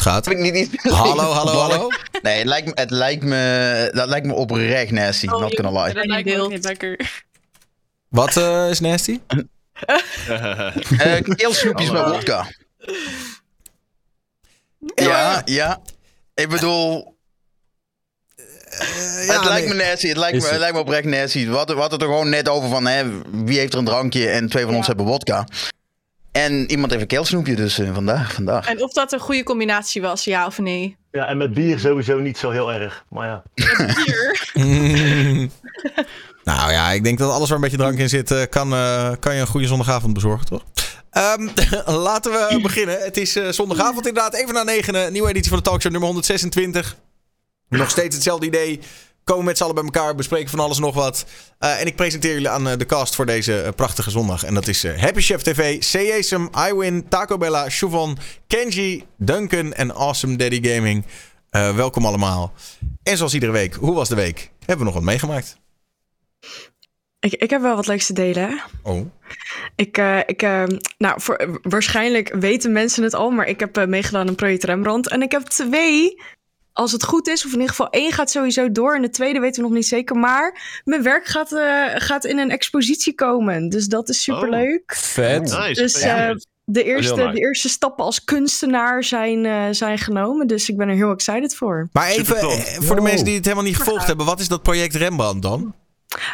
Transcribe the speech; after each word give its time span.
goed 0.00 0.12
gaat. 0.12 0.24
Heb 0.24 0.34
ik 0.34 0.40
niet 0.40 0.54
iets 0.54 0.92
Hallo, 0.94 1.22
hallo, 1.22 1.52
hallo. 1.52 1.88
Nee, 2.22 2.38
het 2.38 2.46
lijkt 2.46 2.66
me, 2.66 2.72
het 2.74 2.90
lijkt 2.90 3.24
me, 3.24 3.90
dat 3.94 4.08
lijkt 4.08 4.26
me 4.26 4.32
oprecht 4.32 4.90
nasty. 4.90 5.26
Oh, 5.26 5.40
not 5.40 5.54
gonna 5.54 5.82
lie. 5.82 5.94
Dat 5.94 6.06
lijkt 6.06 6.28
me 6.28 6.40
ook 6.40 6.50
niet 6.50 6.64
lekker. 6.64 7.22
Wat 8.08 8.36
eh, 8.36 8.70
is 8.70 8.80
nasty? 8.80 9.20
Eh 10.98 11.20
keelsnoepjes 11.22 11.90
met 11.90 12.08
wodka. 12.08 12.46
Ja, 14.94 15.42
ja. 15.44 15.80
Ik 16.34 16.48
bedoel, 16.48 17.18
Eh, 18.70 19.26
ja, 19.26 19.32
het 19.34 19.44
lijkt 19.44 19.66
nee. 19.66 19.76
me 19.76 19.84
nasty. 19.84 20.08
Het 20.08 20.16
lijkt 20.16 20.36
Is 20.36 20.42
me, 20.42 20.48
het 20.48 20.58
lijkt 20.58 20.74
me 20.74 20.80
oprecht 20.80 21.04
nasty. 21.04 21.46
We 21.46 21.56
hadden, 21.56 21.74
we 21.74 21.80
hadden 21.80 21.98
het 22.00 22.08
er 22.08 22.14
gewoon 22.14 22.30
net 22.30 22.48
over 22.48 22.68
van, 22.68 22.86
hè, 22.86 23.04
wie 23.44 23.58
heeft 23.58 23.72
er 23.72 23.78
een 23.78 23.84
drankje 23.84 24.28
en 24.28 24.48
twee 24.48 24.64
van 24.64 24.74
ons 24.74 24.86
hebben 24.86 25.06
wodka. 25.06 25.46
En 26.32 26.70
iemand 26.70 26.90
heeft 26.90 27.02
een 27.02 27.08
keelsnoepje, 27.08 27.56
dus 27.56 27.78
eh, 27.78 27.94
vandaag, 27.94 28.32
vandaag. 28.32 28.66
En 28.66 28.82
of 28.82 28.92
dat 28.92 29.12
een 29.12 29.20
goede 29.20 29.42
combinatie 29.42 30.02
was, 30.02 30.24
ja 30.24 30.46
of 30.46 30.58
nee. 30.58 30.98
Ja, 31.10 31.26
en 31.26 31.36
met 31.36 31.54
bier 31.54 31.78
sowieso 31.78 32.18
niet 32.18 32.38
zo 32.38 32.50
heel 32.50 32.72
erg. 32.72 33.04
Maar 33.08 33.26
ja. 33.26 33.42
Hier. 33.54 34.38
nou 36.44 36.72
ja, 36.72 36.90
ik 36.90 37.04
denk 37.04 37.18
dat 37.18 37.32
alles 37.32 37.48
waar 37.48 37.56
een 37.56 37.62
beetje 37.62 37.78
drank 37.78 37.98
in 37.98 38.08
zit, 38.08 38.30
eh, 38.30 38.42
kan, 38.50 38.72
eh, 38.72 39.10
kan 39.20 39.34
je 39.34 39.40
een 39.40 39.46
goede 39.46 39.66
zondagavond 39.66 40.14
bezorgen, 40.14 40.46
toch? 40.46 40.64
Ehm, 41.10 41.48
laten 42.08 42.32
we 42.32 42.58
beginnen. 42.62 43.02
Het 43.02 43.16
is 43.16 43.36
eh, 43.36 43.48
zondagavond 43.48 44.06
inderdaad, 44.06 44.34
even 44.34 44.54
na 44.54 44.62
negen. 44.62 45.12
Nieuwe 45.12 45.28
editie 45.28 45.48
van 45.48 45.58
de 45.58 45.64
talkshow 45.64 45.92
nummer 45.92 46.08
126. 46.08 46.96
Nog 47.68 47.90
steeds 47.90 48.14
hetzelfde 48.14 48.46
idee. 48.46 48.80
Komen 49.24 49.44
met 49.44 49.56
z'n 49.56 49.62
allen 49.62 49.74
bij 49.74 49.84
elkaar, 49.84 50.14
bespreken 50.14 50.50
van 50.50 50.60
alles 50.60 50.78
nog 50.78 50.94
wat. 50.94 51.26
Eh, 51.58 51.80
en 51.80 51.86
ik 51.86 51.96
presenteer 51.96 52.32
jullie 52.32 52.48
aan 52.48 52.68
eh, 52.68 52.78
de 52.78 52.86
cast 52.86 53.14
voor 53.14 53.26
deze 53.26 53.60
eh, 53.60 53.72
prachtige 53.72 54.10
zondag. 54.10 54.44
En 54.44 54.54
dat 54.54 54.68
is 54.68 54.86
Happy 54.86 55.20
Chef 55.20 55.42
TV, 55.42 55.78
CASM, 55.78 56.46
iWin, 56.68 57.08
Taco 57.08 57.38
Bella, 57.38 57.68
Chuvon, 57.68 58.18
Kenji, 58.46 59.04
Duncan 59.16 59.72
en 59.72 59.94
Awesome 59.94 60.36
Daddy 60.36 60.68
Gaming. 60.68 61.04
Welkom 61.50 62.06
allemaal. 62.06 62.52
En 63.02 63.16
zoals 63.16 63.34
iedere 63.34 63.52
week, 63.52 63.74
hoe 63.74 63.94
was 63.94 64.08
de 64.08 64.14
week? 64.14 64.50
Hebben 64.58 64.78
we 64.78 64.84
nog 64.84 64.94
wat 64.94 65.02
meegemaakt? 65.02 65.56
Ik, 67.20 67.32
ik 67.34 67.50
heb 67.50 67.60
wel 67.60 67.76
wat 67.76 67.86
leuks 67.86 68.06
te 68.06 68.12
delen. 68.12 68.60
Oh. 68.82 69.06
Ik, 69.76 69.98
ik, 70.26 70.42
nou, 70.98 71.20
voor, 71.20 71.58
waarschijnlijk 71.62 72.34
weten 72.34 72.72
mensen 72.72 73.02
het 73.02 73.14
al, 73.14 73.30
maar 73.30 73.46
ik 73.46 73.60
heb 73.60 73.86
meegedaan 73.86 74.28
aan 74.28 74.34
Project 74.34 74.64
Rembrandt. 74.64 75.08
En 75.08 75.22
ik 75.22 75.32
heb 75.32 75.42
twee, 75.42 76.16
als 76.72 76.92
het 76.92 77.04
goed 77.04 77.28
is, 77.28 77.44
of 77.44 77.52
in 77.52 77.52
ieder 77.52 77.68
geval 77.68 77.90
één 77.90 78.12
gaat 78.12 78.30
sowieso 78.30 78.72
door. 78.72 78.94
En 78.94 79.02
de 79.02 79.10
tweede 79.10 79.40
weten 79.40 79.62
we 79.62 79.68
nog 79.68 79.76
niet 79.76 79.86
zeker. 79.86 80.16
Maar 80.16 80.80
mijn 80.84 81.02
werk 81.02 81.26
gaat, 81.26 81.52
eh, 81.52 81.84
gaat 81.94 82.24
in 82.24 82.38
een 82.38 82.50
expositie 82.50 83.14
komen. 83.14 83.68
Dus 83.68 83.86
dat 83.86 84.08
is 84.08 84.22
superleuk. 84.22 84.94
Vet. 84.96 85.40
Nice. 85.40 85.82
Dus 85.82 86.00
eh, 86.00 86.30
de, 86.64 86.84
eerste, 86.84 87.14
nice. 87.14 87.32
de 87.32 87.40
eerste 87.40 87.68
stappen 87.68 88.04
als 88.04 88.24
kunstenaar 88.24 89.04
zijn, 89.04 89.44
eh, 89.46 89.64
zijn 89.70 89.98
genomen. 89.98 90.46
Dus 90.46 90.68
ik 90.68 90.76
ben 90.76 90.88
er 90.88 90.94
heel 90.94 91.12
excited 91.12 91.56
voor. 91.56 91.88
Maar 91.92 92.08
even, 92.08 92.36
voor 92.82 92.96
de 92.96 93.02
mensen 93.02 93.24
die 93.24 93.34
het 93.34 93.44
helemaal 93.44 93.64
niet 93.64 93.76
gevolgd 93.76 94.06
hebben, 94.06 94.26
wat 94.26 94.40
is 94.40 94.48
dat 94.48 94.62
project 94.62 94.94
Rembrandt 94.94 95.42
dan? 95.42 95.74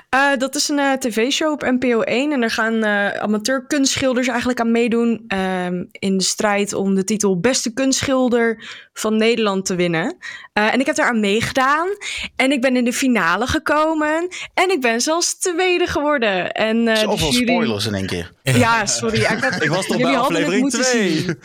Eh, 0.09 0.31
dat 0.39 0.55
is 0.55 0.69
een 0.69 0.79
eh, 0.79 0.93
tv-show 0.93 1.53
op 1.53 1.63
NPO 1.63 2.01
1. 2.01 2.33
En 2.33 2.41
daar 2.41 2.51
gaan 2.51 2.85
eh 2.85 3.09
amateur 3.09 3.67
kunstschilders 3.67 4.29
eigenlijk 4.29 4.61
aan 4.61 4.71
meedoen. 4.71 5.25
ehm, 5.29 5.85
in 5.93 6.17
de 6.19 6.25
strijd 6.25 6.73
om 6.73 6.95
de 6.95 7.05
titel 7.05 7.41
Beste 7.41 7.73
Kunstschilder 7.73 8.65
van 8.93 9.17
Nederland 9.17 9.65
te 9.67 9.75
winnen. 9.75 10.17
Eh, 10.53 10.73
en 10.73 10.81
ik 10.81 10.87
heb 10.87 10.97
daar 10.97 11.09
aan 11.09 11.21
meegedaan. 11.21 11.89
En 12.37 12.53
ik 12.53 12.61
ben 12.61 12.77
in 12.77 12.85
de 12.85 12.93
finale 12.93 13.47
gekomen. 13.47 14.29
En 14.55 14.71
ik 14.71 14.81
ben 14.81 15.01
zelfs 15.01 15.39
tweede 15.39 15.87
geworden. 15.87 16.53
En, 16.53 16.89
eh, 16.89 16.97
Zoveel 16.97 17.31
jury- 17.33 17.47
spoilers 17.53 17.87
in 17.87 17.95
één 17.95 18.07
keer. 18.07 18.33
Ja, 18.43 18.87
sorry. 18.87 19.21
Ik, 19.21 19.27
had, 19.27 19.63
Ik 19.63 19.69
was 19.69 19.87
toch 19.87 19.97
jullie 19.97 20.13
bij 20.13 20.17
aflevering 20.23 20.61
moeten 20.61 20.81
2. 20.81 21.19
zien. 21.19 21.39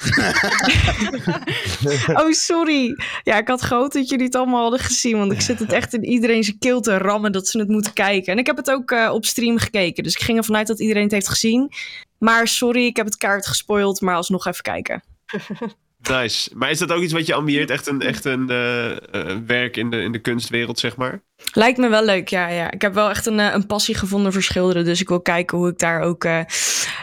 Oh, 2.14 2.32
sorry. 2.32 2.96
Ja, 3.24 3.38
ik 3.38 3.48
had 3.48 3.62
gehoopt 3.62 3.94
dat 3.94 4.10
jullie 4.10 4.26
het 4.26 4.36
allemaal 4.36 4.62
hadden 4.62 4.80
gezien. 4.80 5.18
Want 5.18 5.32
ik 5.32 5.42
zit 5.42 5.60
het 5.60 5.74
echt 5.74 5.94
in 5.94 6.04
iedereen 6.06 6.44
zijn 6.44 6.58
keel 6.60 6.82
te 6.82 6.98
rammen 6.98 7.32
dat 7.32 7.48
ze 7.48 7.60
het 7.60 7.68
moeten 7.68 7.94
kijken. 7.94 8.21
En 8.28 8.38
ik 8.38 8.46
heb 8.46 8.58
het 8.58 8.72
ook 8.72 8.92
eh, 8.92 9.10
op 9.14 9.26
stream 9.26 9.58
gekeken. 9.58 10.04
Dus 10.04 10.14
ik 10.16 10.22
ging 10.22 10.38
ervan 10.38 10.56
uit 10.56 10.68
dat 10.68 10.80
iedereen 10.80 11.04
het 11.04 11.12
heeft 11.12 11.30
gezien. 11.30 11.72
Maar 12.18 12.48
sorry, 12.48 12.86
ik 12.86 12.96
heb 12.96 13.06
het 13.06 13.18
kaart 13.18 13.48
gespoild. 13.48 14.02
Maar 14.02 14.16
alsnog 14.16 14.46
even 14.46 14.64
kijken. 14.64 15.04
Nice. 16.10 16.50
Maar 16.54 16.70
is 16.70 16.80
dat 16.80 16.92
ook 16.92 17.02
iets 17.02 17.14
wat 17.14 17.26
je 17.26 17.34
ambieert? 17.34 17.70
Echt 17.70 17.88
een, 17.88 18.02
echt 18.02 18.26
een 18.26 18.50
eh, 18.50 18.92
eh, 18.92 19.38
werk 19.46 19.78
in 19.78 19.90
de, 19.90 20.02
in 20.02 20.12
de 20.12 20.20
kunstwereld, 20.20 20.80
zeg 20.80 20.96
maar? 20.96 21.22
Lijkt 21.54 21.78
me 21.78 21.90
wel 21.90 22.06
leuk, 22.06 22.28
ja. 22.28 22.48
ja. 22.48 22.72
Ik 22.72 22.82
heb 22.82 22.94
wel 22.94 23.10
echt 23.10 23.26
een, 23.26 23.40
een 23.40 23.66
passie 23.66 23.96
gevonden 23.96 24.34
voor 24.34 24.42
schilderen. 24.42 24.86
Dus 24.86 25.02
ik 25.02 25.08
wil 25.08 25.22
kijken 25.22 25.58
hoe 25.58 25.70
ik 25.70 25.80
daar 25.80 26.02
ook 26.02 26.24
eh, 26.24 26.40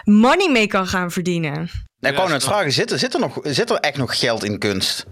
money 0.04 0.50
mee 0.50 0.66
kan 0.66 0.86
gaan 0.86 1.10
verdienen. 1.10 1.70
Nou, 2.00 2.14
ik 2.14 2.20
wou 2.20 2.30
net 2.30 2.44
vragen, 2.44 2.72
zit 2.72 2.90
er, 2.90 2.98
zit, 2.98 3.14
er 3.14 3.20
nog, 3.20 3.38
zit 3.42 3.70
er 3.70 3.76
echt 3.76 3.96
nog 3.96 4.18
geld 4.18 4.44
in 4.44 4.58
kunst? 4.58 5.06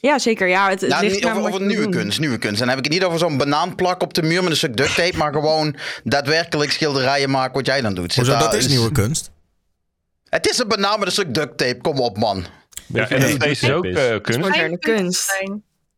Ja, 0.00 0.18
zeker. 0.18 0.48
Ja, 0.48 0.68
het, 0.68 0.80
het 0.80 0.90
Nou, 0.90 1.02
ligt 1.02 1.14
niet 1.14 1.26
over, 1.26 1.42
over 1.46 1.60
nieuwe 1.60 1.88
kunst, 1.88 2.18
nieuwe 2.20 2.38
kunst. 2.38 2.60
En 2.60 2.66
dan 2.66 2.76
heb 2.76 2.78
ik 2.78 2.84
het 2.84 2.92
niet 2.92 3.04
over 3.04 3.18
zo'n 3.18 3.36
banaanplak 3.36 4.02
op 4.02 4.14
de 4.14 4.22
muur 4.22 4.42
met 4.42 4.50
een 4.50 4.56
stuk 4.56 4.76
duct 4.76 4.94
tape, 4.94 5.16
maar 5.16 5.32
gewoon 5.32 5.76
daadwerkelijk 6.04 6.72
schilderijen 6.72 7.30
maken 7.30 7.54
wat 7.54 7.66
jij 7.66 7.80
dan 7.80 7.94
doet. 7.94 8.14
Hoezo, 8.14 8.38
dat 8.38 8.54
is 8.54 8.68
nieuwe 8.68 8.92
kunst. 8.92 9.30
Het 10.28 10.50
is 10.50 10.58
een 10.58 10.68
banaan 10.68 10.98
met 10.98 11.08
een 11.08 11.12
stuk 11.14 11.34
duct 11.34 11.58
tape, 11.58 11.78
kom 11.80 11.98
op 12.00 12.18
man. 12.18 12.44
Ja, 12.86 13.08
en 13.08 13.38
deze 13.38 13.66
is 13.66 13.70
ook 13.70 13.84
eh, 13.84 14.20
kunst. 14.20 14.40
Moderne 14.40 14.78
kunst. 14.78 15.44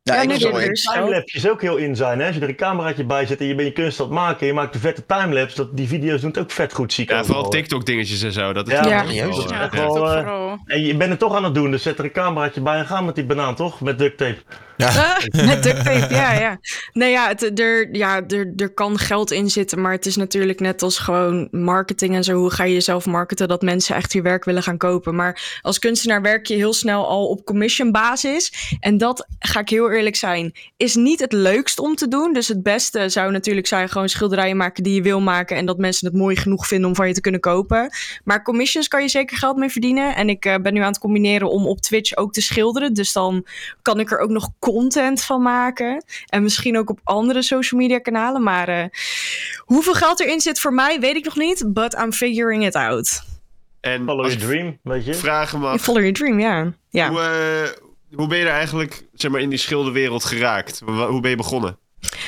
Ja, 0.03 0.15
Ja, 0.23 0.23
ik 0.23 0.75
Timelapses 0.75 1.49
ook 1.49 1.61
heel 1.61 1.77
in 1.77 1.97
zijn. 1.97 2.19
Hè? 2.21 2.27
Als 2.27 2.35
je 2.35 2.41
er 2.43 2.49
een 2.49 2.57
cameraatje 2.57 3.05
bij 3.05 3.27
zet 3.27 3.41
en 3.41 3.47
je 3.47 3.55
bent 3.55 3.69
je 3.69 3.75
kunst 3.83 4.01
aan 4.01 4.07
het 4.07 4.15
maken. 4.15 4.47
Je 4.47 4.53
maakt 4.53 4.75
een 4.75 4.81
vette 4.81 5.07
timelapse. 5.07 5.57
Dat, 5.57 5.77
die 5.77 5.89
video's 5.89 6.21
doen 6.21 6.31
het 6.31 6.39
ook 6.39 6.51
vet 6.51 6.73
goed, 6.73 6.93
zie 6.93 7.05
ik 7.05 7.11
Ja, 7.11 7.19
overal. 7.19 7.35
vooral 7.35 7.51
TikTok-dingetjes 7.53 8.23
en 8.23 8.33
zo. 8.33 8.53
Dat 8.53 8.67
is 8.67 8.73
Ja, 8.73 8.87
Ja. 8.87 9.03
wel, 9.05 9.13
Juist. 9.13 9.45
eh, 9.51 9.51
Ja, 9.71 10.25
wel. 10.25 10.59
En 10.65 10.81
je 10.83 10.97
bent 10.97 11.11
er 11.13 11.19
toch 11.19 11.35
aan 11.35 11.45
het 11.45 11.55
doen, 11.55 11.71
dus 11.71 11.83
zet 11.83 11.99
er 11.99 12.05
een 12.05 12.13
cameraatje 12.13 12.61
bij 12.61 12.79
en 12.79 12.87
ga 12.87 13.01
met 13.01 13.15
die 13.15 13.25
banaan, 13.25 13.55
toch? 13.55 13.81
Met 13.81 13.99
duct 13.99 14.17
tape. 14.19 14.39
Ja. 14.81 15.19
Met 15.47 15.63
duct 15.63 16.11
ja, 16.11 16.33
ja. 16.33 16.61
Nee, 16.93 17.11
ja, 17.11 17.29
het, 17.29 17.59
er, 17.61 17.89
ja 17.97 18.27
er, 18.27 18.53
er 18.57 18.75
kan 18.75 18.99
geld 18.99 19.31
in 19.31 19.51
zitten, 19.51 19.81
maar 19.81 19.93
het 19.93 20.07
is 20.07 20.17
natuurlijk 20.17 20.61
net 20.61 20.83
als 20.83 20.99
gewoon 20.99 21.49
marketing 21.51 22.15
en 22.15 22.25
zo. 22.25 22.35
Hoe 22.35 22.51
ga 22.51 22.65
je 22.65 22.73
jezelf 22.73 23.07
marketen 23.07 23.49
dat 23.49 23.63
mensen 23.63 23.97
echt 23.97 24.13
je 24.13 24.23
werk 24.23 24.45
willen 24.45 24.63
gaan 24.63 24.79
kopen? 24.79 25.15
Maar 25.15 25.61
als 25.63 25.79
kunstenaar 25.79 26.23
werk 26.23 26.47
je 26.47 26.55
heel 26.55 26.73
snel 26.73 27.07
al 27.07 27.27
op 27.27 27.45
commission 27.45 27.93
basis. 27.93 28.53
En 28.81 28.99
dat, 28.99 29.27
ga 29.39 29.61
ik 29.61 29.69
heel 29.69 29.91
eerlijk 29.91 30.17
zijn, 30.17 30.53
is 30.77 30.95
niet 30.95 31.21
het 31.21 31.33
leukst 31.33 31.79
om 31.79 31.95
te 31.95 32.09
doen. 32.09 32.33
Dus 32.33 32.49
het 32.49 32.63
beste 32.63 33.09
zou 33.09 33.33
natuurlijk 33.33 33.67
zijn 33.67 33.89
gewoon 33.89 34.09
schilderijen 34.09 34.57
maken 34.57 34.83
die 34.83 34.95
je 34.95 35.03
wil 35.03 35.21
maken. 35.21 35.57
En 35.57 35.67
dat 35.67 35.79
mensen 35.79 36.07
het 36.07 36.17
mooi 36.17 36.37
genoeg 36.37 36.67
vinden 36.67 36.89
om 36.89 36.95
van 36.95 37.09
je 37.09 37.15
te 37.15 37.21
kunnen 37.21 37.41
kopen. 37.41 37.91
Maar 38.25 38.43
commissions 38.43 38.89
kan 38.89 39.03
je 39.03 39.09
zeker 39.09 39.37
geld 39.37 39.57
mee 39.57 39.69
verdienen. 39.69 40.15
En 40.15 40.29
ik 40.29 40.45
eh, 40.45 40.55
ben 40.57 40.73
nu 40.73 40.81
aan 40.81 40.87
het 40.87 40.99
combineren 40.99 41.51
om 41.51 41.67
op 41.67 41.81
Twitch 41.81 42.17
ook 42.17 42.33
te 42.33 42.41
schilderen. 42.41 42.95
Dus 42.95 43.13
dan 43.13 43.47
kan 43.83 44.01
ik 44.01 44.11
er 44.11 44.19
ook 44.19 44.31
nog 44.31 44.51
content 44.73 45.23
van 45.23 45.43
maken. 45.43 46.05
En 46.27 46.43
misschien 46.43 46.79
ook 46.79 46.91
op 46.91 47.01
andere 47.05 47.43
social 47.43 47.81
media 47.81 47.99
kanalen. 47.99 48.43
Maar 48.43 48.69
eh, 48.69 48.85
hoeveel 49.59 49.95
geld 49.95 50.21
erin 50.21 50.41
zit 50.41 50.61
voor 50.61 50.75
mij, 50.75 51.01
weet 51.01 51.17
ik 51.17 51.25
nog 51.25 51.37
niet. 51.37 51.65
But 51.67 51.95
I'm 51.95 52.13
figuring 52.13 52.67
it 52.67 52.75
out. 52.75 53.23
En 53.81 54.05
Follow 54.05 54.27
your 54.27 54.39
dream, 54.39 54.79
weet 54.83 55.05
je. 55.05 55.15
vragen 55.15 55.61
mag, 55.61 55.81
follow 55.81 56.01
your 56.01 56.15
dream, 56.15 56.41
ja. 56.41 56.73
ja. 56.91 57.09
hoe, 57.09 57.21
eh, 57.21 58.17
hoe 58.17 58.27
ben 58.27 58.39
je 58.39 58.45
er 58.45 58.51
eigenlijk 58.51 59.05
zeg 59.15 59.31
maar, 59.31 59.41
in 59.41 59.49
die 59.49 59.59
schilderwereld 59.59 60.25
geraakt? 60.25 60.83
Hoe 60.85 61.21
ben 61.21 61.31
je 61.31 61.37
begonnen? 61.37 61.79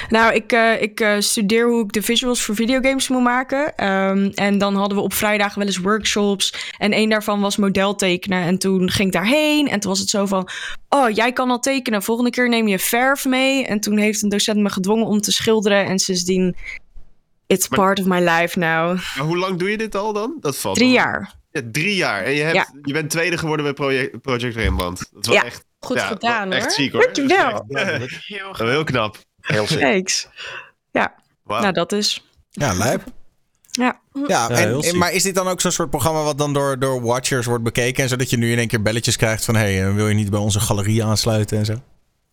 Nou, 0.08 0.34
ik, 0.34 0.52
eh, 0.52 0.82
ik 0.82 1.00
eh, 1.00 1.14
studeer 1.18 1.68
hoe 1.68 1.84
ik 1.84 1.92
de 1.92 2.02
visuals 2.02 2.42
voor 2.42 2.54
videogames 2.54 3.08
moet 3.08 3.22
maken. 3.22 3.74
Ehm, 3.76 4.30
en 4.34 4.58
dan 4.58 4.74
hadden 4.74 4.98
we 4.98 5.04
op 5.04 5.12
vrijdagen 5.14 5.58
wel 5.58 5.66
eens 5.66 5.78
workshops. 5.78 6.72
En 6.78 6.92
één 6.92 7.08
daarvan 7.08 7.40
was 7.40 7.56
modeltekenen. 7.56 8.42
En 8.42 8.58
toen 8.58 8.90
ging 8.90 9.06
ik 9.08 9.14
daarheen. 9.14 9.68
En 9.68 9.80
toen 9.80 9.90
was 9.90 10.00
het 10.00 10.08
zo 10.08 10.26
van... 10.26 10.48
Oh, 10.88 11.10
jij 11.10 11.32
kan 11.32 11.50
al 11.50 11.58
tekenen. 11.60 12.02
Volgende 12.02 12.30
keer 12.30 12.48
neem 12.48 12.68
je 12.68 12.78
verf 12.78 13.24
mee. 13.24 13.66
En 13.66 13.80
toen 13.80 13.98
heeft 13.98 14.22
een 14.22 14.28
docent 14.28 14.58
me 14.58 14.70
gedwongen 14.70 15.06
om 15.06 15.20
te 15.20 15.32
schilderen. 15.32 15.84
En 15.86 15.98
sindsdien... 15.98 16.56
It's 17.46 17.68
Maar- 17.68 17.78
part 17.78 18.00
of 18.00 18.06
my 18.06 18.18
life 18.28 18.58
now. 18.58 18.94
Maar 19.16 19.26
hoe 19.26 19.38
lang 19.38 19.58
doe 19.58 19.70
je 19.70 19.76
dit 19.78 19.94
al 19.94 20.12
dan? 20.12 20.36
Dat 20.40 20.58
valt 20.58 20.76
Drie 20.76 20.90
jaar. 20.90 21.34
Ja, 21.50 21.60
drie 21.72 21.94
jaar. 21.94 22.22
En 22.22 22.32
je, 22.32 22.42
hebt, 22.42 22.54
Ja. 22.54 22.66
je 22.82 22.92
bent 22.92 23.10
tweede 23.10 23.38
geworden 23.38 23.64
bij 23.64 23.74
Project, 23.74 24.20
Project 24.20 24.56
Rembrandt. 24.56 25.08
Dat 25.12 25.26
is 25.26 25.32
Ja. 25.32 25.44
echt, 25.44 25.64
Goed 25.78 25.96
ja, 25.96 26.06
gedaan 26.06 26.44
hoor. 26.46 26.54
echt 26.60 26.72
ziek 26.72 26.92
hoor. 26.92 27.02
Dankjewel. 27.02 27.64
Heel 28.26 28.54
Wel 28.56 28.68
heel 28.68 28.84
knap. 28.84 29.16
Heel 29.42 29.66
sick. 29.66 29.80
Thanks. 29.80 30.28
Wauw. 31.42 31.60
Nou, 31.60 31.72
dat 31.72 31.92
is... 31.92 32.26
Ja, 32.50 32.74
lijp. 32.74 33.04
Ja. 33.70 34.00
Ja, 34.26 34.50
en, 34.50 34.98
maar 34.98 35.12
is 35.12 35.22
dit 35.22 35.34
dan 35.34 35.48
ook 35.48 35.60
zo'n 35.60 35.70
soort 35.70 35.90
programma 35.90 36.22
wat 36.22 36.38
dan 36.38 36.52
door, 36.52 36.78
door 36.78 37.02
watchers 37.02 37.46
wordt 37.46 37.64
bekeken? 37.64 38.02
En 38.02 38.08
zodat 38.08 38.30
je 38.30 38.36
nu 38.36 38.52
in 38.52 38.58
één 38.58 38.68
keer 38.68 38.82
belletjes 38.82 39.16
krijgt 39.16 39.44
van... 39.44 39.54
hé, 39.54 39.60
hey, 39.60 39.88
eh, 39.88 39.94
wil 39.94 40.08
je 40.08 40.14
niet 40.14 40.30
bij 40.30 40.40
onze 40.40 40.60
galerie 40.60 41.04
aansluiten 41.04 41.58
en 41.58 41.64
zo? 41.64 41.82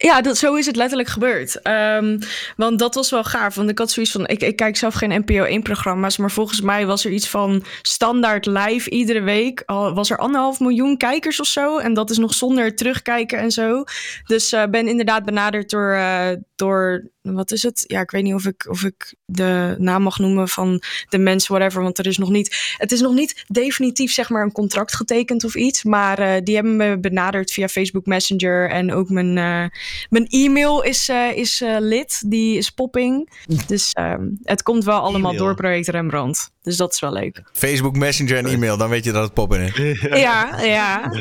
Ja, 0.02 0.22
dat, 0.22 0.38
zo 0.38 0.56
is 0.56 0.66
het 0.66 0.76
letterlijk 0.76 1.10
gebeurd. 1.10 1.62
Ehm, 1.62 2.20
want 2.56 2.80
dat 2.80 2.96
was 2.96 3.10
wel 3.10 3.24
gaaf. 3.24 3.56
Want 3.56 3.70
ik 3.70 3.78
had 3.78 3.92
zoiets 3.92 4.12
van... 4.12 4.28
Ik, 4.28 4.42
ik 4.42 4.56
kijk 4.56 4.78
zelf 4.78 4.94
geen 4.94 5.24
NPO 5.26 5.60
1-programma's... 5.60 6.18
maar 6.18 6.32
volgens 6.32 6.62
mij 6.62 6.86
was 6.86 7.06
er 7.06 7.12
iets 7.12 7.30
van 7.30 7.64
standaard 7.82 8.46
live 8.46 8.90
iedere 8.90 9.22
week. 9.22 9.64
Al 9.66 9.94
was 9.94 10.10
er 10.10 10.18
anderhalf 10.18 10.60
miljoen 10.60 10.98
kijkers 10.98 11.40
of 11.40 11.48
zo. 11.48 11.78
En 11.78 11.94
dat 11.94 12.10
is 12.10 12.18
nog 12.18 12.34
zonder 12.34 12.76
terugkijken 12.76 13.40
en 13.40 13.52
zo. 13.52 13.84
Dus 14.26 14.52
eh 14.52 14.64
ben 14.66 14.88
inderdaad 14.88 15.26
benaderd 15.26 15.70
door, 15.70 15.94
eh, 15.94 16.30
door 16.56 17.10
wat 17.34 17.52
is 17.52 17.64
het? 17.64 17.84
Ja, 17.88 18.02
ik 18.02 18.12
weet 18.12 18.24
niet 18.24 18.34
of 18.34 18.46
ik, 18.46 18.66
of 18.70 18.84
ik 18.84 19.16
de 19.26 19.76
naam 19.78 20.02
mag 20.02 20.20
noemen 20.20 20.48
van 20.48 20.82
de 21.10 21.18
mensen, 21.18 21.54
whatever. 21.54 21.82
Want 21.82 21.98
er 21.98 22.06
is 22.06 22.18
nog 22.18 22.30
niet, 22.30 22.76
het 22.78 22.92
is 22.92 23.02
nog 23.02 23.14
niet 23.14 23.44
definitief 23.48 24.12
zeg 24.12 24.30
maar 24.30 24.44
een 24.44 24.52
contract 24.52 24.96
getekend 24.96 25.44
of 25.44 25.56
iets. 25.56 25.84
Maar 25.84 26.20
eh, 26.20 26.42
die 26.44 26.56
hebben 26.56 26.76
me 26.76 27.00
benaderd 27.00 27.52
via 27.52 27.68
Facebook 27.68 28.06
Messenger. 28.06 28.70
En 28.70 28.94
ook 28.94 29.10
mijn, 29.10 29.38
eh, 29.38 29.80
mijn 30.10 30.28
e-mail 30.28 30.84
is, 30.84 31.10
eh, 31.10 31.38
is 31.38 31.64
lid, 31.80 32.30
die 32.30 32.58
is 32.58 32.70
popping. 32.70 33.30
Dus 33.68 33.92
ehm, 33.92 34.28
het 34.44 34.64
komt 34.64 34.84
wel 34.84 35.00
allemaal 35.00 35.36
door 35.36 35.56
project 35.56 35.88
Rembrandt. 35.88 36.52
Dus 36.62 36.78
dat 36.78 36.94
is 36.94 37.00
wel 37.00 37.14
leuk. 37.14 37.44
Facebook 37.54 37.96
Messenger 37.96 38.38
en 38.38 38.46
e-mail, 38.46 38.78
dan 38.78 38.90
weet 38.90 39.04
je 39.04 39.12
dat 39.12 39.24
het 39.24 39.34
poppen 39.34 39.62
is. 39.62 40.02
Ja, 40.02 40.62
ja. 40.62 41.12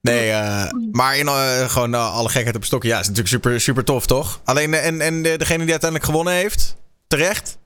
Nee, 0.00 0.30
eh, 0.30 0.70
maar 0.92 1.16
in, 1.18 1.26
eh, 1.26 1.68
gewoon 1.70 1.94
eh, 1.94 2.14
alle 2.14 2.28
gekheid 2.28 2.54
op 2.54 2.60
een 2.60 2.66
stokje. 2.66 2.88
Ja, 2.88 2.98
is 2.98 3.06
natuurlijk 3.08 3.28
super, 3.34 3.60
super 3.60 3.84
tof, 3.84 4.06
toch? 4.06 4.40
Alleen, 4.44 4.74
en, 4.74 5.00
en 5.00 5.22
de- 5.22 5.36
degene 5.38 5.62
die 5.62 5.70
uiteindelijk 5.70 6.10
gewonnen 6.10 6.32
heeft, 6.32 6.76
terecht? 7.06 7.58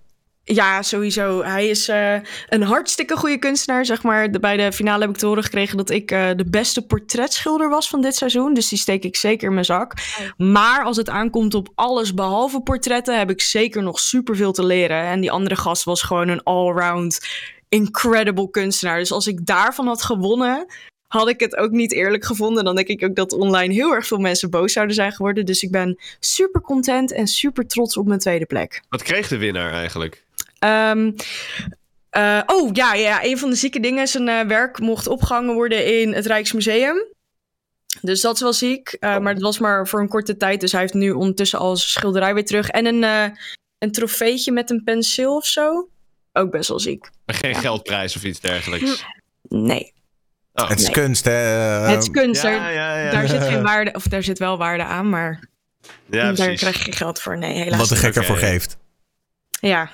Ja, 0.46 0.82
sowieso. 0.82 1.42
Hij 1.42 1.68
is 1.68 1.88
eh, 1.88 2.14
een 2.48 2.62
hartstikke 2.62 3.16
goede 3.16 3.38
kunstenaar, 3.38 3.84
zeg 3.84 4.02
maar. 4.02 4.30
De, 4.32 4.40
bij 4.40 4.56
de 4.56 4.72
finale 4.72 5.00
heb 5.00 5.10
ik 5.10 5.16
te 5.16 5.26
horen 5.26 5.42
gekregen 5.44 5.76
dat 5.76 5.90
ik 5.90 6.10
eh, 6.10 6.30
de 6.36 6.44
beste 6.50 6.86
portretschilder 6.86 7.68
was 7.68 7.88
van 7.88 8.00
dit 8.02 8.16
seizoen. 8.16 8.54
Dus 8.54 8.68
die 8.68 8.78
steek 8.78 9.04
ik 9.04 9.16
zeker 9.16 9.46
in 9.48 9.52
mijn 9.54 9.64
zak. 9.64 9.92
Maar 10.36 10.84
als 10.84 10.96
het 10.96 11.08
aankomt 11.08 11.54
op 11.54 11.68
alles 11.74 12.14
behalve 12.14 12.60
portretten, 12.60 13.18
heb 13.18 13.30
ik 13.30 13.40
zeker 13.40 13.82
nog 13.82 13.98
superveel 14.00 14.52
te 14.52 14.64
leren. 14.64 15.02
En 15.04 15.20
die 15.20 15.30
andere 15.30 15.56
gast 15.56 15.84
was 15.84 16.02
gewoon 16.02 16.28
een 16.28 16.42
allround 16.42 17.20
incredible 17.68 18.50
kunstenaar. 18.50 18.98
Dus 18.98 19.12
als 19.12 19.26
ik 19.26 19.46
daarvan 19.46 19.86
had 19.86 20.02
gewonnen, 20.02 20.66
had 21.14 21.28
ik 21.28 21.40
het 21.40 21.56
ook 21.56 21.70
niet 21.70 21.92
eerlijk 21.92 22.24
gevonden. 22.24 22.64
Dan 22.64 22.74
denk 22.74 22.88
ik 22.88 23.02
ook 23.04 23.14
dat 23.14 23.32
online 23.32 23.74
heel 23.74 23.94
erg 23.94 24.06
veel 24.06 24.18
mensen 24.18 24.50
boos 24.50 24.72
zouden 24.72 24.94
zijn 24.94 25.12
geworden. 25.12 25.46
Dus 25.46 25.62
ik 25.62 25.70
ben 25.70 25.98
super 26.20 26.60
content 26.60 27.12
en 27.12 27.26
super 27.26 27.66
trots 27.66 27.96
op 27.96 28.06
mijn 28.06 28.18
tweede 28.18 28.46
plek. 28.46 28.82
Wat 28.88 29.02
kreeg 29.02 29.28
de 29.28 29.36
winnaar 29.36 29.72
eigenlijk? 29.72 30.24
Ehm, 30.58 31.12
eh, 32.10 32.40
oh 32.46 32.70
ja, 32.72 32.94
ja, 32.94 33.24
een 33.24 33.38
van 33.38 33.50
de 33.50 33.56
zieke 33.56 33.80
dingen. 33.80 34.08
Zijn 34.08 34.28
eh, 34.28 34.40
werk 34.46 34.78
mocht 34.78 35.06
opgehangen 35.06 35.54
worden 35.54 36.00
in 36.00 36.12
het 36.12 36.26
Rijksmuseum. 36.26 37.04
Dus 38.00 38.20
dat 38.20 38.34
is 38.34 38.40
wel 38.40 38.52
ziek. 38.52 38.88
Eh, 38.88 39.18
Maar 39.18 39.32
het 39.32 39.42
was 39.42 39.58
maar 39.58 39.88
voor 39.88 40.00
een 40.00 40.08
korte 40.08 40.36
tijd. 40.36 40.60
Dus 40.60 40.72
hij 40.72 40.80
heeft 40.80 40.94
nu 40.94 41.10
ondertussen 41.10 41.58
al 41.58 41.76
zijn 41.76 41.88
schilderij 41.88 42.34
weer 42.34 42.44
terug. 42.44 42.68
En 42.68 42.86
een, 42.86 43.32
een 43.78 43.92
trofeetje 43.92 44.52
met 44.52 44.70
een 44.70 44.84
penseel 44.84 45.36
of 45.36 45.46
zo. 45.46 45.88
Ook 46.32 46.50
best 46.50 46.68
wel 46.68 46.80
ziek. 46.80 47.10
Maar 47.26 47.36
geen 47.36 47.54
geldprijs 47.54 48.16
of 48.16 48.24
iets 48.24 48.40
dergelijks. 48.40 49.04
Nee. 49.48 49.92
Oh. 50.54 50.68
het 50.68 50.78
is 50.78 50.84
nee. 50.84 50.94
kunst, 50.94 51.24
hè? 51.24 51.76
eh, 51.84 51.88
het 51.90 52.02
is 52.02 52.10
kunst. 52.10 52.42
Ja, 52.42 52.50
daar- 52.50 52.72
ja, 52.72 52.98
ja. 52.98 53.10
Daar 53.10 53.28
zit 53.28 53.42
geen 53.42 53.62
waarde, 53.72 53.92
of 53.92 54.02
daar 54.02 54.22
zit 54.22 54.38
wel 54.38 54.58
waarde 54.58 54.84
aan, 54.84 55.08
maar 55.08 55.40
Ja, 55.82 55.90
daar 56.24 56.34
precies. 56.34 56.60
krijg 56.60 56.76
je 56.76 56.82
geen 56.84 56.92
geld 56.92 57.20
voor. 57.20 57.38
Nee, 57.38 57.62
helaas. 57.62 57.78
wat 57.78 57.88
de 57.88 57.96
gek 57.96 58.14
ervoor 58.16 58.36
geeft. 58.36 58.76
Ja, 59.60 59.90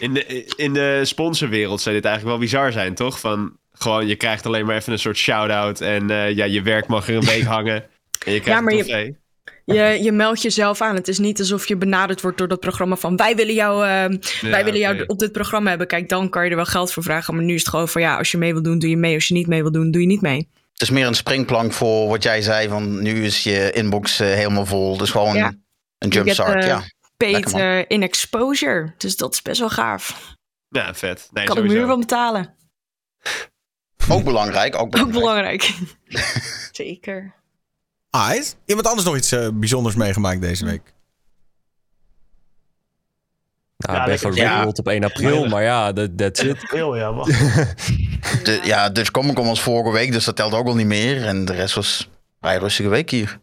In 0.00 0.14
de, 0.14 0.44
in 0.56 0.72
de 0.72 1.00
sponsorwereld 1.04 1.80
zou 1.80 1.94
dit 1.94 2.04
eigenlijk 2.04 2.36
wel 2.36 2.46
bizar 2.46 2.72
zijn, 2.72 2.94
toch? 2.94 3.20
Van 3.20 3.56
gewoon, 3.72 4.06
je 4.06 4.16
krijgt 4.16 4.46
alleen 4.46 4.66
maar 4.66 4.76
even 4.76 4.92
een 4.92 4.98
soort 4.98 5.16
shout-out. 5.16 5.80
En 5.80 6.10
eh, 6.10 6.34
ja, 6.36 6.44
je 6.44 6.62
werk 6.62 6.86
mag 6.86 7.08
er 7.08 7.14
een 7.14 7.24
week 7.24 7.42
hangen. 7.56 7.74
En 8.26 8.32
je 8.32 8.40
krijgt 8.40 8.46
Ja, 8.46 8.60
maar 8.60 8.72
een 8.72 8.86
je-. 8.86 9.14
Je, 9.74 9.98
je 10.02 10.12
meldt 10.12 10.42
jezelf 10.42 10.80
aan. 10.80 10.94
Het 10.94 11.08
is 11.08 11.18
niet 11.18 11.38
alsof 11.38 11.68
je 11.68 11.76
benaderd 11.76 12.20
wordt 12.20 12.38
door 12.38 12.48
dat 12.48 12.60
programma 12.60 12.96
van 12.96 13.16
wij 13.16 13.36
willen 13.36 13.54
jou, 13.54 13.84
eh, 13.84 14.18
Ja, 14.40 14.50
wij 14.50 14.64
willen 14.64 14.80
jou 14.80 15.04
op 15.06 15.18
dit 15.18 15.32
programma 15.32 15.68
hebben. 15.68 15.86
Kijk, 15.86 16.08
dan 16.08 16.28
kan 16.28 16.44
je 16.44 16.50
er 16.50 16.56
wel 16.56 16.64
geld 16.64 16.92
voor 16.92 17.02
vragen. 17.02 17.34
Maar 17.34 17.44
nu 17.44 17.54
is 17.54 17.60
het 17.60 17.68
gewoon 17.68 17.88
van 17.88 18.00
ja, 18.02 18.16
als 18.16 18.30
je 18.30 18.38
mee 18.38 18.52
wil 18.52 18.62
doen, 18.62 18.78
doe 18.78 18.90
je 18.90 18.96
mee. 18.96 19.14
Als 19.14 19.28
je 19.28 19.34
niet 19.34 19.46
mee 19.46 19.62
wil 19.62 19.72
doen, 19.72 19.90
doe 19.90 20.00
je 20.00 20.06
niet 20.06 20.20
mee. 20.20 20.48
Het 20.72 20.82
is 20.82 20.90
meer 20.90 21.06
een 21.06 21.14
springplank 21.14 21.72
voor 21.72 22.08
wat 22.08 22.22
jij 22.22 22.42
zei, 22.42 22.68
van 22.68 23.02
nu 23.02 23.24
is 23.24 23.42
je 23.42 23.70
inbox 23.72 24.20
eh, 24.20 24.26
helemaal 24.28 24.66
vol. 24.66 24.96
Dus 24.96 25.10
gewoon 25.10 25.34
Ja. 25.36 25.52
een 25.98 26.08
jumpstart, 26.08 26.62
eh, 26.62 26.66
ja. 26.66 26.82
Paid 27.16 27.52
in 27.88 28.02
exposure. 28.02 28.94
Dus 28.98 29.16
dat 29.16 29.32
is 29.32 29.42
best 29.42 29.58
wel 29.60 29.70
gaaf. 29.70 30.34
Ja, 30.68 30.94
vet. 30.94 31.28
Nee, 31.32 31.44
kan 31.44 31.54
de 31.54 31.60
sowieso. 31.60 31.78
muur 31.78 31.86
wel 31.86 31.98
betalen. 31.98 32.54
Ook 34.08 34.24
belangrijk, 34.24 34.74
ook 34.74 34.98
Ook 34.98 35.12
belangrijk. 35.12 35.72
belangrijk. 36.08 36.32
Zeker. 36.72 37.34
Aight. 38.10 38.56
Iemand 38.64 38.86
anders 38.86 39.06
nog 39.06 39.16
iets 39.16 39.32
eh, 39.32 39.48
bijzonders 39.52 39.94
meegemaakt 39.94 40.40
deze 40.40 40.64
week? 40.64 40.92
Nou, 43.76 43.98
Ja, 43.98 44.04
ben 44.04 44.18
van 44.18 44.34
ja. 44.34 44.48
Ringworld 44.52 44.78
op 44.78 44.88
1 44.88 45.04
april, 45.04 45.46
Maar- 45.48 45.62
ja, 45.62 45.92
that, 45.92 46.18
that's 46.18 46.40
it. 46.42 46.70
Heel 46.70 46.96
ja, 46.96 47.12
wacht. 47.14 47.28
De, 48.44 48.60
ja, 48.64 48.88
dus 48.90 49.10
Comic 49.10 49.34
Con 49.34 49.46
was 49.46 49.60
vorige 49.62 49.92
week, 49.92 50.12
dus 50.12 50.24
dat 50.24 50.36
telt 50.36 50.52
ook 50.52 50.64
wel 50.64 50.74
niet 50.74 50.86
meer. 50.86 51.26
En 51.26 51.44
de 51.44 51.52
rest 51.52 51.74
was 51.74 52.00
een 52.10 52.36
vrij 52.40 52.58
rustige 52.58 52.88
week 52.88 53.10
hier. 53.10 53.40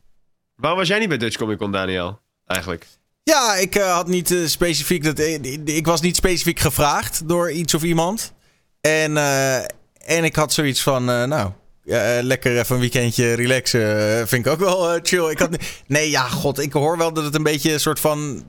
Waarom 0.56 0.80
was 0.80 0.88
jij 0.88 1.00
niet 1.00 1.10
bij 1.10 1.18
Dutch 1.18 1.38
Comic 1.38 1.58
Con, 1.58 1.72
Daniel? 1.72 2.20
Eigenlijk. 2.46 2.86
Ja, 3.24 3.56
ik 3.56 3.76
eh, 3.76 3.94
had 3.94 4.08
niet 4.08 4.32
eh, 4.32 4.46
specifiek. 4.46 5.04
Dat, 5.04 5.20
ik 5.66 5.86
was 5.86 6.02
niet 6.02 6.16
specifiek 6.16 6.60
gevraagd 6.60 7.28
door 7.28 7.52
iets 7.52 7.74
of 7.74 7.84
iemand. 7.84 8.34
En, 8.82 9.18
eh, 9.18 9.58
en 9.98 10.24
ik 10.24 10.36
had 10.36 10.54
zoiets 10.54 10.82
van, 10.82 11.10
eh, 11.10 11.24
nou, 11.24 11.52
ja, 11.86 12.18
eh, 12.18 12.24
lekker 12.24 12.60
even 12.60 12.76
een 12.76 12.82
weekendje 12.82 13.34
relaxen. 13.34 14.20
eh, 14.20 14.26
vind 14.26 14.46
ik 14.46 14.52
ook 14.52 14.60
wel 14.60 14.94
eh, 14.94 15.00
chill. 15.04 15.30
Ik 15.30 15.40
had, 15.40 15.50
nee, 15.88 16.10
ja, 16.10 16.28
god, 16.28 16.60
ik 16.60 16.74
hoor 16.74 16.98
wel 16.98 17.14
dat 17.14 17.24
het 17.24 17.36
een 17.36 17.44
beetje 17.44 17.74
een 17.74 17.80
soort 17.80 18.00
van. 18.00 18.44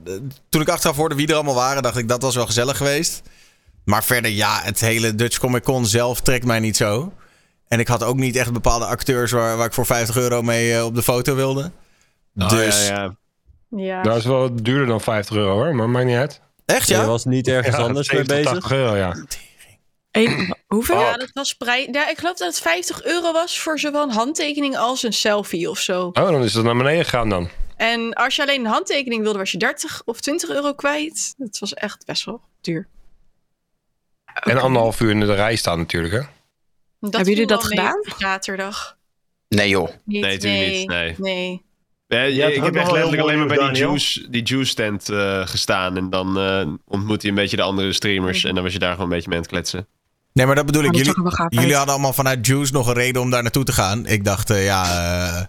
toen 0.49 0.61
ik 0.61 0.69
achteraf 0.69 0.95
hoorde 0.95 1.15
wie 1.15 1.27
er 1.27 1.33
allemaal 1.35 1.55
waren, 1.55 1.83
dacht 1.83 1.97
ik 1.97 2.07
dat 2.07 2.21
was 2.21 2.35
wel 2.35 2.45
gezellig 2.45 2.77
geweest. 2.77 3.21
Maar 3.83 4.03
verder, 4.03 4.31
ja, 4.31 4.59
het 4.63 4.79
hele 4.79 5.15
Dutch 5.15 5.37
Comic 5.37 5.63
Con 5.63 5.85
zelf 5.85 6.21
trekt 6.21 6.45
mij 6.45 6.59
niet 6.59 6.77
zo. 6.77 7.13
En 7.67 7.79
ik 7.79 7.87
had 7.87 8.03
ook 8.03 8.17
niet 8.17 8.35
echt 8.35 8.53
bepaalde 8.53 8.85
acteurs 8.85 9.31
waar, 9.31 9.57
waar 9.57 9.65
ik 9.65 9.73
voor 9.73 9.85
50 9.85 10.17
euro 10.17 10.41
mee 10.41 10.85
op 10.85 10.95
de 10.95 11.03
foto 11.03 11.35
wilde. 11.35 11.71
Oh, 12.35 12.49
dus, 12.49 12.87
ja, 12.87 12.93
ja. 12.93 13.15
Ja. 13.69 14.01
Dat 14.01 14.17
is 14.17 14.25
wel 14.25 14.55
duurder 14.55 14.85
dan 14.87 15.01
50 15.01 15.35
euro 15.35 15.53
hoor, 15.53 15.75
maar 15.75 15.89
maakt 15.89 16.05
niet 16.05 16.15
uit. 16.15 16.41
echt 16.65 16.87
Je 16.87 16.93
ja? 16.95 17.05
was 17.05 17.25
niet 17.25 17.47
ergens 17.47 17.75
Ja, 17.75 17.83
anders 17.83 18.11
mee 18.11 18.23
70, 18.25 18.37
bezig. 18.37 18.61
80 18.61 18.71
euro, 18.77 18.95
ja. 18.95 19.15
Hoeveel? 20.67 20.99
Ja, 20.99 21.13
dat 21.13 21.31
was 21.33 21.53
prij... 21.53 21.87
ja, 21.91 22.09
ik 22.09 22.17
geloof 22.17 22.37
dat 22.37 22.47
het 22.47 22.59
50 22.59 23.03
euro 23.03 23.31
was 23.31 23.59
voor 23.59 23.79
zowel 23.79 24.03
een 24.03 24.11
handtekening 24.11 24.77
als 24.77 25.03
een 25.03 25.13
selfie 25.13 25.69
of 25.69 25.79
zo. 25.79 26.05
Oh, 26.05 26.13
dan 26.13 26.43
is 26.43 26.53
het 26.53 26.63
naar 26.63 26.77
beneden 26.77 27.03
gegaan 27.03 27.29
dan. 27.29 27.49
En 27.75 28.13
als 28.13 28.35
je 28.35 28.41
alleen 28.41 28.59
een 28.59 28.71
handtekening 28.71 29.23
wilde, 29.23 29.37
was 29.37 29.51
je 29.51 29.57
30 29.57 30.01
of 30.05 30.21
20 30.21 30.49
euro 30.49 30.73
kwijt. 30.73 31.33
Het 31.37 31.59
was 31.59 31.73
echt 31.73 32.05
best 32.05 32.25
wel 32.25 32.41
duur. 32.61 32.87
En 34.33 34.57
anderhalf 34.57 34.99
uur 34.99 35.09
in 35.09 35.19
de 35.19 35.35
rij 35.35 35.55
staan 35.55 35.77
natuurlijk, 35.77 36.13
hè? 36.13 36.21
Dat 36.99 37.13
Hebben 37.13 37.33
jullie 37.33 37.47
dat 37.47 37.63
gedaan? 37.63 38.03
Zaterdag. 38.17 38.97
Nee 39.47 39.69
joh. 39.69 39.89
Niet, 40.03 40.21
Nee, 40.21 40.33
natuurlijk 40.33 40.71
niet, 40.73 40.87
nee. 40.87 41.15
nee. 41.17 41.65
Ja, 42.07 42.47
ik 42.47 42.63
heb 42.63 42.75
echt 42.75 42.91
letterlijk 42.91 43.21
alleen 43.21 43.37
maar 43.37 43.47
bij 43.47 43.57
die 43.57 43.77
juice, 43.77 44.29
die 44.29 44.43
juice 44.43 44.69
stand 44.71 45.09
eh, 45.09 45.47
gestaan. 45.47 45.97
En 45.97 46.09
dan 46.09 46.39
eh, 46.39 46.67
ontmoet 46.85 47.21
je 47.21 47.29
een 47.29 47.35
beetje 47.35 47.57
de 47.57 47.63
andere 47.63 47.93
streamers. 47.93 48.43
En 48.43 48.55
dan 48.55 48.63
was 48.63 48.73
je 48.73 48.79
daar 48.79 48.91
gewoon 48.91 49.05
een 49.05 49.13
beetje 49.13 49.29
mee 49.29 49.37
aan 49.37 49.43
het 49.43 49.51
kletsen. 49.51 49.87
Nee, 50.37 50.45
maar 50.45 50.55
dat 50.55 50.65
bedoel 50.65 50.83
ik. 50.83 50.95
Oh, 50.95 51.23
dat 51.23 51.45
Jullie, 51.49 51.75
hadden 51.75 51.93
allemaal 51.93 52.13
vanuit 52.13 52.47
Juice 52.47 52.73
nog 52.73 52.87
een 52.87 52.93
reden 52.93 53.21
om 53.21 53.29
daar 53.29 53.41
naartoe 53.41 53.63
te 53.63 53.71
gaan. 53.71 54.05
Ik 54.05 54.23
dacht, 54.23 54.49
eh, 54.49 54.65
ja, 54.65 54.83
eh, 54.83 55.43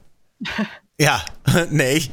ja, 0.97 1.23
nee. 1.69 2.11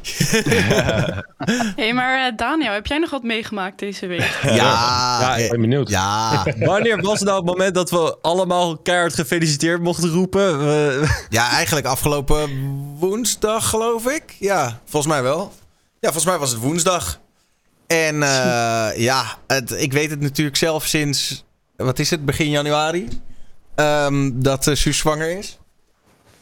Hé, 1.76 1.92
maar 1.92 2.26
eh, 2.26 2.36
Daniel, 2.36 2.72
heb 2.72 2.86
jij 2.86 2.98
nog 2.98 3.10
wat 3.10 3.22
meegemaakt 3.22 3.78
deze 3.78 4.06
week? 4.06 4.38
ja, 4.42 4.54
Ja, 4.54 5.36
Ik 5.36 5.50
ben 5.50 5.60
benieuwd. 5.60 5.88
ja, 5.88 6.44
Wanneer 6.58 7.00
was 7.00 7.20
nou 7.20 7.36
het 7.36 7.46
moment 7.46 7.74
dat 7.74 7.90
we 7.90 8.18
allemaal 8.22 8.76
keihard 8.76 9.14
gefeliciteerd 9.14 9.80
mochten 9.80 10.10
roepen? 10.10 10.60
Ja, 11.28 11.50
eigenlijk 11.50 11.86
afgelopen 11.86 12.50
woensdag, 12.98 13.68
geloof 13.68 14.06
ik. 14.06 14.36
Ja, 14.38 14.80
volgens 14.84 15.12
mij 15.12 15.22
wel. 15.22 15.52
Ja, 16.00 16.12
volgens 16.12 16.24
mij 16.24 16.38
was 16.38 16.50
het 16.50 16.60
woensdag. 16.60 17.20
En 17.86 18.22
eh, 18.22 18.88
ja, 18.96 19.38
het, 19.46 19.70
ik 19.70 19.92
weet 19.92 20.10
het 20.10 20.20
natuurlijk 20.20 20.56
zelf 20.56 20.86
sinds, 20.86 21.44
wat 21.76 21.98
is 21.98 22.10
het, 22.10 22.24
begin 22.24 22.50
januari. 22.50 23.08
ehm, 23.74 24.30
dat 24.34 24.66
uh, 24.66 24.74
zwanger 24.74 25.38
is. 25.38 25.58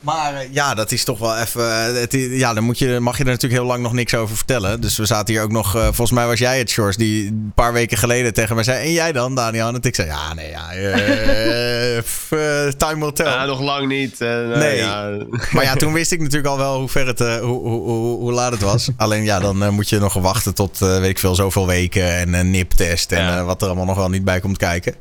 Maar 0.04 0.34
eh, 0.34 0.52
ja, 0.52 0.74
dat 0.74 0.92
is 0.92 1.04
toch 1.04 1.18
wel 1.18 1.36
even. 1.38 1.70
eh, 1.70 2.00
het 2.00 2.12
ja, 2.12 2.54
dan 2.54 2.64
moet 2.64 2.78
je, 2.78 3.00
mag 3.00 3.16
je 3.18 3.24
er 3.24 3.30
natuurlijk 3.30 3.60
heel 3.60 3.70
lang 3.70 3.82
nog 3.82 3.92
niks 3.92 4.14
over 4.14 4.36
vertellen. 4.36 4.80
Dus 4.80 4.96
we 4.96 5.06
zaten 5.06 5.34
hier 5.34 5.42
ook 5.42 5.52
nog. 5.52 5.74
eh, 5.76 5.82
volgens 5.82 6.10
mij 6.10 6.26
was 6.26 6.38
jij 6.38 6.58
het, 6.58 6.70
Shores, 6.70 6.96
die 6.96 7.26
een 7.26 7.52
paar 7.54 7.72
weken 7.72 7.98
geleden 7.98 8.32
tegen 8.34 8.54
mij 8.54 8.64
zei. 8.64 8.84
En 8.86 8.92
jij 8.92 9.12
dan, 9.12 9.34
Daniel? 9.34 9.68
En 9.68 9.78
ik 9.82 9.94
zei: 9.94 10.08
Ja, 10.08 10.34
nee, 10.34 10.50
ja. 10.50 10.62
f- 12.02 12.28
time 12.76 12.98
will 13.00 13.12
tell. 13.12 13.26
Ah, 13.26 13.46
nog 13.46 13.60
lang 13.60 13.88
niet. 13.88 14.18
Nee. 14.18 14.76
Ja, 14.76 15.10
Maar 15.52 15.64
ja, 15.64 15.74
toen 15.74 15.92
wist 15.92 16.12
ik 16.12 16.18
natuurlijk 16.20 16.46
al 16.46 16.58
wel 16.58 16.78
hoe 16.78 16.88
ver 16.88 17.06
het, 17.06 17.18
hoe, 17.18 17.38
hoe, 17.40 17.80
hoe, 17.80 18.18
hoe 18.18 18.32
laat 18.32 18.52
het 18.52 18.62
was. 18.62 18.88
Alleen 18.96 19.24
ja, 19.24 19.40
dan 19.40 19.68
moet 19.74 19.88
je 19.88 19.98
nog 19.98 20.14
wachten 20.14 20.54
tot, 20.54 20.78
weet 20.78 21.08
ik 21.10 21.18
veel, 21.18 21.34
zoveel 21.34 21.66
weken 21.66 22.08
en 22.16 22.34
een 22.34 22.50
niptest 22.50 23.12
en 23.12 23.22
Ja. 23.22 23.44
wat 23.44 23.60
er 23.62 23.66
allemaal 23.66 23.84
nog 23.86 23.96
wel 23.96 24.08
niet 24.08 24.24
bij 24.24 24.40
komt 24.40 24.56
kijken. 24.58 24.94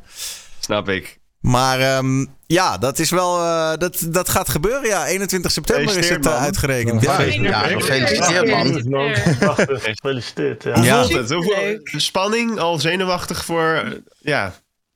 snap 0.60 0.88
ik. 0.88 1.18
Maar 1.44 1.80
ehm, 1.80 2.24
ja, 2.46 2.78
dat 2.78 2.98
is 2.98 3.10
wel, 3.10 3.38
eh, 3.40 3.72
dat, 3.76 4.06
dat 4.08 4.28
gaat 4.28 4.48
gebeuren. 4.48 4.88
Ja, 4.88 5.06
21 5.06 5.50
september 5.50 5.98
is 5.98 6.08
het 6.08 6.24
man. 6.24 6.32
uitgerekend. 6.32 7.02
Ja. 7.02 7.20
Ja, 7.22 7.58
gefeliciteerd 7.60 8.48
man. 8.90 9.14
Gefeliciteerd. 9.56 10.62
Ja. 10.62 10.82
Ja. 10.82 11.04
voelt 11.04 11.12
het? 11.18 11.30
Hoeveel 11.30 11.64
Leuk. 11.64 11.92
spanning? 11.96 12.58
Al 12.58 12.78
zenuwachtig 12.78 13.44
voor... 13.44 13.72
eh, 13.84 13.90
Ja, 14.20 14.52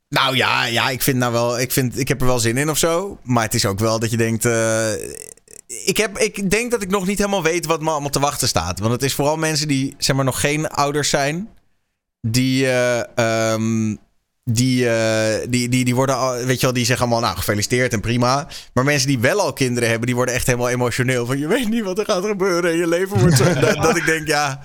Nou 0.09 0.35
ja, 0.35 0.65
ja, 0.65 0.89
ik 0.89 1.01
vind 1.01 1.17
nou 1.17 1.31
wel, 1.33 1.59
ik, 1.59 1.71
vind, 1.71 1.99
ik 1.99 2.07
heb 2.07 2.21
er 2.21 2.27
wel 2.27 2.39
zin 2.39 2.57
in 2.57 2.69
of 2.69 2.77
zo. 2.77 3.19
Maar 3.23 3.43
het 3.43 3.53
is 3.53 3.65
ook 3.65 3.79
wel 3.79 3.99
dat 3.99 4.11
je 4.11 4.17
denkt, 4.17 4.45
eh, 4.45 4.91
ik, 5.85 5.97
heb, 5.97 6.17
ik 6.17 6.49
denk 6.49 6.71
dat 6.71 6.81
ik 6.81 6.89
nog 6.89 7.05
niet 7.07 7.17
helemaal 7.17 7.43
weet 7.43 7.65
wat 7.65 7.81
me 7.81 7.89
allemaal 7.89 8.09
te 8.09 8.19
wachten 8.19 8.47
staat. 8.47 8.79
Want 8.79 8.91
het 8.91 9.03
is 9.03 9.13
vooral 9.13 9.37
mensen 9.37 9.67
die 9.67 9.95
zeg 9.97 10.15
maar, 10.15 10.25
nog 10.25 10.39
geen 10.39 10.67
ouders 10.67 11.09
zijn. 11.09 11.49
Die, 12.21 12.65
eh, 12.67 12.99
ehm, 13.53 13.95
die, 14.51 14.89
eh, 14.89 15.47
die, 15.49 15.69
die, 15.69 15.85
die 15.85 15.95
worden 15.95 16.15
al, 16.15 16.33
weet 16.33 16.59
je 16.59 16.65
wel, 16.65 16.75
die 16.75 16.85
zeggen 16.85 17.05
allemaal, 17.05 17.23
nou, 17.23 17.37
gefeliciteerd 17.37 17.93
en 17.93 18.01
prima. 18.01 18.47
Maar 18.73 18.83
mensen 18.83 19.07
die 19.07 19.19
wel 19.19 19.39
al 19.39 19.53
kinderen 19.53 19.89
hebben, 19.89 20.05
die 20.05 20.15
worden 20.15 20.35
echt 20.35 20.45
helemaal 20.45 20.69
emotioneel. 20.69 21.25
Van 21.25 21.39
je 21.39 21.47
weet 21.47 21.69
niet 21.69 21.83
wat 21.83 21.99
er 21.99 22.05
gaat 22.05 22.25
gebeuren 22.25 22.71
en 22.71 22.77
je 22.77 22.87
leven 22.87 23.19
wordt 23.19 23.37
zo. 23.37 23.53
dat, 23.59 23.81
dat 23.81 23.97
ik 23.97 24.05
denk, 24.05 24.27
ja, 24.27 24.61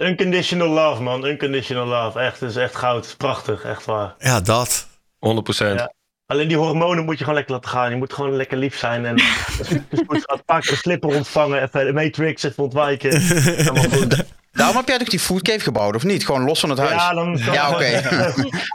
Unconditional 0.00 0.68
love, 0.68 1.02
man. 1.02 1.26
Unconditional 1.26 1.86
love. 1.86 2.18
Echt, 2.18 2.40
het 2.40 2.50
is 2.50 2.56
echt 2.56 2.76
goud. 2.76 3.14
Prachtig, 3.18 3.64
echt 3.64 3.84
waar. 3.84 4.14
ja, 4.18 4.40
dat. 4.40 4.88
100 5.18 5.56
Ja. 5.56 5.92
Alleen 6.26 6.48
die 6.48 6.56
hormonen 6.56 7.04
moet 7.04 7.14
je 7.18 7.24
gewoon 7.24 7.34
lekker 7.34 7.54
laten 7.54 7.70
gaan. 7.70 7.90
Je 7.90 7.96
moet 7.96 8.12
gewoon 8.12 8.36
lekker 8.36 8.56
lief 8.56 8.78
zijn. 8.78 9.06
En 9.06 9.16
dus 9.90 10.00
moet 10.06 10.30
een 10.30 10.44
paar 10.44 10.60
keer 10.60 10.70
de 10.70 10.76
slipper 10.76 11.16
ontvangen. 11.16 11.62
Even 11.62 11.86
de 11.86 11.92
Matrix 11.92 12.42
even 12.42 12.62
ontwijken. 12.62 13.20
Helemaal 13.20 13.88
goed. 13.90 14.24
Daarom 14.52 14.76
heb 14.76 14.88
jij 14.88 14.98
toch 14.98 15.08
die 15.08 15.20
foodcave 15.20 15.60
gebouwd, 15.60 15.94
of 15.94 16.04
niet? 16.04 16.24
Gewoon 16.24 16.44
los 16.44 16.60
van 16.60 16.70
het 16.70 16.78
huis. 16.78 16.92
Ja, 16.92 17.14
dan... 17.14 17.36
Ja, 17.52 17.68
oké. 17.74 18.02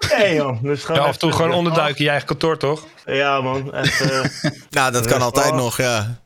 Oké, 0.03 0.43
man. 0.43 0.59
Dus 0.61 0.83
gewoon 0.83 1.01
Ja, 1.01 1.07
af 1.07 1.13
en 1.13 1.19
toe 1.19 1.31
gewoon 1.31 1.53
onderduiken 1.53 1.97
in 1.97 2.03
je 2.03 2.09
eigen 2.09 2.27
kantoor, 2.27 2.57
toch? 2.57 2.83
Ja, 3.05 3.41
man. 3.41 3.73
Echt, 3.73 4.01
eh, 4.01 4.51
Nou, 4.69 4.91
dat 4.91 5.05
kan 5.05 5.21
altijd 5.21 5.53
nog, 5.53 5.77
ja. 5.77 6.19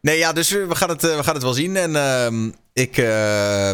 Nee, 0.00 0.18
ja, 0.18 0.32
dus 0.32 0.50
we 0.50 0.74
gaan 0.74 0.88
het, 0.88 1.04
eh, 1.04 1.16
we 1.16 1.24
gaan 1.24 1.34
het 1.34 1.42
wel 1.42 1.52
zien. 1.52 1.76
En 1.76 1.96
ehm, 1.96 2.50
ik... 2.72 2.96
eh, 2.96 3.70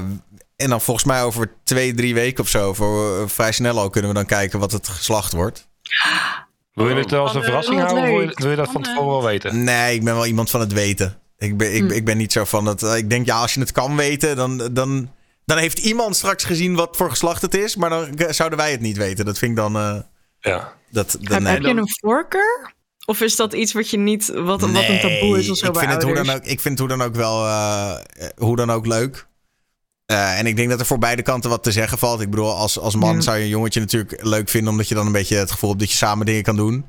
en 0.57 0.69
dan 0.69 0.81
volgens 0.81 1.07
mij 1.07 1.23
over 1.23 1.53
twee, 1.65 1.95
drie 1.95 2.15
weken 2.15 2.43
of 2.43 2.49
zo, 2.49 2.75
voor, 2.75 3.31
vrij 3.31 3.53
snel 3.53 3.79
al, 3.79 3.91
kunnen 3.91 4.11
we 4.11 4.17
dan 4.17 4.27
kijken 4.27 4.59
wat 4.59 4.73
het 4.73 4.89
geslacht 4.89 5.33
wordt. 5.33 5.69
Wil 6.75 6.89
je 6.89 6.95
het 6.95 7.13
als 7.13 7.35
een 7.35 7.43
verrassing 7.43 7.81
houden 7.81 8.03
of 8.03 8.09
wil 8.09 8.21
je, 8.21 8.33
wil 8.35 8.51
je 8.51 8.57
dat 8.57 8.71
van 8.73 8.83
tevoren 8.83 9.09
wel 9.09 9.23
weten? 9.25 9.65
Nee, 9.65 9.95
ik 9.95 10.05
ben 10.05 10.15
wel 10.15 10.27
iemand 10.27 10.51
van 10.51 10.61
het 10.61 10.73
weten. 10.73 11.19
Ik 11.41 11.57
ben, 11.57 11.75
ik, 11.75 11.81
Hm. 11.83 11.91
ik 11.91 12.05
ben 12.05 12.17
niet 12.17 12.33
zo 12.33 12.45
van 12.45 12.67
het. 12.67 12.83
eh, 12.83 12.97
Ik 12.97 13.11
denk, 13.11 13.27
ja, 13.27 13.41
als 13.41 13.55
je 13.55 13.61
het 13.61 13.73
kan 13.73 13.97
weten, 13.97 14.37
dan, 14.37 14.57
dan, 14.73 15.11
dan 15.45 15.59
heeft 15.59 15.79
iemand 15.79 16.17
straks 16.17 16.45
gezien 16.45 16.75
wat 16.75 16.97
voor 16.97 17.11
geslacht 17.11 17.43
het 17.43 17.55
is. 17.55 17.77
Maar 17.77 17.91
dan 17.91 18.09
zouden 18.29 18.59
wij 18.59 18.71
het 18.71 18.81
niet 18.81 18.97
weten. 18.97 19.25
Dat 19.25 19.39
vind 19.39 19.51
ik 19.51 19.57
dan. 19.57 19.77
eh, 19.77 19.97
Ja. 20.41 20.73
dat, 20.91 21.17
dat, 21.21 21.33
Heb, 21.33 21.43
nee. 21.43 21.53
heb 21.53 21.63
je 21.63 21.69
een 21.69 21.91
voorkeur? 22.01 22.73
Of 23.07 23.21
is 23.21 23.37
dat 23.37 23.53
iets 23.53 23.73
wat 23.73 23.91
je 23.91 23.97
niet, 23.99 24.27
wat, 24.29 24.61
wat 24.61 24.89
een 24.89 25.01
taboe 25.01 25.39
is 25.39 25.51
of 25.51 25.57
zo 25.59 25.67
ik 25.67 25.73
bij 25.73 25.81
vind 25.83 25.93
het 25.95 26.03
hoe 26.03 26.15
dan 26.15 26.31
ook, 26.31 26.43
Ik 26.45 26.61
vind 26.61 26.79
het 26.79 26.89
hoe 26.89 26.99
dan 26.99 27.03
ook 27.09 27.15
wel. 27.15 27.45
eh, 27.47 27.91
eh, 28.17 28.29
hoe 28.37 28.57
dan 28.57 28.71
ook 28.71 28.87
leuk. 28.87 29.27
Eh, 30.07 30.39
en 30.39 30.47
ik 30.47 30.57
denk 30.57 30.71
dat 30.71 30.81
er 30.81 30.87
voor 30.87 30.99
beide 30.99 31.23
kanten 31.23 31.51
wat 31.51 31.63
te 31.63 31.73
zeggen 31.73 31.99
valt. 31.99 32.21
Ik 32.21 32.31
bedoel, 32.31 32.55
als, 32.55 32.79
als 32.79 32.95
man 32.95 33.15
Ja. 33.15 33.21
zou 33.21 33.37
je 33.37 33.43
een 33.43 33.49
jongetje 33.49 33.81
natuurlijk 33.81 34.25
leuk 34.25 34.49
vinden. 34.49 34.71
Omdat 34.71 34.89
je 34.89 34.95
dan 34.95 35.07
een 35.07 35.13
beetje 35.13 35.37
het 35.37 35.51
gevoel 35.51 35.69
hebt 35.69 35.81
dat 35.83 35.91
je 35.91 35.97
samen 35.97 36.27
dingen 36.27 36.43
kan 36.43 36.57
doen. 36.57 36.87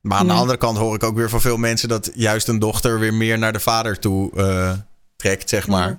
Maar 0.00 0.18
aan 0.18 0.26
de 0.26 0.32
andere 0.32 0.58
kant 0.58 0.78
hoor 0.78 0.94
ik 0.94 1.02
ook 1.02 1.16
weer 1.16 1.30
van 1.30 1.40
veel 1.40 1.56
mensen 1.56 1.88
dat 1.88 2.10
juist 2.14 2.48
een 2.48 2.58
dochter 2.58 2.98
weer 2.98 3.14
meer 3.14 3.38
naar 3.38 3.52
de 3.52 3.60
vader 3.60 3.98
toe 3.98 4.32
eh, 4.36 4.72
trekt, 5.16 5.48
zeg 5.48 5.66
maar. 5.66 5.98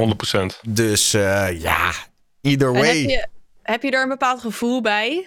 100% 0.00 0.60
Dus 0.68 1.14
eh, 1.14 1.60
ja, 1.60 1.92
either 2.40 2.68
En 2.68 2.74
heb 2.74 2.84
way. 2.84 2.96
je, 2.96 3.26
heb 3.62 3.82
je 3.82 3.90
daar 3.90 4.02
een 4.02 4.08
bepaald 4.08 4.40
gevoel 4.40 4.80
bij? 4.80 5.26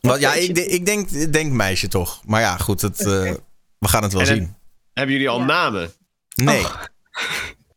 Want 0.00 0.20
ja, 0.20 0.32
ik, 0.34 0.58
ik 0.58 0.86
denk, 0.86 1.32
denk 1.32 1.52
meisje 1.52 1.88
toch. 1.88 2.20
Maar 2.26 2.40
ja, 2.40 2.56
goed, 2.56 2.80
het, 2.80 3.00
eh, 3.00 3.06
we 3.78 3.88
gaan 3.88 4.02
het 4.02 4.12
wel 4.12 4.20
En 4.20 4.26
zien. 4.26 4.54
Hebben 4.92 5.14
jullie 5.14 5.28
al 5.28 5.38
Ja. 5.38 5.44
namen? 5.44 5.92
Nee. 6.34 6.66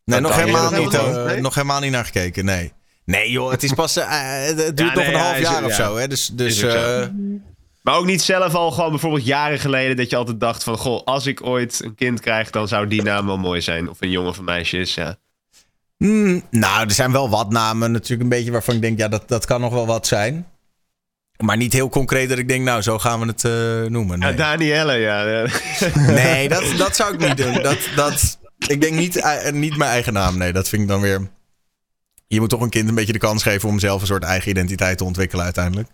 Nee, 0.04 0.20
nog 0.20 0.36
helemaal, 0.36 0.70
niet, 0.70 0.94
eh. 0.94 1.24
Nee? 1.24 1.40
nog 1.40 1.54
helemaal 1.54 1.80
niet 1.80 1.90
naar 1.90 2.04
gekeken, 2.04 2.44
nee. 2.44 2.72
Nee 3.04 3.30
joh, 3.30 3.50
het 3.50 3.62
is 3.62 3.72
pas, 3.72 3.96
eh, 3.96 4.44
het 4.44 4.56
duurt 4.56 4.78
Ja, 4.78 4.84
nog 4.84 4.94
nee, 4.94 5.14
een 5.14 5.20
half 5.20 5.38
jaar 5.38 5.64
of 5.64 5.74
zo. 5.74 5.96
Hè? 5.96 6.08
Dus, 6.08 6.26
dus 6.26 6.62
eh, 6.62 7.06
Maar 7.82 7.96
ook 7.96 8.06
niet 8.06 8.22
zelf 8.22 8.54
al 8.54 8.70
gewoon 8.70 8.90
bijvoorbeeld 8.90 9.26
jaren 9.26 9.58
geleden 9.58 9.96
dat 9.96 10.10
je 10.10 10.16
altijd 10.16 10.40
dacht 10.40 10.64
van... 10.64 10.78
Goh, 10.78 11.04
als 11.04 11.26
ik 11.26 11.46
ooit 11.46 11.80
een 11.84 11.94
kind 11.94 12.20
krijg, 12.20 12.50
dan 12.50 12.68
zou 12.68 12.86
die 12.86 13.02
naam 13.02 13.26
wel 13.26 13.38
mooi 13.38 13.60
zijn. 13.60 13.90
Of 13.90 13.96
een 14.00 14.10
jongen 14.10 14.30
of 14.30 14.38
een 14.38 14.44
meisje 14.44 14.78
is, 14.78 14.94
ja. 14.94 15.16
hmm, 15.96 16.42
nou, 16.50 16.84
er 16.84 16.92
zijn 16.92 17.12
wel 17.12 17.30
wat 17.30 17.50
namen 17.50 17.92
natuurlijk 17.92 18.22
een 18.22 18.28
beetje 18.28 18.50
waarvan 18.50 18.74
ik 18.74 18.80
denk, 18.80 18.98
ja, 18.98 19.08
dat, 19.08 19.28
dat 19.28 19.44
kan 19.44 19.60
nog 19.60 19.72
wel 19.72 19.86
wat 19.86 20.06
zijn. 20.06 20.46
Maar 21.36 21.56
niet 21.56 21.72
heel 21.72 21.88
concreet 21.88 22.28
dat 22.28 22.38
ik 22.38 22.48
denk, 22.48 22.64
nou, 22.64 22.82
zo 22.82 22.98
gaan 22.98 23.20
we 23.20 23.26
het 23.26 23.44
eh, 23.44 23.90
noemen. 23.90 24.20
Ja, 24.20 24.26
Nee, 24.26 24.36
Danielle, 24.36 24.94
ja. 24.94 25.22
ja. 25.28 25.46
nee 26.12 26.48
dat, 26.48 26.64
dat 26.76 26.96
zou 26.96 27.14
ik 27.14 27.20
niet 27.20 27.36
doen. 27.36 27.62
Dat, 27.62 27.78
dat, 27.96 28.38
ik 28.66 28.80
denk 28.80 28.94
niet, 28.94 29.16
eh, 29.16 29.52
niet 29.52 29.76
mijn 29.76 29.90
eigen 29.90 30.12
naam. 30.12 30.38
Nee, 30.38 30.52
dat 30.52 30.68
vind 30.68 30.82
ik 30.82 30.88
dan 30.88 31.00
weer... 31.00 31.30
Je 32.26 32.40
moet 32.40 32.50
toch 32.50 32.60
een 32.60 32.70
kind 32.70 32.88
een 32.88 32.94
beetje 32.94 33.12
de 33.12 33.18
kans 33.18 33.42
geven 33.42 33.68
om 33.68 33.78
zelf 33.78 34.00
een 34.00 34.06
soort 34.06 34.24
eigen 34.24 34.50
identiteit 34.50 34.98
te 34.98 35.04
ontwikkelen 35.04 35.44
uiteindelijk. 35.44 35.88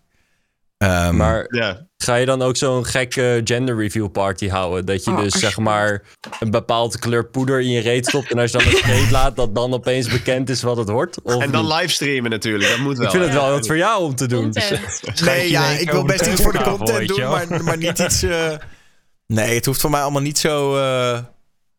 Ehm, 0.79 1.17
Maar 1.17 1.47
ja. 1.49 1.87
ga 1.97 2.15
je 2.15 2.27
dan 2.27 2.43
ook 2.43 2.57
zo'n 2.57 2.85
gekke 2.87 3.41
gender 3.45 3.77
reveal 3.77 4.09
party 4.09 4.49
houden? 4.49 4.85
Dat 4.87 5.05
je 5.05 5.11
Oh, 5.11 5.19
dus 5.21 5.33
zeg 5.33 5.59
maar 5.59 6.03
een 6.41 6.51
bepaalde 6.51 6.99
kleur 6.99 7.27
poeder 7.27 7.61
in 7.61 7.71
je 7.71 7.81
reet 7.81 8.07
stopt. 8.07 8.31
En 8.33 8.39
als 8.39 8.51
je 8.53 8.59
dan 8.59 8.67
een 8.67 8.73
scheet 8.77 9.11
laat, 9.11 9.37
dat 9.37 9.55
dan 9.55 9.73
opeens 9.75 10.09
bekend 10.09 10.49
is 10.51 10.63
wat 10.63 10.77
het 10.77 10.89
wordt? 10.89 11.23
Of 11.23 11.43
En 11.43 11.51
dan 11.51 11.65
niet? 11.65 11.73
livestreamen 11.75 12.31
natuurlijk, 12.31 12.71
dat 12.71 12.79
moet 12.79 12.97
wel. 12.97 13.07
Ik 13.07 13.11
vind 13.13 13.25
het 13.25 13.33
wel 13.33 13.51
wat 13.51 13.67
voor 13.67 13.77
jou 13.77 14.03
om 14.03 14.15
te 14.15 14.27
doen. 14.27 14.51
Dus, 14.51 14.69
Content. 14.69 15.21
Nee, 15.25 15.51
ja, 15.51 15.67
ik 15.69 15.91
wil 15.91 16.05
best 16.05 16.27
iets 16.27 16.43
voor 16.43 16.53
de 16.53 16.63
content 16.63 17.09
doen, 17.09 17.29
maar, 17.29 17.65
maar 17.65 17.77
niet 17.77 17.99
iets... 18.09 18.23
eh, 18.23 18.53
Nee, 19.27 19.55
het 19.55 19.67
hoeft 19.67 19.81
voor 19.81 19.91
mij 19.91 20.01
allemaal 20.03 20.23
niet 20.23 20.39
zo... 20.39 20.77
eh, 20.79 21.19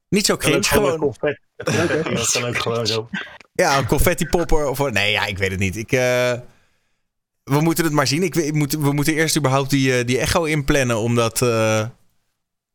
niet 0.09 0.25
zo 0.25 0.37
cringe 0.37 0.63
gewoon 0.63 1.13
Dat 1.55 2.31
kan 2.31 2.45
ook 2.45 2.57
gewoon 2.57 2.87
zo. 2.87 3.09
Ja, 3.53 3.77
een 3.77 3.87
confetti 3.87 4.25
popper 4.25 4.67
of... 4.67 4.89
Nee, 4.91 5.11
ja, 5.11 5.25
ik 5.25 5.37
weet 5.37 5.51
het 5.51 5.59
niet. 5.59 5.75
Ik... 5.75 5.91
eh, 5.91 6.31
we 7.49 7.61
moeten 7.61 7.83
het 7.83 7.93
maar 7.93 8.07
zien. 8.07 8.23
Ik, 8.23 8.35
ik 8.35 8.53
moet, 8.53 8.73
we 8.73 8.91
moeten 8.91 9.13
eerst 9.13 9.37
überhaupt 9.37 9.69
die, 9.69 9.97
eh, 9.97 10.05
die 10.05 10.19
echo 10.19 10.43
inplannen 10.43 10.97
om, 10.97 11.15
dat, 11.15 11.41
eh, 11.41 11.85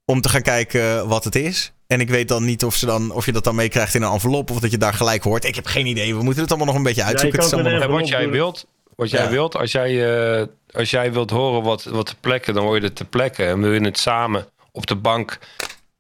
om 0.04 0.20
te 0.20 0.28
gaan 0.28 0.42
kijken 0.42 1.08
wat 1.08 1.24
het 1.24 1.34
is. 1.34 1.72
En 1.86 2.00
ik 2.00 2.08
weet 2.08 2.28
dan 2.28 2.44
niet 2.44 2.64
of, 2.64 2.74
ze 2.74 2.86
dan, 2.86 3.10
of 3.10 3.26
je 3.26 3.32
dat 3.32 3.44
dan 3.44 3.54
meekrijgt 3.54 3.94
in 3.94 4.02
een 4.02 4.12
envelop 4.12 4.50
of 4.50 4.60
dat 4.60 4.70
je 4.70 4.78
daar 4.78 4.94
gelijk 4.94 5.22
hoort. 5.22 5.44
Ik 5.44 5.54
heb 5.54 5.66
geen 5.66 5.86
idee. 5.86 6.16
We 6.16 6.22
moeten 6.22 6.42
het 6.42 6.50
allemaal 6.50 6.66
nog 6.68 6.76
een 6.76 6.82
beetje 6.82 7.02
uitzoeken. 7.02 7.42
het 7.42 7.52
En 7.82 7.90
wat 7.90 8.08
jij 8.08 8.28
wilt, 8.28 8.66
wat 8.96 9.10
jij 9.10 9.22
Ja. 9.24 9.30
wilt 9.30 9.56
als, 9.56 9.72
jij, 9.72 10.14
eh, 10.40 10.46
als 10.70 10.90
jij 10.90 11.12
wilt 11.12 11.30
horen 11.30 11.62
wat, 11.62 11.84
wat 11.84 12.06
te 12.06 12.14
plekken, 12.20 12.54
dan 12.54 12.64
hoor 12.64 12.76
je 12.76 12.82
het 12.82 12.96
te 12.96 13.04
plekken. 13.04 13.46
En 13.48 13.60
wil 13.60 13.72
je 13.72 13.80
het 13.80 13.98
samen 13.98 14.46
op 14.72 14.86
de 14.86 14.96
bank 14.96 15.38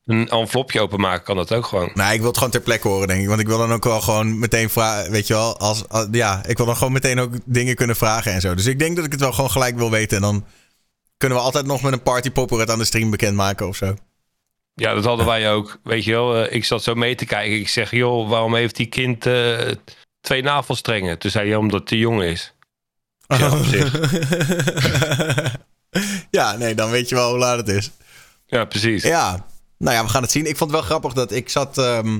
een 0.06 0.28
envelopje 0.28 0.80
openmaken, 0.80 1.24
kan 1.24 1.36
dat 1.36 1.52
ook 1.52 1.66
gewoon. 1.66 1.90
Nou, 1.94 2.12
ik 2.12 2.18
wil 2.18 2.28
het 2.28 2.36
gewoon 2.36 2.52
ter 2.52 2.60
plekke 2.60 2.88
horen, 2.88 3.08
denk 3.08 3.20
ik. 3.22 3.28
Want 3.28 3.40
ik 3.40 3.46
wil 3.46 3.58
dan 3.58 3.72
ook 3.72 3.84
wel 3.84 4.00
gewoon 4.00 4.38
meteen 4.38 4.70
vragen. 4.70 5.10
Weet 5.10 5.26
je 5.26 5.34
wel, 5.34 5.58
als, 5.58 5.88
als- 5.88 6.08
ja, 6.10 6.42
ik 6.46 6.56
wil 6.56 6.66
dan 6.66 6.76
gewoon 6.76 6.92
meteen 6.92 7.18
ook 7.18 7.32
dingen 7.44 7.74
kunnen 7.74 7.96
vragen 7.96 8.32
en 8.32 8.40
zo. 8.40 8.54
Dus 8.54 8.66
ik 8.66 8.78
denk 8.78 8.96
dat 8.96 9.04
ik 9.04 9.12
het 9.12 9.20
wel 9.20 9.32
gewoon 9.32 9.50
gelijk 9.50 9.76
wil 9.76 9.90
weten. 9.90 10.16
En 10.16 10.22
dan 10.22 10.44
kunnen 11.16 11.38
we 11.38 11.44
altijd 11.44 11.66
nog 11.66 11.82
met 11.82 11.92
een 11.92 12.02
partypopper 12.02 12.58
het 12.58 12.70
aan 12.70 12.78
de 12.78 12.84
stream 12.84 13.10
bekendmaken 13.10 13.68
of 13.68 13.76
zo. 13.76 13.94
Ja, 14.74 14.94
dat 14.94 15.04
hadden 15.04 15.26
wij 15.26 15.52
ook. 15.52 15.78
Weet 15.82 16.04
je 16.04 16.10
wel, 16.10 16.36
eh, 16.44 16.54
ik 16.54 16.64
zat 16.64 16.82
zo 16.82 16.94
mee 16.94 17.14
te 17.14 17.24
kijken. 17.26 17.56
Ik 17.58 17.68
zeg, 17.68 17.90
joh, 17.90 18.28
waarom 18.28 18.54
heeft 18.54 18.76
die 18.76 18.86
kind 18.86 19.26
eh, 19.26 19.58
twee 20.20 20.42
navelstrengen? 20.42 21.18
Toen 21.18 21.30
zei 21.30 21.48
hij, 21.48 21.56
omdat 21.56 21.88
hij 21.90 21.98
jong 21.98 22.22
is. 22.22 22.52
Ja, 23.26 23.62
zich. 23.62 23.92
ja, 26.30 26.56
nee, 26.56 26.74
dan 26.74 26.90
weet 26.90 27.08
je 27.08 27.14
wel 27.14 27.30
hoe 27.30 27.38
laat 27.38 27.56
het 27.56 27.68
is. 27.68 27.90
Ja, 28.46 28.64
precies. 28.64 29.02
Ja, 29.02 29.46
nou 29.84 29.96
ja, 29.96 30.04
we 30.04 30.10
gaan 30.10 30.22
het 30.22 30.30
zien. 30.30 30.46
Ik 30.46 30.56
vond 30.56 30.70
het 30.70 30.80
wel 30.80 30.88
grappig 30.88 31.12
dat 31.12 31.32
ik 31.32 31.48
zat... 31.48 31.78
ehm, 31.78 32.18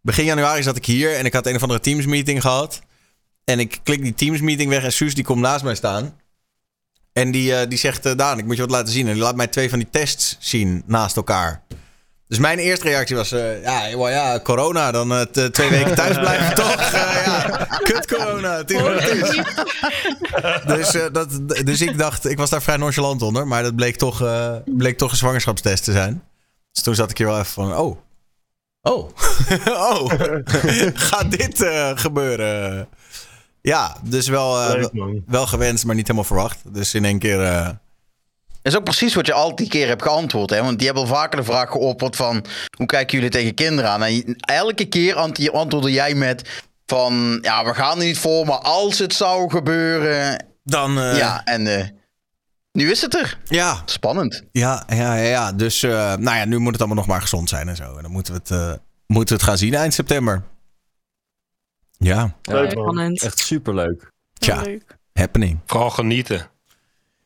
begin 0.00 0.24
januari 0.24 0.62
zat 0.62 0.76
ik 0.76 0.86
hier 0.86 1.16
en 1.16 1.24
ik 1.24 1.32
had 1.32 1.46
een 1.46 1.54
of 1.54 1.62
andere 1.62 1.80
Teams 1.80 2.06
meeting 2.06 2.40
gehad. 2.40 2.80
En 3.44 3.58
ik 3.58 3.80
klik 3.82 4.02
die 4.02 4.14
Teams 4.14 4.40
meeting 4.40 4.70
weg 4.70 4.82
en 4.84 4.92
Suus 4.92 5.14
die 5.14 5.24
komt 5.24 5.40
naast 5.40 5.64
mij 5.64 5.74
staan. 5.74 6.20
En 7.12 7.30
die, 7.30 7.54
eh, 7.54 7.68
die 7.68 7.78
zegt, 7.78 8.06
eh, 8.06 8.16
Daan, 8.16 8.38
ik 8.38 8.44
moet 8.44 8.56
je 8.56 8.62
wat 8.62 8.70
laten 8.70 8.92
zien. 8.92 9.06
En 9.06 9.12
die 9.12 9.22
laat 9.22 9.36
mij 9.36 9.46
twee 9.46 9.68
van 9.68 9.78
die 9.78 9.88
tests 9.90 10.36
zien 10.38 10.82
naast 10.86 11.16
elkaar. 11.16 11.62
Dus 12.28 12.38
mijn 12.38 12.58
eerste 12.58 12.84
reactie 12.88 13.16
was, 13.16 13.32
eh, 13.32 13.62
ja, 13.62 13.96
well, 13.98 14.12
ja, 14.12 14.40
corona, 14.40 14.90
dan 14.90 15.26
twee 15.52 15.70
weken 15.70 15.94
thuis 16.00 16.18
blijven 16.18 16.54
toch? 16.54 16.92
Ja, 16.92 17.66
kut 17.82 18.06
corona, 18.06 18.56
het 18.56 18.70
is 18.70 18.80
wat 18.80 19.02
het 19.02 19.10
is. 19.10 19.42
Dus, 20.76 20.96
dat, 21.12 21.28
dus 21.64 21.80
ik 21.80 21.98
dacht, 21.98 22.28
ik 22.28 22.36
was 22.36 22.50
daar 22.50 22.62
vrij 22.62 22.76
nonchalant 22.76 23.22
onder. 23.22 23.46
Maar 23.46 23.62
dat 23.62 23.76
bleek 23.76 23.96
toch, 23.96 24.24
bleek 24.64 24.98
toch 24.98 25.10
een 25.10 25.16
zwangerschapstest 25.16 25.84
te 25.84 25.92
zijn. 25.92 26.22
Dus 26.74 26.82
toen 26.82 26.94
zat 26.94 27.10
ik 27.10 27.18
hier 27.18 27.26
wel 27.26 27.38
even 27.38 27.52
van, 27.52 27.76
oh. 27.76 27.96
Oh. 28.82 29.10
oh. 29.92 30.10
Gaat 31.08 31.30
dit 31.30 31.62
eh, 31.62 31.90
gebeuren? 31.94 32.88
Ja, 33.60 33.96
dus 34.02 34.28
wel, 34.28 34.60
eh, 34.62 34.74
Leuk, 34.92 35.20
wel 35.26 35.46
gewenst, 35.46 35.84
maar 35.84 35.94
niet 35.94 36.04
helemaal 36.06 36.26
verwacht. 36.28 36.58
Dus 36.74 36.94
in 36.94 37.04
één 37.04 37.18
keer... 37.18 37.42
eh, 37.44 37.64
Dat 37.64 38.72
is 38.72 38.76
ook 38.76 38.84
precies 38.84 39.14
wat 39.14 39.26
je 39.26 39.32
al 39.32 39.54
die 39.56 39.68
keer 39.68 39.86
hebt 39.86 40.02
geantwoord. 40.02 40.50
Hè? 40.50 40.62
Want 40.62 40.76
die 40.78 40.86
hebben 40.86 41.04
al 41.08 41.14
vaker 41.14 41.38
de 41.38 41.44
vraag 41.44 41.70
geopperd 41.70 42.16
van... 42.16 42.44
hoe 42.76 42.86
kijken 42.86 43.14
jullie 43.16 43.30
tegen 43.32 43.54
kinderen 43.54 43.90
aan? 43.90 44.02
En 44.02 44.36
elke 44.40 44.84
keer 44.84 45.14
ant- 45.14 45.50
antwoordde 45.52 45.92
jij 45.92 46.14
met... 46.14 46.62
van 46.86 47.38
ja, 47.42 47.64
we 47.64 47.74
gaan 47.74 47.98
er 47.98 48.04
niet 48.04 48.18
voor, 48.18 48.46
maar 48.46 48.58
als 48.58 48.98
het 48.98 49.14
zou 49.14 49.50
gebeuren... 49.50 50.44
dan... 50.64 50.98
eh, 51.00 51.16
ja, 51.16 51.44
en 51.44 51.66
eh, 51.78 51.86
nu 52.74 52.90
is 52.90 53.00
het 53.00 53.14
er. 53.14 53.38
ja, 53.48 53.82
Spannend. 53.84 54.42
Ja, 54.52 54.84
ja, 54.88 55.14
ja, 55.14 55.22
ja. 55.22 55.52
Dus 55.52 55.82
eh, 55.82 55.90
nou 56.14 56.36
ja, 56.36 56.44
nu 56.44 56.58
moet 56.58 56.72
het 56.72 56.78
allemaal 56.80 56.96
nog 56.98 57.06
maar 57.06 57.20
gezond 57.20 57.48
zijn 57.48 57.68
en 57.68 57.76
zo. 57.76 57.96
En 57.96 58.02
dan 58.02 58.10
moeten 58.10 58.32
we 58.32 58.38
het, 58.38 58.50
eh, 58.50 58.72
moeten 59.06 59.34
we 59.36 59.40
het 59.42 59.50
gaan 59.50 59.58
zien 59.58 59.74
eind 59.74 59.94
september. 59.94 60.42
Ja, 61.98 62.34
Leuk, 62.42 62.74
man. 62.74 63.12
Echt 63.12 63.38
superleuk. 63.38 64.12
tja, 64.38 64.60
Leuk. 64.62 64.96
happening. 65.12 65.58
Vooral 65.66 65.90
genieten. 65.90 66.48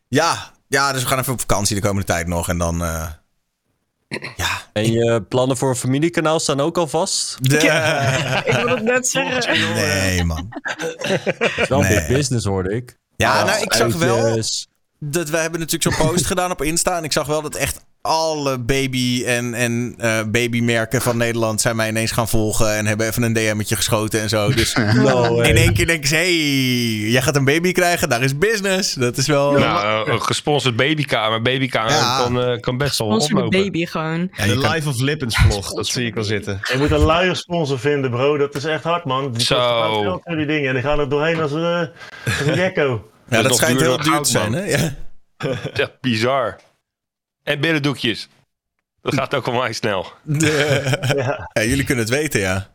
Ja, 0.08 0.52
ja, 0.68 0.92
dus 0.92 1.02
we 1.02 1.08
gaan 1.08 1.18
even 1.18 1.32
op 1.32 1.40
vakantie 1.40 1.74
de 1.76 1.82
komende 1.82 2.06
tijd 2.06 2.26
nog. 2.26 2.48
En 2.48 2.58
dan, 2.58 2.82
eh, 2.84 3.06
Ja. 4.36 4.62
En 4.72 4.92
je 4.92 5.22
plannen 5.22 5.56
voor 5.56 5.68
een 5.68 5.76
familiekanaal 5.76 6.40
staan 6.40 6.60
ook 6.60 6.78
al 6.78 6.86
vast? 6.86 7.36
De- 7.50 7.56
Ik 8.44 8.54
wil 8.54 8.68
het 8.74 8.82
net 8.82 9.08
zeggen. 9.08 9.74
Nee, 9.74 10.24
man. 10.24 10.46
Het 10.50 11.52
is 11.56 11.68
wel 11.68 11.80
Nee. 11.80 11.94
big 11.94 12.06
business, 12.08 12.44
hoorde 12.46 12.74
ik. 12.74 12.98
Ja, 13.16 13.44
nou, 13.44 13.62
ik 13.62 13.72
zag 13.72 13.94
wel 13.94 14.24
Uitjes. 14.24 14.68
Dat 15.00 15.30
we 15.30 15.36
hebben 15.36 15.60
natuurlijk 15.60 15.94
zo'n 15.96 16.06
post 16.08 16.26
gedaan 16.32 16.50
op 16.50 16.62
Insta. 16.62 16.96
En 16.96 17.04
ik 17.04 17.12
zag 17.12 17.26
wel 17.26 17.42
dat 17.42 17.54
echt 17.54 17.86
alle 18.02 18.58
baby 18.58 19.24
en, 19.26 19.54
en 19.54 19.94
eh, 19.98 20.22
babymerken 20.30 21.00
van 21.02 21.16
Nederland 21.16 21.60
zijn 21.60 21.76
mij 21.76 21.88
ineens 21.88 22.10
gaan 22.10 22.28
volgen. 22.28 22.76
En 22.76 22.86
hebben 22.86 23.06
even 23.06 23.22
een 23.22 23.32
DM'tje 23.32 23.76
geschoten 23.76 24.20
en 24.20 24.28
zo. 24.28 24.50
Dus 24.50 24.74
No 24.94 25.40
in 25.40 25.56
één 25.56 25.72
keer 25.74 25.86
denk 25.86 26.04
ik, 26.04 26.10
hey, 26.10 26.34
jij 27.10 27.22
gaat 27.22 27.36
een 27.36 27.44
baby 27.44 27.72
krijgen. 27.72 28.08
Daar 28.08 28.22
is 28.22 28.38
business. 28.38 28.94
Dat 28.94 29.16
is 29.16 29.26
wel... 29.26 29.52
Nou, 29.52 30.10
een 30.10 30.22
gesponsord 30.22 30.76
babykamer. 30.76 31.42
Babykamer 31.42 31.90
Ja. 31.92 32.18
kan, 32.22 32.40
eh, 32.42 32.60
kan 32.60 32.76
best 32.76 32.98
wel 32.98 33.08
oplopen. 33.08 33.50
baby 33.62 33.86
gewoon. 33.86 34.30
Ja, 34.32 34.46
De 34.46 34.58
kan- 34.58 34.70
Life 34.72 34.88
of 34.88 35.00
Lippens 35.00 35.36
vlog, 35.36 35.72
dat 35.72 35.86
zie 35.86 36.06
ik 36.06 36.16
al 36.16 36.24
zitten. 36.24 36.60
Je 36.72 36.78
moet 36.78 36.90
een 36.90 36.98
luier 36.98 37.36
sponsor 37.36 37.78
vinden, 37.78 38.10
bro. 38.10 38.36
Dat 38.38 38.54
is 38.54 38.64
echt 38.64 38.82
hard, 38.84 39.04
man. 39.04 39.32
Die 39.32 39.44
Zo. 39.44 40.22
die 40.24 40.46
dingen. 40.46 40.68
En 40.68 40.74
die 40.74 40.82
gaan 40.82 40.98
er 40.98 41.08
doorheen 41.08 41.40
als, 41.40 41.52
eh, 41.52 41.78
als 42.24 42.46
een 42.46 42.54
gecko. 42.54 43.02
Ja, 43.28 43.36
dat 43.42 43.48
nog 43.50 43.56
schijnt 43.56 43.78
duurder 43.78 44.00
heel 44.04 44.12
duur 44.12 44.22
te 44.22 44.30
zijn, 44.30 44.52
hè? 44.52 44.64
Ja. 44.64 44.94
Ja, 45.74 45.90
bizar. 46.00 46.56
En 47.42 47.60
binnendoekjes. 47.60 48.28
Dat 49.02 49.14
gaat 49.14 49.34
ook 49.34 49.46
al 49.46 49.52
mij 49.52 49.72
snel. 49.72 50.12
De- 50.22 50.98
Ja. 51.16 51.50
ja, 51.52 51.62
jullie 51.62 51.84
kunnen 51.84 52.04
het 52.04 52.14
weten, 52.14 52.40
ja. 52.40 52.70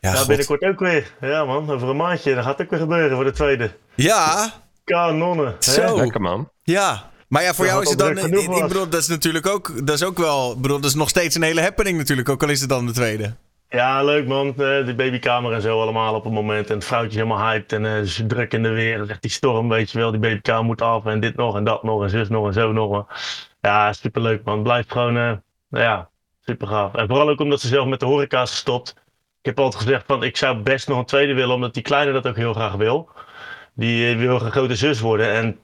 Ja, 0.00 0.12
Nou, 0.12 0.26
binnenkort 0.26 0.62
ook 0.62 0.78
weer. 0.78 1.12
Ja, 1.20 1.44
man. 1.44 1.70
Over 1.70 1.88
een 1.88 1.96
maandje. 1.96 2.34
Dat 2.34 2.44
gaat 2.44 2.60
ook 2.60 2.70
weer 2.70 2.78
gebeuren 2.78 3.16
voor 3.16 3.24
de 3.24 3.32
tweede. 3.32 3.70
Ja, 3.94 4.52
Kanonnen. 4.84 5.56
hè? 5.60 5.72
Zo. 5.72 5.96
Lekker 5.96 6.20
man. 6.20 6.50
ja. 6.62 7.10
Maar 7.28 7.42
ja, 7.42 7.54
voor 7.54 7.64
Dat 7.64 7.72
jou 7.74 7.84
is 7.84 7.90
het 7.90 7.98
dan... 7.98 8.18
Ik, 8.18 8.60
bedoel, 8.68 8.88
dat 8.88 9.00
is 9.00 9.06
natuurlijk 9.08 9.46
ook... 9.46 9.86
Dat 9.86 9.94
is 9.94 10.02
ook 10.04 10.18
wel... 10.18 10.60
Bedoel, 10.60 10.80
dat 10.80 10.90
is 10.90 10.96
nog 10.96 11.08
steeds 11.08 11.34
een 11.34 11.42
hele 11.42 11.60
happening 11.62 11.96
natuurlijk. 11.98 12.28
Ook 12.28 12.42
al 12.42 12.48
is 12.48 12.60
het 12.60 12.68
dan 12.68 12.86
de 12.86 12.92
tweede. 12.92 13.34
Ja, 13.70 14.02
leuk 14.04 14.26
man. 14.26 14.54
Eh, 14.56 14.84
die 14.84 14.94
babykamer 14.94 15.52
en 15.52 15.62
zo 15.62 15.80
allemaal 15.80 16.14
op 16.14 16.24
het 16.24 16.32
moment. 16.32 16.68
En 16.68 16.74
het 16.74 16.84
vrouwtje 16.84 17.08
is 17.10 17.14
helemaal 17.14 17.46
hyped. 17.50 17.72
En 17.72 17.86
eh, 17.86 18.02
ze 18.02 18.26
druk 18.26 18.52
in 18.52 18.62
de 18.62 18.68
weer. 18.68 19.04
Zegt 19.04 19.22
die 19.22 19.30
storm, 19.30 19.68
weet 19.68 19.90
je 19.90 19.98
wel. 19.98 20.10
Die 20.10 20.20
babykamer 20.20 20.64
moet 20.64 20.82
af. 20.82 21.04
En 21.06 21.20
dit 21.20 21.36
nog 21.36 21.56
en 21.56 21.64
dat 21.64 21.82
nog. 21.82 22.02
En 22.02 22.10
zus 22.10 22.28
nog 22.28 22.46
en 22.46 22.52
zo 22.52 22.72
nog. 22.72 23.06
Ja, 23.60 23.92
superleuk 23.92 24.44
man. 24.44 24.62
Blijft 24.62 24.92
gewoon, 24.92 25.16
eh, 25.16 25.32
nou 25.68 25.84
ja, 25.84 26.10
super 26.40 26.66
gaaf. 26.66 26.94
En 26.94 27.08
vooral 27.08 27.28
ook 27.28 27.40
omdat 27.40 27.60
ze 27.60 27.68
zelf 27.68 27.86
met 27.86 28.00
de 28.00 28.06
horeca 28.06 28.42
is 28.42 28.50
gestopt. 28.50 28.90
Ik 29.40 29.44
heb 29.44 29.58
altijd 29.60 29.82
gezegd 29.82 30.04
van, 30.06 30.22
ik 30.22 30.36
zou 30.36 30.58
best 30.58 30.88
nog 30.88 30.98
een 30.98 31.04
tweede 31.04 31.34
willen. 31.34 31.54
Omdat 31.54 31.74
die 31.74 31.82
kleine 31.82 32.12
dat 32.12 32.26
ook 32.26 32.36
heel 32.36 32.54
graag 32.54 32.74
wil. 32.74 33.10
Die 33.74 34.16
wil 34.16 34.40
een 34.40 34.50
grote 34.50 34.76
zus 34.76 35.00
worden. 35.00 35.32
En 35.32 35.58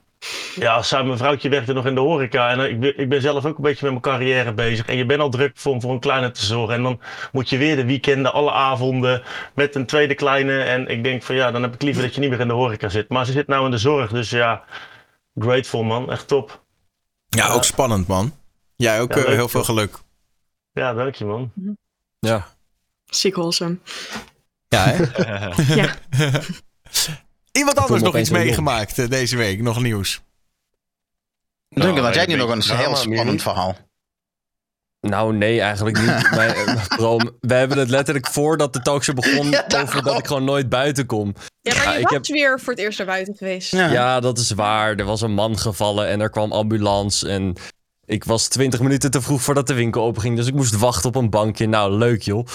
ja, 0.55 0.83
samen 0.83 1.07
mijn 1.07 1.19
vrouwtje 1.19 1.49
werkte 1.49 1.73
nog 1.73 1.87
in 1.87 1.95
de 1.95 2.01
horeca. 2.01 2.51
En 2.51 2.61
eh, 2.61 2.69
ik, 2.71 2.81
ben- 2.81 2.99
ik 2.99 3.09
ben 3.09 3.21
zelf 3.21 3.45
ook 3.45 3.57
een 3.57 3.63
beetje 3.63 3.91
met 3.91 4.03
mijn 4.03 4.17
carrière 4.17 4.53
bezig. 4.53 4.87
En 4.87 4.97
je 4.97 5.07
bent 5.07 5.21
al 5.21 5.31
druk 5.31 5.53
voor, 5.55 5.81
voor 5.81 5.93
een 5.93 6.01
kleine 6.01 6.31
te 6.31 6.45
zorgen. 6.45 6.75
En 6.75 6.83
dan 6.83 7.01
moet 7.33 7.49
je 7.49 7.57
weer 7.57 7.77
de 7.77 7.85
weekenden, 7.85 8.33
alle 8.33 8.53
avonden 8.53 9.23
met 9.55 9.75
een 9.75 9.87
tweede 9.87 10.15
kleine. 10.15 10.63
En 10.63 10.87
ik 10.89 11.05
denk 11.05 11.23
van 11.23 11.35
ja, 11.35 11.51
dan 11.51 11.63
heb 11.63 11.75
ik 11.75 11.83
liever 11.83 12.03
dat 12.03 12.15
je 12.15 12.21
niet 12.21 12.31
meer 12.31 12.41
in 12.41 12.49
de 12.49 12.55
horeca 12.55 12.89
zit. 12.89 13.09
Maar 13.09 13.27
ze 13.27 13.33
zit 13.33 13.47
nou 13.47 13.65
in 13.65 13.71
de 13.71 13.79
zorg. 13.79 14.11
Dus 14.11 14.31
ja, 14.31 14.63
grateful 15.39 15.83
man. 15.83 16.11
Echt 16.11 16.29
top. 16.29 16.63
Ja, 17.29 17.49
ook 17.49 17.65
spannend, 17.65 18.07
man. 18.07 18.35
Jij 18.77 19.01
ook 19.01 19.15
Ja, 19.15 19.25
eh, 19.25 19.33
heel 19.33 19.49
veel 19.49 19.65
geluk. 19.65 19.99
Ja, 20.73 20.95
dank 20.95 21.15
je 21.15 21.25
man. 21.25 21.53
Ja. 22.19 22.47
Sick 23.05 23.35
wholesome. 23.35 23.79
Ja, 24.69 24.85
hè? 24.87 25.05
Ja. 25.83 25.95
Iemand 27.59 27.79
anders 27.79 28.03
nog 28.03 28.17
iets 28.19 28.31
meegemaakt 28.31 28.99
eh, 28.99 29.09
deze 29.09 29.37
week? 29.37 29.63
Nog 29.63 29.81
nieuws? 29.83 30.23
Duncan, 31.69 32.05
had 32.05 32.15
jij 32.15 32.23
een 32.23 32.29
niet 32.29 32.39
nog 32.39 32.51
een 32.51 32.63
heel 32.77 32.89
meer 32.89 32.97
spannend 32.97 33.31
niet. 33.31 33.43
verhaal? 33.43 33.77
Nou, 35.01 35.35
nee, 35.35 35.61
eigenlijk 35.61 36.01
niet. 36.01 36.29
Wij, 36.37 36.55
eh, 36.55 37.21
we 37.41 37.55
hebben 37.55 37.79
het 37.79 37.89
letterlijk 37.91 38.27
voordat 38.27 38.73
de 38.73 38.83
talkshow 38.83 39.15
begon 39.15 39.51
Ja, 39.51 39.67
over 39.77 40.03
dat 40.03 40.19
ik 40.19 40.27
gewoon 40.27 40.45
nooit 40.45 40.69
buiten 40.69 41.07
kom. 41.07 41.35
Ja, 41.61 41.75
maar 41.75 41.85
Ja, 41.85 41.93
je 41.93 41.99
ik 41.99 42.05
was 42.05 42.13
heb- 42.13 42.27
weer 42.27 42.61
voor 42.61 42.73
het 42.73 42.83
eerst 42.83 42.99
naar 42.99 43.07
buiten 43.07 43.35
geweest. 43.37 43.71
Ja. 43.71 43.91
Ja, 43.91 44.21
dat 44.21 44.39
is 44.39 44.51
waar. 44.51 44.95
Er 44.97 45.05
was 45.05 45.21
een 45.21 45.35
man 45.35 45.59
gevallen 45.59 46.09
en 46.09 46.21
er 46.21 46.31
kwam 46.31 46.53
ambulance. 46.53 47.29
En 47.29 47.55
ik 48.05 48.25
was 48.25 48.49
20 48.49 48.81
minuten 48.81 49.11
te 49.11 49.21
vroeg 49.23 49.43
voordat 49.43 49.67
de 49.67 49.75
winkel 49.75 50.03
openging. 50.03 50.37
Dus 50.37 50.47
ik 50.47 50.55
moest 50.55 50.77
wachten 50.79 51.09
op 51.09 51.15
een 51.15 51.31
bankje. 51.31 51.67
Nou, 51.67 51.93
leuk 51.93 52.23
joh. 52.23 52.47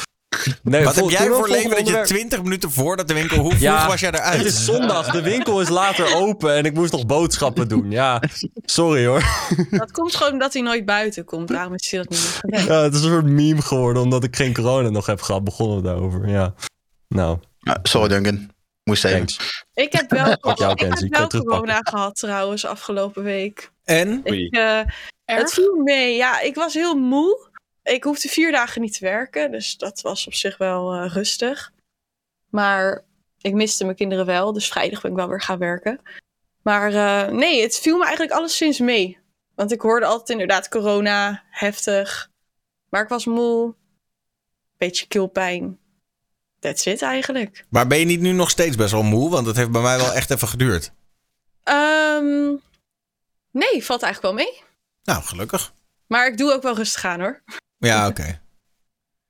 Nee, 0.64 0.84
Wat 0.84 0.96
heb 0.96 1.10
jij 1.10 1.28
voor 1.28 1.50
leven 1.50 1.70
dat 1.70 1.80
je 1.80 1.86
onderwerp. 1.86 2.06
20 2.06 2.44
minuten 2.44 2.72
voordat 2.72 3.08
de 3.08 3.14
winkel... 3.14 3.38
Hoe 3.38 3.50
vroeg 3.50 3.62
Ja, 3.62 3.88
was 3.88 4.00
jij 4.00 4.12
eruit? 4.12 4.38
Het 4.38 4.46
is 4.46 4.66
zondag, 4.66 5.12
de 5.12 5.22
winkel 5.22 5.62
is 5.62 5.70
later 5.70 6.16
open 6.16 6.56
en 6.56 6.66
ik 6.66 6.74
moest 6.74 6.92
nog 6.92 7.06
boodschappen 7.06 7.68
doen. 7.68 7.92
Ja, 7.92 8.22
sorry 8.66 9.06
hoor. 9.06 9.24
Dat 9.70 9.92
komt 9.92 10.16
gewoon 10.16 10.32
omdat 10.34 10.54
hij 10.54 10.62
nooit 10.62 10.86
buiten 10.86 11.26
komt. 11.26 11.48
Daarom 11.48 11.74
is 11.74 11.92
hij 11.92 12.00
dat 12.00 12.10
niet 12.10 12.40
meer. 12.42 12.66
Ja, 12.66 12.82
het 12.82 12.94
is 12.94 13.02
een 13.02 13.10
soort 13.10 13.26
meme 13.26 13.62
geworden 13.62 14.02
omdat 14.02 14.24
ik 14.24 14.36
geen 14.36 14.54
corona 14.54 14.90
nog 14.90 15.06
heb 15.06 15.22
gehad. 15.22 15.44
Begonnen 15.44 15.78
we 15.78 15.84
daarover, 15.84 16.30
ja. 16.30 16.54
Nou, 17.08 17.38
sorry 17.84 18.08
Duncan. 18.08 18.50
Moest 18.84 19.06
even. 19.06 19.18
thanks. 19.18 19.64
Ik 19.74 19.92
heb 19.94 20.10
wel, 20.10 20.38
jou, 20.56 20.72
ik 20.72 20.80
heb 20.80 21.10
wel 21.10 21.28
corona 21.28 21.80
gehad 21.84 22.16
trouwens 22.16 22.66
afgelopen 22.66 23.24
week. 23.24 23.72
En? 23.84 24.22
Ik, 24.24 24.56
eh, 24.56 24.80
het 25.26 25.54
viel 25.54 25.76
mee. 25.76 26.16
Ja, 26.16 26.40
ik 26.42 26.56
was 26.56 26.74
heel 26.74 26.96
moe. 26.96 27.49
Ik 27.90 28.04
hoefde 28.04 28.30
vier 28.30 28.52
dagen 28.52 28.82
niet 28.82 28.98
te 28.98 29.06
werken. 29.06 29.52
Dus 29.52 29.78
dat 29.78 30.02
was 30.02 30.28
op 30.28 30.34
zich 30.34 30.58
wel 30.58 30.94
eh, 30.94 31.14
rustig. 31.14 31.72
Maar 32.50 33.04
ik 33.42 33.54
miste 33.54 33.84
mijn 33.84 33.96
kinderen 33.96 34.26
wel. 34.26 34.54
Dus 34.54 34.68
vrijdag 34.68 35.02
ben 35.02 35.12
ik 35.12 35.18
wel 35.18 35.30
weer 35.30 35.42
gaan 35.42 35.58
werken. 35.58 36.02
Maar 36.62 36.94
eh, 36.94 37.34
nee, 37.34 37.62
het 37.62 37.78
viel 37.78 37.98
me 37.98 38.04
eigenlijk 38.04 38.34
alleszins 38.34 38.80
mee. 38.80 39.20
Want 39.56 39.72
ik 39.72 39.82
hoorde 39.82 40.06
altijd 40.06 40.30
inderdaad 40.30 40.70
corona, 40.70 41.44
heftig. 41.50 42.30
Maar 42.90 43.02
ik 43.02 43.10
was 43.10 43.26
moe. 43.26 43.76
Beetje 44.78 45.08
keelpijn. 45.08 45.80
That's 46.60 46.86
it 46.86 47.02
eigenlijk. 47.02 47.66
Maar 47.70 47.88
ben 47.88 48.00
je 48.00 48.06
niet 48.06 48.22
nu 48.22 48.32
nog 48.32 48.50
steeds 48.50 48.76
best 48.76 48.92
wel 48.92 49.04
moe? 49.04 49.30
Want 49.30 49.46
dat 49.46 49.56
heeft 49.56 49.72
bij 49.72 49.82
mij 49.82 49.98
wel 49.98 50.14
echt 50.14 50.30
even 50.32 50.48
geduurd. 50.48 50.92
Ehm, 51.64 52.56
nee, 53.52 53.86
valt 53.86 54.04
eigenlijk 54.04 54.22
wel 54.22 54.34
mee. 54.34 54.62
Nou, 55.04 55.24
gelukkig. 55.24 55.74
Maar 56.08 56.28
ik 56.28 56.38
doe 56.38 56.54
ook 56.54 56.64
wel 56.64 56.76
rustig 56.76 57.06
aan 57.06 57.20
hoor. 57.20 57.42
Ja, 57.80 58.08
oké. 58.08 58.42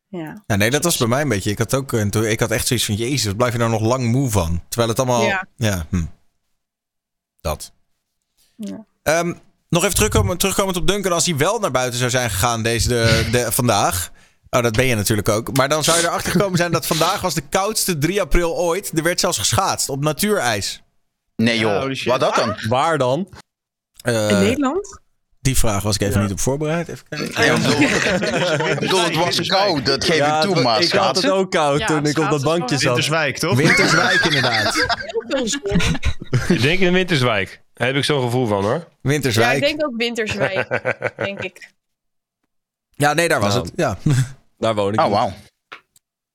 Ja. 0.08 0.44
Ja, 0.48 0.56
nee, 0.56 0.70
dat 0.72 0.84
was 0.84 0.98
bij 0.98 1.08
mij 1.08 1.22
een 1.22 1.30
beetje. 1.30 1.52
Ik 1.52 1.58
had 1.58 1.74
ook, 1.74 1.90
toen, 1.90 2.26
ik 2.26 2.40
had 2.40 2.52
echt 2.52 2.68
zoiets 2.68 2.86
van, 2.86 2.96
jezus, 2.96 3.26
wat 3.26 3.38
blijf 3.38 3.52
je 3.54 3.60
nou 3.60 3.72
nog 3.72 3.82
lang 3.82 4.06
moe 4.06 4.30
van? 4.30 4.64
Terwijl 4.68 4.90
het 4.90 5.00
allemaal, 5.00 5.24
ja, 5.24 5.48
Ja. 5.56 5.86
hm. 5.90 6.06
dat. 7.42 7.72
Ja. 8.56 8.86
Ehm, 9.04 9.34
nog 9.70 9.84
even 9.84 9.96
terugkomen, 9.96 10.38
terugkomend 10.38 10.78
op 10.78 10.88
Duncan, 10.88 11.12
als 11.12 11.26
hij 11.26 11.38
wel 11.38 11.60
naar 11.60 11.72
buiten 11.72 12.00
zou 12.00 12.12
zijn 12.12 12.30
gegaan 12.30 12.64
deze 12.64 12.88
de, 12.88 13.28
de, 13.32 13.52
vandaag. 13.62 14.12
Oh, 14.50 14.62
dat 14.62 14.76
ben 14.76 14.86
je 14.86 14.96
natuurlijk 14.96 15.30
ook. 15.30 15.58
Maar 15.58 15.70
dan 15.70 15.84
zou 15.84 15.98
je 16.00 16.04
erachter 16.08 16.32
gekomen 16.32 16.58
zijn 16.58 16.72
dat 16.72 16.86
vandaag 16.88 17.22
was 17.22 17.34
de 17.34 17.48
koudste 17.50 17.98
3 17.98 18.22
april 18.22 18.56
ooit. 18.58 18.98
Er 18.98 19.04
werd 19.04 19.20
zelfs 19.20 19.38
geschaatst 19.38 19.90
op 19.90 20.04
natuurijs. 20.04 20.82
Nee 21.36 21.60
joh, 21.60 21.94
wat 22.06 22.20
dat 22.20 22.36
dan? 22.36 22.56
Waar 22.68 22.98
dan? 22.98 23.30
Eh, 24.02 24.30
In 24.30 24.40
Nederland? 24.40 25.00
Die 25.42 25.58
vraag 25.58 25.84
was 25.84 25.96
ik 25.96 26.02
even 26.02 26.14
Ja. 26.16 26.22
niet 26.22 26.32
op 26.32 26.40
voorbereid. 26.40 26.88
Even 26.88 27.06
kijken. 27.10 27.44
Ja, 27.46 27.54
ik 27.54 27.62
bedoel, 27.62 28.70
ik 28.70 28.80
bedoel, 28.80 29.04
het 29.04 29.16
was 29.16 29.48
koud, 29.48 29.86
dat 29.86 30.04
geef 30.06 30.16
Ja, 30.16 30.38
ik 30.38 30.44
toe, 30.44 30.54
het- 30.56 30.64
maar 30.64 30.82
ik 30.82 30.92
had 30.92 31.16
het 31.16 31.30
ook 31.30 31.52
koud 31.52 31.80
Ja, 31.80 31.86
toen 31.86 32.06
ik 32.06 32.18
op 32.18 32.30
dat 32.30 32.44
bankje 32.44 32.76
zat. 32.76 32.84
Winterswijk, 32.84 33.38
toch? 33.38 33.56
Winterswijk 33.56 34.26
inderdaad. 34.26 34.76
Ik 36.50 36.62
denk 36.62 36.80
in 36.80 36.94
Winterswijk. 36.94 37.62
Daar 37.74 37.88
heb 37.88 37.96
ik 37.96 38.04
zo'n 38.04 38.22
gevoel 38.22 38.46
van 38.48 38.64
hoor. 38.64 38.72
Ja, 38.74 38.80
ik 38.80 38.86
Winterswijk. 39.02 39.60
Ja, 39.60 39.68
denk 39.68 39.86
ook 39.86 39.94
Winterswijk, 39.98 40.82
denk 41.18 41.40
ik. 41.42 41.72
nee, 42.96 43.28
daar 43.28 43.40
was 43.40 43.54
Nou. 43.54 43.66
het. 43.66 43.74
Ja. 43.76 43.98
Daar 44.58 44.76
woon 44.76 44.94
ik. 44.94 45.00
Oh, 45.00 45.10
wauw. 45.12 45.34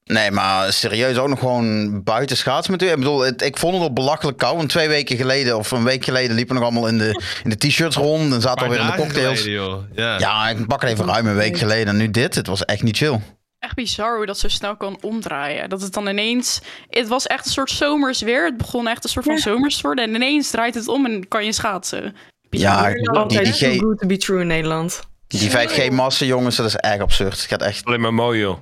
Nee, 0.05 0.31
maar 0.31 0.73
serieus 0.73 1.17
ook 1.19 1.29
nog 1.29 1.39
gewoon 1.39 2.03
buiten 2.03 2.37
schaatsen 2.37 2.73
met 2.73 2.83
u. 2.83 2.89
Ik 2.89 2.97
bedoel, 2.97 3.21
het, 3.21 3.43
ik 3.43 3.57
vond 3.59 3.73
het 3.73 3.83
wel 3.83 3.93
belachelijk 3.93 4.39
koud. 4.39 4.57
Want 4.57 4.69
twee 4.69 4.89
weken 4.89 5.17
geleden, 5.17 5.57
of 5.57 5.71
een 5.71 5.85
week 5.85 6.05
geleden, 6.05 6.37
liepen 6.37 6.55
we 6.55 6.61
nog 6.61 6.71
allemaal 6.71 6.89
in 6.91 6.99
de, 6.99 7.23
in 7.45 7.51
de 7.51 7.57
t-shirts 7.57 7.97
rond. 7.97 8.33
En 8.33 8.41
zaten 8.41 8.65
alweer 8.67 8.81
in 8.81 8.87
de 8.87 8.93
cocktails. 8.95 9.41
geleden. 9.41 9.89
Ja. 9.95 10.19
Ja, 10.19 10.49
ik 10.49 10.67
pak 10.67 10.81
het 10.83 10.91
even 10.91 11.07
ruim 11.07 11.27
een 11.27 11.35
week 11.35 11.59
geleden. 11.59 11.87
En 11.89 11.97
nu 11.97 12.11
dit, 12.11 12.35
het 12.35 12.47
was 12.47 12.65
echt 12.65 12.83
niet 12.83 12.97
chill. 12.97 13.21
Echt 13.59 13.75
bizar 13.75 14.17
hoe 14.17 14.27
dat 14.27 14.39
zo 14.39 14.49
snel 14.49 14.77
kan 14.77 14.99
omdraaien. 15.01 15.69
Dat 15.69 15.81
het 15.83 15.93
dan 15.93 16.09
ineens... 16.09 16.61
Het 16.89 17.09
was 17.09 17.27
echt 17.27 17.47
een 17.47 17.53
soort 17.53 17.71
zomers 17.71 18.21
weer. 18.23 18.45
Het 18.45 18.57
begon 18.57 18.89
echt 18.89 19.05
een 19.05 19.11
soort 19.11 19.25
van 19.25 19.35
Ja. 19.35 19.41
zomers 19.41 19.77
te 19.77 19.83
worden. 19.83 20.05
En 20.05 20.15
ineens 20.15 20.51
draait 20.51 20.75
het 20.75 20.89
om 20.89 21.07
en 21.07 21.29
kan 21.29 21.45
je 21.45 21.53
schaatsen. 21.53 22.03
Ja, 22.03 22.11
Bizar. 22.51 22.95
die, 22.95 23.11
Altijd 23.11 23.45
die, 23.45 23.55
too 23.55 23.73
G- 23.77 23.81
good 23.81 23.99
to 23.99 24.07
be 24.07 24.17
true 24.17 24.41
in 24.41 24.47
Nederland. 24.47 25.01
die 25.27 25.51
5G-massa, 25.51 26.25
jongens, 26.25 26.57
dat 26.57 26.67
is 26.67 26.77
echt 26.77 27.01
absurd. 27.01 27.33
Het 27.33 27.41
gaat 27.51 27.63
echt... 27.63 27.85
Alleen 27.85 28.01
maar 28.01 28.15
mooi 28.15 28.41
joh. 28.41 28.59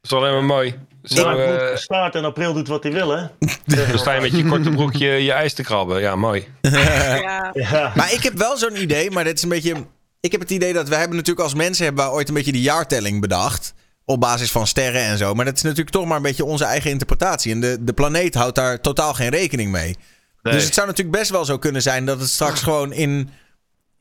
Dat 0.00 0.10
is 0.10 0.16
alleen 0.16 0.32
maar 0.32 0.44
mooi. 0.44 0.78
Zo, 1.02 1.28
eh, 1.28 1.36
de 1.36 1.72
staart 1.74 2.14
in 2.14 2.24
april 2.24 2.52
doet 2.52 2.68
wat 2.68 2.82
hij 2.82 2.92
wil, 2.92 3.10
hè? 3.10 3.26
dan 3.88 3.98
sta 3.98 4.12
je 4.12 4.20
met 4.20 4.36
je 4.36 4.44
korte 4.44 4.70
broekje 4.70 5.08
je 5.08 5.32
ijs 5.32 5.54
te 5.54 5.62
krabben. 5.62 6.00
Ja, 6.00 6.16
mooi. 6.16 6.48
Ja. 6.70 7.50
Ja. 7.52 7.92
Maar 7.96 8.12
ik 8.12 8.22
heb 8.22 8.32
wel 8.32 8.56
zo'n 8.56 8.82
idee, 8.82 9.10
maar 9.10 9.24
dit 9.24 9.36
is 9.36 9.42
een 9.42 9.48
beetje... 9.48 9.74
Ik 10.20 10.32
heb 10.32 10.40
het 10.40 10.50
idee 10.50 10.72
dat 10.72 10.88
we 10.88 10.94
hebben 10.94 11.16
natuurlijk 11.16 11.44
als 11.44 11.54
mensen 11.54 11.84
hebben 11.84 12.04
we 12.04 12.10
ooit 12.10 12.28
een 12.28 12.34
beetje 12.34 12.52
de 12.52 12.60
jaartelling 12.60 13.20
bedacht. 13.20 13.74
Op 14.04 14.20
basis 14.20 14.50
van 14.50 14.66
sterren 14.66 15.02
en 15.02 15.18
zo. 15.18 15.34
Maar 15.34 15.44
dat 15.44 15.56
is 15.56 15.62
natuurlijk 15.62 15.90
toch 15.90 16.06
maar 16.06 16.16
een 16.16 16.22
beetje 16.22 16.44
onze 16.44 16.64
eigen 16.64 16.90
interpretatie. 16.90 17.52
En 17.52 17.60
de, 17.60 17.76
de 17.80 17.92
planeet 17.92 18.34
houdt 18.34 18.54
daar 18.54 18.80
totaal 18.80 19.14
geen 19.14 19.28
rekening 19.28 19.70
mee. 19.70 19.96
Nee. 20.42 20.54
Dus 20.54 20.64
het 20.64 20.74
zou 20.74 20.86
natuurlijk 20.86 21.16
best 21.16 21.30
wel 21.30 21.44
zo 21.44 21.58
kunnen 21.58 21.82
zijn 21.82 22.06
dat 22.06 22.20
het 22.20 22.28
straks 22.28 22.62
gewoon 22.62 22.92
in 22.92 23.30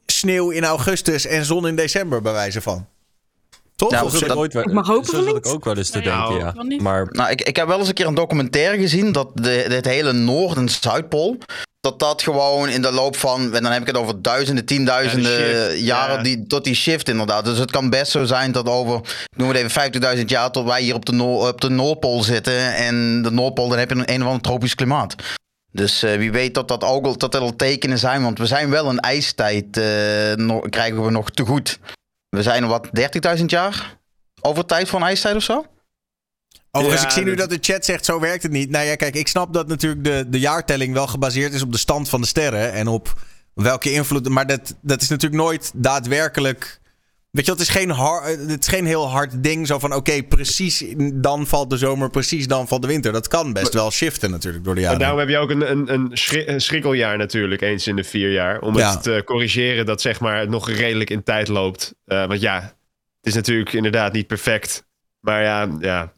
sneeuw 0.05 0.49
in 0.49 0.63
augustus 0.63 1.25
en 1.25 1.45
zon 1.45 1.67
in 1.67 1.75
december, 1.75 2.21
bij 2.21 2.33
wijze 2.33 2.62
van. 2.62 2.88
Toch? 3.79 3.91
Ja, 3.91 3.99
Zo 3.99 4.09
zo- 4.09 4.17
zat 4.17 4.29
ik 4.29 4.35
ooit 4.35 4.53
wel- 4.53 4.63
Ik 4.63 4.71
mag 4.73 4.87
hopen 4.87 5.05
zo 5.05 5.11
van 5.11 5.23
zat 5.23 5.33
niet. 5.33 5.45
ik 5.45 5.51
ook 5.51 5.65
wel 5.65 5.77
eens 5.77 5.89
te 5.89 5.99
Nou, 5.99 6.29
denken, 6.39 6.63
ja. 6.75 6.81
Maar 6.81 7.07
Nou, 7.11 7.31
ik, 7.31 7.41
ik 7.41 7.55
heb 7.55 7.67
wel 7.67 7.79
eens 7.79 7.87
een 7.87 7.93
keer 7.93 8.07
een 8.07 8.13
documentaire 8.15 8.77
gezien 8.77 9.11
dat 9.11 9.29
de, 9.33 9.65
dit 9.69 9.85
hele 9.85 10.13
Noord- 10.13 10.57
en 10.57 10.69
Zuidpool. 10.69 11.37
Dat 11.81 11.99
dat 11.99 12.21
gewoon 12.21 12.69
in 12.69 12.81
de 12.81 12.91
loop 12.91 13.15
van, 13.17 13.55
en 13.55 13.63
dan 13.63 13.71
heb 13.71 13.81
ik 13.81 13.87
het 13.87 13.97
over 13.97 14.21
duizenden, 14.21 14.65
tienduizenden 14.65 15.41
Ja, 15.41 15.71
jaren, 15.73 16.15
ja. 16.15 16.21
die, 16.23 16.47
tot 16.47 16.63
die 16.63 16.75
shift 16.75 17.09
inderdaad. 17.09 17.45
Dus 17.45 17.57
het 17.57 17.71
kan 17.71 17.89
best 17.89 18.11
zo 18.11 18.25
zijn 18.25 18.51
dat 18.51 18.67
over, 18.69 18.95
ik 18.99 19.37
noem 19.37 19.47
het 19.47 19.57
even 19.57 19.71
50.000 20.19 20.25
jaar, 20.29 20.51
tot 20.51 20.65
wij 20.65 20.81
hier 20.81 20.95
op 20.95 21.05
de, 21.05 21.11
Noor- 21.11 21.47
op 21.47 21.61
de 21.61 21.69
Noordpool 21.69 22.23
zitten. 22.23 22.75
En 22.75 23.21
de 23.21 23.31
Noordpool, 23.31 23.67
dan 23.69 23.77
heb 23.77 23.89
je 23.89 23.95
een, 23.95 24.13
een 24.13 24.21
of 24.21 24.27
ander 24.27 24.41
tropisch 24.41 24.75
klimaat. 24.75 25.15
Dus 25.71 26.03
eh, 26.03 26.17
wie 26.17 26.31
weet 26.31 26.53
dat 26.53 26.67
dat 26.67 26.83
ook 26.83 27.05
al, 27.05 27.17
dat 27.17 27.33
er 27.35 27.41
al 27.41 27.55
tekenen 27.55 27.97
zijn, 27.97 28.21
want 28.23 28.37
we 28.39 28.45
zijn 28.45 28.69
wel 28.69 28.89
een 28.89 28.99
ijstijd, 28.99 29.77
eh, 29.77 29.85
nog- 30.35 30.69
krijgen 30.69 31.03
we 31.05 31.11
nog 31.11 31.29
te 31.31 31.43
goed. 31.45 31.79
We 32.29 32.43
zijn 32.43 32.67
wat, 32.67 32.89
30.000 33.37 33.45
jaar 33.45 33.97
over 34.41 34.65
tijd 34.65 34.89
van 34.89 35.03
ijstijd 35.03 35.35
of 35.35 35.43
zo? 35.43 35.65
Overigens, 36.71 37.01
Ja, 37.01 37.07
ik 37.07 37.13
zie 37.13 37.23
nu 37.23 37.35
dat- 37.35 37.49
dat 37.49 37.63
de 37.63 37.73
chat 37.73 37.85
zegt, 37.85 38.05
zo 38.05 38.19
werkt 38.19 38.43
het 38.43 38.51
niet. 38.51 38.69
Nou 38.69 38.85
ja, 38.85 38.95
kijk, 38.95 39.15
ik 39.15 39.27
snap 39.27 39.53
dat 39.53 39.67
natuurlijk 39.67 40.03
de, 40.03 40.25
de 40.29 40.39
jaartelling 40.39 40.93
wel 40.93 41.07
gebaseerd 41.07 41.53
is 41.53 41.61
op 41.61 41.71
de 41.71 41.77
stand 41.77 42.09
van 42.09 42.21
de 42.21 42.27
sterren. 42.27 42.71
En 42.73 42.87
op 42.87 43.13
welke 43.53 43.91
invloed... 43.91 44.29
Maar 44.29 44.47
dat, 44.47 44.75
dat 44.81 45.01
is 45.01 45.09
natuurlijk 45.09 45.41
nooit 45.41 45.71
daadwerkelijk... 45.75 46.79
Weet 47.31 47.45
je, 47.45 47.51
het 47.51 47.61
is 47.61 47.69
geen, 47.69 47.89
har, 47.89 48.23
het 48.23 48.59
is 48.61 48.67
geen 48.67 48.85
heel 48.85 49.09
hard 49.09 49.43
ding. 49.43 49.67
Zo 49.67 49.79
van, 49.79 49.93
oké, 49.93 50.23
precies 50.23 50.83
dan 51.13 51.47
valt 51.47 51.69
de 51.69 51.77
zomer, 51.77 52.09
precies 52.09 52.47
dan 52.47 52.67
valt 52.67 52.81
de 52.81 52.87
winter. 52.87 53.11
Dat 53.11 53.27
kan 53.27 53.53
best 53.53 53.73
wel 53.73 53.91
shiften 53.91 54.31
natuurlijk 54.31 54.63
door 54.63 54.73
de 54.75 54.79
En 54.79 54.85
jaren. 54.85 54.99
daarom 54.99 55.19
heb 55.19 55.29
je 55.29 55.37
ook 55.37 55.49
een, 55.49 55.71
een, 55.71 55.93
een, 55.93 56.09
schri- 56.13 56.47
een 56.47 56.61
schrikkeljaar 56.61 57.17
natuurlijk, 57.17 57.61
eens 57.61 57.87
in 57.87 57.95
de 57.95 58.03
vier 58.03 58.31
jaar. 58.31 58.59
Om 58.61 58.77
Ja. 58.77 58.91
het 58.91 59.03
te 59.03 59.21
corrigeren 59.25 59.85
dat 59.85 60.01
zeg 60.01 60.19
maar 60.19 60.39
het 60.39 60.49
nog 60.49 60.69
redelijk 60.69 61.09
in 61.09 61.23
tijd 61.23 61.47
loopt. 61.47 61.93
Eh, 62.05 62.25
want 62.27 62.41
ja, 62.41 62.61
het 62.61 63.25
is 63.27 63.33
natuurlijk 63.33 63.73
inderdaad 63.73 64.13
niet 64.13 64.27
perfect. 64.27 64.85
Maar 65.19 65.43
ja, 65.43 65.67
ja. 65.79 66.11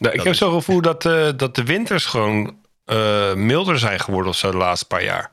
Nou, 0.00 0.14
ik 0.14 0.22
heb 0.22 0.34
zo'n 0.34 0.52
gevoel 0.52 0.80
dat, 0.80 1.04
eh, 1.06 1.28
dat 1.36 1.54
de 1.54 1.64
winters 1.64 2.04
gewoon 2.04 2.58
eh, 2.84 3.34
milder 3.34 3.78
zijn 3.78 4.00
geworden 4.00 4.30
of 4.30 4.36
zo 4.36 4.50
de 4.50 4.56
laatste 4.56 4.86
paar 4.86 5.04
jaar. 5.04 5.30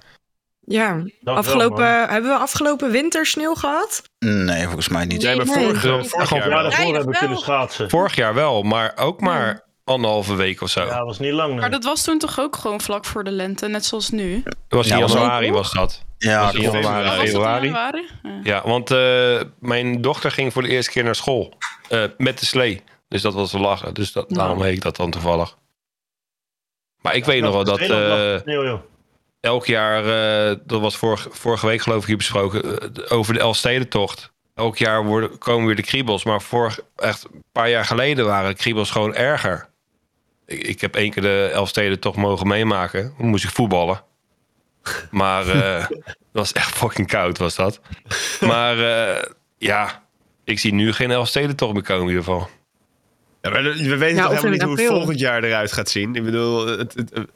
Ja, 0.66 1.04
afgelopen, 1.24 2.10
hebben 2.10 2.32
we 2.32 2.38
afgelopen 2.38 2.92
winter 2.92 3.26
sneeuw 3.26 3.54
gehad? 3.54 4.02
Nee, 4.24 4.64
volgens 4.64 4.88
mij 4.88 5.06
niet. 5.06 5.24
Maar 5.24 5.46
vorig, 5.46 5.84
Nee. 5.84 6.04
vorig 6.04 6.30
jaar 6.30 6.50
daarvoor 6.50 6.94
hebben 6.94 7.12
we 7.14 7.18
kunnen 7.18 7.38
schaatsen. 7.38 7.90
Vorig 7.90 8.16
jaar 8.16 8.34
wel, 8.34 8.64
maar 8.64 8.94
ook 8.96 9.22
maar 9.22 9.64
anderhalve 9.84 10.36
week 10.36 10.62
of 10.62 10.70
zo. 10.70 10.82
Ja, 10.86 10.98
dat 10.98 11.06
was 11.06 11.20
niet 11.20 11.32
lang. 11.34 11.52
nee. 11.52 11.60
Maar 11.60 11.72
dat 11.72 11.84
was 11.84 12.04
toen 12.04 12.20
toch 12.20 12.40
ook 12.40 12.56
gewoon 12.56 12.82
vlak 12.82 13.06
voor 13.06 13.24
de 13.24 13.32
lente, 13.32 13.68
net 13.68 13.86
zoals 13.86 14.10
nu? 14.10 14.42
Dat 14.44 14.56
was 14.68 14.88
Ja, 14.88 14.94
in 14.98 15.08
januari 15.08 15.52
was 15.52 15.72
dat. 15.72 16.04
Ja, 16.18 16.44
was 16.44 16.52
januari, 16.52 17.18
was 17.18 17.32
januari? 17.32 18.08
Ja. 18.24 18.40
Ja, 18.44 18.62
want 18.66 18.92
eh, 18.92 19.42
mijn 19.60 20.02
dochter 20.02 20.32
ging 20.32 20.54
voor 20.54 20.62
de 20.62 20.70
eerste 20.70 20.92
keer 20.92 21.04
naar 21.04 21.16
school. 21.16 21.54
eh, 21.90 22.04
met 22.18 22.40
de 22.40 22.46
slee. 22.46 22.82
Dus 23.08 23.22
dat 23.22 23.34
was 23.34 23.52
lachen. 23.52 23.94
Dus 23.94 24.12
dat, 24.12 24.30
daarom 24.30 24.60
weet 24.60 24.74
ik 24.74 24.82
dat 24.82 24.96
dan 24.96 25.12
toevallig. 25.12 25.58
Maar 27.02 27.16
ik 27.16 27.26
weet 27.26 27.42
nog 27.42 27.54
wel 27.54 27.64
dat 27.64 27.80
Nederland 27.80 28.44
elk 29.44 29.66
jaar, 29.66 30.06
eh, 30.50 30.56
dat 30.66 30.82
was 30.82 30.98
vorige, 30.98 31.30
vorige 31.32 31.66
week 31.66 31.82
geloof 31.82 32.02
ik 32.02 32.08
hier 32.08 32.18
besproken, 32.18 32.80
eh, 32.80 33.12
over 33.18 33.34
de 33.34 33.40
Elfstedentocht. 33.40 34.32
Elk 34.56 34.78
jaar 34.78 35.06
worden, 35.06 35.38
komen 35.38 35.66
weer 35.66 35.76
de 35.76 35.82
kriebels. 35.82 36.24
Maar 36.24 36.42
vorig, 36.42 36.80
echt 36.96 37.24
een 37.34 37.44
paar 37.52 37.70
jaar 37.70 37.86
geleden 37.86 38.26
waren 38.26 38.50
de 38.50 38.56
kriebels 38.58 38.92
gewoon 38.92 39.16
erger. 39.16 39.70
Ik, 40.46 40.64
ik 40.68 40.82
heb 40.82 40.96
één 40.96 41.12
keer 41.12 41.22
de 41.22 41.50
Elfstedentocht 41.54 42.18
mogen 42.18 42.48
meemaken. 42.48 43.14
Toen 43.18 43.28
moest 43.28 43.44
ik 43.44 43.50
voetballen. 43.50 44.04
Maar 45.12 45.48
eh, 45.48 45.88
dat 46.06 46.06
was 46.32 46.52
echt 46.54 46.72
fucking 46.76 47.08
koud 47.08 47.38
was 47.38 47.56
dat. 47.56 47.80
Maar 48.42 48.80
eh, 48.80 49.24
ja, 49.58 50.04
ik 50.44 50.60
zie 50.60 50.74
nu 50.74 50.94
geen 50.94 51.12
Elfstedentocht 51.12 51.74
meer 51.74 51.84
komen 51.84 52.04
in 52.04 52.10
ieder 52.10 52.24
geval. 52.24 52.50
Ja, 53.42 53.50
maar 53.50 53.64
we 53.64 53.98
weten 53.98 54.16
Ja, 54.16 54.22
toch 54.24 54.32
of 54.32 54.36
helemaal 54.42 54.52
niet 54.52 54.62
hoe 54.62 54.76
het 54.78 54.86
volgend 54.88 55.20
jaar 55.20 55.44
eruit 55.44 55.72
gaat 55.72 55.90
zien. 55.90 56.16
Ik 56.16 56.24
bedoel, 56.24 56.68
het, 56.68 56.94
het- 56.94 57.28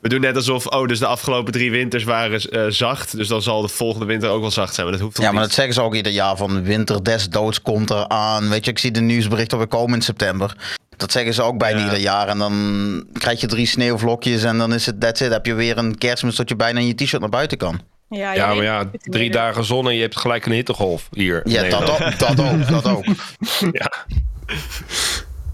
we 0.00 0.08
doen 0.08 0.20
net 0.20 0.36
alsof, 0.36 0.66
oh, 0.66 0.88
dus 0.88 0.98
de 0.98 1.06
afgelopen 1.06 1.52
drie 1.52 1.70
winters 1.70 2.04
waren 2.04 2.40
eh, 2.40 2.64
zacht. 2.68 3.16
Dus 3.16 3.28
dan 3.28 3.42
zal 3.42 3.62
de 3.62 3.68
volgende 3.68 4.06
winter 4.06 4.28
ook 4.30 4.40
wel 4.40 4.50
zacht 4.50 4.74
zijn. 4.74 4.86
Maar 4.86 4.94
dat 4.94 5.04
hoeft 5.04 5.16
toch 5.16 5.24
Ja, 5.24 5.32
maar 5.32 5.42
dat 5.42 5.52
zeggen 5.52 5.74
ze 5.74 5.82
ook 5.82 5.94
ieder 5.94 6.12
jaar 6.12 6.36
van 6.36 6.62
winter 6.62 7.02
des 7.04 7.28
doods 7.28 7.62
komt 7.62 7.90
eraan. 7.90 8.48
Weet 8.48 8.64
je, 8.64 8.70
ik 8.70 8.78
zie 8.78 8.90
de 8.90 9.00
nieuwsberichten 9.00 9.58
weer 9.58 9.66
komen 9.66 9.94
in 9.94 10.02
september. 10.02 10.56
Dat 10.96 11.12
zeggen 11.12 11.34
ze 11.34 11.42
ook 11.42 11.58
bijna 11.58 11.78
Ja. 11.78 11.84
ieder 11.84 12.00
jaar. 12.00 12.28
En 12.28 12.38
dan 12.38 13.04
krijg 13.12 13.40
je 13.40 13.46
drie 13.46 13.66
sneeuwvlokjes 13.66 14.42
en 14.42 14.58
dan 14.58 14.72
is 14.74 14.86
het 14.86 15.00
that's 15.00 15.20
it. 15.20 15.30
Heb 15.32 15.46
je 15.46 15.54
weer 15.54 15.78
een 15.78 15.98
kerstmis 15.98 16.36
dat 16.36 16.48
je 16.48 16.56
bijna 16.56 16.80
in 16.80 16.86
je 16.86 16.94
t-shirt 16.94 17.20
naar 17.20 17.30
buiten 17.30 17.58
kan. 17.58 17.80
Ja, 18.08 18.34
Ja, 18.34 18.54
maar 18.54 18.64
ja, 18.64 18.90
drie 18.92 19.30
dagen 19.30 19.64
zon 19.64 19.88
en 19.88 19.94
je 19.94 20.00
hebt 20.00 20.16
gelijk 20.16 20.46
een 20.46 20.52
hittegolf 20.52 21.08
hier. 21.12 21.40
Ja, 21.44 21.62
dat 21.68 21.90
ook, 21.90 22.18
dat 22.18 22.40
ook, 22.40 22.68
dat 22.68 22.86
ook. 22.86 23.04
Ja. 23.80 23.92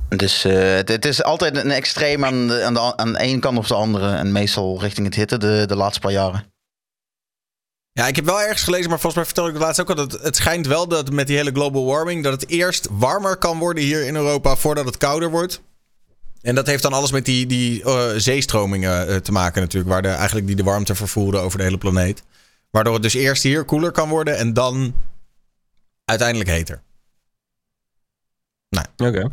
Dus 0.09 0.45
eh, 0.45 0.75
het, 0.75 0.89
het 0.89 1.05
is 1.05 1.23
altijd 1.23 1.57
een 1.57 1.71
extreem 1.71 2.25
aan 2.25 2.47
de, 2.47 2.65
aan, 2.65 2.75
de, 2.75 2.97
aan 2.97 3.13
de 3.13 3.19
ene 3.19 3.39
kant 3.39 3.59
of 3.59 3.67
de 3.67 3.75
andere. 3.75 4.15
En 4.15 4.33
meestal 4.33 4.81
richting 4.81 5.07
het 5.07 5.15
hitte 5.15 5.39
de, 5.39 5.65
de 5.67 5.77
laatste 5.77 6.01
paar 6.01 6.13
jaren. 6.13 6.45
Ja, 7.93 8.07
ik 8.07 8.17
heb 8.17 8.25
wel 8.25 8.41
ergens 8.41 8.63
gelezen, 8.63 8.89
maar 8.89 9.01
volgens 9.01 9.15
mij 9.15 9.25
vertelde 9.25 9.51
ik 9.51 9.57
het 9.57 9.65
laatst 9.65 9.81
ook 9.81 9.89
al. 9.89 9.95
Dat 9.95 10.23
het, 10.23 10.37
schijnt 10.37 10.67
wel 10.67 10.89
dat 10.89 11.11
met 11.11 11.27
die 11.27 11.37
hele 11.37 11.51
global 11.51 11.85
warming. 11.85 12.23
dat 12.23 12.41
het 12.41 12.51
eerst 12.51 12.89
warmer 12.91 13.37
kan 13.37 13.59
worden 13.59 13.83
hier 13.83 14.07
in 14.07 14.17
Europa. 14.17 14.57
voordat 14.57 14.85
het 14.85 14.97
kouder 14.97 15.31
wordt. 15.31 15.61
En 16.43 16.55
dat 16.55 16.67
heeft 16.67 16.83
dan 16.83 16.93
alles 16.93 17.11
met 17.11 17.25
die, 17.25 17.47
die 17.47 17.83
eh, 17.83 18.09
zeestromingen 18.17 19.09
eh, 19.09 19.17
te 19.17 19.33
maken, 19.33 19.61
natuurlijk. 19.61 19.93
Waar 19.93 20.03
de, 20.03 20.09
eigenlijk 20.09 20.47
die 20.47 20.57
de 20.57 20.63
warmte 20.63 20.95
vervoeren 20.95 21.41
over 21.41 21.59
de 21.59 21.65
hele 21.65 21.79
planeet. 21.79 22.23
Waardoor 22.71 22.95
het 22.95 23.03
dus 23.03 23.15
eerst 23.15 23.43
hier 23.43 23.65
koeler 23.65 23.91
kan 23.91 24.09
worden. 24.09 24.37
en 24.37 24.53
dan 24.53 24.95
uiteindelijk 26.05 26.51
heter. 26.51 26.83
Oké. 28.97 29.31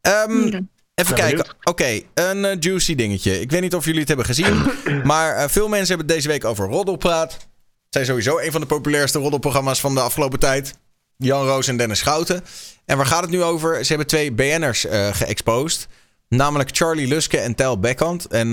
Ehm, 0.00 0.46
Ja. 0.46 0.60
Even 0.94 1.14
kijken. 1.14 1.56
Oké, 1.62 2.00
een 2.14 2.44
eh, 2.44 2.56
juicy 2.60 2.94
dingetje. 2.94 3.40
Ik 3.40 3.50
weet 3.50 3.60
niet 3.60 3.74
of 3.74 3.84
jullie 3.84 3.98
het 4.00 4.08
hebben 4.08 4.26
gezien. 4.26 4.62
maar 5.04 5.34
eh, 5.36 5.48
veel 5.48 5.68
mensen 5.68 5.88
hebben 5.88 6.06
het 6.06 6.16
deze 6.16 6.28
week 6.28 6.44
over 6.44 6.68
Roddelpraat. 6.68 7.32
Het 7.32 7.40
zijn 7.88 8.06
sowieso 8.06 8.38
een 8.38 8.52
van 8.52 8.60
de 8.60 8.66
populairste 8.66 9.18
roddelprogramma's 9.18 9.80
van 9.80 9.94
de 9.94 10.00
afgelopen 10.00 10.38
tijd. 10.38 10.74
Jan 11.16 11.46
Roos 11.46 11.68
en 11.68 11.76
Dennis 11.76 11.98
Schouten. 11.98 12.44
En 12.84 12.96
waar 12.96 13.06
gaat 13.06 13.20
het 13.22 13.30
nu 13.30 13.42
over? 13.42 13.80
Ze 13.84 13.88
hebben 13.88 14.06
twee 14.06 14.32
BN'ers 14.32 14.86
eh 14.86 15.08
geëxposed. 15.14 15.86
Namelijk 16.28 16.70
Charlie 16.72 17.06
Luske 17.06 17.38
en 17.38 17.54
Tel 17.54 17.78
Beckhand. 17.78 18.26
En 18.26 18.50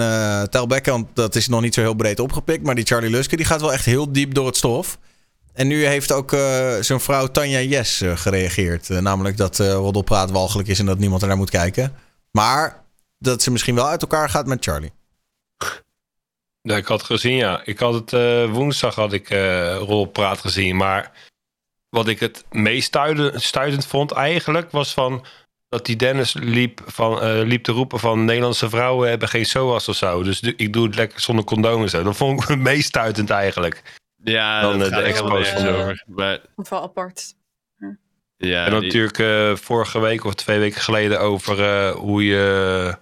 Tel 0.50 0.68
Beckhand, 0.68 1.08
dat 1.14 1.36
is 1.36 1.48
nog 1.48 1.62
niet 1.62 1.74
zo 1.74 1.82
heel 1.82 1.94
breed 1.94 2.20
opgepikt. 2.20 2.64
Maar 2.64 2.76
die 2.76 2.86
Charlie 2.86 3.10
Luske, 3.10 3.36
die 3.36 3.46
gaat 3.46 3.62
wel 3.62 3.74
echt 3.74 3.86
heel 3.86 4.12
diep 4.12 4.34
door 4.34 4.46
het 4.46 4.58
stof. 4.58 4.98
En 5.58 5.68
nu 5.68 5.86
heeft 5.86 6.12
ook 6.12 6.34
eh, 6.34 6.76
zijn 6.80 7.00
vrouw 7.00 7.28
Tanja 7.28 7.60
Jes 7.60 8.02
eh, 8.02 8.18
gereageerd. 8.18 8.90
Eh, 8.90 8.98
namelijk 8.98 9.38
dat 9.38 9.60
roddelpraat 9.60 10.32
walgelijk 10.32 10.68
is 10.68 10.80
en 10.80 10.86
dat 10.86 10.98
niemand 10.98 11.22
er 11.22 11.28
naar 11.28 11.38
moet 11.38 11.50
kijken. 11.50 11.96
Maar 12.32 12.84
dat 13.20 13.42
ze 13.42 13.52
misschien 13.52 13.76
wel 13.76 13.88
uit 13.88 14.02
elkaar 14.02 14.30
gaat 14.30 14.46
met 14.46 14.64
Charlie. 14.64 14.92
Ja, 16.62 16.76
ik 16.76 16.86
had 16.86 17.04
gezien, 17.04 17.36
ja. 17.36 17.62
Ik 17.66 17.80
had 17.80 17.94
het 17.94 18.12
woensdag 18.50 18.96
had 18.96 19.14
ik 19.14 19.30
rolpraat 19.80 20.40
gezien. 20.40 20.76
Maar 20.76 21.12
wat 21.90 22.08
ik 22.08 22.20
het 22.20 22.46
meest 22.52 22.98
stuitend 23.36 23.86
vond 23.86 24.12
eigenlijk 24.12 24.72
was 24.72 24.94
van 24.94 25.26
dat 25.70 25.86
die 25.86 25.96
Dennis 25.96 26.34
liep, 26.34 26.82
van, 26.86 27.42
liep 27.44 27.64
te 27.64 27.72
roepen 27.72 28.00
van 28.00 28.26
Nederlandse 28.26 28.70
vrouwen 28.70 29.10
hebben 29.10 29.30
geen 29.30 29.46
SOAS 29.46 29.88
of 29.88 29.96
zo. 29.96 30.24
Dus 30.24 30.40
du- 30.40 30.54
ik 30.58 30.74
doe 30.74 30.86
het 30.86 30.96
lekker 30.96 31.20
zonder 31.22 31.46
condoom 31.46 31.82
en 31.82 31.90
zo. 31.90 32.04
Dat 32.04 32.16
vond 32.16 32.42
ik 32.42 32.48
het 32.48 32.60
meest 32.60 32.88
stuitend 32.88 33.30
eigenlijk. 33.30 33.84
Ja, 34.24 34.62
Dan, 34.62 34.80
dat 34.80 34.88
eh, 34.90 34.96
de 34.96 35.02
nergens 35.02 35.50
van- 35.50 35.68
over. 35.68 36.04
Maar 36.08 36.40
Of 36.56 36.70
wel 36.70 36.82
apart. 36.82 37.34
ja, 38.38 38.66
en 38.66 38.72
die- 38.72 38.82
natuurlijk 38.82 39.20
eh, 39.20 39.56
vorige 39.56 40.00
week 40.00 40.24
of 40.26 40.34
twee 40.34 40.60
weken 40.60 40.82
geleden 40.82 41.20
over 41.20 41.64
eh, 41.64 41.92
hoe 41.96 42.26
je 42.26 42.96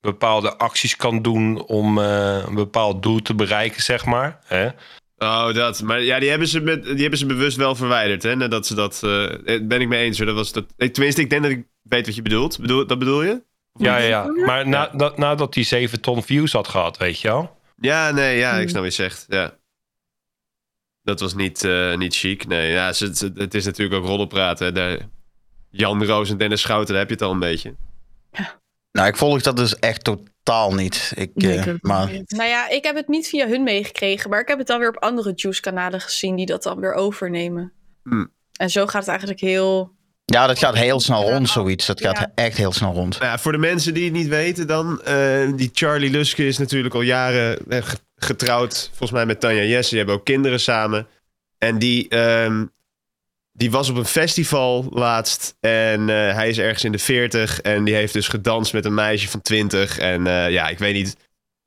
bepaalde 0.00 0.56
acties 0.56 0.96
kan 0.96 1.22
doen 1.22 1.62
om 1.66 1.98
eh, 1.98 2.42
een 2.46 2.54
bepaald 2.54 3.02
doel 3.02 3.22
te 3.22 3.34
bereiken, 3.34 3.82
zeg 3.82 4.04
maar. 4.04 4.38
Hè? 4.44 4.68
Oh, 5.16 5.52
dat. 5.54 5.82
Maar 5.82 6.00
ja, 6.02 6.18
die 6.18 6.28
hebben 6.30 6.48
ze, 6.48 6.60
met, 6.60 6.84
die 6.84 7.00
hebben 7.00 7.18
ze 7.18 7.26
bewust 7.26 7.56
wel 7.56 7.74
verwijderd. 7.74 8.22
Hè? 8.22 8.36
Nadat 8.36 8.66
ze 8.66 8.74
dat. 8.74 9.00
eh, 9.02 9.60
ben 9.62 9.80
ik 9.80 9.88
mee 9.88 10.04
eens 10.04 10.16
hoor. 10.18 10.26
Dat 10.26 10.34
was 10.36 10.52
dat, 10.52 10.64
eh, 10.76 10.88
tenminste, 10.90 11.20
ik 11.20 11.30
denk 11.30 11.42
dat 11.42 11.50
ik 11.50 11.64
weet 11.82 12.06
wat 12.06 12.14
je 12.14 12.22
bedoelt. 12.22 12.58
Bedoel, 12.60 12.86
dat 12.86 12.98
bedoel 12.98 13.22
je? 13.22 13.42
Ja, 13.72 13.96
ja, 13.96 14.06
ja. 14.08 14.24
Maar 14.46 14.68
na, 14.68 14.90
dat, 14.96 15.18
nadat 15.18 15.54
hij 15.54 15.64
7 15.64 16.00
ton 16.00 16.22
views 16.22 16.52
had 16.52 16.68
gehad, 16.68 16.96
weet 16.96 17.20
je 17.20 17.28
wel. 17.28 17.56
Ja, 17.80 18.10
nee, 18.10 18.38
ja, 18.38 18.50
ik 18.52 18.58
Hmm. 18.60 18.68
snap 18.68 18.82
wat 18.82 18.96
je 18.96 19.02
zegt. 19.02 19.26
Ja. 19.28 19.56
Dat 21.08 21.20
was 21.20 21.34
niet, 21.34 21.64
eh, 21.64 21.96
niet 21.96 22.16
chic. 22.16 22.46
Nee, 22.46 22.70
ja, 22.70 22.92
ze- 22.92 23.32
het 23.34 23.54
is 23.54 23.64
natuurlijk 23.64 24.00
ook 24.02 24.06
roddelpraten. 24.08 24.74
Daar, 24.74 24.98
Jan 25.70 26.04
Roos 26.04 26.30
en 26.30 26.36
Dennis 26.38 26.60
Schouten, 26.60 26.88
daar 26.88 26.98
heb 26.98 27.08
je 27.08 27.14
het 27.14 27.24
al 27.24 27.32
een 27.32 27.38
beetje. 27.38 27.74
Nou, 28.92 29.08
ik 29.08 29.16
volg 29.16 29.42
dat 29.42 29.56
dus 29.56 29.78
echt 29.78 30.04
totaal 30.04 30.74
niet. 30.74 31.12
Ik, 31.14 31.30
Nee, 31.34 31.58
eh, 31.58 31.74
maar 31.80 32.10
niet. 32.12 32.30
Nou 32.30 32.48
ja, 32.48 32.68
ik 32.68 32.84
heb 32.84 32.96
het 32.96 33.08
niet 33.08 33.28
via 33.28 33.48
hun 33.48 33.62
meegekregen, 33.62 34.30
maar 34.30 34.40
ik 34.40 34.48
heb 34.48 34.58
het 34.58 34.66
dan 34.66 34.78
weer 34.78 34.88
op 34.88 34.96
andere 35.02 35.32
Juice-kanalen 35.34 36.00
gezien 36.00 36.36
die 36.36 36.46
dat 36.46 36.62
dan 36.62 36.80
weer 36.80 36.92
overnemen. 36.92 37.72
Hmm. 38.02 38.32
En 38.56 38.70
zo 38.70 38.86
gaat 38.86 39.00
het 39.00 39.08
eigenlijk 39.08 39.40
heel. 39.40 39.96
ja, 40.24 40.46
dat 40.46 40.58
gaat 40.58 40.74
heel 40.74 41.00
snel 41.00 41.30
rond, 41.30 41.48
zoiets. 41.48 41.86
Dat 41.86 42.00
gaat 42.00 42.18
Ja. 42.18 42.32
echt 42.34 42.56
heel 42.56 42.72
snel 42.72 42.92
rond. 42.92 43.18
Nou 43.18 43.30
ja, 43.30 43.38
voor 43.38 43.52
de 43.52 43.58
mensen 43.58 43.94
die 43.94 44.04
het 44.04 44.12
niet 44.12 44.28
weten 44.28 44.66
dan. 44.66 45.02
eh, 45.02 45.52
die 45.56 45.70
Charlie 45.72 46.10
Luske 46.10 46.46
is 46.46 46.58
natuurlijk 46.58 46.94
al 46.94 47.00
jaren 47.00 47.58
eh, 47.68 47.82
getrouwd. 48.18 48.86
Volgens 48.88 49.10
mij 49.10 49.26
met 49.26 49.40
Tanja 49.40 49.62
Jesse. 49.62 49.88
Die 49.88 49.98
hebben 49.98 50.16
ook 50.16 50.24
kinderen 50.24 50.60
samen. 50.60 51.06
En 51.58 51.78
die, 51.78 52.08
ehm, 52.08 52.64
die 53.52 53.70
was 53.70 53.88
op 53.88 53.96
een 53.96 54.04
festival 54.04 54.86
laatst. 54.90 55.56
En 55.60 56.00
eh, 56.00 56.34
hij 56.34 56.48
is 56.48 56.58
ergens 56.58 56.84
in 56.84 56.92
de 56.92 56.98
40. 56.98 57.60
En 57.60 57.84
die 57.84 57.94
heeft 57.94 58.12
dus 58.12 58.28
gedanst 58.28 58.72
met 58.72 58.84
een 58.84 58.94
meisje 58.94 59.28
van 59.28 59.42
20. 59.42 59.98
En 59.98 60.26
eh, 60.26 60.50
ja, 60.50 60.68
ik 60.68 60.78
weet 60.78 60.94
niet. 60.94 61.16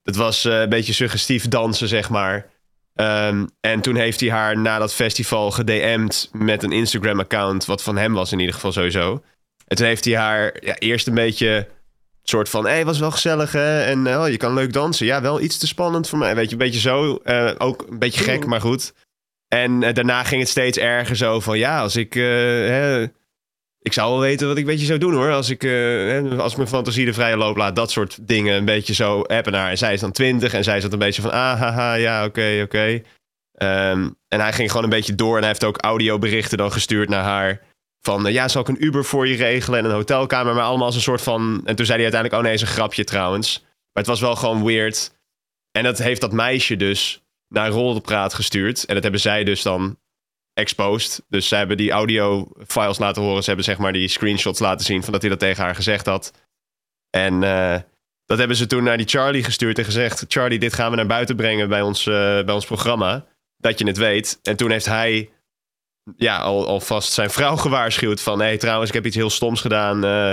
Het 0.04 0.16
was 0.16 0.46
eh, 0.46 0.60
een 0.60 0.70
beetje 0.70 0.94
suggestief 0.94 1.48
dansen, 1.48 1.88
zeg 1.88 2.10
maar. 2.10 2.50
Ehm, 2.96 3.46
en 3.60 3.82
toen 3.82 3.96
heeft 3.96 4.20
hij 4.20 4.30
haar 4.30 4.58
na 4.58 4.80
dat 4.80 4.94
festival 4.94 5.52
gedM'd 5.52 6.30
met 6.32 6.64
een 6.64 6.72
Instagram-account. 6.72 7.66
Wat 7.66 7.84
van 7.84 7.98
hem 7.98 8.14
was 8.14 8.32
in 8.32 8.40
ieder 8.40 8.56
geval 8.56 8.72
sowieso. 8.72 9.24
En 9.68 9.78
toen 9.78 9.86
heeft 9.86 10.06
hij 10.06 10.16
haar 10.16 10.56
ja, 10.60 10.76
eerst 10.76 11.08
een 11.08 11.14
beetje 11.14 11.68
soort 12.30 12.50
van, 12.50 12.66
hé, 12.66 12.72
hey, 12.72 12.86
was 12.86 13.00
wel 13.00 13.12
gezellig 13.12 13.52
hè? 13.52 13.84
En 13.84 14.08
oh, 14.08 14.30
je 14.30 14.38
kan 14.38 14.54
leuk 14.54 14.74
dansen. 14.74 15.06
Ja, 15.06 15.22
wel 15.22 15.42
iets 15.42 15.58
te 15.58 15.68
spannend 15.68 16.10
voor 16.10 16.20
mij. 16.20 16.36
Weet 16.36 16.46
je, 16.46 16.52
een 16.52 16.58
beetje 16.58 16.80
zo. 16.80 17.16
eh, 17.16 17.52
ook 17.58 17.86
een 17.90 18.00
beetje 18.00 18.24
gek, 18.24 18.46
maar 18.46 18.62
goed. 18.62 18.94
En 19.48 19.84
eh, 19.84 19.94
daarna 19.94 20.24
ging 20.24 20.42
het 20.42 20.50
steeds 20.50 20.78
erger 20.78 21.16
zo 21.16 21.40
van, 21.40 21.58
ja, 21.58 21.80
als 21.82 21.96
ik... 21.96 22.16
eh, 22.16 22.22
hè, 22.22 23.04
ik 23.82 23.94
zou 23.94 24.12
wel 24.12 24.20
weten 24.20 24.48
wat 24.48 24.58
ik 24.58 24.64
een 24.64 24.70
beetje 24.70 24.86
zou 24.86 25.00
doen 25.00 25.14
hoor. 25.14 25.32
Als 25.32 25.50
ik, 25.50 25.62
hè, 25.62 26.38
als 26.38 26.56
mijn 26.56 26.68
fantasie 26.68 27.06
de 27.06 27.14
vrije 27.14 27.38
loop 27.38 27.58
laat. 27.58 27.76
Dat 27.76 27.92
soort 27.92 28.28
dingen 28.28 28.56
een 28.56 28.66
beetje 28.66 28.94
zo 28.94 29.22
appen 29.22 29.52
naar. 29.52 29.70
En 29.70 29.78
zij 29.78 29.94
is 29.94 30.00
dan 30.00 30.12
20 30.12 30.54
en 30.54 30.64
zij 30.64 30.82
zat 30.82 30.94
een 30.94 31.00
beetje 31.00 31.22
van, 31.22 31.32
ah, 31.32 31.60
haha, 31.60 31.94
ja, 31.94 32.26
oké, 32.26 32.62
oké. 32.64 33.02
Ehm, 33.54 34.10
en 34.28 34.40
hij 34.40 34.54
ging 34.54 34.70
gewoon 34.70 34.84
een 34.84 34.90
beetje 34.90 35.16
door. 35.16 35.34
En 35.34 35.40
hij 35.40 35.48
heeft 35.48 35.64
ook 35.64 35.82
audioberichten 35.82 36.58
dan 36.58 36.72
gestuurd 36.72 37.10
naar 37.10 37.24
haar. 37.24 37.62
Van, 38.02 38.28
eh, 38.28 38.34
ja, 38.34 38.48
zal 38.48 38.62
ik 38.62 38.68
een 38.68 38.86
Uber 38.86 39.06
voor 39.06 39.28
je 39.28 39.36
regelen 39.36 39.80
en 39.80 39.86
een 39.86 39.92
hotelkamer. 39.92 40.54
Maar 40.54 40.64
allemaal 40.64 40.86
als 40.86 40.96
een 40.96 41.02
soort 41.02 41.22
van... 41.22 41.62
En 41.66 41.76
toen 41.76 41.86
zei 41.86 42.02
hij 42.02 42.12
uiteindelijk, 42.12 42.34
oh 42.34 42.42
nee, 42.42 42.54
is 42.54 42.62
een 42.62 42.68
grapje 42.68 43.04
trouwens. 43.04 43.60
Maar 43.62 44.04
het 44.04 44.08
was 44.08 44.20
wel 44.20 44.36
gewoon 44.36 44.64
weird. 44.64 45.20
En 45.72 45.84
dat 45.84 45.98
heeft 45.98 46.22
dat 46.22 46.32
meisje 46.32 46.76
dus 46.76 47.24
naar 47.48 47.70
Rolpraat 47.70 48.34
gestuurd. 48.34 48.86
En 48.86 48.94
dat 48.94 49.04
hebben 49.04 49.22
zij 49.22 49.44
dus 49.44 49.62
dan 49.62 50.00
exposed. 50.54 51.26
Dus 51.28 51.48
ze 51.48 51.56
hebben 51.56 51.78
die 51.78 51.92
audio-files 51.92 52.98
laten 52.98 53.22
horen. 53.22 53.42
Ze 53.42 53.48
hebben 53.48 53.66
zeg 53.66 53.78
maar 53.78 53.94
die 53.94 54.08
screenshots 54.08 54.60
laten 54.60 54.86
zien 54.86 55.04
van 55.04 55.12
dat 55.12 55.22
hij 55.22 55.30
dat 55.30 55.40
tegen 55.40 55.64
haar 55.64 55.76
gezegd 55.76 56.06
had. 56.06 56.34
En 57.10 57.44
eh, 57.44 57.80
dat 58.26 58.38
hebben 58.38 58.58
ze 58.58 58.68
toen 58.68 58.84
naar 58.84 58.98
die 58.98 59.08
Charlie 59.08 59.44
gestuurd 59.44 59.78
en 59.78 59.86
gezegd... 59.86 60.26
Charlie, 60.28 60.60
dit 60.60 60.74
gaan 60.74 60.90
we 60.90 60.96
naar 60.96 61.06
buiten 61.08 61.36
brengen 61.36 61.70
bij 61.70 61.82
ons, 61.82 62.08
eh, 62.08 62.14
bij 62.44 62.54
ons 62.54 62.66
programma. 62.66 63.26
Dat 63.58 63.80
je 63.80 63.88
het 63.88 63.98
weet. 63.98 64.40
En 64.44 64.56
toen 64.56 64.72
heeft 64.72 64.86
hij 64.86 65.30
ja, 66.18 66.38
al, 66.38 66.68
alvast 66.68 67.12
zijn 67.14 67.30
vrouw 67.30 67.56
gewaarschuwd 67.56 68.22
van... 68.22 68.40
hé, 68.40 68.46
hey, 68.46 68.58
trouwens, 68.58 68.90
ik 68.90 68.96
heb 68.96 69.06
iets 69.06 69.16
heel 69.16 69.30
stoms 69.30 69.62
gedaan. 69.62 70.04
eh. 70.04 70.32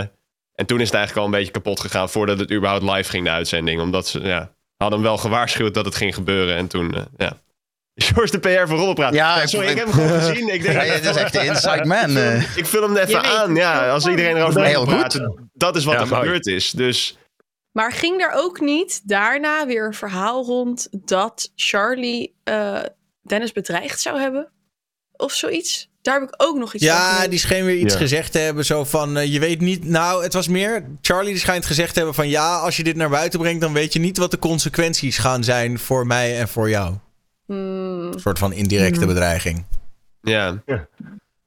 en 0.54 0.66
toen 0.66 0.80
is 0.80 0.86
het 0.86 0.94
eigenlijk 0.96 1.26
al 1.26 1.32
een 1.32 1.38
beetje 1.38 1.52
kapot 1.52 1.80
gegaan... 1.80 2.08
voordat 2.10 2.38
het 2.38 2.52
überhaupt 2.52 2.82
live 2.90 3.10
ging, 3.10 3.24
de 3.24 3.30
uitzending. 3.30 3.80
Omdat 3.80 4.08
ze 4.08 4.20
ja, 4.20 4.52
hadden 4.76 4.98
hem 4.98 5.08
wel 5.08 5.16
gewaarschuwd 5.18 5.74
dat 5.74 5.84
het 5.84 5.94
ging 5.94 6.14
gebeuren. 6.14 6.56
En 6.56 6.66
toen, 6.68 6.94
eh, 6.94 7.02
ja... 7.16 7.36
George 7.94 8.38
de 8.38 8.38
PR 8.38 8.68
voor 8.68 8.78
Rollenpraat. 8.78 9.14
Ja, 9.14 9.42
ik- 9.42 9.48
sorry, 9.48 9.68
ik 9.68 9.76
heb 9.76 9.84
hem 9.86 9.94
gewoon 9.94 10.20
gezien. 10.20 10.48
Ik 10.54 10.62
denk, 10.62 10.74
Ja, 10.74 10.80
het 10.92 11.04
is 11.04 11.16
echt 11.16 11.32
de 11.32 11.44
inside 11.44 11.84
man. 11.94 12.16
eh. 12.16 12.56
ik 12.56 12.66
vul 12.66 12.82
hem 12.82 12.96
even 12.96 13.22
aan. 13.24 13.54
Ja, 13.54 13.90
als 13.90 14.06
iedereen 14.06 14.36
erover 14.36 14.64
Heel 14.64 14.84
goed. 14.84 14.88
praten. 14.98 15.50
Dat 15.54 15.76
is 15.76 15.84
wat 15.84 15.94
Ja, 15.94 16.00
er 16.00 16.06
mooi. 16.08 16.22
gebeurd 16.22 16.46
is. 16.46 16.70
Dus 16.70 17.16
Maar 17.72 17.92
ging 17.92 18.20
er 18.20 18.30
ook 18.34 18.60
niet 18.60 19.00
daarna 19.08 19.66
weer 19.66 19.86
een 19.86 19.94
verhaal 19.94 20.44
rond 20.44 20.88
dat 20.92 21.52
Charlie 21.54 22.34
eh, 22.44 22.80
Dennis 23.22 23.52
bedreigd 23.52 24.00
zou 24.00 24.20
hebben? 24.20 24.48
Of 25.18 25.32
zoiets? 25.32 25.88
Daar 26.02 26.20
heb 26.20 26.28
ik 26.28 26.34
ook 26.36 26.56
nog 26.58 26.74
iets 26.74 26.84
van 26.86 26.94
Ja, 26.94 27.28
die 27.28 27.38
scheen 27.38 27.64
weer 27.64 27.76
iets 27.76 27.92
Ja. 27.92 27.98
gezegd 28.00 28.32
te 28.32 28.38
hebben. 28.38 28.64
Zo 28.64 28.84
van, 28.84 29.16
eh, 29.16 29.32
je 29.32 29.38
weet 29.38 29.60
niet... 29.60 29.84
Nou, 29.84 30.22
het 30.22 30.32
was 30.32 30.48
meer... 30.48 30.84
Charlie 31.02 31.30
die 31.32 31.40
schijnt 31.40 31.66
gezegd 31.66 31.88
te 31.90 31.96
hebben 31.96 32.14
van... 32.14 32.28
Ja, 32.28 32.58
als 32.58 32.76
je 32.76 32.82
dit 32.84 32.96
naar 32.96 33.08
buiten 33.08 33.40
brengt... 33.40 33.60
dan 33.60 33.72
weet 33.72 33.92
je 33.92 33.98
niet 33.98 34.18
wat 34.18 34.30
de 34.30 34.38
consequenties 34.38 35.18
gaan 35.18 35.44
zijn... 35.44 35.78
voor 35.78 36.06
mij 36.06 36.38
en 36.38 36.48
voor 36.48 36.68
jou. 36.70 36.94
Hmm, 37.46 38.00
Een 38.12 38.20
soort 38.20 38.38
van 38.38 38.52
indirecte 38.52 38.98
Hmm. 38.98 39.06
bedreiging. 39.08 39.64
ja. 40.22 40.62
Ja. 40.66 40.88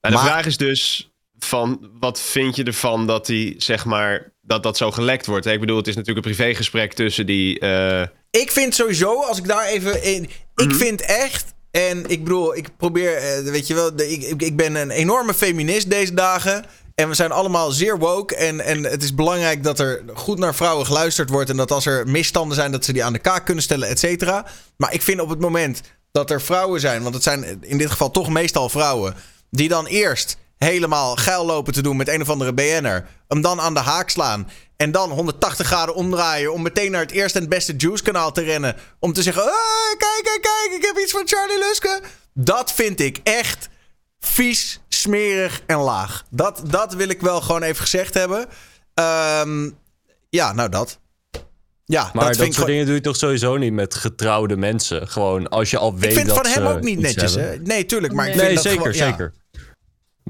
Maar 0.01 0.12
de 0.12 0.17
Maar- 0.17 0.25
vraag 0.25 0.45
is 0.45 0.57
dus 0.57 1.12
van 1.39 1.89
wat 1.99 2.19
vind 2.21 2.55
je 2.55 2.63
ervan 2.63 3.07
dat 3.07 3.25
die 3.25 3.55
zeg 3.57 3.86
maar 3.86 4.31
dat 4.41 4.63
dat 4.63 4.77
zo 4.77 4.91
gelekt 4.91 5.25
wordt? 5.25 5.45
Ik 5.45 5.60
bedoel, 5.60 5.77
het 5.77 5.88
is 5.88 5.95
natuurlijk 5.95 6.25
een 6.25 6.34
privégesprek 6.34 6.93
tussen 6.93 7.25
die. 7.25 7.60
eh, 7.60 8.01
Ik 8.31 8.51
vind 8.51 8.75
sowieso, 8.75 9.21
als 9.23 9.38
ik 9.38 9.47
daar 9.47 9.65
even 9.65 10.03
in. 10.03 10.23
Ik 10.55 10.67
Mhm. 10.67 10.75
vind 10.75 11.01
echt. 11.01 11.50
En 11.71 12.05
ik 12.10 12.23
bedoel, 12.23 12.55
ik 12.55 12.77
probeer. 12.77 13.15
eh, 13.17 13.39
Weet 13.51 13.67
je 13.67 13.73
wel, 13.73 13.91
ik, 13.95 14.41
ik 14.41 14.55
ben 14.55 14.75
een 14.75 14.91
enorme 14.91 15.34
feminist 15.34 15.89
deze 15.89 16.13
dagen. 16.13 16.65
En 16.95 17.07
we 17.10 17.13
zijn 17.15 17.31
allemaal 17.31 17.71
zeer 17.71 17.97
woke. 17.99 18.36
En, 18.36 18.60
en 18.60 18.84
het 18.84 19.03
is 19.03 19.15
belangrijk 19.15 19.63
dat 19.63 19.79
er 19.79 20.03
goed 20.13 20.39
naar 20.39 20.55
vrouwen 20.55 20.86
geluisterd 20.86 21.29
wordt. 21.29 21.49
En 21.49 21.57
dat 21.57 21.71
als 21.71 21.86
er 21.86 22.07
misstanden 22.07 22.55
zijn, 22.55 22.71
dat 22.71 22.86
ze 22.86 22.93
die 22.93 23.03
aan 23.03 23.13
de 23.13 23.19
kaak 23.19 23.45
kunnen 23.45 23.63
stellen, 23.63 23.88
et 23.88 23.99
cetera. 23.99 24.45
Maar 24.77 24.93
ik 24.93 25.01
vind 25.01 25.19
op 25.19 25.29
het 25.29 25.39
moment 25.39 25.81
dat 26.12 26.31
er 26.31 26.41
vrouwen 26.41 26.79
zijn. 26.79 27.01
Want 27.03 27.13
het 27.13 27.23
zijn 27.23 27.57
in 27.62 27.77
dit 27.77 27.91
geval 27.91 28.12
toch 28.12 28.29
meestal 28.29 28.69
vrouwen. 28.69 29.15
Die 29.49 29.69
dan 29.69 29.86
eerst 29.86 30.38
helemaal 30.65 31.15
geil 31.15 31.45
lopen 31.45 31.74
te 31.74 31.82
doen 31.82 31.97
met 31.97 32.08
een 32.08 32.21
of 32.21 32.30
andere 32.30 32.54
BN'er. 32.54 33.06
Hem 33.28 33.41
dan 33.41 33.60
aan 33.62 33.74
de 33.74 33.80
haak 33.80 34.10
slaan. 34.10 34.50
En 34.78 34.91
dan 34.91 35.10
180 35.10 35.67
graden 35.67 35.95
omdraaien. 35.95 36.54
Om 36.54 36.62
meteen 36.62 36.91
naar 36.91 37.02
het 37.02 37.12
eerste 37.12 37.39
en 37.39 37.50
beste 37.50 37.74
Juice 37.78 38.04
kanaal 38.04 38.32
te 38.32 38.41
rennen. 38.41 38.76
Om 39.00 39.13
te 39.13 39.21
zeggen: 39.21 39.43
"Ah, 39.43 39.50
kijk, 39.97 40.21
kijk, 40.24 40.41
kijk, 40.41 40.78
ik 40.80 40.86
heb 40.86 40.97
iets 41.04 41.12
van 41.12 41.21
Charlie 41.28 41.58
Luske. 41.58 42.02
Dat 42.34 42.71
vind 42.74 43.00
ik 43.00 43.19
echt 43.24 43.69
vies, 44.19 44.80
smerig 44.88 45.62
en 45.67 45.78
laag. 45.78 46.24
Dat, 46.30 46.62
dat 46.65 46.93
wil 46.93 47.10
ik 47.10 47.21
wel 47.21 47.41
gewoon 47.41 47.63
even 47.63 47.82
gezegd 47.82 48.13
hebben. 48.13 48.45
Ehm, 48.93 49.69
ja, 50.30 50.54
nou 50.54 50.69
dat. 50.69 51.00
Ja, 51.86 52.10
Maar 52.13 52.26
dat, 52.26 52.36
vind 52.36 52.38
ik 52.38 52.38
soort 52.38 52.54
gewoon- 52.54 52.69
dingen 52.69 52.86
doe 52.86 52.95
je 52.95 53.02
toch 53.02 53.15
sowieso 53.15 53.58
niet 53.58 53.74
met 53.74 53.95
getrouwde 53.95 54.58
mensen. 54.58 55.08
Gewoon 55.08 55.50
als 55.50 55.69
je 55.71 55.78
al 55.78 55.93
weet 55.95 56.10
Ik 56.10 56.15
vind 56.17 56.28
het 56.28 56.36
dat 56.43 56.54
van 56.54 56.63
hem 56.63 56.71
ook 56.76 56.82
niet 56.82 57.00
netjes. 57.00 57.34
Hè? 57.36 57.56
Nee, 57.58 57.86
tuurlijk. 57.86 58.13
Maar 58.13 58.28
ik 58.28 58.36
Nee, 58.36 58.45
vind 58.45 58.54
Nee, 58.54 58.63
dat 58.63 58.74
zeker, 58.74 58.93
gewoon- 58.93 59.08
ja. 59.08 59.12
zeker. 59.17 59.34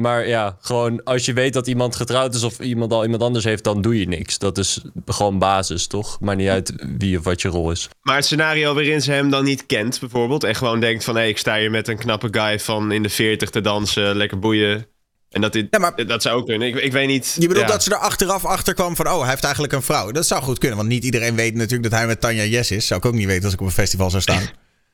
Maar 0.02 0.28
ja, 0.28 0.58
gewoon 0.62 1.04
als 1.04 1.26
je 1.26 1.34
weet 1.34 1.54
dat 1.54 1.68
iemand 1.68 1.96
getrouwd 1.96 2.36
is 2.36 2.44
of 2.44 2.60
iemand 2.60 2.92
al 2.92 3.04
iemand 3.04 3.22
anders 3.22 3.46
heeft, 3.46 3.64
dan 3.64 3.82
doe 3.82 4.00
je 4.00 4.08
niks. 4.08 4.38
Dat 4.38 4.58
is 4.58 4.82
gewoon 5.06 5.40
basis, 5.40 5.88
toch? 5.88 6.20
Maar 6.20 6.36
niet 6.36 6.50
uit 6.50 6.74
wie 6.98 7.18
of 7.18 7.24
wat 7.24 7.42
je 7.42 7.48
rol 7.48 7.72
is. 7.72 7.90
maar 8.02 8.16
het 8.16 8.26
scenario 8.26 8.74
waarin 8.74 9.02
ze 9.02 9.12
hem 9.12 9.30
dan 9.30 9.44
niet 9.44 9.66
kent, 9.66 10.00
bijvoorbeeld. 10.00 10.44
En 10.44 10.56
gewoon 10.56 10.80
denkt 10.80 11.04
van 11.04 11.16
hé, 11.16 11.26
ik 11.26 11.38
sta 11.38 11.58
hier 11.58 11.72
met 11.72 11.88
een 11.88 11.98
knappe 11.98 12.28
guy 12.32 12.60
van 12.60 12.92
in 12.92 13.04
de 13.04 13.10
40 13.10 13.50
te 13.50 13.62
dansen, 13.62 14.16
lekker 14.16 14.40
boeien. 14.40 14.86
En 15.30 15.42
dat, 15.42 15.54
dit, 15.54 15.68
Ja, 15.70 15.80
maar- 15.80 16.06
dat 16.06 16.22
zou 16.22 16.40
ook 16.40 16.46
kunnen. 16.46 16.68
Ik, 16.68 16.76
ik 16.76 16.92
weet 16.92 17.08
niet. 17.08 17.36
Je 17.40 17.48
bedoelt 17.48 17.66
ja. 17.66 17.72
dat 17.72 17.84
ze 17.84 17.92
er 17.92 17.98
achteraf 17.98 18.46
achter 18.46 18.74
kwam 18.74 18.96
van... 18.96 19.08
oh, 19.08 19.20
hij 19.20 19.30
heeft 19.30 19.44
eigenlijk 19.44 19.74
een 19.74 19.82
vrouw. 19.82 20.12
Dat 20.12 20.28
zou 20.28 20.42
goed 20.44 20.58
kunnen, 20.58 20.78
want 20.78 20.90
niet 20.90 21.04
iedereen 21.04 21.36
weet 21.36 21.54
natuurlijk... 21.56 21.90
dat 21.90 22.00
hij 22.00 22.08
met 22.08 22.22
Tanja 22.22 22.44
Yes 22.44 22.72
is. 22.72 22.88
Zou 22.88 23.00
ik 23.00 23.06
ook 23.06 23.14
niet 23.14 23.26
weten 23.26 23.44
als 23.44 23.54
ik 23.54 23.60
op 23.60 23.66
een 23.66 23.72
festival 23.72 24.10
zou 24.10 24.22
staan. 24.22 24.44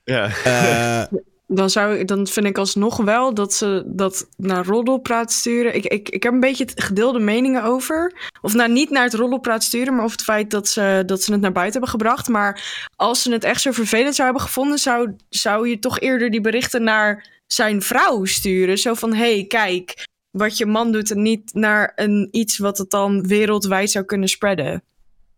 Ja. 0.03 0.31
Eh, 0.43 1.19
Dan, 1.47 1.69
zou, 1.69 2.05
dan 2.05 2.27
vind 2.27 2.45
ik 2.45 2.57
alsnog 2.57 2.97
wel 2.97 3.33
dat 3.33 3.53
ze 3.53 3.83
dat 3.85 4.27
naar 4.37 4.65
roddelpraat 4.65 5.31
sturen. 5.31 5.75
Ik, 5.75 5.85
ik, 5.85 6.09
ik 6.09 6.23
heb 6.23 6.33
een 6.33 6.39
beetje 6.39 6.67
gedeelde 6.75 7.19
meningen 7.19 7.63
over. 7.63 8.29
Of 8.41 8.53
nou 8.53 8.71
niet 8.71 8.89
naar 8.89 9.03
het 9.03 9.13
roddelpraat 9.13 9.63
sturen, 9.63 9.93
maar 9.93 10.03
over 10.03 10.15
het 10.15 10.25
feit 10.25 10.51
dat 10.51 10.67
ze, 10.67 11.03
dat 11.05 11.23
ze 11.23 11.31
het 11.31 11.41
naar 11.41 11.51
buiten 11.51 11.79
hebben 11.79 11.99
gebracht. 11.99 12.27
Maar 12.27 12.87
als 12.95 13.21
ze 13.21 13.31
het 13.31 13.43
echt 13.43 13.61
zo 13.61 13.71
vervelend 13.71 14.15
zou 14.15 14.27
hebben 14.27 14.47
gevonden, 14.47 14.77
zou, 14.77 15.15
zou 15.29 15.69
je 15.69 15.79
toch 15.79 15.99
eerder 15.99 16.31
die 16.31 16.41
berichten 16.41 16.83
naar 16.83 17.41
zijn 17.47 17.81
vrouw 17.81 18.25
sturen. 18.25 18.77
Zo 18.77 18.93
van: 18.93 19.13
hé, 19.13 19.33
hey, 19.33 19.45
kijk, 19.47 20.05
wat 20.31 20.57
je 20.57 20.65
man 20.65 20.91
doet 20.91 21.11
en 21.11 21.21
niet 21.21 21.53
naar 21.53 21.91
een, 21.95 22.27
iets 22.31 22.57
wat 22.57 22.77
het 22.77 22.89
dan 22.89 23.27
wereldwijd 23.27 23.91
zou 23.91 24.05
kunnen 24.05 24.29
spreiden. 24.29 24.83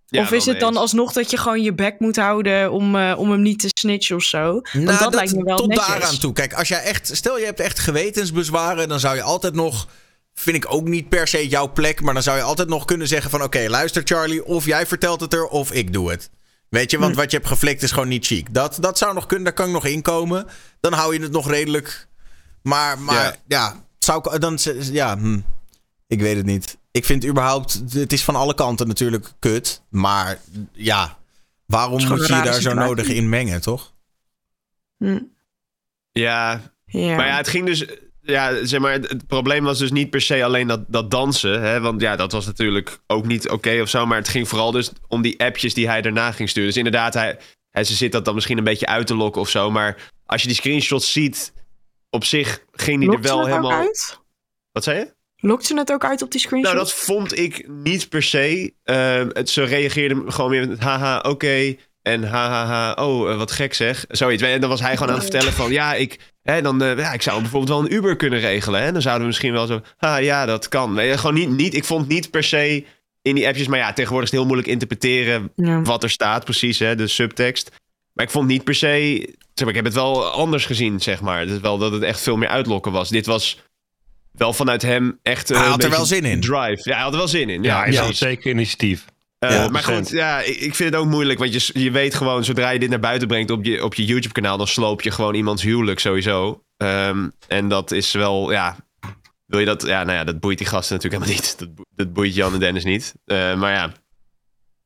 Ja, 0.09 0.21
of 0.21 0.31
is 0.31 0.45
het 0.45 0.59
dan 0.59 0.69
eens. 0.69 0.77
alsnog 0.79 1.13
dat 1.13 1.31
je 1.31 1.37
gewoon 1.37 1.61
je 1.63 1.73
bek 1.73 1.99
moet 1.99 2.15
houden 2.15 2.71
om, 2.71 2.95
eh, 2.95 3.15
om 3.17 3.31
hem 3.31 3.41
niet 3.41 3.59
te 3.59 3.67
snitchen 3.79 4.15
of 4.15 4.23
zo? 4.23 4.51
Want 4.51 4.73
Nou, 4.73 4.97
dat, 4.99 5.13
lijkt 5.13 5.35
me 5.35 5.43
wel 5.43 5.57
tot 5.57 5.67
netjes. 5.67 5.87
daaraan 5.87 6.17
toe. 6.17 6.33
Kijk, 6.33 6.53
als 6.53 6.67
jij 6.67 6.81
echt, 6.81 7.09
stel 7.13 7.37
je 7.39 7.45
hebt 7.45 7.59
echt 7.59 7.79
gewetensbezwaren, 7.79 8.87
dan 8.89 8.99
zou 8.99 9.15
je 9.15 9.21
altijd 9.21 9.53
nog, 9.53 9.87
vind 10.33 10.55
ik 10.55 10.73
ook 10.73 10.87
niet 10.87 11.09
per 11.09 11.27
se 11.27 11.47
jouw 11.47 11.71
plek, 11.71 12.01
maar 12.01 12.13
dan 12.13 12.23
zou 12.23 12.37
je 12.37 12.43
altijd 12.43 12.67
nog 12.69 12.85
kunnen 12.85 13.07
zeggen 13.07 13.31
van, 13.31 13.43
oké, 13.43 13.65
luister 13.69 14.01
Charlie, 14.05 14.45
of 14.45 14.65
jij 14.65 14.85
vertelt 14.85 15.21
het 15.21 15.33
er, 15.33 15.47
of 15.47 15.71
ik 15.71 15.93
doe 15.93 16.09
het. 16.11 16.29
Weet 16.69 16.91
je, 16.91 16.99
want 16.99 17.11
Hm. 17.13 17.17
wat 17.19 17.31
je 17.31 17.37
hebt 17.37 17.49
geflikt 17.49 17.83
is 17.83 17.91
gewoon 17.91 18.07
niet 18.07 18.25
chic. 18.25 18.53
Dat, 18.53 18.77
dat 18.79 18.97
zou 18.97 19.13
nog 19.13 19.25
kunnen, 19.25 19.45
daar 19.45 19.53
kan 19.53 19.67
ik 19.67 19.73
nog 19.73 19.85
inkomen. 19.85 20.47
Dan 20.79 20.93
hou 20.93 21.13
je 21.13 21.21
het 21.21 21.31
nog 21.31 21.49
redelijk. 21.49 22.07
Maar, 22.61 22.99
maar 22.99 23.15
ja, 23.23 23.35
Ja. 23.47 23.83
zou 23.99 24.33
ik 24.33 24.41
dan, 24.41 24.57
ja, 24.91 25.17
hm, 25.17 25.39
ik 26.07 26.21
weet 26.21 26.35
het 26.37 26.45
niet. 26.45 26.77
Ik 26.91 27.05
vind 27.05 27.25
überhaupt, 27.25 27.81
het 27.91 28.13
is 28.13 28.23
van 28.23 28.35
alle 28.35 28.53
kanten 28.55 28.87
natuurlijk 28.87 29.31
kut, 29.39 29.83
maar 29.89 30.39
ja, 30.73 31.17
waarom 31.65 32.07
moet 32.07 32.27
je 32.27 32.35
je 32.35 32.41
daar 32.41 32.61
zo 32.61 32.73
nodig 32.73 33.07
in 33.07 33.29
mengen, 33.29 33.61
toch? 33.61 33.93
Hm. 34.97 35.19
ja, 36.11 36.61
Ja. 36.85 37.15
Maar 37.15 37.27
ja, 37.27 37.37
het 37.37 37.47
ging 37.47 37.65
dus. 37.65 37.85
Ja, 38.21 38.65
zeg 38.65 38.79
maar, 38.79 38.91
het, 38.91 39.09
het 39.09 39.27
probleem 39.27 39.63
was 39.63 39.79
dus 39.79 39.91
niet 39.91 40.09
per 40.09 40.21
se 40.21 40.43
alleen 40.43 40.67
dat, 40.67 40.81
dat 40.87 41.11
dansen. 41.11 41.61
Hè? 41.61 41.79
Want 41.79 42.01
ja, 42.01 42.15
dat 42.15 42.31
was 42.31 42.45
natuurlijk 42.45 42.99
ook 43.07 43.25
niet 43.25 43.49
oké 43.49 43.81
of 43.81 43.89
zo. 43.89 44.05
Maar 44.05 44.17
het 44.17 44.27
ging 44.27 44.47
vooral 44.47 44.71
dus 44.71 44.91
om 45.07 45.21
die 45.21 45.39
appjes 45.39 45.73
die 45.73 45.87
hij 45.87 46.01
daarna 46.01 46.31
ging 46.31 46.49
sturen. 46.49 46.67
Dus 46.69 46.77
inderdaad, 46.77 47.13
hij, 47.13 47.39
hij, 47.69 47.83
ze 47.83 47.95
zit 47.95 48.11
dat 48.11 48.25
dan 48.25 48.35
misschien 48.35 48.57
een 48.57 48.63
beetje 48.63 48.85
uit 48.85 49.07
te 49.07 49.15
lokken 49.15 49.41
of 49.41 49.49
zo. 49.49 49.71
Maar 49.71 50.11
als 50.25 50.41
je 50.41 50.47
die 50.47 50.57
screenshots 50.57 51.11
ziet, 51.11 51.53
op 52.09 52.23
zich 52.23 52.63
ging 52.71 52.97
hij 52.97 53.07
er 53.07 53.13
Lokt 53.13 53.25
wel 53.27 53.45
helemaal. 53.45 53.71
uit? 53.71 54.19
Wat 54.71 54.83
zei 54.83 54.97
je? 54.97 55.13
Lokt 55.41 55.65
ze 55.65 55.77
het 55.77 55.91
ook 55.91 56.05
uit 56.05 56.21
op 56.21 56.31
die 56.31 56.39
screenshot? 56.39 56.73
Nou, 56.73 56.85
dat 56.85 56.93
vond 56.93 57.37
ik 57.37 57.67
niet 57.67 58.09
per 58.09 58.23
se. 58.23 58.73
Ehm, 58.83 59.29
het, 59.33 59.49
ze 59.49 59.63
reageerde 59.63 60.23
gewoon 60.27 60.49
weer 60.51 60.67
met 60.67 60.79
haha, 60.79 61.19
oké. 61.19 61.75
En 62.01 62.23
hahaha, 62.23 62.93
oh, 62.93 63.31
eh, 63.31 63.37
wat 63.37 63.51
gek 63.51 63.73
zeg. 63.73 64.05
Zoiets. 64.09 64.43
En 64.43 64.61
dan 64.61 64.69
was 64.69 64.79
hij 64.81 64.93
gewoon 64.93 65.07
aan 65.09 65.19
het 65.19 65.29
vertellen 65.29 65.53
van... 65.53 65.71
Ja, 65.71 65.93
ik 65.93 66.19
Hè, 66.49 66.61
dan, 66.61 66.83
eh, 66.83 66.97
ja, 66.97 67.13
ik 67.13 67.21
zou 67.21 67.41
bijvoorbeeld 67.41 67.71
wel 67.71 67.79
een 67.79 67.93
Uber 67.93 68.15
kunnen 68.15 68.39
regelen. 68.39 68.83
Hè? 68.83 68.91
Dan 68.91 69.01
zouden 69.01 69.21
we 69.21 69.27
misschien 69.27 69.51
wel 69.51 69.67
zo... 69.67 69.81
Ah, 69.97 70.23
ja, 70.23 70.45
dat 70.45 70.67
kan. 70.67 70.93
Nee, 70.93 71.17
gewoon 71.17 71.35
niet, 71.35 71.49
niet, 71.49 71.73
ik 71.73 71.83
vond 71.83 72.07
niet 72.07 72.31
per 72.31 72.43
se 72.43 72.85
in 73.21 73.35
die 73.35 73.47
appjes... 73.47 73.67
Maar 73.67 73.79
ja, 73.79 73.93
tegenwoordig 73.93 74.23
is 74.23 74.29
het 74.29 74.39
heel 74.39 74.49
moeilijk 74.49 74.67
interpreteren 74.71 75.51
Ja. 75.55 75.81
wat 75.81 76.03
er 76.03 76.09
staat 76.09 76.43
precies, 76.43 76.79
hè, 76.79 76.95
de 76.95 77.07
subtekst. 77.07 77.71
Maar 78.13 78.25
ik 78.25 78.31
vond 78.31 78.47
niet 78.47 78.63
per 78.63 78.75
se... 78.75 79.17
Zeg 79.53 79.67
maar, 79.67 79.69
ik 79.69 79.75
heb 79.75 79.85
het 79.85 79.93
wel 79.93 80.25
anders 80.25 80.65
gezien, 80.65 81.01
zeg 81.01 81.21
maar. 81.21 81.45
Is 81.45 81.59
wel 81.59 81.77
dat 81.77 81.91
het 81.91 82.01
echt 82.03 82.21
veel 82.21 82.37
meer 82.37 82.49
uitlokken 82.49 82.91
was. 82.91 83.09
Dit 83.09 83.25
was 83.25 83.59
wel 84.31 84.53
vanuit 84.53 84.81
hem 84.81 85.19
echt... 85.23 85.51
eh, 85.51 85.57
Hij 85.57 85.65
een 85.65 85.71
had 85.71 85.83
er 85.83 85.89
beetje 85.89 86.05
wel 86.05 86.21
zin 86.21 86.25
in. 86.31 86.39
Drive. 86.39 86.89
Ja, 86.89 86.93
hij 86.95 87.03
had 87.03 87.11
er 87.11 87.17
wel 87.17 87.27
zin 87.27 87.49
in. 87.49 87.63
Ja, 87.63 87.85
Ja, 87.85 87.91
hij 87.91 87.95
had 88.05 88.15
zeker 88.15 88.51
initiatief. 88.51 89.05
Eh, 89.39 89.49
Ja, 89.51 89.67
maar 89.69 89.83
goed, 89.83 90.09
ja, 90.09 90.39
ik, 90.41 90.55
ik 90.59 90.75
vind 90.75 90.93
het 90.93 90.99
ook 91.01 91.07
moeilijk. 91.07 91.39
Want 91.39 91.53
je, 91.67 91.79
je 91.81 91.91
weet 91.91 92.15
gewoon, 92.15 92.43
zodra 92.43 92.69
je 92.69 92.79
dit 92.79 92.89
naar 92.89 92.99
buiten 92.99 93.27
brengt 93.27 93.51
op 93.51 93.65
je, 93.65 93.83
op 93.83 93.93
je 93.93 94.05
YouTube-kanaal... 94.05 94.57
dan 94.57 94.67
sloop 94.67 95.01
je 95.01 95.11
gewoon 95.11 95.33
iemands 95.33 95.63
huwelijk 95.63 95.99
sowieso. 95.99 96.63
Ehm, 96.77 97.27
en 97.47 97.67
dat 97.67 97.91
is 97.91 98.11
wel, 98.11 98.51
ja... 98.51 98.75
Wil 99.45 99.59
je 99.59 99.65
dat... 99.65 99.81
Ja, 99.85 100.03
nou 100.03 100.17
ja, 100.17 100.23
dat 100.23 100.39
boeit 100.39 100.57
die 100.57 100.67
gasten 100.67 100.95
natuurlijk 100.95 101.23
helemaal 101.23 101.41
niet. 101.43 101.59
Dat, 101.59 101.75
bo- 101.75 101.83
dat 101.95 102.13
boeit 102.13 102.35
Jan 102.35 102.53
en 102.53 102.59
Dennis 102.59 102.83
niet. 102.83 103.13
Eh, 103.25 103.55
maar 103.55 103.73
ja, 103.73 103.91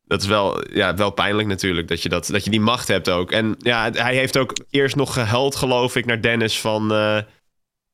dat 0.05 0.21
is 0.21 0.27
wel, 0.27 0.73
ja, 0.75 0.95
wel 0.95 1.09
pijnlijk 1.11 1.47
natuurlijk. 1.47 1.87
Dat 1.87 2.01
je, 2.03 2.09
dat, 2.09 2.27
dat 2.27 2.43
je 2.43 2.49
die 2.49 2.59
macht 2.61 2.87
hebt 2.87 3.09
ook. 3.09 3.31
En 3.31 3.55
ja, 3.57 3.89
hij 3.91 4.15
heeft 4.15 4.37
ook 4.37 4.53
eerst 4.69 4.95
nog 4.95 5.13
gehuild, 5.13 5.55
geloof 5.55 5.95
ik, 5.95 6.05
naar 6.05 6.21
Dennis 6.21 6.59
van... 6.59 6.91
eh 6.93 7.17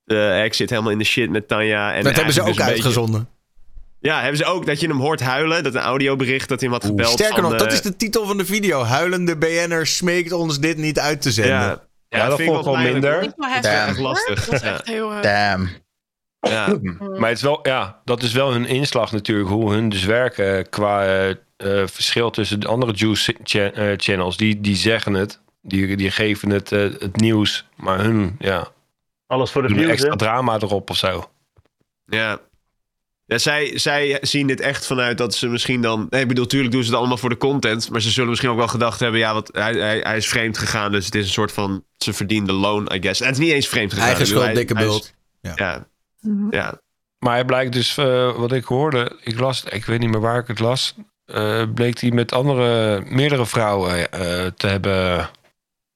eh, 0.10 0.43
ik 0.43 0.54
zit 0.54 0.69
helemaal 0.69 0.91
in 0.91 0.98
de 0.98 1.04
shit 1.04 1.30
met 1.30 1.48
Tanja. 1.48 1.93
En 1.93 2.04
dat 2.04 2.15
hebben 2.15 2.34
ze 2.34 2.39
ook 2.41 2.48
dus 2.48 2.56
beetje- 2.56 2.72
uitgezonden. 2.72 3.28
ja, 4.00 4.19
hebben 4.19 4.38
ze 4.38 4.45
ook 4.45 4.65
dat 4.65 4.80
je 4.80 4.88
hem 4.88 5.00
hoort 5.00 5.19
huilen. 5.19 5.63
Dat 5.63 5.76
een 5.76 5.82
audiobericht 5.82 6.50
dat 6.50 6.60
hij 6.60 6.69
hem 6.69 6.78
had 6.80 6.88
gebeld. 6.89 7.10
Sterker 7.12 7.41
van, 7.41 7.43
nog, 7.43 7.56
dat 7.60 7.67
eh, 7.67 7.74
is 7.74 7.82
de 7.82 7.95
titel 7.95 8.26
van 8.26 8.38
de 8.38 8.45
video. 8.45 8.84
Huilende 8.84 9.38
BN'er 9.38 9.88
smeekt 9.88 10.32
ons 10.32 10.60
dit 10.60 10.78
niet 10.78 11.00
uit 11.00 11.22
te 11.22 11.32
zenden. 11.32 11.54
Ja, 11.56 11.82
Ja, 12.10 12.28
dat 12.28 12.38
vind 12.38 12.50
ik 12.50 12.56
vond 12.56 12.67
ik 12.67 12.74
wel 12.84 12.91
minder. 12.91 13.22
Dat 13.22 13.50
is 13.63 13.69
echt 13.69 14.00
lastig. 14.00 14.45
Dat 14.45 14.54
is 14.54 14.62
Ja. 14.62 14.74
echt 14.74 14.88
heel... 14.88 15.13
eh, 15.13 15.22
Damn. 15.22 15.69
Ja. 16.39 16.78
Maar 17.19 17.30
het 17.30 17.38
is 17.38 17.43
wel, 17.43 17.60
ja, 17.63 18.02
dat 18.06 18.24
is 18.24 18.32
wel 18.34 18.52
hun 18.52 18.65
inslag 18.65 19.12
natuurlijk, 19.12 19.50
hoe 19.50 19.72
hun 19.74 19.89
dus 19.89 20.04
werken 20.06 20.69
qua 20.69 21.34
verschil 21.86 22.30
tussen 22.30 22.60
de 22.60 22.67
andere 22.67 22.91
Juice 22.93 23.36
cha- 23.43 23.72
eh, 23.72 23.93
channels. 23.98 24.38
Die, 24.38 24.62
die 24.62 24.76
zeggen 24.76 25.13
het, 25.13 25.39
die, 25.62 25.98
die 25.98 26.12
geven 26.12 26.50
het, 26.50 26.72
eh, 26.72 26.80
het 26.82 27.15
nieuws, 27.15 27.67
maar 27.76 28.00
hun, 28.00 28.36
ja, 28.39 28.67
Alles 29.30 29.52
voor 29.52 29.62
de 29.62 29.68
views, 29.68 29.89
extra 29.92 30.10
hè? 30.10 30.15
drama 30.18 30.56
erop 30.56 30.89
of 30.89 30.98
zo. 30.98 31.30
Ja. 32.06 32.39
Ja, 33.26 33.38
zij, 33.38 33.78
zij 33.78 34.18
zien 34.22 34.48
dit 34.48 34.60
echt 34.60 34.86
vanuit 34.86 35.18
dat 35.18 35.36
ze 35.36 35.48
misschien 35.48 35.82
dan... 35.82 36.08
Nee, 36.10 36.22
ik 36.22 36.28
bedoel, 36.28 36.44
natuurlijk 36.44 36.74
doen 36.74 36.84
ze 36.84 36.89
het 36.89 36.98
allemaal 36.98 37.18
voor 37.18 37.30
de 37.30 37.38
content. 37.38 37.89
Maar 37.92 38.02
ze 38.02 38.10
zullen 38.10 38.30
misschien 38.30 38.50
ook 38.50 38.58
wel 38.58 38.68
gedacht 38.68 39.00
hebben... 39.00 39.20
Ja, 39.20 39.34
wat, 39.34 39.50
hij, 39.54 39.74
hij, 39.74 40.00
hij 40.00 40.18
is 40.18 40.28
vreemd 40.28 40.58
gegaan. 40.58 40.92
Dus 40.92 41.06
het 41.06 41.15
is 41.15 41.26
een 41.26 41.32
soort 41.32 41.52
van... 41.52 41.84
Ze 41.98 42.13
verdiende 42.13 42.54
loon, 42.54 42.89
I 42.94 43.02
guess. 43.02 43.22
En 43.22 43.28
het 43.28 43.38
is 43.38 43.44
niet 43.44 43.54
eens 43.54 43.68
vreemd 43.68 43.92
gegaan. 43.94 44.08
Eigen 44.08 44.28
schuld, 44.28 44.56
dikke 44.56 44.74
bult. 44.74 45.13
Ja. 45.42 45.86
Ja. 46.50 46.82
Maar 47.20 47.34
hij 47.34 47.46
blijkt 47.46 47.74
dus, 47.74 47.98
eh, 47.98 48.36
wat 48.38 48.52
ik 48.52 48.63
hoorde, 48.65 49.18
ik 49.24 49.39
las, 49.39 49.63
ik 49.63 49.86
weet 49.86 50.00
niet 50.00 50.10
meer 50.10 50.20
waar 50.20 50.39
ik 50.39 50.48
het 50.48 50.60
las, 50.60 50.96
eh, 51.26 51.63
bleek 51.74 52.00
hij 52.00 52.12
met 52.12 52.32
andere, 52.32 53.02
meerdere 53.06 53.46
vrouwen 53.46 54.12
eh, 54.12 54.46
te 54.46 54.68
hebben 54.68 55.30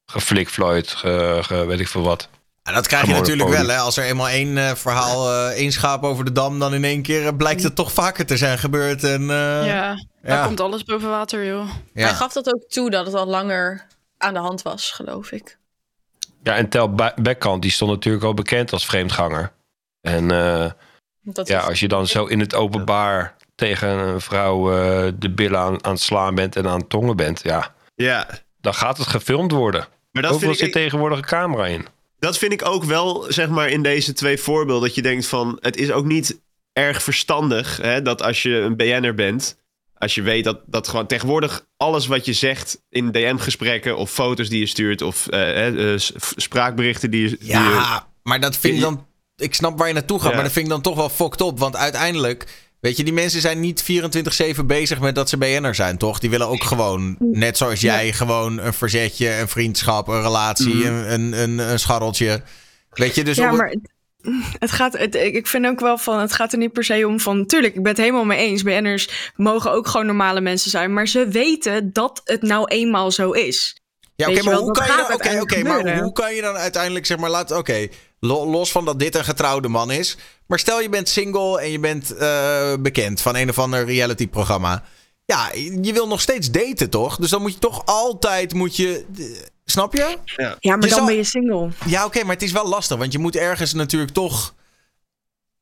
geflikflooid, 0.05 0.89
ge, 0.91 1.39
ge- 1.41 1.65
weet 1.65 1.79
ik 1.79 1.87
veel 1.87 2.01
wat. 2.03 2.29
Ja, 2.63 2.71
dat 2.71 2.87
krijg 2.87 3.05
je 3.05 3.13
natuurlijk 3.13 3.49
podium. 3.49 3.65
wel, 3.67 3.75
hè. 3.75 3.81
Als 3.81 3.97
er 3.97 4.03
eenmaal 4.03 4.29
één 4.29 4.57
eh, 4.57 4.71
verhaal, 4.75 5.31
eh, 5.31 5.47
één 5.57 5.71
schaap 5.71 6.03
over 6.03 6.25
de 6.25 6.31
dam... 6.31 6.59
dan 6.59 6.73
in 6.73 6.83
één 6.83 7.01
keer 7.01 7.27
eh, 7.27 7.35
blijkt 7.37 7.63
het 7.63 7.75
toch 7.75 7.91
vaker 7.91 8.25
te 8.25 8.37
zijn 8.37 8.57
gebeurd. 8.57 9.03
En, 9.03 9.21
eh, 9.21 9.65
ja, 9.65 10.05
daar 10.21 10.37
ja. 10.37 10.45
komt 10.45 10.59
alles 10.59 10.83
boven 10.83 11.09
water, 11.09 11.45
joh. 11.45 11.69
ja. 11.93 12.05
Hij 12.05 12.13
gaf 12.13 12.33
dat 12.33 12.53
ook 12.53 12.63
toe 12.69 12.89
dat 12.89 13.05
het 13.05 13.15
al 13.15 13.25
langer 13.25 13.87
aan 14.17 14.33
de 14.33 14.39
hand 14.39 14.61
was, 14.61 14.91
geloof 14.91 15.31
ik. 15.31 15.57
Ja, 16.43 16.55
en 16.55 16.69
Tel 16.69 16.93
Beckhand, 17.15 17.61
die 17.61 17.71
stond 17.71 17.91
natuurlijk 17.91 18.23
al 18.23 18.33
bekend 18.33 18.71
als 18.71 18.85
vreemdganger. 18.85 19.51
En 20.01 20.31
eh, 20.31 20.71
Dat 21.21 21.47
ja, 21.47 21.59
is- 21.61 21.67
als 21.67 21.79
je 21.79 21.87
dan 21.87 22.07
zo 22.07 22.25
in 22.25 22.39
het 22.39 22.55
openbaar 22.55 23.35
tegen 23.55 23.89
een 23.89 24.21
vrouw 24.21 24.65
de 25.17 25.31
billen 25.31 25.59
aan, 25.59 25.83
aan 25.85 25.91
het 25.93 26.01
slaan 26.01 26.35
bent 26.35 26.55
en 26.55 26.67
aan 26.67 26.79
het 26.79 26.89
tongen 26.89 27.15
bent, 27.15 27.43
ja, 27.43 27.73
ja. 27.95 28.27
dan 28.61 28.73
gaat 28.73 28.97
het 28.97 29.07
gefilmd 29.07 29.51
worden. 29.51 29.87
Maar 30.11 30.21
dat 30.21 30.31
Overal 30.31 30.53
vind, 30.53 30.67
ik, 30.67 30.73
zit 30.73 30.83
tegenwoordig 30.83 31.17
een 31.17 31.25
camera 31.25 31.65
in. 31.67 31.87
Dat 32.23 32.37
vind 32.37 32.51
ik 32.53 32.65
ook 32.67 32.83
wel, 32.83 33.25
zeg 33.27 33.49
maar, 33.49 33.69
in 33.69 33.81
deze 33.83 34.13
twee 34.13 34.37
voorbeelden. 34.37 34.87
Dat 34.87 34.95
je 34.95 35.01
denkt 35.01 35.25
van... 35.27 35.57
Het 35.61 35.77
is 35.77 35.91
ook 35.91 36.05
niet 36.05 36.41
erg 36.73 37.03
verstandig 37.03 37.77
hè, 37.77 38.01
dat 38.01 38.21
als 38.21 38.41
je 38.41 38.55
een 38.55 38.75
BN'er 38.75 39.13
bent... 39.15 39.61
Als 39.97 40.15
je 40.15 40.21
weet 40.21 40.43
dat, 40.43 40.59
dat 40.65 40.87
gewoon 40.87 41.07
tegenwoordig 41.07 41.65
alles 41.77 42.07
wat 42.07 42.25
je 42.25 42.33
zegt 42.33 42.81
in 42.89 43.11
DM-gesprekken... 43.11 43.97
of 43.97 44.11
foto's 44.11 44.49
die 44.49 44.59
je 44.59 44.65
stuurt 44.65 45.01
of 45.01 45.27
eh, 45.27 45.93
eh, 45.93 45.99
spraakberichten 46.35 47.11
die 47.11 47.21
je... 47.21 47.29
die 47.29 47.47
je- 47.47 47.53
Ja, 47.53 48.07
maar 48.23 48.39
dat 48.39 48.57
vind 48.57 48.75
ik 48.75 48.81
dan... 48.81 49.07
Ik 49.35 49.53
snap 49.53 49.77
waar 49.77 49.87
je 49.87 49.93
naartoe 49.93 50.19
gaat, 50.19 50.29
Ja. 50.29 50.33
maar 50.35 50.43
dat 50.43 50.53
vind 50.53 50.65
ik 50.65 50.71
dan 50.71 50.81
toch 50.81 50.95
wel 50.95 51.09
fucked 51.09 51.41
op. 51.41 51.59
Want 51.59 51.75
uiteindelijk, 51.75 52.45
weet 52.83 52.97
je, 52.97 53.03
die 53.03 53.13
mensen 53.13 53.41
zijn 53.41 53.59
niet 53.59 53.83
24-7 54.61 54.65
bezig 54.65 54.99
met 54.99 55.15
dat 55.15 55.29
ze 55.29 55.37
BN'er 55.37 55.75
zijn, 55.75 55.97
toch? 55.97 56.19
Die 56.19 56.29
willen 56.29 56.47
ook 56.47 56.63
gewoon, 56.63 57.15
net 57.19 57.57
zoals 57.57 57.81
jij, 57.81 58.13
gewoon 58.13 58.57
een 58.57 58.73
verzetje, 58.73 59.35
een 59.35 59.47
vriendschap, 59.47 60.07
een 60.07 60.21
relatie, 60.21 60.75
Mhm. 60.75 60.87
een, 60.87 61.11
een, 61.13 61.41
een, 61.41 61.57
een 61.71 61.79
scharreltje. 61.79 62.41
Weet 62.89 63.15
je, 63.15 63.23
dus 63.23 63.37
ja, 63.37 63.51
maar 63.51 63.69
het, 63.69 63.91
het 64.59 64.71
gaat, 64.71 64.97
het, 64.97 65.15
ik 65.15 65.47
vind 65.47 65.65
ook 65.65 65.79
wel 65.79 65.97
van, 65.97 66.19
het 66.19 66.33
gaat 66.33 66.51
er 66.51 66.57
niet 66.57 66.73
per 66.73 66.83
se 66.83 67.07
om 67.07 67.19
van, 67.19 67.45
tuurlijk, 67.45 67.75
ik 67.75 67.81
ben 67.83 67.91
het 67.91 68.01
helemaal 68.01 68.25
mee 68.25 68.37
eens. 68.39 68.63
BN'ers 68.63 69.31
mogen 69.35 69.71
ook 69.71 69.87
gewoon 69.87 70.05
normale 70.05 70.41
mensen 70.41 70.69
zijn, 70.71 70.93
maar 70.93 71.07
ze 71.07 71.27
weten 71.27 71.93
dat 71.93 72.21
het 72.23 72.41
nou 72.41 72.65
eenmaal 72.67 73.11
zo 73.11 73.31
is. 73.31 73.77
Ja, 74.15 74.29
oké, 74.29 74.43
maar 74.43 74.55
hoe 74.55 74.71
kan 74.71 74.85
je 74.85 75.63
dan, 75.63 75.63
maar 75.83 75.99
hoe 75.99 76.11
kan 76.13 76.35
je 76.35 76.41
dan 76.41 76.55
uiteindelijk 76.55 77.05
zeg 77.05 77.17
maar 77.17 77.29
laten, 77.29 77.57
oké, 77.57 77.87
los 78.27 78.71
van 78.71 78.85
dat 78.85 78.99
dit 78.99 79.15
een 79.15 79.23
getrouwde 79.23 79.67
man 79.67 79.91
is, 79.91 80.17
maar 80.47 80.59
stel 80.59 80.81
je 80.81 80.89
bent 80.89 81.09
single 81.09 81.61
en 81.61 81.71
je 81.71 81.79
bent 81.79 82.15
eh, 82.15 82.73
bekend 82.79 83.21
van 83.21 83.35
een 83.35 83.49
of 83.49 83.59
ander 83.59 83.85
reality 83.85 84.27
programma. 84.27 84.83
Ja, 85.25 85.51
je 85.81 85.93
wil 85.93 86.07
nog 86.07 86.21
steeds 86.21 86.51
daten, 86.51 86.89
toch? 86.89 87.15
Dus 87.17 87.29
dan 87.29 87.41
moet 87.41 87.53
je 87.53 87.59
toch 87.59 87.81
altijd 87.85 88.53
moet 88.53 88.75
je 88.75 89.05
eh, 89.17 89.25
snap 89.65 89.93
je? 89.93 90.17
Ja, 90.35 90.47
maar 90.49 90.57
Je 90.59 90.77
dan 90.77 90.89
zal- 90.89 91.05
ben 91.05 91.15
je 91.15 91.23
single. 91.23 91.69
Ja, 91.85 92.05
oké, 92.05 92.23
maar 92.23 92.33
het 92.33 92.43
is 92.43 92.51
wel 92.51 92.67
lastig, 92.67 92.97
want 92.97 93.11
je 93.11 93.19
moet 93.19 93.35
ergens 93.35 93.73
natuurlijk 93.73 94.11
toch 94.11 94.53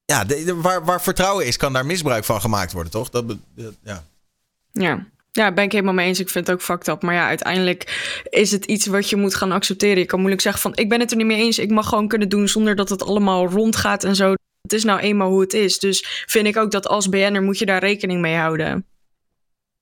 ja, 0.05 0.23
de- 0.25 0.43
de- 0.43 0.55
waar, 0.55 0.85
waar 0.85 1.01
vertrouwen 1.01 1.45
is, 1.45 1.57
kan 1.57 1.73
daar 1.73 1.85
misbruik 1.85 2.23
van 2.25 2.41
gemaakt 2.41 2.71
worden, 2.71 2.91
toch? 2.91 3.09
Dat- 3.09 3.25
ja. 3.83 4.03
Ja. 4.71 5.05
Ja, 5.31 5.53
ben 5.53 5.63
ik 5.63 5.71
helemaal 5.71 5.93
mee 5.93 6.07
eens. 6.07 6.19
Ik 6.19 6.29
vind 6.29 6.47
het 6.47 6.55
ook 6.55 6.61
fucked 6.61 6.87
up. 6.87 7.01
Maar 7.01 7.13
ja, 7.13 7.27
uiteindelijk 7.27 8.09
is 8.29 8.51
het 8.51 8.65
iets 8.65 8.85
wat 8.85 9.09
je 9.09 9.15
moet 9.15 9.35
gaan 9.35 9.51
accepteren. 9.51 9.97
Je 9.97 10.05
kan 10.05 10.19
moeilijk 10.19 10.41
zeggen 10.41 10.61
van, 10.61 10.75
ik 10.75 10.89
ben 10.89 10.99
het 10.99 11.11
er 11.11 11.17
niet 11.17 11.25
mee 11.25 11.41
eens. 11.41 11.59
Ik 11.59 11.69
mag 11.69 11.87
gewoon 11.87 12.07
kunnen 12.07 12.29
doen 12.29 12.47
zonder 12.47 12.75
dat 12.75 12.89
het 12.89 13.03
allemaal 13.03 13.47
rondgaat 13.47 14.03
en 14.03 14.15
zo. 14.15 14.33
Het 14.61 14.73
is 14.73 14.83
nou 14.83 14.99
eenmaal 14.99 15.29
hoe 15.29 15.41
het 15.41 15.53
is. 15.53 15.79
Dus 15.79 16.23
vind 16.25 16.47
ik 16.47 16.57
ook 16.57 16.71
dat 16.71 16.87
als 16.87 17.09
BN'er 17.09 17.41
moet 17.41 17.57
je 17.57 17.65
daar 17.65 17.79
rekening 17.79 18.21
mee 18.21 18.35
houden. 18.35 18.85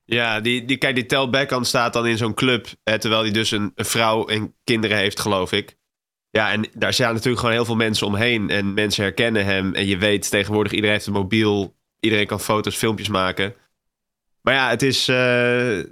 Ja, 0.05 0.39
die, 0.39 0.65
die, 0.65 0.77
kijk, 0.77 0.95
die 0.95 1.05
Tel 1.05 1.29
Beckhand 1.29 1.67
staat 1.67 1.93
dan 1.93 2.07
in 2.07 2.17
zo'n 2.17 2.33
club. 2.33 2.67
Terwijl 2.83 3.21
hij 3.21 3.31
dus 3.31 3.51
een, 3.51 3.71
een 3.75 3.85
vrouw 3.85 4.27
en 4.27 4.55
kinderen 4.63 4.97
heeft, 4.97 5.19
geloof 5.19 5.51
ik. 5.51 5.77
Ja, 6.29 6.51
en 6.51 6.65
daar 6.73 6.93
staan 6.93 7.13
natuurlijk 7.13 7.39
gewoon 7.39 7.55
heel 7.55 7.65
veel 7.65 7.75
mensen 7.75 8.07
omheen. 8.07 8.49
En 8.49 8.73
mensen 8.73 9.03
herkennen 9.03 9.45
hem. 9.45 9.73
En 9.73 9.87
je 9.87 9.97
weet 9.97 10.29
tegenwoordig, 10.29 10.71
iedereen 10.71 10.95
heeft 10.95 11.07
een 11.07 11.13
mobiel. 11.13 11.75
Iedereen 11.99 12.27
kan 12.27 12.39
foto's, 12.39 12.75
filmpjes 12.75 13.07
maken. 13.07 13.55
Maar 14.41 14.53
ja, 14.53 14.69
het 14.69 14.81
is... 14.81 15.07
eh, 15.07 15.77
Ja, 15.77 15.83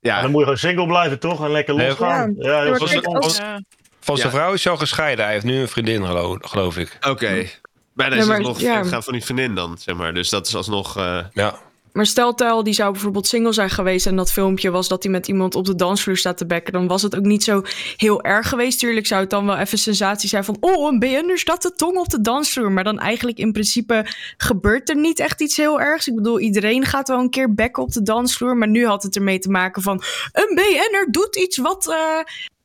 ja, 0.00 0.20
dan 0.20 0.30
moet 0.30 0.38
je 0.40 0.44
gewoon 0.44 0.58
single 0.58 0.86
blijven, 0.86 1.18
toch? 1.18 1.44
En 1.44 1.50
lekker 1.50 1.74
losgaan. 1.74 2.34
Ja, 2.38 2.64
maar 2.64 2.78
Was 2.78 3.36
Ja. 3.36 3.60
Van 4.00 4.16
zijn 4.16 4.28
Ja. 4.32 4.34
vrouw 4.38 4.52
is 4.52 4.68
al 4.68 4.76
gescheiden. 4.76 5.24
Hij 5.24 5.34
heeft 5.34 5.44
nu 5.44 5.60
een 5.60 5.68
vriendin, 5.68 6.06
gelo- 6.06 6.38
geloof 6.40 6.76
ik. 6.78 6.96
oké. 7.08 7.46
Maar 7.92 8.08
dan 8.08 8.16
Ja, 8.18 8.22
is 8.22 8.28
maar- 8.28 8.36
het 8.38 8.46
nog 8.46 8.60
ja. 8.60 8.84
gaan 8.84 9.02
van 9.02 9.12
die 9.12 9.24
vriendin 9.24 9.54
dan, 9.54 9.78
zeg 9.78 9.96
maar. 9.96 10.14
Dus 10.14 10.28
dat 10.28 10.46
is 10.46 10.54
alsnog... 10.54 10.96
eh, 10.96 11.18
Ja. 11.32 11.54
Maar 11.92 12.06
stel 12.06 12.34
Tel, 12.34 12.62
die 12.64 12.74
zou 12.74 12.92
bijvoorbeeld 12.92 13.26
single 13.26 13.52
zijn 13.52 13.70
geweest... 13.70 14.06
en 14.06 14.16
dat 14.16 14.32
filmpje 14.32 14.70
was 14.70 14.88
dat 14.88 15.02
hij 15.02 15.12
met 15.12 15.28
iemand 15.28 15.54
op 15.54 15.64
de 15.64 15.74
dansvloer 15.74 16.16
staat 16.16 16.36
te 16.36 16.46
bekken... 16.46 16.72
dan 16.72 16.86
was 16.86 17.02
het 17.02 17.16
ook 17.16 17.24
niet 17.24 17.44
zo 17.44 17.62
heel 17.96 18.22
erg 18.22 18.48
geweest. 18.48 18.78
Tuurlijk 18.78 19.06
zou 19.06 19.20
het 19.20 19.30
dan 19.30 19.46
wel 19.46 19.56
even 19.56 19.78
sensatie 19.78 20.28
zijn 20.28 20.44
van... 20.44 20.56
oh, 20.60 20.92
een 20.92 20.98
BN'er 20.98 21.38
staat 21.38 21.62
de 21.62 21.72
tong 21.72 21.96
op 21.96 22.08
de 22.08 22.20
dansvloer. 22.20 22.72
Maar 22.72 22.84
dan 22.84 22.98
eigenlijk 22.98 23.38
in 23.38 23.52
principe 23.52 24.06
gebeurt 24.36 24.88
er 24.88 24.96
niet 24.96 25.18
echt 25.18 25.40
iets 25.40 25.56
heel 25.56 25.80
ergs. 25.80 26.08
Ik 26.08 26.14
bedoel, 26.14 26.40
iedereen 26.40 26.84
gaat 26.84 27.08
wel 27.08 27.18
een 27.18 27.30
keer 27.30 27.54
bekken 27.54 27.82
op 27.82 27.92
de 27.92 28.02
dansvloer... 28.02 28.56
maar 28.56 28.68
nu 28.68 28.86
had 28.86 29.02
het 29.02 29.16
ermee 29.16 29.38
te 29.38 29.50
maken 29.50 29.82
van... 29.82 30.02
een 30.32 30.54
BN'er 30.54 31.06
doet 31.10 31.36
iets 31.36 31.56
wat... 31.58 31.88
eh, 31.88 32.20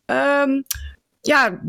ehm, 0.05 0.61
ja, 1.21 1.59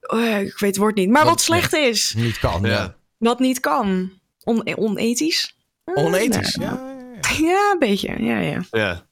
eh, 0.00 0.40
ik 0.40 0.58
weet 0.58 0.70
het 0.70 0.76
woord 0.76 0.94
niet, 0.94 1.08
maar 1.10 1.22
Wat- 1.24 1.30
wat 1.30 1.40
slecht 1.40 1.72
is. 1.72 2.14
Niet 2.16 2.38
kan, 2.38 2.62
ja. 2.62 2.68
Ja. 2.68 2.94
Wat 3.18 3.38
niet 3.38 3.60
kan. 3.60 4.10
On 4.44 4.76
onethisch? 4.76 5.56
Eh, 5.84 6.04
Onethisch, 6.04 6.54
nee. 6.56 6.68
ja. 6.68 6.90
Ja, 7.38 7.70
een 7.72 7.78
beetje. 7.78 8.14
Ja, 8.24 8.38
ja. 8.38 8.64
ja. 8.70 9.06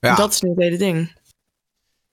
Ja. 0.00 0.14
Dat 0.14 0.32
is 0.32 0.40
nu 0.40 0.48
het 0.50 0.58
hele 0.58 0.76
ding. 0.76 1.12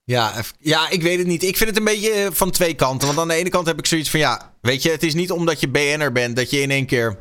Ja, 0.04 0.34
ja, 0.60 0.90
ik 0.90 1.02
weet 1.02 1.18
het 1.18 1.28
niet. 1.28 1.44
Ik 1.44 1.58
vind 1.58 1.70
het 1.70 1.78
een 1.80 1.84
beetje 1.86 2.12
eh, 2.12 2.28
van 2.32 2.52
twee 2.52 2.74
kanten. 2.74 3.08
Want 3.08 3.20
aan 3.20 3.28
de 3.28 3.34
ene 3.34 3.50
kant 3.50 3.68
heb 3.68 3.78
ik 3.80 3.86
zoiets 3.86 4.10
van, 4.10 4.20
ja, 4.20 4.54
weet 4.62 4.84
je, 4.84 4.92
het 4.92 5.04
is 5.04 5.14
niet 5.14 5.32
omdat 5.32 5.60
je 5.60 5.68
BN'er 5.70 6.12
bent 6.12 6.36
dat 6.36 6.50
je 6.50 6.62
in 6.62 6.72
één 6.72 6.86
keer... 6.86 7.18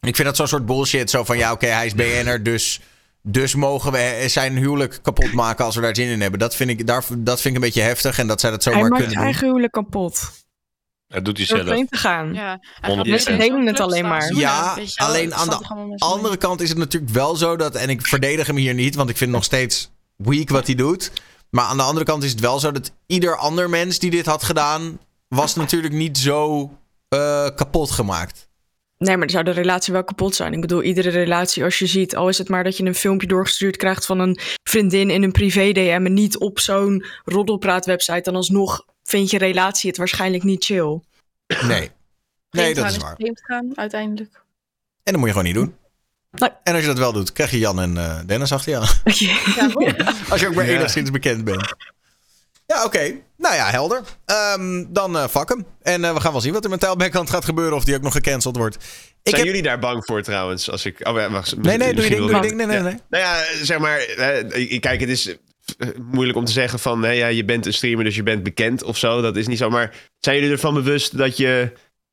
Ik 0.00 0.14
vind 0.16 0.28
dat 0.28 0.36
zo'n 0.36 0.46
soort 0.48 0.66
bullshit. 0.66 1.10
Zo 1.10 1.24
van, 1.24 1.38
ja, 1.38 1.52
oké, 1.52 1.66
hij 1.66 1.86
is 1.86 1.94
BN'er, 1.94 2.42
dus 2.42 2.80
Dus 3.22 3.54
mogen 3.54 3.92
we 3.92 4.24
zijn 4.26 4.56
huwelijk 4.56 4.98
kapot 5.02 5.32
maken 5.32 5.64
als 5.64 5.74
we 5.74 5.80
daar 5.80 5.96
zin 5.96 6.08
in 6.08 6.20
hebben. 6.20 6.40
Dat 6.40 6.54
vind 6.56 6.70
ik, 6.70 6.86
daar, 6.86 7.04
dat 7.18 7.40
vind 7.40 7.56
ik 7.56 7.62
een 7.62 7.66
beetje 7.66 7.82
heftig. 7.82 8.18
En 8.18 8.26
dat 8.26 8.40
zij 8.40 8.50
dat 8.50 8.64
Hij 8.64 8.72
zomaar 8.72 8.88
maakt 8.90 9.02
kunnen 9.02 9.12
zijn 9.12 9.24
doen. 9.24 9.32
eigen 9.32 9.46
huwelijk 9.48 9.72
kapot. 9.72 10.43
Dat 11.08 11.24
doet 11.24 11.36
hij 11.36 11.46
Door 11.46 11.66
zelf. 11.66 11.88
te 11.88 11.96
gaan. 11.96 12.34
Ja, 12.34 12.60
Mensen 13.04 13.38
delen 13.38 13.66
het 13.66 13.80
alleen 13.80 14.08
maar. 14.08 14.34
Ja, 14.34 14.78
alleen 14.94 15.34
aan 15.34 15.48
de 15.48 15.94
andere 15.98 16.36
kant 16.36 16.60
is 16.60 16.68
het 16.68 16.78
natuurlijk 16.78 17.12
wel 17.12 17.36
zo 17.36 17.56
dat... 17.56 17.74
En 17.74 17.88
ik 17.88 18.06
verdedig 18.06 18.46
hem 18.46 18.56
hier 18.56 18.74
niet, 18.74 18.94
want 18.94 19.10
ik 19.10 19.16
vind 19.16 19.30
het 19.30 19.38
nog 19.38 19.48
steeds 19.48 19.90
weak 20.16 20.48
wat 20.48 20.66
hij 20.66 20.74
doet. 20.74 21.10
Maar 21.50 21.64
aan 21.64 21.76
de 21.76 21.82
andere 21.82 22.04
kant 22.04 22.22
is 22.22 22.30
het 22.30 22.40
wel 22.40 22.58
zo 22.58 22.72
dat 22.72 22.92
ieder 23.06 23.36
ander 23.36 23.70
mens 23.70 23.98
die 23.98 24.10
dit 24.10 24.26
had 24.26 24.42
gedaan... 24.42 24.98
was 25.28 25.54
natuurlijk 25.54 25.94
niet 25.94 26.18
zo 26.18 26.70
eh, 27.08 27.48
kapot 27.54 27.90
gemaakt. 27.90 28.48
Nee, 28.98 29.16
maar 29.16 29.26
dan 29.26 29.30
zou 29.30 29.44
de 29.44 29.50
relatie 29.60 29.92
wel 29.92 30.04
kapot 30.04 30.34
zijn. 30.34 30.52
Ik 30.52 30.60
bedoel, 30.60 30.82
iedere 30.82 31.10
relatie, 31.10 31.64
als 31.64 31.78
je 31.78 31.86
ziet, 31.86 32.16
al 32.16 32.28
is 32.28 32.38
het 32.38 32.48
maar 32.48 32.64
dat 32.64 32.76
je 32.76 32.84
een 32.84 32.94
filmpje 32.94 33.26
doorgestuurd 33.26 33.76
krijgt 33.76 34.06
van 34.06 34.18
een 34.18 34.38
vriendin 34.62 35.10
in 35.10 35.22
een 35.22 35.32
privé-DM 35.32 36.02
en 36.04 36.14
niet 36.14 36.38
op 36.38 36.58
zo'n 36.58 37.04
roddelpraatwebsite, 37.24 38.20
dan 38.20 38.36
alsnog 38.36 38.84
vind 39.04 39.30
je 39.30 39.38
relatie 39.38 39.88
het 39.88 39.98
waarschijnlijk 39.98 40.42
niet 40.42 40.64
chill. 40.64 41.00
Nee. 41.62 41.90
Nee, 42.50 42.74
dat 42.74 42.90
is 42.90 42.96
waar. 42.96 43.14
Vreemd 43.14 43.40
gaan, 43.44 43.72
uiteindelijk. 43.74 44.32
En 45.02 45.12
dat 45.12 45.16
moet 45.16 45.24
je 45.24 45.30
gewoon 45.30 45.44
niet 45.44 45.54
doen. 45.54 45.74
Nee. 46.30 46.50
En 46.62 46.72
als 46.72 46.80
je 46.82 46.88
dat 46.88 46.98
wel 46.98 47.12
doet, 47.12 47.32
krijg 47.32 47.50
je 47.50 47.58
Jan 47.58 47.80
en 47.80 47.96
eh, 47.98 48.18
Dennis 48.26 48.52
achter 48.52 48.70
je 48.72 48.78
aan. 48.78 48.88
Ja. 49.14 50.12
Als 50.28 50.40
je 50.40 50.48
ook 50.48 50.54
maar 50.54 50.66
Ja. 50.66 50.76
enigszins 50.76 51.10
bekend 51.10 51.44
bent. 51.44 51.74
Ja, 52.66 52.84
oké. 52.84 53.14
Nou 53.36 53.54
ja, 53.54 53.70
helder. 53.70 54.02
Ehm, 54.24 54.84
dan 54.88 55.16
eh 55.16 55.28
fuck 55.28 55.48
hem. 55.48 55.66
En 55.82 56.04
eh, 56.04 56.14
we 56.14 56.20
gaan 56.20 56.32
wel 56.32 56.40
zien 56.40 56.52
wat 56.52 56.64
er 56.64 56.70
met 56.70 56.80
Tile 56.80 56.96
Backhand 56.96 57.30
gaat 57.30 57.44
gebeuren. 57.44 57.76
Of 57.76 57.84
die 57.84 57.94
ook 57.94 58.02
nog 58.02 58.12
gecanceld 58.12 58.56
wordt. 58.56 58.74
Ik 58.76 58.82
Zijn 59.22 59.36
heb... 59.36 59.44
jullie 59.44 59.62
daar 59.62 59.78
bang 59.78 60.04
voor 60.04 60.22
trouwens? 60.22 60.70
Als 60.70 60.84
ik... 60.84 61.06
Oh, 61.08 61.16
ja, 61.16 61.30
wacht, 61.30 61.56
Nee, 61.56 61.76
nee, 61.76 61.94
doe 61.94 62.04
je 62.04 62.10
ding, 62.10 62.20
doe 62.26 62.34
je 62.34 62.40
ding. 62.40 62.54
Nee, 62.54 62.66
nee, 62.66 62.80
nee. 62.80 62.98
Nou 63.08 63.24
ja, 63.24 63.42
zeg 63.62 63.78
maar, 63.78 64.00
ik- 64.52 64.80
kijk, 64.80 65.00
het 65.00 65.08
is 65.08 65.36
moeilijk 66.02 66.38
om 66.38 66.44
te 66.44 66.52
zeggen 66.52 66.78
van, 66.78 67.00
nee, 67.00 67.16
ja, 67.16 67.26
je 67.26 67.44
bent 67.44 67.66
een 67.66 67.72
streamer, 67.74 68.04
dus 68.04 68.14
je 68.16 68.22
bent 68.22 68.42
bekend 68.42 68.82
of 68.82 68.98
zo. 68.98 69.20
Dat 69.20 69.36
is 69.36 69.46
niet 69.46 69.58
zo. 69.58 69.70
Maar 69.70 69.94
zijn 70.18 70.36
jullie 70.36 70.52
ervan 70.52 70.74
bewust 70.74 71.18
dat 71.18 71.36
je, 71.36 71.60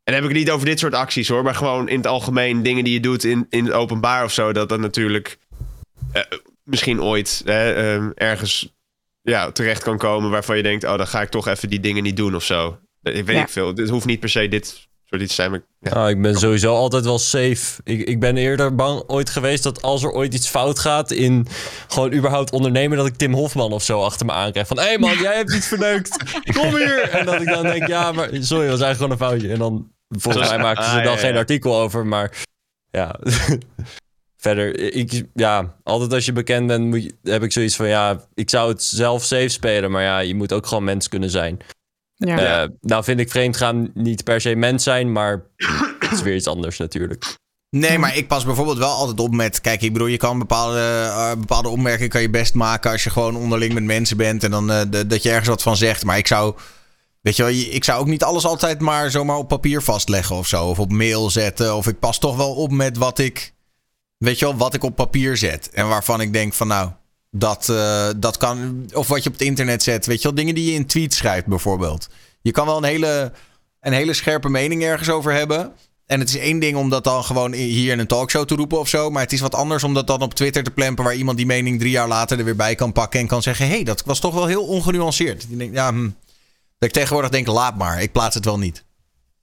en 0.03 0.13
dan 0.13 0.13
heb 0.15 0.23
ik 0.23 0.29
het 0.29 0.37
niet 0.39 0.51
over 0.51 0.65
dit 0.65 0.79
soort 0.79 0.93
acties 0.93 1.27
hoor, 1.27 1.43
maar 1.43 1.55
gewoon 1.55 1.89
in 1.89 1.97
het 1.97 2.07
algemeen 2.07 2.63
dingen 2.63 2.83
die 2.83 2.93
je 2.93 2.99
doet 2.99 3.23
in, 3.23 3.45
in 3.49 3.63
het 3.65 3.73
openbaar 3.73 4.23
of 4.23 4.33
zo, 4.33 4.53
dat 4.53 4.69
dat 4.69 4.79
natuurlijk 4.79 5.37
eh, 6.11 6.21
misschien 6.63 7.01
ooit 7.01 7.41
hè, 7.45 7.73
eh, 7.73 8.09
ergens 8.15 8.73
ja, 9.21 9.51
terecht 9.51 9.83
kan 9.83 9.97
komen 9.97 10.29
waarvan 10.29 10.57
je 10.57 10.63
denkt, 10.63 10.83
oh, 10.83 10.97
dan 10.97 11.07
ga 11.07 11.21
ik 11.21 11.29
toch 11.29 11.47
even 11.47 11.69
die 11.69 11.79
dingen 11.79 12.03
niet 12.03 12.17
doen 12.17 12.35
of 12.35 12.43
zo. 12.43 12.79
Ik 13.03 13.25
weet 13.25 13.35
Ja. 13.35 13.41
niet 13.41 13.51
veel. 13.51 13.67
Het 13.67 13.89
hoeft 13.89 14.05
niet 14.05 14.19
per 14.19 14.29
se 14.29 14.47
dit 14.47 14.89
soort 15.11 15.21
iets 15.21 15.35
te 15.35 15.41
zijn, 15.41 15.51
maar 15.51 15.61
ja. 15.79 15.93
Nou, 15.93 16.09
ik 16.09 16.21
ben 16.21 16.35
sowieso 16.35 16.75
altijd 16.75 17.05
wel 17.05 17.19
safe. 17.19 17.81
Ik, 17.83 18.01
ik 18.07 18.19
ben 18.19 18.37
eerder 18.37 18.75
bang 18.75 19.03
ooit 19.07 19.29
geweest 19.29 19.63
dat 19.63 19.81
als 19.81 20.03
er 20.03 20.11
ooit 20.11 20.33
iets 20.33 20.49
fout 20.49 20.79
gaat 20.79 21.11
in 21.11 21.47
gewoon 21.87 22.13
überhaupt 22.13 22.51
ondernemen, 22.51 22.97
dat 22.97 23.07
ik 23.07 23.15
Tim 23.15 23.33
Hofman 23.33 23.71
of 23.71 23.83
zo 23.83 24.01
achter 24.03 24.25
me 24.25 24.31
aankrijg. 24.31 24.67
Van, 24.67 24.79
hé 24.79 24.83
hey 24.83 24.97
man, 24.97 25.17
jij 25.27 25.35
hebt 25.35 25.53
iets 25.53 25.67
verneukt. 25.67 26.41
Kom 26.53 26.75
hier. 26.75 27.09
En 27.09 27.25
dat 27.25 27.41
ik 27.41 27.47
dan 27.47 27.63
denk, 27.63 27.87
ja, 27.87 28.11
maar 28.11 28.29
sorry, 28.31 28.67
dat 28.67 28.79
was 28.79 28.87
eigenlijk 28.87 28.97
gewoon 28.97 29.11
een 29.11 29.17
foutje. 29.17 29.51
En 29.51 29.59
dan, 29.59 29.91
volgens 30.09 30.49
mij 30.49 30.57
maakten 30.57 30.83
ze 30.85 30.89
Ah, 30.97 31.03
dan 31.03 31.13
ja, 31.13 31.19
geen 31.19 31.33
ja. 31.33 31.39
artikel 31.39 31.75
over, 31.75 32.05
maar 32.05 32.45
ja. 32.89 33.15
Verder, 34.37 34.79
ik, 34.95 35.23
ja, 35.33 35.75
altijd 35.83 36.13
als 36.13 36.25
je 36.25 36.33
bekend 36.33 36.67
bent, 36.67 36.85
moet 36.85 37.03
je, 37.03 37.13
heb 37.23 37.43
ik 37.43 37.51
zoiets 37.51 37.75
van, 37.75 37.87
ja, 37.87 38.27
ik 38.33 38.49
zou 38.49 38.69
het 38.71 38.83
zelf 38.83 39.23
safe 39.23 39.47
spelen, 39.47 39.91
maar 39.91 40.03
ja, 40.03 40.19
je 40.19 40.35
moet 40.35 40.53
ook 40.53 40.65
gewoon 40.67 40.83
mens 40.83 41.07
kunnen 41.07 41.29
zijn. 41.29 41.59
Ja. 42.27 42.61
Eh, 42.63 42.69
nou 42.81 43.03
vind 43.03 43.19
ik 43.19 43.29
vreemdgaan 43.31 43.91
niet 43.93 44.23
per 44.23 44.41
se 44.41 44.55
mens 44.55 44.83
zijn, 44.83 45.11
maar 45.11 45.43
het 45.99 46.11
is 46.11 46.21
weer 46.21 46.35
iets 46.35 46.47
anders 46.47 46.77
natuurlijk. 46.77 47.39
Nee, 47.69 47.97
maar 47.97 48.17
ik 48.17 48.27
pas 48.27 48.45
bijvoorbeeld 48.45 48.77
wel 48.77 48.89
altijd 48.91 49.19
op 49.19 49.33
met... 49.35 49.61
Kijk, 49.61 49.81
ik 49.81 49.93
bedoel, 49.93 50.07
je 50.07 50.17
kan 50.17 50.39
bepaalde, 50.39 50.79
eh, 50.79 51.31
bepaalde 51.39 51.69
opmerkingen 51.69 52.09
kan 52.09 52.21
je 52.21 52.29
best 52.29 52.53
maken... 52.53 52.91
als 52.91 53.03
je 53.03 53.09
gewoon 53.09 53.35
onderling 53.35 53.73
met 53.73 53.83
mensen 53.83 54.17
bent... 54.17 54.43
en 54.43 54.51
dan 54.51 54.71
eh, 54.71 54.81
de- 54.89 55.07
dat 55.07 55.23
je 55.23 55.29
ergens 55.29 55.47
wat 55.47 55.61
van 55.61 55.77
zegt. 55.77 56.05
Maar 56.05 56.17
ik 56.17 56.27
zou... 56.27 56.55
Weet 57.21 57.35
je 57.35 57.43
wel, 57.43 57.51
ik 57.51 57.83
zou 57.83 57.99
ook 57.99 58.07
niet 58.07 58.23
alles 58.23 58.45
altijd 58.45 58.79
maar 58.79 59.11
zomaar 59.11 59.37
op 59.37 59.47
papier 59.47 59.81
vastleggen 59.81 60.35
of 60.35 60.47
zo. 60.47 60.65
Of 60.65 60.79
op 60.79 60.91
mail 60.91 61.29
zetten. 61.29 61.75
Of 61.75 61.87
ik 61.87 61.99
pas 61.99 62.19
toch 62.19 62.37
wel 62.37 62.53
op 62.53 62.71
met 62.71 62.97
wat 62.97 63.19
ik... 63.19 63.53
Weet 64.17 64.39
je 64.39 64.45
wel, 64.45 64.57
wat 64.57 64.73
ik 64.73 64.83
op 64.83 64.95
papier 64.95 65.37
zet. 65.37 65.69
En 65.69 65.87
waarvan 65.87 66.21
ik 66.21 66.33
denk 66.33 66.53
van 66.53 66.67
nou, 66.67 66.89
dat, 67.31 67.69
eh, 67.69 68.09
dat 68.17 68.37
kan... 68.37 68.85
Of 68.93 69.07
wat 69.07 69.23
je 69.23 69.29
op 69.29 69.35
het 69.37 69.47
internet 69.47 69.83
zet. 69.83 70.05
Weet 70.05 70.17
je 70.17 70.23
wel, 70.23 70.35
dingen 70.35 70.55
die 70.55 70.65
je 70.65 70.71
in 70.73 70.85
tweets 70.85 71.17
schrijft 71.17 71.45
bijvoorbeeld. 71.45 72.07
Je 72.41 72.51
kan 72.51 72.65
wel 72.65 72.77
een 72.77 72.83
hele, 72.83 73.31
een 73.79 73.93
hele 73.93 74.13
scherpe 74.13 74.49
mening 74.49 74.83
ergens 74.83 75.09
over 75.09 75.33
hebben... 75.33 75.73
En 76.05 76.19
het 76.19 76.29
is 76.29 76.37
één 76.37 76.59
ding 76.59 76.77
om 76.77 76.89
dat 76.89 77.03
dan 77.03 77.23
gewoon 77.23 77.53
hier 77.53 77.91
in 77.91 77.99
een 77.99 78.07
talkshow 78.07 78.45
te 78.45 78.55
roepen 78.55 78.79
of 78.79 78.87
zo. 78.87 79.09
Maar 79.09 79.21
het 79.21 79.31
is 79.31 79.39
wat 79.39 79.55
anders 79.55 79.83
om 79.83 79.93
dat 79.93 80.07
dan 80.07 80.21
op 80.21 80.33
Twitter 80.33 80.63
te 80.63 80.71
plempen. 80.71 81.03
Waar 81.03 81.15
iemand 81.15 81.37
die 81.37 81.45
mening 81.45 81.79
drie 81.79 81.91
jaar 81.91 82.07
later 82.07 82.39
er 82.39 82.45
weer 82.45 82.55
bij 82.55 82.75
kan 82.75 82.91
pakken. 82.91 83.19
En 83.19 83.27
kan 83.27 83.41
zeggen: 83.41 83.65
hé, 83.67 83.71
hey, 83.73 83.83
dat 83.83 84.03
was 84.05 84.19
toch 84.19 84.33
wel 84.33 84.45
heel 84.45 84.63
ongenuanceerd. 84.67 85.45
Je 85.49 85.57
denkt, 85.57 85.75
ja, 85.75 85.89
hm. 85.91 86.03
Dat 86.77 86.89
ik 86.89 86.91
tegenwoordig 86.91 87.29
denk: 87.31 87.47
laat 87.47 87.77
maar, 87.77 88.01
ik 88.01 88.11
plaats 88.11 88.35
het 88.35 88.45
wel 88.45 88.57
niet. 88.57 88.83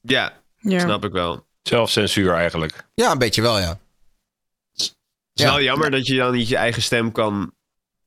ja, 0.01 0.33
Ja. 0.59 0.79
snap 0.81 1.05
ik 1.05 1.13
wel. 1.13 1.47
Zelfcensuur 1.63 2.35
eigenlijk. 2.35 2.87
Ja, 2.95 3.11
een 3.13 3.19
beetje 3.19 3.43
wel, 3.43 3.59
ja. 3.59 3.79
Het 4.73 4.83
is 4.83 4.95
Ja. 5.33 5.45
wel 5.51 5.63
jammer 5.63 5.91
dat 5.91 6.07
je 6.07 6.17
dan 6.17 6.33
niet 6.33 6.49
je 6.49 6.57
eigen 6.57 6.83
stem 6.83 7.13
kan, 7.13 7.53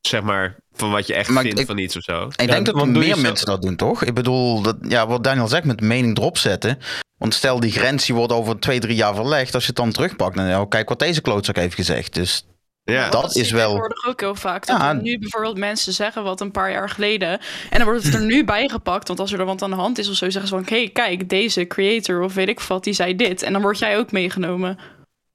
zeg 0.02 0.22
maar, 0.22 0.56
van 0.74 0.92
wat 0.92 1.08
je 1.08 1.14
echt 1.14 1.30
Maar 1.30 1.44
vindt 1.44 1.60
ik- 1.60 1.66
van 1.66 1.78
iets 1.78 1.96
of 1.96 2.04
zo. 2.04 2.24
Ik 2.26 2.42
Ja, 2.42 2.46
denk 2.48 2.66
dat 2.66 2.76
want 2.76 2.92
meer 2.92 3.20
mensen 3.20 3.46
dat 3.46 3.62
doen, 3.62 3.76
toch? 3.76 4.04
Ik 4.04 4.14
bedoel, 4.14 4.62
dat, 4.62 4.78
ja, 4.88 5.08
wat 5.08 5.24
Daniel 5.24 5.48
zegt 5.48 5.64
met 5.66 5.82
mening 5.82 6.18
erop 6.18 6.38
zetten. 6.38 6.78
Want 7.18 7.34
stel 7.34 7.60
die 7.60 7.72
grens 7.72 8.06
die 8.06 8.16
wordt 8.16 8.34
over 8.34 8.60
twee, 8.60 8.80
drie 8.80 8.96
jaar 8.96 9.16
verlegd. 9.16 9.54
Als 9.54 9.64
je 9.64 9.70
het 9.70 9.78
dan 9.78 9.92
terugpakt, 9.92 10.36
dan 10.36 10.48
ja, 10.48 10.66
kijk 10.70 10.90
wat 10.90 11.00
deze 11.00 11.22
klootzak 11.22 11.56
heeft 11.56 11.76
gezegd. 11.76 12.14
Dus 12.14 12.46
Ja, 12.84 13.10
dat 13.10 13.36
is 13.36 13.52
wel- 13.52 13.62
tegenwoordig 13.68 14.06
ook 14.08 14.20
heel 14.20 14.36
vaak. 14.36 14.66
Dat 14.66 14.78
Ja. 14.78 14.94
nu 14.94 15.20
bijvoorbeeld 15.20 15.58
mensen 15.58 15.94
zeggen 15.94 16.24
wat 16.24 16.42
een 16.42 16.52
paar 16.52 16.72
jaar 16.72 16.90
geleden. 16.90 17.30
En 17.70 17.78
dan 17.78 17.84
wordt 17.84 18.04
het 18.04 18.14
er 18.14 18.22
nu 18.26 18.44
bijgepakt. 18.56 19.08
Want 19.08 19.20
als 19.20 19.32
er 19.32 19.46
wat 19.46 19.62
aan 19.62 19.70
de 19.70 19.76
hand 19.76 19.98
is 19.98 20.10
of 20.10 20.16
zo, 20.16 20.30
zeggen 20.30 20.50
ze 20.50 20.56
van... 20.56 20.66
Hé, 20.70 20.76
hey, 20.82 20.90
kijk, 20.90 21.30
deze 21.30 21.68
creator 21.68 22.22
of 22.22 22.34
weet 22.34 22.48
ik 22.50 22.60
wat, 22.60 22.84
die 22.84 22.94
zei 22.94 23.16
dit. 23.16 23.42
En 23.42 23.54
dan 23.54 23.62
word 23.62 23.80
jij 23.80 23.98
ook 23.98 24.12
meegenomen. 24.12 24.78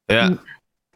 ja. 0.05 0.33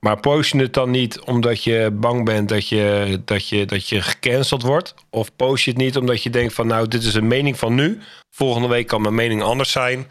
Maar 0.00 0.20
post 0.20 0.52
je 0.52 0.58
het 0.58 0.74
dan 0.74 0.90
niet 0.90 1.20
omdat 1.20 1.64
je 1.64 1.90
bang 1.92 2.24
bent 2.24 2.48
dat 2.48 2.68
je, 2.68 3.20
dat, 3.24 3.48
je, 3.48 3.66
dat 3.66 3.88
je 3.88 4.02
gecanceld 4.02 4.62
wordt? 4.62 4.94
Of 5.10 5.36
post 5.36 5.64
je 5.64 5.70
het 5.70 5.80
niet 5.80 5.96
omdat 5.96 6.22
je 6.22 6.30
denkt 6.30 6.54
van 6.54 6.66
nou, 6.66 6.88
dit 6.88 7.02
is 7.02 7.14
een 7.14 7.26
mening 7.26 7.58
van 7.58 7.74
nu. 7.74 7.98
Volgende 8.30 8.68
week 8.68 8.86
kan 8.86 9.02
mijn 9.02 9.14
mening 9.14 9.42
anders 9.42 9.70
zijn. 9.70 10.06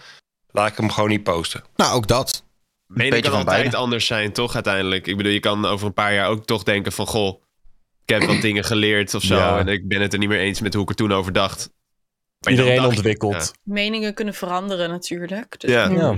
Laat 0.52 0.72
ik 0.72 0.78
hem 0.78 0.92
gewoon 0.92 1.10
niet 1.10 1.24
posten. 1.24 1.64
Nou, 1.76 1.96
ook 1.96 2.08
dat. 2.08 2.44
Mening 2.88 3.14
kan 3.14 3.32
van 3.32 3.40
altijd 3.40 3.60
beide. 3.60 3.78
anders 3.78 4.06
zijn, 4.06 4.34
toch, 4.34 4.54
uiteindelijk? 4.54 5.08
Ik 5.08 5.18
bedoel, 5.18 5.32
je 5.32 5.40
kan 5.40 5.66
over 5.66 5.88
een 5.88 5.94
paar 5.94 6.14
jaar 6.14 6.28
ook 6.28 6.46
toch 6.46 6.64
denken 6.64 6.92
van... 6.92 7.08
Goh, 7.08 7.42
ik 8.06 8.10
heb 8.20 8.24
wat 8.24 8.42
dingen 8.42 8.64
geleerd 8.64 9.14
of 9.14 9.24
zo... 9.24 9.36
Ja. 9.36 9.60
en 9.60 9.68
ik 9.68 9.88
ben 9.88 10.02
het 10.02 10.14
er 10.14 10.20
niet 10.20 10.30
meer 10.30 10.40
eens 10.40 10.62
met 10.62 10.74
hoe 10.74 10.84
ik 10.84 10.90
er 10.90 10.96
toen 10.96 11.14
over 11.14 11.34
dacht. 11.34 11.70
Maar 12.40 12.54
Iedereen 12.54 12.76
dacht 12.76 12.88
ontwikkelt. 12.88 13.52
Meningen 13.64 14.14
kunnen 14.14 14.34
veranderen 14.34 14.90
natuurlijk. 14.90 15.60
Dus 15.60 15.72
Ja. 15.72 15.90
ja. 15.90 16.16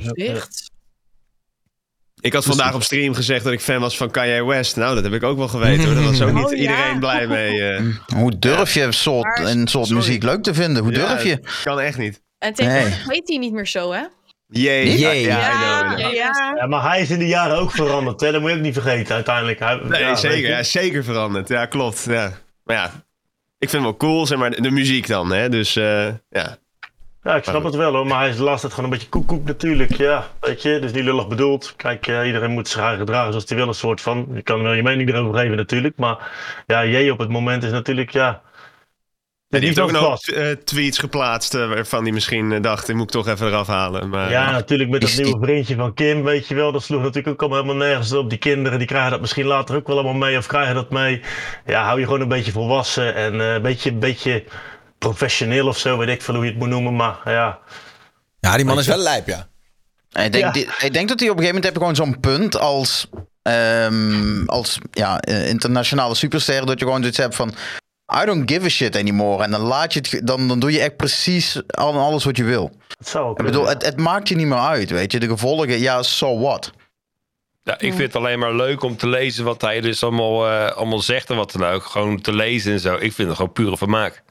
Ik 2.22 2.34
had 2.34 2.46
vandaag 2.46 2.74
op 2.74 2.84
stream 2.84 3.14
gezegd 3.14 3.44
dat 3.44 3.54
ik 3.54 3.62
fan 3.62 3.80
was 3.80 3.98
van 3.98 4.12
Kanye 4.12 4.46
West. 4.46 4.76
Nou, 4.76 4.96
dat 4.96 5.04
heb 5.04 5.14
ik 5.14 5.24
ook 5.24 5.38
wel 5.38 5.48
geweten 5.48 5.86
hoor. 5.86 5.94
Daar 5.94 6.04
was 6.04 6.22
ook 6.22 6.34
niet 6.34 6.46
Oh, 6.46 6.52
ja. 6.52 6.58
iedereen 6.58 7.00
blij 7.00 7.28
mee. 7.28 7.62
eh. 7.70 7.84
hoe 8.16 8.40
durf 8.40 8.74
je 8.74 8.92
soort, 8.92 9.40
een 9.40 9.68
soort 9.68 9.86
Sorry. 9.88 10.02
muziek 10.02 10.24
leuk 10.24 10.44
te 10.44 10.54
vinden? 10.54 10.84
Hoe 10.84 10.92
Ja, 10.94 11.08
durf 11.08 11.24
je? 11.24 11.40
Kan 11.64 11.80
echt 11.80 11.98
niet. 11.98 12.22
En 12.38 12.54
tegenwoordig 12.54 13.06
weet 13.06 13.28
hij 13.28 13.38
niet 13.38 13.54
meer 13.54 13.68
zo, 13.68 13.92
hè? 13.92 14.02
Jee. 14.48 15.00
Ja, 15.00 15.12
Ja, 15.12 15.96
ja. 16.10 16.54
Ja, 16.58 16.68
maar 16.68 16.90
hij 16.90 17.02
is 17.02 17.10
in 17.10 17.20
de 17.20 17.28
jaren 17.28 17.58
ook 17.58 17.72
veranderd. 17.72 18.22
Hè? 18.22 18.32
Dat 18.32 18.42
moet 18.42 18.50
je 18.50 18.56
ook 18.56 18.62
niet 18.62 18.74
vergeten 18.74 19.16
uiteindelijk. 19.16 19.60
Hij, 19.60 19.80
Nee, 19.84 20.16
zeker. 20.16 20.50
Ja, 20.50 20.64
zeker 20.64 21.04
veranderd. 21.04 21.48
Ja, 21.48 21.66
klopt. 21.66 22.06
Ja. 22.10 22.32
Maar 22.64 22.76
ja, 22.76 22.86
ik 23.58 23.70
vind 23.70 23.72
het 23.72 23.82
wel 23.82 23.98
cool, 23.98 24.26
zeg 24.28 24.38
maar, 24.38 24.52
de 24.52 24.72
muziek 24.72 25.08
dan. 25.08 25.32
Hè? 25.32 25.50
Dus 25.50 25.76
eh, 25.76 26.08
ja. 26.30 26.58
Ja, 27.24 27.36
ik 27.36 27.44
snap 27.44 27.64
het 27.64 27.76
wel 27.76 27.94
hoor, 27.94 28.08
maar 28.08 28.20
hij 28.20 28.38
laatste 28.38 28.68
tijd 28.68 28.74
gewoon 28.74 28.92
een 28.92 28.98
beetje 28.98 29.10
koekoek 29.10 29.46
natuurlijk. 29.46 29.94
Ja, 29.94 30.28
weet 30.40 30.62
je, 30.62 30.80
dus 30.80 30.92
niet 30.92 31.04
lullig 31.04 31.28
bedoeld. 31.28 31.74
Kijk, 31.76 32.08
eh, 32.08 32.26
iedereen 32.26 32.52
moet 32.52 32.68
zich 32.68 32.98
gedragen 32.98 33.32
zoals 33.32 33.50
hij 33.50 33.58
wil, 33.58 33.68
een 33.68 33.74
soort 33.74 34.02
van. 34.02 34.28
Je 34.34 34.42
kan 34.42 34.64
wel 34.64 34.74
je 34.74 34.84
mening 34.84 35.10
erover 35.10 35.40
geven 35.40 35.58
natuurlijk, 35.58 35.98
maar 35.98 36.32
ja, 36.68 36.86
jij 36.86 37.10
op 37.10 37.20
het 37.20 37.30
moment 37.30 37.64
is 37.64 37.72
natuurlijk, 37.72 38.12
ja... 38.12 38.42
En 39.50 39.60
die 39.60 39.68
heeft 39.68 39.80
ook 39.80 39.92
nog 39.92 40.22
eh, 40.22 40.52
tweets 40.52 40.98
geplaatst 40.98 41.54
eh, 41.54 41.68
waarvan 41.68 42.04
hij 42.04 42.12
misschien 42.12 42.62
dacht, 42.62 42.86
die 42.86 42.96
moet 42.96 43.04
ik 43.04 43.12
toch 43.12 43.28
even 43.28 43.48
eraf 43.48 43.68
halen. 43.68 44.10
Maar, 44.10 44.30
Ja, 44.30 44.52
natuurlijk 44.52 44.90
met 44.90 45.02
dat 45.02 45.16
nieuwe 45.16 45.46
vriendje 45.46 45.76
van 45.76 45.94
Kim, 45.94 46.24
weet 46.24 46.48
je 46.48 46.56
wel. 46.56 46.72
Dat 46.72 46.84
sloeg 46.84 47.02
natuurlijk 47.02 47.28
ook 47.28 47.42
allemaal 47.42 47.62
helemaal 47.62 47.88
nergens 47.88 48.14
op. 48.14 48.30
Die 48.30 48.38
kinderen, 48.40 48.78
die 48.78 48.88
krijgen 48.88 49.12
dat 49.12 49.22
misschien 49.22 49.46
later 49.46 49.76
ook 49.76 49.88
wel 49.88 49.96
allemaal 49.96 50.14
mee 50.14 50.38
of 50.38 50.46
krijgen 50.48 50.76
dat 50.76 50.90
mee. 50.90 51.22
Ja, 51.66 51.84
hou 51.84 52.00
je 52.00 52.06
gewoon 52.06 52.22
een 52.22 52.28
beetje 52.28 52.52
volwassen 52.52 53.16
en 53.16 53.40
een 53.40 53.62
beetje, 53.62 53.90
een 53.90 54.00
beetje 54.00 54.44
professioneel 55.06 55.68
of 55.68 55.78
zo, 55.78 55.98
weet 55.98 56.08
ik 56.10 56.22
veel 56.22 56.36
hoe 56.36 56.44
je 56.44 56.50
het 56.50 56.60
moet 56.60 56.70
noemen. 56.70 56.96
Maar 56.96 57.18
ja, 57.26 57.60
Ja, 58.40 58.56
die 58.56 58.66
man 58.66 58.80
is 58.80 58.88
wel 58.88 58.98
lijp, 58.98 59.28
ja. 59.28 59.48
Ik, 60.24 60.32
denk, 60.32 60.36
Ja. 60.36 60.52
die- 60.52 60.68
ik 60.80 60.94
denk 60.94 61.08
dat 61.10 61.20
hij 61.20 61.30
op 61.30 61.38
een 61.38 61.44
gegeven 61.44 61.46
moment 61.46 61.64
heb 61.64 61.74
je 61.74 61.80
gewoon 61.80 61.96
zo'n 61.96 62.20
punt 62.20 62.58
als, 62.60 63.08
ehm, 63.42 64.44
als 64.46 64.78
ja, 64.92 65.20
eh, 65.20 65.48
internationale 65.50 66.16
superster. 66.16 66.66
Dat 66.66 66.80
je 66.80 66.86
gewoon 66.86 67.00
zoiets 67.00 67.18
hebt 67.18 67.36
van. 67.36 67.54
I 68.22 68.26
don't 68.26 68.52
give 68.52 68.66
a 68.66 68.70
shit 68.70 68.96
anymore. 68.96 69.44
En 69.44 69.52
dan, 69.52 69.62
laat 69.62 69.94
je 69.94 70.00
het, 70.00 70.28
dan, 70.28 70.48
dan 70.48 70.60
doe 70.60 70.72
je 70.72 70.80
echt 70.80 70.96
precies 70.98 71.62
al- 71.68 72.00
alles 72.00 72.24
wat 72.24 72.38
je 72.38 72.44
wil. 72.44 72.72
het 72.98 73.08
zou 73.08 73.26
ook 73.30 73.40
Ik 73.40 73.46
bedoel, 73.46 73.68
het, 73.68 73.86
het 73.86 73.98
maakt 74.00 74.28
je 74.28 74.36
niet 74.36 74.48
meer 74.48 74.58
uit, 74.60 74.90
weet 74.90 75.12
je. 75.12 75.20
De 75.20 75.28
gevolgen, 75.28 75.80
ja, 75.80 76.04
so 76.04 76.40
what. 76.40 76.72
Ja, 77.64 77.74
ik 77.74 77.80
vind 77.94 77.98
het 78.02 78.16
alleen 78.16 78.40
maar 78.40 78.54
leuk 78.54 78.84
om 78.84 78.98
te 78.98 79.08
lezen 79.08 79.44
wat 79.46 79.62
hij 79.62 79.82
dus 79.82 80.04
allemaal, 80.04 80.48
eh, 80.50 80.72
allemaal 80.76 81.00
zegt 81.00 81.30
en 81.30 81.36
wat 81.36 81.52
dan 81.52 81.66
ook. 81.66 81.84
Gewoon 81.86 82.22
te 82.22 82.34
lezen 82.36 82.72
en 82.74 82.80
zo. 82.80 82.96
Ik 82.96 83.14
vind 83.14 83.28
het 83.28 83.38
gewoon 83.38 83.52
pure 83.54 83.78
vermaak. 83.78 84.24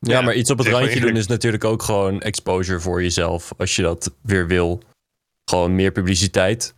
Ja, 0.00 0.12
Ja, 0.12 0.20
maar 0.20 0.34
iets 0.34 0.50
op 0.50 0.58
het 0.58 0.66
randje 0.68 1.00
doen 1.00 1.16
is 1.16 1.26
natuurlijk 1.26 1.64
ook 1.64 1.82
gewoon 1.82 2.20
exposure 2.20 2.80
voor 2.80 3.02
jezelf. 3.02 3.52
Als 3.58 3.76
je 3.76 3.82
dat 3.82 4.14
weer 4.22 4.46
wil. 4.46 4.82
Gewoon 5.44 5.74
meer 5.74 5.92
publiciteit. 5.92 6.74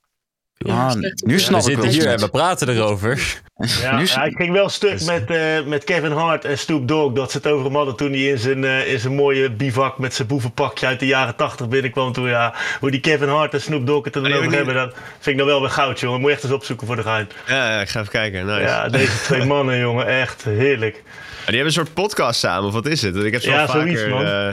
Ah, 0.68 0.94
nu 0.94 1.12
We 1.34 1.38
snap 1.38 1.60
ik 1.60 1.66
zitten 1.66 1.88
hier 1.88 2.06
en 2.06 2.18
we 2.18 2.28
praten 2.28 2.68
erover. 2.68 3.40
Ja, 3.80 4.00
ja, 4.00 4.24
ik 4.24 4.36
ging 4.36 4.52
wel 4.52 4.68
stuk 4.68 5.04
met, 5.04 5.30
eh, 5.30 5.64
met 5.66 5.84
Kevin 5.84 6.10
Hart 6.12 6.44
en 6.44 6.58
Snoop 6.58 6.88
Dogg. 6.88 7.14
Dat 7.14 7.30
ze 7.30 7.36
het 7.36 7.46
over 7.46 7.64
hem 7.64 7.74
hadden 7.74 7.96
toen 7.96 8.10
hij 8.10 8.20
in 8.20 8.38
zijn, 8.38 8.64
eh, 8.64 8.92
in 8.92 8.98
zijn 8.98 9.14
mooie 9.14 9.50
bivak 9.50 9.98
met 9.98 10.14
zijn 10.14 10.28
boevenpakje 10.28 10.86
uit 10.86 11.00
de 11.00 11.06
jaren 11.06 11.36
tachtig 11.36 11.68
binnenkwam. 11.68 12.12
Toen, 12.12 12.28
ja, 12.28 12.54
hoe 12.80 12.90
die 12.90 13.00
Kevin 13.00 13.28
Hart 13.28 13.54
en 13.54 13.60
Snoop 13.60 13.86
Dogg 13.86 14.04
het 14.04 14.14
er 14.14 14.22
dan 14.22 14.32
Ah, 14.32 14.38
over 14.38 14.52
hebben, 14.52 14.74
dat 14.74 14.94
vind 14.94 15.26
ik 15.26 15.36
dan 15.38 15.46
wel 15.46 15.60
weer 15.60 15.70
goud, 15.70 16.00
jongen. 16.00 16.20
Moet 16.20 16.28
je 16.28 16.34
echt 16.34 16.44
eens 16.44 16.52
opzoeken 16.52 16.86
voor 16.86 16.96
de. 16.96 17.02
Ja, 17.02 17.26
ja, 17.46 17.80
ik 17.80 17.88
ga 17.88 18.00
even 18.00 18.12
kijken. 18.12 18.46
Nice. 18.46 18.60
Ja, 18.60 18.88
deze 18.88 19.22
twee 19.22 19.44
mannen, 19.44 19.78
jongen, 19.78 20.06
echt 20.06 20.44
heerlijk. 20.44 21.02
Maar 21.44 21.52
die 21.52 21.62
hebben 21.62 21.66
een 21.66 21.86
soort 21.86 21.94
podcast 21.94 22.40
samen, 22.40 22.64
of 22.66 22.72
wat 22.72 22.86
is 22.86 23.02
het? 23.02 23.16
Ik 23.16 23.32
heb 23.32 23.42
zo 23.42 23.50
Ja, 23.50 23.66
vaker... 23.66 23.80
zoiets, 23.82 24.06
man. 24.08 24.24
eh, 24.24 24.52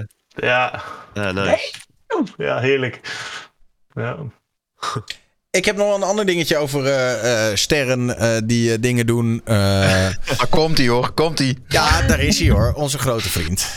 Ja, 0.50 0.82
ja, 1.14 1.32
nice. 1.32 1.72
ja 2.38 2.60
heerlijk. 2.60 3.00
Ja. 3.94 4.18
Ik 5.52 5.66
heb 5.66 5.76
nog 5.76 5.96
een 5.96 6.04
ander 6.04 6.26
dingetje 6.26 6.58
over 6.58 6.86
eh, 6.86 7.50
eh, 7.50 7.56
sterren 7.56 8.18
eh, 8.18 8.38
die 8.44 8.72
eh, 8.74 8.78
dingen 8.82 9.06
doen. 9.06 9.42
Eh, 9.46 9.56
Daar 10.38 10.48
komt 10.50 10.78
hij 10.78 10.88
hoor, 10.88 11.12
komt 11.12 11.40
hij. 11.40 11.58
ja, 11.68 12.02
daar 12.02 12.20
is 12.20 12.40
hij 12.40 12.50
hoor. 12.50 12.74
Onze 12.74 12.98
grote 13.00 13.30
vriend. 13.30 13.68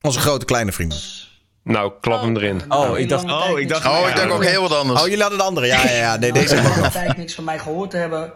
Onze 0.00 0.18
grote 0.20 0.44
kleine 0.44 0.72
vriend. 0.72 1.24
Nou, 1.62 1.92
klap 2.00 2.22
hem 2.22 2.36
erin. 2.36 2.62
Oh, 2.72 2.98
ik 2.98 3.08
dacht... 3.08 3.24
Oh, 3.24 3.58
ik 3.58 3.68
dacht... 3.68 3.86
Oh, 3.86 4.08
ik 4.08 4.16
denk 4.16 4.30
ook 4.32 4.44
heel 4.44 4.62
wat 4.62 4.74
anders. 4.78 5.00
Oh, 5.00 5.06
jullie 5.06 5.20
hadden 5.20 5.38
de 5.38 5.44
andere. 5.44 5.66
Ja, 5.66 5.84
ja, 5.84 5.90
ja. 5.96 6.16
Nee, 6.16 6.32
deze 6.32 6.56
ook 6.58 6.64
al 6.64 6.76
nog. 6.82 6.92
tijd 6.92 7.16
niks 7.16 7.34
van 7.34 7.44
mij 7.44 7.58
gehoord 7.58 7.90
te 7.90 7.96
hebben, 7.96 8.32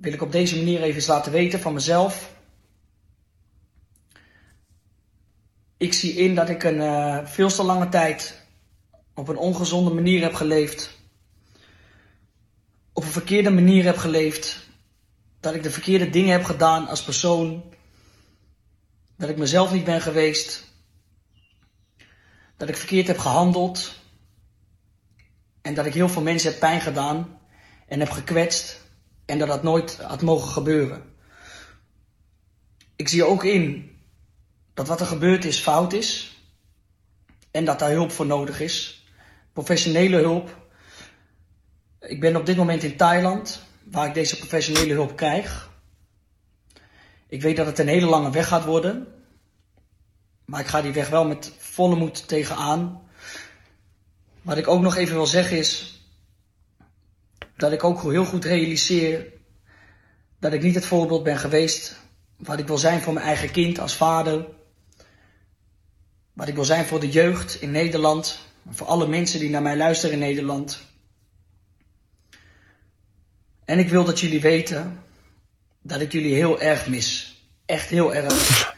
wil 0.00 0.12
ik 0.12 0.22
op 0.22 0.32
deze 0.32 0.56
manier 0.56 0.82
even 0.82 1.06
laten 1.06 1.32
weten 1.32 1.60
van 1.60 1.72
mezelf. 1.72 2.36
Ik 5.76 5.92
zie 5.92 6.12
in 6.12 6.34
dat 6.34 6.48
ik 6.48 6.62
een 6.62 6.80
eh, 6.80 7.26
veel 7.26 7.48
te 7.48 7.62
lange 7.62 7.88
tijd 7.88 8.46
op 9.14 9.28
een 9.28 9.36
ongezonde 9.36 9.94
manier 9.94 10.22
heb 10.22 10.34
geleefd. 10.34 10.96
Op 12.92 13.02
een 13.02 13.10
verkeerde 13.10 13.50
manier 13.50 13.84
heb 13.84 13.96
geleefd. 13.96 14.66
Dat 15.40 15.54
ik 15.54 15.62
de 15.62 15.70
verkeerde 15.70 16.10
dingen 16.10 16.32
heb 16.32 16.44
gedaan 16.44 16.88
als 16.88 17.02
persoon. 17.04 17.74
Dat 19.16 19.28
ik 19.28 19.36
mezelf 19.36 19.72
niet 19.72 19.84
ben 19.84 20.00
geweest. 20.00 20.64
Dat 22.56 22.68
ik 22.68 22.76
verkeerd 22.76 23.06
heb 23.06 23.18
gehandeld. 23.18 23.94
En 25.62 25.74
dat 25.74 25.86
ik 25.86 25.94
heel 25.94 26.08
veel 26.08 26.22
mensen 26.22 26.50
heb 26.50 26.60
pijn 26.60 26.80
gedaan 26.80 27.40
en 27.86 28.00
heb 28.00 28.10
gekwetst 28.10 28.77
en 29.28 29.38
dat 29.38 29.48
dat 29.48 29.62
nooit 29.62 29.96
had 29.96 30.22
mogen 30.22 30.48
gebeuren. 30.48 31.02
Ik 32.96 33.08
zie 33.08 33.24
ook 33.24 33.44
in 33.44 33.96
dat 34.74 34.88
wat 34.88 35.00
er 35.00 35.06
gebeurd 35.06 35.44
is 35.44 35.58
fout 35.58 35.92
is 35.92 36.36
en 37.50 37.64
dat 37.64 37.78
daar 37.78 37.90
hulp 37.90 38.12
voor 38.12 38.26
nodig 38.26 38.60
is. 38.60 39.06
Professionele 39.52 40.16
hulp. 40.16 40.56
Ik 42.00 42.20
ben 42.20 42.36
op 42.36 42.46
dit 42.46 42.56
moment 42.56 42.82
in 42.82 42.96
Thailand, 42.96 43.62
waar 43.84 44.06
ik 44.06 44.14
deze 44.14 44.38
professionele 44.38 44.92
hulp 44.92 45.16
krijg. 45.16 45.70
Ik 47.28 47.42
weet 47.42 47.56
dat 47.56 47.66
het 47.66 47.78
een 47.78 47.88
hele 47.88 48.06
lange 48.06 48.30
weg 48.30 48.48
gaat 48.48 48.64
worden, 48.64 49.06
maar 50.44 50.60
ik 50.60 50.66
ga 50.66 50.82
die 50.82 50.92
weg 50.92 51.08
wel 51.08 51.26
met 51.26 51.52
volle 51.58 51.96
moed 51.96 52.28
tegenaan. 52.28 53.02
Wat 54.42 54.56
ik 54.56 54.68
ook 54.68 54.80
nog 54.80 54.96
even 54.96 55.14
wil 55.14 55.26
zeggen 55.26 55.58
is 55.58 55.97
dat 57.58 57.72
ik 57.72 57.84
ook 57.84 58.02
heel 58.02 58.24
goed 58.24 58.44
realiseer 58.44 59.26
dat 60.40 60.52
ik 60.52 60.62
niet 60.62 60.74
het 60.74 60.86
voorbeeld 60.86 61.22
ben 61.22 61.38
geweest 61.38 61.96
wat 62.36 62.58
ik 62.58 62.66
wil 62.66 62.78
zijn 62.78 63.00
voor 63.00 63.12
mijn 63.12 63.26
eigen 63.26 63.50
kind 63.50 63.80
als 63.80 63.94
vader. 63.94 64.46
Wat 66.32 66.48
ik 66.48 66.54
wil 66.54 66.64
zijn 66.64 66.84
voor 66.84 67.00
de 67.00 67.10
jeugd 67.10 67.60
in 67.60 67.70
Nederland. 67.70 68.38
Voor 68.70 68.86
alle 68.86 69.06
mensen 69.08 69.40
die 69.40 69.50
naar 69.50 69.62
mij 69.62 69.76
luisteren 69.76 70.12
in 70.12 70.20
Nederland. 70.20 70.82
En 73.64 73.78
ik 73.78 73.88
wil 73.88 74.04
dat 74.04 74.20
jullie 74.20 74.40
weten 74.40 75.02
dat 75.82 76.00
ik 76.00 76.12
jullie 76.12 76.34
heel 76.34 76.60
erg 76.60 76.88
mis. 76.88 77.36
Echt 77.66 77.88
heel 77.88 78.14
erg. 78.14 78.76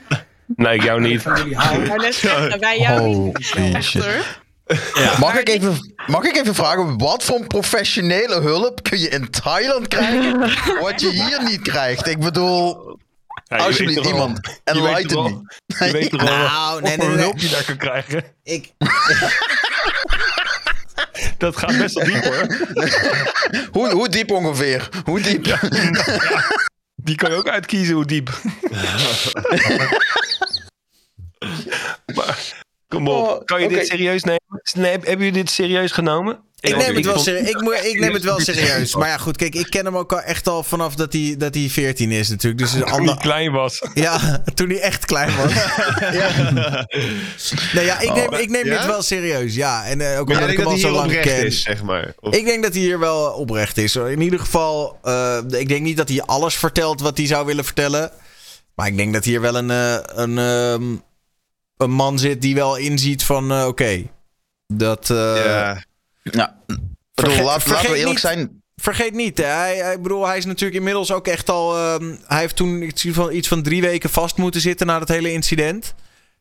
Nee, 0.56 0.74
ik 0.74 0.82
jou 0.82 1.00
niet. 1.00 1.22
van 1.22 1.36
jullie 1.36 1.56
hou. 1.56 1.86
Maar 1.86 1.98
net 1.98 2.14
zeggen, 2.14 2.60
wij 2.60 2.78
jou 2.78 3.08
niet. 3.08 3.50
Holy 3.50 4.22
Mag, 5.20 5.38
ik 5.38 5.48
even, 5.48 5.94
mag 6.06 6.24
ik 6.24 6.36
even 6.36 6.54
vragen, 6.54 6.98
wat 6.98 7.24
voor 7.24 7.46
professionele 7.46 8.40
hulp 8.40 8.82
kun 8.82 8.98
je 8.98 9.08
in 9.08 9.30
Thailand 9.30 9.88
krijgen, 9.88 10.38
wat 10.84 11.00
je 11.00 11.10
hier 11.10 11.42
niet 11.44 11.62
krijgt? 11.62 12.06
Ik 12.06 12.18
bedoel, 12.18 12.98
Ja, 13.44 13.56
je 13.56 13.62
alsjeblieft 13.62 14.06
iemand, 14.06 14.38
je 14.42 14.50
weet 14.64 14.76
enlighten 14.76 15.16
me. 15.22 15.24
wel- 15.30 15.44
Je 15.86 15.92
weet 15.92 16.10
toch 16.10 16.22
wel 16.22 16.36
Nou, 16.36 16.82
nee, 16.82 16.96
nee, 16.96 17.08
nee. 17.08 17.16
hulp 17.16 17.38
je 17.38 17.48
daar 17.48 17.64
kan 17.64 17.76
krijgen? 17.76 18.24
Ik, 18.42 18.72
Dat 21.38 21.56
gaat 21.56 21.78
best 21.78 21.94
wel 21.94 22.04
diep 22.04 22.24
hoor. 22.24 22.46
Hoe, 23.72 23.90
hoe 23.90 24.08
diep 24.08 24.30
ongeveer? 24.30 24.88
Hoe 25.04 25.20
diep? 25.20 25.58
Die 26.94 27.14
kan 27.16 27.30
je 27.30 27.36
ook 27.36 27.48
uitkiezen 27.48 27.94
hoe 27.94 28.04
diep. 28.04 28.30
maar, 32.14 32.59
kom 32.90 33.08
op. 33.08 33.28
Oh, 33.28 33.44
kan 33.44 33.62
je 33.62 33.68
dit 33.68 33.86
serieus 33.86 34.22
nemen? 34.22 34.40
Nee, 34.74 34.90
hebben 34.90 35.18
jullie 35.18 35.32
dit 35.32 35.50
serieus 35.50 35.92
genomen? 35.92 36.40
ik 36.60 36.76
neem 36.76 36.94
het 36.94 37.04
wel 37.04 37.18
serieus. 37.18 37.48
Ik, 37.48 37.60
moet- 37.60 37.84
ik 37.84 38.00
neem 38.00 38.12
het 38.12 38.22
wel 38.24 38.40
serieus. 38.40 38.94
Maar 38.94 39.08
ja, 39.08 39.16
goed, 39.18 39.36
kijk, 39.36 39.54
ik 39.54 39.66
ken 39.70 39.84
hem 39.84 39.96
ook 39.96 40.12
al 40.12 40.20
echt 40.20 40.48
al 40.48 40.62
vanaf 40.62 40.94
dat 40.94 41.12
hij, 41.12 41.34
dat 41.38 41.54
hij 41.54 41.68
14 41.68 42.10
is 42.10 42.28
natuurlijk. 42.28 42.62
Dus 42.62 42.70
Toen 42.72 42.80
hij 42.82 42.90
ander, 42.92 43.16
klein 43.16 43.52
was. 43.52 43.82
ja, 43.94 44.42
toen 44.54 44.68
hij 44.68 44.80
echt 44.80 45.04
klein 45.04 45.36
was. 45.36 45.52
ja. 46.20 46.86
Nee, 47.74 47.84
ja, 47.84 48.00
ik 48.00 48.14
neem, 48.14 48.32
ik 48.32 48.50
neem 48.50 48.66
Ja? 48.66 48.76
dit 48.76 48.86
wel 48.86 49.02
serieus. 49.02 49.54
Ja, 49.54 49.84
en 49.86 50.00
eh, 50.00 50.20
ook 50.20 50.28
omdat 50.28 50.42
ik 50.42 50.48
ik 50.50 50.56
denk 50.56 50.58
hem 50.58 50.64
dat 50.64 50.66
al 50.66 50.70
hij 50.72 50.80
zo 50.80 50.86
hier 50.86 50.96
lang 50.96 51.06
oprecht 51.08 51.36
ken. 51.36 51.46
is, 51.46 51.62
zeg 51.62 51.82
maar. 51.82 52.12
Of- 52.20 52.34
Ik 52.34 52.44
denk 52.44 52.62
dat 52.62 52.72
hij 52.72 52.82
hier 52.82 52.98
wel 52.98 53.24
oprecht 53.32 53.76
is. 53.78 53.96
In 53.96 54.20
ieder 54.20 54.38
geval, 54.40 54.98
eh, 55.02 55.38
ik 55.48 55.68
denk 55.68 55.82
niet 55.82 55.96
dat 55.96 56.08
hij 56.08 56.22
alles 56.22 56.54
vertelt 56.54 57.00
wat 57.00 57.16
hij 57.16 57.26
zou 57.26 57.46
willen 57.46 57.64
vertellen. 57.64 58.10
Maar 58.74 58.86
ik 58.86 58.96
denk 58.96 59.12
dat 59.12 59.24
hier 59.24 59.40
wel 59.40 59.54
een, 59.56 59.70
eh, 59.70 59.94
een, 60.04 60.38
ehm, 60.38 60.82
een 61.80 61.90
man 61.90 62.18
zit 62.18 62.42
die 62.42 62.54
wel 62.54 62.76
inziet 62.76 63.24
van, 63.24 63.50
eh, 63.52 63.66
oké, 63.66 64.02
dat... 64.66 65.10
eh, 65.10 65.16
ja. 66.22 66.56
Ik 66.66 66.76
bedoel, 67.14 67.32
Vergeet- 67.34 67.44
laat, 67.44 67.66
laten 67.66 67.82
we 67.90 67.96
eerlijk 67.96 68.08
niet- 68.08 68.18
zijn. 68.20 68.62
Vergeet 68.76 69.14
niet, 69.14 69.38
hè. 69.38 69.44
Hij, 69.44 69.76
hij, 69.76 69.94
ik 69.94 70.02
bedoel, 70.02 70.26
hij 70.26 70.36
is 70.36 70.44
natuurlijk 70.44 70.78
inmiddels 70.78 71.12
ook 71.12 71.26
echt 71.26 71.48
al... 71.50 71.76
ehm, 71.76 72.14
hij 72.26 72.40
heeft 72.40 72.56
toen 72.56 72.82
iets 72.82 73.06
van, 73.10 73.32
iets 73.32 73.48
van 73.48 73.62
drie 73.62 73.80
weken 73.80 74.10
vast 74.10 74.36
moeten 74.36 74.60
zitten 74.60 74.86
na 74.86 74.98
dat 74.98 75.08
hele 75.08 75.32
incident. 75.32 75.94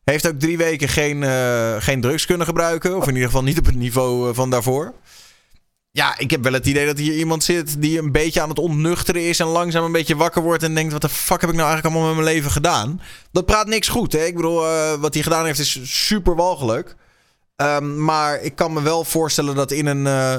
Heeft 0.04 0.28
ook 0.28 0.40
drie 0.40 0.58
weken 0.58 0.88
geen, 0.90 1.24
eh, 1.24 1.76
geen 1.80 2.02
drugs 2.02 2.26
kunnen 2.26 2.48
gebruiken. 2.48 2.96
Of 2.98 3.04
in 3.08 3.14
ieder 3.14 3.28
geval 3.28 3.44
niet 3.44 3.58
op 3.60 3.66
het 3.66 3.76
niveau 3.76 4.34
van 4.34 4.50
daarvoor. 4.50 4.94
Ja, 5.92 6.18
ik 6.18 6.32
heb 6.32 6.44
wel 6.44 6.54
het 6.54 6.66
idee 6.66 6.86
dat 6.86 6.98
hier 6.98 7.14
iemand 7.14 7.44
zit 7.44 7.82
die 7.82 8.00
een 8.00 8.12
beetje 8.12 8.42
aan 8.42 8.50
het 8.50 8.60
ontnuchteren 8.60 9.28
is... 9.28 9.40
en 9.40 9.46
langzaam 9.48 9.84
een 9.84 9.92
beetje 9.92 10.16
wakker 10.16 10.42
wordt 10.42 10.64
en 10.64 10.76
denkt... 10.76 10.92
wat 10.92 11.02
de 11.02 11.10
fuck 11.10 11.42
heb 11.42 11.50
ik 11.50 11.56
nou 11.56 11.68
eigenlijk 11.70 11.86
allemaal 11.96 12.16
met 12.16 12.24
mijn 12.24 12.36
leven 12.36 12.52
gedaan? 12.52 13.02
Dat 13.32 13.46
praat 13.46 13.68
niks 13.68 13.88
goed, 13.88 14.12
hè. 14.14 14.24
Ik 14.26 14.36
bedoel, 14.36 14.66
eh, 14.66 14.94
wat 14.94 15.14
hij 15.14 15.24
gedaan 15.24 15.46
heeft 15.46 15.60
is 15.60 15.80
super 15.84 16.36
walgelijk. 16.36 16.96
Ehm, 17.56 18.04
maar 18.04 18.42
ik 18.42 18.56
kan 18.56 18.74
me 18.74 18.82
wel 18.82 19.04
voorstellen 19.04 19.56
dat 19.56 19.72
in 19.72 19.86
een... 19.86 20.08
eh, 20.08 20.36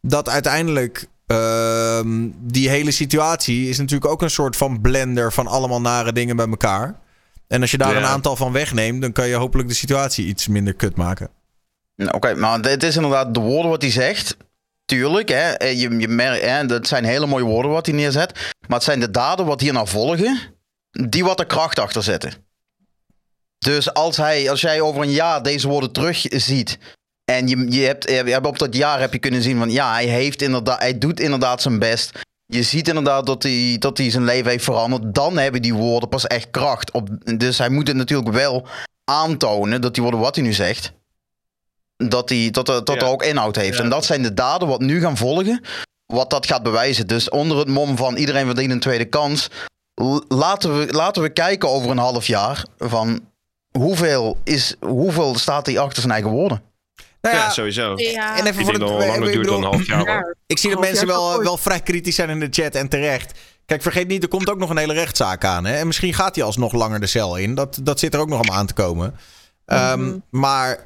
dat 0.00 0.28
uiteindelijk 0.28 1.06
ehm, 1.26 2.28
die 2.40 2.68
hele 2.68 2.90
situatie 2.90 3.68
is 3.68 3.78
natuurlijk 3.78 4.10
ook 4.10 4.22
een 4.22 4.30
soort 4.30 4.56
van 4.56 4.80
blender 4.80 5.32
van 5.32 5.46
allemaal 5.46 5.80
nare 5.80 6.12
dingen 6.12 6.36
bij 6.36 6.48
elkaar. 6.48 7.00
En 7.48 7.60
als 7.60 7.70
je 7.70 7.78
daar 7.78 7.92
Ja. 7.92 7.96
een 7.98 8.04
aantal 8.04 8.36
van 8.36 8.52
wegneemt, 8.52 9.02
dan 9.02 9.12
kan 9.12 9.28
je 9.28 9.34
hopelijk 9.34 9.68
de 9.68 9.74
situatie 9.74 10.26
iets 10.26 10.48
minder 10.48 10.74
kut 10.74 10.96
maken. 10.96 11.28
Nou, 11.96 12.10
Oké, 12.12 12.34
maar 12.34 12.60
het 12.60 12.82
is 12.82 12.96
inderdaad 12.96 13.34
de 13.34 13.40
woorden 13.40 13.70
wat 13.70 13.82
hij 13.82 13.90
zegt. 13.90 14.36
Tuurlijk, 14.92 15.28
hè, 15.28 15.50
eh, 15.50 15.80
je, 15.80 15.98
je 15.98 16.64
dat 16.66 16.86
zijn 16.86 17.04
hele 17.04 17.26
mooie 17.26 17.44
woorden 17.44 17.70
wat 17.70 17.86
hij 17.86 17.94
neerzet. 17.94 18.32
Maar 18.66 18.76
het 18.76 18.82
zijn 18.82 19.00
de 19.00 19.10
daden 19.10 19.46
wat 19.46 19.60
hierna 19.60 19.84
volgen, 19.84 20.38
die 20.90 21.24
wat 21.24 21.38
de 21.38 21.46
kracht 21.46 21.78
achter 21.78 22.02
zetten. 22.02 22.32
Dus 23.58 23.94
als, 23.94 24.16
hij, 24.16 24.50
als 24.50 24.60
jij 24.60 24.80
over 24.80 25.02
een 25.02 25.10
jaar 25.10 25.42
deze 25.42 25.68
woorden 25.68 25.92
terugziet. 25.92 26.78
En 27.24 27.48
je, 27.48 27.66
je, 27.70 27.86
hebt, 27.86 28.08
je 28.08 28.14
hebt 28.14 28.46
op 28.46 28.58
dat 28.58 28.74
jaar 28.74 29.00
heb 29.00 29.12
je 29.12 29.18
kunnen 29.18 29.42
zien 29.42 29.58
van 29.58 29.70
ja, 29.70 29.92
hij, 29.92 30.06
heeft 30.06 30.42
inderdaad, 30.42 30.80
hij 30.80 30.98
doet 30.98 31.20
inderdaad 31.20 31.62
zijn 31.62 31.78
best. 31.78 32.18
Je 32.46 32.62
ziet 32.62 32.88
inderdaad 32.88 33.26
dat 33.26 33.42
hij, 33.42 33.76
dat 33.78 33.98
hij 33.98 34.10
zijn 34.10 34.24
leven 34.24 34.50
heeft 34.50 34.64
veranderd. 34.64 35.14
Dan 35.14 35.38
hebben 35.38 35.62
die 35.62 35.74
woorden 35.74 36.08
pas 36.08 36.26
echt 36.26 36.50
kracht. 36.50 36.90
Op, 36.90 37.08
dus 37.38 37.58
hij 37.58 37.68
moet 37.68 37.88
het 37.88 37.96
natuurlijk 37.96 38.30
wel 38.30 38.66
aantonen 39.04 39.80
dat 39.80 39.94
die 39.94 40.02
woorden 40.02 40.20
wat 40.20 40.34
hij 40.34 40.44
nu 40.44 40.52
zegt 40.52 40.92
dat, 42.08 42.28
die, 42.28 42.50
dat, 42.50 42.68
er, 42.68 42.84
dat 42.84 42.94
Ja. 42.94 43.00
er 43.00 43.08
ook 43.12 43.22
inhoud 43.22 43.56
heeft. 43.56 43.76
Ja. 43.76 43.82
En 43.82 43.90
dat 43.90 44.04
zijn 44.04 44.22
de 44.22 44.34
daden 44.34 44.68
wat 44.68 44.80
nu 44.80 45.00
gaan 45.00 45.16
volgen, 45.16 45.64
wat 46.06 46.30
dat 46.30 46.46
gaat 46.46 46.62
bewijzen. 46.62 47.06
Dus 47.06 47.28
onder 47.28 47.58
het 47.58 47.68
mom 47.68 47.96
van 47.96 48.16
iedereen 48.16 48.46
verdient 48.46 48.70
een 48.72 48.80
tweede 48.80 49.04
kans, 49.04 49.48
laten 50.28 50.78
we, 50.78 50.92
laten 50.92 51.22
we 51.22 51.28
kijken 51.30 51.68
over 51.68 51.90
een 51.90 51.98
half 51.98 52.26
jaar 52.26 52.64
van 52.78 53.20
hoeveel, 53.78 54.36
is, 54.44 54.74
hoeveel 54.80 55.38
staat 55.38 55.66
hij 55.66 55.78
achter 55.78 56.00
zijn 56.00 56.12
eigen 56.12 56.30
woorden. 56.30 56.62
Nou 57.20 57.36
Ja, 57.36 57.42
ja, 57.42 57.50
sowieso. 57.50 57.92
Ja. 57.96 58.38
en 58.38 58.46
even 58.46 58.60
Ik 58.60 58.64
voor 58.66 58.78
denk 58.78 58.90
langer 59.06 59.32
duurt 59.32 59.46
dan 59.46 59.56
een 59.56 59.62
half 59.62 59.86
jaar. 59.86 60.04
Ja. 60.04 60.34
Ik 60.46 60.58
zie 60.58 60.68
dat 60.70 60.78
Half 60.78 60.90
mensen 60.90 61.06
wel, 61.06 61.42
wel 61.42 61.56
vrij 61.56 61.80
kritisch 61.80 62.14
zijn 62.14 62.30
in 62.30 62.40
de 62.40 62.48
chat 62.50 62.74
en 62.74 62.88
terecht. 62.88 63.38
Kijk, 63.66 63.82
vergeet 63.82 64.08
niet, 64.08 64.22
er 64.22 64.28
komt 64.28 64.50
ook 64.50 64.58
nog 64.58 64.70
een 64.70 64.76
hele 64.76 64.92
rechtszaak 64.92 65.44
aan. 65.44 65.64
Hè? 65.64 65.76
En 65.76 65.86
misschien 65.86 66.14
gaat 66.14 66.34
hij 66.34 66.44
alsnog 66.44 66.72
langer 66.72 67.00
de 67.00 67.06
cel 67.06 67.36
in. 67.36 67.54
Dat, 67.54 67.78
dat 67.82 67.98
zit 67.98 68.14
er 68.14 68.20
ook 68.20 68.28
nog 68.28 68.40
om 68.40 68.50
aan 68.50 68.66
te 68.66 68.74
komen. 68.74 69.14
Ehm, 69.66 70.18
Maar, 70.30 70.78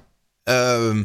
ehm, 0.47 1.03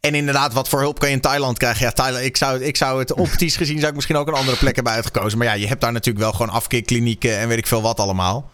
en 0.00 0.14
inderdaad, 0.14 0.52
wat 0.52 0.68
voor 0.68 0.80
hulp 0.80 0.98
kan 0.98 1.08
je 1.08 1.14
in 1.14 1.20
Thailand 1.20 1.58
krijgen? 1.58 1.84
Ja, 1.84 1.92
Thailand, 1.92 2.24
ik, 2.24 2.36
zou, 2.36 2.62
ik 2.62 2.76
zou 2.76 2.98
het 2.98 3.12
optisch 3.12 3.56
gezien, 3.56 3.76
zou 3.76 3.88
ik 3.88 3.94
misschien 3.94 4.16
ook 4.16 4.28
een 4.28 4.34
andere 4.34 4.56
plek 4.56 4.74
hebben 4.74 4.92
uitgekozen. 4.92 5.38
Maar 5.38 5.46
ja, 5.46 5.52
je 5.52 5.66
hebt 5.66 5.80
daar 5.80 5.92
natuurlijk 5.92 6.24
wel 6.24 6.32
gewoon 6.32 6.54
afkikklinieken 6.54 7.38
en 7.38 7.48
weet 7.48 7.58
ik 7.58 7.66
veel 7.66 7.82
wat 7.82 8.00
allemaal. 8.00 8.50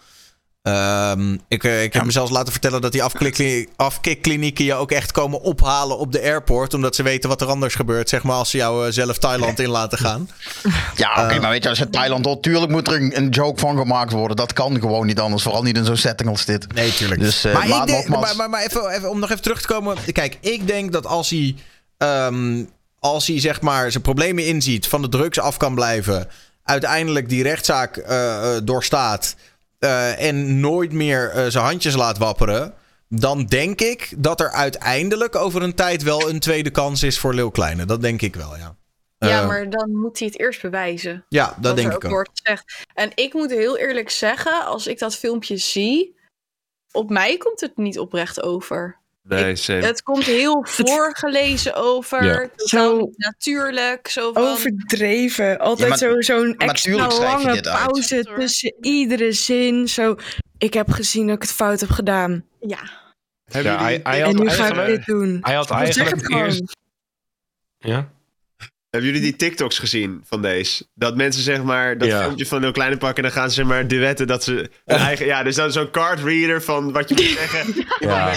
Ehm, 0.63 1.37
ik, 1.49 1.65
eh, 1.65 1.83
ik 1.83 1.93
heb 1.93 2.05
me 2.05 2.11
zelfs 2.11 2.31
laten 2.31 2.53
vertellen 2.53 2.81
dat 2.81 2.93
die 2.93 3.03
afkikklini- 3.03 3.67
afkikklinieken 3.77 4.65
je 4.65 4.75
ook 4.75 4.91
echt 4.91 5.13
komen 5.13 5.41
ophalen 5.41 5.99
op 5.99 6.13
de 6.13 6.21
airport. 6.23 6.75
Omdat 6.75 6.95
ze 6.95 7.03
weten 7.03 7.29
wat 7.29 7.41
er 7.41 7.47
anders 7.47 7.75
gebeurt. 7.75 8.09
Zeg 8.09 8.23
maar 8.23 8.37
als 8.37 8.51
ze 8.51 8.57
jou 8.57 8.87
eh, 8.87 8.93
zelf 8.93 9.19
Thailand 9.19 9.59
in 9.61 9.69
laten 9.69 9.99
gaan. 9.99 10.31
Ja, 10.97 11.25
oké, 11.25 11.35
Eh. 11.35 11.41
maar 11.41 11.51
weet 11.51 11.63
je, 11.63 11.69
als 11.69 11.79
je 11.79 11.91
Thailand 11.91 12.25
hoort, 12.25 12.43
tuurlijk 12.43 12.71
moet 12.73 12.89
er 12.89 12.95
een, 12.95 13.17
een 13.17 13.29
joke 13.29 13.61
van 13.61 13.77
gemaakt 13.77 14.13
worden. 14.13 14.37
Dat 14.37 14.53
kan 14.53 14.81
gewoon 14.81 15.07
niet 15.07 15.21
anders, 15.21 15.43
vooral 15.43 15.63
niet 15.63 15.77
in 15.77 15.85
zo'n 15.85 15.97
setting 15.97 16.29
als 16.31 16.45
dit. 16.45 16.73
Nee, 16.75 16.95
tuurlijk. 16.95 17.21
Dus, 17.21 17.43
maar, 17.43 17.53
maar 17.53 17.81
ik 17.81 17.87
denk, 17.87 18.09
nogmaals- 18.09 18.37
maar, 18.37 18.63
even, 18.63 18.89
even, 18.91 19.11
om 19.11 19.19
nog 19.19 19.31
even 19.31 19.43
terug 19.43 19.61
te 19.61 19.67
komen. 19.67 19.97
Kijk, 20.13 20.39
ik 20.41 20.67
denk 20.67 20.93
dat 20.93 21.07
als 21.07 21.31
hij, 21.31 21.55
ehm, 21.99 22.63
als 22.99 23.27
hij 23.27 23.41
zeg 23.41 23.61
maar 23.61 23.91
zijn 23.91 24.03
problemen 24.03 24.47
inziet, 24.47 24.87
van 24.87 25.03
de 25.03 25.09
drugs 25.09 25.39
af 25.41 25.57
kan 25.57 25.75
blijven, 25.75 26.29
uiteindelijk 26.65 27.29
die 27.29 27.43
rechtszaak 27.43 28.05
doorstaat 28.65 29.35
eh, 29.81 30.27
en 30.29 30.61
nooit 30.61 30.93
meer 30.93 31.31
eh, 31.31 31.47
zijn 31.47 31.65
handjes 31.65 31.95
laat 31.95 32.19
wapperen. 32.19 32.75
Dan 33.09 33.45
denk 33.45 33.81
ik 33.81 34.13
dat 34.17 34.41
er 34.41 34.51
uiteindelijk 34.51 35.37
over 35.37 35.63
een 35.63 35.75
tijd 35.75 36.03
wel 36.03 36.29
een 36.31 36.41
tweede 36.41 36.71
kans 36.71 37.03
is 37.03 37.19
voor 37.19 37.35
Leeuw 37.35 37.51
Kleine. 37.51 37.85
Dat 37.85 38.01
denk 38.03 38.23
ik 38.23 38.37
wel, 38.37 38.57
ja. 38.57 38.77
Ja, 39.19 39.41
Eh, 39.41 39.47
maar 39.47 39.71
dan 39.71 39.91
moet 39.97 40.19
hij 40.19 40.29
het 40.29 40.41
eerst 40.41 40.63
bewijzen. 40.63 41.25
ja, 41.29 41.57
dat 41.61 41.77
denk 41.77 41.93
ik 41.93 42.05
ook. 42.05 42.11
wordt 42.11 42.31
gezegd. 42.43 42.85
En 42.95 43.11
ik 43.15 43.33
moet 43.35 43.51
heel 43.51 43.77
eerlijk 43.79 44.11
zeggen, 44.11 44.65
als 44.65 44.87
ik 44.87 44.99
dat 44.99 45.17
filmpje 45.17 45.57
zie, 45.57 46.17
op 46.93 47.11
mij 47.11 47.37
komt 47.37 47.61
het 47.61 47.77
niet 47.77 47.99
oprecht 47.99 48.43
over. 48.43 49.00
Nee. 49.31 49.83
Het 49.83 50.03
komt 50.03 50.25
heel 50.25 50.65
voorgelezen 50.85 51.75
over, 51.75 52.25
Ja. 52.25 52.49
Zo- 52.57 53.11
natuurlijk. 53.17 54.09
Zo 54.09 54.33
van, 54.33 54.43
Overdreven. 54.43 55.59
Altijd 55.59 55.89
maar- 55.89 55.99
zo, 55.99 56.21
zo'n 56.21 56.55
maar 56.59 56.69
extra 56.69 57.07
lange 57.09 57.49
uit. 57.49 57.63
pauze 57.63 58.25
tussen 58.37 58.75
iedere 58.81 59.33
zin. 59.33 59.89
Zo, 59.89 60.17
ik 60.59 60.75
heb 60.75 60.91
gezien 60.91 61.27
dat 61.27 61.37
ik 61.37 61.43
het 61.43 61.53
fout 61.53 61.81
heb 61.81 61.91
gedaan. 61.91 62.45
ja. 62.61 62.99
Ja, 63.53 63.79
hij, 63.83 64.01
hij 64.03 64.19
en 64.21 64.25
had 64.25 64.35
nu 64.35 64.49
ga 64.49 64.53
ik 64.55 64.59
eigenlijk, 64.61 64.89
dit 64.97 65.07
doen. 65.07 65.39
hij 65.41 65.55
had 65.55 65.71
eigenlijk 65.71 66.31
eerst... 66.31 66.63
Ja? 67.79 68.11
Hebben 68.91 69.11
jullie 69.11 69.25
die 69.27 69.37
TikToks 69.37 69.79
gezien 69.79 70.23
van 70.27 70.43
deze? 70.43 70.87
Dat 70.95 71.17
mensen 71.17 71.43
zeg 71.43 71.63
maar 71.63 71.99
dat 71.99 72.09
Ja. 72.09 72.21
filmpje 72.23 72.47
van 72.47 72.63
heel 72.63 72.73
kleine 72.73 72.97
pakken 72.97 73.17
en 73.25 73.31
dan 73.31 73.39
gaan 73.39 73.49
ze 73.49 73.55
zeg 73.55 73.65
maar 73.65 73.87
duetten 73.89 74.27
dat 74.27 74.45
ze 74.45 74.53
hun 74.85 74.99
eigen 74.99 75.27
ja 75.27 75.43
dus 75.43 75.55
dan 75.55 75.73
zo'n 75.73 75.91
card 75.91 76.21
reader 76.23 76.63
van 76.63 76.93
wat 76.93 77.09
je 77.09 77.15
moet 77.15 77.39
zeggen. 77.51 77.85
Ja. 77.99 78.33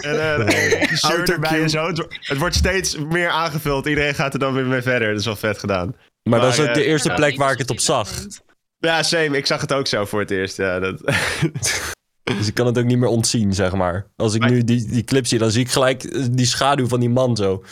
En 0.00 0.20
eh, 0.20 1.28
erbij 1.28 1.62
en 1.62 1.70
zo. 1.70 1.86
Het, 1.86 1.98
wo- 1.98 2.06
het 2.20 2.38
wordt 2.38 2.54
steeds 2.54 2.96
meer 2.96 3.28
aangevuld. 3.28 3.86
Iedereen 3.86 4.14
gaat 4.14 4.32
er 4.32 4.38
dan 4.38 4.54
weer 4.54 4.66
mee 4.66 4.82
verder. 4.82 5.08
Dat 5.08 5.18
is 5.18 5.24
wel 5.24 5.36
vet 5.36 5.58
gedaan. 5.58 5.94
Maar 6.22 6.40
dat 6.40 6.52
is 6.52 6.60
ook 6.60 6.74
de 6.74 6.80
eh, 6.80 6.86
eerste 6.86 7.12
plek 7.14 7.36
waar 7.36 7.52
ik 7.52 7.58
het 7.58 7.70
op 7.70 7.80
zag. 7.80 8.08
Ja, 8.78 9.02
same. 9.02 9.36
Ik 9.36 9.46
zag 9.46 9.60
het 9.60 9.72
ook 9.72 9.86
zo 9.86 10.04
voor 10.04 10.20
het 10.20 10.30
eerst. 10.30 10.56
Ja, 10.56 10.78
dat... 10.80 11.00
Dus 12.38 12.46
ik 12.48 12.54
kan 12.54 12.66
het 12.66 12.78
ook 12.78 12.84
niet 12.84 12.98
meer 12.98 13.08
ontzien, 13.08 13.54
zeg 13.54 13.72
maar. 13.72 14.06
Als 14.16 14.34
ik 14.34 14.44
nu 14.48 14.64
die, 14.64 14.86
die 14.86 15.04
clip 15.04 15.26
zie, 15.26 15.38
dan 15.38 15.50
zie 15.50 15.60
ik 15.60 15.70
gelijk 15.70 16.04
eh, 16.04 16.24
die 16.30 16.46
schaduw 16.46 16.86
van 16.88 17.00
die 17.00 17.08
man 17.10 17.36
zo. 17.36 17.64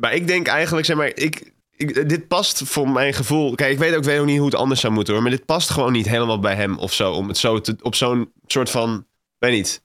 Maar 0.00 0.14
ik 0.14 0.26
denk 0.26 0.46
eigenlijk, 0.46 0.86
zeg 0.86 0.96
maar, 0.96 1.12
ik, 1.14 1.52
ik, 1.76 2.08
dit 2.08 2.28
past 2.28 2.62
voor 2.64 2.88
mijn 2.88 3.14
gevoel. 3.14 3.54
Kijk, 3.54 3.72
ik 3.72 3.78
weet 3.78 3.94
ook, 3.94 4.04
weet 4.04 4.18
ook 4.18 4.26
niet 4.26 4.36
hoe 4.36 4.46
het 4.46 4.54
anders 4.54 4.80
zou 4.80 4.92
moeten 4.92 5.14
hoor. 5.14 5.22
Maar 5.22 5.32
dit 5.32 5.44
past 5.44 5.70
gewoon 5.70 5.92
niet 5.92 6.08
helemaal 6.08 6.38
bij 6.38 6.54
hem 6.54 6.78
of 6.78 6.92
zo. 6.92 7.12
Om 7.12 7.28
het 7.28 7.38
zo 7.38 7.60
te, 7.60 7.76
op 7.82 7.94
zo'n 7.94 8.32
soort 8.46 8.70
van, 8.70 9.06
weet 9.38 9.52
niet. 9.52 9.82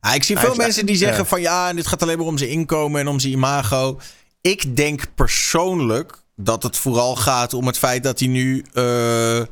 Ja, 0.00 0.14
ik 0.14 0.22
zie 0.22 0.38
veel 0.38 0.54
mensen 0.54 0.86
die 0.86 0.96
zeggen 0.96 1.22
ja. 1.22 1.28
van 1.28 1.40
ja, 1.40 1.72
dit 1.72 1.86
gaat 1.86 2.02
alleen 2.02 2.18
maar 2.18 2.26
om 2.26 2.38
zijn 2.38 2.50
inkomen 2.50 3.00
en 3.00 3.08
om 3.08 3.20
zijn 3.20 3.32
imago. 3.32 4.00
Ik 4.40 4.76
denk 4.76 5.14
persoonlijk 5.14 6.22
dat 6.36 6.62
het 6.62 6.76
vooral 6.76 7.16
gaat 7.16 7.54
om 7.54 7.66
het 7.66 7.78
feit 7.78 8.02
dat 8.02 8.18
hij 8.18 8.28
nu 8.28 8.64
eh, 8.72 9.42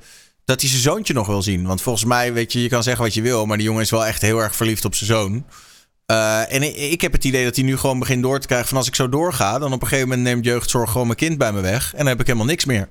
dat 0.44 0.60
hij 0.60 0.70
zijn 0.70 0.82
zoontje 0.82 1.14
nog 1.14 1.26
wil 1.26 1.42
zien. 1.42 1.66
Want 1.66 1.82
volgens 1.82 2.04
mij, 2.04 2.32
weet 2.32 2.52
je, 2.52 2.62
je 2.62 2.68
kan 2.68 2.82
zeggen 2.82 3.04
wat 3.04 3.14
je 3.14 3.22
wil, 3.22 3.46
maar 3.46 3.56
die 3.56 3.66
jongen 3.66 3.82
is 3.82 3.90
wel 3.90 4.06
echt 4.06 4.22
heel 4.22 4.38
erg 4.38 4.56
verliefd 4.56 4.84
op 4.84 4.94
zijn 4.94 5.10
zoon. 5.10 5.44
Eh, 6.06 6.54
en 6.54 6.62
ik, 6.62 6.76
ik 6.76 7.00
heb 7.00 7.12
het 7.12 7.24
idee 7.24 7.44
dat 7.44 7.56
hij 7.56 7.64
nu 7.64 7.76
gewoon 7.76 7.98
begint 7.98 8.22
door 8.22 8.40
te 8.40 8.46
krijgen 8.46 8.68
van 8.68 8.76
als 8.76 8.86
ik 8.86 8.94
zo 8.94 9.08
doorga, 9.08 9.58
dan 9.58 9.72
op 9.72 9.82
een 9.82 9.88
gegeven 9.88 10.08
moment 10.08 10.26
neemt 10.26 10.44
jeugdzorg 10.44 10.90
gewoon 10.90 11.06
mijn 11.06 11.18
kind 11.18 11.38
bij 11.38 11.52
me 11.52 11.60
weg 11.60 11.92
en 11.92 11.98
dan 11.98 12.06
heb 12.06 12.20
ik 12.20 12.26
helemaal 12.26 12.46
niks 12.46 12.64
meer. 12.64 12.88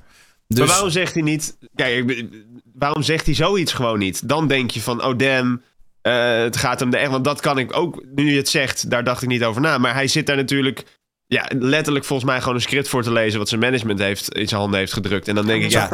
Dus 0.47 0.59
Maar 0.59 0.67
waarom 0.67 0.89
zegt 0.89 1.13
hij 1.13 1.23
niet... 1.23 1.57
Kijk, 1.75 2.25
waarom 2.73 3.03
zegt 3.03 3.25
hij 3.25 3.35
zoiets 3.35 3.73
gewoon 3.73 3.99
niet? 3.99 4.27
Dan 4.27 4.47
denk 4.47 4.71
je 4.71 4.81
van, 4.81 5.03
oh 5.03 5.17
damn, 5.17 5.61
eh, 6.01 6.37
het 6.37 6.57
gaat 6.57 6.79
hem 6.79 6.89
de 6.89 6.97
echt... 6.97 7.11
Want 7.11 7.23
dat 7.23 7.41
kan 7.41 7.57
ik 7.57 7.77
ook, 7.77 8.03
nu 8.15 8.31
je 8.31 8.37
het 8.37 8.49
zegt, 8.49 8.89
daar 8.89 9.03
dacht 9.03 9.21
ik 9.21 9.27
niet 9.27 9.43
over 9.43 9.61
na. 9.61 9.77
Maar 9.77 9.93
hij 9.93 10.07
zit 10.07 10.25
daar 10.25 10.35
natuurlijk... 10.35 11.01
Ja, 11.27 11.49
letterlijk 11.59 12.05
volgens 12.05 12.29
mij 12.29 12.39
gewoon 12.39 12.55
een 12.55 12.61
script 12.61 12.87
voor 12.87 13.03
te 13.03 13.11
lezen... 13.11 13.39
wat 13.39 13.49
zijn 13.49 13.61
management 13.61 13.99
heeft, 13.99 14.33
in 14.33 14.47
zijn 14.47 14.59
handen 14.59 14.79
heeft 14.79 14.93
gedrukt. 14.93 15.27
En 15.27 15.35
dan 15.35 15.45
denk 15.45 15.63
ik, 15.63 15.71
ja, 15.71 15.89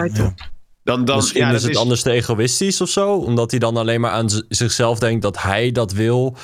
dan... 0.84 1.06
dan 1.06 1.16
Misschien 1.16 1.42
ja, 1.42 1.52
is 1.52 1.62
dat 1.62 1.70
het 1.70 1.80
anders 1.80 2.02
te 2.02 2.12
egoïstisch 2.12 2.82
of 2.82 2.90
zo. 2.90 3.16
Omdat 3.16 3.52
hij 3.52 3.60
dan 3.60 3.78
alleen 3.78 4.02
maar 4.02 4.12
aan 4.12 4.30
zichzelf 4.50 5.00
denkt 5.00 5.22
dat 5.22 5.42
hij 5.42 5.72
dat 5.72 5.92
wil. 5.92 6.38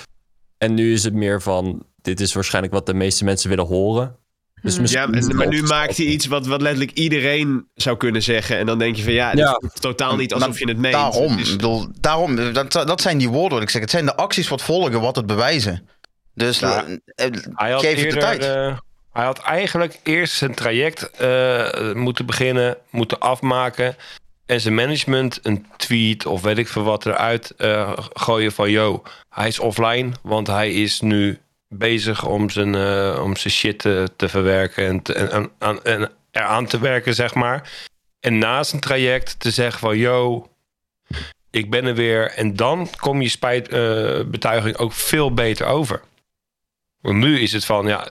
En 0.58 0.74
nu 0.74 0.94
is 0.94 1.04
het 1.04 1.14
meer 1.14 1.42
van, 1.42 1.86
dit 2.02 2.20
is 2.20 2.34
waarschijnlijk 2.34 2.74
wat 2.74 2.86
de 2.86 2.94
meeste 2.94 3.24
mensen 3.24 3.50
willen 3.50 3.66
horen. 3.66 4.16
Dus 4.62 4.74
Hmm. 4.74 4.82
misschien 4.82 5.28
Ja, 5.30 5.36
maar 5.36 5.48
nu 5.48 5.64
maakt 5.64 5.98
hij 5.98 6.06
iets 6.06 6.26
wat, 6.26 6.46
wat 6.48 6.62
letterlijk 6.62 6.98
iedereen 6.98 7.68
zou 7.74 7.98
kunnen 7.98 8.22
zeggen. 8.24 8.58
En 8.58 8.66
dan 8.66 8.80
denk 8.80 8.96
je 8.96 9.04
van 9.04 9.14
ja, 9.14 9.30
dit 9.32 9.40
Ja. 9.40 9.62
is 9.74 9.80
totaal 9.80 10.16
niet 10.16 10.34
alsof 10.34 10.50
Maar 10.50 10.60
je 10.60 10.68
het 10.68 10.78
meent. 10.78 10.94
Daarom, 10.94 11.38
is- 11.38 11.52
bedoel, 11.56 11.88
daarom 12.00 12.54
dat, 12.54 12.72
dat 12.72 13.02
zijn 13.02 13.18
die 13.18 13.30
woorden 13.30 13.54
wat 13.54 13.62
ik 13.62 13.70
zeg. 13.70 13.82
Het 13.82 13.90
zijn 13.90 14.06
de 14.06 14.16
acties 14.16 14.48
wat 14.48 14.62
volgen, 14.62 15.02
wat 15.02 15.16
het 15.16 15.26
bewijzen. 15.26 15.90
Dus 16.34 16.60
Ja. 16.60 16.86
eh, 16.86 17.28
Hij 17.54 17.72
had, 17.72 17.82
geef 17.82 17.90
het 17.92 18.00
de 18.00 18.06
eerder, 18.06 18.22
tijd. 18.22 18.42
eh, 18.44 18.78
hij 19.12 19.26
had 19.26 19.40
eigenlijk 19.40 20.00
eerst 20.04 20.34
zijn 20.34 20.56
traject 20.56 21.10
eh, 21.10 21.94
moeten 21.94 22.26
beginnen, 22.26 22.78
moeten 22.90 23.20
afmaken. 23.20 23.96
En 24.46 24.62
zijn 24.62 24.76
management 24.76 25.40
een 25.44 25.66
tweet 25.78 26.26
of 26.26 26.42
weet 26.42 26.58
ik 26.58 26.68
veel 26.68 26.84
wat 26.84 27.06
eruit 27.06 27.52
eh, 27.52 27.98
gooien 28.14 28.52
van... 28.52 28.70
Yo, 28.72 29.04
hij 29.30 29.48
is 29.48 29.60
offline, 29.60 30.12
want 30.22 30.48
hij 30.48 30.74
is 30.74 31.02
nu 31.02 31.40
bezig 31.68 32.26
om 32.26 32.50
zijn, 32.50 32.76
eh, 32.76 33.22
om 33.24 33.36
zijn 33.36 33.54
shit 33.54 33.80
te, 33.80 34.30
verwerken 34.30 34.86
en, 34.86 35.32
en, 35.32 35.52
aan- 35.58 35.84
en 35.84 36.12
eraan 36.32 36.66
te 36.66 36.80
werken, 36.80 37.14
zeg 37.14 37.34
maar. 37.34 37.72
En 38.20 38.38
na 38.38 38.64
zijn 38.64 38.82
traject 38.82 39.40
te 39.40 39.52
zeggen 39.52 39.80
van... 39.80 39.98
Yo, 39.98 40.50
ik 41.50 41.70
ben 41.70 41.86
er 41.86 41.96
weer. 41.96 42.32
En 42.32 42.56
dan 42.56 42.90
kom 43.00 43.22
je 43.22 43.30
spijtbetuiging 43.30 44.78
ook 44.78 44.94
veel 44.94 45.34
beter 45.34 45.66
over. 45.66 46.02
Want 47.02 47.18
nu 47.18 47.40
is 47.40 47.52
het 47.52 47.66
van, 47.66 47.88
ja, 47.88 48.08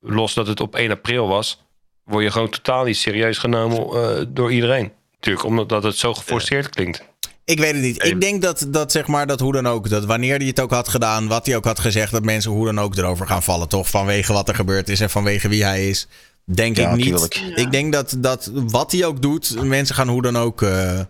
los 0.00 0.34
dat 0.34 0.46
het 0.46 0.60
op 0.60 0.74
1 0.74 0.90
april 0.90 1.28
was, 1.28 1.62
word 2.04 2.24
je 2.24 2.30
gewoon 2.30 2.50
totaal 2.50 2.84
niet 2.84 2.96
serieus 2.96 3.38
genomen 3.38 3.78
eh, 3.78 4.24
door 4.28 4.52
iedereen. 4.52 4.92
Natuurlijk, 5.20 5.44
omdat 5.44 5.68
dat 5.68 5.82
het 5.82 5.96
zo 5.96 6.14
geforceerd 6.14 6.68
klinkt. 6.68 7.04
Ik 7.44 7.58
weet 7.58 7.72
het 7.72 7.82
niet. 7.82 8.04
Ik 8.04 8.20
denk 8.20 8.42
dat, 8.42 8.66
dat 8.68 8.92
zeg 8.92 9.06
maar, 9.06 9.26
dat 9.26 9.40
hoe 9.40 9.52
dan 9.52 9.66
ook, 9.66 9.88
dat 9.88 10.04
wanneer 10.04 10.36
hij 10.36 10.46
het 10.46 10.60
ook 10.60 10.70
had 10.70 10.88
gedaan, 10.88 11.28
wat 11.28 11.46
hij 11.46 11.56
ook 11.56 11.64
had 11.64 11.78
gezegd, 11.78 12.12
dat 12.12 12.24
mensen 12.24 12.50
hoe 12.50 12.64
dan 12.66 12.80
ook 12.80 12.96
erover 12.96 13.26
gaan 13.26 13.42
vallen, 13.42 13.68
toch? 13.68 13.88
Vanwege 13.88 14.32
wat 14.32 14.48
er 14.48 14.54
gebeurd 14.54 14.88
is 14.88 15.00
en 15.00 15.10
vanwege 15.10 15.48
wie 15.48 15.64
hij 15.64 15.88
is. 15.88 16.06
Denk 16.44 16.76
Ja, 16.76 16.90
ik 16.90 16.96
niet. 16.96 17.42
Ik 17.54 17.70
denk 17.70 17.92
dat, 17.92 18.16
dat 18.18 18.50
wat 18.54 18.92
hij 18.92 19.04
ook 19.04 19.22
doet, 19.22 19.62
mensen 19.62 19.94
gaan 19.94 20.08
hoe 20.08 20.22
dan 20.22 20.36
ook. 20.36 20.62
eh, 20.62 20.70
maar 20.70 21.06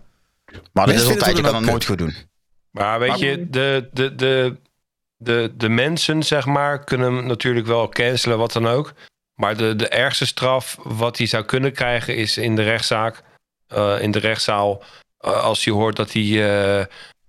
de 0.85 0.91
mensen 0.91 0.95
resultaat, 0.95 1.37
je 1.37 1.43
kan 1.43 1.55
het 1.55 1.65
nooit 1.65 1.85
goed 1.85 1.97
doen. 1.97 2.15
Maar 2.71 2.99
weet 2.99 3.09
Maar- 3.09 3.19
je, 3.19 3.49
de, 3.49 3.89
de, 3.93 4.15
de, 4.15 4.55
de, 5.17 5.51
de 5.57 5.69
mensen, 5.69 6.23
zeg 6.23 6.45
maar, 6.45 6.83
kunnen 6.83 7.13
hem 7.15 7.25
natuurlijk 7.25 7.67
wel 7.67 7.89
cancelen, 7.89 8.37
wat 8.37 8.51
dan 8.53 8.67
ook. 8.67 8.93
Maar 9.35 9.57
de, 9.57 9.75
de 9.75 9.87
ergste 9.87 10.25
straf 10.25 10.77
wat 10.83 11.17
hij 11.17 11.27
zou 11.27 11.43
kunnen 11.45 11.71
krijgen 11.73 12.15
is 12.15 12.37
in 12.37 12.55
de 12.55 12.63
rechtszaak, 12.63 13.23
in 14.01 14.11
de 14.11 14.19
rechtszaal, 14.19 14.83
eh, 15.17 15.43
als 15.43 15.63
hij 15.65 15.73
hoort 15.73 15.95
dat 15.95 16.11
hij 16.13 16.21
eh, 16.23 16.79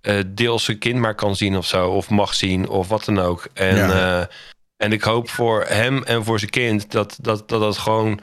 eh, 0.01 0.23
deels 0.27 0.63
zijn 0.63 0.77
kind 0.79 0.99
maar 0.99 1.15
kan 1.15 1.35
zien 1.35 1.57
of 1.57 1.65
zo, 1.65 1.89
of 1.89 2.09
mag 2.09 2.33
zien, 2.33 2.69
of 2.69 2.87
wat 2.87 3.05
dan 3.05 3.19
ook. 3.19 3.47
En, 3.53 3.75
Ja. 3.75 4.19
eh, 4.21 4.27
en 4.77 4.91
ik 4.91 5.01
hoop 5.01 5.29
voor 5.29 5.63
hem 5.67 6.03
en 6.03 6.23
voor 6.23 6.39
zijn 6.39 6.51
kind 6.51 6.91
dat 6.91 7.17
dat, 7.21 7.49
dat, 7.49 7.61
dat 7.61 7.77
gewoon 7.77 8.19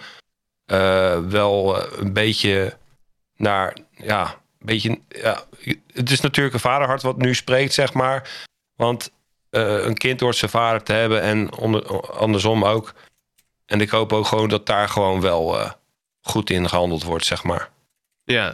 eh, 0.66 1.18
wel 1.18 1.78
eh, 1.82 1.98
een 1.98 2.12
beetje 2.12 2.76
naar, 3.36 3.76
ja, 3.96 4.22
een 4.24 4.66
beetje, 4.66 5.00
ja, 5.08 5.42
het 5.92 6.10
is 6.10 6.20
natuurlijk 6.20 6.54
een 6.54 6.60
vaderhart 6.60 7.02
wat 7.02 7.16
nu 7.16 7.34
spreekt, 7.34 7.72
zeg 7.72 7.92
maar. 7.92 8.30
Want 8.76 9.10
eh, 9.50 9.84
een 9.84 9.96
kind 9.96 10.20
hoort 10.20 10.36
zijn 10.36 10.50
vader 10.50 10.82
te 10.82 10.92
hebben 10.92 11.20
en 11.22 11.56
onder, 11.56 12.10
andersom 12.12 12.64
ook. 12.64 12.94
En 13.66 13.80
ik 13.80 13.90
hoop 13.90 14.12
ook 14.12 14.26
gewoon 14.26 14.48
dat 14.48 14.66
daar 14.66 14.88
gewoon 14.88 15.20
wel 15.20 15.60
eh, 15.60 15.70
goed 16.20 16.50
in 16.50 16.68
gehandeld 16.68 17.02
wordt, 17.04 17.24
zeg 17.24 17.42
maar. 17.44 17.70
Ja. 18.30 18.48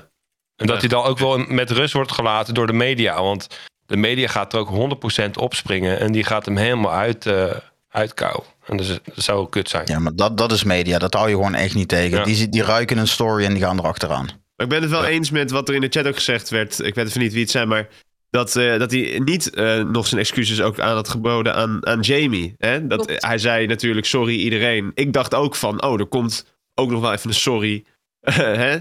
En 0.57 0.66
dat 0.66 0.74
Ja. 0.74 0.81
hij 0.81 0.89
dan 0.89 1.05
ook 1.05 1.18
wel 1.18 1.39
met 1.39 1.70
rust 1.70 1.93
wordt 1.93 2.12
gelaten 2.12 2.55
door 2.55 2.66
de 2.66 2.72
media. 2.72 3.22
Want 3.22 3.47
de 3.87 3.97
media 3.97 4.29
gaat 4.29 4.53
er 4.53 4.59
ook 4.59 4.68
100% 4.68 5.37
opspringen 5.39 6.01
en 6.01 6.12
die 6.12 6.24
gaat 6.24 6.45
hem 6.45 6.57
helemaal 6.57 6.93
uit, 6.93 7.27
eh 7.27 7.51
uitkouwen. 7.89 8.45
En 8.66 8.77
dus, 8.77 8.89
dat 8.89 9.24
zou 9.24 9.39
ook 9.39 9.51
kut 9.51 9.68
zijn. 9.68 9.87
Ja, 9.87 9.99
maar 9.99 10.14
dat, 10.14 10.39
dat 10.39 10.53
is 10.53 10.64
media. 10.64 10.99
Dat 10.99 11.14
hou 11.14 11.29
je 11.29 11.35
gewoon 11.35 11.55
echt 11.55 11.74
niet 11.74 11.89
tegen. 11.89 12.18
Ja. 12.18 12.24
Die, 12.24 12.49
die 12.49 12.62
ruiken 12.62 12.99
een 12.99 13.09
story 13.09 13.45
en 13.45 13.53
die 13.55 13.62
gaan 13.62 13.79
erachteraan. 13.79 14.24
Maar 14.24 14.66
ik 14.66 14.68
ben 14.68 14.83
het 14.83 14.91
wel 14.91 15.05
eens 15.05 15.31
met 15.31 15.51
wat 15.51 15.68
er 15.68 15.74
in 15.74 15.81
de 15.81 15.89
chat 15.89 16.07
ook 16.07 16.14
gezegd 16.14 16.49
werd. 16.49 16.79
Ik 16.79 16.95
weet 16.95 17.07
even 17.07 17.20
niet 17.20 17.33
wie 17.33 17.43
het 17.43 17.51
zijn, 17.51 17.68
maar 17.68 17.89
dat, 18.31 18.57
eh, 18.57 18.79
dat 18.79 18.91
hij 18.91 19.20
niet 19.24 19.51
eh, 19.55 19.83
nog 19.83 20.07
zijn 20.07 20.20
excuses 20.20 20.61
ook 20.61 20.81
aan 20.81 20.95
had 20.95 21.09
geboden 21.09 21.55
aan, 21.55 21.87
aan 21.87 22.01
Jamie. 22.01 22.55
Hè? 22.59 22.87
Dat, 22.87 23.12
hij 23.16 23.39
zei 23.39 23.66
natuurlijk 23.66 24.07
sorry 24.07 24.35
iedereen. 24.37 24.91
Ik 24.95 25.12
dacht 25.12 25.35
ook 25.35 25.55
van, 25.55 25.83
oh, 25.83 26.01
er 26.01 26.07
komt 26.07 26.47
ook 26.74 26.91
nog 26.91 27.01
wel 27.01 27.12
even 27.12 27.29
een 27.29 27.35
sorry 27.35 27.85
hè? 28.31 28.79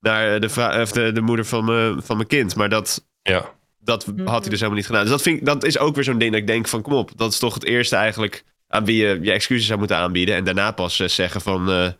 Naar 0.00 0.40
de, 0.40 0.48
vrou- 0.48 0.80
of 0.82 0.92
de, 0.92 1.12
de 1.12 1.20
moeder 1.20 1.44
van, 1.44 1.64
me, 1.64 1.96
van 2.02 2.16
mijn 2.16 2.28
kind. 2.28 2.56
Maar 2.56 2.68
dat, 2.68 3.06
Ja. 3.22 3.54
dat 3.78 4.04
had 4.24 4.40
hij 4.40 4.50
dus 4.50 4.58
helemaal 4.58 4.74
niet 4.76 4.86
gedaan. 4.86 5.02
Dus 5.02 5.10
dat, 5.10 5.22
vind 5.22 5.38
ik, 5.38 5.44
dat 5.46 5.64
is 5.64 5.78
ook 5.78 5.94
weer 5.94 6.04
zo'n 6.04 6.18
ding 6.18 6.32
dat 6.32 6.40
ik 6.40 6.46
denk 6.46 6.68
van, 6.68 6.82
kom 6.82 6.92
op. 6.92 7.10
Dat 7.16 7.32
is 7.32 7.38
toch 7.38 7.54
het 7.54 7.64
eerste 7.64 7.96
eigenlijk 7.96 8.44
aan 8.68 8.84
wie 8.84 8.96
je 9.06 9.18
je 9.22 9.32
excuses 9.32 9.66
zou 9.66 9.78
moeten 9.78 9.96
aanbieden. 9.96 10.34
En 10.34 10.44
daarna 10.44 10.70
pas 10.72 11.00
eh, 11.00 11.08
zeggen 11.08 11.40
van, 11.40 11.70
eh, 11.70 11.90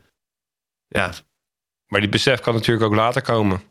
ja, 0.89 1.13
Maar 1.87 2.01
die 2.01 2.09
besef 2.09 2.41
kan 2.41 2.55
natuurlijk 2.55 2.87
ook 2.87 2.95
later 2.95 3.23
komen. 3.23 3.63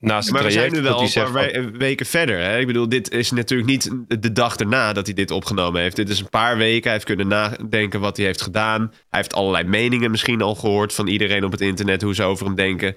Naast 0.00 0.24
het 0.28 0.34
Maar 0.34 0.44
we 0.44 0.50
zijn 0.50 0.70
traject 0.70 0.86
nu 0.86 0.90
wel 0.92 1.02
een 1.02 1.32
paar 1.32 1.72
we- 1.72 1.78
weken 1.78 2.06
verder. 2.06 2.38
Hè? 2.40 2.58
Ik 2.58 2.66
bedoel, 2.66 2.88
dit 2.88 3.10
is 3.10 3.30
natuurlijk 3.30 3.68
niet 3.68 3.90
de 4.08 4.32
dag 4.32 4.56
erna 4.56 4.92
dat 4.92 5.06
hij 5.06 5.14
dit 5.14 5.30
opgenomen 5.30 5.80
heeft. 5.80 5.96
Dit 5.96 6.08
is 6.08 6.20
een 6.20 6.28
paar 6.28 6.56
weken. 6.56 6.82
Hij 6.82 6.92
heeft 6.92 7.04
kunnen 7.04 7.28
nadenken 7.28 8.00
wat 8.00 8.16
hij 8.16 8.26
heeft 8.26 8.40
gedaan. 8.42 8.80
Hij 8.80 9.20
heeft 9.20 9.34
allerlei 9.34 9.64
meningen 9.64 10.10
misschien 10.10 10.42
al 10.42 10.54
gehoord 10.54 10.94
van 10.94 11.06
iedereen 11.06 11.44
op 11.44 11.52
het 11.52 11.60
internet 11.60 12.02
hoe 12.02 12.14
ze 12.14 12.22
over 12.22 12.46
hem 12.46 12.54
denken. 12.54 12.96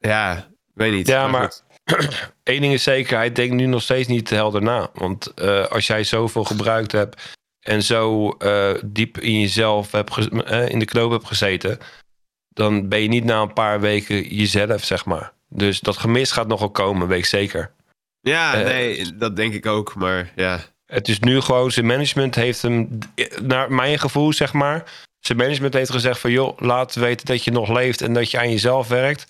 Ja, 0.00 0.48
weet 0.74 0.92
niet. 0.92 1.06
Ja, 1.06 1.28
maar 1.28 1.52
één 2.42 2.60
ding 2.60 2.72
is 2.72 2.82
zeker, 2.82 3.16
hij 3.16 3.32
denkt 3.32 3.54
nu 3.54 3.66
nog 3.66 3.82
steeds 3.82 4.08
niet 4.08 4.30
helder 4.30 4.62
na. 4.62 4.90
Want 4.94 5.34
eh, 5.34 5.66
als 5.66 5.86
jij 5.86 6.04
zoveel 6.04 6.44
gebruikt 6.44 6.92
hebt 6.92 7.36
en 7.60 7.82
zo 7.82 8.30
eh, 8.30 8.74
diep 8.84 9.18
in 9.18 9.40
jezelf 9.40 9.92
hebt 9.92 10.28
eh, 10.28 10.68
in 10.68 10.78
de 10.78 10.84
knoop 10.84 11.10
hebt 11.10 11.26
gezeten, 11.26 11.78
dan 12.48 12.88
ben 12.88 13.00
je 13.00 13.08
niet 13.08 13.24
na 13.24 13.40
een 13.40 13.52
paar 13.52 13.80
weken 13.80 14.34
jezelf, 14.34 14.84
zeg 14.84 15.04
maar. 15.04 15.32
Dus 15.48 15.80
dat 15.80 15.96
gemis 15.96 16.32
gaat 16.32 16.48
nogal 16.48 16.70
komen, 16.70 17.08
weet 17.08 17.18
ik 17.18 17.24
zeker. 17.24 17.72
Ja, 18.20 18.56
nee, 18.56 19.16
dat 19.16 19.36
denk 19.36 19.54
ik 19.54 19.66
ook. 19.66 19.94
Maar 19.94 20.32
ja, 20.36 20.60
Het 20.86 21.08
is 21.08 21.20
nu 21.20 21.40
gewoon, 21.40 21.70
zijn 21.70 21.86
management 21.86 22.34
heeft 22.34 22.62
hem, 22.62 22.98
naar 23.42 23.72
mijn 23.72 23.98
gevoel 23.98 24.32
zeg 24.32 24.52
maar, 24.52 24.84
zijn 25.20 25.38
management 25.38 25.74
heeft 25.74 25.90
gezegd 25.90 26.20
van 26.20 26.30
joh, 26.30 26.58
laat 26.58 26.94
weten 26.94 27.26
dat 27.26 27.44
je 27.44 27.50
nog 27.50 27.68
leeft 27.68 28.02
en 28.02 28.12
dat 28.12 28.30
je 28.30 28.38
aan 28.38 28.50
jezelf 28.50 28.88
werkt. 28.88 29.26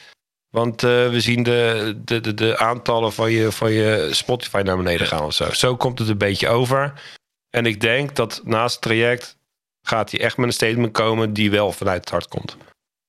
Want 0.51 0.83
eh, 0.83 1.11
we 1.11 1.21
zien 1.21 1.43
de, 1.43 1.95
de, 2.05 2.21
de, 2.21 2.35
de 2.35 2.59
aantallen 2.59 3.13
van 3.13 3.31
je, 3.31 3.53
van 3.53 3.73
je 3.73 4.09
Spotify 4.13 4.63
naar 4.65 4.77
beneden 4.77 5.07
gaan 5.07 5.25
of 5.25 5.35
zo. 5.35 5.53
Zo 5.53 5.77
komt 5.77 5.99
het 5.99 6.09
een 6.09 6.19
beetje 6.19 6.49
over. 6.49 7.03
En 7.51 7.67
ik 7.67 7.81
denk 7.81 8.17
dat 8.17 8.41
naast 8.45 8.75
het 8.75 8.83
traject 8.83 9.39
gaat 9.83 10.11
hij 10.11 10.21
echt 10.21 10.37
met 10.37 10.47
een 10.47 10.53
statement 10.53 10.93
komen 10.93 11.33
die 11.33 11.51
wel 11.51 11.73
vanuit 11.73 12.01
het 12.01 12.11
hart 12.11 12.29
komt. 12.29 12.57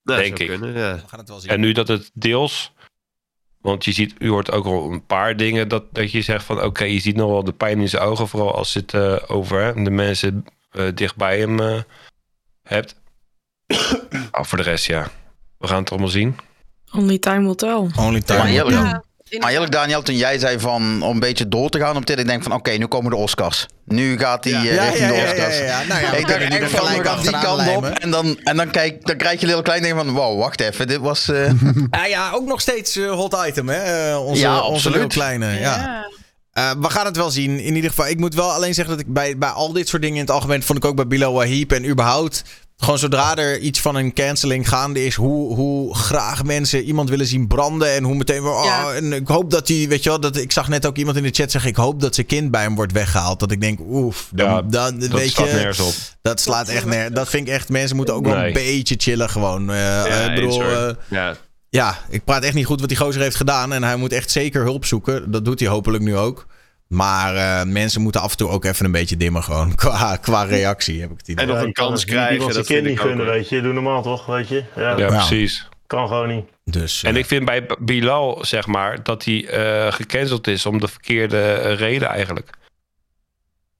dat 0.02 0.16
Denk 0.16 0.36
zou 0.36 0.50
ik. 0.50 0.58
Kunnen, 0.58 0.80
ja. 0.80 0.94
We 0.94 1.08
gaan 1.08 1.18
het 1.18 1.28
wel 1.28 1.40
zien. 1.40 1.50
En 1.50 1.60
nu 1.60 1.72
dat 1.72 1.88
het 1.88 2.10
deels. 2.14 2.72
Want 3.60 3.84
je 3.84 3.92
ziet, 3.92 4.14
u 4.18 4.28
hoort 4.28 4.50
ook 4.50 4.64
al 4.64 4.92
een 4.92 5.06
paar 5.06 5.36
dingen 5.36 5.68
dat, 5.68 5.94
dat 5.94 6.10
je 6.10 6.22
zegt 6.22 6.44
van 6.44 6.62
oké, 6.62 6.84
je 6.84 6.98
ziet 7.00 7.16
nog 7.16 7.30
wel 7.30 7.44
de 7.44 7.52
pijn 7.52 7.80
in 7.80 7.88
zijn 7.88 8.02
ogen, 8.02 8.28
vooral 8.28 8.54
als 8.54 8.72
je 8.72 8.78
het 8.78 8.94
eh, 8.94 9.16
over 9.26 9.60
hè, 9.60 9.82
de 9.82 9.90
mensen 9.90 10.44
eh, 10.70 10.88
dicht 10.94 11.16
bij 11.16 11.38
hem 11.38 11.60
eh, 11.60 11.80
hebt. 12.62 13.00
Voor 14.48 14.58
de 14.58 14.64
rest, 14.64 14.86
ja. 14.86 15.10
We 15.58 15.66
gaan 15.66 15.80
het 15.80 15.90
allemaal 15.90 16.08
zien. 16.08 16.36
Only 16.96 17.18
time 17.18 17.40
will 17.42 17.54
tell. 17.54 17.86
Only 17.98 18.20
time. 18.20 18.38
Maar 18.38 18.48
eerlijk, 18.48 18.76
Ja, 18.76 19.02
maar 19.40 19.52
eerlijk 19.52 19.72
Daniel, 19.72 20.02
toen 20.02 20.16
jij 20.16 20.38
zei 20.38 20.58
van 20.60 21.02
om 21.02 21.10
een 21.14 21.20
beetje 21.20 21.48
door 21.48 21.68
te 21.68 21.78
gaan 21.78 21.96
op 21.96 22.06
dit, 22.06 22.18
ik 22.18 22.26
denk 22.26 22.42
van 22.42 22.52
oké, 22.52 22.70
nu 22.70 22.86
komen 22.86 23.10
de 23.10 23.16
Oscars. 23.16 23.66
Nu 23.84 24.18
gaat 24.18 24.44
hij 24.44 24.52
Ja. 24.52 24.58
eh, 24.58 24.74
Ja, 24.74 24.82
richting 24.84 25.00
ja, 25.00 25.08
de 25.08 25.14
ja, 25.14 25.22
ja, 25.24 25.30
Oscars. 25.32 25.58
ja, 25.58 25.64
ja. 25.64 25.82
Nou 25.88 26.00
ik 26.16 26.26
die 26.26 26.36
echt 26.36 26.70
van, 26.70 26.96
we 26.96 27.04
gaan 27.04 27.22
die 27.22 27.30
kant 27.30 27.76
op. 27.76 27.84
En 27.84 28.10
dan, 28.10 28.38
en 28.42 28.56
dan, 28.56 28.70
kijk, 28.70 29.06
dan 29.06 29.16
krijg 29.16 29.40
je 29.40 29.46
een 29.46 29.52
heel 29.52 29.62
klein 29.62 29.82
ding 29.82 29.96
van, 29.96 30.10
wow, 30.10 30.38
wacht 30.38 30.60
even, 30.60 30.86
dit 30.86 30.98
was... 30.98 31.28
eh, 31.28 31.46
Ja, 31.90 32.04
ja, 32.16 32.30
ook 32.30 32.46
nog 32.46 32.60
steeds 32.60 32.96
eh, 32.96 33.10
hot 33.10 33.36
item, 33.46 33.68
hè? 33.68 34.10
eh, 34.10 34.24
onze, 34.26 34.40
Ja, 34.42 34.60
onze 34.60 34.90
heel 34.92 35.06
kleine. 35.06 35.46
Ja. 35.46 35.58
Ja. 35.60 36.10
Eh, 36.52 36.70
we 36.80 36.90
gaan 36.90 37.06
het 37.06 37.16
wel 37.16 37.30
zien. 37.30 37.60
In 37.60 37.74
ieder 37.74 37.90
geval, 37.90 38.06
ik 38.08 38.18
moet 38.18 38.34
wel 38.34 38.50
alleen 38.52 38.74
zeggen 38.74 38.96
dat 38.96 39.06
ik 39.06 39.12
bij, 39.12 39.38
bij 39.38 39.48
al 39.48 39.72
dit 39.72 39.88
soort 39.88 40.02
dingen 40.02 40.16
in 40.16 40.22
het 40.22 40.30
algemeen 40.30 40.62
vond 40.62 40.78
ik 40.78 40.84
ook 40.84 40.96
bij 40.96 41.06
Bilal 41.06 41.32
Wahib 41.32 41.72
en 41.72 41.88
überhaupt. 41.88 42.42
Gewoon 42.76 42.98
zodra 42.98 43.36
er 43.36 43.58
iets 43.58 43.80
van 43.80 43.96
een 43.96 44.12
canceling 44.12 44.68
gaande 44.68 45.04
is, 45.04 45.14
hoe, 45.14 45.54
hoe 45.54 45.94
graag 45.94 46.44
mensen 46.44 46.82
iemand 46.82 47.08
willen 47.08 47.26
zien 47.26 47.46
branden. 47.46 47.92
En 47.92 48.04
hoe 48.04 48.14
meteen. 48.14 48.42
Oh, 48.46 48.64
Ja. 48.64 48.92
En 48.92 49.12
ik 49.12 49.26
hoop 49.28 49.50
dat 49.50 49.68
hij, 49.68 49.88
weet 49.88 50.02
je 50.02 50.08
wel, 50.08 50.20
dat, 50.20 50.36
ik 50.36 50.52
zag 50.52 50.68
net 50.68 50.86
ook 50.86 50.96
iemand 50.96 51.16
in 51.16 51.22
de 51.22 51.30
chat 51.30 51.50
zeggen: 51.50 51.70
Ik 51.70 51.76
hoop 51.76 52.00
dat 52.00 52.14
zijn 52.14 52.26
kind 52.26 52.50
bij 52.50 52.62
hem 52.62 52.74
wordt 52.74 52.92
weggehaald. 52.92 53.40
Dat 53.40 53.50
ik 53.50 53.60
denk, 53.60 53.80
oef, 53.80 54.28
dan, 54.32 54.48
Ja, 54.50 54.62
dan, 54.62 54.98
Dat 54.98 55.08
weet 55.10 55.30
staat 55.30 55.46
je, 55.46 55.52
nergens 55.52 55.80
op. 55.80 55.94
dat 56.22 56.40
slaat 56.40 56.68
echt 56.68 56.84
neer. 56.86 57.14
Dat 57.14 57.28
vind 57.28 57.46
ik 57.46 57.52
echt, 57.52 57.68
mensen 57.68 57.96
moeten 57.96 58.14
ook 58.14 58.24
wel 58.26 58.36
een 58.36 58.52
beetje 58.52 58.94
chillen 58.98 59.30
gewoon. 59.30 59.70
Eh, 59.70 59.76
Ja, 59.76 60.04
eh, 60.06 60.24
ik 60.26 60.34
bedoel, 60.34 60.62
eh, 60.62 60.90
ja. 61.08 61.36
ja, 61.68 61.98
ik 62.08 62.24
praat 62.24 62.42
echt 62.44 62.54
niet 62.54 62.66
goed 62.66 62.80
wat 62.80 62.88
die 62.88 62.98
gozer 62.98 63.22
heeft 63.22 63.36
gedaan. 63.36 63.72
En 63.72 63.82
hij 63.82 63.96
moet 63.96 64.12
echt 64.12 64.30
zeker 64.30 64.62
hulp 64.62 64.84
zoeken. 64.84 65.30
Dat 65.30 65.44
doet 65.44 65.60
hij 65.60 65.68
hopelijk 65.68 66.02
nu 66.04 66.16
ook. 66.16 66.46
Maar 66.92 67.34
eh, 67.36 67.66
mensen 67.66 68.00
moeten 68.02 68.20
af 68.20 68.30
en 68.30 68.36
toe 68.36 68.48
ook 68.48 68.64
even 68.64 68.84
een 68.84 68.90
beetje 68.92 69.16
dimmen 69.16 69.42
gewoon. 69.42 69.74
Qua, 69.82 70.16
qua 70.16 70.42
reactie 70.42 71.00
heb 71.00 71.10
ik 71.10 71.18
het 71.18 71.28
idee. 71.28 71.46
En 71.46 71.52
nog 71.54 71.62
een 71.62 71.72
kans 71.72 72.04
krijgen, 72.04 72.34
iemand 72.34 72.54
dat 72.54 72.66
kind 72.66 72.84
niet 72.86 73.00
gunnen, 73.00 73.26
weet 73.26 73.48
je. 73.48 73.60
Doe 73.60 73.72
normaal 73.72 74.02
toch, 74.02 74.26
weet 74.26 74.48
je. 74.48 74.64
Ja, 74.76 74.82
Ja, 74.90 74.96
Ja. 74.98 75.06
precies. 75.06 75.68
kan 75.86 76.08
gewoon 76.08 76.28
niet. 76.28 76.44
Dus, 76.64 77.02
eh, 77.02 77.10
En 77.10 77.16
ik 77.16 77.26
vind 77.26 77.44
bij 77.44 77.66
Bilal, 77.78 78.38
zeg 78.44 78.66
maar, 78.66 79.02
dat 79.02 79.24
hij 79.24 79.46
eh, 79.48 79.92
gecanceld 79.92 80.46
is 80.46 80.66
om 80.66 80.80
de 80.80 80.88
verkeerde 80.88 81.42
eh, 81.52 81.74
reden 81.76 82.08
eigenlijk. 82.08 82.50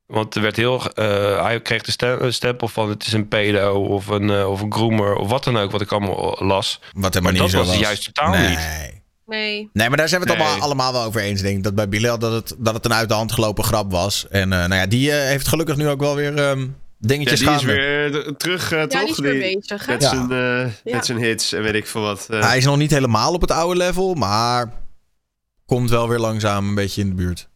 Want 0.06 0.34
er 0.34 0.42
werd 0.42 0.56
heel. 0.56 0.92
eh, 0.92 1.42
hij 1.42 1.60
kreeg 1.60 1.82
de 1.82 1.90
stem- 1.90 2.30
stempel 2.30 2.68
van 2.68 2.88
het 2.88 3.06
is 3.06 3.12
een 3.12 3.28
pedo 3.28 3.72
of 3.84 4.06
een, 4.06 4.30
eh, 4.30 4.50
of 4.50 4.60
een 4.60 4.72
groomer 4.72 5.14
of 5.14 5.28
wat 5.30 5.44
dan 5.44 5.56
ook, 5.58 5.70
wat 5.70 5.80
ik 5.80 5.92
allemaal 5.92 6.36
las. 6.38 6.80
wat 6.92 7.14
er 7.14 7.22
maar 7.22 7.32
maar 7.32 7.32
niet 7.32 7.40
dat 7.40 7.50
zo 7.50 7.56
was 7.58 7.66
was. 7.66 7.76
het 7.76 7.84
juist 7.84 8.04
totaal 8.04 8.30
nee. 8.30 8.48
niet. 8.48 9.00
Nee. 9.32 9.70
Nee, 9.72 9.88
maar 9.88 9.96
daar 9.96 10.08
zijn 10.08 10.20
we 10.22 10.28
het 10.28 10.36
Nee. 10.38 10.46
allemaal, 10.46 10.64
allemaal 10.64 10.92
wel 10.92 11.02
over 11.04 11.20
eens, 11.20 11.40
denk 11.42 11.56
ik. 11.56 11.62
Dat 11.62 11.74
bij 11.74 11.88
Bilal 11.88 12.18
dat 12.18 12.32
het, 12.32 12.54
dat 12.58 12.74
het 12.74 12.84
een 12.84 12.92
uit 12.94 13.08
de 13.08 13.14
hand 13.14 13.32
gelopen 13.32 13.64
grap 13.64 13.90
was. 13.90 14.26
En 14.30 14.52
eh, 14.52 14.58
nou 14.58 14.74
ja, 14.74 14.86
die 14.86 15.10
eh, 15.12 15.26
heeft 15.26 15.48
gelukkig 15.48 15.76
nu 15.76 15.88
ook 15.88 16.00
wel 16.00 16.14
weer 16.14 16.36
ehm, 16.38 16.60
Ja, 16.60 16.66
dingetjes 16.98 17.40
die 17.40 17.50
is 17.50 17.62
weer 17.62 18.14
eh, 18.14 18.32
terug, 18.32 18.72
eh, 18.72 18.78
Ja, 18.78 18.86
toch? 18.86 19.00
die 19.00 19.10
is 19.10 19.18
weer 19.18 19.38
bezig. 19.38 19.86
met, 19.86 20.02
Ja. 20.02 20.08
zijn, 20.08 20.30
eh, 20.30 20.70
Ja. 20.84 20.94
met 20.96 21.06
zijn 21.06 21.18
hits 21.18 21.52
en 21.52 21.62
weet 21.62 21.74
ik 21.74 21.86
veel 21.86 22.00
wat. 22.02 22.26
Hij 22.30 22.56
is 22.56 22.64
nog 22.64 22.76
niet 22.76 22.90
helemaal 22.90 23.32
op 23.32 23.40
het 23.40 23.50
oude 23.50 23.76
level, 23.76 24.14
maar 24.14 24.72
komt 25.66 25.90
wel 25.90 26.08
weer 26.08 26.18
langzaam 26.18 26.68
een 26.68 26.74
beetje 26.74 27.00
in 27.00 27.08
de 27.08 27.14
buurt. 27.14 27.48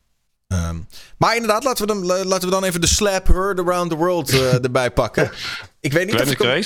Ehm, 0.49 0.77
maar 1.19 1.35
inderdaad, 1.35 1.65
laten 1.65 1.87
we, 1.87 1.93
dan, 1.93 2.05
la- 2.07 2.25
laten 2.25 2.49
we 2.49 2.55
dan 2.55 2.65
even 2.65 2.81
de 2.81 2.87
slap 2.87 3.27
heard 3.27 3.61
around 3.61 3.91
the 3.91 3.97
world 3.97 4.31
eh, 4.31 4.65
erbij 4.65 4.91
pakken. 4.91 5.31
Ik 5.81 5.93
weet 5.93 6.07
niet 6.07 6.21
of 6.21 6.31
ik 6.31 6.39
hem? 6.39 6.63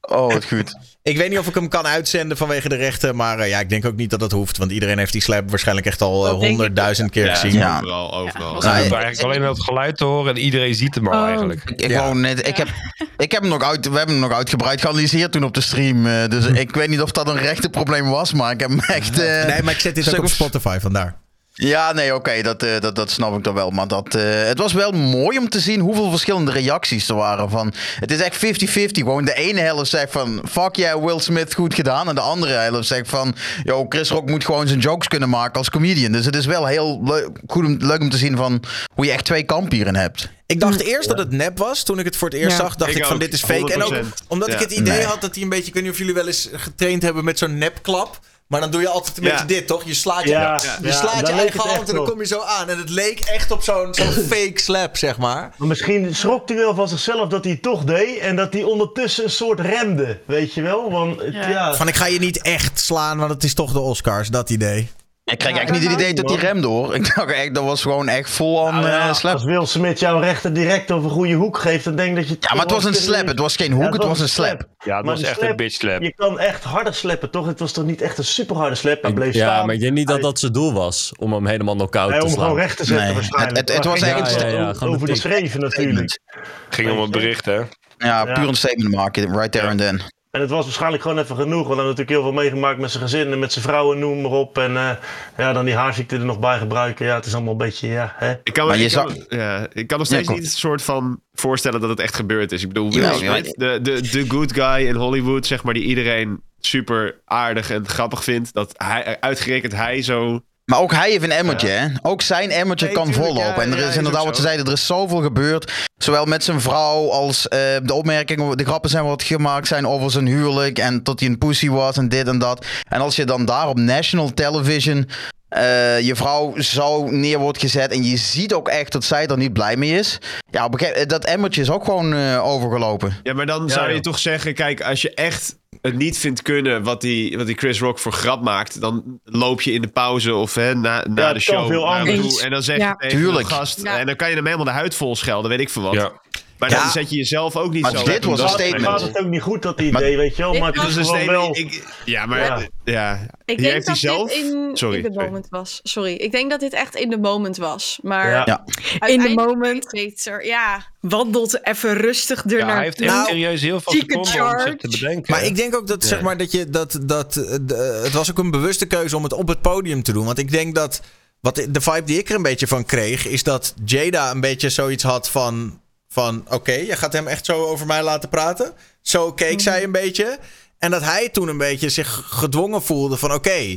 oh, 0.00 0.32
wat 0.32 0.44
goed. 0.44 0.74
ik 1.02 1.16
weet 1.16 1.28
niet 1.28 1.38
of 1.38 1.46
ik 1.46 1.54
hem 1.54 1.68
kan 1.68 1.86
uitzenden 1.86 2.36
vanwege 2.36 2.68
de 2.68 2.76
rechten. 2.76 3.16
Maar 3.16 3.38
eh, 3.38 3.48
ja, 3.48 3.60
ik 3.60 3.68
denk 3.68 3.84
ook 3.84 3.96
niet 3.96 4.10
dat 4.10 4.20
dat 4.20 4.32
hoeft. 4.32 4.56
Want 4.56 4.70
iedereen 4.70 4.98
heeft 4.98 5.12
die 5.12 5.22
slap 5.22 5.50
waarschijnlijk 5.50 5.86
echt 5.86 6.00
al 6.02 6.26
ik 6.26 6.32
honderdduizend 6.48 7.10
keer 7.10 7.24
ja, 7.24 7.34
gezien. 7.34 7.58
Ja. 7.58 7.76
overal, 7.76 8.14
overal. 8.14 8.52
hoeven 8.52 8.70
eigenlijk 8.70 9.20
alleen 9.20 9.42
het 9.42 9.62
geluid 9.62 9.96
te 9.96 10.04
horen 10.04 10.34
en 10.34 10.40
iedereen 10.40 10.74
ziet 10.74 10.94
hem 10.94 11.08
al 11.08 11.20
Oh. 11.22 11.26
eigenlijk. 11.28 11.62
Ik, 11.70 11.80
ik, 11.80 11.90
Ja. 11.90 11.98
wou 12.02 12.14
net, 12.18 12.46
ik, 12.48 12.56
heb, 12.56 12.68
ik 13.16 13.32
heb 13.32 13.40
hem 13.40 13.50
nog 13.50 13.62
uit, 13.62 13.88
we 13.88 13.96
hebben 13.96 14.14
hem 14.20 14.28
nog 14.28 14.36
uitgebreid 14.36 14.80
geanalyseerd 14.80 15.32
toen 15.32 15.44
op 15.44 15.54
de 15.54 15.60
stream. 15.60 16.06
eh, 16.06 16.26
dus 16.28 16.46
ik 16.46 16.74
weet 16.74 16.88
niet 16.88 17.02
of 17.02 17.10
dat 17.12 17.28
een 17.28 17.38
rechtenprobleem 17.38 18.08
was, 18.10 18.32
maar 18.32 18.52
ik 18.52 18.60
heb 18.60 18.68
hem 18.70 18.80
echt... 18.80 19.18
eh, 19.20 19.44
Nee, 19.46 19.62
maar 19.62 19.72
ik 19.74 19.80
zet 19.80 19.94
dit 19.94 20.14
ook 20.18 20.24
op 20.24 20.30
Spotify, 20.30 20.78
vandaar. 20.80 21.16
Ja, 21.60 21.92
nee, 21.92 22.14
oké, 22.14 22.42
dat, 22.42 22.62
eh, 22.62 22.80
dat, 22.80 22.94
dat 22.96 23.10
snap 23.10 23.36
ik 23.36 23.44
dan 23.44 23.54
wel. 23.54 23.70
Maar 23.70 23.88
dat, 23.88 24.14
eh, 24.14 24.22
het 24.44 24.58
was 24.58 24.72
wel 24.72 24.92
mooi 24.92 25.38
om 25.38 25.48
te 25.48 25.60
zien 25.60 25.80
hoeveel 25.80 26.10
verschillende 26.10 26.50
reacties 26.52 27.08
er 27.08 27.14
waren. 27.14 27.50
Van, 27.50 27.72
het 28.00 28.10
is 28.10 28.20
echt 28.20 28.36
50-50. 28.36 29.02
Gewoon 29.02 29.24
de 29.24 29.34
ene 29.34 29.60
helft 29.60 29.90
zegt 29.90 30.12
van... 30.12 30.42
Fuck 30.48 30.76
yeah, 30.76 31.04
Will 31.04 31.18
Smith, 31.20 31.54
goed 31.54 31.74
gedaan. 31.74 32.08
En 32.08 32.14
de 32.14 32.20
andere 32.20 32.52
helft 32.52 32.86
zegt 32.88 33.08
van... 33.08 33.34
Yo, 33.62 33.86
Chris 33.88 34.10
Rock 34.10 34.28
moet 34.28 34.44
gewoon 34.44 34.66
zijn 34.68 34.78
jokes 34.80 35.08
kunnen 35.08 35.28
maken 35.28 35.54
als 35.54 35.70
comedian. 35.70 36.12
Dus 36.12 36.24
het 36.24 36.36
is 36.36 36.46
wel 36.46 36.66
heel 36.66 37.00
leuk, 37.04 37.28
goed 37.46 37.64
om, 37.64 37.76
leuk 37.80 38.00
om 38.00 38.10
te 38.10 38.16
zien 38.16 38.36
van... 38.36 38.62
Hoe 38.94 39.04
je 39.04 39.12
echt 39.12 39.24
twee 39.24 39.42
kampen 39.42 39.74
hierin 39.76 39.96
hebt. 39.96 40.28
Ik 40.46 40.60
dacht 40.60 40.80
eerst 40.80 41.08
dat 41.08 41.18
het 41.18 41.30
nep 41.30 41.58
was. 41.58 41.82
Toen 41.82 41.98
ik 41.98 42.04
het 42.04 42.16
voor 42.16 42.28
het 42.28 42.36
eerst 42.38 42.56
Ja. 42.56 42.62
zag, 42.62 42.74
dacht 42.76 42.90
ik, 42.90 42.96
Ik 42.96 43.04
van 43.04 43.14
ook, 43.14 43.20
dit 43.20 43.32
is 43.32 43.42
fake. 43.44 43.72
En 43.72 43.82
ook 43.82 43.94
100%. 43.94 43.98
omdat 44.28 44.48
ik 44.52 44.58
het 44.58 44.70
idee 44.72 44.96
Nee. 44.96 45.04
had 45.04 45.20
dat 45.20 45.34
hij 45.34 45.42
een 45.42 45.48
beetje... 45.48 45.66
Ik 45.66 45.74
weet 45.74 45.82
niet 45.82 45.92
of 45.92 45.98
jullie 45.98 46.14
wel 46.14 46.26
eens 46.26 46.48
getraind 46.52 47.02
hebben 47.02 47.24
met 47.24 47.38
zo'n 47.38 47.58
nepklap. 47.58 48.18
Maar 48.48 48.60
dan 48.60 48.70
doe 48.70 48.80
je 48.80 48.88
altijd 48.88 49.16
een 49.16 49.22
Ja. 49.24 49.30
beetje 49.30 49.46
dit, 49.46 49.66
toch? 49.66 49.84
Je 49.84 49.94
slaat 49.94 50.22
je, 50.22 50.28
Ja, 50.28 50.60
je, 50.82 50.92
slaat 50.92 51.26
je 51.26 51.32
eigen 51.32 51.60
hand 51.60 51.88
en 51.88 51.94
dan 51.94 51.98
op. 52.04 52.10
kom 52.10 52.18
je 52.20 52.26
zo 52.26 52.40
aan. 52.40 52.68
En 52.68 52.78
het 52.78 52.90
leek 52.90 53.20
echt 53.20 53.50
op 53.50 53.62
zo'n 53.62 53.94
zo'n 53.94 54.12
fake 54.36 54.52
slap, 54.54 54.96
zeg 54.96 55.18
maar. 55.18 55.54
Maar 55.56 55.68
misschien 55.68 56.14
schrok 56.14 56.48
hij 56.48 56.56
wel 56.56 56.74
van 56.74 56.88
zichzelf 56.88 57.28
dat 57.28 57.44
hij 57.44 57.52
het 57.52 57.62
toch 57.62 57.84
deed. 57.84 58.18
En 58.18 58.36
dat 58.36 58.52
hij 58.52 58.62
ondertussen 58.62 59.24
een 59.24 59.30
soort 59.30 59.60
remde. 59.60 60.20
Weet 60.26 60.54
je 60.54 60.62
wel? 60.62 60.90
Want 60.90 61.20
ja. 61.30 61.74
Van 61.74 61.88
ik 61.88 61.96
ga 61.96 62.06
je 62.06 62.18
niet 62.18 62.42
echt 62.42 62.80
slaan, 62.80 63.18
want 63.18 63.30
het 63.30 63.44
is 63.44 63.54
toch 63.54 63.72
de 63.72 63.80
Oscars, 63.80 64.28
dat 64.28 64.50
idee. 64.50 64.90
Ik 65.30 65.38
krijg 65.38 65.56
eigenlijk 65.56 65.84
niet 65.86 65.90
het 65.92 66.00
idee 66.00 66.14
dat 66.14 66.30
hij 66.30 66.38
remde 66.38 66.66
hoor. 66.66 66.94
Ik 66.94 67.14
dacht 67.14 67.30
echt, 67.32 67.54
dat 67.54 67.64
was 67.64 67.82
gewoon 67.82 68.08
echt 68.08 68.30
vol 68.30 68.66
aan 68.68 68.74
Nou 68.74 68.86
ja, 68.86 69.08
eh, 69.08 69.14
slap. 69.14 69.32
Als 69.32 69.44
Will 69.44 69.66
Smith 69.66 69.98
jouw 70.00 70.18
rechter 70.20 70.52
direct 70.52 70.90
over 70.90 71.04
een 71.04 71.16
goede 71.16 71.32
hoek 71.34 71.58
geeft, 71.58 71.84
dan 71.84 71.96
denk 71.96 72.08
ik 72.10 72.16
dat 72.16 72.28
je... 72.28 72.36
Ja, 72.40 72.48
maar 72.54 72.62
het 72.62 72.70
was 72.70 72.84
een 72.84 72.94
slap. 72.94 73.26
Het 73.26 73.38
was 73.38 73.56
geen 73.56 73.72
hoek, 73.72 73.92
het 73.92 74.04
was 74.04 74.20
een 74.20 74.28
slap. 74.28 74.60
Ja, 74.84 74.96
het 74.96 75.04
Maar 75.04 75.04
was 75.04 75.18
die 75.18 75.26
echt 75.28 75.38
slap- 75.38 75.50
een 75.50 75.56
bitch 75.56 75.74
slap. 75.74 76.02
Je 76.02 76.14
kan 76.14 76.38
echt 76.38 76.64
harder 76.64 76.94
slappen, 76.94 77.30
toch? 77.30 77.46
Het 77.46 77.58
was 77.60 77.72
toch 77.72 77.84
niet 77.84 78.00
echt 78.02 78.18
een 78.18 78.24
super 78.24 78.56
harde 78.56 78.74
slap? 78.74 79.02
Hij 79.02 79.12
bleef 79.12 79.34
Ja, 79.34 79.40
staan. 79.52 79.66
maar 79.66 79.74
ik 79.74 79.80
denk 79.80 79.92
niet 79.92 80.08
dat 80.08 80.22
dat 80.22 80.38
zijn 80.38 80.52
doel 80.52 80.72
was. 80.72 81.12
Om 81.18 81.32
hem 81.32 81.46
helemaal 81.46 81.74
knock-out 81.74 82.10
Nee, 82.10 82.18
te 82.18 82.24
om 82.24 82.30
hem 82.30 82.38
gewoon 82.40 82.54
slaan. 82.54 82.66
recht 82.66 82.76
te 82.76 82.84
zetten 82.84 83.06
Nee, 83.06 83.14
waarschijnlijk. 83.14 83.56
het- 83.56 83.68
het- 83.68 83.76
het 83.76 83.86
Maar 83.86 84.00
was 84.00 84.08
echt- 84.30 84.40
Ja, 84.40 84.46
ja, 84.46 84.74
ja, 84.80 84.86
over 84.86 85.06
de 85.06 85.16
schreven 85.16 85.60
natuurlijk. 85.60 86.20
Ging 86.68 86.90
om 86.90 86.98
een 86.98 87.10
bericht, 87.10 87.44
hè? 87.44 87.54
Ja, 87.56 87.66
Ja. 87.98 88.24
puur 88.32 88.48
een 88.48 88.54
statement 88.54 88.94
maken, 88.94 89.32
right 89.36 89.52
there 89.52 89.66
and 89.68 89.78
then. 89.78 90.00
En 90.30 90.40
het 90.40 90.50
was 90.50 90.64
waarschijnlijk 90.64 91.02
gewoon 91.02 91.18
even 91.18 91.36
genoeg. 91.36 91.66
Want 91.66 91.76
hij 91.78 91.86
had 91.86 91.96
natuurlijk 91.96 92.10
heel 92.10 92.22
veel 92.22 92.42
meegemaakt 92.42 92.78
met 92.78 92.90
zijn 92.90 93.02
gezin 93.02 93.32
en 93.32 93.38
met 93.38 93.52
zijn 93.52 93.64
vrouwen, 93.64 93.98
noem 93.98 94.20
maar 94.20 94.30
op. 94.30 94.58
En 94.58 94.76
eh, 94.76 94.90
ja, 95.36 95.52
dan 95.52 95.64
die 95.64 95.74
haarziekte 95.74 96.16
er 96.16 96.24
nog 96.24 96.38
bij 96.38 96.58
gebruiken. 96.58 97.06
Ja, 97.06 97.14
het 97.14 97.26
is 97.26 97.34
allemaal 97.34 97.52
een 97.52 97.58
beetje, 97.58 97.88
ja, 97.88 98.14
hè. 98.16 98.34
Ik 98.42 98.52
kan, 98.52 98.78
je 98.78 99.26
ja, 99.28 99.66
ik 99.72 99.86
kan 99.86 99.98
nog 99.98 100.06
steeds 100.06 100.28
niet 100.28 100.38
een 100.38 100.46
soort 100.46 100.82
van 100.82 101.20
voorstellen 101.32 101.80
dat 101.80 101.90
het 101.90 102.00
echt 102.00 102.14
gebeurd 102.14 102.52
is. 102.52 102.62
Ik 102.62 102.68
bedoel, 102.68 102.92
Will 102.92 103.42
de, 103.42 103.78
de, 103.82 104.00
de 104.10 104.24
good 104.28 104.52
guy 104.52 104.86
in 104.86 104.94
Hollywood, 104.94 105.46
zeg 105.46 105.62
maar, 105.62 105.74
die 105.74 105.84
iedereen 105.84 106.42
super 106.60 107.20
aardig 107.24 107.70
en 107.70 107.88
grappig 107.88 108.24
vindt. 108.24 108.52
Dat 108.52 108.74
hij, 108.76 109.20
uitgerekend 109.20 109.72
hij 109.72 110.02
zo... 110.02 110.40
Maar 110.68 110.80
ook 110.80 110.92
hij 110.92 111.10
heeft 111.10 111.22
een 111.24 111.30
emmertje, 111.32 111.68
hè? 111.68 111.86
Ook 112.02 112.22
zijn 112.22 112.50
emmertje 112.50 112.86
Nee, 112.86 112.94
kan 112.94 113.04
tuurlijk, 113.04 113.26
vollopen. 113.26 113.54
ja, 113.54 113.62
en 113.62 113.72
er 113.72 113.78
ja, 113.78 113.88
is 113.88 113.96
inderdaad 113.96 114.24
wat 114.24 114.36
ze 114.36 114.42
zeiden, 114.42 114.66
er 114.66 114.72
is 114.72 114.86
zoveel 114.86 115.20
gebeurd. 115.22 115.72
Zowel 115.96 116.24
met 116.24 116.44
zijn 116.44 116.60
vrouw 116.60 117.10
als 117.10 117.48
eh, 117.48 117.58
de 117.82 117.94
opmerkingen, 117.94 118.56
de 118.56 118.64
grappen 118.64 118.90
zijn 118.90 119.04
wat 119.04 119.22
gemaakt 119.22 119.66
zijn 119.66 119.86
over 119.86 120.10
zijn 120.10 120.26
huwelijk. 120.26 120.78
En 120.78 121.02
dat 121.02 121.20
hij 121.20 121.28
een 121.28 121.38
pussy 121.38 121.68
was 121.68 121.96
en 121.96 122.08
dit 122.08 122.28
en 122.28 122.38
dat. 122.38 122.66
En 122.88 123.00
als 123.00 123.16
je 123.16 123.24
dan 123.24 123.44
daar 123.44 123.68
op 123.68 123.78
national 123.78 124.34
television 124.34 125.08
eh, 125.48 126.00
je 126.00 126.14
vrouw 126.16 126.54
zo 126.60 127.04
neer 127.10 127.38
wordt 127.38 127.58
gezet. 127.60 127.92
En 127.92 128.04
je 128.04 128.16
ziet 128.16 128.52
ook 128.54 128.68
echt 128.68 128.92
dat 128.92 129.04
zij 129.04 129.26
er 129.26 129.36
niet 129.36 129.52
blij 129.52 129.76
mee 129.76 129.90
is. 129.98 130.18
Ja, 130.50 130.64
op 130.64 130.72
een 130.72 130.78
gegeven- 130.78 131.08
dat 131.08 131.24
emmertje 131.24 131.60
is 131.60 131.70
ook 131.70 131.84
gewoon 131.84 132.14
eh, 132.14 132.46
overgelopen. 132.46 133.16
Ja, 133.22 133.34
maar 133.34 133.46
dan 133.46 133.62
Ja, 133.66 133.72
zou 133.72 133.92
je 133.92 134.00
toch 134.00 134.18
zeggen, 134.18 134.54
kijk, 134.54 134.80
als 134.82 135.02
je 135.02 135.14
echt 135.14 135.56
het 135.82 135.96
niet 135.96 136.18
vindt 136.18 136.42
kunnen 136.42 136.82
wat 136.82 137.00
die, 137.00 137.36
wat 137.36 137.46
die 137.46 137.56
Chris 137.56 137.80
Rock 137.80 137.98
voor 137.98 138.12
grap 138.12 138.42
maakt, 138.42 138.80
dan 138.80 139.20
loop 139.24 139.60
je 139.62 139.72
in 139.72 139.82
de 139.82 139.88
pauze 139.88 140.34
of 140.34 140.54
hè, 140.54 140.74
na, 140.74 141.04
na 141.08 141.22
Ja, 141.26 141.32
de 141.32 141.40
show 141.40 141.66
veel 141.66 141.84
naar 141.84 141.98
hem 141.98 142.08
anders. 142.14 142.34
toe 142.34 142.42
en 142.44 142.50
dan 142.50 142.62
zeg 142.62 142.76
Ja. 142.78 142.88
je 142.88 142.96
tegen 143.08 143.18
Tuurlijk. 143.18 143.48
de 143.48 143.54
gast 143.54 143.80
Ja. 143.82 143.98
en 143.98 144.06
dan 144.06 144.16
kan 144.16 144.28
je 144.28 144.34
hem 144.34 144.44
helemaal 144.44 144.66
de 144.66 144.70
huid 144.72 144.94
vol 144.94 145.16
schelden, 145.16 145.50
weet 145.50 145.60
ik 145.60 145.68
veel 145.70 145.82
wat. 145.82 146.12
Ja. 146.58 146.66
Maar 146.66 146.70
Ja. 146.70 146.82
dan 146.82 146.92
zet 146.92 147.10
je 147.10 147.16
jezelf 147.16 147.56
ook 147.56 147.72
niet 147.72 147.82
Maar 147.82 147.96
zo... 147.96 148.04
dit 148.04 148.24
was 148.24 148.40
een 148.40 148.48
statement. 148.48 148.82
Gaat 148.84 149.00
het 149.00 149.18
ook 149.18 149.26
niet 149.26 149.42
goed, 149.42 149.62
dat 149.62 149.80
idee, 149.80 149.92
Maar- 149.92 150.02
weet 150.02 150.36
je 150.36 150.42
wel. 150.42 150.54
Maar 150.54 150.72
het 150.72 150.88
is 150.88 150.96
een 150.96 151.04
statement. 151.04 151.30
wel... 151.30 151.56
Ik, 151.56 151.84
ja, 152.04 152.26
maar 152.26 152.38
Ja. 152.38 152.68
ja. 152.84 153.26
Ik 153.44 153.58
denk 153.58 153.60
heeft 153.72 153.72
hij 153.72 153.82
dat 153.84 153.96
zelf... 153.96 154.28
dit 154.34 154.44
in, 154.44 154.70
Sorry, 154.74 154.96
in 154.96 155.02
de 155.02 155.08
sorry. 155.12 155.24
moment 155.26 155.46
was. 155.50 155.80
Sorry, 155.82 156.12
ik 156.12 156.32
denk 156.32 156.50
dat 156.50 156.60
dit 156.60 156.72
echt 156.72 156.94
in 156.94 157.10
de 157.10 157.18
moment 157.18 157.56
was. 157.56 157.98
Maar 158.02 158.30
Ja. 158.30 158.42
Ja. 158.46 159.06
In 159.06 159.20
de 159.20 159.28
moment 159.34 159.86
beter, 159.90 160.44
ja. 160.46 160.86
wandelt 161.00 161.66
even 161.66 161.94
rustig 161.96 162.44
Ja, 162.46 162.56
ernaar 162.56 162.74
hij 162.74 162.84
heeft 162.84 163.00
echt 163.00 163.12
Nou, 163.12 163.26
serieus 163.28 163.60
heel 163.60 163.80
veel 163.80 163.92
seconden 163.92 164.78
te 164.78 164.88
bedenken. 164.88 165.32
Maar 165.34 165.44
ik 165.44 165.56
denk 165.56 165.76
ook 165.76 165.86
dat, 165.86 166.04
zeg 166.04 166.20
maar, 166.20 166.36
dat 166.36 166.52
je 166.52 166.70
dat, 166.70 166.98
dat 167.02 167.36
eh, 167.36 167.54
de- 167.62 168.00
het 168.04 168.12
was 168.12 168.30
ook 168.30 168.38
een 168.38 168.50
bewuste 168.50 168.86
keuze 168.86 169.16
om 169.16 169.22
het 169.22 169.32
op 169.32 169.48
het 169.48 169.60
podium 169.60 170.02
te 170.02 170.12
doen. 170.12 170.24
Want 170.24 170.38
ik 170.38 170.50
denk 170.50 170.74
dat 170.74 171.00
wat 171.40 171.54
de 171.54 171.70
de 171.70 171.80
vibe 171.80 172.04
die 172.04 172.18
ik 172.18 172.28
er 172.28 172.34
een 172.36 172.42
beetje 172.42 172.66
van 172.66 172.84
kreeg, 172.84 173.26
is 173.26 173.42
dat 173.42 173.74
Jada 173.84 174.30
een 174.30 174.40
beetje 174.40 174.70
zoiets 174.70 175.02
had 175.02 175.30
van, 175.30 175.80
van 176.08 176.44
oké, 176.48 176.72
je 176.72 176.96
gaat 176.96 177.12
hem 177.12 177.26
echt 177.26 177.44
zo 177.44 177.64
over 177.64 177.86
mij 177.86 178.02
laten 178.02 178.28
praten. 178.28 178.72
Zo 179.02 179.32
keek 179.32 179.60
zij 179.60 179.82
een 179.82 179.92
beetje. 179.92 180.38
En 180.78 180.90
dat 180.90 181.02
hij 181.02 181.28
toen 181.28 181.48
een 181.48 181.58
beetje 181.58 181.88
zich 181.88 182.22
gedwongen 182.30 182.82
voelde 182.82 183.16
van 183.16 183.32
oké, 183.32 183.76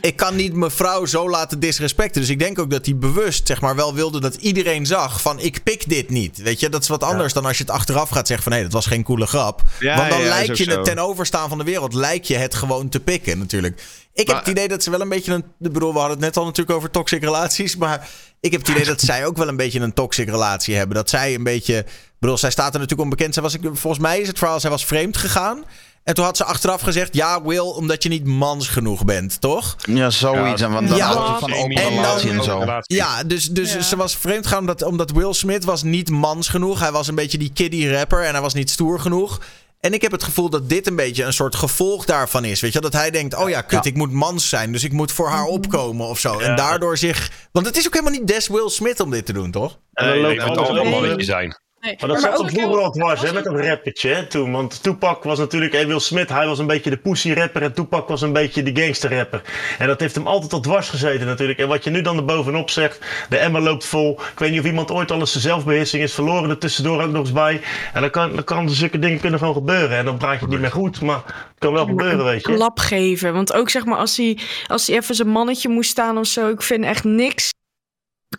ik 0.00 0.16
kan 0.16 0.36
niet 0.36 0.54
mevrouw 0.54 1.04
zo 1.06 1.30
laten 1.30 1.60
disrespecten. 1.60 2.20
Dus 2.20 2.30
ik 2.30 2.38
denk 2.38 2.58
ook 2.58 2.70
dat 2.70 2.86
hij 2.86 2.96
bewust 2.96 3.46
zeg 3.46 3.60
maar 3.60 3.76
wel 3.76 3.94
wilde 3.94 4.20
dat 4.20 4.34
iedereen 4.34 4.86
zag 4.86 5.20
van 5.22 5.38
ik 5.38 5.62
pik 5.62 5.88
dit 5.88 6.10
niet. 6.10 6.42
Weet 6.42 6.60
je, 6.60 6.68
dat 6.68 6.82
is 6.82 6.88
wat 6.88 7.02
anders 7.02 7.32
dan 7.32 7.44
als 7.46 7.56
je 7.58 7.64
het 7.64 7.72
achteraf 7.72 8.08
gaat 8.08 8.26
zeggen 8.26 8.44
van 8.50 8.56
hé, 8.58 8.62
dat 8.62 8.72
was 8.72 8.86
geen 8.86 9.02
coole 9.02 9.26
grap. 9.26 9.62
Ja, 9.80 9.96
Want 9.96 10.10
dan 10.10 10.20
ja, 10.20 10.28
lijkt 10.28 10.58
je 10.58 10.70
het 10.70 10.84
ten 10.84 10.98
overstaan 10.98 11.48
van 11.48 11.58
de 11.58 11.64
wereld, 11.64 11.94
lijkt 11.94 12.26
je 12.26 12.36
het 12.36 12.54
gewoon 12.54 12.88
te 12.88 13.00
pikken 13.00 13.38
natuurlijk. 13.38 13.82
Ik 14.12 14.26
heb 14.26 14.36
het 14.38 14.48
idee 14.48 14.68
dat 14.68 14.82
ze 14.82 14.90
wel 14.90 15.00
een 15.00 15.08
beetje 15.08 15.32
een... 15.32 15.44
Ik 15.60 15.72
bedoel, 15.72 15.92
we 15.92 15.98
hadden 15.98 16.16
het 16.16 16.26
net 16.26 16.36
al 16.36 16.44
natuurlijk 16.44 16.76
over 16.76 16.90
toxic 16.90 17.22
relaties. 17.22 17.76
Maar 17.76 18.08
ik 18.40 18.52
heb 18.52 18.60
het 18.60 18.70
idee 18.70 18.84
dat 18.84 19.00
zij 19.00 19.26
ook 19.26 19.36
wel 19.36 19.48
een 19.48 19.56
beetje 19.56 19.80
een 19.80 19.92
toxic 19.92 20.28
relatie 20.28 20.74
hebben. 20.76 20.96
Dat 20.96 21.10
zij 21.10 21.34
een 21.34 21.42
beetje... 21.42 21.76
Ik 21.78 22.28
bedoel, 22.28 22.38
zij 22.38 22.50
staat 22.50 22.74
er 22.74 22.80
natuurlijk 22.80 23.00
onbekend. 23.10 23.34
Zij 23.34 23.42
was, 23.42 23.54
ik- 23.54 23.60
volgens 23.72 24.02
mij 24.02 24.20
is 24.20 24.28
het 24.28 24.38
verhaal, 24.38 24.60
zij 24.60 24.70
was 24.70 24.84
vreemd 24.84 25.16
gegaan. 25.16 25.64
En 26.04 26.14
toen 26.14 26.24
had 26.24 26.36
ze 26.36 26.44
achteraf 26.44 26.80
gezegd... 26.80 27.14
Ja, 27.14 27.42
Will, 27.42 27.58
omdat 27.60 28.02
je 28.02 28.08
niet 28.08 28.24
mans 28.26 28.68
genoeg 28.68 29.04
bent, 29.04 29.40
toch? 29.40 29.76
Ja, 29.78 30.10
zoiets. 30.10 30.60
Ja, 30.60 30.66
en 30.66 30.72
van, 30.72 30.86
dan 30.86 30.96
ja, 30.96 31.30
het 31.30 31.38
van 31.40 31.52
open 31.54 31.76
en 31.76 31.88
relatie 31.88 32.30
en 32.30 32.44
zo. 32.44 32.64
Ja, 32.82 33.22
dus, 33.24 33.48
dus 33.50 33.72
Ja. 33.72 33.80
ze 33.80 33.96
was 33.96 34.16
vreemd 34.16 34.44
gegaan 34.46 34.60
omdat, 34.60 34.82
omdat 34.82 35.10
Will 35.10 35.32
Smith 35.32 35.64
was 35.64 35.82
niet 35.82 36.10
mans 36.10 36.48
genoeg. 36.48 36.80
Hij 36.80 36.92
was 36.92 37.08
een 37.08 37.14
beetje 37.14 37.38
die 37.38 37.50
kiddie 37.54 37.92
rapper 37.96 38.24
en 38.24 38.32
hij 38.32 38.40
was 38.40 38.54
niet 38.54 38.70
stoer 38.70 39.00
genoeg. 39.00 39.40
En 39.80 39.92
ik 39.94 40.02
heb 40.02 40.12
het 40.12 40.22
gevoel 40.22 40.50
dat 40.50 40.68
dit 40.68 40.86
een 40.86 40.96
beetje 40.96 41.24
een 41.24 41.32
soort 41.32 41.54
gevolg 41.54 42.04
daarvan 42.04 42.44
is. 42.44 42.60
Weet 42.60 42.72
je, 42.72 42.80
dat 42.80 42.92
hij 42.92 43.10
denkt: 43.10 43.34
oh 43.36 43.48
ja, 43.48 43.60
kut, 43.60 43.84
Ja. 43.84 43.90
ik 43.90 43.96
moet 43.96 44.12
mans 44.12 44.48
zijn. 44.48 44.72
Dus 44.72 44.84
ik 44.84 44.92
moet 44.92 45.12
voor 45.12 45.28
haar 45.28 45.44
opkomen 45.44 46.06
of 46.06 46.18
zo. 46.18 46.38
En 46.38 46.56
daardoor 46.56 46.98
zich. 46.98 47.30
Want 47.52 47.66
het 47.66 47.76
is 47.76 47.86
ook 47.86 47.92
helemaal 47.94 48.18
niet 48.18 48.26
des 48.28 48.48
Will 48.48 48.68
Smith 48.68 49.00
om 49.00 49.10
dit 49.10 49.26
te 49.26 49.32
doen, 49.32 49.50
toch? 49.50 49.78
Nee, 49.92 50.42
alles 50.42 50.68
allemaal 50.68 51.04
over. 51.04 51.60
Nee. 51.82 51.96
Maar 52.00 52.08
dat 52.08 52.20
maar 52.20 52.30
zat 52.30 52.40
ook 52.40 52.44
er 52.46 52.50
vroeger 52.52 52.70
heel- 52.78 52.84
al 52.84 52.90
dwars, 52.90 53.20
hè, 53.22 53.32
met 53.32 53.44
dat 53.44 53.54
rappertje 53.60 54.08
hè, 54.08 54.26
toen. 54.26 54.52
Want 54.52 54.82
Tupac 54.82 55.22
was 55.24 55.38
natuurlijk, 55.38 55.72
hey, 55.72 55.86
Will 55.86 55.98
Smith, 55.98 56.28
hij 56.28 56.46
was 56.46 56.58
een 56.58 56.66
beetje 56.66 56.90
de 56.90 56.96
pussy 56.96 57.32
rapper 57.32 57.62
en 57.62 57.72
Tupac 57.72 58.08
was 58.08 58.22
een 58.22 58.32
beetje 58.32 58.62
de 58.62 58.82
gangster 58.82 59.16
rapper. 59.16 59.42
En 59.78 59.86
dat 59.86 60.00
heeft 60.00 60.14
hem 60.14 60.26
altijd 60.26 60.52
al 60.52 60.60
dwars 60.60 60.88
gezeten 60.88 61.26
natuurlijk. 61.26 61.58
En 61.58 61.68
wat 61.68 61.84
je 61.84 61.90
nu 61.90 62.00
dan 62.02 62.16
er 62.16 62.24
bovenop 62.24 62.70
zegt, 62.70 62.98
de 63.28 63.36
emmer 63.36 63.60
loopt 63.62 63.84
vol. 63.84 64.20
Ik 64.32 64.38
weet 64.38 64.50
niet 64.50 64.60
of 64.60 64.66
iemand 64.66 64.90
ooit 64.90 65.10
al 65.10 65.18
eens 65.20 65.30
zijn 65.30 65.42
zelfbeheersing 65.42 66.02
is 66.02 66.14
verloren, 66.14 66.50
er 66.50 66.58
tussendoor 66.58 67.02
ook 67.02 67.10
nog 67.10 67.20
eens 67.20 67.32
bij. 67.32 67.60
En 67.92 68.00
dan 68.00 68.10
kan, 68.10 68.34
dan 68.34 68.44
kan 68.44 68.70
zulke 68.70 68.98
dingen 68.98 69.20
kunnen 69.20 69.38
gewoon 69.38 69.54
gebeuren. 69.54 69.96
En 69.98 70.04
dan 70.04 70.16
praat 70.16 70.34
je 70.34 70.40
het 70.40 70.48
niet 70.48 70.60
meer 70.60 70.70
goed, 70.70 71.00
maar 71.00 71.22
het 71.26 71.58
kan 71.58 71.72
wel 71.72 71.86
gebeuren, 71.86 72.24
weet 72.24 72.46
je. 72.46 72.54
klap 72.54 72.78
geven. 72.78 73.32
Want 73.32 73.52
ook 73.52 73.70
zeg 73.70 73.84
maar 73.84 73.98
als 73.98 74.16
hij, 74.16 74.38
als 74.66 74.86
hij 74.86 74.96
even 74.96 75.14
zijn 75.14 75.28
mannetje 75.28 75.68
moest 75.68 75.90
staan 75.90 76.18
of 76.18 76.26
zo. 76.26 76.48
Ik 76.48 76.62
vind 76.62 76.84
echt 76.84 77.04
niks 77.04 77.50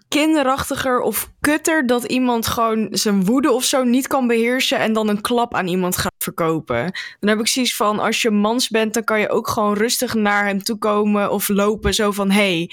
kinderachtiger 0.08 1.00
of 1.00 1.30
kutter 1.40 1.88
dat 1.88 2.04
iemand 2.04 2.48
gewoon 2.48 2.88
zijn 2.92 3.26
woede 3.26 3.52
of 3.52 3.64
zo 3.64 3.84
niet 3.84 4.08
kan 4.08 4.28
beheersen 4.28 4.80
en 4.80 4.94
dan 4.94 5.08
een 5.08 5.22
klap 5.22 5.54
aan 5.54 5.68
iemand 5.68 5.98
gaat 5.98 6.14
verkopen. 6.18 6.92
Dan 7.20 7.30
heb 7.30 7.40
ik 7.40 7.48
zoiets 7.48 7.76
van 7.76 8.00
als 8.00 8.22
je 8.22 8.30
mans 8.30 8.70
bent, 8.70 8.94
dan 8.94 9.04
kan 9.04 9.20
je 9.20 9.30
ook 9.30 9.48
gewoon 9.48 9.74
rustig 9.74 10.14
naar 10.14 10.46
hem 10.46 10.64
toe 10.64 10.78
komen 10.78 11.32
of 11.32 11.48
lopen 11.48 11.94
zo 11.94 12.12
van 12.12 12.32
hey, 12.32 12.70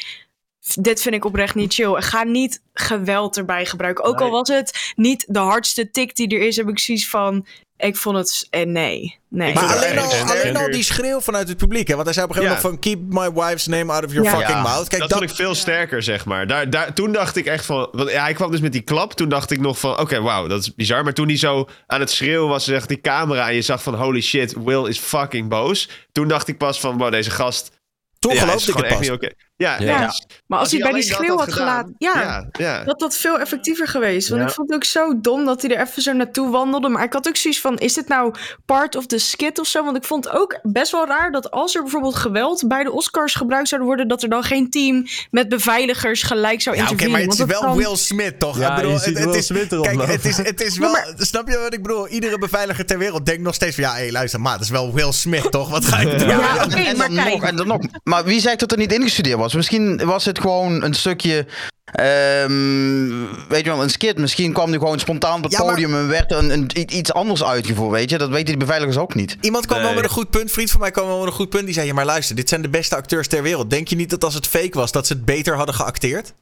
dit 0.75 1.03
vind 1.03 1.15
ik 1.15 1.25
oprecht 1.25 1.55
niet 1.55 1.75
chill. 1.75 1.95
En 1.95 2.03
ga 2.03 2.23
niet 2.23 2.63
geweld 2.73 3.37
erbij 3.37 3.67
gebruiken. 3.67 4.05
Ook 4.05 4.21
al 4.21 4.31
was 4.31 4.49
het 4.49 4.93
niet 4.97 5.25
de 5.29 5.39
hardste 5.39 5.91
tik 5.91 6.17
die 6.17 6.29
er 6.29 6.47
is, 6.47 6.57
heb 6.57 6.69
ik 6.69 6.79
zoiets 6.79 7.09
van 7.09 7.47
ik 7.81 7.97
vond 7.97 8.17
het 8.17 8.47
eh, 8.51 8.67
nee. 8.67 9.19
Nee. 9.29 9.55
Maar 9.55 9.77
alleen, 9.77 9.99
al, 9.99 10.13
alleen 10.13 10.43
En- 10.43 10.57
al 10.57 10.71
die 10.71 10.83
schreeuw 10.83 11.21
vanuit 11.21 11.49
het 11.49 11.57
publiek. 11.57 11.89
Hè? 11.89 11.93
Want 11.95 12.05
hij 12.05 12.15
zei 12.15 12.27
op 12.27 12.33
een 12.37 12.43
gegeven 12.43 12.57
Ja. 12.63 12.69
moment 12.69 12.83
van... 12.85 12.93
Keep 13.13 13.35
my 13.37 13.43
wife's 13.45 13.67
name 13.67 13.93
out 13.93 14.05
of 14.05 14.13
your 14.13 14.25
Ja. 14.29 14.37
fucking 14.37 14.57
Ja. 14.57 14.63
mouth. 14.63 14.89
Kijk, 14.89 15.01
dat 15.01 15.11
dat, 15.11 15.19
vond 15.19 15.31
ik 15.31 15.37
veel 15.37 15.55
sterker, 15.55 16.03
zeg 16.03 16.25
maar. 16.25 16.47
Daar, 16.47 16.71
daar, 16.71 16.95
toen 16.95 17.13
dacht 17.13 17.37
ik 17.37 17.47
echt 17.47 17.65
van... 17.65 17.89
Want 17.93 18.11
ja, 18.11 18.23
hij 18.23 18.33
kwam 18.33 18.51
dus 18.51 18.61
met 18.61 18.73
die 18.73 18.81
klap. 18.81 19.13
Toen 19.13 19.29
dacht 19.29 19.51
ik 19.51 19.61
nog 19.61 19.79
van... 19.79 19.99
Oké, 19.99 20.21
wauw, 20.21 20.47
dat 20.47 20.61
is 20.61 20.75
bizar. 20.75 21.05
Maar 21.05 21.13
toen 21.15 21.27
hij 21.27 21.37
zo 21.37 21.69
aan 21.87 22.01
het 22.01 22.11
schreeuwen 22.11 22.49
was... 22.49 22.65
Zegt 22.65 22.89
die 22.89 23.01
camera 23.01 23.49
en 23.49 23.55
je 23.55 23.63
zag 23.63 23.83
van... 23.83 23.95
Holy 23.95 24.21
shit, 24.21 24.55
Will 24.65 24.87
is 24.89 24.99
fucking 24.99 25.49
boos. 25.49 25.89
Toen 26.13 26.29
dacht 26.29 26.49
ik 26.49 26.59
pas 26.59 26.81
van... 26.81 26.99
Wow, 26.99 27.13
deze 27.13 27.31
gast... 27.31 27.71
toen 28.19 28.37
geloofde 28.37 28.71
ik 28.73 28.77
het 28.77 28.89
pas. 28.89 29.01
niet 29.01 29.11
oké. 29.11 29.29
Ja, 29.61 29.77
Ja. 29.79 29.85
ja. 29.91 30.01
Ja. 30.01 30.13
Maar 30.47 30.59
als, 30.59 30.71
hij 30.71 30.81
bij 30.81 30.93
die 30.93 31.03
schreeuw 31.03 31.37
had 31.37 31.53
gelaten. 31.53 31.95
Ja, 31.99 32.13
ja, 32.21 32.49
ja. 32.53 32.85
dat 32.85 32.99
dat 32.99 33.17
veel 33.17 33.39
effectiever 33.39 33.89
geweest. 33.89 34.29
Want 34.29 34.41
Ja. 34.41 34.47
ik 34.49 34.55
vond 34.55 34.69
het 34.69 34.77
ook 34.77 34.85
zo 34.85 35.21
dom 35.21 35.45
dat 35.45 35.63
hij 35.63 35.77
er 35.77 35.87
even 35.87 36.03
zo 36.03 36.13
naartoe 36.13 36.51
wandelde. 36.51 36.89
Maar 36.89 37.05
ik 37.05 37.13
had 37.13 37.29
ook 37.29 37.37
zoiets 37.37 37.61
van: 37.61 37.79
is 37.79 37.95
dit 37.95 38.09
nou 38.09 38.35
part 38.67 38.97
of 38.97 39.07
the 39.07 39.19
skit 39.19 39.59
of 39.59 39.67
zo? 39.67 39.85
Want 39.85 39.97
ik 39.97 40.05
vond 40.05 40.25
het 40.25 40.35
ook 40.35 40.59
best 40.63 40.93
wel 40.93 41.07
raar 41.07 41.31
dat 41.33 41.51
als 41.51 41.75
er 41.75 41.83
bijvoorbeeld 41.83 42.15
geweld 42.15 42.65
bij 42.69 42.85
de 42.85 42.93
Oscars 42.93 43.35
gebruikt 43.35 43.69
zou 43.69 43.83
worden, 43.83 44.09
dat 44.09 44.23
er 44.23 44.29
dan 44.29 44.43
geen 44.43 44.71
team 44.71 45.05
met 45.31 45.49
beveiligers 45.49 46.23
gelijk 46.23 46.61
zou 46.63 46.77
Ja, 46.77 46.89
oké, 46.91 47.09
maar 47.09 47.21
het 47.21 47.33
is 47.33 47.45
wel 47.45 47.61
kan- 47.61 47.77
Will 47.77 47.97
Smith, 47.97 48.39
toch? 48.39 48.59
Ja, 48.59 48.69
ik 48.71 48.75
bedoel, 48.77 48.91
je 48.93 48.99
ziet 48.99 49.07
het, 49.07 49.17
het 49.19 49.27
Will 49.29 49.39
is, 49.39 49.47
Smith 49.47 49.73
erop 49.73 49.85
kijk, 49.85 50.07
het 50.07 50.25
is, 50.25 50.37
het 50.37 50.61
is 50.61 50.79
wel... 50.85 50.97
Snap 51.17 51.49
je 51.49 51.59
wat 51.59 51.75
ik 51.75 51.83
bedoel? 51.83 52.09
Iedere 52.09 52.39
beveiliger 52.39 52.87
ter 52.87 52.99
wereld 52.99 53.27
denkt 53.27 53.43
nog 53.43 53.55
steeds 53.55 53.75
van... 53.75 53.85
Ja, 53.85 53.95
hé, 53.95 54.11
luister, 54.11 54.41
maar 54.41 54.53
het 54.53 54.61
is 54.63 54.71
wel 54.71 54.95
Will 54.95 55.13
Smith, 55.13 55.51
toch? 55.51 55.71
Wat 55.71 55.85
ga 55.85 55.99
ik 55.99 56.19
doen? 56.19 56.29
Ja, 56.29 56.55
oké, 56.65 56.77
maar 56.97 57.09
dan 57.09 57.15
kijk. 57.15 57.33
nog, 57.33 57.43
en 57.45 57.57
dan 57.57 57.67
nog. 57.67 57.81
Maar 58.05 58.25
wie 58.25 58.41
zegt 58.41 58.61
dat 58.61 58.73
er 58.73 58.79
niet 58.79 58.93
ingestudeerd 58.93 59.39
was? 59.39 59.50
Misschien 59.55 60.05
was 60.07 60.25
het 60.25 60.41
gewoon 60.41 60.83
een 60.85 60.95
stukje. 60.95 61.47
ehm, 61.85 63.09
weet 63.49 63.65
je 63.65 63.71
wel, 63.71 63.83
een 63.83 63.91
skit. 63.91 64.19
Misschien 64.19 64.53
kwam 64.53 64.69
hij 64.71 64.79
gewoon 64.79 64.99
spontaan 64.99 65.37
op 65.37 65.43
het 65.43 65.53
Ja, 65.53 65.59
maar- 65.59 65.69
podium 65.69 65.95
en 65.95 66.09
werd 66.09 66.33
er 66.33 66.51
een, 66.51 66.71
iets 66.75 67.13
anders 67.13 67.45
uitgevoerd. 67.45 67.91
Weet 67.91 68.11
je, 68.11 68.19
dat 68.19 68.29
weten 68.29 68.47
die 68.47 68.57
beveiligers 68.57 68.97
ook 68.99 69.15
niet. 69.15 69.37
Iemand 69.41 69.67
kwam 69.67 69.79
wel 69.79 69.87
Nee. 69.87 69.95
met 69.97 70.05
een 70.05 70.11
goed 70.17 70.31
punt. 70.31 70.51
Vriend 70.53 70.71
van 70.71 70.81
mij 70.81 70.91
kwam 70.91 71.07
wel 71.07 71.19
met 71.19 71.27
een 71.27 71.33
goed 71.33 71.49
punt. 71.49 71.65
Die 71.65 71.75
zei, 71.75 71.87
ja, 71.87 71.95
maar 71.95 72.05
luister, 72.05 72.37
dit 72.37 72.49
zijn 72.49 72.63
de 72.63 72.69
beste 72.69 72.97
acteurs 72.97 73.29
ter 73.29 73.43
wereld. 73.43 73.71
Denk 73.71 73.89
je 73.89 73.97
niet 73.97 74.11
dat 74.11 74.25
als 74.25 74.35
het 74.35 74.47
fake 74.47 74.79
was, 74.79 74.93
dat 74.93 75.07
ze 75.07 75.13
het 75.13 75.25
beter 75.25 75.57
hadden 75.57 75.75
geacteerd? 75.75 76.33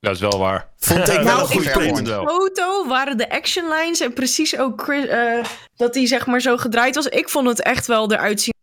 Dat 0.00 0.14
is 0.14 0.20
wel 0.20 0.38
waar. 0.38 0.68
Vond 0.76 1.08
ik 1.08 1.14
wel 1.14 1.24
Nou, 1.24 1.40
een 1.40 1.46
goed 1.46 1.72
punt. 1.72 2.06
de 2.06 2.12
foto 2.26 2.86
waren 2.88 3.16
de 3.18 3.30
action 3.30 3.68
lines 3.68 4.00
en 4.00 4.12
precies 4.12 4.58
ook 4.58 4.82
Chris, 4.82 5.06
eh, 5.06 5.44
dat 5.76 5.94
hij 5.94 6.06
zeg 6.06 6.26
maar 6.26 6.40
zo 6.40 6.56
gedraaid 6.56 6.94
was. 6.94 7.06
Ik 7.06 7.28
vond 7.28 7.48
het 7.48 7.62
echt 7.62 7.86
wel 7.86 8.12
eruit 8.12 8.40
zien 8.40 8.53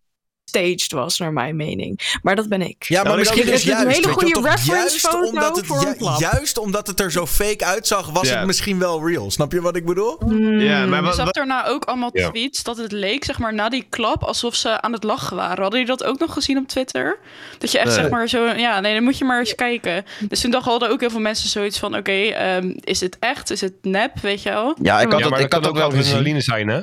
staged 0.52 0.91
was, 0.91 1.18
naar 1.18 1.34
mijn 1.34 1.56
mening. 1.56 2.18
Maar 2.22 2.36
dat 2.36 2.49
ben 2.49 2.62
ik. 2.62 2.84
Ja, 2.84 2.95
maar 2.95 3.06
Nou, 3.06 3.18
misschien 3.18 3.45
dus 3.45 3.62
vind 3.64 3.64
het 3.78 3.82
juist. 3.84 3.97
een 3.97 4.04
hele 4.04 4.14
goede 4.14 4.49
reference 4.49 4.72
juist 4.72 5.08
foto 5.08 5.28
omdat 5.28 5.56
het, 5.56 5.66
voor 5.66 5.78
een 5.82 5.86
ju- 5.88 5.95
klap. 5.95 6.20
Juist 6.20 6.58
omdat 6.58 6.88
het 6.88 6.99
er 6.99 7.12
zo 7.12 7.26
fake 7.28 7.66
uitzag, 7.66 8.10
was 8.10 8.30
het 8.30 8.45
misschien 8.45 8.80
wel 8.80 9.08
real. 9.08 9.32
Snap 9.32 9.52
je 9.52 9.62
wat 9.62 9.76
ik 9.76 9.86
bedoel? 9.86 10.18
Ja, 10.60 10.86
maar 10.86 11.04
wat, 11.04 11.16
zag 11.16 11.32
daarna 11.32 11.66
ook 11.68 11.86
allemaal 11.86 12.12
tweets 12.12 12.64
dat 12.64 12.78
het 12.78 12.91
leek, 12.91 13.24
zeg 13.24 13.39
maar, 13.39 13.54
na 13.54 13.70
die 13.70 13.86
klap 13.89 14.24
alsof 14.24 14.56
ze 14.56 14.82
aan 14.82 14.93
het 14.93 15.04
lachen 15.04 15.36
waren. 15.36 15.62
Hadden 15.62 15.80
jullie 15.80 15.97
dat 15.97 16.08
ook 16.08 16.20
nog 16.20 16.34
gezien 16.34 16.58
op 16.58 16.68
Twitter? 16.68 17.20
Dat 17.58 17.72
je 17.72 17.78
echt, 17.78 17.88
Nee. 17.88 17.95
zeg 17.95 18.10
maar, 18.10 18.30
zo... 18.30 18.45
Ja, 18.45 18.80
nee, 18.80 18.93
dan 18.93 19.04
moet 19.04 19.18
je 19.18 19.26
maar 19.26 19.39
eens 19.39 19.56
kijken. 19.56 20.06
Dus 20.20 20.41
toen 20.41 20.52
dachten 20.52 20.72
hadden 20.72 20.89
ook 20.89 20.99
heel 20.99 21.10
veel 21.10 21.20
mensen 21.20 21.49
zoiets 21.49 21.80
van... 21.80 21.95
Oké, 21.95 22.12
ehm, 22.12 22.74
is 22.80 22.99
het 22.99 23.18
echt? 23.20 23.49
Is 23.49 23.62
het 23.62 23.74
nep? 23.82 24.20
Weet 24.22 24.41
je 24.43 24.49
wel? 24.49 24.76
Ja, 24.82 24.99
ik 25.02 25.12
had 25.12 25.20
Ja, 25.20 25.26
ik 25.26 25.32
dat 25.32 25.39
had 25.39 25.47
kan 25.49 25.60
het 25.60 25.70
ook 25.70 25.76
wel 25.76 25.89
gezien. 25.89 26.04
adrenaline 26.04 26.41
zijn, 26.41 26.68
hè? 26.68 26.82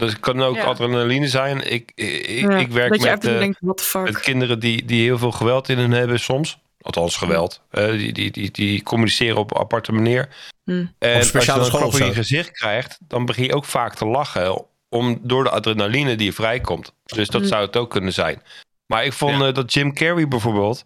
Dus 0.00 0.10
het 0.12 0.20
kan 0.20 0.42
ook 0.42 0.54
Ja. 0.56 0.64
adrenaline 0.64 1.28
zijn. 1.28 1.72
Ik, 1.72 1.92
ik, 1.94 2.26
Ja, 2.40 2.56
ik 2.56 2.68
werk 2.70 2.90
met, 2.90 3.24
eh, 3.26 3.38
denkt, 3.38 3.58
what 3.60 3.76
the 3.76 3.84
fuck. 3.84 4.02
met 4.02 4.20
kinderen 4.20 4.58
die, 4.60 4.84
die 4.84 5.02
heel 5.02 5.18
veel 5.18 5.32
geweld 5.32 5.68
in 5.68 5.78
hun 5.78 5.90
hebben 5.90 6.20
soms. 6.20 6.58
Althans, 6.80 7.16
geweld. 7.16 7.60
Eh, 7.70 7.90
die, 7.90 8.12
die, 8.12 8.30
die, 8.30 8.50
die 8.50 8.82
communiceren 8.82 9.36
op 9.36 9.50
een 9.54 9.60
aparte 9.60 9.92
manier. 9.92 10.28
Hm. 10.64 10.70
En 10.70 10.86
Op 10.98 11.00
als 11.00 11.14
je 11.16 11.22
speciale 11.24 11.58
dan 11.70 11.72
een 11.72 11.78
klap 11.88 12.00
in 12.00 12.06
je 12.06 12.14
gezicht 12.14 12.50
krijgt, 12.50 12.98
dan 13.08 13.24
begin 13.24 13.44
je 13.44 13.54
ook 13.54 13.64
vaak 13.64 13.94
te 13.94 14.06
lachen. 14.06 14.64
Om, 14.88 15.18
door 15.22 15.44
de 15.44 15.50
adrenaline 15.50 16.14
die 16.16 16.32
vrijkomt. 16.34 16.92
Dus 17.04 17.28
dat 17.28 17.40
Hm. 17.40 17.46
zou 17.46 17.64
het 17.66 17.76
ook 17.76 17.90
kunnen 17.90 18.12
zijn. 18.12 18.42
Maar 18.86 19.04
ik 19.04 19.12
vond 19.12 19.38
Ja. 19.38 19.46
eh, 19.46 19.54
dat 19.54 19.72
Jim 19.72 19.94
Carrey 19.94 20.28
bijvoorbeeld... 20.28 20.82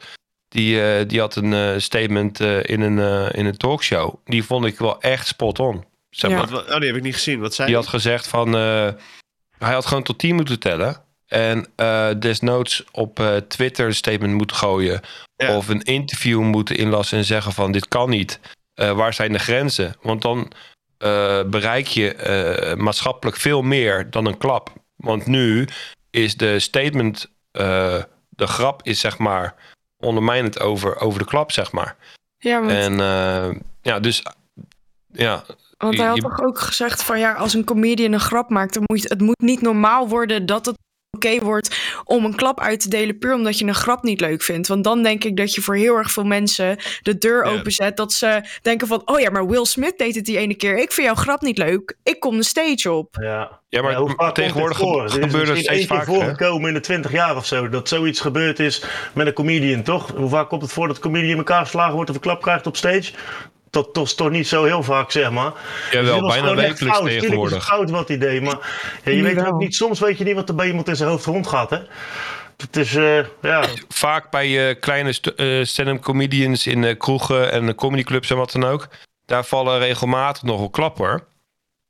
Die, 0.49 0.83
eh, 0.83 1.09
die 1.09 1.21
had 1.21 1.37
een 1.37 1.53
eh, 1.53 1.75
statement 1.79 2.41
eh, 2.41 2.63
in, 2.65 2.81
een, 2.81 2.99
eh, 2.99 3.39
in 3.39 3.47
een 3.47 3.57
talkshow. 3.57 4.15
Die 4.25 4.45
vond 4.45 4.65
ik 4.65 4.79
wel 4.79 5.01
echt 5.01 5.27
spot 5.27 5.59
on. 5.59 5.85
Zeg 6.15 6.31
Ja. 6.31 6.37
maar. 6.37 6.49
wat- 6.49 6.71
oh, 6.71 6.77
die 6.79 6.87
heb 6.87 6.97
ik 6.97 7.03
niet 7.03 7.15
gezien. 7.15 7.41
Wat 7.41 7.55
zei 7.55 7.67
Die 7.69 7.77
hij? 7.77 7.85
had 7.85 7.95
gezegd 7.95 8.27
van... 8.29 8.55
eh, 8.57 8.89
hij 9.59 9.73
had 9.73 9.87
gewoon 9.87 10.03
tot 10.03 10.19
10 10.19 10.35
moeten 10.35 10.59
tellen. 10.59 11.03
En 11.27 11.67
eh, 11.77 12.11
desnoods 12.19 12.85
op 12.93 13.21
eh, 13.21 13.37
Twitter 13.37 13.87
een 13.87 13.95
statement 13.95 14.35
moeten 14.35 14.57
gooien. 14.57 15.01
Ja. 15.37 15.57
Of 15.57 15.69
een 15.69 15.83
interview 15.83 16.41
moeten 16.41 16.77
inlassen 16.77 17.19
en 17.19 17.25
zeggen 17.25 17.53
van... 17.53 17.73
dit 17.73 17.89
kan 17.89 18.11
niet. 18.11 18.41
Eh, 18.75 18.93
waar 18.93 19.15
zijn 19.15 19.33
de 19.33 19.39
grenzen? 19.39 19.95
Want 20.03 20.23
dan 20.23 20.53
eh, 20.99 21.43
bereik 21.43 21.87
je 21.87 22.15
eh, 22.15 22.75
maatschappelijk 22.77 23.37
veel 23.37 23.63
meer 23.63 24.11
dan 24.11 24.27
een 24.27 24.39
klap. 24.39 24.73
Want 24.97 25.27
nu 25.27 25.69
is 26.11 26.37
de 26.37 26.59
statement... 26.59 27.31
eh, 27.51 28.03
de 28.29 28.47
grap 28.47 28.81
is 28.83 29.01
zeg 29.01 29.19
maar 29.19 29.55
ondermijnend 29.99 30.61
over, 30.61 30.97
over 31.01 31.19
de 31.19 31.25
klap, 31.25 31.53
zeg 31.53 31.73
maar. 31.73 31.97
Ja, 32.39 32.59
want, 32.61 32.71
En 32.73 33.01
eh, 33.01 33.61
ja, 33.83 34.01
dus... 34.01 34.23
Ja, 35.13 35.45
want 35.85 35.97
hij 35.99 36.07
had 36.07 36.17
je- 36.17 36.23
toch 36.23 36.41
ook 36.43 36.59
gezegd 36.59 37.03
van 37.03 37.19
ja, 37.19 37.33
als 37.33 37.55
een 37.55 37.65
comedian 37.65 38.13
een 38.13 38.21
grap 38.21 38.51
maakt, 38.51 38.75
dan 38.75 38.83
moet 38.87 39.03
je, 39.03 39.09
het 39.09 39.21
moet 39.21 39.41
niet 39.43 39.61
normaal 39.61 40.09
worden 40.09 40.47
dat 40.47 40.67
het 40.67 40.75
oké 41.17 41.39
wordt 41.45 41.77
om 42.05 42.25
een 42.25 42.35
klap 42.35 42.61
uit 42.61 42.81
te 42.81 42.89
delen 42.89 43.19
puur 43.19 43.35
omdat 43.35 43.59
je 43.59 43.65
een 43.67 43.75
grap 43.75 44.03
niet 44.03 44.21
leuk 44.21 44.43
vindt. 44.43 44.69
Want 44.69 44.85
dan 44.85 45.03
denk 45.03 45.25
ik 45.25 45.37
dat 45.37 45.55
je 45.55 45.61
voor 45.61 45.77
heel 45.77 45.97
erg 45.97 46.11
veel 46.11 46.25
mensen 46.25 46.77
de 47.03 47.19
deur 47.19 47.45
Ja. 47.47 47.51
openzet 47.59 47.97
dat 47.97 48.13
ze 48.13 48.43
denken 48.63 48.87
van 48.87 49.03
oh 49.05 49.21
ja, 49.21 49.31
maar 49.31 49.47
Will 49.49 49.65
Smith 49.65 49.99
deed 49.99 50.15
het 50.15 50.25
die 50.25 50.39
ene 50.39 50.55
keer. 50.55 50.77
Ik 50.79 50.93
vind 50.93 51.07
jouw 51.07 51.17
grap 51.17 51.41
niet 51.41 51.59
leuk. 51.59 51.97
Ik 52.03 52.21
kom 52.21 52.37
de 52.37 52.43
stage 52.43 52.93
op. 52.93 53.17
Ja. 53.21 53.61
ja 53.69 53.83
maar 53.83 53.91
Ja, 53.93 53.99
hoe 53.99 54.09
vaak 54.09 54.17
komt 54.19 54.35
tegenwoordig 54.35 54.79
dit 54.79 54.87
voor? 54.87 55.01
gebe- 55.09 55.13
Er 55.13 55.19
is 55.19 55.25
gebeurt 55.25 55.33
het 55.49 55.57
misschien 55.57 55.75
steeds 55.75 55.87
vaker. 55.93 56.07
voorgekomen 56.15 56.69
in 56.69 56.75
de 56.75 56.81
20 56.81 57.13
jaar 57.13 57.37
of 57.37 57.47
zo. 57.47 57.69
Dat 57.69 57.89
zoiets 57.89 58.21
gebeurd 58.21 58.59
is 58.59 58.85
met 59.15 59.27
een 59.27 59.33
comedian, 59.33 59.83
toch? 59.83 60.11
Hoe 60.17 60.29
vaak 60.29 60.49
komt 60.49 60.63
het 60.63 60.73
voor 60.73 60.87
dat 60.87 60.97
een 60.97 61.03
comedian 61.03 61.31
in 61.31 61.37
elkaar 61.37 61.63
geslagen 61.65 61.95
wordt 61.95 62.11
of 62.11 62.17
een 62.17 62.23
klap 62.23 62.43
krijgt 62.43 62.67
op 62.67 62.77
stage? 62.77 63.13
Dat 63.75 63.97
is 64.07 64.15
toch 64.15 64.31
niet 64.31 64.49
zo 64.49 64.65
heel 64.65 64.83
vaak, 64.83 65.11
zeg 65.11 65.31
maar. 65.31 65.53
Jawel, 65.91 66.13
Dus 66.13 66.21
was 66.23 66.33
bijna 66.33 66.55
wekelijks. 66.55 66.79
Tuurlijk 66.79 67.07
is 67.07 67.13
het 67.15 67.23
tegenwoordig. 67.23 67.65
fout 67.65 67.91
wat 67.91 68.09
idee, 68.09 68.41
maar 68.41 68.59
ja, 69.05 69.11
je 69.13 69.23
weet 69.23 69.47
ook 69.47 69.59
niet, 69.59 69.75
soms 69.75 70.01
weet 70.01 70.19
je 70.19 70.25
niet 70.25 70.35
wat 70.35 70.49
er 70.49 70.55
bij 70.55 70.67
iemand 70.67 70.89
in 70.89 70.97
zijn 70.97 71.09
hoofd 71.09 71.25
rondgaat, 71.25 71.71
hè? 71.71 71.79
Het 72.57 72.77
is, 72.77 72.95
eh, 72.97 73.19
ja, 73.43 73.65
Vaak 73.89 74.31
bij 74.31 74.69
eh, 74.69 74.81
kleine 74.81 75.13
st- 75.13 75.27
eh, 75.27 75.65
stand-up 75.65 76.01
comedians 76.03 76.67
in 76.67 76.85
eh, 76.85 76.99
kroegen 76.99 77.53
en 77.53 77.75
comedyclubs 77.75 78.31
en 78.31 78.37
wat 78.37 78.53
dan 78.53 78.65
ook. 78.65 78.89
Daar 79.27 79.45
vallen 79.45 79.79
regelmatig 79.79 80.43
nog 80.43 80.59
wel 80.59 80.71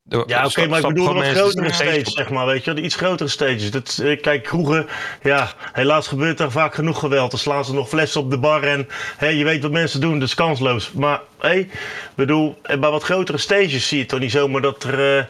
Ja, 0.08 0.44
oké, 0.44 0.66
maar 0.66 0.78
ik 0.80 0.86
bedoel 0.86 1.04
de 1.04 1.10
gewoon 1.10 1.14
wat 1.14 1.14
mensen 1.14 1.42
grotere 1.42 1.72
stage 1.72 2.10
zeg 2.10 2.30
maar, 2.30 2.46
weet 2.46 2.64
je. 2.64 2.72
De 2.74 2.80
iets 2.82 2.94
grotere 2.96 3.28
stages. 3.28 3.70
Dat, 3.70 3.98
eh, 4.02 4.20
kijk, 4.20 4.42
kroegen, 4.42 4.86
ja, 5.22 5.52
helaas 5.72 6.06
gebeurt 6.08 6.40
er 6.40 6.50
vaak 6.50 6.74
genoeg 6.74 6.98
geweld. 6.98 7.30
Dan 7.30 7.40
slaan 7.40 7.64
ze 7.64 7.74
nog 7.74 7.88
flessen 7.88 8.20
op 8.20 8.30
de 8.30 8.38
bar 8.38 8.62
en 8.62 8.88
hè, 9.16 9.26
je 9.28 9.44
weet 9.44 9.62
wat 9.62 9.70
mensen 9.70 10.00
doen, 10.00 10.18
dus 10.18 10.34
kansloos. 10.34 10.92
Maar, 10.92 11.20
hé, 11.38 11.52
ik 11.54 11.70
bedoel, 12.14 12.58
eh, 12.62 12.78
bij 12.78 12.90
wat 12.90 13.02
grotere 13.02 13.38
stages 13.38 13.88
zie 13.88 13.98
je 13.98 14.06
toch 14.06 14.20
niet 14.20 14.30
zomaar 14.30 14.60
dat 14.62 14.82
er, 14.82 15.16
eh, 15.18 15.24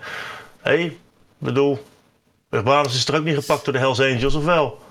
hé, 0.62 0.96
bedoel... 1.38 1.84
Urbanus 2.50 2.94
is 2.94 3.08
er 3.08 3.14
ook 3.16 3.24
niet 3.24 3.34
gepakt 3.34 3.64
door 3.64 3.72
de 3.72 3.78
Hells 3.78 4.00
Angels, 4.00 4.34
of 4.34 4.44
wel? 4.44 4.78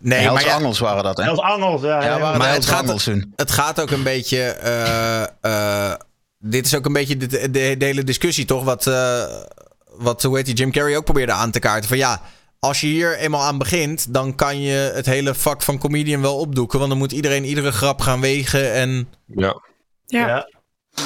nee, 0.00 0.18
Hells 0.18 0.42
ja, 0.44 0.54
Angels 0.54 0.78
waren 0.78 1.02
dat, 1.02 1.16
hè? 1.16 1.22
Hells 1.22 1.40
Angels, 1.40 1.82
ja. 1.82 1.88
Ja, 1.88 2.02
ja. 2.02 2.18
waren 2.18 2.38
Maar 2.38 2.52
het 2.52 2.66
gaat- 2.66 3.04
het 3.36 3.50
gaat 3.50 3.80
ook 3.80 3.90
een 3.90 4.02
beetje. 4.02 4.38
eh, 4.42 5.22
eh, 5.40 5.94
dit 6.40 6.66
is 6.66 6.74
ook 6.74 6.86
een 6.86 6.92
beetje 6.92 7.16
de, 7.16 7.26
de, 7.50 7.76
de 7.76 7.84
hele 7.84 8.04
discussie, 8.04 8.44
toch? 8.44 8.64
Wat, 8.64 8.86
eh, 8.86 9.42
wat 9.84 10.22
hoe 10.22 10.36
heet 10.36 10.46
die, 10.46 10.54
Jim 10.54 10.72
Carrey 10.72 10.96
ook 10.96 11.04
probeerde 11.04 11.32
aan 11.32 11.50
te 11.50 11.58
kaarten. 11.58 11.88
Van 11.88 11.98
ja, 11.98 12.22
als 12.58 12.80
je 12.80 12.86
hier 12.86 13.18
eenmaal 13.18 13.42
aan 13.42 13.58
begint, 13.58 14.14
dan 14.14 14.34
kan 14.34 14.60
je 14.60 14.92
het 14.94 15.06
hele 15.06 15.34
vak 15.34 15.62
van 15.62 15.78
comedian 15.78 16.20
wel 16.20 16.38
opdoeken. 16.38 16.78
Want 16.78 16.90
dan 16.90 16.98
moet 16.98 17.12
iedereen 17.12 17.44
iedere 17.44 17.72
grap 17.72 18.00
gaan 18.00 18.20
wegen. 18.20 18.72
En 18.72 19.08
Ja. 19.26 19.62
Ja. 20.06 20.26
Ja. 20.26 20.46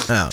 ja, 0.07 0.29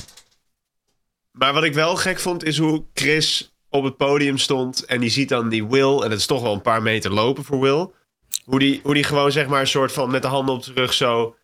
Maar 1.30 1.52
wat 1.52 1.64
ik 1.64 1.74
wel 1.74 1.96
gek 1.96 2.18
vond, 2.18 2.44
is 2.44 2.58
hoe 2.58 2.84
Chris 2.94 3.54
op 3.68 3.84
het 3.84 3.96
podium 3.96 4.38
stond. 4.38 4.84
En 4.84 5.00
die 5.00 5.10
ziet 5.10 5.28
dan 5.28 5.48
die 5.48 5.66
Will. 5.66 6.00
En 6.00 6.10
het 6.10 6.18
is 6.18 6.26
toch 6.26 6.42
wel 6.42 6.52
een 6.52 6.62
paar 6.62 6.82
meter 6.82 7.12
lopen 7.12 7.44
voor 7.44 7.60
Will. 7.60 7.90
Hoe 8.44 8.58
die, 8.58 8.80
hoe 8.82 8.94
die 8.94 9.04
gewoon 9.04 9.32
zeg 9.32 9.46
maar 9.46 9.60
een 9.60 9.66
soort 9.66 9.92
van 9.92 10.10
met 10.10 10.22
de 10.22 10.28
handen 10.28 10.54
op 10.54 10.64
de 10.64 10.72
rug 10.72 10.92
zo 10.92 11.36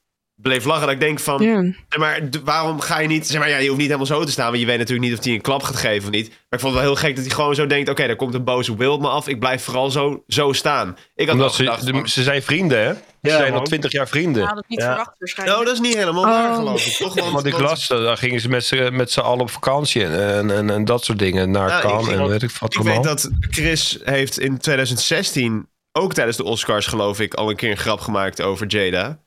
bleef 0.42 0.64
lachen. 0.64 0.82
Dat 0.82 0.90
ik 0.90 1.00
denk 1.00 1.20
van, 1.20 1.42
Ja. 1.42 1.72
maar, 1.98 2.20
waarom 2.44 2.80
ga 2.80 2.98
je 3.00 3.08
niet... 3.08 3.26
Zeg 3.26 3.38
maar, 3.40 3.48
ja, 3.48 3.56
je 3.56 3.66
hoeft 3.66 3.76
niet 3.78 3.86
helemaal 3.86 4.06
zo 4.06 4.24
te 4.24 4.30
staan. 4.30 4.46
Want 4.48 4.58
je 4.60 4.66
weet 4.66 4.78
natuurlijk 4.78 5.08
niet 5.08 5.18
of 5.18 5.24
hij 5.24 5.34
een 5.34 5.40
klap 5.40 5.62
gaat 5.62 5.76
geven 5.76 6.08
of 6.08 6.14
niet. 6.14 6.28
Maar 6.28 6.36
ik 6.50 6.60
vond 6.60 6.72
het 6.74 6.82
wel 6.82 6.92
heel 6.92 7.00
gek 7.00 7.14
dat 7.16 7.24
hij 7.24 7.34
gewoon 7.34 7.54
zo 7.54 7.66
denkt... 7.66 7.88
Oké, 7.90 8.06
daar 8.06 8.16
komt 8.16 8.34
een 8.34 8.44
boze 8.44 8.76
Will 8.76 8.88
op 8.88 9.00
me 9.00 9.08
af. 9.08 9.28
Ik 9.28 9.38
blijf 9.38 9.62
vooral 9.64 9.90
zo, 9.90 10.22
zo 10.28 10.52
staan. 10.52 10.96
Ik 11.14 11.26
had 11.26 11.34
Omdat 11.34 11.54
ze, 11.54 11.62
gedacht 11.64 11.86
de- 11.86 11.90
van, 11.92 12.08
ze 12.08 12.22
zijn 12.22 12.42
vrienden, 12.42 12.78
hè? 12.84 12.92
Ze 12.94 13.28
Ja, 13.28 13.36
zijn 13.36 13.52
al 13.52 13.62
twintig 13.62 13.92
jaar 13.92 14.08
vrienden. 14.08 14.46
had 14.46 14.56
het 14.56 14.68
niet 14.68 14.80
Ja. 14.80 14.86
verwacht 14.86 15.12
waarschijnlijk. 15.18 15.58
Nou, 15.58 15.68
dat 15.70 15.82
is 15.82 15.88
niet 15.88 15.98
helemaal 15.98 16.24
waar, 16.24 16.50
Oh. 16.50 16.56
geloof 16.56 16.86
ik. 16.86 16.92
Toch? 16.96 17.14
Want, 17.14 17.32
Want 17.32 17.46
ik 17.46 17.58
las, 17.58 17.90
eh, 17.90 18.02
daar 18.02 18.16
gingen 18.16 18.40
ze 18.40 18.48
met 18.48 18.64
z'n 18.64 18.88
met 18.92 19.10
z'n 19.10 19.20
allen 19.20 19.40
op 19.40 19.50
vakantie 19.50 20.04
en, 20.04 20.50
en, 20.50 20.70
en 20.70 20.84
dat 20.84 21.04
soort 21.04 21.18
dingen. 21.18 21.50
Naar 21.50 21.68
Ja, 21.68 21.80
Cannes 21.80 22.06
ging 22.06 22.20
en 22.20 22.26
weet 22.28 22.42
ik 22.42 22.50
wat 22.50 22.74
Ik 22.74 22.80
weet 22.82 23.02
dat 23.02 23.30
Chris 23.40 23.98
heeft 24.04 24.38
in 24.38 24.58
2016, 24.58 25.68
ook 25.92 26.14
tijdens 26.14 26.36
de 26.36 26.44
Oscars 26.44 26.86
geloof 26.86 27.20
ik, 27.20 27.34
al 27.34 27.50
een 27.50 27.56
keer 27.56 27.70
een 27.70 27.76
grap 27.76 28.00
gemaakt 28.00 28.42
over 28.42 28.66
Jada. 28.66 29.18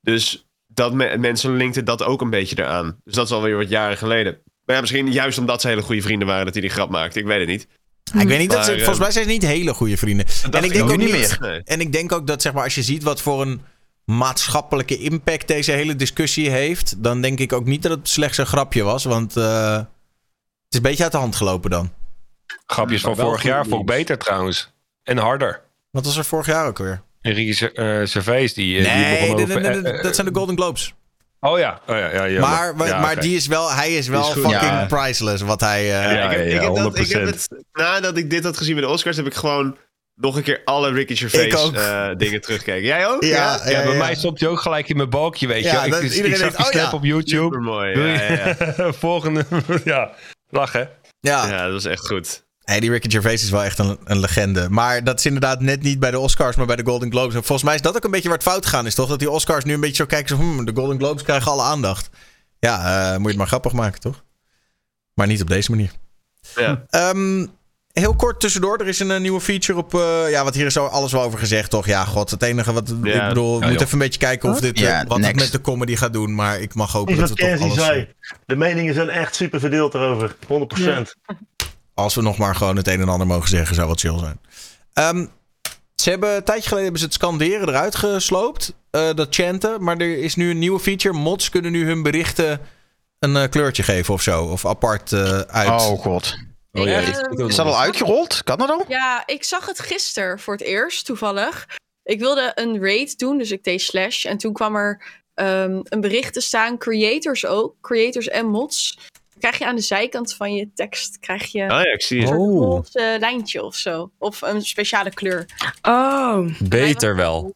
Dus 0.00 0.46
dat 0.74 0.92
me- 0.92 1.16
mensen 1.18 1.56
linkten 1.56 1.84
dat 1.84 2.02
ook 2.02 2.20
een 2.20 2.30
beetje 2.30 2.58
eraan. 2.58 2.96
Dus 3.04 3.14
dat 3.14 3.26
is 3.26 3.32
alweer 3.32 3.56
wat 3.56 3.68
jaren 3.68 3.96
geleden. 3.96 4.38
Maar 4.64 4.74
ja, 4.74 4.80
misschien 4.80 5.12
juist 5.12 5.38
omdat 5.38 5.60
ze 5.60 5.68
hele 5.68 5.82
goede 5.82 6.02
vrienden 6.02 6.28
waren 6.28 6.44
dat 6.44 6.52
hij 6.54 6.62
die 6.62 6.70
grap 6.70 6.90
maakte. 6.90 7.18
Ik 7.18 7.24
weet 7.26 7.38
het 7.38 7.48
niet. 7.48 7.66
ik 8.22 8.28
weet 8.28 8.38
niet, 8.38 8.50
dat 8.50 8.64
ze, 8.64 8.70
Maar, 8.70 8.78
eh, 8.78 8.84
volgens 8.84 8.98
mij 8.98 9.10
zijn 9.10 9.24
ze 9.24 9.30
niet 9.30 9.42
hele 9.42 9.74
goede 9.74 9.96
vrienden. 9.96 10.26
En 10.50 10.64
ik 10.64 10.72
denk 10.72 10.84
ook 10.84 10.90
ook 10.90 10.96
niet 10.96 11.10
meer. 11.10 11.36
Nee. 11.40 11.62
En 11.64 11.80
ik 11.80 11.92
denk 11.92 12.12
ook 12.12 12.26
dat 12.26 12.42
zeg 12.42 12.52
maar, 12.52 12.64
als 12.64 12.74
je 12.74 12.82
ziet 12.82 13.02
wat 13.02 13.20
voor 13.22 13.42
een 13.42 13.60
maatschappelijke 14.04 14.98
impact 14.98 15.48
deze 15.48 15.72
hele 15.72 15.96
discussie 15.96 16.50
heeft, 16.50 17.02
dan 17.02 17.20
denk 17.20 17.38
ik 17.38 17.52
ook 17.52 17.64
niet 17.64 17.82
dat 17.82 17.90
het 17.98 18.08
slechts 18.08 18.38
een 18.38 18.46
grapje 18.46 18.82
was. 18.82 19.04
Want 19.04 19.36
eh, 19.36 19.72
het 19.76 19.86
is 20.68 20.76
een 20.76 20.82
beetje 20.82 21.02
uit 21.02 21.12
de 21.12 21.18
hand 21.18 21.36
gelopen 21.36 21.70
dan. 21.70 21.92
Grapjes 22.66 23.00
van 23.00 23.16
vorig 23.16 23.42
jaar 23.42 23.66
vond 23.66 23.80
ik 23.80 23.86
beter 23.86 24.18
trouwens. 24.18 24.72
En 25.02 25.18
harder. 25.18 25.62
Wat 25.90 26.04
was 26.04 26.16
er 26.16 26.24
vorig 26.24 26.46
jaar 26.46 26.66
ook 26.66 26.78
weer? 26.78 27.02
Enrique 27.22 27.70
uh, 27.74 28.06
Servais, 28.06 28.54
die, 28.54 28.78
eh, 28.78 28.84
die 28.84 28.92
Nee, 29.04 29.30
over... 29.32 29.46
nee, 29.60 29.68
eh, 29.82 29.94
eh, 29.96 30.02
dat 30.02 30.14
zijn 30.14 30.26
de 30.26 30.34
Golden 30.34 30.56
Globes. 30.56 30.94
Oh 31.40 31.58
ja, 31.58 31.80
oh, 31.86 31.96
ja, 31.96 32.12
ja, 32.12 32.24
ja 32.24 32.40
maar 32.40 32.76
maar, 32.76 32.86
ja, 32.88 33.00
maar 33.00 33.12
oké. 33.12 33.20
die 33.20 33.36
is 33.36 33.46
wel, 33.46 33.72
hij 33.72 33.96
is 33.96 34.08
wel 34.08 34.20
is 34.26 34.32
fucking 34.32 34.52
Ja. 34.62 34.86
priceless. 34.86 35.42
Wat 35.42 35.60
hij. 35.60 35.80
eh, 35.80 35.88
Ja, 35.88 36.30
ik, 36.30 36.36
heb, 36.36 36.46
ja, 36.48 36.54
ik, 36.54 36.60
heb 36.60 36.74
dat, 36.74 36.92
100%. 36.96 37.00
ik 37.00 37.08
heb 37.12 37.24
het, 37.26 37.48
nadat 37.72 38.16
ik 38.16 38.30
dit 38.30 38.44
had 38.44 38.56
gezien 38.56 38.74
bij 38.74 38.82
de 38.84 38.88
Oscars, 38.90 39.16
heb 39.16 39.26
ik 39.26 39.34
gewoon 39.34 39.76
nog 40.14 40.36
een 40.36 40.42
keer 40.42 40.60
alle 40.64 40.90
Ricky 40.92 41.12
Ik 41.12 41.18
Gervais 41.18 41.70
eh, 41.72 42.08
dingen 42.16 42.40
teruggekeken. 42.40 42.82
Jij 42.82 43.06
ook? 43.08 43.22
Ja, 43.24 43.28
Ja, 43.64 43.70
ja, 43.70 43.82
bij 43.82 43.92
ja. 43.92 43.98
mij 43.98 44.14
stond 44.14 44.40
hij 44.40 44.48
ook 44.48 44.60
gelijk 44.60 44.88
in 44.88 44.96
mijn 44.96 45.10
balkje, 45.10 45.46
weet 45.46 45.62
je. 45.64 45.68
Ja, 45.70 45.84
ik, 45.84 45.90
dat- 45.90 46.02
ik, 46.02 46.12
iedereen 46.12 46.36
zag 46.36 46.54
denkt, 46.56 46.72
die 46.72 46.82
oh 46.82 46.92
op 46.92 47.04
YouTube. 47.04 47.42
Supermooi. 47.42 47.98
Ja. 47.98 48.56
Volgende, 48.92 49.44
ja, 49.84 50.10
lachen. 50.50 50.90
ja. 51.20 51.46
ja, 51.48 51.62
dat 51.64 51.72
was 51.72 51.84
echt 51.84 52.06
goed. 52.06 52.44
Hey, 52.64 52.80
die 52.80 52.90
Ricky 52.90 53.10
Gervais 53.10 53.42
is 53.42 53.50
wel 53.50 53.62
echt 53.64 53.78
een, 53.78 53.98
een 54.04 54.18
legende. 54.18 54.66
Maar 54.70 55.04
dat 55.04 55.18
is 55.18 55.26
inderdaad 55.26 55.60
net 55.60 55.82
niet 55.82 55.98
bij 55.98 56.10
de 56.10 56.18
Oscars, 56.18 56.56
maar 56.56 56.66
bij 56.66 56.76
de 56.76 56.84
Golden 56.84 57.10
Globes. 57.10 57.34
En 57.34 57.44
volgens 57.44 57.62
mij 57.62 57.74
is 57.74 57.80
dat 57.82 57.96
ook 57.96 58.04
een 58.04 58.10
beetje 58.10 58.28
waar 58.28 58.38
het 58.38 58.46
fout 58.46 58.64
gegaan 58.66 58.86
is, 58.86 58.94
toch? 58.94 59.08
Dat 59.08 59.18
die 59.18 59.30
Oscars 59.30 59.64
nu 59.64 59.74
een 59.74 59.80
beetje 59.80 59.96
zo 59.96 60.06
kijken, 60.06 60.28
zo, 60.28 60.36
hmm, 60.42 60.64
de 60.64 60.72
Golden 60.74 60.98
Globes 60.98 61.22
krijgen 61.22 61.50
alle 61.50 61.62
aandacht. 61.62 62.10
Ja, 62.58 62.78
eh, 62.78 63.12
moet 63.12 63.22
je 63.22 63.28
het 63.28 63.36
maar 63.36 63.46
grappig 63.46 63.72
maken, 63.72 64.00
toch? 64.00 64.24
Maar 65.14 65.26
niet 65.26 65.42
op 65.42 65.48
deze 65.48 65.70
manier. 65.70 65.90
Ja. 66.56 66.84
Ehm, 66.90 67.46
heel 67.92 68.14
kort 68.16 68.40
tussendoor, 68.40 68.78
er 68.80 68.88
is 68.88 68.98
een, 68.98 69.10
eh, 69.10 69.20
nieuwe 69.20 69.40
feature 69.40 69.78
op... 69.78 69.94
eh, 69.94 70.30
ja, 70.30 70.44
wat 70.44 70.54
hier 70.54 70.66
is 70.66 70.72
zo 70.72 70.86
alles 70.86 71.12
wel 71.12 71.22
over 71.22 71.38
gezegd, 71.38 71.70
toch? 71.70 71.86
Ja, 71.86 72.04
god, 72.04 72.30
het 72.30 72.42
enige 72.42 72.72
wat... 72.72 72.94
Ja. 73.02 73.22
Ik 73.22 73.28
bedoel, 73.28 73.54
we 73.54 73.60
Ja, 73.60 73.68
moeten 73.68 73.86
even 73.86 73.98
een 73.98 74.04
beetje 74.04 74.20
kijken 74.20 74.50
of 74.50 74.60
dit, 74.60 74.80
wat 74.80 74.90
het 75.08 75.18
next. 75.18 75.34
met 75.34 75.52
de 75.52 75.60
comedy 75.60 75.96
gaat 75.96 76.12
doen. 76.12 76.34
Maar 76.34 76.60
ik 76.60 76.74
mag 76.74 76.92
hopen 76.92 77.12
Is 77.12 77.18
dat 77.18 77.28
we 77.28 77.34
toch 77.34 77.46
Kenzie 77.48 77.70
alles... 77.70 77.84
zei. 77.84 78.08
De 78.46 78.56
meningen 78.56 78.94
zijn 78.94 79.08
echt 79.08 79.34
super 79.34 79.60
verdeeld 79.60 79.94
erover. 79.94 80.34
100%. 80.48 81.14
Als 81.94 82.14
we 82.14 82.22
nog 82.22 82.38
maar 82.38 82.54
gewoon 82.54 82.76
het 82.76 82.88
een 82.88 83.00
en 83.00 83.08
ander 83.08 83.26
mogen 83.26 83.48
zeggen, 83.48 83.74
zou 83.74 83.88
wat 83.88 84.00
chill 84.00 84.18
zijn. 84.18 84.40
Ehm, 84.92 85.26
Ze 85.94 86.10
hebben 86.10 86.34
een 86.36 86.44
tijdje 86.44 86.62
geleden 86.68 86.82
hebben 86.82 87.00
ze 87.00 87.06
het 87.06 87.14
scanderen 87.14 87.68
eruit 87.68 87.94
gesloopt. 87.94 88.72
eh, 88.90 89.14
dat 89.14 89.34
chanten. 89.34 89.82
Maar 89.84 89.96
er 89.96 90.18
is 90.18 90.34
nu 90.34 90.50
een 90.50 90.58
nieuwe 90.58 90.80
feature. 90.80 91.14
Mods 91.14 91.48
kunnen 91.48 91.72
nu 91.72 91.86
hun 91.86 92.02
berichten 92.02 92.60
een 93.18 93.36
eh, 93.36 93.48
kleurtje 93.48 93.82
geven 93.82 94.14
of 94.14 94.22
zo. 94.22 94.44
Of 94.44 94.66
apart 94.66 95.12
eh, 95.12 95.38
uit. 95.38 95.68
Oh 95.68 96.00
god. 96.00 96.36
Oh, 96.72 96.86
ja, 96.86 96.98
Is 97.46 97.56
dat 97.56 97.66
al 97.66 97.78
uitgerold? 97.80 98.42
Kan 98.44 98.58
dat 98.58 98.70
al? 98.70 98.84
Ja, 98.88 99.22
ik 99.26 99.44
zag 99.44 99.66
het 99.66 99.80
gisteren 99.80 100.38
voor 100.38 100.54
het 100.54 100.62
eerst, 100.62 101.04
toevallig. 101.06 101.66
Ik 102.02 102.18
wilde 102.18 102.52
een 102.54 102.80
raid 102.84 103.18
doen, 103.18 103.38
dus 103.38 103.50
ik 103.50 103.64
deed 103.64 103.80
slash. 103.82 104.24
En 104.24 104.38
toen 104.38 104.52
kwam 104.52 104.76
er 104.76 105.02
ehm, 105.34 105.80
een 105.84 106.00
bericht 106.00 106.32
te 106.32 106.40
staan, 106.40 106.78
creators 106.78 107.46
ook, 107.46 107.74
creators 107.80 108.28
en 108.28 108.46
mods. 108.46 108.98
Dan 109.42 109.50
krijg 109.50 109.58
je 109.58 109.66
aan 109.66 109.76
de 109.76 109.82
zijkant 109.82 110.34
van 110.34 110.54
je 110.54 110.68
tekst 110.74 111.18
krijg 111.18 111.52
je 111.52 111.62
Oh 111.62 111.68
ja, 111.68 111.92
ik 111.92 112.02
zie 112.02 112.20
een 112.26 112.36
Oh, 112.36 112.62
roze 112.62 113.16
lijntje 113.20 113.62
of 113.64 113.74
zo. 113.74 114.10
Of 114.18 114.42
een 114.42 114.62
speciale 114.62 115.10
kleur. 115.10 115.46
Oh, 115.82 116.46
beter 116.58 117.16
wel. 117.16 117.54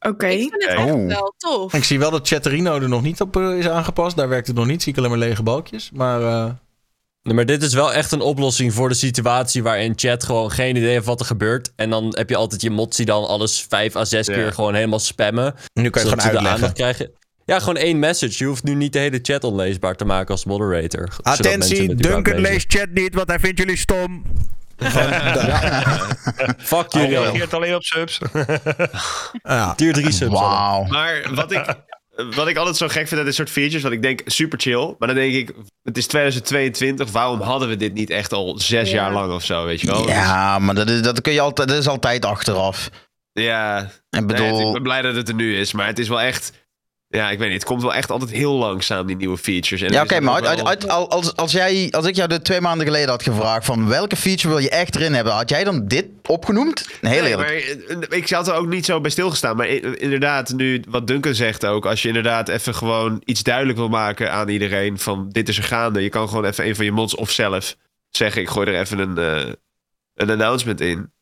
Oké. 0.00 0.26
Ik 0.26 0.38
vind 0.40 0.52
het 0.52 0.64
echt 0.70 0.90
Oeh. 0.90 1.06
wel 1.06 1.34
tof. 1.38 1.74
Ik 1.74 1.84
zie 1.84 1.98
wel 1.98 2.10
dat 2.10 2.28
Chatterino 2.28 2.74
er 2.74 2.88
nog 2.88 3.02
niet 3.02 3.20
op 3.20 3.36
eh, 3.36 3.58
is 3.58 3.68
aangepast. 3.68 4.16
Daar 4.16 4.28
werkt 4.28 4.46
het 4.46 4.56
nog 4.56 4.66
niet. 4.66 4.82
Zie 4.82 4.92
ik 4.92 4.98
alleen 4.98 5.10
maar 5.10 5.18
lege 5.18 5.42
balkjes. 5.42 5.90
Maar 5.92 6.22
eh, 6.22 6.50
Nee, 7.22 7.34
maar 7.34 7.46
dit 7.46 7.62
is 7.62 7.74
wel 7.74 7.92
echt 7.92 8.12
een 8.12 8.20
oplossing 8.20 8.72
voor 8.74 8.88
de 8.88 8.94
situatie 8.94 9.62
waarin 9.62 9.92
chat 9.96 10.24
gewoon 10.24 10.50
geen 10.50 10.76
idee 10.76 10.88
heeft 10.90 11.06
wat 11.06 11.20
er 11.20 11.26
gebeurt. 11.26 11.72
En 11.76 11.90
dan 11.90 12.14
heb 12.16 12.28
je 12.30 12.36
altijd 12.36 12.60
je 12.62 12.70
mods 12.70 12.96
die 12.96 13.06
dan 13.06 13.26
alles 13.26 13.66
vijf 13.68 13.96
à 13.96 14.04
zes 14.04 14.26
Ja. 14.26 14.34
keer 14.34 14.52
gewoon 14.52 14.74
helemaal 14.74 14.98
spammen. 14.98 15.54
nu 15.72 15.90
kan 15.90 16.04
je 16.04 16.10
het 16.10 16.20
gewoon 16.22 16.42
de 16.42 16.48
uitleggen. 16.48 16.50
aandacht 16.50 16.72
krijgen. 16.72 17.10
Ja, 17.46 17.58
gewoon 17.58 17.76
één 17.76 17.98
message. 17.98 18.34
Je 18.36 18.44
hoeft 18.44 18.62
nu 18.64 18.74
niet 18.74 18.92
de 18.92 18.98
hele 18.98 19.18
chat 19.22 19.44
onleesbaar 19.44 19.94
te 19.94 20.04
maken 20.04 20.28
als 20.30 20.44
moderator. 20.44 21.08
Attentie, 21.22 21.94
Duncan 21.94 22.38
leest 22.40 22.72
chat 22.72 22.88
niet, 22.90 23.14
want 23.14 23.28
hij 23.28 23.38
vindt 23.38 23.58
jullie 23.58 23.76
stom. 23.76 24.22
Fuck 26.58 26.92
Hij 26.92 27.02
jullie. 27.02 27.18
reageert 27.18 27.54
alleen 27.54 27.74
op 27.74 27.82
subs. 27.82 28.18
Ja. 29.42 29.74
Tier 29.74 29.92
3 29.92 30.12
subs. 30.12 30.40
Maar 30.88 31.26
wat 31.34 31.52
ik, 31.52 31.74
wat 32.34 32.48
ik 32.48 32.56
altijd 32.56 32.76
zo 32.76 32.88
gek 32.88 33.08
vind 33.08 33.20
aan 33.20 33.26
dit 33.26 33.34
soort 33.34 33.50
features, 33.50 33.82
wat 33.82 33.92
ik 33.92 34.02
denk 34.02 34.20
super 34.24 34.60
chill. 34.60 34.94
Maar 34.98 35.08
dan 35.08 35.16
denk 35.16 35.34
ik, 35.34 35.52
het 35.82 35.96
is 35.96 36.06
2022, 36.06 37.10
waarom 37.10 37.40
hadden 37.40 37.68
we 37.68 37.76
dit 37.76 37.94
niet 37.94 38.10
echt 38.10 38.32
al 38.32 38.58
zes 38.58 38.90
Ja. 38.90 38.94
jaar 38.96 39.12
lang 39.12 39.32
of 39.32 39.44
zo, 39.44 39.64
weet 39.64 39.80
je 39.80 39.86
wel? 39.86 40.08
Ja, 40.08 40.58
maar 40.58 40.74
dat 40.74 40.88
is, 40.90 41.02
dat 41.02 41.20
kun 41.20 41.32
je 41.32 41.40
altijd, 41.40 41.68
dat 41.68 41.78
is 41.78 41.88
altijd 41.88 42.24
achteraf. 42.24 42.90
Dus, 43.32 43.44
ja, 43.44 43.90
Ik 44.10 44.26
bedoel, 44.26 44.66
ik 44.66 44.72
ben 44.72 44.82
blij 44.82 45.02
dat 45.02 45.14
het 45.14 45.28
er 45.28 45.34
nu 45.34 45.56
is, 45.58 45.72
maar 45.72 45.86
het 45.86 45.98
is 45.98 46.08
wel 46.08 46.20
echt... 46.20 46.52
Ja, 47.14 47.30
ik 47.30 47.38
weet 47.38 47.48
niet, 47.48 47.58
het 47.58 47.68
komt 47.68 47.82
wel 47.82 47.94
echt 47.94 48.10
altijd 48.10 48.30
heel 48.30 48.52
langzaam, 48.52 49.06
die 49.06 49.16
nieuwe 49.16 49.38
features. 49.38 49.82
En 49.82 49.92
ja, 49.92 50.02
oké, 50.02 50.20
maar 50.20 50.38
ook 50.38 50.44
uit, 50.46 50.56
wel- 50.58 50.68
uit- 50.68 50.88
al- 50.88 51.10
als, 51.10 51.36
als, 51.36 51.52
jij, 51.52 51.88
als 51.90 52.06
ik 52.06 52.14
jou 52.14 52.28
de 52.28 52.42
twee 52.42 52.60
maanden 52.60 52.86
geleden 52.86 53.08
had 53.08 53.22
gevraagd 53.22 53.64
van 53.64 53.88
welke 53.88 54.16
feature 54.16 54.48
wil 54.48 54.58
je 54.58 54.70
echt 54.70 54.96
erin 54.96 55.14
hebben, 55.14 55.32
had 55.32 55.48
jij 55.50 55.64
dan 55.64 55.86
dit 55.86 56.06
opgenoemd? 56.26 56.86
Heel 57.00 57.10
Nee, 57.10 57.30
eerlijk. 57.30 57.36
maar 57.36 57.98
eh, 58.10 58.18
ik 58.18 58.30
had 58.30 58.48
er 58.48 58.54
ook 58.54 58.66
niet 58.66 58.84
zo 58.84 59.00
bij 59.00 59.10
stilgestaan. 59.10 59.56
Maar 59.56 59.66
inderdaad, 59.66 60.52
nu 60.52 60.82
wat 60.88 61.06
Duncan 61.06 61.34
zegt 61.34 61.66
ook. 61.66 61.86
Als 61.86 62.02
je 62.02 62.08
inderdaad 62.08 62.48
even 62.48 62.74
gewoon 62.74 63.22
iets 63.24 63.42
duidelijk 63.42 63.78
wil 63.78 63.88
maken 63.88 64.32
aan 64.32 64.48
iedereen. 64.48 64.98
Van 64.98 65.28
dit 65.28 65.48
is 65.48 65.56
er 65.58 65.64
gaande. 65.64 66.02
Je 66.02 66.08
kan 66.08 66.28
gewoon 66.28 66.44
even 66.44 66.66
een 66.66 66.76
van 66.76 66.84
je 66.84 66.92
mods 66.92 67.14
of 67.14 67.30
zelf 67.30 67.76
zeggen. 68.10 68.42
Ik 68.42 68.48
gooi 68.48 68.66
er 68.70 68.80
even 68.80 68.98
een, 68.98 69.18
eh, 69.18 69.52
een 70.14 70.30
announcement 70.30 70.80
in. 70.80 71.12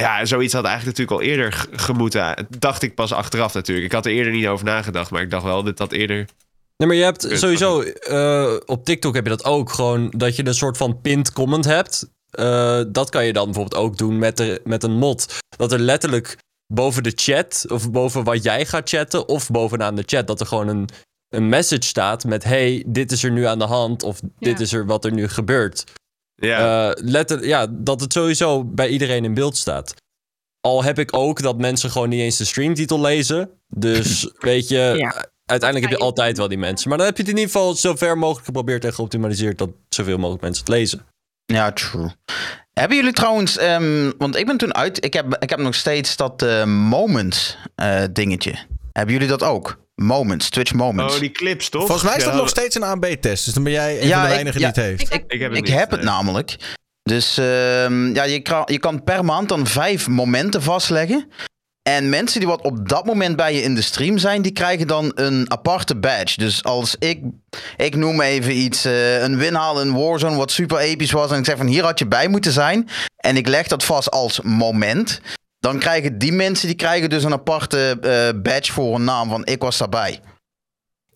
Ja, 0.00 0.24
zoiets 0.24 0.52
had 0.52 0.64
eigenlijk 0.64 0.98
natuurlijk 0.98 1.26
al 1.26 1.32
eerder 1.34 1.66
gemoeten. 1.72 2.46
Dacht 2.58 2.82
ik 2.82 2.94
pas 2.94 3.12
achteraf 3.12 3.54
natuurlijk. 3.54 3.86
Ik 3.86 3.92
had 3.92 4.06
er 4.06 4.12
eerder 4.12 4.32
niet 4.32 4.46
over 4.46 4.64
nagedacht. 4.64 5.10
Maar 5.10 5.22
ik 5.22 5.30
dacht 5.30 5.44
wel 5.44 5.62
dat 5.62 5.76
dat 5.76 5.92
eerder... 5.92 6.28
Nee, 6.76 6.88
maar 6.88 6.96
je 6.96 7.04
hebt 7.04 7.28
sowieso 7.32 7.80
eh, 7.82 8.56
op 8.66 8.84
TikTok 8.84 9.14
heb 9.14 9.24
je 9.24 9.30
dat 9.30 9.44
ook 9.44 9.72
gewoon 9.72 10.12
dat 10.16 10.36
je 10.36 10.46
een 10.46 10.54
soort 10.54 10.76
van 10.76 11.00
pinned 11.00 11.32
comment 11.32 11.64
hebt. 11.64 12.08
Eh, 12.30 12.80
dat 12.88 13.10
kan 13.10 13.26
je 13.26 13.32
dan 13.32 13.44
bijvoorbeeld 13.44 13.82
ook 13.82 13.96
doen 13.98 14.18
met, 14.18 14.36
de, 14.36 14.60
met 14.64 14.82
een 14.82 14.96
mod. 14.96 15.38
Dat 15.56 15.72
er 15.72 15.78
letterlijk 15.78 16.36
boven 16.66 17.02
de 17.02 17.12
chat 17.14 17.64
of 17.68 17.90
boven 17.90 18.24
wat 18.24 18.42
jij 18.42 18.66
gaat 18.66 18.88
chatten 18.88 19.28
of 19.28 19.50
bovenaan 19.50 19.94
de 19.94 20.02
chat 20.06 20.26
dat 20.26 20.40
er 20.40 20.46
gewoon 20.46 20.68
een, 20.68 20.88
een 21.28 21.48
message 21.48 21.82
staat 21.82 22.24
met 22.24 22.44
hey, 22.44 22.84
dit 22.86 23.12
is 23.12 23.22
er 23.24 23.30
nu 23.30 23.44
aan 23.44 23.58
de 23.58 23.64
hand 23.64 24.02
of 24.02 24.20
dit 24.38 24.58
Ja. 24.58 24.64
is 24.64 24.72
er 24.72 24.86
wat 24.86 25.04
er 25.04 25.12
nu 25.12 25.28
gebeurt. 25.28 25.84
Ja, 26.40 26.90
Eh, 26.90 27.02
letter, 27.04 27.46
ja, 27.46 27.66
dat 27.70 28.00
het 28.00 28.12
sowieso 28.12 28.64
bij 28.64 28.88
iedereen 28.88 29.24
in 29.24 29.34
beeld 29.34 29.56
staat. 29.56 29.94
Al 30.60 30.84
heb 30.84 30.98
ik 30.98 31.16
ook 31.16 31.42
dat 31.42 31.58
mensen 31.58 31.90
gewoon 31.90 32.08
niet 32.08 32.20
eens 32.20 32.36
de 32.36 32.44
streamtitel 32.44 33.00
lezen. 33.00 33.50
Dus 33.68 34.30
weet 34.38 34.68
je, 34.68 34.94
Ja. 34.96 35.24
uiteindelijk 35.44 35.90
heb 35.90 35.98
je 36.00 36.04
altijd 36.06 36.36
wel 36.36 36.48
die 36.48 36.58
mensen. 36.58 36.88
Maar 36.88 36.98
dan 36.98 37.06
heb 37.06 37.16
je 37.16 37.22
het 37.22 37.30
in 37.32 37.38
ieder 37.38 37.52
geval 37.52 37.74
zo 37.74 37.94
ver 37.96 38.18
mogelijk 38.18 38.44
geprobeerd 38.46 38.84
en 38.84 38.94
geoptimaliseerd 38.94 39.58
dat 39.58 39.70
zoveel 39.88 40.16
mogelijk 40.18 40.42
mensen 40.42 40.64
het 40.64 40.72
lezen. 40.74 41.06
Ja, 41.44 41.72
true. 41.72 42.10
Hebben 42.72 42.96
jullie 42.96 43.12
trouwens, 43.12 43.56
ehm, 43.58 44.10
want 44.18 44.36
ik 44.36 44.46
ben 44.46 44.56
toen 44.56 44.74
uit, 44.74 45.04
ik 45.04 45.12
heb, 45.12 45.36
ik 45.38 45.50
heb 45.50 45.58
nog 45.58 45.74
steeds 45.74 46.16
dat 46.16 46.42
eh, 46.42 46.64
Moments 46.64 47.56
eh, 47.74 48.02
dingetje. 48.12 48.54
Hebben 48.92 49.14
jullie 49.14 49.28
dat 49.28 49.42
ook? 49.42 49.78
Moments, 50.02 50.48
Twitch 50.50 50.72
Moments. 50.72 51.14
oh, 51.14 51.20
die 51.20 51.30
clips 51.30 51.68
toch? 51.68 51.86
Volgens 51.86 52.02
mij 52.08 52.16
is 52.16 52.24
dat 52.24 52.32
Ja, 52.32 52.38
nog 52.38 52.48
steeds 52.48 52.74
een 52.76 52.82
AB-test. 52.84 53.44
Dus 53.44 53.54
dan 53.54 53.62
ben 53.62 53.72
jij 53.72 54.00
een 54.00 54.06
Ja, 54.06 54.12
van 54.20 54.22
de 54.22 54.28
weinigen 54.34 54.60
ja, 54.60 54.70
die 54.72 54.82
het 54.82 54.90
heeft. 54.90 55.00
Ik 55.00 55.12
heb- 55.12 55.32
Ik 55.32 55.40
heb 55.40 55.48
het, 55.50 55.58
Ik 55.58 55.64
niet, 55.66 55.78
heb 55.78 55.90
het 55.90 56.02
namelijk. 56.02 56.56
Dus 57.02 57.38
ehm, 57.38 58.14
ja, 58.14 58.22
je, 58.24 58.40
kan, 58.40 58.62
je 58.66 58.78
kan 58.78 59.04
per 59.04 59.24
maand 59.24 59.48
dan 59.48 59.66
vijf 59.66 60.08
momenten 60.08 60.62
vastleggen. 60.62 61.28
En 61.82 62.08
mensen 62.08 62.40
die 62.40 62.48
wat 62.48 62.62
op 62.62 62.88
dat 62.88 63.04
moment 63.04 63.36
bij 63.36 63.54
je 63.54 63.62
in 63.62 63.74
de 63.74 63.82
stream 63.82 64.18
zijn, 64.18 64.42
die 64.42 64.52
krijgen 64.52 64.86
dan 64.86 65.12
een 65.14 65.50
aparte 65.50 65.96
badge. 65.96 66.36
Dus 66.38 66.64
als 66.64 66.96
ik, 66.98 67.20
ik 67.76 67.96
noem 67.96 68.20
even 68.20 68.56
iets, 68.56 68.84
eh, 68.84 69.22
een 69.22 69.36
winhaal 69.36 69.80
in 69.80 69.92
Warzone 69.92 70.36
wat 70.36 70.50
super 70.50 70.78
episch 70.78 71.10
was. 71.10 71.30
En 71.30 71.38
ik 71.38 71.44
zeg 71.44 71.56
van 71.56 71.66
hier 71.66 71.84
had 71.84 71.98
je 71.98 72.06
bij 72.06 72.28
moeten 72.28 72.52
zijn. 72.52 72.88
En 73.16 73.36
ik 73.36 73.48
leg 73.48 73.66
dat 73.66 73.84
vast 73.84 74.10
als 74.10 74.40
moment. 74.40 75.20
Dan 75.60 75.78
krijgen 75.78 76.18
die 76.18 76.32
mensen, 76.32 76.66
die 76.66 76.76
krijgen 76.76 77.10
dus 77.10 77.24
een 77.24 77.32
aparte 77.32 77.98
eh, 78.00 78.40
badge 78.42 78.72
voor 78.72 78.94
een 78.94 79.04
naam 79.04 79.28
van 79.28 79.44
ik 79.46 79.60
was 79.62 79.78
daarbij. 79.78 80.20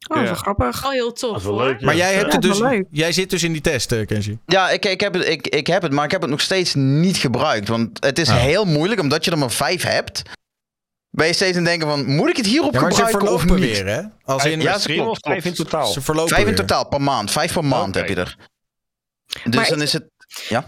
Oh, 0.09 0.17
Ja. 0.17 0.23
wel 0.25 0.35
grappig. 0.35 0.83
Wel 0.83 0.91
heel 0.91 1.13
tof 1.13 1.45
leuk. 1.45 1.81
ja. 1.81 1.87
Maar 1.87 1.97
jij, 1.97 2.15
hebt 2.15 2.27
Ja, 2.27 2.33
het 2.33 2.43
dus, 2.43 2.83
jij 2.91 3.13
zit 3.13 3.31
dus 3.31 3.43
in 3.43 3.53
die 3.53 3.61
test, 3.61 3.93
eh, 3.93 4.07
Kenji. 4.07 4.39
Ja, 4.47 4.71
ik, 4.71 4.85
ik, 4.85 5.01
heb 5.01 5.15
het, 5.15 5.29
ik, 5.29 5.47
ik 5.47 5.67
heb 5.67 5.83
het, 5.83 5.93
maar 5.93 6.05
ik 6.05 6.11
heb 6.11 6.21
het 6.21 6.31
nog 6.31 6.41
steeds 6.41 6.75
niet 6.75 7.17
gebruikt. 7.17 7.69
Want 7.69 8.05
het 8.05 8.19
is 8.19 8.29
Oh. 8.29 8.37
heel 8.37 8.65
moeilijk, 8.65 9.01
omdat 9.01 9.25
je 9.25 9.31
er 9.31 9.39
maar 9.39 9.51
vijf 9.51 9.83
hebt. 9.83 10.23
Ben 11.11 11.27
je 11.27 11.33
steeds 11.33 11.57
aan 11.57 11.63
het 11.63 11.71
denken 11.71 11.89
van, 11.89 12.07
moet 12.15 12.29
ik 12.29 12.37
het 12.37 12.47
hierop 12.47 12.75
Ja, 12.75 12.81
maar 12.81 12.93
ze 12.93 13.05
gebruiken 13.05 13.35
of 13.35 13.45
niet? 13.45 13.59
weer, 13.59 13.87
hè? 13.87 14.03
Als 14.25 14.45
in, 14.45 14.61
Ja, 14.61 14.73
Ja, 14.73 14.79
ze 14.79 15.03
of 15.03 15.19
vijf 15.21 15.45
in 15.45 15.55
totaal. 15.55 15.87
ze 15.87 16.01
verlopen 16.01 16.29
Vijf 16.35 16.41
in 16.49 16.49
weer. 16.49 16.57
totaal 16.57 16.89
per 16.89 17.01
maand. 17.01 17.31
Vijf 17.31 17.53
per 17.53 17.65
maand 17.65 17.95
heb 17.95 18.09
je 18.09 18.15
er. 18.15 18.37
Dus 19.45 19.55
Maar 19.55 19.69
dan 19.69 19.83
is 19.83 19.93
het... 19.93 20.05
Eh, 20.49 20.59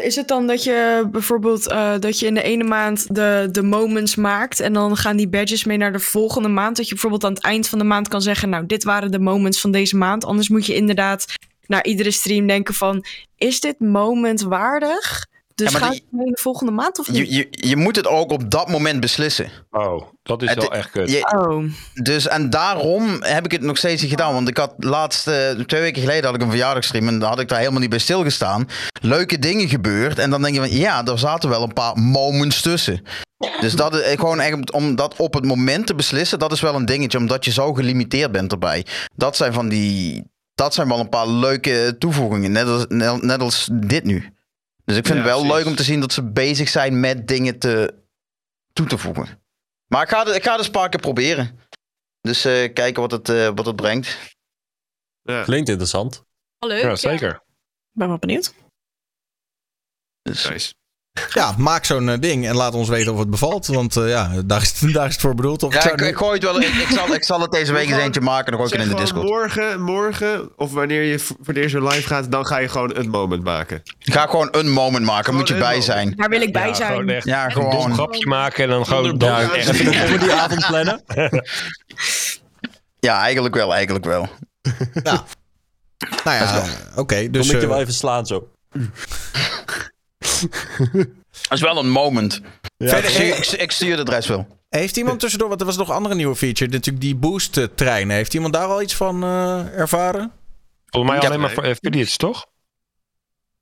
Is 0.00 0.16
het 0.16 0.28
dan 0.28 0.46
dat 0.46 0.64
je 0.64 1.08
bijvoorbeeld 1.10 1.68
eh, 1.68 1.98
dat 1.98 2.18
je 2.18 2.26
in 2.26 2.34
de 2.34 2.42
ene 2.42 2.64
maand 2.64 3.14
de, 3.14 3.48
de 3.50 3.62
moments 3.62 4.14
maakt 4.14 4.60
en 4.60 4.72
dan 4.72 4.96
gaan 4.96 5.16
die 5.16 5.28
badges 5.28 5.64
mee 5.64 5.76
naar 5.76 5.92
de 5.92 5.98
volgende 5.98 6.48
maand? 6.48 6.76
Dat 6.76 6.84
je 6.86 6.92
bijvoorbeeld 6.92 7.24
aan 7.24 7.32
het 7.32 7.42
eind 7.42 7.68
van 7.68 7.78
de 7.78 7.84
maand 7.84 8.08
kan 8.08 8.22
zeggen, 8.22 8.48
nou, 8.48 8.66
dit 8.66 8.84
waren 8.84 9.10
de 9.10 9.18
moments 9.18 9.60
van 9.60 9.70
deze 9.70 9.96
maand. 9.96 10.24
Anders 10.24 10.48
moet 10.48 10.66
je 10.66 10.74
inderdaad 10.74 11.26
naar 11.66 11.84
iedere 11.84 12.10
stream 12.10 12.46
denken 12.46 12.74
van, 12.74 13.04
is 13.36 13.60
dit 13.60 13.80
moment 13.80 14.42
waardig? 14.42 15.26
Dus 15.54 15.72
Ja, 15.72 15.78
maar 15.78 15.88
ga 15.88 15.90
die- 15.94 16.04
ik 16.26 16.34
de 16.34 16.40
volgende 16.42 16.72
maand 16.72 16.98
of 16.98 17.08
niet? 17.08 17.16
Je, 17.28 17.34
je, 17.36 17.48
je 17.68 17.76
moet 17.76 17.96
het 17.96 18.06
ook 18.06 18.30
op 18.32 18.50
dat 18.50 18.68
moment 18.68 19.00
beslissen. 19.00 19.50
Oh, 19.70 20.02
dat 20.22 20.42
is 20.42 20.48
Het- 20.48 20.58
wel 20.58 20.72
echt 20.72 20.90
kut. 20.90 21.10
Je- 21.10 21.38
Oh, 21.38 21.64
dus 22.02 22.28
en 22.28 22.50
daarom 22.50 23.16
heb 23.22 23.44
ik 23.44 23.52
het 23.52 23.60
nog 23.60 23.76
steeds 23.76 24.02
niet 24.02 24.10
gedaan. 24.10 24.32
Want 24.34 24.48
ik 24.48 24.56
had 24.56 24.74
laatst, 24.78 25.26
eh, 25.28 25.50
twee 25.50 25.80
weken 25.80 26.00
geleden 26.02 26.24
had 26.24 26.34
ik 26.34 26.42
een 26.42 26.48
verjaardagsstream 26.50 27.08
en 27.08 27.18
daar 27.18 27.28
had 27.28 27.40
ik 27.40 27.48
daar 27.48 27.58
helemaal 27.58 27.80
niet 27.80 27.90
bij 27.90 27.98
stilgestaan. 27.98 28.68
Leuke 29.00 29.38
dingen 29.38 29.68
gebeurd. 29.68 30.18
En 30.18 30.30
dan 30.30 30.42
denk 30.42 30.54
je 30.54 30.60
van, 30.60 30.70
ja, 30.76 31.04
er 31.06 31.18
zaten 31.18 31.48
wel 31.48 31.62
een 31.62 31.72
paar 31.72 31.96
moments 31.98 32.60
tussen. 32.62 33.02
Dus 33.60 33.74
dat 33.74 33.94
is 33.96 34.14
gewoon 34.14 34.40
echt 34.40 34.70
om 34.72 34.94
dat 34.96 35.16
op 35.16 35.34
het 35.34 35.44
moment 35.44 35.86
te 35.86 35.94
beslissen, 35.94 36.38
dat 36.38 36.52
is 36.52 36.60
wel 36.60 36.74
een 36.74 36.84
dingetje, 36.84 37.18
omdat 37.18 37.44
je 37.44 37.50
zo 37.50 37.72
gelimiteerd 37.74 38.32
bent 38.32 38.52
erbij. 38.52 38.86
Dat 39.14 39.36
zijn 39.36 39.52
van 39.52 39.68
die, 39.68 40.24
dat 40.54 40.74
zijn 40.74 40.88
wel 40.88 40.98
een 41.00 41.08
paar 41.08 41.28
leuke 41.28 41.96
toevoegingen, 41.98 42.52
net 42.52 42.66
als, 42.66 42.84
net 43.20 43.40
als 43.40 43.68
dit 43.72 44.04
nu. 44.04 44.32
Dus 44.84 44.96
ik 44.96 45.06
vind 45.06 45.18
Ja, 45.18 45.24
het 45.24 45.32
wel 45.32 45.40
precies. 45.40 45.56
leuk 45.56 45.66
om 45.66 45.74
te 45.76 45.82
zien 45.82 46.00
dat 46.00 46.12
ze 46.12 46.30
bezig 46.32 46.68
zijn 46.68 47.00
met 47.00 47.28
dingen 47.28 47.58
te, 47.58 48.02
toe 48.72 48.86
te 48.86 48.98
voegen. 48.98 49.42
Maar 49.86 50.02
ik 50.02 50.08
ga, 50.08 50.24
het- 50.24 50.34
ik 50.36 50.42
ga 50.42 50.58
een 50.58 50.70
paar 50.70 50.88
keer 50.88 51.00
proberen. 51.00 51.58
Dus 52.20 52.44
eh, 52.44 52.72
kijken 52.72 53.00
wat 53.02 53.10
het, 53.10 53.28
eh, 53.28 53.50
wat 53.54 53.66
het 53.66 53.76
brengt. 53.76 54.18
Ja. 55.22 55.42
Klinkt 55.42 55.68
interessant. 55.68 56.24
Leuk. 56.58 56.82
Ja, 56.82 56.96
zeker. 56.96 57.42
ben 57.90 58.08
wel 58.08 58.18
benieuwd. 58.18 58.54
Dus, 60.22 60.48
Nice. 60.48 60.74
Ja, 61.32 61.54
maak 61.58 61.84
zo'n 61.84 62.08
eh, 62.08 62.18
ding 62.20 62.46
en 62.46 62.54
laat 62.56 62.74
ons 62.74 62.88
weten 62.88 63.12
of 63.12 63.18
het 63.18 63.30
bevalt. 63.30 63.66
Want 63.66 63.96
eh, 63.96 64.08
ja, 64.08 64.30
daar 64.44 64.62
is, 64.62 64.80
het, 64.80 64.92
daar 64.94 65.06
is 65.06 65.12
het 65.12 65.20
voor 65.20 65.34
bedoeld. 65.34 65.62
Of 65.62 65.74
ja, 65.74 65.84
ik 65.84 65.92
ik, 65.92 66.00
nu- 66.00 66.06
ik 66.06 66.16
gooi 66.16 66.32
het 66.34 66.42
wel. 66.42 66.60
Ik, 66.60 66.68
ik, 66.74 66.88
zal, 66.90 67.14
ik 67.14 67.24
zal 67.24 67.40
het 67.40 67.50
deze 67.58 67.72
week 67.72 67.88
eens 67.90 67.96
eentje 68.02 68.20
maken. 68.20 68.52
Dan 68.52 68.60
gooi 68.60 68.72
ik 68.72 68.78
het 68.78 68.88
in 68.88 68.94
de 68.96 69.00
Discord. 69.02 69.26
morgen, 69.28 69.80
morgen, 69.82 70.50
of 70.56 70.72
wanneer 70.72 71.02
je 71.02 71.18
voor 71.18 71.36
het 71.46 71.56
eerst 71.56 71.72
weer 71.74 71.82
live 71.82 72.06
gaat, 72.06 72.30
dan 72.32 72.46
ga 72.46 72.58
je 72.58 72.68
gewoon 72.68 72.96
een 72.96 73.08
moment 73.08 73.42
maken. 73.44 73.82
Ik 73.98 74.12
ga 74.12 74.26
gewoon 74.26 74.48
een 74.50 74.70
moment 74.70 75.04
maken. 75.04 75.24
Gewoon 75.24 75.38
moet 75.40 75.48
je 75.48 75.54
een 75.54 75.60
bij 75.60 75.68
moment. 75.68 75.86
zijn. 75.86 76.12
Daar 76.16 76.28
wil 76.28 76.40
ik 76.40 76.52
bij 76.52 76.68
Ja, 76.68 76.74
zijn. 76.74 76.88
gewoon 76.90 77.08
echt 77.08 77.24
Ja, 77.24 77.44
een 77.44 77.52
dom 77.54 77.70
gewoon. 77.70 77.94
grapje 77.94 78.26
maken 78.26 78.64
en 78.64 78.70
dan 78.70 78.86
gewoon... 78.86 79.14
Ja, 79.18 79.40
echt. 79.40 79.68
Even 79.72 79.86
een 79.86 80.06
comedyavond 80.06 80.66
plannen. 80.66 81.02
Ja, 83.00 83.20
eigenlijk 83.22 83.54
wel. 83.54 83.74
Eigenlijk 83.74 84.04
wel. 84.04 84.28
Nou 86.24 86.36
ja, 86.36 86.64
oké. 86.96 87.14
Dan 87.22 87.30
dus 87.32 87.46
moet 87.46 87.56
je 87.60 87.62
eh, 87.62 87.68
wel 87.72 87.80
even 87.80 87.94
slaan 87.94 88.26
zo. 88.26 88.48
Dat 91.48 91.50
is 91.50 91.60
wel 91.60 91.78
een 91.78 91.90
moment. 91.90 92.40
Verder, 92.78 93.10
Ik, 93.10 93.16
eh, 93.16 93.38
ik, 93.38 93.46
ik 93.46 93.70
stuur 93.72 93.96
de 93.96 94.02
adres 94.02 94.26
wel. 94.26 94.46
heeft 94.68 94.96
iemand 94.96 95.20
tussendoor, 95.20 95.48
want 95.48 95.60
er 95.60 95.66
was 95.66 95.76
nog 95.76 95.88
een 95.88 95.94
andere 95.94 96.14
nieuwe 96.14 96.36
feature, 96.36 96.70
natuurlijk 96.70 97.04
die 97.04 97.14
boost-trein. 97.16 98.10
Heeft 98.10 98.34
iemand 98.34 98.52
daar 98.52 98.66
al 98.66 98.82
iets 98.82 98.94
van 98.94 99.22
eh, 99.22 99.78
ervaren? 99.78 100.32
Volgens 100.86 101.12
mij 101.12 101.22
Ja, 101.22 101.28
alleen 101.28 101.40
maar 101.40 101.50
voor 101.50 101.64
affiliates, 101.66 102.16
toch? 102.16 102.46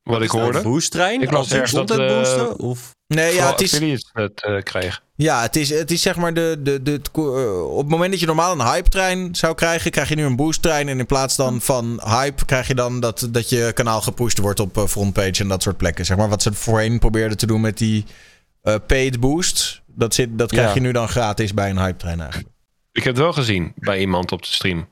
Wat 0.03 0.23
ik 0.23 0.31
hoorde. 0.31 0.63
Boosttrein? 0.63 1.23
Ik 1.23 1.31
las 1.31 1.53
ergens 1.53 1.71
dat, 1.73 1.91
eh, 1.91 1.97
boosten? 1.97 2.59
Of... 2.59 2.95
Nee, 3.07 3.35
ja, 3.35 3.51
het 3.51 3.61
is, 3.61 3.73
affiliates 3.73 4.11
het 4.13 4.43
eh, 4.45 4.63
kreeg. 4.63 5.03
Ja, 5.23 5.43
het 5.43 5.57
is, 5.57 5.69
het 5.71 5.91
is 5.91 6.03
zeg 6.03 6.17
maar 6.17 6.35
de, 6.35 6.57
de, 6.61 6.83
de, 6.83 7.01
eh, 7.13 7.71
op 7.71 7.79
het 7.79 7.89
moment 7.89 8.11
dat 8.11 8.21
je 8.21 8.27
normaal 8.27 8.53
een 8.53 8.67
hype-trein 8.67 9.35
zou 9.35 9.55
krijgen, 9.55 9.91
krijg 9.91 10.09
je 10.09 10.15
nu 10.15 10.25
een 10.25 10.37
boost-trein. 10.37 10.89
En 10.89 10.99
in 10.99 11.07
plaats 11.07 11.37
dan 11.37 11.61
van 11.61 12.01
hype 12.05 12.45
krijg 12.45 12.67
je 12.67 12.75
dan 12.75 13.01
dat, 13.01 13.29
dat 13.31 13.49
je 13.49 13.71
kanaal 13.75 14.01
gepusht 14.01 14.39
wordt 14.39 14.61
op 14.61 14.77
eh, 14.77 14.87
frontpage 14.87 15.43
en 15.43 15.49
dat 15.49 15.63
soort 15.63 15.77
plekken. 15.77 16.07
Zeg 16.07 16.17
maar 16.17 16.29
wat 16.29 16.43
ze 16.43 16.53
voorheen 16.53 16.99
probeerden 16.99 17.37
te 17.37 17.47
doen 17.47 17.61
met 17.61 17.79
die 17.79 18.05
eh, 18.63 18.75
paid 18.87 19.21
boost. 19.21 19.83
Dat, 19.87 20.15
zit, 20.15 20.39
dat 20.39 20.51
krijg 20.51 20.69
Ja. 20.69 20.75
je 20.75 20.81
nu 20.81 20.93
dan 20.93 21.09
gratis 21.09 21.55
bij 21.55 21.71
een 21.71 21.79
hype-trein 21.79 22.21
eigenlijk. 22.21 22.49
Ik 22.93 23.05
heb 23.05 23.15
het 23.15 23.23
wel 23.23 23.33
gezien 23.33 23.73
bij 23.77 23.99
iemand 24.01 24.33
op 24.33 24.43
de 24.43 24.53
stream. 24.53 24.89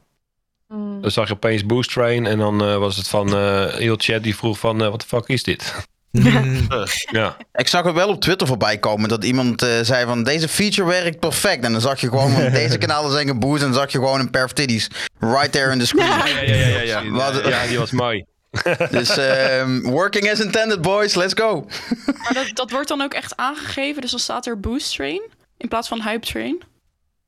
Mm. 0.69 1.01
Dan 1.01 1.11
zag 1.11 1.29
je 1.29 1.35
opeens 1.35 1.67
Boost 1.67 1.93
Train 1.93 2.27
en 2.27 2.39
dan 2.39 2.63
eh, 2.65 2.77
was 2.77 2.97
het 2.97 3.09
van 3.09 3.37
eh 3.37 3.75
heel 3.75 3.97
chat 3.99 4.23
die 4.23 4.37
vroeg 4.37 4.59
van 4.59 4.79
wat 4.79 5.01
de 5.01 5.07
fuck 5.07 5.27
is 5.27 5.43
dit? 5.43 5.75
Ja. 6.11 7.37
Ik 7.55 7.69
zag 7.69 7.85
het 7.85 7.95
wel 7.95 8.09
op 8.09 8.21
Twitter 8.21 8.47
voorbij 8.47 8.79
komen 8.79 9.09
dat 9.09 9.25
iemand 9.25 9.63
eh, 9.63 9.69
zei 9.83 10.07
van 10.07 10.23
deze 10.23 10.49
feature 10.49 10.89
werkt 10.89 11.19
perfect. 11.19 11.65
En 11.65 11.73
dan 11.73 11.81
zag 11.81 12.01
je 12.01 12.09
gewoon, 12.09 12.35
want 12.35 12.53
deze 12.53 12.79
kanalen 12.85 13.11
zijn 13.11 13.27
geboost 13.29 13.63
en 13.63 13.71
dan 13.71 13.81
zag 13.81 13.93
je 13.93 13.99
gewoon 13.99 14.21
een 14.21 14.31
perf 14.31 14.53
titties 14.53 14.89
right 15.19 15.53
there 15.53 15.73
in 15.73 15.79
the 15.79 15.87
screen. 15.87 16.07
Ja, 16.07 16.27
ja, 16.27 16.41
ja, 16.41 16.67
ja, 16.67 16.81
ja. 16.81 17.11
Wat- 17.33 17.47
ja, 17.49 17.67
die 17.67 17.79
was 17.79 17.91
mooi. 17.91 18.25
Dus 18.91 19.17
ehm, 19.17 19.81
working 19.83 20.31
as 20.31 20.41
intended 20.41 20.81
boys, 20.83 21.15
let's 21.15 21.35
go. 21.41 21.67
Maar 22.07 22.33
dat, 22.35 22.51
dat 22.55 22.71
wordt 22.71 22.89
dan 22.89 23.01
ook 23.01 23.15
echt 23.15 23.37
aangegeven. 23.37 24.01
Dus 24.03 24.11
dan 24.11 24.21
staat 24.21 24.47
er 24.47 24.61
Boost 24.61 24.95
Train 24.95 25.23
in 25.57 25.69
plaats 25.69 25.89
van 25.89 26.03
Hype 26.03 26.27
Train. 26.27 26.63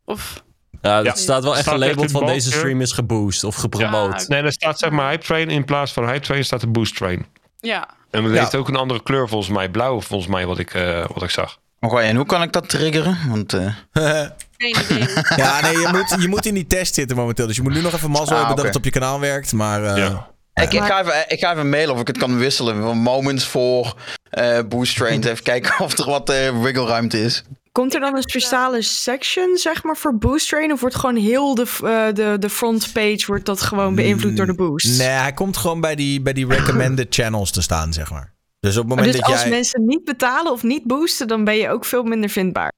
Of 0.05 0.43
Ja, 0.83 0.97
het 0.97 1.07
Ja. 1.07 1.15
staat 1.15 1.43
wel 1.43 1.53
echt 1.53 1.63
Staat 1.63 1.75
gelabeld 1.75 2.03
echt 2.03 2.11
van 2.13 2.27
deze 2.27 2.51
stream 2.51 2.81
is 2.81 2.93
geboost 2.93 3.45
of 3.45 3.55
gepromoot. 3.55 4.29
Nee, 4.29 4.43
er 4.43 4.53
staat 4.53 4.79
zeg 4.79 4.91
maar 4.91 5.09
Hype 5.11 5.25
Train 5.25 5.51
in 5.51 5.65
plaats 5.65 5.93
van 5.93 6.05
Hype 6.09 6.21
Train 6.21 6.45
staat 6.45 6.61
de 6.61 6.67
Boost 6.67 6.97
Train. 6.97 7.27
Ja. 7.61 7.89
En 8.11 8.25
het 8.25 8.33
Ja. 8.35 8.39
heeft 8.41 8.55
ook 8.55 8.69
een 8.69 8.77
andere 8.77 9.03
kleur 9.03 9.29
volgens 9.29 9.51
mij. 9.57 9.69
Blauw 9.69 10.01
volgens 10.01 10.31
mij 10.31 10.47
wat 10.47 10.59
ik, 10.59 10.75
eh, 10.75 11.05
wat 11.15 11.23
ik 11.23 11.31
zag. 11.31 11.59
Oké, 11.81 11.99
en 12.01 12.17
hoe 12.17 12.27
kan 12.27 12.43
ik 12.43 12.53
dat 12.53 12.69
triggeren? 12.69 13.19
Want 13.29 13.53
eh, 13.53 13.75
Geen 14.59 14.77
idee. 14.91 15.09
ja, 15.37 15.61
nee, 15.61 15.79
je 15.79 15.89
moet, 15.93 16.23
je 16.23 16.29
moet 16.29 16.47
in 16.47 16.55
die 16.55 16.67
test 16.67 16.95
zitten 16.95 17.17
momenteel. 17.17 17.47
Dus 17.47 17.57
je 17.57 17.63
moet 17.63 17.73
nu 17.75 17.81
nog 17.81 17.93
even 17.93 18.11
mazzel 18.11 18.33
Ah, 18.33 18.39
hebben 18.39 18.57
dat 18.57 18.65
het 18.67 18.77
op 18.77 18.85
je 18.85 18.91
kanaal 18.91 19.21
werkt. 19.21 19.53
Maar 19.53 19.85
eh, 19.85 19.97
Ja. 19.97 20.27
ik, 20.55 20.73
ik, 20.73 20.83
ga 20.83 21.01
even, 21.01 21.25
ik 21.29 21.39
ga 21.41 21.53
even 21.53 21.69
mailen 21.69 21.95
of 21.95 22.01
ik 22.01 22.07
het 22.07 22.19
kan 22.19 22.39
wisselen. 22.39 22.97
Moments 22.99 23.45
voor 23.45 23.95
eh 24.31 24.59
boost 24.69 24.97
trains. 24.97 25.27
Even 25.31 25.43
kijken 25.45 25.85
of 25.85 25.99
er 25.99 26.07
wat 26.07 26.31
eh 26.31 26.63
wiggelruimte 26.63 27.23
is. 27.23 27.43
Komt 27.73 27.95
er 27.95 28.01
dan 28.01 28.17
een 28.17 28.23
speciale 28.23 28.83
section, 28.83 29.57
zeg 29.57 29.83
maar, 29.83 29.97
voor 29.97 30.19
boost 30.19 30.49
train? 30.49 30.73
Of 30.73 30.81
wordt 30.81 30.95
gewoon 30.97 31.17
heel 31.17 31.55
de, 31.55 31.63
eh, 31.85 32.15
de, 32.15 32.37
de 32.39 32.51
frontpage 32.51 33.23
wordt 33.27 33.47
dat 33.47 33.61
gewoon 33.61 33.95
beïnvloed 33.95 34.37
door 34.37 34.47
de 34.47 34.55
boost? 34.55 34.99
nee, 34.99 35.09
hij 35.09 35.33
komt 35.33 35.57
gewoon 35.57 35.81
bij 35.81 35.95
die, 35.95 36.21
bij 36.23 36.33
die 36.33 36.47
recommended 36.47 37.07
channels 37.17 37.51
te 37.51 37.63
staan, 37.63 37.93
zeg 37.93 38.11
maar. 38.11 38.35
Dus 38.61 38.77
op 38.77 38.81
het 38.83 38.89
moment 38.89 39.13
dus 39.13 39.21
dat 39.21 39.31
als 39.31 39.41
jij... 39.41 39.51
mensen 39.51 39.85
niet 39.85 40.05
betalen 40.05 40.53
of 40.53 40.63
niet 40.63 40.85
boosten, 40.87 41.29
dan 41.29 41.45
ben 41.45 41.57
je 41.57 41.69
ook 41.69 41.85
veel 41.85 42.03
minder 42.03 42.31
vindbaar. 42.31 42.73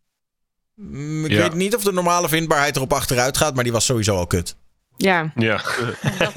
Mm, 0.74 1.24
Ik 1.24 1.30
Ja. 1.30 1.42
weet 1.42 1.54
niet 1.54 1.74
of 1.76 1.82
de 1.82 1.92
normale 1.92 2.28
vindbaarheid 2.28 2.76
erop 2.76 2.92
achteruit 2.92 3.36
gaat, 3.36 3.54
maar 3.54 3.64
die 3.64 3.72
was 3.72 3.84
sowieso 3.84 4.16
al 4.16 4.26
kut. 4.26 4.56
Ja, 5.02 5.32
Ja. 5.34 5.60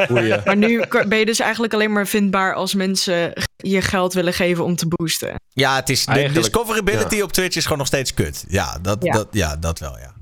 Maar 0.45 0.57
nu 0.57 0.83
ben 1.07 1.17
je 1.17 1.25
dus 1.25 1.39
eigenlijk 1.39 1.73
alleen 1.73 1.91
maar 1.91 2.07
vindbaar 2.07 2.53
als 2.53 2.73
mensen 2.73 3.33
je 3.55 3.81
geld 3.81 4.13
willen 4.13 4.33
geven 4.33 4.63
om 4.63 4.75
te 4.75 4.87
boosten. 4.87 5.35
Ja, 5.53 5.75
het 5.75 5.89
is, 5.89 6.05
de 6.05 6.29
discoverability 6.33 7.21
op 7.21 7.31
Twitch 7.31 7.55
is 7.55 7.63
gewoon 7.63 7.77
nog 7.77 7.87
steeds 7.87 8.13
kut. 8.13 8.45
Ja, 8.47 8.77
dat, 8.81 8.97
Ja. 9.03 9.13
Dat, 9.13 9.27
ja, 9.31 9.55
dat 9.55 9.79
wel, 9.79 9.97
ja. 9.97 10.13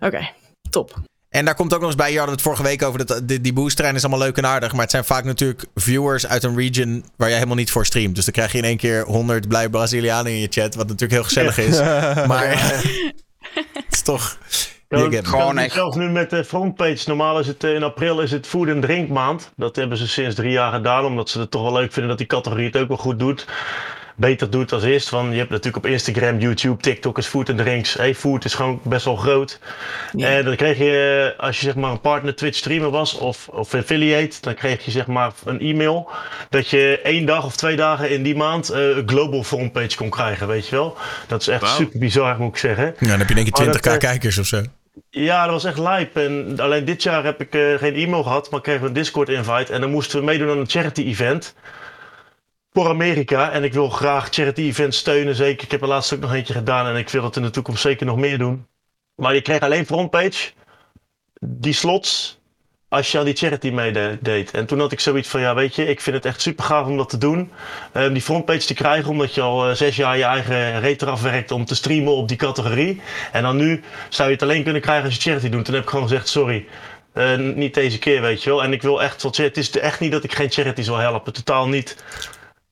Oké, 0.00 0.28
top. 0.70 1.00
En 1.28 1.44
daar 1.44 1.54
komt 1.54 1.74
ook 1.74 1.80
nog 1.80 1.88
eens 1.88 1.98
bij, 1.98 2.12
je 2.12 2.18
had 2.18 2.30
het 2.30 2.42
vorige 2.42 2.62
week 2.62 2.82
over, 2.82 3.06
dat 3.06 3.28
die, 3.28 3.40
die 3.40 3.52
boosttrein 3.52 3.94
is 3.94 4.00
allemaal 4.00 4.26
leuk 4.26 4.36
en 4.36 4.46
aardig. 4.46 4.72
Maar 4.72 4.80
het 4.80 4.90
zijn 4.90 5.04
vaak 5.04 5.24
natuurlijk 5.24 5.64
viewers 5.74 6.26
uit 6.26 6.42
een 6.42 6.56
region 6.56 7.04
waar 7.16 7.28
jij 7.28 7.36
helemaal 7.36 7.58
niet 7.58 7.70
voor 7.70 7.86
streamt. 7.86 8.14
Dus 8.14 8.24
dan 8.24 8.34
krijg 8.34 8.52
je 8.52 8.58
in 8.58 8.64
één 8.64 8.76
keer 8.76 9.04
100 9.04 9.48
blij 9.48 9.68
Brazilianen 9.68 10.32
in 10.32 10.38
je 10.38 10.48
chat, 10.50 10.74
wat 10.74 10.86
natuurlijk 10.86 11.12
heel 11.12 11.24
gezellig 11.24 11.58
is. 11.58 11.78
Maar 12.32 12.48
het 13.74 13.84
is 13.90 14.02
toch... 14.02 14.38
Ja, 14.88 14.98
get 14.98 15.10
me. 15.10 15.28
Gewoon 15.28 15.58
echt. 15.58 15.72
Zelfs 15.74 15.96
nu 15.96 16.10
met 16.10 16.30
de 16.30 16.44
frontpage. 16.44 17.02
Normaal 17.06 17.38
is 17.38 17.46
het 17.46 17.64
eh, 17.64 17.74
in 17.74 17.82
april 17.82 18.20
is 18.20 18.30
het 18.30 18.46
food 18.46 18.68
en 18.68 18.80
drink 18.80 19.08
maand. 19.08 19.52
Dat 19.56 19.76
hebben 19.76 19.98
ze 19.98 20.08
sinds 20.08 20.34
drie 20.34 20.50
jaar 20.50 20.72
gedaan. 20.72 21.04
Omdat 21.04 21.28
ze 21.28 21.40
het 21.40 21.50
toch 21.50 21.62
wel 21.62 21.72
leuk 21.72 21.92
vinden 21.92 22.08
dat 22.08 22.18
die 22.18 22.26
categorie 22.26 22.66
het 22.66 22.76
ook 22.76 22.88
wel 22.88 22.96
goed 22.96 23.18
doet. 23.18 23.46
Beter 24.16 24.50
doet 24.50 24.72
als 24.72 24.82
eerst. 24.82 25.08
Want 25.08 25.32
je 25.32 25.38
hebt 25.38 25.50
natuurlijk 25.50 25.84
op 25.84 25.90
Instagram, 25.90 26.38
YouTube, 26.38 26.82
TikTok 26.82 27.18
is 27.18 27.26
food 27.26 27.48
en 27.48 27.56
drinks. 27.56 27.94
Hey, 27.94 28.14
food 28.14 28.44
is 28.44 28.54
gewoon 28.54 28.80
best 28.82 29.04
wel 29.04 29.16
groot. 29.16 29.58
En 30.16 30.44
dan 30.44 30.56
kreeg 30.56 30.78
je, 30.78 31.32
eh, 31.36 31.44
als 31.44 31.60
je 31.60 31.64
zeg 31.64 31.74
maar 31.74 31.90
een 31.90 32.00
partner 32.00 32.34
Twitch 32.34 32.56
streamer 32.56 32.90
was 32.90 33.14
of, 33.14 33.48
of 33.48 33.74
affiliate, 33.74 34.36
dan 34.40 34.54
kreeg 34.54 34.84
je 34.84 34.90
zeg 34.90 35.06
maar 35.06 35.32
een 35.44 35.60
e-mail 35.60 36.10
dat 36.50 36.68
je 36.70 37.00
één 37.02 37.26
dag 37.26 37.44
of 37.44 37.56
twee 37.56 37.76
dagen 37.76 38.10
in 38.10 38.22
die 38.22 38.36
maand 38.36 38.68
eh, 38.68 38.88
een 38.88 39.08
global 39.08 39.42
frontpage 39.42 39.96
kon 39.96 40.10
krijgen, 40.10 40.46
weet 40.46 40.68
je 40.68 40.76
wel. 40.76 40.96
Dat 41.26 41.40
is 41.40 41.48
echt 41.48 41.68
super 41.68 41.98
bizar, 41.98 42.38
moet 42.38 42.48
ik 42.48 42.56
zeggen. 42.56 42.94
Ja, 42.98 43.08
dan 43.08 43.18
heb 43.18 43.28
je 43.28 43.34
denk 43.34 43.46
ik 43.46 43.58
Maar 43.58 43.66
20k 43.66 43.82
dat, 43.82 43.92
eh, 43.92 43.98
kijkers 43.98 44.38
of 44.38 44.46
zo. 44.46 44.62
Ja, 45.10 45.42
dat 45.42 45.52
was 45.52 45.64
echt 45.64 45.78
lijp. 45.78 46.16
En 46.16 46.54
alleen 46.60 46.84
dit 46.84 47.02
jaar 47.02 47.24
heb 47.24 47.40
ik 47.40 47.54
eh, 47.54 47.74
geen 47.74 47.94
e-mail 47.94 48.22
gehad, 48.22 48.50
maar 48.50 48.60
kregen 48.60 48.82
we 48.82 48.88
een 48.88 48.92
Discord-invite. 48.92 49.72
En 49.72 49.80
dan 49.80 49.90
moesten 49.90 50.18
we 50.18 50.24
meedoen 50.24 50.50
aan 50.50 50.58
een 50.58 50.68
charity-event 50.68 51.54
voor 52.76 52.88
Amerika. 52.88 53.50
En 53.50 53.64
ik 53.64 53.72
wil 53.72 53.88
graag 53.88 54.28
charity-events 54.30 54.98
steunen, 54.98 55.34
zeker. 55.34 55.64
Ik 55.64 55.70
heb 55.70 55.82
er 55.82 55.88
laatst 55.88 56.14
ook 56.14 56.20
nog 56.20 56.32
eentje 56.32 56.52
gedaan 56.52 56.86
en 56.86 56.96
ik 56.96 57.08
wil 57.08 57.24
het 57.24 57.36
in 57.36 57.42
de 57.42 57.50
toekomst 57.50 57.82
zeker 57.82 58.06
nog 58.06 58.16
meer 58.16 58.38
doen. 58.38 58.66
Maar 59.14 59.34
je 59.34 59.40
kreeg 59.40 59.60
alleen 59.60 59.86
frontpage, 59.86 60.52
die 61.40 61.72
slots, 61.72 62.38
als 62.88 63.12
je 63.12 63.18
aan 63.18 63.24
die 63.24 63.36
charity 63.36 63.70
meedeed. 63.70 64.50
En 64.50 64.66
toen 64.66 64.80
had 64.80 64.92
ik 64.92 65.00
zoiets 65.00 65.28
van, 65.28 65.40
ja 65.40 65.54
weet 65.54 65.74
je, 65.74 65.86
ik 65.86 66.00
vind 66.00 66.16
het 66.16 66.24
echt 66.24 66.40
super 66.40 66.64
gaaf 66.64 66.86
om 66.86 66.96
dat 66.96 67.08
te 67.08 67.18
doen. 67.18 67.50
Eh, 67.92 68.08
die 68.12 68.22
frontpage 68.22 68.66
te 68.66 68.74
krijgen, 68.74 69.10
omdat 69.10 69.34
je 69.34 69.40
al 69.40 69.68
eh, 69.68 69.74
zes 69.74 69.96
jaar 69.96 70.16
je 70.16 70.24
eigen 70.24 70.80
rate 70.80 71.06
eraf 71.06 71.22
werkt 71.22 71.50
om 71.50 71.64
te 71.64 71.74
streamen 71.74 72.12
op 72.12 72.28
die 72.28 72.36
categorie. 72.36 73.00
En 73.32 73.42
dan 73.42 73.56
nu 73.56 73.82
zou 74.08 74.28
je 74.28 74.34
het 74.34 74.42
alleen 74.42 74.62
kunnen 74.62 74.82
krijgen 74.82 75.04
als 75.04 75.14
je 75.14 75.20
charity 75.20 75.48
doet. 75.48 75.64
Toen 75.64 75.74
heb 75.74 75.82
ik 75.82 75.88
gewoon 75.90 76.08
gezegd, 76.08 76.28
sorry, 76.28 76.66
eh, 77.12 77.36
niet 77.36 77.74
deze 77.74 77.98
keer, 77.98 78.20
weet 78.20 78.42
je 78.42 78.50
wel. 78.50 78.62
En 78.62 78.72
ik 78.72 78.82
wil 78.82 79.02
echt, 79.02 79.22
wat, 79.22 79.36
het 79.36 79.56
is 79.56 79.70
echt 79.70 80.00
niet 80.00 80.12
dat 80.12 80.24
ik 80.24 80.34
geen 80.34 80.50
charities 80.50 80.86
wil 80.86 80.96
helpen, 80.96 81.32
totaal 81.32 81.68
niet. 81.68 81.96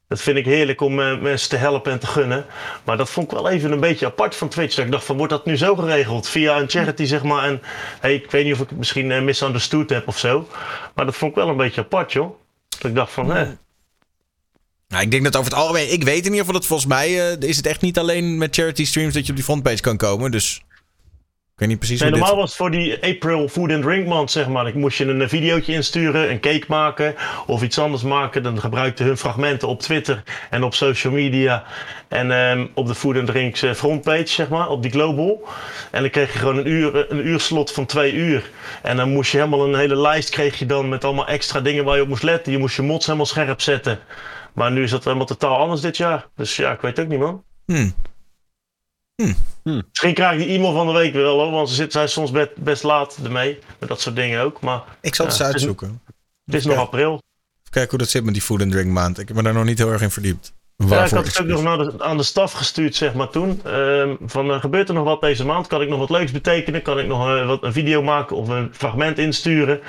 Dat 0.08 0.20
vind 0.20 0.36
ik 0.36 0.44
heerlijk 0.44 0.80
om 0.80 1.00
eh, 1.00 1.20
mensen 1.20 1.48
te 1.48 1.56
helpen 1.56 1.92
en 1.92 1.98
te 1.98 2.06
gunnen. 2.06 2.46
Maar 2.84 2.96
dat 2.96 3.10
vond 3.10 3.26
ik 3.32 3.38
wel 3.38 3.48
even 3.48 3.72
een 3.72 3.80
beetje 3.80 4.06
apart 4.06 4.36
van 4.36 4.48
Twitch. 4.48 4.74
Dat 4.74 4.84
ik 4.84 4.90
dacht 4.90 5.04
van, 5.04 5.16
wordt 5.16 5.32
dat 5.32 5.44
nu 5.44 5.56
zo 5.56 5.76
geregeld? 5.76 6.28
Via 6.28 6.58
een 6.60 6.70
charity, 6.70 7.04
zeg 7.04 7.22
maar. 7.22 7.44
En 7.44 7.60
ik 8.10 8.30
weet 8.30 8.44
niet 8.44 8.54
of 8.54 8.60
ik 8.60 8.68
het 8.68 8.78
misschien 8.78 9.10
eh, 9.10 9.22
misunderstood 9.22 9.90
heb 9.90 10.08
of 10.08 10.18
zo. 10.18 10.48
Maar 10.94 11.04
dat 11.04 11.16
vond 11.16 11.30
ik 11.30 11.36
wel 11.36 11.48
een 11.48 11.56
beetje 11.56 11.80
apart, 11.80 12.12
joh. 12.12 12.36
Dat 12.68 12.90
ik 12.90 12.94
dacht 12.94 13.12
van, 13.12 13.30
hè. 13.30 13.46
Nou, 14.88 15.02
ik 15.02 15.10
denk 15.10 15.24
dat 15.24 15.36
over 15.36 15.50
het 15.50 15.60
algemeen, 15.60 15.92
ik 15.92 16.04
weet 16.04 16.18
in 16.18 16.24
ieder 16.24 16.38
geval 16.38 16.52
dat 16.52 16.66
volgens 16.66 16.88
mij 16.88 17.32
eh, 17.32 17.48
is 17.48 17.56
het 17.56 17.66
echt 17.66 17.80
niet 17.80 17.98
alleen 17.98 18.38
met 18.38 18.54
charity 18.54 18.84
streams 18.84 19.14
dat 19.14 19.24
je 19.24 19.30
op 19.30 19.36
die 19.36 19.44
frontpage 19.44 19.80
kan 19.80 19.96
komen. 19.96 20.30
Dus 20.30 20.62
ik 21.54 21.60
weet 21.60 21.68
niet 21.68 21.78
precies 21.78 22.00
Nee, 22.00 22.10
hoe 22.10 22.18
normaal 22.18 22.36
dit... 22.36 22.44
was 22.44 22.50
het 22.50 22.58
voor 22.58 22.70
die 22.70 23.02
April 23.02 23.48
Food 23.48 23.72
and 23.72 23.82
Drink 23.82 24.06
Month, 24.06 24.30
zeg 24.30 24.48
maar. 24.48 24.66
Ik 24.66 24.74
moest 24.74 24.98
je 24.98 25.04
een 25.04 25.28
videootje 25.28 25.72
insturen, 25.72 26.30
een 26.30 26.40
cake 26.40 26.64
maken 26.68 27.14
of 27.46 27.62
iets 27.62 27.78
anders 27.78 28.02
maken. 28.02 28.42
Dan 28.42 28.60
gebruikte 28.60 29.02
hun 29.02 29.16
fragmenten 29.16 29.68
op 29.68 29.80
Twitter 29.80 30.22
en 30.50 30.62
op 30.62 30.74
social 30.74 31.12
media. 31.12 31.64
En 32.08 32.30
ehm, 32.30 32.66
op 32.74 32.86
de 32.86 32.94
Food 32.94 33.16
and 33.16 33.26
Drinks 33.26 33.62
eh, 33.62 33.72
frontpage, 33.72 34.26
zeg 34.26 34.48
maar, 34.48 34.68
op 34.68 34.82
die 34.82 34.90
global. 34.90 35.48
En 35.90 36.00
dan 36.00 36.10
kreeg 36.10 36.32
je 36.32 36.38
gewoon 36.38 36.56
een 36.56 36.68
uur, 36.68 37.10
een 37.12 37.26
uurslot 37.26 37.72
van 37.72 37.86
twee 37.86 38.12
uur. 38.12 38.50
En 38.82 38.96
dan 38.96 39.10
moest 39.10 39.30
je 39.30 39.36
helemaal 39.38 39.66
een 39.66 39.78
hele 39.78 39.96
lijst 39.96 40.30
kreeg 40.30 40.58
je 40.58 40.66
dan 40.66 40.88
met 40.88 41.04
allemaal 41.04 41.26
extra 41.26 41.60
dingen 41.60 41.84
waar 41.84 41.96
je 41.96 42.02
op 42.02 42.08
moest 42.08 42.22
letten. 42.22 42.52
Je 42.52 42.58
moest 42.58 42.76
je 42.76 42.82
mods 42.82 43.06
helemaal 43.06 43.26
scherp 43.26 43.60
zetten. 43.60 43.98
Maar 44.52 44.72
nu 44.72 44.82
is 44.82 44.90
dat 44.90 45.04
helemaal 45.04 45.26
totaal 45.26 45.56
anders 45.56 45.80
dit 45.80 45.96
jaar. 45.96 46.26
Dus 46.36 46.56
ja, 46.56 46.72
ik 46.72 46.80
weet 46.80 47.00
ook 47.00 47.08
niet, 47.08 47.18
man. 47.18 47.42
Hmm. 47.66 47.94
Misschien 49.18 50.14
krijg 50.14 50.32
ik 50.40 50.46
die 50.46 50.56
e-mail 50.56 50.72
van 50.72 50.86
de 50.86 50.92
week 50.92 51.12
wel, 51.12 51.40
hoor, 51.40 51.50
want 51.50 51.68
ze 51.68 51.74
zitten 51.74 51.92
zijn 51.92 52.08
soms 52.08 52.30
best, 52.30 52.56
best 52.56 52.82
laat 52.82 53.18
ermee. 53.24 53.58
Met 53.78 53.88
dat 53.88 54.00
soort 54.00 54.16
dingen 54.16 54.42
ook. 54.42 54.60
Maar 54.60 54.82
Ik 55.00 55.14
zal 55.14 55.26
het 55.26 55.36
Ja, 55.36 55.44
eens 55.44 55.52
het 55.52 55.62
is- 55.62 55.68
uitzoeken. 55.68 56.00
het 56.44 56.54
is 56.54 56.64
nog 56.64 56.76
april. 56.76 57.10
Even 57.12 57.70
kijken 57.70 57.90
hoe 57.90 57.98
dat 57.98 58.08
zit 58.08 58.24
met 58.24 58.32
die 58.34 58.42
food 58.42 58.60
and 58.62 58.70
drink 58.70 58.90
maand. 58.90 59.18
Ik 59.18 59.28
heb 59.28 59.36
me 59.36 59.42
daar 59.42 59.52
nog 59.54 59.64
niet 59.64 59.78
heel 59.78 59.90
erg 59.92 60.02
in 60.02 60.10
verdiept. 60.10 60.52
Ja, 60.76 61.04
ik 61.04 61.10
had 61.10 61.26
het 61.26 61.40
ook 61.40 61.46
nog 61.46 61.62
naar 61.62 61.78
de, 61.78 61.94
aan 61.98 62.16
de 62.16 62.22
staf 62.22 62.52
gestuurd, 62.52 62.94
zeg 62.94 63.14
maar 63.14 63.28
toen. 63.28 63.60
Ehm, 63.64 64.14
van, 64.26 64.50
eh, 64.52 64.60
gebeurt 64.60 64.88
er 64.88 64.94
nog 64.94 65.04
wat 65.04 65.20
deze 65.20 65.44
maand? 65.44 65.66
Kan 65.66 65.82
ik 65.82 65.88
nog 65.88 65.98
wat 65.98 66.10
leuks 66.10 66.30
betekenen? 66.32 66.82
Kan 66.82 66.98
ik 66.98 67.06
nog 67.06 67.28
eh, 67.28 67.46
wat, 67.46 67.62
een 67.62 67.72
video 67.72 68.02
maken 68.02 68.36
of 68.36 68.48
een 68.48 68.68
fragment 68.72 69.18
insturen? 69.18 69.80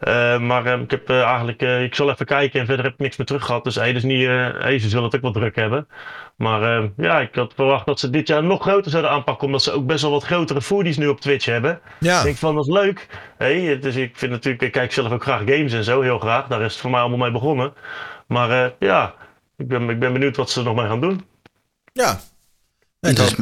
Eh, 0.00 0.38
maar 0.38 0.66
eh, 0.66 0.80
ik 0.80 0.90
heb 0.90 1.10
eh, 1.10 1.22
eigenlijk, 1.22 1.62
eh, 1.62 1.82
ik 1.82 1.94
zal 1.94 2.10
even 2.10 2.26
kijken 2.26 2.60
en 2.60 2.66
verder 2.66 2.84
heb 2.84 2.94
ik 2.94 2.98
niks 3.00 3.16
meer 3.16 3.26
terug 3.26 3.44
gehad. 3.44 3.64
Dus 3.64 3.74
hey, 3.74 3.92
dus 3.92 4.02
niet, 4.02 4.26
eh, 4.26 4.48
hey, 4.58 4.78
ze 4.78 4.88
zullen 4.88 5.04
het 5.04 5.14
ook 5.14 5.20
wel 5.22 5.32
druk 5.32 5.56
hebben. 5.56 5.88
Maar 6.36 6.62
eh, 6.62 6.84
ja, 6.96 7.20
ik 7.20 7.34
had 7.34 7.52
verwacht 7.54 7.86
dat 7.86 8.00
ze 8.00 8.10
dit 8.10 8.28
jaar 8.28 8.42
nog 8.44 8.62
groter 8.62 8.90
zouden 8.90 9.10
aanpakken. 9.10 9.46
Omdat 9.46 9.62
ze 9.62 9.72
ook 9.72 9.86
best 9.86 10.02
wel 10.02 10.10
wat 10.10 10.24
grotere 10.24 10.62
foodies 10.62 10.96
nu 10.96 11.06
op 11.08 11.20
Twitch 11.20 11.44
hebben. 11.44 11.80
Ja, 11.98 12.18
Ik 12.18 12.24
denk 12.24 12.36
van, 12.36 12.54
dat 12.54 12.66
is 12.66 12.72
leuk. 12.74 13.06
Hey, 13.38 13.78
dus 13.78 13.96
ik 13.96 14.16
vind 14.16 14.32
natuurlijk, 14.32 14.62
ik 14.62 14.72
kijk 14.72 14.92
zelf 14.92 15.12
ook 15.12 15.22
graag 15.22 15.38
games 15.38 15.72
en 15.72 15.84
zo, 15.84 16.00
heel 16.00 16.18
graag. 16.18 16.46
Daar 16.46 16.62
is 16.62 16.72
het 16.72 16.80
voor 16.80 16.90
mij 16.90 17.00
allemaal 17.00 17.18
mee 17.18 17.30
begonnen. 17.30 17.72
Maar 18.26 18.50
eh, 18.64 18.70
ja, 18.78 19.14
ik 19.56 19.68
ben, 19.68 19.90
ik 19.90 19.98
ben 19.98 20.12
benieuwd 20.12 20.36
wat 20.36 20.50
ze 20.50 20.58
er 20.58 20.64
nog 20.66 20.74
mee 20.76 20.86
gaan 20.86 21.00
doen. 21.00 21.24
ja. 21.92 22.18
Dus 23.00 23.34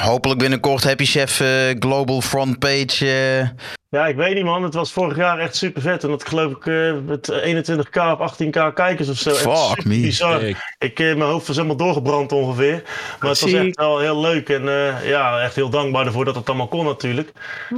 hopelijk 0.00 0.40
binnenkort 0.40 0.84
Happy 0.84 1.04
Chef 1.04 1.40
eh, 1.40 1.48
Global 1.78 2.20
Frontpage. 2.20 3.06
eh 3.10 3.48
Ja, 3.88 4.06
ik 4.06 4.16
weet 4.16 4.34
niet 4.34 4.44
man. 4.44 4.62
Het 4.62 4.74
was 4.74 4.92
vorig 4.92 5.16
jaar 5.16 5.38
echt 5.38 5.56
super 5.56 5.82
vet. 5.82 6.02
En 6.04 6.08
dat 6.10 6.28
geloof 6.28 6.52
ik 6.52 6.66
eh, 6.66 6.92
met 7.06 7.32
21k 7.32 7.96
of 8.18 8.32
18k 8.34 8.72
kijkers 8.74 9.08
of 9.08 9.18
zo. 9.18 9.30
Echt 9.30 9.40
Fuck 9.40 9.84
me. 9.84 10.00
bizar. 10.00 10.42
Ik- 10.42 10.74
Ik, 10.78 10.98
eh, 11.00 11.06
mijn 11.06 11.30
hoofd 11.30 11.46
was 11.46 11.56
helemaal 11.56 11.76
doorgebrand 11.76 12.32
ongeveer. 12.32 12.82
Maar 13.20 13.30
het 13.30 13.40
was 13.40 13.52
echt 13.52 13.76
wel 13.76 13.98
heel 13.98 14.20
leuk. 14.20 14.48
En 14.48 14.68
eh, 14.68 15.08
ja, 15.08 15.40
echt 15.40 15.54
heel 15.54 15.68
dankbaar 15.70 16.06
ervoor 16.06 16.24
dat 16.24 16.34
het 16.34 16.48
allemaal 16.48 16.68
kon 16.68 16.84
natuurlijk. 16.84 17.32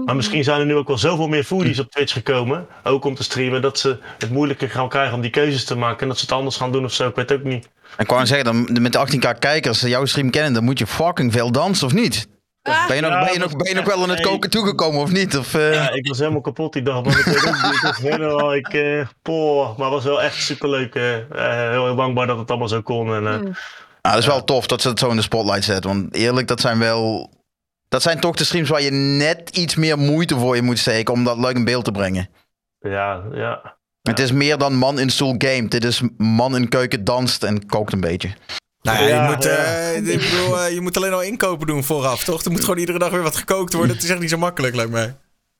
Maar 0.04 0.16
misschien 0.16 0.44
zijn 0.44 0.60
er 0.60 0.66
nu 0.66 0.74
ook 0.76 0.88
wel 0.88 0.98
zoveel 0.98 1.28
meer 1.28 1.44
foodies 1.44 1.78
op 1.78 1.90
Twitch 1.90 2.12
gekomen. 2.12 2.66
Ook 2.84 3.04
om 3.04 3.14
te 3.14 3.22
streamen. 3.22 3.62
Dat 3.62 3.78
ze 3.78 3.98
het 4.18 4.30
moeilijker 4.30 4.70
gaan 4.70 4.88
krijgen 4.88 5.14
om 5.14 5.20
die 5.20 5.30
keuzes 5.30 5.64
te 5.64 5.76
maken. 5.76 6.00
En 6.00 6.08
dat 6.08 6.16
ze 6.18 6.22
het 6.24 6.32
anders 6.34 6.56
gaan 6.56 6.72
doen 6.72 6.84
of 6.84 6.92
zo. 6.92 7.08
Ik 7.08 7.14
weet 7.14 7.28
het 7.28 7.38
ook 7.38 7.44
niet. 7.44 7.68
ik 7.98 8.08
wou 8.08 8.26
zeggen, 8.26 8.44
dan, 8.44 8.82
met 8.82 8.92
de 8.92 8.98
18k 8.98 9.38
kijkers, 9.38 9.80
jouw 9.80 10.04
stream 10.04 10.30
kennen, 10.30 10.52
dan 10.52 10.64
moet 10.64 10.78
je 10.78 10.86
fucking 10.86 11.32
veel 11.32 11.52
dansen 11.52 11.86
of 11.86 11.92
niet? 11.92 12.28
Ben 12.86 12.96
je 12.96 13.02
nog, 13.02 13.10
Ja, 13.10 13.24
ben 13.24 13.32
je 13.32 13.38
nog, 13.38 13.56
ben 13.56 13.68
je 13.68 13.74
nog 13.74 13.84
wel 13.84 14.02
aan 14.02 14.10
het 14.10 14.20
koken 14.20 14.50
toegekomen 14.50 15.00
of 15.00 15.10
niet? 15.12 15.36
Of, 15.36 15.54
eh, 15.54 15.74
Ja, 15.74 15.90
ik 15.90 16.08
was 16.08 16.18
helemaal 16.18 16.40
kapot 16.40 16.72
die 16.72 16.82
dag. 16.82 17.02
Maar 17.04 17.18
ik 17.18 17.80
was 17.82 17.96
helemaal, 17.98 18.54
ik, 18.54 18.68
eh, 18.68 19.06
poh, 19.22 19.66
maar 19.78 19.86
het 19.86 19.94
was 19.94 20.04
wel 20.04 20.22
echt 20.22 20.42
superleuk. 20.42 20.94
eh, 20.94 21.02
heel, 21.70 21.84
heel 21.84 21.96
dankbaar 21.96 22.26
dat 22.26 22.38
het 22.38 22.48
allemaal 22.50 22.68
zo 22.68 22.82
kon. 22.82 23.14
En, 23.14 23.26
eh, 23.26 23.52
Ja, 24.02 24.10
dat 24.10 24.18
is 24.18 24.26
wel 24.26 24.44
tof 24.44 24.66
dat 24.66 24.82
ze 24.82 24.88
het 24.88 24.98
zo 24.98 25.08
in 25.10 25.16
de 25.16 25.22
spotlight 25.22 25.64
zetten. 25.64 25.90
Want 25.90 26.14
eerlijk, 26.14 26.48
dat 26.48 26.60
zijn 26.60 26.78
wel. 26.78 27.30
Dat 27.88 28.02
zijn 28.02 28.20
toch 28.20 28.36
de 28.36 28.44
streams 28.44 28.68
waar 28.68 28.82
je 28.82 28.90
net 28.90 29.50
iets 29.56 29.76
meer 29.76 29.98
moeite 29.98 30.36
voor 30.38 30.56
je 30.56 30.62
moet 30.62 30.78
steken 30.78 31.14
om 31.14 31.24
dat 31.24 31.38
leuk 31.38 31.56
in 31.56 31.64
beeld 31.64 31.84
te 31.84 31.92
brengen. 31.92 32.28
ja, 32.80 33.22
ja. 33.32 33.76
Het 34.02 34.18
is 34.18 34.32
meer 34.32 34.58
dan 34.58 34.74
man 34.74 34.98
in 34.98 35.10
stoel 35.10 35.34
game. 35.38 35.68
Dit 35.68 35.84
is 35.84 36.02
man 36.16 36.56
in 36.56 36.68
keuken 36.68 37.04
danst 37.04 37.42
en 37.42 37.66
kookt 37.66 37.92
een 37.92 38.00
beetje. 38.00 38.28
Nou 38.82 39.04
ja, 39.04 39.24
je, 39.24 39.30
moet, 39.30 39.44
ja. 39.44 39.50
eh, 39.50 39.96
ik 39.96 40.20
bedoel, 40.30 40.60
eh, 40.60 40.72
je 40.74 40.80
moet 40.80 40.96
alleen 40.96 41.12
al 41.12 41.22
inkopen 41.22 41.66
doen 41.66 41.84
vooraf, 41.84 42.24
toch? 42.24 42.44
Er 42.44 42.50
moet 42.50 42.60
gewoon 42.60 42.78
iedere 42.78 42.98
dag 42.98 43.10
weer 43.10 43.22
wat 43.22 43.36
gekookt 43.36 43.72
worden. 43.72 43.94
Het 43.94 44.04
is 44.04 44.10
echt 44.10 44.20
niet 44.20 44.30
zo 44.30 44.38
makkelijk, 44.38 44.74
lijkt 44.74 44.90
mij. 44.90 45.16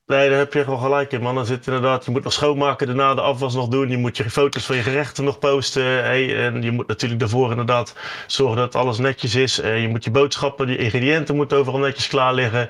Nee, 0.09 0.29
daar 0.29 0.37
heb 0.37 0.53
je 0.53 0.63
gewoon 0.63 0.79
gelijk 0.79 1.11
in, 1.11 1.21
man. 1.21 1.35
Dan 1.35 1.45
zit 1.45 1.67
inderdaad, 1.67 2.05
je 2.05 2.11
moet 2.11 2.23
nog 2.23 2.33
schoonmaken, 2.33 2.87
daarna 2.87 3.15
de 3.15 3.21
afwas 3.21 3.53
nog 3.53 3.67
doen. 3.67 3.89
Je 3.89 3.97
moet 3.97 4.17
je 4.17 4.29
foto's 4.29 4.65
van 4.65 4.75
je 4.75 4.81
gerechten 4.81 5.23
nog 5.23 5.39
posten. 5.39 5.83
Hey, 5.83 6.45
en 6.45 6.61
je 6.61 6.71
moet 6.71 6.87
natuurlijk 6.87 7.19
daarvoor 7.19 7.49
inderdaad 7.49 7.95
zorgen 8.27 8.57
dat 8.57 8.75
alles 8.75 8.97
netjes 8.97 9.35
is. 9.35 9.59
Eh, 9.59 9.81
je 9.81 9.87
moet 9.87 10.03
je 10.03 10.11
boodschappen, 10.11 10.67
die 10.67 10.77
ingrediënten 10.77 11.35
moeten 11.35 11.57
overal 11.57 11.79
netjes 11.79 12.07
klaar 12.07 12.33
liggen. 12.33 12.69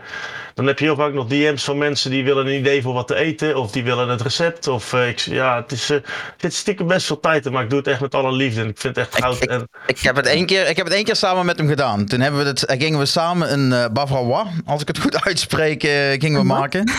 Dan 0.60 0.68
heb 0.68 0.80
je 0.80 0.86
heel 0.86 0.96
vaak 0.96 1.14
nog 1.14 1.28
DM's 1.28 1.64
van 1.64 1.78
mensen 1.78 2.12
die 2.12 2.24
willen 2.24 2.46
een 2.48 2.60
idee 2.60 2.82
voor 2.82 2.94
wat 2.94 3.08
te 3.08 3.16
eten. 3.16 3.56
Of 3.56 3.72
die 3.72 3.84
willen 3.84 4.10
het 4.10 4.22
recept. 4.22 4.68
Of 4.68 4.94
eh, 4.94 5.08
ik, 5.08 5.20
ja, 5.20 5.56
het 5.62 5.72
is, 5.72 5.90
eh, 5.90 5.96
er 5.98 6.04
zit 6.38 6.54
stiekem 6.54 6.88
best 6.88 7.06
veel 7.06 7.20
tijd 7.20 7.46
in, 7.46 7.52
maar 7.52 7.64
ik 7.64 7.70
doe 7.70 7.78
het 7.80 7.88
echt 7.88 8.02
met 8.02 8.16
alle 8.16 8.32
liefde. 8.32 8.62
En 8.62 8.68
ik 8.68 8.80
vind 8.80 8.96
het 8.96 9.08
echt 9.08 9.24
goud. 9.24 9.42
ik- 9.44 9.50
en, 9.50 9.68
Ik 9.88 10.00
heb 10.00 10.16
het 10.16 10.26
één 10.26 10.46
keer, 10.46 10.68
ik 10.70 10.76
heb 10.78 10.86
het 10.86 10.96
één 10.96 11.04
keer 11.04 11.16
samen 11.16 11.46
met 11.46 11.58
hem 11.58 11.68
gedaan. 11.68 12.06
Toen 12.06 12.20
hebben 12.20 12.42
we 12.42 12.48
het, 12.48 12.66
eh, 12.66 12.80
gingen 12.80 13.00
we 13.00 13.06
samen 13.06 13.54
een 13.54 13.72
eh 13.74 13.86
bavarois, 13.94 14.48
als 14.66 14.82
ik 14.82 14.88
het 14.88 15.00
goed 15.00 15.24
uitspreek, 15.26 15.82
gingen 16.20 16.40
we 16.40 16.46
maken. 16.46 16.92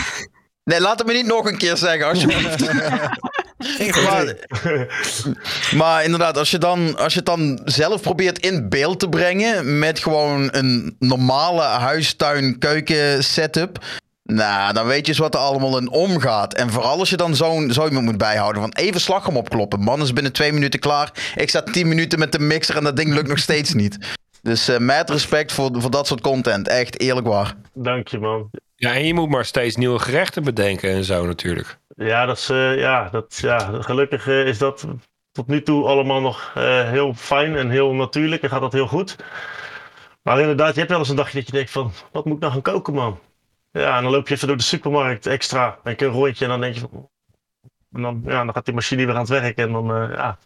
Nee, 0.63 0.81
laat 0.81 0.97
het 0.99 1.07
me 1.07 1.13
niet 1.13 1.25
nog 1.25 1.45
een 1.45 1.57
keer 1.57 1.77
zeggen, 1.77 2.07
alsjeblieft. 2.07 2.69
Maar, 4.03 4.35
maar 5.75 6.03
inderdaad, 6.03 6.37
als 6.37 6.51
je, 6.51 6.57
dan, 6.57 6.97
als 6.97 7.13
je 7.13 7.19
het 7.19 7.27
dan 7.27 7.61
zelf 7.65 8.01
probeert 8.01 8.39
in 8.39 8.69
beeld 8.69 8.99
te 8.99 9.09
brengen 9.09 9.79
met 9.79 9.99
gewoon 9.99 10.49
een 10.51 10.95
normale 10.99 11.61
huistuin 11.61 12.57
keuken 12.57 13.23
setup. 13.23 13.85
Nou, 14.23 14.73
dan 14.73 14.85
weet 14.87 15.05
je 15.05 15.11
eens 15.11 15.21
wat 15.21 15.33
er 15.33 15.39
allemaal 15.39 15.77
in 15.77 15.89
omgaat. 15.89 16.53
En 16.53 16.69
vooral 16.69 16.99
als 16.99 17.09
je 17.09 17.17
dan 17.17 17.35
zo'n 17.35 17.71
zo 17.71 17.87
iemand 17.87 18.05
moet 18.05 18.17
bijhouden. 18.17 18.61
Van 18.61 18.71
even 18.71 19.01
slagroom 19.01 19.37
opkloppen. 19.37 19.79
Man 19.79 20.01
is 20.01 20.13
binnen 20.13 20.31
twee 20.31 20.53
minuten 20.53 20.79
klaar. 20.79 21.11
Ik 21.35 21.49
sta 21.49 21.61
tien 21.61 21.87
minuten 21.87 22.19
met 22.19 22.31
de 22.31 22.39
mixer 22.39 22.77
en 22.77 22.83
dat 22.83 22.95
ding 22.95 23.13
lukt 23.13 23.27
nog 23.27 23.39
steeds 23.39 23.73
niet. 23.73 23.97
Dus 24.41 24.67
eh 24.67 24.77
met 24.77 25.09
respect 25.09 25.51
voor, 25.51 25.69
voor 25.73 25.91
dat 25.91 26.07
soort 26.07 26.21
content. 26.21 26.67
Echt 26.67 26.99
eerlijk 26.99 27.27
waar. 27.27 27.55
dank 27.73 28.07
je, 28.07 28.19
man. 28.19 28.49
Ja, 28.75 28.93
en 28.93 29.05
je 29.05 29.13
moet 29.13 29.29
maar 29.29 29.45
steeds 29.45 29.75
nieuwe 29.75 29.99
gerechten 29.99 30.43
bedenken 30.43 30.89
en 30.89 31.03
zo 31.03 31.25
natuurlijk. 31.25 31.77
Ja, 32.01 32.25
dat 32.25 32.37
is, 32.37 32.49
eh, 32.49 32.77
ja, 32.77 33.09
dat, 33.09 33.37
ja, 33.41 33.59
gelukkig 33.81 34.27
eh, 34.27 34.47
is 34.47 34.57
dat 34.57 34.87
tot 35.31 35.47
nu 35.47 35.61
toe 35.61 35.85
allemaal 35.85 36.21
nog 36.21 36.51
eh, 36.55 36.89
heel 36.89 37.13
fijn 37.13 37.55
en 37.55 37.69
heel 37.69 37.93
natuurlijk 37.93 38.43
en 38.43 38.49
gaat 38.49 38.61
dat 38.61 38.73
heel 38.73 38.87
goed. 38.87 39.15
Maar 40.21 40.39
inderdaad, 40.39 40.73
je 40.73 40.79
hebt 40.79 40.89
wel 40.89 40.99
eens 40.99 41.09
een 41.09 41.15
dagje 41.15 41.37
dat 41.37 41.45
je 41.45 41.51
denkt 41.53 41.71
van, 41.71 41.91
wat 42.11 42.25
moet 42.25 42.35
ik 42.35 42.39
nou 42.39 42.51
gaan 42.51 42.61
koken, 42.61 42.93
man? 42.93 43.19
Ja, 43.71 43.97
en 43.97 44.03
dan 44.03 44.11
loop 44.11 44.27
je 44.27 44.33
even 44.33 44.47
door 44.47 44.57
de 44.57 44.63
supermarkt 44.63 45.25
extra, 45.25 45.79
een 45.83 45.95
keer 45.95 46.07
een 46.07 46.13
rondje 46.13 46.43
en 46.45 46.51
dan 46.51 46.61
denk 46.61 46.73
je 46.73 46.79
van, 46.79 47.09
en 47.91 48.01
dan, 48.01 48.21
ja, 48.25 48.43
dan 48.43 48.53
gaat 48.53 48.65
die 48.65 48.73
machine 48.73 49.05
weer 49.05 49.15
aan 49.15 49.19
het 49.19 49.29
werk 49.29 49.57
en 49.57 49.71
dan, 49.71 49.85
ja, 50.11 50.37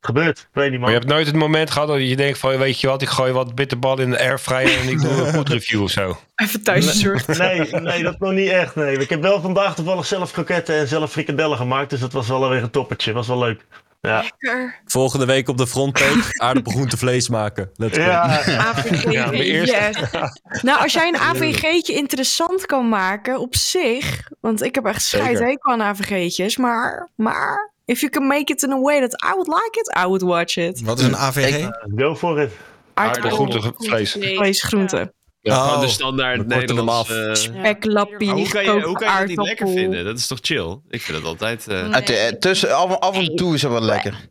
gebeurt. 0.00 0.38
Ik 0.38 0.46
weet 0.52 0.70
niet, 0.70 0.80
Maar 0.80 0.80
man. 0.80 0.90
je 0.90 0.96
hebt 0.96 1.10
nooit 1.10 1.26
het 1.26 1.36
moment 1.36 1.70
gehad 1.70 1.88
dat 1.88 2.08
je 2.08 2.16
denkt 2.16 2.38
van, 2.38 2.58
weet 2.58 2.80
je 2.80 2.86
wat, 2.86 3.02
ik 3.02 3.08
gooi 3.08 3.32
wat 3.32 3.54
bitterballen 3.54 4.04
in 4.04 4.10
de 4.10 4.18
airfryer 4.18 4.80
en 4.80 4.88
ik 4.88 5.00
doe 5.00 5.10
een 5.10 5.46
review 5.46 5.82
of 5.82 5.90
zo. 5.90 6.18
Even 6.36 6.62
thuis 6.62 6.86
bezorgd. 6.86 7.38
Nee, 7.38 7.70
nee, 7.70 8.02
dat 8.08 8.18
nog 8.18 8.32
niet 8.32 8.48
echt. 8.50 8.74
Nee. 8.74 8.96
Ik 8.98 9.08
heb 9.10 9.22
wel 9.22 9.40
vandaag 9.40 9.74
toevallig 9.74 10.06
zelf 10.06 10.30
kroketten 10.32 10.78
en 10.78 10.88
zelf 10.88 11.10
frikadellen 11.10 11.56
gemaakt, 11.56 11.90
dus 11.90 12.00
dat 12.00 12.12
was 12.12 12.28
wel 12.28 12.48
weer 12.48 12.62
een 12.62 12.70
toppertje. 12.70 13.12
Was 13.12 13.26
wel 13.26 13.38
leuk. 13.38 13.64
Ja, 14.02 14.20
Lekker. 14.22 14.80
Volgende 14.86 15.26
week 15.26 15.48
op 15.48 15.56
de 15.58 15.66
frontpage 15.66 16.40
aardappelgroente 16.40 16.96
vlees 16.96 17.28
maken. 17.28 17.70
Let's 17.74 17.96
go. 17.98 18.04
ja. 18.04 18.22
AVG, 18.68 19.10
Ja, 19.12 19.26
mijn 19.26 19.42
eerste. 19.42 19.76
yes. 20.12 20.62
Nou, 20.62 20.80
als 20.82 20.92
jij 20.92 21.08
een 21.08 21.16
AVG'tje 21.16 21.92
interessant 21.94 22.66
kan 22.66 22.88
maken 22.88 23.38
op 23.40 23.56
zich, 23.56 24.28
want 24.40 24.62
ik 24.62 24.74
heb 24.74 24.84
echt 24.84 25.02
scheid 25.02 25.38
hekel 25.38 25.72
aan 25.72 25.82
AVG'tjes, 25.82 26.56
maar, 26.56 27.08
maar 27.16 27.72
if 27.90 28.00
you 28.00 28.10
can 28.12 28.26
make 28.26 28.52
it 28.52 28.62
in 28.62 28.72
a 28.72 28.80
way 28.80 29.00
that 29.00 29.22
I 29.24 29.32
would 29.34 29.46
like 29.48 29.78
it, 29.80 29.96
I 30.04 30.06
would 30.06 30.22
watch 30.22 30.56
it. 30.56 30.82
Wat 30.82 30.98
is 30.98 31.04
een 31.06 31.16
AVG? 31.16 31.68
Go 31.96 32.14
for 32.16 32.40
it. 32.40 32.50
Aardappelgroente 32.94 33.72
vlees. 33.76 34.12
Vlees, 34.12 34.62
groente. 34.62 35.12
Ja, 35.42 35.74
Oh. 35.74 35.80
de 35.80 35.88
standaard 35.88 36.36
We 36.36 36.42
korten 36.42 36.58
hem 36.58 36.66
Nederlands... 36.68 37.10
af. 37.10 37.16
eh, 37.16 37.34
Speklappie, 37.34 38.30
hoe 38.30 38.48
kan 38.48 38.64
je, 38.64 38.70
hoe 38.70 38.94
kan 38.98 39.12
je 39.12 39.18
dat 39.18 39.26
niet 39.26 39.36
lekker 39.38 39.66
aardappel. 39.66 39.72
vinden? 39.74 40.04
Dat 40.04 40.18
is 40.18 40.26
toch 40.26 40.38
chill? 40.42 40.78
Ik 40.88 41.02
vind 41.02 41.16
het 41.18 41.26
altijd... 41.26 41.66
eh, 41.68 41.92
Het, 41.92 42.10
eh, 42.10 42.26
tussen, 42.28 42.76
af, 42.76 42.98
af 42.98 43.16
en 43.16 43.36
toe 43.36 43.54
is 43.54 43.62
het 43.62 43.70
wel 43.72 43.80
lekker. 43.80 44.28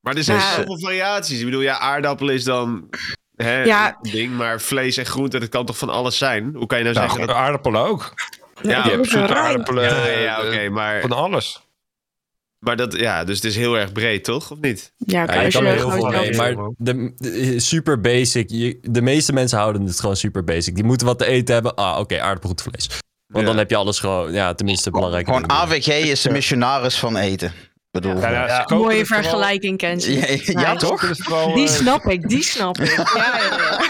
Maar 0.00 0.16
er 0.16 0.24
zijn 0.24 0.38
Ja. 0.38 0.54
zoveel 0.54 0.78
variaties. 0.78 1.38
Ik 1.38 1.44
bedoel, 1.44 1.60
ja, 1.60 1.78
aardappel 1.78 2.28
is 2.28 2.44
dan 2.44 2.88
hè, 3.36 3.62
Ja. 3.64 3.98
een 4.02 4.10
ding, 4.10 4.36
maar 4.36 4.60
vlees 4.60 4.96
en 4.96 5.06
groente, 5.06 5.38
dat 5.40 5.48
kan 5.48 5.66
toch 5.66 5.78
van 5.78 5.88
alles 5.88 6.18
zijn? 6.18 6.54
Hoe 6.54 6.66
kan 6.66 6.78
je 6.78 6.84
nou 6.84 6.96
Nou, 6.96 7.08
zeggen 7.08 7.26
dat... 7.26 7.36
aardappelen 7.36 7.80
ook. 7.80 8.14
Ja, 8.62 8.84
je 8.84 8.90
hebt 8.90 9.06
zoete 9.08 9.26
Rijn. 9.32 9.38
aardappelen. 9.46 9.84
Ja, 9.84 10.06
ja, 10.06 10.18
ja, 10.18 10.38
eh, 10.40 10.46
oké, 10.48 10.68
maar, 10.68 11.00
Van 11.00 11.12
alles. 11.12 11.60
Maar 12.62 12.76
dat, 12.76 12.92
ja, 12.96 13.24
dus 13.24 13.36
het 13.36 13.44
is 13.44 13.56
heel 13.56 13.78
erg 13.78 13.92
breed, 13.92 14.24
toch? 14.24 14.50
Of 14.50 14.58
niet? 14.60 14.92
Ja, 14.96 15.22
Ja, 15.34 15.40
je 15.40 15.50
kan 15.50 15.62
je 15.62 15.68
er 15.68 15.74
heel 15.76 15.90
gewoon 15.90 16.12
veel 16.12 16.20
mee, 16.20 16.34
maar 16.36 16.54
de, 16.76 17.12
de- 17.16 17.60
super 17.60 18.00
basic. 18.00 18.50
Je, 18.50 18.78
de 18.82 19.02
meeste 19.02 19.32
mensen 19.32 19.58
houden 19.58 19.82
het 19.86 20.00
gewoon 20.00 20.16
super 20.16 20.44
basic. 20.44 20.74
Die 20.74 20.84
moeten 20.84 21.06
wat 21.06 21.18
te 21.18 21.26
eten 21.26 21.54
hebben. 21.54 21.74
Ah, 21.74 21.98
oké, 21.98 22.36
vlees. 22.62 22.86
Want 23.26 23.44
Ja. 23.44 23.50
dan 23.50 23.56
heb 23.58 23.70
je 23.70 23.76
alles 23.76 23.98
gewoon, 23.98 24.32
ja, 24.32 24.54
tenminste 24.54 24.90
belangrijk. 24.90 25.26
Gewoon 25.26 25.50
AVG 25.50 25.86
is 25.86 26.20
de 26.22 26.30
missionaris 26.30 26.98
van 26.98 27.16
eten. 27.16 27.48
Ik 27.48 28.00
bedoel, 28.00 28.20
Ja, 28.20 28.64
Mooie 28.68 29.06
vergelijking, 29.06 29.78
Kenzie. 29.78 30.42
ja, 30.58 30.76
toch? 30.76 31.00
Die 31.54 31.66
eh, 31.66 31.72
snap 31.72 32.04
ik, 32.04 32.28
die 32.28 32.42
snap 32.42 32.78
ik. 32.78 32.96
Ja, 32.96 33.06
ja, 33.14 33.56
ja. 33.56 33.80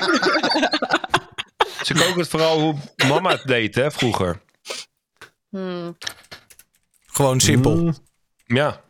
Ze 1.84 1.94
koken 1.94 2.18
het 2.18 2.28
vooral 2.28 2.60
hoe 2.60 2.74
mama 3.08 3.30
het 3.30 3.42
deed, 3.46 3.74
hè, 3.74 3.90
vroeger. 3.90 4.40
Hmm. 5.50 5.96
Gewoon 7.06 7.40
simpel. 7.40 7.76
Mm. 7.76 7.94
Ja. 8.52 8.80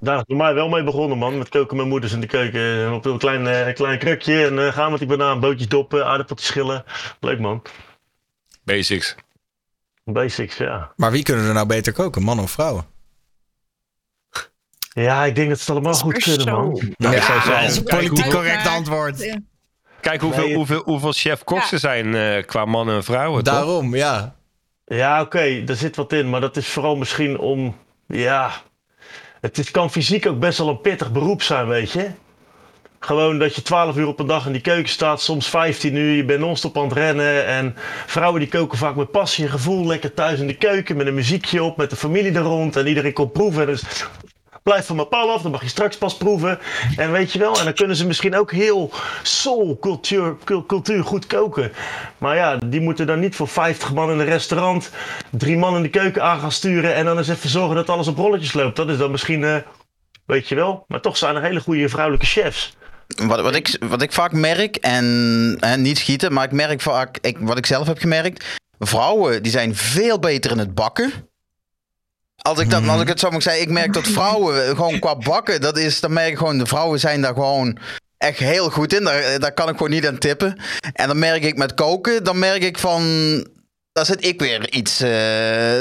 Daar 0.00 0.16
is 0.18 0.22
bij 0.26 0.36
mij 0.36 0.54
wel 0.54 0.68
mee 0.68 0.84
begonnen, 0.84 1.18
man. 1.18 1.38
Met 1.38 1.48
koken 1.48 1.76
met 1.76 1.86
moeders 1.86 2.12
in 2.12 2.20
de 2.20 2.26
keuken. 2.26 2.84
En 2.86 2.92
Op 2.92 3.04
een 3.04 3.18
klein, 3.18 3.46
eh, 3.46 3.74
klein 3.74 3.98
krukje. 3.98 4.46
En 4.46 4.66
eh, 4.66 4.72
gaan 4.72 4.90
met 4.90 4.98
die 4.98 5.08
banaan, 5.08 5.40
bootjes 5.40 5.68
doppen, 5.68 6.06
aardappeltjes 6.06 6.48
schillen. 6.48 6.84
Leuk, 7.20 7.38
man. 7.38 7.62
Basics. 8.64 9.14
Basics, 10.04 10.56
ja. 10.56 10.92
Maar 10.96 11.10
wie 11.10 11.22
kunnen 11.22 11.44
er 11.46 11.54
nou 11.54 11.66
beter 11.66 11.92
koken, 11.92 12.22
man 12.22 12.40
of 12.40 12.50
vrouwen? 12.50 12.86
Ja, 14.92 15.24
ik 15.24 15.34
denk 15.34 15.48
dat 15.48 15.58
ze 15.58 15.64
het 15.64 15.72
allemaal 15.72 16.00
goed 16.00 16.22
kunnen, 16.22 16.54
man. 16.54 16.94
Ja, 16.96 17.10
dat 17.60 17.70
is 17.70 17.76
een 17.76 17.82
politiek 17.82 18.30
correct 18.30 18.66
antwoord. 18.66 19.20
Ja. 19.22 19.38
Kijk 20.00 20.20
hoeveel, 20.20 20.44
Nee, 20.46 20.54
hoeveel, 20.54 20.82
hoeveel 20.84 21.12
chef-koks 21.12 21.64
Ja. 21.64 21.72
er 21.72 21.78
zijn 21.78 22.14
eh, 22.14 22.46
qua 22.46 22.64
mannen 22.64 22.94
en 22.96 23.04
vrouwen, 23.04 23.44
toch? 23.44 23.54
Daarom, 23.54 23.94
ja. 23.94 24.36
Ja, 24.84 25.20
oké, 25.20 25.64
daar 25.64 25.76
zit 25.76 25.96
wat 25.96 26.12
in. 26.12 26.30
Maar 26.30 26.40
dat 26.40 26.56
is 26.56 26.68
vooral 26.68 26.96
misschien 26.96 27.38
om... 27.38 27.76
Ja, 28.06 28.50
het 29.40 29.58
is, 29.58 29.70
kan 29.70 29.90
fysiek 29.90 30.26
ook 30.26 30.38
best 30.38 30.58
wel 30.58 30.68
een 30.68 30.80
pittig 30.80 31.12
beroep 31.12 31.42
zijn, 31.42 31.66
weet 31.68 31.90
je. 31.90 32.10
Gewoon 33.00 33.38
dat 33.38 33.54
je 33.54 33.62
12 33.62 33.96
uur 33.96 34.06
op 34.06 34.18
een 34.18 34.26
dag 34.26 34.46
in 34.46 34.52
die 34.52 34.60
keuken 34.60 34.88
staat, 34.88 35.20
soms 35.20 35.48
15 35.48 35.94
uur. 35.94 36.16
Je 36.16 36.24
bent 36.24 36.40
non-stop 36.40 36.76
aan 36.76 36.84
het 36.84 36.92
rennen. 36.92 37.46
En 37.46 37.76
vrouwen 38.06 38.40
die 38.40 38.48
koken 38.48 38.78
vaak 38.78 38.96
met 38.96 39.10
passie 39.10 39.44
en 39.44 39.50
gevoel. 39.50 39.86
Lekker 39.86 40.14
thuis 40.14 40.40
in 40.40 40.46
de 40.46 40.56
keuken 40.56 40.96
met 40.96 41.06
een 41.06 41.14
muziekje 41.14 41.62
op, 41.62 41.76
met 41.76 41.90
de 41.90 41.96
familie 41.96 42.32
er 42.32 42.42
rond. 42.42 42.76
En 42.76 42.86
iedereen 42.86 43.12
komt 43.12 43.32
proeven. 43.32 43.66
Dus 43.66 43.82
blijf 44.68 44.86
van 44.86 44.96
mijn 44.96 45.08
paal 45.08 45.30
af, 45.30 45.42
dan 45.42 45.50
mag 45.50 45.62
je 45.62 45.68
straks 45.68 45.96
pas 45.98 46.16
proeven. 46.16 46.58
En 46.96 47.12
weet 47.12 47.32
je 47.32 47.38
wel, 47.38 47.58
en 47.58 47.64
dan 47.64 47.74
kunnen 47.74 47.96
ze 47.96 48.06
misschien 48.06 48.36
ook 48.36 48.52
heel 48.52 48.90
soul 49.22 49.78
cultuur, 49.80 50.36
cul- 50.44 50.66
cultuur 50.66 51.04
goed 51.04 51.26
koken. 51.26 51.72
Maar 52.18 52.36
ja, 52.36 52.56
die 52.56 52.80
moeten 52.80 53.06
dan 53.06 53.20
niet 53.20 53.36
voor 53.36 53.48
50 53.48 53.92
man 53.94 54.10
in 54.10 54.18
een 54.18 54.24
restaurant 54.26 54.90
drie 55.30 55.56
man 55.56 55.76
in 55.76 55.82
de 55.82 55.88
keuken 55.90 56.22
aan 56.22 56.40
gaan 56.40 56.52
sturen 56.52 56.94
en 56.94 57.04
dan 57.04 57.18
eens 57.18 57.28
even 57.28 57.50
zorgen 57.50 57.76
dat 57.76 57.88
alles 57.88 58.06
op 58.08 58.16
rolletjes 58.16 58.52
loopt. 58.52 58.76
Dat 58.76 58.88
is 58.88 58.98
dan 58.98 59.10
misschien, 59.10 59.44
eh, 59.44 59.56
weet 60.26 60.48
je 60.48 60.54
wel. 60.54 60.84
Maar 60.88 61.00
toch 61.00 61.16
zijn 61.16 61.36
er 61.36 61.42
hele 61.42 61.60
goede 61.60 61.88
vrouwelijke 61.88 62.26
chefs. 62.26 62.76
wat, 63.26 63.40
wat, 63.40 63.54
ik, 63.54 63.76
wat 63.80 64.02
ik 64.02 64.12
vaak 64.12 64.32
merk, 64.32 64.76
en, 64.76 65.56
en 65.60 65.82
niet 65.82 65.98
schieten, 65.98 66.32
maar 66.32 66.44
ik 66.44 66.52
merk 66.52 66.80
vaak, 66.80 67.18
ik, 67.20 67.36
wat 67.40 67.58
ik 67.58 67.66
zelf 67.66 67.86
heb 67.86 67.98
gemerkt, 67.98 68.44
vrouwen 68.78 69.42
die 69.42 69.52
zijn 69.52 69.76
veel 69.76 70.18
beter 70.18 70.50
in 70.50 70.58
het 70.58 70.74
bakken. 70.74 71.12
Als 72.42 72.58
ik, 72.58 72.70
dat, 72.70 72.88
als 72.88 73.00
ik 73.00 73.08
het 73.08 73.20
zo 73.20 73.30
mag 73.30 73.42
zeggen, 73.42 73.62
ik 73.62 73.70
merk 73.70 73.92
dat 73.92 74.06
vrouwen 74.18 74.76
gewoon 74.76 74.98
qua 74.98 75.16
bakken, 75.16 75.60
dat 75.60 75.78
is, 75.78 76.00
dan 76.00 76.12
merk 76.12 76.30
ik 76.30 76.38
gewoon, 76.38 76.58
de 76.58 76.66
vrouwen 76.66 77.00
zijn 77.00 77.20
daar 77.20 77.34
gewoon 77.34 77.78
echt 78.18 78.38
heel 78.38 78.70
goed 78.70 78.94
in. 78.94 79.04
Daar, 79.04 79.40
daar 79.40 79.52
kan 79.52 79.68
ik 79.68 79.76
gewoon 79.76 79.90
niet 79.90 80.06
aan 80.06 80.18
tippen. 80.18 80.58
En 80.92 81.06
dan 81.06 81.18
merk 81.18 81.42
ik 81.42 81.56
met 81.56 81.74
koken, 81.74 82.24
dan 82.24 82.38
merk 82.38 82.62
ik 82.62 82.78
van, 82.78 83.02
daar 83.92 84.06
zit 84.06 84.24
ik 84.24 84.40
weer 84.40 84.70
iets, 84.70 85.00
eh 85.00 85.08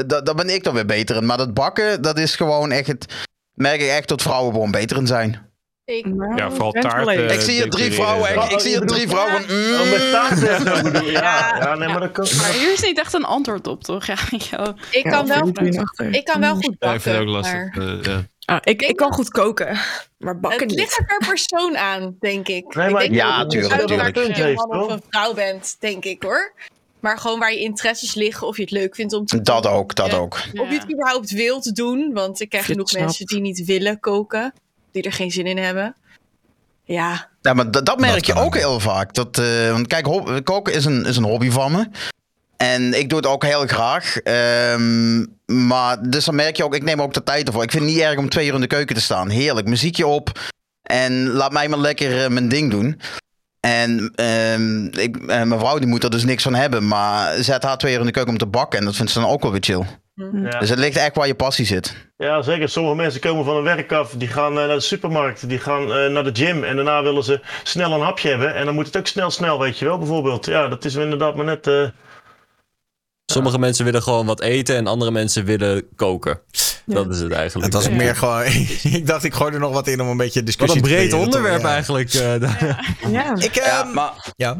daar, 0.08 0.24
daar 0.24 0.36
ben 0.36 0.50
ik 0.50 0.64
dan 0.64 0.74
weer 0.74 0.86
beter 0.86 1.16
in. 1.16 1.26
Maar 1.26 1.38
dat 1.38 1.54
bakken, 1.54 2.02
dat 2.02 2.20
is 2.20 2.36
gewoon 2.36 2.72
echt, 2.72 2.88
het, 2.88 3.06
merk 3.54 3.82
ik 3.82 3.90
echt 3.90 4.08
dat 4.08 4.22
vrouwen 4.22 4.54
gewoon 4.54 4.72
beter 4.72 4.98
in 4.98 5.08
zijn. 5.08 5.47
Ik, 5.90 6.06
Ja, 6.36 6.50
vooral 6.52 6.72
taart. 6.72 7.32
ik 7.32 7.40
zie 7.42 7.54
hier 7.54 7.70
drie 7.70 7.92
vrouwen, 7.92 8.30
ik, 8.36 8.44
ik 8.52 8.60
zie 8.60 8.70
hier 8.78 8.86
drie 8.86 9.08
vrouwen. 9.08 9.42
mm, 9.48 9.74
Oh, 9.74 9.90
met 9.92 10.12
taart? 10.12 10.40
Ja, 11.12 11.58
ja, 11.60 11.76
nee, 11.76 11.88
maar 11.88 12.00
dat 12.00 12.12
kan. 12.12 12.28
Maar 12.38 12.52
hier 12.52 12.74
is 12.74 12.82
niet 12.82 13.00
echt 13.00 13.14
een 13.14 13.24
antwoord 13.26 13.68
op, 13.68 13.84
toch? 13.84 14.06
Ja, 14.06 14.16
ja. 14.52 14.76
ik, 14.92 15.04
kan 15.04 15.28
wel, 15.28 15.48
ik 16.12 16.26
kan 16.26 16.40
wel 16.40 16.56
goed 16.56 16.76
Ja, 16.80 16.88
bakken. 16.90 16.94
ik 16.94 17.02
vind 17.02 17.16
het 17.18 17.18
ook 17.28 17.28
lastig. 17.28 17.76
maar 17.76 17.88
Eh, 17.88 18.02
ja. 18.04 18.24
Ah, 18.46 18.58
ik, 18.64 18.82
ik 18.82 18.96
kan 18.96 19.12
goed 19.14 19.30
koken, 19.30 19.78
maar 20.18 20.40
bakken 20.40 20.60
Het 20.60 20.70
niet. 20.70 20.80
ligt 20.80 20.98
er 20.98 21.06
per 21.06 21.28
persoon 21.28 21.78
aan, 21.78 22.16
denk 22.20 22.48
ik. 22.48 22.76
Nee, 22.76 22.90
maar 22.90 23.04
ik 23.04 23.10
denk 23.12 23.22
Ja, 23.22 23.32
dat 23.32 23.40
het 23.40 23.50
tuurlijk, 23.50 23.74
uitmaakt 23.82 24.14
tuurlijk. 24.14 24.32
of 24.38 24.38
je 24.38 24.44
een 24.52 24.68
man 24.70 24.84
of 24.84 24.92
een 24.92 25.02
vrouw 25.10 25.34
bent, 25.34 25.76
denk 25.80 26.06
ik 26.06 26.24
hoor. 26.24 26.54
Maar 27.00 27.18
gewoon 27.18 27.40
waar 27.40 27.52
je 27.54 27.60
interesses 27.60 28.14
liggen, 28.14 28.48
of 28.48 28.56
je 28.56 28.62
het 28.62 28.72
leuk 28.72 28.96
vindt 28.96 29.14
om 29.14 29.26
te 29.26 29.42
Dat 29.42 29.68
ook, 29.68 29.96
dat 29.96 30.12
Ja. 30.12 30.18
ook. 30.18 30.34
Of 30.54 30.70
je 30.70 30.80
het 30.80 30.92
überhaupt 30.92 31.32
wilt 31.32 31.76
doen. 31.76 32.14
Want 32.14 32.40
ik 32.42 32.52
je 32.52 32.60
genoeg 32.64 32.92
het 32.92 33.00
mensen 33.00 33.26
die 33.26 33.40
niet 33.42 33.66
willen 33.66 34.00
koken. 34.00 34.54
Die 34.98 35.06
er 35.06 35.18
geen 35.18 35.32
zin 35.32 35.46
in 35.46 35.58
hebben. 35.58 35.96
Ja, 36.84 37.30
Ja, 37.42 37.54
maar 37.54 37.72
dat, 37.72 38.00
merk 38.00 38.14
Dat 38.14 38.26
je 38.26 38.36
ook 38.36 38.56
heel 38.56 38.80
vaak. 38.80 39.14
Dat, 39.14 39.38
eh, 39.38 39.72
want 39.72 39.88
kijk, 39.88 40.08
koken 40.44 40.74
is 40.74 40.86
een, 40.86 41.06
is 41.06 41.18
een 41.18 41.24
hobby 41.24 41.50
van 41.50 41.72
me. 41.72 41.88
En 42.58 43.00
ik 43.00 43.10
doe 43.10 43.18
het 43.18 43.28
ook 43.28 43.44
heel 43.44 43.68
graag. 43.68 44.18
Ehm, 44.18 45.26
maar 45.46 46.10
dus 46.10 46.26
dan 46.26 46.36
merk 46.36 46.58
je 46.58 46.64
ook, 46.64 46.76
ik 46.76 46.84
neem 46.84 47.02
ook 47.02 47.14
de 47.14 47.24
tijd 47.24 47.48
ervoor. 47.48 47.64
Ik 47.64 47.72
vind 47.72 47.84
het 47.84 47.94
niet 47.94 48.02
erg 48.02 48.18
om 48.18 48.30
twee 48.30 48.48
uur 48.48 48.54
in 48.54 48.62
de 48.62 48.68
keuken 48.68 48.96
te 48.96 49.02
staan. 49.02 49.30
Heerlijk, 49.30 49.68
muziekje 49.68 50.08
op. 50.08 50.40
En 50.84 51.28
laat 51.28 51.52
mij 51.52 51.68
maar 51.68 51.80
lekker 51.80 52.24
eh, 52.24 52.30
mijn 52.30 52.50
ding 52.50 52.72
doen. 52.72 53.02
En 53.60 54.12
ehm, 54.16 54.86
ik, 54.86 55.18
eh, 55.18 55.44
mijn 55.44 55.60
vrouw 55.60 55.78
die 55.78 55.88
moet 55.88 56.04
er 56.04 56.10
dus 56.10 56.24
niks 56.24 56.44
van 56.44 56.56
hebben. 56.56 56.88
Maar 56.88 57.44
zet 57.44 57.64
haar 57.64 57.78
twee 57.78 57.94
uur 57.94 58.00
in 58.00 58.06
de 58.06 58.12
keuken 58.12 58.32
om 58.32 58.38
te 58.38 58.46
bakken. 58.46 58.80
En 58.80 58.86
dat 58.86 58.96
vindt 58.96 59.12
ze 59.12 59.20
dan 59.20 59.30
ook 59.30 59.42
wel 59.42 59.52
weer 59.52 59.64
chill. 59.64 59.86
Ja. 60.18 60.60
Dus 60.60 60.70
het 60.70 60.80
ligt 60.80 60.98
echt 60.98 61.16
waar 61.16 61.28
je 61.28 61.36
passie 61.36 61.66
zit. 61.66 61.96
Ja, 62.18 62.42
zeker. 62.42 62.70
Sommige 62.70 62.96
mensen 62.96 63.22
komen 63.22 63.46
van 63.46 63.56
hun 63.56 63.64
werk 63.64 63.92
af, 63.92 64.12
die 64.18 64.28
gaan 64.28 64.60
eh, 64.60 64.66
naar 64.66 64.76
de 64.76 64.80
supermarkt, 64.80 65.50
die 65.50 65.60
gaan 65.60 65.94
eh, 65.94 66.12
naar 66.12 66.24
de 66.24 66.30
gym 66.34 66.64
en 66.64 66.76
daarna 66.76 67.04
willen 67.04 67.24
ze 67.24 67.42
snel 67.64 67.92
een 67.92 68.02
hapje 68.02 68.30
hebben. 68.30 68.56
En 68.56 68.66
dan 68.66 68.74
moet 68.76 68.86
het 68.86 68.98
ook 68.98 69.08
snel, 69.08 69.30
snel, 69.32 69.60
weet 69.60 69.80
je 69.80 69.86
wel, 69.86 69.98
bijvoorbeeld. 69.98 70.46
Ja, 70.46 70.68
dat 70.68 70.86
is 70.86 70.96
inderdaad 70.96 71.36
maar 71.36 71.46
net... 71.46 71.68
eh, 71.68 71.88
Sommige 73.32 73.60
mensen 73.60 73.86
willen 73.86 74.02
gewoon 74.02 74.26
wat 74.26 74.42
eten 74.42 74.76
en 74.76 74.88
andere 74.88 75.12
mensen 75.12 75.46
willen 75.46 75.88
koken. 75.96 76.40
Dat 76.86 77.10
is 77.10 77.20
het 77.20 77.32
eigenlijk. 77.32 77.74
Het 77.74 77.84
was 77.84 77.90
meer 77.94 78.16
gewoon... 78.16 78.44
ik 79.00 79.08
dacht, 79.08 79.24
ik 79.24 79.34
gooi 79.34 79.54
er 79.54 79.60
nog 79.60 79.74
wat 79.74 79.88
in 79.88 80.02
om 80.02 80.08
een 80.08 80.18
beetje 80.18 80.40
Wat 80.40 80.46
discussie 80.46 80.78
een 80.82 80.88
te 80.88 80.94
breed 80.94 81.08
creëren, 81.10 81.26
onderwerp 81.26 81.56
toch? 81.62 81.64
Ja. 81.66 81.74
eigenlijk. 81.74 82.14
eh. 82.14 83.12
Ja. 83.12 83.36
Ik, 83.36 83.56
Ja, 83.56 83.82
ehm, 83.84 83.94
maar 83.94 84.12
ja. 84.36 84.60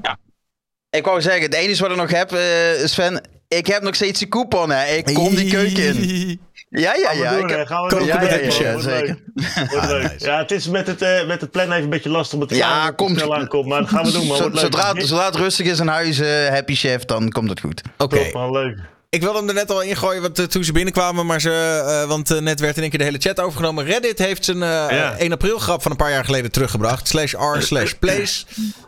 ik 0.90 1.06
wou 1.06 1.22
zeggen, 1.22 1.42
het 1.42 1.54
enige 1.54 1.82
wat 1.82 1.92
ik 1.92 1.98
nog 1.98 2.10
heb, 2.12 2.32
eh, 2.32 2.86
Sven, 2.86 3.22
ik 3.48 3.68
heb 3.68 3.82
nog 3.82 3.96
steeds 3.96 4.20
die 4.20 4.28
coupon. 4.28 4.70
Hè. 4.70 4.86
Ik 4.96 5.06
kom 5.14 5.36
die 5.36 5.50
keuken 5.52 5.84
in. 5.84 6.40
Ja, 6.70 6.94
ja, 6.96 7.08
gaan 7.10 7.18
we 7.18 7.24
ja. 7.24 7.32
doen, 7.32 7.50
ik 7.60 7.68
gaan 7.68 7.88
we 7.88 8.06
Ja, 8.06 8.22
ja, 8.22 8.52
zeker. 8.80 8.82
leuk. 8.86 9.70
Wordt 9.72 9.88
leuk. 10.02 10.16
Ja, 10.18 10.38
het 10.38 10.52
is 10.52 10.68
met 10.68 10.88
het, 10.88 11.02
eh, 11.02 11.28
met 11.28 11.42
het 11.42 11.52
plannen 11.52 11.72
even 11.74 11.84
een 11.84 11.90
beetje 11.90 12.10
lastig, 12.10 12.34
omdat 12.34 12.50
de 12.50 12.56
Ja, 12.56 12.92
komt- 12.92 13.18
snel 13.20 13.36
aankomt. 13.36 13.66
Maar 13.68 13.80
dat 13.82 13.90
gaan 13.90 14.04
we 14.06 14.12
doen, 14.12 14.28
man. 14.28 14.38
Zodra, 14.38 14.94
zodra 15.00 15.26
het 15.26 15.36
rustig 15.36 15.66
is 15.66 15.80
in 15.80 15.88
huis, 15.88 16.20
eh, 16.20 16.48
Happy 16.48 16.76
Chef, 16.76 17.06
dan 17.06 17.30
komt 17.32 17.50
het 17.50 17.60
goed. 17.60 17.82
Oké. 17.98 18.16
Leuk. 18.52 18.80
Ik 19.10 19.22
wilde 19.22 19.38
hem 19.38 19.48
er 19.48 19.54
net 19.54 19.72
al 19.72 19.82
ingooien 19.82 20.22
wat, 20.22 20.40
eh, 20.40 20.46
toen 20.46 20.64
ze 20.64 20.72
binnenkwamen, 20.72 21.26
maar 21.26 21.42
ze, 21.42 21.84
eh, 21.88 22.08
want 22.08 22.32
eh, 22.32 22.40
net 22.40 22.60
werd 22.60 22.76
in 22.76 22.82
één 22.82 22.90
keer 22.90 23.00
de 23.00 23.06
hele 23.06 23.18
chat 23.18 23.40
overgenomen. 23.40 23.86
Reddit 23.86 24.20
heeft 24.20 24.46
zijn 24.46 24.64
eh, 24.64 24.70
Ja. 24.70 25.16
1 25.20 25.32
april 25.32 25.60
grap 25.60 25.82
van 25.82 25.92
een 25.92 25.98
paar 25.98 26.12
jaar 26.12 26.26
geleden 26.26 26.52
teruggebracht. 26.52 27.08
Slash 27.08 27.34
r 27.34 27.62
slash 27.62 27.94
place. 28.00 28.46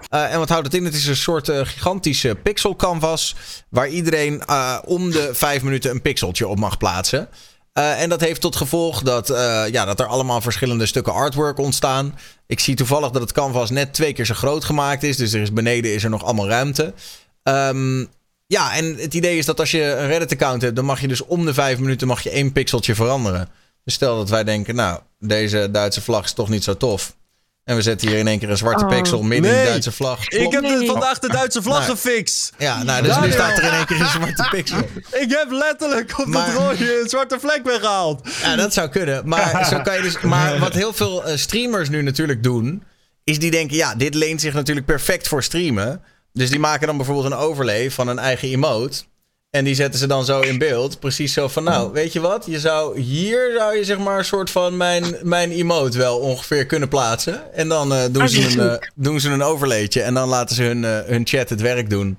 En 0.09 0.39
wat 0.39 0.49
houdt 0.49 0.65
het 0.65 0.75
in? 0.75 0.85
Het 0.85 0.93
is 0.93 1.05
een 1.07 1.15
soort 1.15 1.49
gigantische 1.49 2.37
pixel 2.43 2.75
canvas 2.75 3.35
waar 3.69 3.87
iedereen 3.87 4.43
om 4.85 5.11
de 5.11 5.29
vijf 5.33 5.61
minuten 5.63 5.91
een 5.91 6.01
pixeltje 6.01 6.47
op 6.47 6.59
mag 6.59 6.77
plaatsen. 6.77 7.29
En 7.73 8.09
dat 8.09 8.21
heeft 8.21 8.41
tot 8.41 8.55
gevolg 8.55 9.01
dat, 9.01 9.27
ja, 9.71 9.85
dat 9.85 9.99
er 9.99 10.05
allemaal 10.05 10.41
verschillende 10.41 10.85
stukken 10.85 11.13
artwork 11.13 11.57
ontstaan. 11.57 12.17
Ik 12.47 12.59
zie 12.59 12.75
toevallig 12.75 13.09
dat 13.09 13.21
het 13.21 13.31
canvas 13.31 13.69
net 13.69 13.93
twee 13.93 14.13
keer 14.13 14.25
zo 14.25 14.33
groot 14.33 14.63
gemaakt 14.65 15.03
is. 15.03 15.17
Dus 15.17 15.33
er 15.33 15.41
is 15.41 15.53
beneden 15.53 15.93
is 15.93 16.03
er 16.03 16.09
nog 16.09 16.23
allemaal 16.23 16.47
ruimte. 16.47 16.93
Ehm, 17.43 18.05
ja, 18.51 18.73
en 18.75 18.95
het 18.97 19.13
idee 19.13 19.37
is 19.37 19.45
dat 19.45 19.59
als 19.59 19.71
je 19.71 19.83
een 19.83 20.07
Reddit-account 20.07 20.61
hebt, 20.61 20.75
dan 20.75 20.85
mag 20.85 21.01
je 21.01 21.07
dus 21.07 21.25
om 21.25 21.45
de 21.45 21.53
vijf 21.53 21.79
minuten 21.79 22.07
mag 22.07 22.21
je 22.21 22.29
één 22.29 22.51
pixeltje 22.51 22.95
veranderen. 22.95 23.49
Dus 23.83 23.93
stel 23.93 24.17
dat 24.17 24.29
wij 24.29 24.43
denken, 24.43 24.75
nou, 24.75 24.99
deze 25.19 25.67
Duitse 25.71 26.01
vlag 26.01 26.23
is 26.23 26.33
toch 26.33 26.49
niet 26.49 26.63
zo 26.63 26.77
tof. 26.77 27.15
En 27.63 27.75
we 27.75 27.81
zetten 27.81 28.07
hier 28.07 28.17
in 28.17 28.27
één 28.27 28.39
keer 28.39 28.49
een 28.49 28.57
zwarte 28.57 28.83
Oh. 28.83 28.89
pixel 28.89 29.21
midden 29.23 29.51
in 29.51 29.57
de 29.57 29.63
Duitse 29.69 29.91
vlag. 29.91 30.27
Ik 30.27 30.51
heb 30.51 30.61
Nee. 30.61 30.87
vandaag 30.87 31.19
de 31.19 31.27
Duitse 31.27 31.61
vlag 31.61 31.79
Nou. 31.85 31.91
gefixt. 31.91 32.53
Ja, 32.57 32.83
nou, 32.83 33.03
dus 33.03 33.19
nu 33.19 33.31
staat 33.31 33.57
er 33.57 33.63
in 33.63 33.69
één 33.69 33.85
keer 33.85 33.99
een 34.01 34.07
zwarte 34.07 34.47
pixel. 34.55 34.77
Ik 35.11 35.29
heb 35.29 35.47
letterlijk 35.51 36.19
op 36.19 36.25
Maar- 36.25 36.45
het 36.47 36.55
rode 36.55 37.01
een 37.01 37.09
zwarte 37.09 37.39
vlek 37.39 37.61
weggehaald. 37.63 38.27
Ja, 38.41 38.55
dat 38.55 38.73
zou 38.73 38.89
kunnen. 38.89 39.27
Maar, 39.27 39.65
zo 39.71 39.81
kan 39.81 39.95
je 39.95 40.01
dus, 40.01 40.19
maar 40.21 40.59
wat 40.59 40.73
heel 40.73 40.93
veel 40.93 41.23
eh, 41.25 41.37
streamers 41.37 41.89
nu 41.89 42.01
natuurlijk 42.01 42.43
doen, 42.43 42.83
is 43.23 43.39
die 43.39 43.51
denken, 43.51 43.75
ja, 43.77 43.95
dit 43.95 44.13
leent 44.15 44.41
zich 44.41 44.53
natuurlijk 44.53 44.85
perfect 44.85 45.27
voor 45.27 45.43
streamen. 45.43 46.01
Dus 46.33 46.49
die 46.49 46.59
maken 46.59 46.87
dan 46.87 46.97
bijvoorbeeld 46.97 47.25
een 47.31 47.37
overlay 47.37 47.91
van 47.91 48.07
een 48.07 48.19
eigen 48.19 48.47
emote. 48.49 49.03
En 49.49 49.63
die 49.63 49.75
zetten 49.75 49.99
ze 49.99 50.07
dan 50.07 50.25
zo 50.25 50.39
in 50.39 50.57
beeld. 50.57 50.99
Precies 50.99 51.33
zo 51.33 51.47
van, 51.47 51.63
nou, 51.63 51.91
weet 51.91 52.13
je 52.13 52.19
wat? 52.19 52.45
Je 52.45 52.59
zou, 52.59 52.99
hier 52.99 53.53
zou 53.57 53.77
je 53.77 53.83
zeg 53.83 53.97
maar 53.97 54.17
een 54.17 54.25
soort 54.25 54.49
van 54.49 54.77
mijn, 54.77 55.15
mijn 55.23 55.51
emote 55.51 55.97
wel 55.97 56.17
ongeveer 56.19 56.65
kunnen 56.65 56.89
plaatsen. 56.89 57.53
En 57.53 57.67
dan 57.69 57.93
eh, 57.93 58.03
doen, 58.11 58.21
Ah, 58.21 58.27
ze 58.27 58.35
die 58.35 58.45
is 58.47 58.53
een, 58.53 58.59
eh, 58.59 58.65
leuk. 58.65 58.91
doen 58.95 59.19
ze 59.19 59.29
een 59.29 59.41
overlaytje. 59.43 60.01
En 60.01 60.13
dan 60.13 60.29
laten 60.29 60.55
ze 60.55 60.63
hun, 60.63 60.85
eh, 60.85 60.99
hun 61.05 61.27
chat 61.27 61.49
het 61.49 61.61
werk 61.61 61.89
doen. 61.89 62.17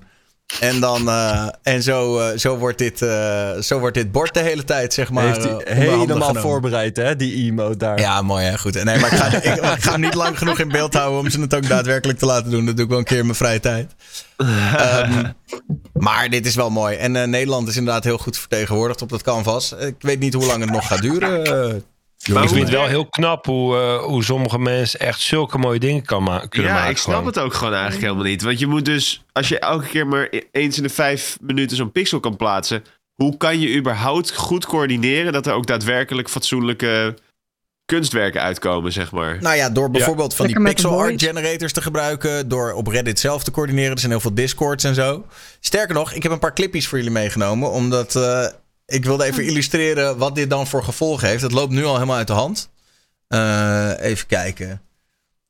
En, 0.59 0.79
dan, 0.79 1.09
eh, 1.09 1.47
en 1.63 1.83
zo, 1.83 2.19
eh, 2.19 2.37
zo, 2.37 2.57
wordt 2.57 2.77
dit, 2.77 3.01
eh, 3.01 3.51
zo 3.59 3.79
wordt 3.79 3.95
dit 3.95 4.11
bord 4.11 4.33
de 4.33 4.39
hele 4.39 4.63
tijd, 4.63 4.93
zeg 4.93 5.11
maar. 5.11 5.25
Heeft 5.25 5.43
hij 5.43 5.61
helemaal 5.65 6.35
voorbereid, 6.35 6.97
hè? 6.97 7.15
Die 7.15 7.45
emote 7.45 7.77
daar. 7.77 7.99
Ja, 7.99 8.21
mooi 8.21 8.45
hè. 8.45 8.57
Goed. 8.57 8.83
Nee, 8.83 8.99
maar 8.99 9.11
ik 9.11 9.17
ga, 9.17 9.27
ik, 9.51 9.55
ik 9.55 9.83
ga 9.83 9.91
hem 9.91 10.01
niet 10.01 10.13
lang 10.13 10.37
genoeg 10.37 10.59
in 10.59 10.67
beeld 10.67 10.93
houden 10.93 11.19
om 11.19 11.29
ze 11.29 11.41
het 11.41 11.55
ook 11.55 11.67
daadwerkelijk 11.67 12.19
te 12.19 12.25
laten 12.25 12.51
doen. 12.51 12.65
Dat 12.65 12.75
doe 12.75 12.83
ik 12.83 12.89
wel 12.89 12.99
een 12.99 13.05
keer 13.05 13.19
in 13.19 13.25
mijn 13.25 13.37
vrije 13.37 13.59
tijd. 13.59 13.95
Ehm, 14.37 15.23
maar 15.93 16.29
dit 16.29 16.45
is 16.45 16.55
wel 16.55 16.69
mooi. 16.69 16.95
En 16.95 17.29
Nederland 17.29 17.67
is 17.67 17.77
inderdaad 17.77 18.03
heel 18.03 18.17
goed 18.17 18.37
vertegenwoordigd 18.37 19.01
op 19.01 19.09
dat 19.09 19.21
canvas. 19.21 19.71
Ik 19.71 19.95
weet 19.99 20.19
niet 20.19 20.33
hoe 20.33 20.45
lang 20.45 20.61
het 20.61 20.71
nog 20.71 20.87
gaat 20.87 21.01
duren. 21.01 21.83
Maar 22.29 22.43
ik 22.43 22.49
vind 22.49 22.61
het 22.61 22.69
wel 22.69 22.87
heel 22.87 23.05
knap 23.05 23.45
hoe, 23.45 23.77
eh, 23.77 24.03
hoe 24.03 24.23
sommige 24.23 24.59
mensen 24.59 24.99
echt 24.99 25.19
zulke 25.19 25.57
mooie 25.57 25.79
dingen 25.79 26.05
kan 26.05 26.23
ma 26.23 26.45
kunnen 26.49 26.71
ja, 26.71 26.75
maken. 26.75 26.91
ik 26.91 26.97
snap 26.97 27.15
gewoon. 27.15 27.29
het 27.29 27.39
ook 27.39 27.53
gewoon 27.53 27.73
eigenlijk 27.73 28.03
helemaal 28.03 28.25
niet. 28.25 28.41
Want 28.41 28.59
je 28.59 28.67
moet 28.67 28.85
dus, 28.85 29.23
als 29.31 29.47
je 29.47 29.59
elke 29.59 29.87
keer 29.87 30.07
maar 30.07 30.27
e- 30.29 30.41
eens 30.51 30.77
in 30.77 30.83
de 30.83 30.89
vijf 30.89 31.37
minuten 31.41 31.77
zo'n 31.77 31.91
pixel 31.91 32.19
kan 32.19 32.35
plaatsen, 32.35 32.83
hoe 33.15 33.37
kan 33.37 33.59
je 33.59 33.75
überhaupt 33.75 34.35
goed 34.35 34.65
coördineren 34.65 35.33
dat 35.33 35.47
er 35.47 35.53
ook 35.53 35.67
daadwerkelijk 35.67 36.29
fatsoenlijke 36.29 37.15
kunstwerken 37.85 38.41
uitkomen, 38.41 38.91
zeg 38.91 39.11
maar? 39.11 39.37
Nou 39.39 39.55
ja, 39.55 39.69
door 39.69 39.91
bijvoorbeeld 39.91 40.35
van 40.35 40.45
die 40.45 40.55
Lekker 40.55 40.73
pixel 40.73 40.99
art 40.99 41.21
generators 41.21 41.73
te 41.73 41.81
gebruiken. 41.81 42.47
Door 42.49 42.73
op 42.73 42.87
Reddit 42.87 43.19
zelf 43.19 43.43
te 43.43 43.51
coördineren. 43.51 43.91
Er 43.91 43.99
zijn 43.99 44.11
heel 44.11 44.21
veel 44.21 44.33
discords 44.33 44.83
en 44.83 44.95
zo. 44.95 45.25
Sterker 45.59 45.95
nog, 45.95 46.13
ik 46.13 46.23
heb 46.23 46.31
een 46.31 46.39
paar 46.39 46.53
clipjes 46.53 46.87
voor 46.87 46.97
jullie 46.97 47.13
meegenomen. 47.13 47.71
Omdat 47.71 48.15
eh, 48.15 48.45
ik 48.91 49.05
wilde 49.05 49.23
even 49.23 49.45
illustreren 49.45 50.17
wat 50.17 50.35
dit 50.35 50.49
dan 50.49 50.67
voor 50.67 50.83
gevolgen 50.83 51.27
heeft. 51.27 51.41
Het 51.41 51.51
loopt 51.51 51.71
nu 51.71 51.85
al 51.85 51.93
helemaal 51.93 52.17
uit 52.17 52.27
de 52.27 52.33
hand. 52.33 52.69
Eh, 53.27 53.91
even 53.99 54.27
kijken. 54.27 54.81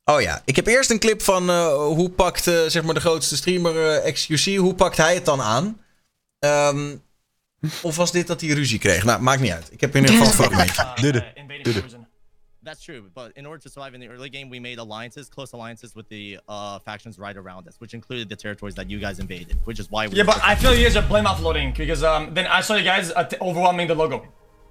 Oh 0.04 0.20
ja, 0.20 0.42
ik 0.44 0.56
heb 0.56 0.66
eerst 0.66 0.90
een 0.90 0.98
clip 0.98 1.22
van 1.22 1.50
eh, 1.50 1.74
hoe 1.74 2.10
pakt 2.10 2.46
eh, 2.46 2.54
zeg 2.66 2.82
maar 2.82 2.94
de 2.94 3.00
grootste 3.00 3.36
streamer 3.36 4.02
XQC. 4.12 4.56
Hoe 4.56 4.74
pakt 4.74 4.96
hij 4.96 5.14
het 5.14 5.24
dan 5.24 5.40
aan? 5.40 5.80
Ehm, 6.38 6.96
of 7.82 7.96
was 7.96 8.12
dit 8.12 8.26
dat 8.26 8.40
hij 8.40 8.50
ruzie 8.50 8.78
kreeg? 8.78 9.04
Nou, 9.04 9.22
maakt 9.22 9.40
niet 9.40 9.52
uit. 9.52 9.68
Ik 9.70 9.80
heb 9.80 9.96
in 9.96 10.00
ieder 10.00 10.16
geval 10.16 10.44
een 10.44 10.50
fragmentje. 10.50 12.01
That's 12.64 12.80
true, 12.80 13.10
but 13.12 13.32
in 13.36 13.44
order 13.44 13.60
to 13.62 13.68
survive 13.68 13.94
in 13.94 14.00
the 14.00 14.06
early 14.06 14.30
game, 14.30 14.48
we 14.48 14.60
made 14.60 14.78
alliances, 14.78 15.28
close 15.28 15.52
alliances 15.52 15.96
with 15.96 16.08
the 16.08 16.38
uh, 16.48 16.78
factions 16.78 17.18
right 17.18 17.36
around 17.36 17.66
us, 17.66 17.74
which 17.80 17.92
included 17.92 18.28
the 18.28 18.36
territories 18.36 18.76
that 18.76 18.88
you 18.88 19.00
guys 19.00 19.18
invaded, 19.18 19.58
which 19.64 19.80
is 19.80 19.90
why 19.90 20.06
we. 20.06 20.16
Yeah, 20.16 20.22
but 20.22 20.40
I 20.44 20.54
feel 20.54 20.72
you 20.72 20.84
guys 20.84 20.96
are 20.96 21.02
blame 21.02 21.24
offloading 21.24 21.76
because 21.76 22.04
um, 22.04 22.34
then 22.34 22.46
I 22.46 22.60
saw 22.60 22.76
you 22.76 22.84
guys 22.84 23.10
uh, 23.10 23.28
overwhelming 23.40 23.88
the 23.88 23.96
logo. 23.96 24.24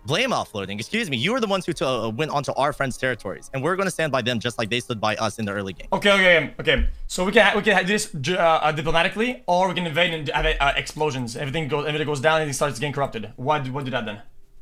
blame 0.05 0.31
offloading. 0.31 0.79
Excuse 0.79 1.09
me, 1.09 1.17
you 1.17 1.31
were 1.33 1.39
the 1.39 1.47
ones 1.47 1.65
who 1.65 1.73
uh, 1.85 2.09
went 2.09 2.31
onto 2.31 2.51
our 2.53 2.73
friends' 2.73 2.97
territories, 2.97 3.49
and 3.53 3.63
we're 3.63 3.75
going 3.75 3.87
to 3.87 3.91
stand 3.91 4.11
by 4.11 4.21
them 4.21 4.39
just 4.39 4.57
like 4.57 4.69
they 4.69 4.79
stood 4.79 4.99
by 4.99 5.15
us 5.17 5.39
in 5.39 5.45
the 5.45 5.51
early 5.51 5.73
game. 5.73 5.87
Okay, 5.93 6.11
okay, 6.11 6.53
okay. 6.59 6.87
So 7.07 7.25
we 7.25 7.31
can 7.31 7.55
we 7.55 7.61
can 7.61 7.85
do 7.85 7.93
this 7.93 8.15
uh, 8.29 8.37
uh, 8.41 8.71
diplomatically, 8.71 9.43
or 9.47 9.67
we 9.67 9.73
can 9.73 9.85
invade 9.85 10.13
and 10.13 10.27
have 10.29 10.45
uh, 10.45 10.73
explosions. 10.75 11.35
Everything 11.35 11.67
goes, 11.67 11.85
everything 11.85 12.07
goes 12.07 12.21
down, 12.21 12.41
and 12.41 12.49
it 12.49 12.53
starts 12.53 12.79
getting 12.79 12.93
corrupted. 12.93 13.31
Why 13.35 13.59
do, 13.59 13.71
why 13.73 13.83
do 13.83 13.91
that 13.91 14.05
then? 14.05 14.21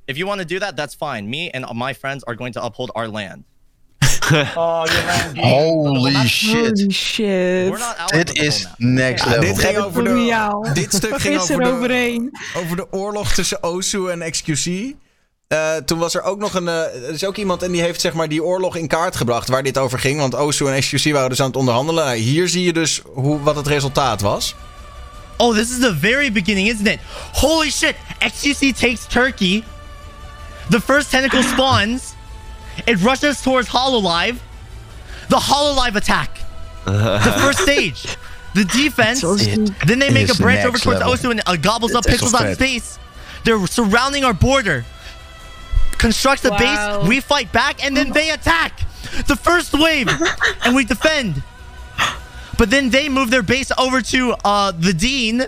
If 0.10 0.16
you 0.18 0.26
want 0.28 0.40
to 0.40 0.46
do 0.46 0.60
that, 0.60 0.76
that's 0.76 0.96
fine. 0.96 1.30
Me 1.30 1.50
and 1.52 1.74
my 1.74 1.94
friends 1.94 2.26
are 2.26 2.36
going 2.38 2.54
to 2.54 2.64
uphold 2.66 2.92
our 2.96 3.08
land. 3.08 3.44
Oh. 4.56 4.86
Holy 5.36 6.14
shit. 6.28 6.80
Holy 6.80 6.92
shit. 6.92 7.74
Dit 8.08 8.38
is 8.38 8.68
next 8.78 9.24
Ja, 9.26 9.30
level. 9.30 9.46
dit 9.56 9.60
ging 9.60 9.78
over 9.78 10.04
de, 10.04 10.10
Royaal. 10.10 10.74
dit 10.74 10.94
stuk 10.94 11.10
Wat 11.10 11.22
ging 11.22 11.36
is 11.36 11.42
over 11.42 11.60
er 11.60 11.64
de, 11.64 11.72
overheen? 11.72 12.32
over 12.58 12.76
de 12.76 12.88
oorlog 12.92 13.34
tussen 13.34 13.64
OSU 13.64 14.10
en 14.10 14.32
XQC. 14.32 14.94
Eh, 15.48 15.76
toen 15.76 15.98
was 16.00 16.16
er 16.16 16.22
ook 16.22 16.40
nog 16.40 16.54
een. 16.54 16.68
eh, 16.68 16.76
er 17.08 17.10
is 17.14 17.26
ook 17.26 17.36
iemand 17.38 17.64
en 17.64 17.72
die 17.72 17.82
heeft 17.82 18.02
zeg 18.02 18.14
maar 18.14 18.28
die 18.30 18.44
oorlog 18.44 18.76
in 18.76 18.88
kaart 18.88 19.16
gebracht 19.16 19.48
waar 19.48 19.64
dit 19.64 19.78
over 19.78 20.00
ging. 20.00 20.20
Want 20.20 20.36
OSU 20.36 20.66
en 20.68 20.80
XQC 20.80 21.12
waren 21.12 21.30
dus 21.30 21.40
aan 21.40 21.48
het 21.48 21.56
onderhandelen. 21.56 22.06
Nou, 22.06 22.18
hier 22.18 22.48
zie 22.50 22.64
je 22.64 22.74
dus 22.74 23.02
hoe, 23.14 23.42
wat 23.42 23.56
het 23.56 23.68
resultaat 23.68 24.22
was. 24.22 24.56
Oh, 25.38 25.56
this 25.56 25.70
is 25.70 25.80
the 25.80 25.96
very 26.00 26.32
beginning, 26.32 26.68
isn't 26.68 26.88
it? 26.88 27.00
Holy 27.34 27.70
shit! 27.72 27.96
XQC 28.20 28.78
takes 28.80 29.06
Turkey. 29.08 29.64
The 30.70 30.80
first 30.80 31.12
tentacle 31.12 31.44
spawns. 31.44 32.16
It 32.88 33.02
rushes 33.02 33.42
towards 33.42 33.68
Hololive. 33.70 34.40
The 35.30 35.36
Hololive 35.38 35.96
attack. 35.96 36.40
The 36.86 37.36
first 37.42 37.60
stage. 37.60 38.16
The 38.56 38.66
defense. 38.66 39.22
then 39.86 40.00
they 40.00 40.10
make 40.12 40.30
a 40.30 40.36
branch 40.36 40.66
over 40.66 40.78
towards 40.78 41.00
level. 41.02 41.14
Osu 41.14 41.32
and 41.32 41.42
uh, 41.46 41.56
gobbles 41.56 41.94
up 41.94 42.04
Dit 42.04 42.16
pixels 42.20 42.34
wel 42.34 42.42
out 42.44 42.52
of 42.52 42.58
vet. 42.58 42.68
space. 42.68 43.00
They're 43.46 43.66
surrounding 43.68 44.24
our 44.24 44.34
border. 44.34 44.86
Constructs 45.98 46.46
a 46.46 46.50
Wow. 46.52 46.58
base. 47.02 47.08
We 47.08 47.20
fight 47.20 47.52
back, 47.52 47.84
and 47.84 47.96
then 47.96 48.12
they 48.12 48.32
attack. 48.32 48.80
The 49.28 49.36
first 49.36 49.74
wave, 49.74 50.10
and 50.66 50.76
we 50.76 50.86
defend. 50.86 51.44
But 52.58 52.70
then 52.70 52.90
they 52.90 53.08
move 53.10 53.30
their 53.30 53.44
base 53.44 53.72
over 53.78 54.02
to 54.02 54.36
uh, 54.44 54.72
the 54.72 54.94
Dean, 54.94 55.46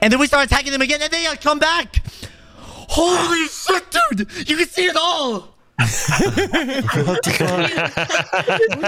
and 0.00 0.12
then 0.12 0.18
we 0.20 0.26
start 0.26 0.46
attacking 0.46 0.72
them 0.72 0.82
again, 0.82 1.00
and 1.02 1.10
they 1.10 1.26
uh, 1.26 1.34
come 1.36 1.58
back. 1.58 2.02
Holy 2.88 3.48
shit, 3.50 3.84
dude! 3.90 4.26
You 4.44 4.56
can 4.58 4.66
see 4.72 4.84
it 4.84 4.96
all. 4.96 5.42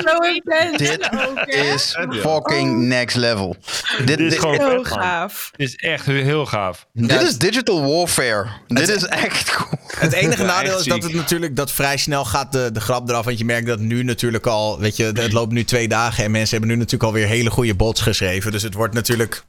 Zo 0.04 0.16
intens. 0.34 0.76
Dit 0.76 1.10
ook, 1.28 1.36
hè? 1.36 1.72
is 1.72 1.96
fucking 2.10 2.78
next 2.78 3.16
level. 3.16 3.56
Dit, 3.98 4.06
Dit 4.06 4.20
is 4.20 4.38
gewoon 4.38 4.54
vet, 4.54 4.66
man. 4.72 4.86
gaaf. 4.86 5.50
Dit 5.56 5.68
is 5.68 5.76
echt 5.76 6.06
heel 6.06 6.46
gaaf. 6.46 6.86
dit 6.92 7.22
is 7.22 7.38
digital 7.38 7.82
warfare. 7.86 8.46
Dit 8.66 8.88
is 8.88 9.04
echt 9.04 9.56
cool. 9.56 9.78
Het 9.98 10.12
enige 10.12 10.44
nadeel 10.44 10.78
is 10.78 10.84
dat 10.84 11.02
het 11.02 11.14
natuurlijk 11.14 11.56
dat 11.56 11.72
vrij 11.72 11.96
snel 11.96 12.24
gaat 12.24 12.52
de, 12.52 12.70
de 12.72 12.80
grap 12.80 13.08
eraf. 13.08 13.24
Want 13.24 13.38
je 13.38 13.44
merkt 13.44 13.66
dat 13.66 13.78
nu 13.78 14.02
natuurlijk 14.02 14.46
al, 14.46 14.78
weet 14.78 14.96
je, 14.96 15.04
het 15.04 15.32
loopt 15.32 15.52
nu 15.52 15.64
twee 15.64 15.88
dagen 15.88 16.24
en 16.24 16.30
mensen 16.30 16.50
hebben 16.50 16.68
nu 16.68 16.76
natuurlijk 16.76 17.04
alweer 17.04 17.26
hele 17.26 17.50
goede 17.50 17.74
bots 17.74 18.00
geschreven. 18.00 18.52
Dus 18.52 18.62
het 18.62 18.74
wordt 18.74 18.94
natuurlijk, 18.94 19.44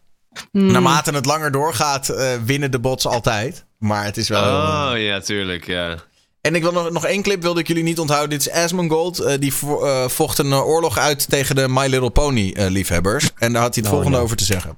naarmate 0.51 1.11
het 1.11 1.25
langer 1.25 1.51
doorgaat, 1.51 2.09
eh, 2.09 2.33
winnen 2.45 2.71
de 2.71 2.79
bots 2.79 3.07
altijd. 3.07 3.65
Maar 3.77 4.03
het 4.05 4.17
is 4.17 4.29
wel. 4.29 4.41
Oh, 4.43 4.91
ja, 4.95 5.19
tuurlijk, 5.19 5.65
ja. 5.67 5.95
En 6.41 6.55
ik 6.55 6.61
wil 6.61 6.71
nog, 6.71 6.91
nog 6.91 7.05
één 7.05 7.21
clip 7.21 7.41
wilde 7.41 7.59
ik 7.59 7.67
jullie 7.67 7.83
niet 7.83 7.99
onthouden. 7.99 8.29
Dit 8.29 8.47
is 8.47 8.51
Asmongold. 8.53 9.19
eh 9.19 9.39
die 9.39 9.53
vo- 9.53 9.85
eh, 9.85 10.07
vocht 10.07 10.37
een 10.37 10.53
oorlog 10.53 10.97
uit 10.97 11.29
tegen 11.29 11.55
de 11.55 11.65
My 11.69 11.87
Little 11.87 12.09
Pony 12.09 12.51
eh, 12.55 12.69
liefhebbers. 12.69 13.29
En 13.37 13.53
daar 13.53 13.61
had 13.61 13.75
hij 13.75 13.83
het 13.83 13.93
volgende 13.93 14.17
over 14.17 14.37
te 14.37 14.43
zeggen. 14.43 14.77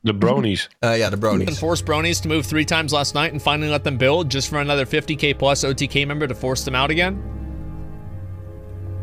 De 0.00 0.16
bronies. 0.16 0.68
Eh, 0.78 0.98
ja, 0.98 1.10
de 1.10 1.18
bronies. 1.18 1.58
forced 1.58 1.84
bronies 1.84 2.18
to 2.20 2.28
move 2.28 2.48
three 2.48 2.64
times 2.64 2.92
last 2.92 3.14
night 3.14 3.32
and 3.32 3.42
finally 3.42 3.68
let 3.68 3.84
them 3.84 3.96
build 3.96 4.32
just 4.32 4.48
for 4.48 4.58
another 4.58 4.86
50k 4.86 5.36
plus 5.36 5.64
OTK 5.64 5.94
member 6.06 6.28
to 6.28 6.34
force 6.34 6.62
them 6.64 6.74
out 6.74 6.90
again? 6.90 7.16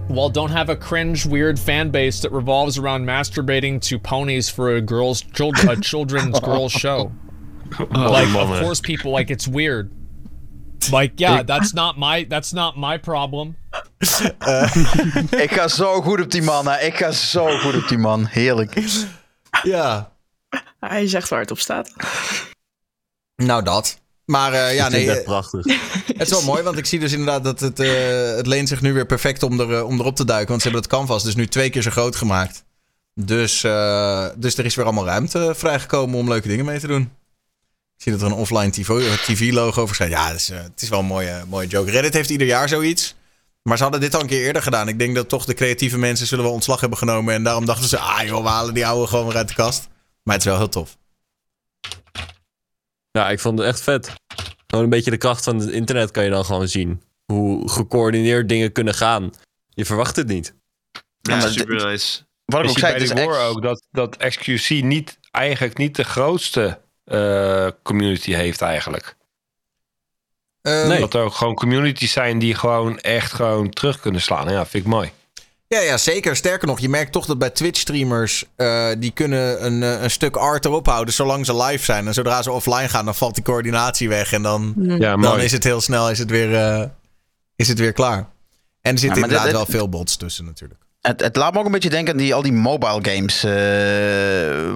Well, 0.09 0.29
don't 0.29 0.51
have 0.51 0.69
a 0.69 0.75
cringe, 0.75 1.25
weird 1.25 1.59
fan 1.59 1.91
base 1.91 2.21
that 2.21 2.31
revolves 2.31 2.77
around 2.79 3.05
masturbating 3.05 3.79
to 3.89 3.99
ponies 3.99 4.49
for 4.49 4.75
a 4.75 4.81
girl's 4.81 5.21
child- 5.21 5.57
a 5.69 5.75
children's 5.79 6.39
girls 6.49 6.71
show. 6.71 7.11
like, 7.91 8.27
of 8.35 8.59
course, 8.59 8.81
people 8.81 9.11
like 9.11 9.29
it's 9.29 9.47
weird. 9.47 9.91
Like, 10.91 11.13
yeah, 11.19 11.43
that's 11.43 11.73
not 11.73 11.97
my 11.97 12.23
that's 12.29 12.53
not 12.53 12.75
my 12.77 12.97
problem. 12.97 13.55
Eh, 13.99 14.75
ik 15.43 15.51
ga 15.51 15.67
zo 15.67 16.01
goed 16.01 16.21
op 16.21 16.31
die 16.31 16.41
man. 16.41 16.67
Hè. 16.67 16.79
Ik 16.79 16.95
ga 16.95 17.11
zo 17.11 17.57
goed 17.57 17.75
op 17.75 17.87
die 17.87 17.97
man. 17.97 18.25
Heerlijk. 18.25 18.73
Ja, 19.63 20.11
Hij 20.79 21.07
zegt 21.07 21.29
waar 21.29 21.39
het 21.39 21.51
op 21.51 21.59
staat. 21.59 21.91
nou 23.35 23.63
dat. 23.63 23.99
Maar 24.29 24.53
eh, 24.53 24.75
ja, 24.75 24.89
nee. 24.89 24.99
het 24.99 25.09
echt 25.09 25.19
eh, 25.19 25.25
prachtig. 25.25 25.65
Het 26.05 26.21
is 26.21 26.29
wel 26.29 26.43
mooi, 26.43 26.63
want 26.63 26.77
ik 26.77 26.85
zie 26.85 26.99
dus 26.99 27.11
inderdaad 27.11 27.43
dat 27.43 27.59
het, 27.59 27.79
eh, 27.79 28.35
het 28.35 28.47
leent 28.47 28.67
zich 28.67 28.81
nu 28.81 28.93
weer 28.93 29.05
perfect 29.05 29.43
om, 29.43 29.59
er, 29.59 29.83
om 29.83 29.99
erop 29.99 30.15
te 30.15 30.25
duiken. 30.25 30.49
Want 30.49 30.61
ze 30.61 30.67
hebben 30.67 30.87
het 30.87 30.97
canvas 30.97 31.23
dus 31.23 31.35
nu 31.35 31.47
twee 31.47 31.69
keer 31.69 31.81
zo 31.81 31.89
groot 31.89 32.15
gemaakt. 32.15 32.63
Dus, 33.13 33.61
dus 34.35 34.57
er 34.57 34.65
is 34.65 34.75
weer 34.75 34.85
allemaal 34.85 35.05
ruimte 35.05 35.53
vrijgekomen 35.55 36.19
om 36.19 36.27
leuke 36.27 36.47
dingen 36.47 36.65
mee 36.65 36.79
te 36.79 36.87
doen. 36.87 37.01
Ik 37.01 38.03
zie 38.03 38.11
dat 38.11 38.21
er 38.21 38.27
een 38.27 38.33
offline 38.33 38.69
TV-logo 39.25 39.85
verschijnt. 39.85 40.13
Ja, 40.13 40.27
het 40.27 40.35
is, 40.35 40.47
het 40.47 40.81
is 40.81 40.89
wel 40.89 40.99
een 40.99 41.05
mooie, 41.05 41.43
mooie 41.47 41.67
joke. 41.67 41.91
Reddit 41.91 42.13
heeft 42.13 42.29
ieder 42.29 42.47
jaar 42.47 42.69
zoiets. 42.69 43.15
Maar 43.63 43.77
ze 43.77 43.83
hadden 43.83 44.01
dit 44.01 44.15
al 44.15 44.21
een 44.21 44.27
keer 44.27 44.45
eerder 44.45 44.61
gedaan. 44.61 44.87
Ik 44.87 44.99
denk 44.99 45.15
dat 45.15 45.29
toch 45.29 45.45
de 45.45 45.53
creatieve 45.53 45.97
mensen 45.97 46.27
zullen 46.27 46.43
wel 46.43 46.53
ontslag 46.53 46.79
hebben 46.79 46.97
genomen. 46.97 47.33
En 47.33 47.43
daarom 47.43 47.65
dachten 47.65 47.89
ze, 47.89 47.97
ah 47.97 48.23
joh, 48.23 48.43
we 48.43 48.49
halen 48.49 48.73
die 48.73 48.87
oude 48.87 49.07
gewoon 49.07 49.25
weer 49.25 49.37
uit 49.37 49.47
de 49.47 49.53
kast. 49.53 49.87
Maar 50.23 50.35
het 50.35 50.43
is 50.43 50.49
wel 50.49 50.59
heel 50.59 50.69
tof. 50.69 50.97
Ja, 53.11 53.29
ik 53.29 53.39
vond 53.39 53.59
het 53.59 53.67
echt 53.67 53.81
vet. 53.81 54.13
Gewoon 54.67 54.83
een 54.83 54.89
beetje 54.89 55.11
de 55.11 55.17
kracht 55.17 55.43
van 55.43 55.59
het 55.59 55.69
internet 55.69 56.11
kan 56.11 56.23
je 56.23 56.29
dan 56.29 56.45
gewoon 56.45 56.67
zien. 56.67 57.03
Hoe 57.25 57.69
gecoördineerd 57.69 58.49
dingen 58.49 58.71
kunnen 58.71 58.93
gaan. 58.93 59.31
Je 59.69 59.85
verwacht 59.85 60.15
het 60.15 60.27
niet. 60.27 60.55
Ja, 61.21 61.39
super 61.49 61.85
nice. 61.87 62.27
Wat 62.45 62.63
ik 62.63 62.69
ook 62.69 62.77
zei, 62.77 63.07
war 63.07 63.39
echt... 63.39 63.49
ook 63.49 63.61
dat, 63.61 63.87
dat 63.91 64.17
XQC 64.17 64.83
niet, 64.83 65.19
eigenlijk 65.31 65.77
niet 65.77 65.95
de 65.95 66.03
grootste 66.03 66.79
eh, 67.03 67.67
community 67.83 68.33
heeft 68.33 68.61
eigenlijk. 68.61 69.15
Eh, 70.61 70.87
Nee. 70.87 70.99
Dat 70.99 71.13
er 71.13 71.21
ook 71.21 71.33
gewoon 71.33 71.55
communities 71.55 72.11
zijn 72.11 72.39
die 72.39 72.55
gewoon 72.55 72.99
echt 72.99 73.33
gewoon 73.33 73.69
terug 73.69 73.99
kunnen 73.99 74.21
slaan. 74.21 74.49
Ja, 74.49 74.65
vind 74.65 74.83
ik 74.83 74.89
mooi. 74.89 75.11
Ja, 75.75 75.79
ja, 75.79 75.97
zeker. 75.97 76.35
Sterker 76.35 76.67
nog, 76.67 76.79
je 76.79 76.89
merkt 76.89 77.11
toch 77.11 77.25
dat 77.25 77.37
bij 77.37 77.49
Twitch-streamers... 77.49 78.45
eh, 78.55 78.87
die 78.97 79.11
kunnen 79.11 79.65
een, 79.65 79.83
eh, 79.83 80.01
een 80.01 80.11
stuk 80.11 80.35
art 80.35 80.65
erop 80.65 80.85
houden 80.85 81.13
zolang 81.13 81.45
ze 81.45 81.55
live 81.63 81.83
zijn. 81.83 82.07
En 82.07 82.13
zodra 82.13 82.41
ze 82.41 82.51
offline 82.51 82.89
gaan, 82.89 83.05
dan 83.05 83.15
valt 83.15 83.35
die 83.35 83.43
coördinatie 83.43 84.09
weg. 84.09 84.33
En 84.33 84.41
dan, 84.41 84.73
Ja, 84.77 85.15
dan 85.17 85.39
is 85.39 85.51
het 85.51 85.63
heel 85.63 85.81
snel 85.81 86.09
is 86.09 86.19
het 86.19 86.29
weer, 86.29 86.55
eh, 86.55 86.83
is 87.55 87.67
het 87.67 87.79
weer 87.79 87.93
klaar. 87.93 88.17
En 88.81 88.93
er 88.93 88.99
zitten 88.99 89.07
Ja, 89.19 89.23
inderdaad 89.23 89.43
dit- 89.45 89.55
wel 89.55 89.65
dit- 89.65 89.75
veel 89.75 89.89
bots 89.89 90.17
tussen 90.17 90.45
natuurlijk. 90.45 90.79
Het, 91.01 91.21
het 91.21 91.35
laat 91.35 91.53
me 91.53 91.59
ook 91.59 91.65
een 91.65 91.71
beetje 91.71 91.89
denken 91.89 92.13
aan 92.13 92.19
die, 92.19 92.33
al 92.33 92.41
die 92.41 92.53
mobile 92.53 92.99
games. 93.01 93.43
eh, 93.43 93.51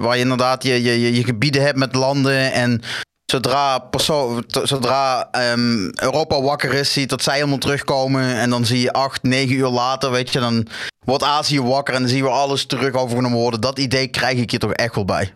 waar 0.00 0.14
je 0.16 0.22
inderdaad 0.22 0.62
je, 0.62 0.82
je, 0.82 1.12
je 1.14 1.24
gebieden 1.24 1.62
hebt 1.62 1.78
met 1.78 1.94
landen. 1.94 2.52
En 2.52 2.82
zodra, 3.26 3.78
perso- 3.78 4.40
t- 4.40 4.60
zodra 4.62 5.28
ehm, 5.30 5.88
Europa 5.94 6.42
wakker 6.42 6.74
is, 6.74 6.92
ziet 6.92 7.08
dat 7.08 7.22
zij 7.22 7.34
helemaal 7.34 7.58
terugkomen. 7.58 8.34
En 8.34 8.50
dan 8.50 8.64
zie 8.66 8.80
je 8.80 8.92
acht, 8.92 9.22
negen 9.22 9.54
uur 9.56 9.68
later, 9.68 10.10
weet 10.10 10.32
je, 10.32 10.40
dan 10.40 10.66
wordt 11.04 11.22
Azië 11.24 11.60
wakker. 11.60 11.94
En 11.94 12.00
dan 12.00 12.08
zie 12.08 12.18
je 12.18 12.24
weer 12.24 12.32
alles 12.32 12.66
terug 12.66 12.94
overgenomen 12.94 13.38
worden. 13.38 13.60
Dat 13.60 13.78
idee 13.78 14.08
krijg 14.08 14.38
ik 14.38 14.50
hier 14.50 14.60
toch 14.60 14.72
echt 14.72 14.94
wel 14.94 15.04
bij. 15.04 15.32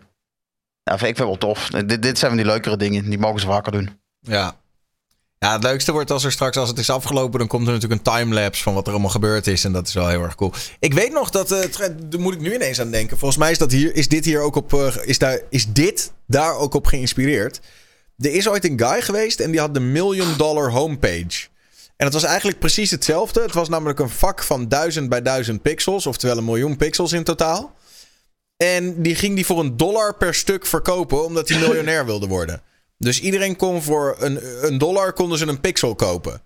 Ja, 0.83 0.97
vind 0.97 1.09
ik 1.09 1.15
vind 1.15 1.27
wel 1.27 1.37
tof. 1.37 1.67
Dit, 1.67 2.01
dit 2.01 2.17
zijn 2.17 2.31
van 2.31 2.41
die 2.41 2.49
leukere 2.49 2.77
dingen. 2.77 3.09
Die 3.09 3.19
mogen 3.19 3.39
ze 3.39 3.47
vaker 3.47 3.71
doen. 3.71 3.99
Ja. 4.19 4.55
Ja, 5.39 5.53
het 5.53 5.63
leukste 5.63 5.91
wordt 5.91 6.11
als 6.11 6.23
er 6.23 6.31
straks, 6.31 6.57
als 6.57 6.69
het 6.69 6.77
is 6.77 6.89
afgelopen, 6.89 7.39
dan 7.39 7.47
komt 7.47 7.67
er 7.67 7.73
natuurlijk 7.73 8.05
een 8.05 8.13
timelapse 8.13 8.63
van 8.63 8.73
wat 8.73 8.85
er 8.85 8.91
allemaal 8.91 9.09
gebeurd 9.09 9.47
is. 9.47 9.63
En 9.63 9.71
dat 9.71 9.87
is 9.87 9.93
wel 9.93 10.07
heel 10.07 10.21
erg 10.21 10.35
cool. 10.35 10.53
Ik 10.79 10.93
weet 10.93 11.11
nog 11.11 11.29
dat, 11.29 11.51
eh, 11.51 11.69
daar 12.09 12.19
moet 12.19 12.33
ik 12.33 12.39
nu 12.39 12.53
ineens 12.53 12.81
aan 12.81 12.91
denken. 12.91 13.17
Volgens 13.17 13.39
mij 13.39 13.51
is, 13.51 13.57
dat 13.57 13.71
hier, 13.71 13.95
is 13.95 14.07
dit 14.07 14.25
hier 14.25 14.41
ook 14.41 14.55
op, 14.55 14.73
eh, 14.73 14.95
is, 15.01 15.17
daar, 15.17 15.41
is 15.49 15.67
dit 15.67 16.11
daar 16.27 16.55
ook 16.55 16.73
op 16.73 16.85
geïnspireerd. 16.85 17.59
Er 18.17 18.31
is 18.31 18.49
ooit 18.49 18.65
een 18.65 18.79
guy 18.79 19.01
geweest 19.01 19.39
en 19.39 19.51
die 19.51 19.59
had 19.59 19.73
de 19.73 19.79
Million 19.79 20.37
Dollar 20.37 20.71
Homepage. 20.71 21.47
En 21.95 22.05
het 22.05 22.13
was 22.13 22.23
eigenlijk 22.23 22.59
precies 22.59 22.91
hetzelfde. 22.91 23.41
Het 23.41 23.53
was 23.53 23.69
namelijk 23.69 23.99
een 23.99 24.09
vak 24.09 24.43
van 24.43 24.67
1000 24.67 25.09
bij 25.09 25.21
1000 25.21 25.61
pixels, 25.61 26.05
oftewel 26.05 26.37
een 26.37 26.45
miljoen 26.45 26.77
pixels 26.77 27.11
in 27.11 27.23
totaal. 27.23 27.75
En 28.57 29.01
die 29.01 29.15
ging 29.15 29.35
die 29.35 29.45
voor 29.45 29.59
een 29.59 29.77
dollar 29.77 30.15
per 30.15 30.33
stuk 30.33 30.65
verkopen, 30.65 31.25
omdat 31.25 31.49
hij 31.49 31.59
miljonair 31.59 32.05
wilde 32.05 32.27
worden. 32.27 32.61
Dus 32.99 33.19
iedereen 33.21 33.55
kon 33.55 33.81
voor 33.81 34.15
een, 34.19 34.39
een 34.65 34.77
dollar 34.77 35.13
konden 35.13 35.37
ze 35.37 35.47
een 35.47 35.59
pixel 35.59 35.95
kopen. 35.95 36.41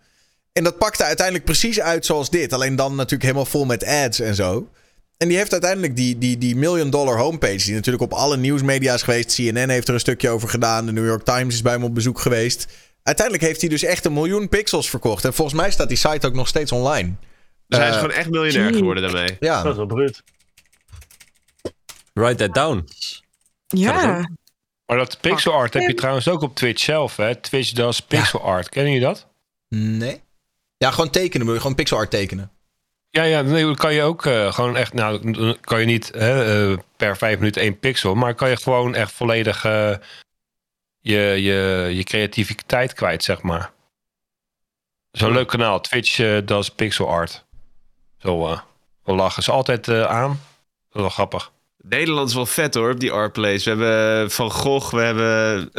En 0.51 0.63
dat 0.63 0.77
pakte 0.77 1.03
uiteindelijk 1.03 1.45
precies 1.45 1.80
uit 1.80 2.05
zoals 2.05 2.30
dit. 2.30 2.53
Alleen 2.53 2.75
dan 2.75 2.95
natuurlijk 2.95 3.23
helemaal 3.23 3.45
vol 3.45 3.65
met 3.65 3.85
ads 3.85 4.19
en 4.19 4.35
zo. 4.35 4.69
En 5.17 5.27
die 5.27 5.38
heeft 5.38 5.51
uiteindelijk 5.51 5.95
die, 5.95 6.17
die, 6.17 6.38
die 6.38 6.55
million 6.55 6.89
dollar 6.89 7.17
homepage. 7.17 7.57
Die 7.65 7.73
natuurlijk 7.73 8.03
op 8.03 8.13
alle 8.13 8.38
nieuwsmedia 8.38 8.93
is 8.93 9.01
geweest. 9.01 9.35
CNN 9.35 9.69
heeft 9.69 9.88
er 9.88 9.93
een 9.93 9.99
stukje 9.99 10.30
over 10.30 10.49
gedaan. 10.49 10.85
De 10.85 10.91
New 10.91 11.05
York 11.05 11.23
Times 11.23 11.53
is 11.53 11.61
bij 11.61 11.73
hem 11.73 11.84
op 11.84 11.93
bezoek 11.95 12.19
geweest. 12.19 12.67
Uiteindelijk 13.03 13.45
heeft 13.45 13.61
hij 13.61 13.69
dus 13.69 13.84
echt 13.84 14.05
een 14.05 14.13
miljoen 14.13 14.49
pixels 14.49 14.89
verkocht. 14.89 15.25
En 15.25 15.34
volgens 15.34 15.57
mij 15.57 15.71
staat 15.71 15.88
die 15.88 15.97
site 15.97 16.27
ook 16.27 16.34
nog 16.34 16.47
steeds 16.47 16.71
online. 16.71 17.13
Dus 17.67 17.80
hij 17.80 17.88
is 17.88 17.93
Eh, 17.95 18.01
gewoon 18.01 18.15
echt 18.15 18.30
miljonair 18.30 18.73
geworden 18.73 19.03
daarmee. 19.03 19.38
Ja. 19.39 19.61
Dat 19.63 19.71
is 19.71 19.77
wel 19.77 19.85
bruut. 19.85 20.23
Write 22.13 22.35
that 22.35 22.53
down. 22.53 22.88
Ja. 23.67 24.30
Maar 24.85 24.97
dat 24.97 25.19
pixel 25.22 25.53
art 25.53 25.73
heb 25.73 25.84
je 25.84 25.93
trouwens 25.93 26.27
ook 26.27 26.41
op 26.41 26.55
Twitch 26.55 26.84
zelf. 26.84 27.15
Hè? 27.15 27.35
Twitch 27.35 27.72
does 27.72 27.99
pixel 27.99 28.41
art. 28.41 28.69
Kennen 28.69 28.91
jullie 28.93 29.07
dat? 29.07 29.27
Nee. 29.69 30.22
Ja, 30.77 30.91
gewoon 30.91 31.10
tekenen. 31.10 31.45
Moet 31.45 31.55
je 31.55 31.61
gewoon 31.61 31.76
pixel 31.76 31.97
art 31.97 32.10
tekenen. 32.10 32.51
Ja, 33.10 33.23
ja, 33.23 33.41
nee, 33.41 33.64
dan 33.64 33.76
kan 33.76 33.93
je 33.93 34.01
ook 34.01 34.26
eh, 34.26 34.53
gewoon 34.53 34.76
echt, 34.77 34.93
nou, 34.93 35.55
kan 35.60 35.80
je 35.80 35.85
niet 35.85 36.11
hè, 36.14 36.72
eh, 36.72 36.77
per 36.97 37.18
vijf 37.18 37.38
minuten 37.38 37.61
één 37.61 37.80
pixel, 37.80 38.15
maar 38.15 38.35
kan 38.35 38.49
je 38.49 38.57
gewoon 38.57 38.95
echt 38.95 39.11
volledig 39.11 39.65
eh, 39.65 39.95
je, 40.99 41.19
je, 41.19 41.89
je 41.93 42.03
creativiteit 42.03 42.93
kwijt, 42.93 43.23
zeg 43.23 43.41
maar. 43.41 43.72
Zo'n 45.11 45.31
leuk 45.31 45.47
kanaal, 45.47 45.81
Twitch 45.81 46.41
does 46.43 46.69
pixel 46.69 47.10
art. 47.10 47.45
Zo, 48.23 48.47
eh, 48.47 48.60
wel 49.03 49.15
lachen. 49.15 49.41
Is 49.41 49.49
altijd 49.49 49.88
eh, 49.88 50.03
aan. 50.03 50.30
Dat 50.30 50.95
is 50.95 51.01
wel 51.01 51.10
grappig. 51.10 51.51
Nederland 51.89 52.30
is 52.30 52.35
wel 52.35 52.45
vet 52.45 52.73
hoor, 52.73 52.91
op 52.91 52.99
die 52.99 53.10
R-plays. 53.10 53.64
We 53.64 53.69
hebben 53.69 54.31
Van 54.31 54.51
Gogh, 54.51 54.93
we 54.93 55.01
hebben... 55.01 55.69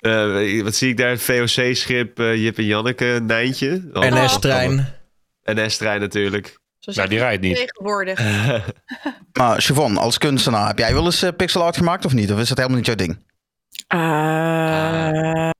eh, 0.56 0.62
wat 0.62 0.74
zie 0.74 0.88
ik 0.90 0.96
daar? 0.96 1.18
VOC-schip, 1.18 2.18
eh, 2.18 2.42
Jip 2.42 2.58
en 2.58 2.64
Janneke, 2.64 3.20
Nijntje. 3.26 3.88
Oh, 3.92 4.02
NS-trein. 4.02 4.94
NS-trein 5.44 6.00
natuurlijk. 6.00 6.60
Nou, 6.80 7.08
die 7.08 7.18
rijdt 7.18 7.42
niet. 7.42 7.56
Tegenwoordig. 7.56 8.20
Maar 9.32 9.62
Siobhan, 9.62 9.96
als 9.96 10.18
kunstenaar, 10.18 10.66
heb 10.66 10.78
jij 10.78 10.94
wel 10.94 11.04
eens 11.04 11.22
eh, 11.22 11.30
pixel 11.36 11.62
art 11.62 11.76
gemaakt 11.76 12.04
of 12.04 12.12
niet? 12.12 12.32
Of 12.32 12.38
is 12.38 12.48
dat 12.48 12.56
helemaal 12.56 12.78
niet 12.78 12.86
jouw 12.86 12.94
ding? 12.94 13.18
Eh, 13.86 15.50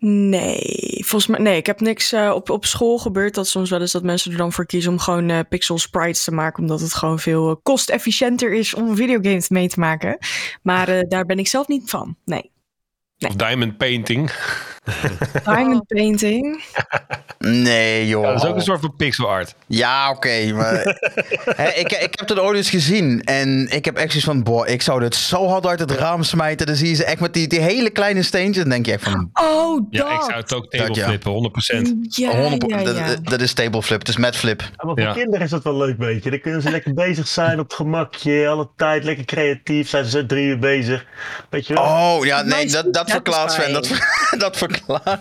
Nee, 0.00 0.97
volgens 1.08 1.26
mij, 1.26 1.40
nee, 1.40 1.56
ik 1.56 1.66
heb 1.66 1.80
niks 1.80 2.12
eh, 2.12 2.32
op, 2.34 2.50
op 2.50 2.64
school 2.64 2.98
gebeurd. 2.98 3.34
Dat 3.34 3.48
soms 3.48 3.70
wel 3.70 3.80
eens 3.80 3.92
dat 3.92 4.02
mensen 4.02 4.30
er 4.30 4.36
dan 4.36 4.52
voor 4.52 4.66
kiezen 4.66 4.92
om 4.92 4.98
gewoon 4.98 5.30
eh, 5.30 5.38
pixel 5.48 5.78
sprites 5.78 6.24
te 6.24 6.32
maken. 6.32 6.62
Omdat 6.62 6.80
het 6.80 6.94
gewoon 6.94 7.18
veel 7.18 7.50
eh, 7.50 7.56
kostefficiënter 7.62 8.52
is 8.52 8.74
om 8.74 8.96
videogames 8.96 9.48
mee 9.48 9.68
te 9.68 9.80
maken. 9.80 10.18
Maar 10.62 11.08
daar 11.08 11.24
ben 11.24 11.38
ik 11.38 11.48
zelf 11.48 11.68
niet 11.68 11.90
van. 11.90 12.16
Nee. 12.24 12.50
Of 13.18 13.34
diamond 13.34 13.76
painting. 13.76 14.30
Diamond 15.44 15.86
painting. 15.86 16.64
Nee, 17.38 18.06
joh. 18.08 18.22
Ja, 18.22 18.32
dat 18.32 18.42
is 18.42 18.48
ook 18.48 18.56
een 18.56 18.62
soort 18.62 18.80
van 18.80 18.96
pixel 18.96 19.28
art. 19.28 19.54
Ja, 19.66 20.10
oké. 20.10 20.52
maar 20.52 20.72
Hè, 21.56 21.68
ik, 21.68 21.92
ik 21.92 22.14
heb 22.18 22.28
het 22.28 22.38
ooit 22.38 22.56
eens 22.56 22.70
gezien. 22.70 23.22
En 23.24 23.68
ik 23.70 23.84
heb 23.84 23.96
echt 23.96 24.08
zoiets 24.08 24.24
van, 24.24 24.42
boah, 24.42 24.68
ik 24.68 24.82
zou 24.82 25.00
dit 25.00 25.14
zo 25.14 25.48
hard 25.48 25.66
uit 25.66 25.80
het 25.80 25.90
raam 25.90 26.22
smijten. 26.22 26.66
Dan 26.66 26.76
zie 26.76 26.88
je 26.88 26.94
ze 26.94 27.04
echt 27.04 27.20
met 27.20 27.34
die, 27.34 27.48
die 27.48 27.60
hele 27.60 27.90
kleine 27.90 28.22
steentjes. 28.22 28.56
Dan 28.62 28.68
denk 28.72 28.86
je 28.86 28.92
echt 28.92 29.02
van... 29.04 29.30
Oh, 29.32 29.74
dat. 29.74 29.86
Ja, 29.90 30.14
ik 30.14 30.20
zou 30.20 30.32
het 30.32 30.54
ook 30.54 30.70
table 30.70 30.86
Dat 30.86 30.96
ja. 30.96 31.06
flippen, 31.06 31.32
100%. 31.32 31.88
Ja, 32.08 32.30
100 32.30 32.70
ja, 32.70 32.82
dat, 32.82 32.96
ja. 32.96 33.16
dat 33.22 33.40
is 33.40 33.52
table 33.52 33.82
flip, 33.82 33.98
het 33.98 34.08
is 34.08 34.16
mat 34.16 34.36
flip. 34.36 34.60
Ja, 34.60 34.68
maar 34.76 34.94
voor 34.94 35.00
Ja. 35.00 35.12
kinderen 35.12 35.40
is 35.40 35.50
dat 35.50 35.62
wel 35.64 35.76
leuk, 35.76 35.98
weet 35.98 36.24
je. 36.24 36.30
Dan 36.30 36.40
kunnen 36.40 36.62
ze 36.62 36.70
lekker 36.70 36.94
bezig 36.94 37.28
zijn 37.28 37.58
op 37.58 37.64
het 37.64 37.74
gemakje, 37.74 38.48
alle 38.48 38.68
tijd, 38.76 39.04
lekker 39.04 39.24
creatief. 39.24 39.88
Zijn 39.88 40.04
ze 40.04 40.26
drie 40.26 40.46
uur 40.46 40.58
bezig. 40.58 41.04
Weet 41.50 41.66
je 41.66 41.74
wel? 41.74 41.82
Oh, 41.82 42.24
ja, 42.24 42.42
nee, 42.42 42.66
dat, 42.70 42.92
dat 42.92 43.10
verklaart 43.10 43.52
Sven. 43.52 43.72
Dat, 43.72 43.90
dat 44.38 44.56
verklaart. 44.56 44.77
Oh, 44.86 45.04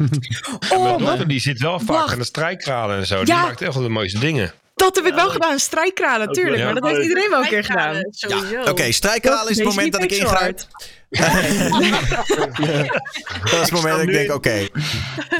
Mijn 0.69 0.69
maar 0.69 0.97
dochter 0.97 1.27
die 1.27 1.39
zit 1.39 1.59
wel 1.59 1.79
vaak 1.79 1.87
wacht. 1.87 2.11
aan 2.11 2.17
de 2.19 2.25
strijkkranen 2.25 2.97
en 2.97 3.05
zo. 3.07 3.23
Die 3.23 3.33
maakt 3.33 3.61
echt 3.61 3.73
wel 3.73 3.83
de 3.83 3.89
mooiste 3.89 4.19
dingen. 4.19 4.51
dat 4.75 4.95
heb 4.95 5.05
ik 5.05 5.13
wel 5.13 5.29
gedaan. 5.29 5.59
Strijkkranen, 5.59 6.27
natuurlijk. 6.27 6.57
Ja. 6.57 6.65
Maar 6.65 6.73
dat 6.81 6.89
heeft 6.89 7.01
iedereen 7.01 7.29
wel 7.29 7.39
een 7.39 7.47
keer 7.47 7.63
gedaan. 7.63 8.01
Sowieso. 8.09 8.69
Oké, 8.69 8.91
strijkkanaal 8.91 9.49
is 9.49 9.57
het 9.57 9.65
moment 9.65 9.91
dat 9.91 10.03
ik 10.03 10.11
ingrijp. 10.11 10.59
Dat 11.09 11.33
is 13.53 13.59
het 13.59 13.71
moment 13.71 13.95
dat 13.95 14.01
ik 14.01 14.11
denk, 14.11 14.33
oké. 14.33 14.67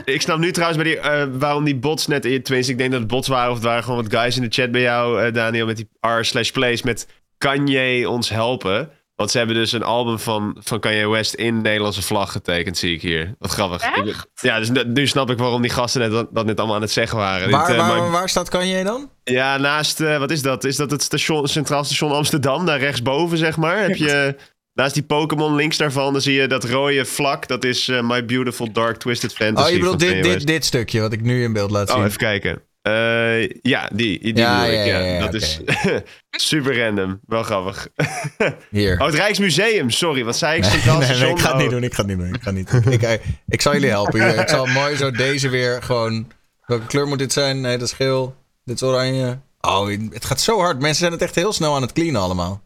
Ik 0.05 0.21
snap 0.21 0.37
nu 0.37 0.51
trouwens 0.51 0.83
bij 0.83 0.91
die, 0.91 0.99
eh, 1.01 1.23
waarom 1.31 1.63
die 1.63 1.75
bots 1.75 2.07
net... 2.07 2.21
Tenminste, 2.21 2.71
ik 2.71 2.77
denk 2.77 2.91
dat 2.91 2.99
het 2.99 3.09
bots 3.09 3.27
waren. 3.27 3.49
Of 3.49 3.55
het 3.55 3.65
waren 3.65 3.83
gewoon 3.83 4.03
wat 4.03 4.13
guys 4.13 4.35
in 4.35 4.41
de 4.41 4.47
chat 4.49 4.71
bij 4.71 4.81
jou, 4.81 5.23
eh, 5.23 5.33
Daniel. 5.33 5.65
Met 5.65 5.77
die 5.77 5.89
r 6.01 6.23
slash 6.23 6.49
plays 6.49 6.81
met... 6.81 7.07
Kan 7.37 7.67
jij 7.67 8.05
ons 8.05 8.29
helpen? 8.29 8.89
Want 9.17 9.31
ze 9.31 9.37
hebben 9.37 9.55
dus 9.55 9.71
een 9.71 9.83
album 9.83 10.19
van, 10.19 10.57
van 10.59 10.79
Kanye 10.79 11.09
West 11.09 11.33
in 11.33 11.55
de 11.55 11.61
Nederlandse 11.61 12.01
vlag 12.01 12.31
getekend, 12.31 12.77
zie 12.77 12.93
ik 12.93 13.01
hier. 13.01 13.35
Wat 13.39 13.51
grappig. 13.51 13.83
Ik- 13.95 14.25
ja, 14.41 14.59
dus 14.59 14.69
nu- 14.85 15.07
snap 15.07 15.29
ik 15.29 15.37
waarom 15.37 15.61
die 15.61 15.71
gasten 15.71 16.01
net, 16.01 16.11
dat, 16.11 16.27
dat 16.31 16.45
net 16.45 16.57
allemaal 16.57 16.75
aan 16.75 16.81
het 16.81 16.91
zeggen 16.91 17.17
waren. 17.17 17.49
Waar, 17.51 17.67
Dit, 17.67 17.75
eh, 17.75 17.87
waar, 17.87 17.97
maar- 18.01 18.11
waar 18.11 18.29
staat 18.29 18.49
Kanye 18.49 18.83
dan? 18.83 19.09
Ja, 19.23 19.57
naast, 19.57 19.99
eh, 20.01 20.17
wat 20.17 20.31
is 20.31 20.41
dat? 20.41 20.63
Is 20.63 20.75
dat 20.75 20.91
het 20.91 21.01
station, 21.03 21.47
Centraal 21.47 21.83
Station 21.83 22.11
Amsterdam? 22.11 22.65
Daar 22.65 22.79
rechtsboven, 22.79 23.37
zeg 23.37 23.57
maar. 23.57 23.77
Heb 23.81 23.95
je, 23.95 24.35
naast 24.73 24.93
die 24.93 25.03
Pokémon 25.03 25.55
links 25.55 25.77
daarvan, 25.77 26.13
dan 26.13 26.21
zie 26.21 26.33
je 26.41 26.47
dat 26.47 26.63
rode 26.63 27.05
vlak. 27.05 27.47
Dat 27.47 27.63
is 27.63 27.87
eh, 27.87 28.01
My 28.01 28.25
Beautiful 28.25 28.71
Dark 28.71 28.97
Twisted 28.97 29.33
Fantasy. 29.33 29.67
Oh, 29.67 29.73
je 29.73 29.79
bedoelt 29.79 29.99
dit, 29.99 30.23
dit, 30.23 30.47
dit 30.47 30.65
stukje 30.65 30.99
wat 31.01 31.13
ik 31.13 31.21
nu 31.21 31.43
in 31.43 31.53
beeld 31.53 31.71
laat 31.71 31.89
zien. 31.89 31.97
Oh, 31.99 32.05
even 32.05 32.17
kijken. 32.17 32.61
Eh, 32.87 33.49
ja, 33.61 33.89
die, 33.93 34.19
die 34.19 34.35
Ja, 34.35 34.61
bedoel 34.65 34.79
ik. 34.79 34.85
ja, 34.85 35.19
dat 35.19 35.33
is 35.33 35.59
super 36.51 36.79
random. 36.83 37.19
Wel 37.25 37.43
grappig. 37.43 37.87
Hier. 38.69 38.99
Oh, 38.99 39.05
het 39.05 39.15
Rijksmuseum. 39.15 39.89
Sorry, 39.89 40.23
wat 40.23 40.37
zei 40.37 40.57
ik? 40.57 40.61
Nee, 40.61 40.71
nee, 40.97 41.29
ik 41.29 41.39
ga 41.39 41.51
het 41.51 41.57
niet 41.61 41.69
doen. 41.69 41.83
Ik 41.83 41.93
ga 41.93 42.05
het 42.05 42.07
niet 42.07 42.17
doen. 42.19 42.33
Ik, 42.33 42.41
ga 42.43 42.51
niet. 42.51 42.71
ik, 43.01 43.21
ik, 43.47 43.61
zal 43.61 43.73
jullie 43.73 43.89
helpen. 43.89 44.23
Hier. 44.23 44.39
Ik 44.39 44.49
zal 44.49 44.65
mooi 44.65 44.95
zo 44.95 45.11
deze 45.11 45.49
weer 45.49 45.83
gewoon... 45.83 46.31
Welke 46.65 46.85
kleur 46.85 47.07
moet 47.07 47.19
dit 47.19 47.33
zijn? 47.33 47.61
Nee, 47.61 47.77
dat 47.77 47.87
is 47.87 47.93
geel. 47.93 48.35
Dit 48.63 48.75
is 48.75 48.83
oranje. 48.83 49.37
Oh, 49.61 49.89
het 50.11 50.25
gaat 50.25 50.41
zo 50.41 50.59
hard. 50.59 50.79
Mensen 50.79 50.99
zijn 50.99 51.11
het 51.11 51.21
echt 51.21 51.35
heel 51.35 51.53
snel 51.53 51.75
aan 51.75 51.81
het 51.81 51.91
cleanen 51.93 52.21
allemaal. 52.21 52.61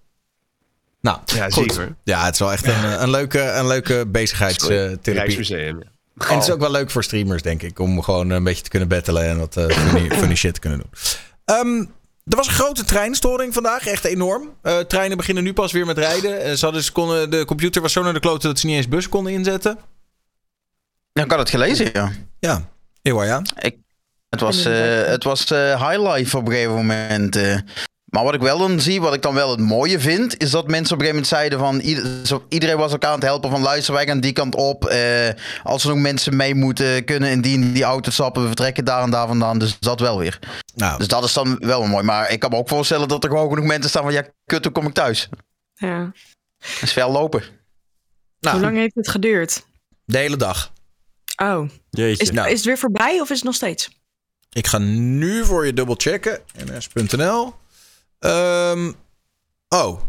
Nou, 1.02 1.18
Ja, 1.26 1.44
goed. 1.50 1.54
zeker. 1.74 1.96
Ja, 2.04 2.26
het 2.26 2.34
is 2.34 2.40
wel 2.40 2.52
echt 2.52 2.68
een, 2.68 3.02
een 3.02 3.10
leuke, 3.10 3.42
een 3.42 3.68
leuke 3.68 4.06
bezigheidstherapie. 4.08 5.14
Rijksmuseum. 5.14 5.80
ja. 5.80 5.90
En 6.18 6.36
het 6.36 6.44
is 6.44 6.52
ook 6.52 6.60
wel 6.60 6.72
leuk 6.72 6.92
voor 6.92 7.04
streamers, 7.04 7.42
denk 7.42 7.62
ik. 7.62 7.80
Om 7.80 8.02
gewoon 8.02 8.30
een 8.30 8.44
beetje 8.44 8.64
te 8.64 8.70
kunnen 8.70 8.88
battelen 8.88 9.24
en 9.24 9.40
wat 9.40 9.58
eh, 9.58 9.66
funny, 9.66 10.10
funny 10.20 10.36
shit 10.36 10.54
te 10.54 10.60
kunnen 10.60 10.80
doen. 10.80 10.90
Ehm, 11.46 11.86
er 12.24 12.38
was 12.38 12.48
een 12.48 12.54
grote 12.54 12.84
treinstoring 12.84 13.54
vandaag. 13.54 13.88
Echt 13.88 14.06
enorm. 14.06 14.50
Eh, 14.62 14.80
treinen 14.80 15.18
beginnen 15.18 15.44
nu 15.44 15.54
pas 15.54 15.72
weer 15.72 15.86
met 15.86 15.98
rijden. 15.98 16.42
Eh, 16.42 16.54
ze 16.54 16.66
hadden, 16.66 16.84
ze 16.84 16.92
konden, 16.92 17.30
de 17.30 17.46
computer 17.46 17.82
was 17.82 17.94
zo 17.94 18.04
naar 18.04 18.14
de 18.14 18.20
kloten 18.20 18.50
dat 18.50 18.60
ze 18.60 18.66
niet 18.66 18.76
eens 18.76 18.88
bus 18.88 19.10
konden 19.10 19.34
inzetten. 19.34 19.78
Ja, 21.14 21.24
ik 21.24 21.30
had 21.30 21.40
het 21.40 21.50
gelezen, 21.50 21.90
ja. 21.94 22.12
Ja, 22.40 22.70
heel 23.02 23.24
ja. 23.24 23.42
Ik, 23.60 23.76
het 24.30 24.40
was, 24.40 24.66
eh, 24.66 25.04
het 25.06 25.24
was 25.24 25.52
eh, 25.52 25.90
high 25.90 26.14
life 26.14 26.38
op 26.38 26.46
een 26.46 26.52
gegeven 26.52 26.76
moment. 26.76 27.36
Maar 28.12 28.24
wat 28.24 28.34
ik 28.34 28.42
wel 28.42 28.58
dan 28.58 28.80
zie, 28.80 29.02
wat 29.02 29.14
ik 29.14 29.22
dan 29.22 29.34
wel 29.34 29.52
het 29.52 29.60
mooie 29.60 30.00
vind, 30.00 30.42
is 30.42 30.52
dat 30.52 30.68
mensen 30.68 30.94
op 30.96 31.02
een 31.02 31.08
gegeven 31.08 31.10
moment 31.10 31.28
zeiden 31.28 31.60
van 32.28 32.44
iedereen 32.50 32.78
was 32.78 32.92
elkaar 32.92 33.10
aan 33.10 33.16
het 33.20 33.24
helpen 33.28 33.50
van 33.50 33.62
luister 33.62 33.94
wij 33.94 34.06
gaan 34.06 34.20
die 34.20 34.34
kant 34.34 34.56
op. 34.56 34.86
eh, 34.86 35.30
als 35.64 35.84
er 35.84 35.90
nog 35.90 35.98
mensen 36.00 36.36
mee 36.36 36.56
moeten 36.56 37.04
kunnen 37.06 37.30
in 37.30 37.42
die, 37.42 37.54
in 37.54 37.74
die 37.74 37.84
auto 37.84 38.12
stappen, 38.12 38.42
we 38.42 38.48
vertrekken 38.48 38.86
daar 38.86 39.04
en 39.04 39.10
daar 39.10 39.28
vandaan. 39.28 39.60
Dus 39.60 39.80
dat 39.80 40.00
wel 40.00 40.18
weer. 40.18 40.40
Nou, 40.76 40.98
Dus 40.98 41.08
dat 41.08 41.24
is 41.24 41.34
dan 41.34 41.58
wel 41.60 41.86
mooi. 41.88 42.04
Maar 42.04 42.32
ik 42.32 42.40
kan 42.40 42.50
me 42.50 42.58
ook 42.58 42.70
voorstellen 42.70 43.08
dat 43.08 43.24
er 43.24 43.30
gewoon 43.30 43.50
genoeg 43.50 43.66
mensen 43.66 43.90
staan 43.90 44.04
van 44.04 44.14
ja, 44.14 44.26
kut, 44.46 44.64
hoe 44.64 44.74
kom 44.74 44.88
ik 44.88 44.94
thuis? 44.94 45.30
Ja. 45.74 46.12
Dat 46.60 46.82
is 46.82 46.94
veel 46.94 47.12
lopen. 47.12 47.44
nou 48.40 48.56
Hoe 48.56 48.66
lang 48.66 48.78
heeft 48.78 48.96
het 48.96 49.10
geduurd? 49.10 49.66
de 50.06 50.18
hele 50.18 50.38
dag. 50.38 50.72
Oh, 51.42 51.70
Jeetje. 51.90 52.24
is, 52.24 52.32
Nou. 52.32 52.48
is 52.48 52.54
het 52.54 52.66
weer 52.66 52.78
voorbij 52.78 53.20
of 53.22 53.30
is 53.30 53.36
het 53.36 53.46
nog 53.46 53.56
steeds? 53.56 53.90
Ik 54.52 54.68
ga 54.68 54.78
nu 54.78 55.46
voor 55.46 55.66
je 55.66 55.74
dubbel 55.74 55.96
checken. 55.98 56.40
ns.nl. 56.66 57.54
Ehm, 58.22 58.92
oh, 59.70 60.02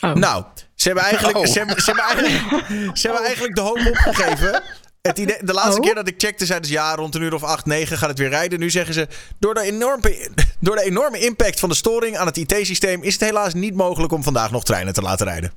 Oh. 0.00 0.14
Nou, 0.14 0.44
ze 0.74 0.86
hebben 0.86 1.04
eigenlijk, 1.04 1.38
Oh. 1.38 1.46
ze 1.46 1.58
hebben, 1.58 1.82
ze 1.82 1.92
hebben 1.92 2.04
eigenlijk, 2.04 2.66
ze 2.98 3.06
hebben 3.06 3.24
eigenlijk 3.24 3.54
de 3.54 3.60
hoop 3.60 3.78
opgegeven. 3.78 4.62
Het 5.02 5.18
idee, 5.18 5.38
de 5.40 5.52
laatste 5.52 5.80
Oh. 5.80 5.86
keer 5.86 5.94
dat 5.94 6.08
ik 6.08 6.14
checkte, 6.18 6.46
zeiden 6.46 6.68
ze 6.68 6.74
ja, 6.74 6.94
rond 6.94 7.14
een 7.14 7.22
uur 7.22 7.34
of 7.34 7.42
8, 7.42 7.66
9 7.66 7.98
gaat 7.98 8.08
het 8.08 8.18
weer 8.18 8.28
rijden. 8.28 8.58
Nu 8.58 8.70
zeggen 8.70 8.94
ze, 8.94 9.08
door 9.38 9.54
de, 9.54 9.60
enorme, 9.60 10.28
door 10.60 10.76
de 10.76 10.82
enorme 10.82 11.18
impact 11.18 11.60
van 11.60 11.68
de 11.68 11.74
storing 11.74 12.16
aan 12.16 12.26
het 12.26 12.36
IT-systeem 12.36 13.02
is 13.02 13.12
het 13.12 13.22
helaas 13.22 13.54
niet 13.54 13.74
mogelijk 13.74 14.12
om 14.12 14.22
vandaag 14.22 14.50
nog 14.50 14.64
treinen 14.64 14.92
te 14.94 15.02
laten 15.02 15.26
rijden. 15.26 15.52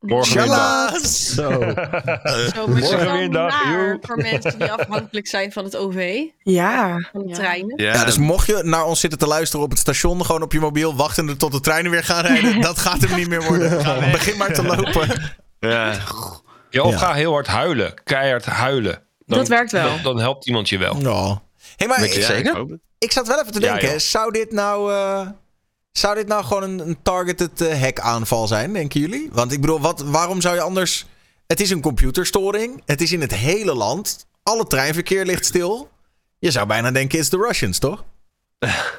Morgen 0.00 0.34
weer 0.34 0.42
een 0.42 0.48
dag. 0.48 0.90
Tjalaas! 1.00 1.34
Zo, 1.34 1.50
joe. 3.70 3.98
voor 4.00 4.16
mensen 4.16 4.58
die 4.58 4.72
afhankelijk 4.72 5.26
zijn 5.26 5.52
van 5.52 5.64
het 5.64 5.76
OV, 5.76 6.20
Ja. 6.42 7.08
van 7.12 7.22
de 7.22 7.28
Ja. 7.28 7.34
treinen. 7.34 7.82
Ja, 7.82 8.04
dus 8.04 8.18
mocht 8.18 8.46
je 8.46 8.60
naar 8.64 8.84
ons 8.84 9.00
zitten 9.00 9.18
te 9.18 9.26
luisteren 9.26 9.64
op 9.64 9.70
het 9.70 9.78
station, 9.78 10.24
gewoon 10.24 10.42
op 10.42 10.52
je 10.52 10.60
mobiel, 10.60 10.96
wachtende 10.96 11.36
tot 11.36 11.52
de 11.52 11.60
treinen 11.60 11.90
weer 11.90 12.04
gaan 12.04 12.24
rijden, 12.24 12.60
dat 12.70 12.78
gaat 12.78 13.00
hem 13.00 13.16
niet 13.18 13.28
meer 13.28 13.42
worden. 13.42 14.10
Begin 14.12 14.36
maar 14.36 14.52
te 14.52 14.62
lopen. 14.62 15.08
Ja. 15.60 15.94
Ja, 16.70 16.82
of 16.82 16.92
Ja. 16.92 16.98
ga 16.98 17.12
heel 17.12 17.32
hard 17.32 17.46
huilen. 17.46 17.94
Keihard 18.04 18.44
huilen. 18.44 19.02
Dan, 19.26 19.38
Dat 19.38 19.48
werkt 19.48 19.72
wel. 19.72 19.88
Dan, 19.88 20.02
dan 20.02 20.18
helpt 20.20 20.46
iemand 20.46 20.68
je 20.68 20.78
wel. 20.78 20.94
Oh. 21.06 21.36
Hey, 21.76 21.86
maar 21.88 22.00
Weet 22.00 22.12
je 22.14 22.20
ik, 22.20 22.24
zeker? 22.26 22.78
ik 22.98 23.12
zat 23.12 23.26
wel 23.26 23.40
even 23.40 23.52
te 23.52 23.60
Ja, 23.60 23.74
denken, 23.78 24.00
zou 24.00 24.32
dit 24.32 24.52
nou... 24.52 24.92
eh, 24.92 25.26
zou 25.92 26.14
dit 26.14 26.26
nou 26.26 26.44
gewoon 26.44 26.62
een, 26.62 26.78
een 26.88 27.02
targeted 27.02 27.60
eh, 27.60 27.80
hack-aanval 27.80 28.46
zijn, 28.46 28.72
denken 28.72 29.00
jullie? 29.00 29.28
Want 29.32 29.52
ik 29.52 29.60
bedoel, 29.60 29.80
wat, 29.80 30.00
waarom 30.00 30.40
zou 30.40 30.54
je 30.54 30.60
anders... 30.60 31.06
Het 31.46 31.60
is 31.60 31.70
een 31.70 31.80
computerstoring. 31.80 32.82
Het 32.86 33.00
is 33.00 33.12
in 33.12 33.20
het 33.20 33.34
hele 33.34 33.74
land. 33.74 34.26
Alle 34.42 34.66
treinverkeer 34.66 35.24
ligt 35.24 35.44
stil. 35.44 35.90
Je 36.38 36.50
zou 36.50 36.66
bijna 36.66 36.90
denken, 36.90 37.18
it's 37.18 37.28
the 37.28 37.36
Russians, 37.36 37.78
toch? 37.78 38.04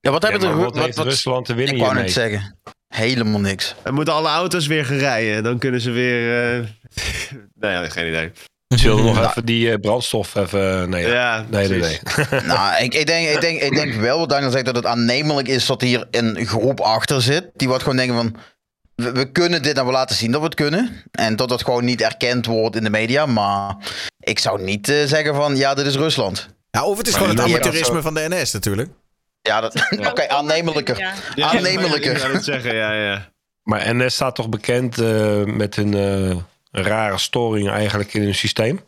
Ja, 0.00 0.10
wat 0.10 0.22
Ja, 0.22 0.30
hebben 0.30 0.48
maar 0.48 0.58
de 0.58 0.64
wat 0.64 0.74
wat, 0.74 0.84
heeft 0.84 0.96
wat, 0.96 1.06
Rusland 1.06 1.46
te 1.46 1.54
winnen 1.54 1.74
Ik 1.76 1.82
hiermee? 1.82 2.02
net 2.02 2.12
zeggen. 2.12 2.56
Helemaal 2.88 3.40
niks. 3.40 3.74
Dan 3.82 3.94
moeten 3.94 4.14
alle 4.14 4.28
auto's 4.28 4.66
weer 4.66 4.84
gaan 4.84 4.96
rijden. 4.96 5.42
Dan 5.42 5.58
kunnen 5.58 5.80
ze 5.80 5.90
weer... 5.90 6.54
eh 6.54 6.68
nee, 7.60 7.72
ja, 7.72 7.88
geen 7.88 8.06
idee. 8.08 8.32
Zullen 8.68 8.96
we 8.96 9.02
nog 9.12 9.28
even 9.28 9.44
die 9.44 9.70
eh, 9.70 9.80
brandstof 9.80 10.34
even... 10.34 10.90
Nee, 10.90 11.06
Ja, 11.06 11.44
nee, 11.50 11.68
nee, 11.68 12.00
nou, 12.46 12.82
ik, 12.82 12.94
ik, 12.94 13.06
denk, 13.06 13.28
ik, 13.28 13.40
denk, 13.40 13.60
ik 13.60 13.74
denk 13.74 13.94
wel, 13.94 14.18
wat 14.18 14.28
Daniel 14.28 14.50
zegt, 14.50 14.64
dat 14.64 14.76
het 14.76 14.86
aannemelijk 14.86 15.48
is 15.48 15.66
dat 15.66 15.80
hier 15.80 16.06
een 16.10 16.46
groep 16.46 16.80
achter 16.80 17.22
zit. 17.22 17.50
Die 17.56 17.68
wat 17.68 17.80
gewoon 17.82 17.96
denken 17.96 18.16
van, 18.16 18.36
we, 18.94 19.12
we 19.12 19.32
kunnen 19.32 19.62
dit 19.62 19.78
en 19.78 19.86
we 19.86 19.92
laten 19.92 20.16
zien 20.16 20.30
dat 20.30 20.40
we 20.40 20.46
het 20.46 20.54
kunnen. 20.54 21.02
En 21.10 21.36
dat 21.36 21.50
het 21.50 21.64
gewoon 21.64 21.84
niet 21.84 22.00
erkend 22.00 22.46
wordt 22.46 22.76
in 22.76 22.84
de 22.84 22.90
media. 22.90 23.26
Maar 23.26 23.76
ik 24.18 24.38
zou 24.38 24.62
niet 24.62 24.88
eh, 24.88 25.04
zeggen 25.04 25.34
van, 25.34 25.56
ja, 25.56 25.74
dit 25.74 25.86
is 25.86 25.96
Rusland. 25.96 26.48
Ja, 26.70 26.84
of 26.84 26.98
het 26.98 27.06
is 27.06 27.12
Maar 27.12 27.22
gewoon 27.22 27.36
het 27.36 27.46
amateurisme 27.46 28.02
van 28.02 28.14
de 28.14 28.26
NS 28.28 28.52
natuurlijk. 28.52 28.90
Ja, 29.42 29.60
dat, 29.60 29.74
oké, 30.10 30.28
aannemelijker. 30.28 30.98
Ja. 30.98 31.12
Ja, 31.34 31.48
Aannemelijker. 31.48 32.12
Ik 32.12 32.18
zou 32.18 32.32
het 32.32 32.44
zeggen, 32.44 32.74
ja, 32.74 32.92
ja. 32.92 33.28
Maar 33.62 33.96
NS 33.96 34.14
staat 34.14 34.34
toch 34.34 34.48
bekend 34.48 34.98
eh, 34.98 35.44
met 35.44 35.78
eh, 35.78 36.36
rare 36.70 37.18
storing 37.18 37.68
eigenlijk 37.70 38.14
in 38.14 38.22
hun 38.22 38.34
systeem? 38.34 38.80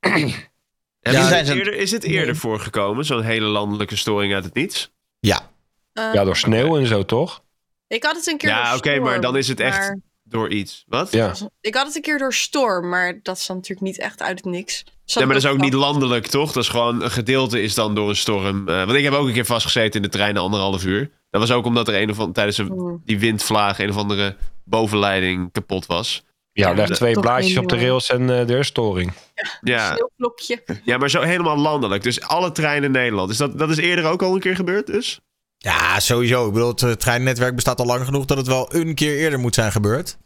Ja, 0.00 1.10
is, 1.10 1.30
het 1.30 1.48
eerder, 1.48 1.74
is 1.74 1.90
het 1.90 2.04
eerder 2.04 2.36
voorgekomen, 2.36 3.04
zo'n 3.04 3.22
hele 3.22 3.46
landelijke 3.46 3.96
storing 3.96 4.34
uit 4.34 4.44
het 4.44 4.54
niets? 4.54 4.92
Ja. 5.20 5.50
Eh, 5.92 6.12
Ja, 6.12 6.24
door 6.24 6.36
sneeuw 6.36 6.76
en 6.78 6.86
zo, 6.86 7.04
toch? 7.04 7.42
Ik 7.88 8.04
had 8.04 8.16
het 8.16 8.26
een 8.26 8.36
keer 8.38 8.48
Ja, 8.48 8.68
door 8.68 8.76
oké, 8.78 8.98
maar 9.00 9.20
dan 9.20 9.36
is 9.36 9.48
het 9.48 9.60
echt 9.60 9.78
maar- 9.78 9.98
door 10.24 10.48
iets. 10.50 10.84
Wat? 10.86 11.12
Ja. 11.12 11.34
Ik 11.60 11.74
had 11.74 11.86
het 11.86 11.96
een 11.96 12.02
keer 12.02 12.18
door 12.18 12.34
storm, 12.34 12.88
maar 12.88 13.20
dat 13.22 13.36
is 13.36 13.46
dan 13.46 13.56
natuurlijk 13.56 13.86
niet 13.86 13.98
echt 13.98 14.22
uit 14.22 14.36
het 14.36 14.44
niks. 14.52 14.84
Zat 15.04 15.16
Nee, 15.16 15.24
maar 15.32 15.34
dat 15.34 15.44
is 15.44 15.50
ook 15.50 15.60
niet 15.64 15.72
landelijk, 15.72 16.26
toch? 16.26 16.52
Dat 16.52 16.62
is 16.62 16.68
gewoon 16.68 17.02
een 17.02 17.10
gedeelte 17.10 17.62
is 17.62 17.74
dan 17.74 17.94
door 17.94 18.08
een 18.08 18.16
storm. 18.16 18.68
Eh, 18.68 18.76
want 18.76 18.92
ik 18.92 19.04
heb 19.04 19.12
ook 19.12 19.26
een 19.26 19.32
keer 19.32 19.44
vastgezeten 19.46 19.92
in 19.96 20.02
de 20.02 20.08
trein 20.08 20.36
anderhalf 20.36 20.84
uur. 20.84 21.10
Dat 21.30 21.40
was 21.40 21.50
ook 21.50 21.64
omdat 21.64 21.88
er 21.88 21.94
een 21.94 22.10
of 22.10 22.16
andere, 22.16 22.32
tijdens 22.32 22.58
een, 22.58 22.66
Hmm. 22.66 23.02
die 23.04 23.18
windvlaag 23.18 23.78
een 23.78 23.90
of 23.90 23.96
andere 23.96 24.36
bovenleiding 24.64 25.52
kapot 25.52 25.86
was. 25.86 26.22
Ja, 26.52 26.72
leg 26.74 26.88
twee 26.88 27.20
blaadjes 27.20 27.56
op 27.56 27.68
de 27.68 27.76
rails 27.76 28.10
en 28.10 28.30
eh 28.30 28.50
er 28.50 28.58
is 28.58 28.66
storing. 28.66 29.12
Ja, 29.60 29.86
Sneeuwvlokje. 29.94 30.62
ja, 30.84 30.98
maar 30.98 31.10
zo 31.10 31.20
helemaal 31.20 31.56
landelijk. 31.58 32.02
Dus 32.02 32.20
alle 32.20 32.52
treinen 32.52 32.84
in 32.84 32.90
Nederland. 32.90 33.30
Is 33.30 33.36
dat, 33.36 33.58
dat 33.58 33.70
is 33.70 33.76
eerder 33.76 34.04
ook 34.04 34.22
al 34.22 34.34
een 34.34 34.40
keer 34.40 34.56
gebeurd 34.56 34.86
dus? 34.86 35.20
Ja, 35.58 36.00
sowieso. 36.00 36.46
Ik 36.46 36.52
bedoel, 36.52 36.68
het 36.68 36.82
eh, 36.82 36.90
treinnetwerk 36.90 37.54
bestaat 37.54 37.80
al 37.80 37.86
lang 37.86 38.04
genoeg 38.04 38.24
dat 38.24 38.36
het 38.36 38.46
wel 38.46 38.74
een 38.74 38.94
keer 38.94 39.16
eerder 39.16 39.38
moet 39.38 39.54
zijn 39.54 39.72
gebeurd. 39.72 40.16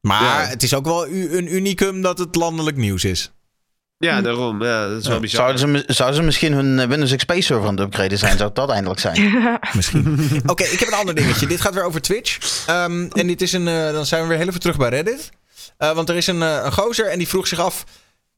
Maar 0.00 0.22
Ja. 0.42 0.48
het 0.48 0.62
is 0.62 0.74
ook 0.74 0.84
wel 0.84 1.08
u- 1.08 1.36
een 1.36 1.54
unicum 1.54 2.02
dat 2.02 2.18
het 2.18 2.34
landelijk 2.34 2.76
nieuws 2.76 3.04
is. 3.04 3.32
Ja, 3.98 4.20
daarom. 4.20 4.62
Ja, 4.62 4.88
dat 4.88 5.00
is 5.00 5.06
wel 5.08 5.20
bizar. 5.20 5.58
Zouden 5.58 5.78
ze, 5.86 5.92
zouden 5.94 6.16
ze 6.18 6.22
misschien 6.22 6.52
hun 6.52 6.78
eh, 6.78 6.86
Windows 6.86 7.14
XP 7.16 7.32
server 7.38 7.66
aan 7.68 7.76
het 7.76 7.86
upgraden 7.86 8.18
zijn? 8.18 8.38
Zou 8.38 8.50
dat 8.54 8.70
eindelijk 8.70 9.00
zijn? 9.00 9.32
Misschien. 9.76 10.18
Oké, 10.46 10.64
ik 10.64 10.78
heb 10.78 10.88
een 10.88 10.94
ander 10.94 11.14
dingetje. 11.14 11.46
Dit 11.46 11.60
gaat 11.60 11.74
weer 11.74 11.84
over 11.84 12.00
Twitch. 12.02 12.38
Ehm, 12.66 13.06
en 13.12 13.26
dit 13.26 13.42
is 13.42 13.52
een. 13.52 13.68
eh, 13.68 13.92
dan 13.92 14.06
zijn 14.06 14.22
we 14.22 14.28
weer 14.28 14.38
heel 14.38 14.48
even 14.48 14.60
terug 14.60 14.76
bij 14.76 14.88
Reddit. 14.88 15.30
Eh, 15.76 15.94
want 15.94 16.08
er 16.08 16.16
is 16.16 16.26
een, 16.26 16.42
eh, 16.42 16.60
een 16.64 16.72
gozer 16.72 17.10
en 17.10 17.18
die 17.18 17.28
vroeg 17.28 17.46
zich 17.46 17.58
af: 17.58 17.84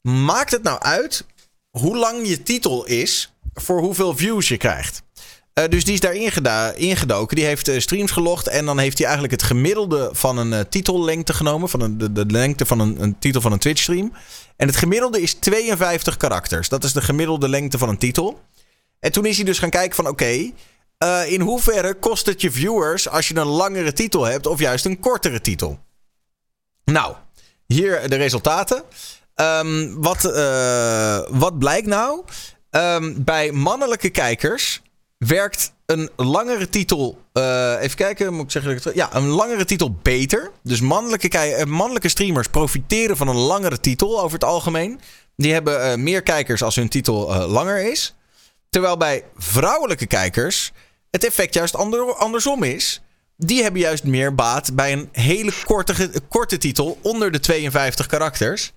maakt 0.01 0.51
het 0.51 0.63
nou 0.63 0.79
uit 0.79 1.25
hoe 1.69 1.97
lang 1.97 2.27
je 2.27 2.43
titel 2.43 2.85
is 2.85 3.33
voor 3.53 3.79
hoeveel 3.79 4.17
views 4.17 4.47
je 4.47 4.57
krijgt? 4.57 5.03
Eh, 5.57 5.67
dus 5.69 5.83
die 5.83 5.93
is 5.93 5.99
daar 5.99 6.15
ingedoken. 6.75 7.35
Die 7.35 7.45
heeft 7.45 7.71
streams 7.77 8.11
gelogd. 8.11 8.47
En 8.47 8.65
dan 8.65 8.79
heeft 8.79 8.97
hij 8.97 9.07
eigenlijk 9.07 9.41
het 9.41 9.49
gemiddelde 9.49 10.09
van 10.13 10.37
een 10.37 10.53
eh, 10.53 10.59
titellengte 10.69 11.33
genomen. 11.33 11.69
Van 11.69 11.97
de, 11.97 12.11
de 12.11 12.25
lengte 12.25 12.65
van 12.65 12.79
een, 12.79 13.01
een 13.01 13.19
titel 13.19 13.41
van 13.41 13.51
een 13.51 13.59
Twitch 13.59 13.81
stream. 13.81 14.13
En 14.55 14.67
het 14.67 14.75
gemiddelde 14.75 15.21
is 15.21 15.33
52 15.33 16.17
karakters. 16.17 16.69
Dat 16.69 16.83
is 16.83 16.93
de 16.93 17.01
gemiddelde 17.01 17.49
lengte 17.49 17.77
van 17.77 17.89
een 17.89 17.97
titel. 17.97 18.39
En 18.99 19.11
toen 19.11 19.25
is 19.25 19.35
hij 19.35 19.45
dus 19.45 19.59
gaan 19.59 19.69
kijken 19.69 19.95
van 19.95 20.07
oké. 20.07 20.51
in 21.27 21.41
hoeverre 21.41 21.93
kost 21.93 22.25
het 22.25 22.41
je 22.41 22.51
viewers 22.51 23.09
als 23.09 23.27
je 23.27 23.35
een 23.35 23.47
langere 23.47 23.93
titel 23.93 24.23
hebt 24.23 24.45
of 24.45 24.59
juist 24.59 24.85
een 24.85 24.99
kortere 24.99 25.41
titel? 25.41 25.79
Nou, 26.85 27.15
hier 27.67 28.09
de 28.09 28.15
resultaten. 28.15 28.83
Ehm, 29.35 29.93
wat, 29.95 30.25
eh, 30.25 31.19
wat 31.29 31.59
blijkt 31.59 31.87
nou? 31.87 32.23
Ehm, 32.69 33.13
bij 33.17 33.51
mannelijke 33.51 34.09
kijkers 34.09 34.81
werkt 35.17 35.73
een 35.85 36.09
langere 36.15 36.69
titel. 36.69 37.25
eh, 37.33 37.75
even 37.81 37.97
kijken, 37.97 38.33
moet 38.33 38.55
ik 38.55 38.61
zeggen. 38.61 38.91
Ja, 38.93 39.15
een 39.15 39.27
langere 39.27 39.65
titel 39.65 39.95
beter. 40.01 40.51
Dus 40.63 40.81
mannelijke, 40.81 41.29
eh, 41.29 41.65
mannelijke 41.65 42.09
streamers 42.09 42.47
profiteren 42.47 43.17
van 43.17 43.27
een 43.27 43.35
langere 43.35 43.79
titel 43.79 44.21
over 44.21 44.33
het 44.33 44.43
algemeen. 44.43 44.99
Die 45.35 45.53
hebben 45.53 46.03
meer 46.03 46.21
kijkers 46.21 46.63
als 46.63 46.75
hun 46.75 46.89
titel 46.89 47.47
langer 47.47 47.91
is. 47.91 48.15
Terwijl 48.69 48.97
bij 48.97 49.23
vrouwelijke 49.37 50.05
kijkers 50.05 50.71
het 51.11 51.25
effect 51.25 51.53
juist 51.53 51.75
ander, 51.75 52.15
andersom 52.15 52.63
is. 52.63 53.01
Die 53.37 53.63
hebben 53.63 53.81
juist 53.81 54.03
meer 54.03 54.35
baat 54.35 54.75
bij 54.75 54.93
een 54.93 55.09
hele 55.11 55.51
korte, 55.65 56.11
korte 56.27 56.57
titel 56.57 56.99
onder 57.01 57.31
de 57.31 57.39
52 57.39 58.05
karakters. 58.05 58.73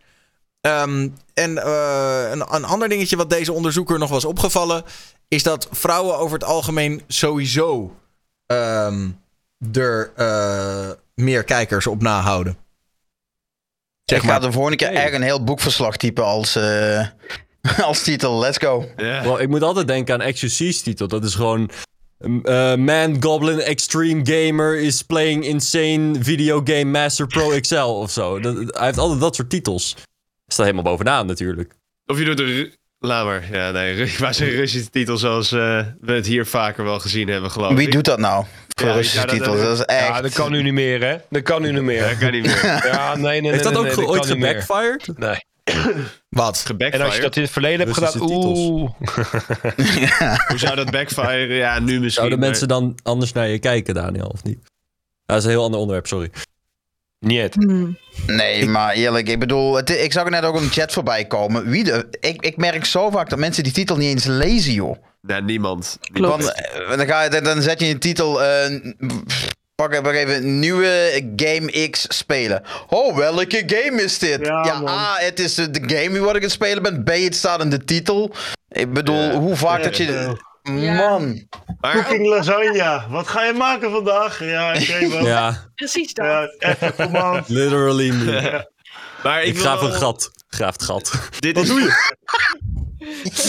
Ehm, 0.60 1.08
en 1.34 1.58
eh, 1.58 2.30
een, 2.30 2.54
een 2.54 2.64
ander 2.64 2.88
dingetje 2.88 3.16
wat 3.16 3.30
deze 3.30 3.52
onderzoeker 3.52 3.98
nog 3.98 4.10
was 4.10 4.24
opgevallen... 4.24 4.84
is 5.28 5.42
dat 5.42 5.68
vrouwen 5.70 6.18
over 6.18 6.38
het 6.38 6.48
algemeen 6.48 7.02
sowieso 7.06 7.96
ehm, 8.46 9.08
er 9.72 10.12
eh, 10.16 10.90
meer 11.14 11.44
kijkers 11.44 11.86
op 11.86 12.02
nahouden. 12.02 12.56
Zeg 14.04 14.18
ik 14.18 14.24
ga 14.24 14.30
maar. 14.30 14.40
de 14.40 14.52
volgende 14.52 14.76
keer 14.76 14.88
echt 14.88 15.14
een 15.14 15.22
heel 15.22 15.44
boekverslag 15.44 15.96
typen 15.96 16.24
als, 16.24 16.56
eh, 16.56 17.06
als 17.88 18.02
titel. 18.02 18.38
Let's 18.38 18.58
go. 18.58 18.88
Ja. 18.96 19.22
Wel, 19.22 19.40
ik 19.40 19.48
moet 19.48 19.62
altijd 19.62 19.86
denken 19.86 20.22
aan 20.22 20.32
XQC's 20.32 20.80
titel. 20.80 21.08
Dat 21.08 21.24
is 21.24 21.34
gewoon... 21.34 21.70
eh, 22.42 22.74
Man 22.74 23.16
Goblin 23.22 23.60
Extreme 23.60 24.20
Gamer 24.24 24.76
is 24.80 25.02
playing 25.02 25.44
insane 25.44 26.14
video 26.20 26.60
game 26.64 26.84
Master 26.84 27.26
Pro 27.26 27.60
XL 27.60 27.74
of 27.76 28.10
zo. 28.10 28.40
Dat, 28.40 28.54
hij 28.56 28.86
heeft 28.86 28.98
altijd 28.98 29.20
dat 29.20 29.34
soort 29.34 29.50
titels. 29.50 29.96
Staat 30.46 30.66
helemaal 30.66 30.92
bovenaan 30.92 31.26
natuurlijk. 31.26 31.72
Of 32.06 32.18
je 32.18 32.24
doet. 32.24 32.40
Ru- 32.40 32.72
Laat 32.98 33.24
maar. 33.24 33.48
Ja, 33.52 33.70
nee. 33.70 34.12
Waar 34.18 34.34
zijn 34.34 34.50
Russische 34.50 34.90
titels 34.90 35.20
zoals 35.20 35.52
eh, 35.52 35.80
we 36.00 36.12
het 36.12 36.26
hier 36.26 36.46
vaker 36.46 36.84
wel 36.84 37.00
gezien 37.00 37.28
hebben, 37.28 37.50
geloof 37.50 37.74
Wie 37.74 37.86
ik. 37.86 37.92
doet 37.92 38.04
dat 38.04 38.18
nou? 38.18 38.44
Voor 38.76 38.88
Ja, 38.88 38.94
Russische 38.94 39.18
ja, 39.20 39.26
dat- 39.26 39.34
titels. 39.36 39.60
Dat 39.60 39.72
is 39.78 39.84
echt... 39.84 40.06
Ja, 40.06 40.20
dat 40.20 40.32
kan 40.32 40.50
nu 40.52 40.62
niet 40.62 40.72
meer, 40.72 41.00
hè? 41.04 41.16
Dat 41.30 41.42
kan 41.42 41.62
nu 41.62 41.72
niet 41.72 41.82
meer. 41.82 42.08
Dat 42.08 42.18
kan 42.18 42.30
niet 42.30 42.42
meer. 42.46 42.64
Ja, 42.86 43.14
nee, 43.16 43.22
nee, 43.22 43.40
nee. 43.40 43.50
Heeft 43.50 43.64
dat 43.64 43.72
nee, 43.72 43.90
ook 43.90 43.96
nee, 43.96 44.06
ooit 44.06 44.26
gebackfired? 44.26 45.18
Nee. 45.18 45.36
Wat? 46.28 46.74
En 46.78 47.00
als 47.00 47.14
je 47.16 47.20
dat 47.20 47.36
in 47.36 47.42
het 47.42 47.50
verleden 47.50 47.80
hebt 47.80 47.94
gedaan, 47.94 48.12
titels. 48.12 48.58
oeh. 48.58 48.90
Hoe 50.48 50.58
zou 50.58 50.76
dat 50.76 50.90
backfiren? 50.90 51.54
Ja, 51.56 51.78
nu 51.78 51.84
misschien. 51.92 52.10
Zouden 52.10 52.38
maar- 52.38 52.48
mensen 52.48 52.68
dan 52.68 52.98
anders 53.02 53.32
naar 53.32 53.48
je 53.48 53.58
kijken, 53.58 53.94
Daniel, 53.94 54.26
of 54.26 54.42
niet? 54.44 54.58
Dat 55.26 55.38
is 55.38 55.44
een 55.44 55.50
heel 55.50 55.62
ander 55.64 55.80
onderwerp, 55.80 56.06
sorry. 56.06 56.30
Niet. 57.18 57.54
Hmm. 57.54 57.98
Nee, 58.26 58.66
maar 58.66 58.94
eerlijk, 58.94 59.28
ik 59.28 59.38
bedoel, 59.38 59.74
het, 59.76 59.90
ik 59.90 60.12
zag 60.12 60.24
er 60.24 60.30
net 60.30 60.44
ook 60.44 60.60
een 60.60 60.70
chat 60.70 60.92
voorbij 60.92 61.24
komen. 61.26 61.68
Wie 61.68 61.84
de, 61.84 62.06
ik, 62.20 62.42
ik 62.42 62.56
merk 62.56 62.84
zo 62.84 63.10
vaak 63.10 63.30
dat 63.30 63.38
mensen 63.38 63.62
die 63.62 63.72
titel 63.72 63.96
niet 63.96 64.08
eens 64.08 64.24
lezen, 64.24 64.72
joh. 64.72 64.96
Nee, 65.22 65.40
niemand. 65.42 65.98
Klopt. 66.12 66.44
Want, 66.44 66.54
eh, 66.54 66.96
dan, 66.96 67.06
ga 67.06 67.22
je, 67.22 67.40
dan- 67.40 67.62
zet 67.62 67.80
je 67.80 67.86
een 67.86 67.98
titel, 67.98 68.42
eh, 68.42 68.80
even, 69.88 70.02
pak 70.02 70.12
even 70.14 70.58
nieuwe 70.58 71.22
Game 71.36 71.88
X 71.90 72.04
spelen. 72.08 72.62
Oh, 72.88 73.16
welke 73.16 73.62
game 73.66 74.02
is 74.02 74.18
dit? 74.18 74.46
Ja, 74.46 74.64
Ja, 74.64 74.80
man. 74.80 74.88
A, 74.88 75.14
het 75.18 75.38
is 75.40 75.54
de 75.54 75.70
de 75.70 75.96
game 75.96 76.18
wat 76.18 76.28
ik 76.30 76.36
aan 76.36 76.42
het 76.42 76.50
spelen 76.50 76.82
ben. 76.82 77.04
B, 77.04 77.08
het 77.08 77.34
staat 77.36 77.60
in 77.62 77.70
de 77.70 77.84
titel. 77.84 78.34
Ik 78.68 78.92
bedoel, 78.92 79.22
Ja. 79.22 79.32
hoe 79.34 79.56
vaak 79.56 79.82
dat 79.82 79.96
je... 79.96 80.36
Man. 80.62 81.46
Maar 81.80 81.92
Cooking 81.94 82.26
lasagne. 82.26 83.02
Wat 83.08 83.28
ga 83.28 83.44
je 83.44 83.52
maken 83.52 83.90
vandaag? 83.90 84.44
Ja, 84.44 84.74
oké 84.74 85.06
man. 85.06 85.24
Ja, 85.24 85.70
Precies 85.74 86.14
dat. 86.14 86.26
Ja, 86.26 86.48
even 86.70 86.94
command. 86.94 87.48
literally 87.58 88.10
me. 88.10 88.66
maar 89.22 89.40
ik, 89.42 89.46
Ik 89.48 89.54
wil 89.54 89.62
graaf 89.62 89.80
een 89.82 89.90
wel- 89.90 89.98
gat. 89.98 90.30
Graaf 90.48 90.72
het 90.72 90.82
gat. 90.82 91.12
Dit 91.38 91.56
is... 91.58 91.70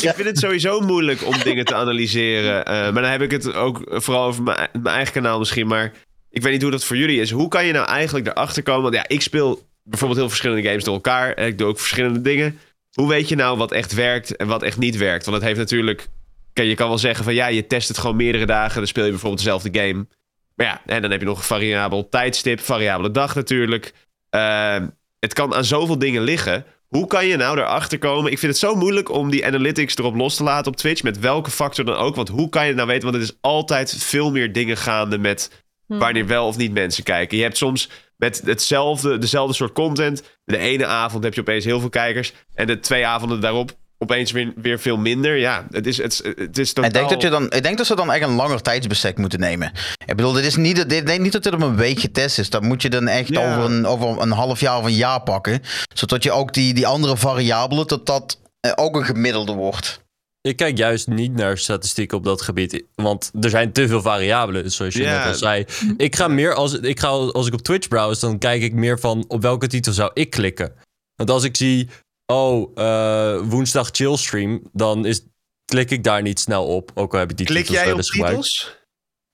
ik 0.01 0.13
vind 0.15 0.27
het 0.27 0.39
sowieso 0.39 0.79
moeilijk 0.79 1.25
om 1.25 1.33
dingen 1.43 1.65
te 1.65 1.75
analyseren. 1.75 2.65
Eh, 2.65 2.73
maar 2.73 3.01
dan 3.01 3.11
heb 3.11 3.21
ik 3.21 3.31
het 3.31 3.53
ook 3.53 3.81
vooral 3.87 4.23
over 4.25 4.43
mijn, 4.43 4.69
mijn 4.73 4.95
eigen 4.95 5.13
kanaal 5.13 5.39
misschien. 5.39 5.67
Maar 5.67 5.91
ik 6.31 6.41
weet 6.41 6.51
niet 6.51 6.61
hoe 6.61 6.71
dat 6.71 6.83
voor 6.83 6.97
jullie 6.97 7.21
is. 7.21 7.31
Hoe 7.31 7.47
kan 7.47 7.65
je 7.65 7.73
nou 7.73 7.87
eigenlijk 7.87 8.27
erachter 8.27 8.63
komen? 8.63 8.81
Want 8.81 8.95
ja, 8.95 9.07
ik 9.07 9.21
speel 9.21 9.67
bijvoorbeeld 9.83 10.19
heel 10.19 10.29
verschillende 10.29 10.67
games 10.67 10.83
door 10.83 10.93
elkaar. 10.93 11.33
En 11.33 11.47
ik 11.47 11.57
doe 11.57 11.67
ook 11.67 11.79
verschillende 11.79 12.21
dingen. 12.21 12.59
Hoe 12.93 13.07
weet 13.07 13.29
je 13.29 13.35
nou 13.35 13.57
wat 13.57 13.71
echt 13.71 13.93
werkt 13.93 14.35
en 14.35 14.47
wat 14.47 14.63
echt 14.63 14.77
niet 14.77 14.97
werkt? 14.97 15.25
Want 15.25 15.37
het 15.37 15.45
heeft 15.45 15.59
natuurlijk... 15.59 16.07
Je 16.53 16.75
kan 16.75 16.87
wel 16.87 16.97
zeggen 16.97 17.23
van 17.23 17.33
ja, 17.33 17.47
je 17.47 17.67
test 17.67 17.87
het 17.87 17.97
gewoon 17.97 18.15
meerdere 18.15 18.45
dagen. 18.45 18.77
Dan 18.77 18.87
speel 18.87 19.03
je 19.03 19.09
bijvoorbeeld 19.09 19.43
dezelfde 19.43 19.79
game. 19.79 20.07
Maar 20.55 20.65
ja, 20.65 20.81
en 20.85 21.01
dan 21.01 21.11
heb 21.11 21.19
je 21.19 21.25
nog 21.25 21.37
een 21.37 21.43
variabel 21.43 22.09
tijdstip, 22.09 22.59
variabele 22.59 23.11
dag 23.11 23.35
natuurlijk. 23.35 23.93
Ehm, 24.29 24.87
het 25.19 25.33
kan 25.33 25.53
aan 25.53 25.65
zoveel 25.65 25.97
dingen 25.97 26.21
liggen. 26.21 26.65
Hoe 26.87 27.07
kan 27.07 27.25
je 27.25 27.35
nou 27.35 27.57
erachter 27.57 27.99
komen? 27.99 28.31
Ik 28.31 28.39
vind 28.39 28.51
het 28.51 28.61
zo 28.61 28.75
moeilijk 28.75 29.11
om 29.11 29.29
die 29.29 29.45
analytics 29.45 29.97
erop 29.97 30.15
los 30.15 30.35
te 30.35 30.43
laten 30.43 30.71
op 30.71 30.77
Twitch. 30.77 31.03
Met 31.03 31.19
welke 31.19 31.51
factor 31.51 31.85
dan 31.85 31.95
ook. 31.95 32.15
Want 32.15 32.29
hoe 32.29 32.49
kan 32.49 32.67
je 32.67 32.73
nou 32.73 32.87
weten? 32.87 33.11
Want 33.11 33.15
het 33.15 33.31
is 33.31 33.37
altijd 33.41 33.95
veel 33.97 34.31
meer 34.31 34.53
dingen 34.53 34.77
gaande 34.77 35.17
met 35.17 35.63
wanneer 35.99 36.27
wel 36.27 36.47
of 36.47 36.57
niet 36.57 36.73
mensen 36.73 37.03
kijken. 37.03 37.37
Je 37.37 37.43
hebt 37.43 37.57
soms 37.57 37.89
met 38.17 38.41
hetzelfde, 38.45 39.17
dezelfde 39.17 39.53
soort 39.55 39.73
content. 39.73 40.23
De 40.45 40.57
ene 40.57 40.85
avond 40.85 41.23
heb 41.23 41.33
je 41.33 41.41
opeens 41.41 41.65
heel 41.65 41.79
veel 41.79 41.89
kijkers. 41.89 42.33
En 42.53 42.67
de 42.67 42.79
twee 42.79 43.05
avonden 43.07 43.41
daarop 43.41 43.71
opeens 43.97 44.31
weer, 44.31 44.53
weer 44.55 44.79
veel 44.79 44.97
minder. 44.97 45.37
Ja, 45.37 45.65
het 45.71 45.87
is, 45.87 45.97
het, 45.97 46.11
is- 46.11 46.21
het 46.35 46.57
is 46.57 46.73
totaal... 46.73 46.89
Ik 46.89 46.95
denk, 46.95 47.09
dat 47.09 47.21
je 47.21 47.29
dan, 47.29 47.51
ik 47.51 47.63
denk 47.63 47.77
dat 47.77 47.85
ze 47.87 47.95
dan 47.95 48.11
echt 48.11 48.23
een 48.23 48.35
langer 48.35 48.61
tijdsbestek 48.61 49.17
moeten 49.17 49.39
nemen. 49.39 49.71
Ik 50.05 50.15
bedoel, 50.15 50.31
dit 50.31 50.45
is 50.45 50.55
niet, 50.55 50.89
dit, 50.89 51.05
denk 51.07 51.21
niet 51.21 51.31
dat 51.31 51.43
dit 51.43 51.53
op 51.53 51.61
een 51.61 51.75
week 51.75 51.99
getest 51.99 52.39
is. 52.39 52.49
Dat 52.49 52.61
moet 52.61 52.81
je 52.81 52.89
dan 52.89 53.07
echt 53.07 53.27
Ja. 53.27 53.51
over, 53.57 53.71
een, 53.71 53.85
over 53.85 54.21
een 54.21 54.31
half 54.31 54.59
jaar 54.59 54.77
of 54.77 54.85
een 54.85 54.93
jaar 54.93 55.21
pakken. 55.21 55.61
Zodat 55.93 56.23
je 56.23 56.31
ook 56.31 56.53
die, 56.53 56.73
die 56.73 56.87
andere 56.87 57.17
variabelen, 57.17 57.87
dat 57.87 58.05
dat 58.05 58.39
eh, 58.59 58.71
ook 58.75 58.95
een 58.95 59.05
gemiddelde 59.05 59.53
wordt. 59.53 60.00
Ik 60.41 60.55
kijk 60.55 60.77
juist 60.77 61.07
niet 61.07 61.33
naar 61.33 61.57
statistieken 61.57 62.17
op 62.17 62.23
dat 62.23 62.41
gebied. 62.41 62.83
Want 62.95 63.31
er 63.41 63.49
zijn 63.49 63.71
te 63.71 63.87
veel 63.87 64.01
variabelen, 64.01 64.71
zoals 64.71 64.93
je 64.93 65.03
net 65.03 65.25
al 65.25 65.33
zei. 65.33 65.65
Ik 65.97 66.15
ga 66.15 66.27
meer 66.27 66.53
als 66.53 66.73
ik, 66.73 66.99
ga, 66.99 67.07
als 67.07 67.47
ik 67.47 67.53
op 67.53 67.61
Twitch 67.61 67.87
browse, 67.87 68.19
dan 68.19 68.37
kijk 68.37 68.61
ik 68.61 68.73
meer 68.73 68.99
van 68.99 69.25
op 69.27 69.41
welke 69.41 69.67
titel 69.67 69.93
zou 69.93 70.11
ik 70.13 70.29
klikken. 70.29 70.73
Want 71.15 71.29
als 71.29 71.43
ik 71.43 71.57
zie, 71.57 71.89
oh, 72.25 72.71
eh, 72.75 73.41
woensdag 73.43 73.89
chillstream, 73.91 74.61
dan 74.73 75.05
is, 75.05 75.21
klik 75.65 75.91
ik 75.91 76.03
daar 76.03 76.21
niet 76.21 76.39
snel 76.39 76.65
op. 76.65 76.91
Ook 76.93 77.13
al 77.13 77.19
heb 77.19 77.31
ik 77.31 77.37
die 77.37 77.45
Klik 77.45 77.65
titels 77.65 77.77
jij 77.77 77.85
wel 77.85 77.93
op 77.93 77.99
eens 77.99 78.11
gebruikt. 78.11 78.43
titels? 78.43 78.79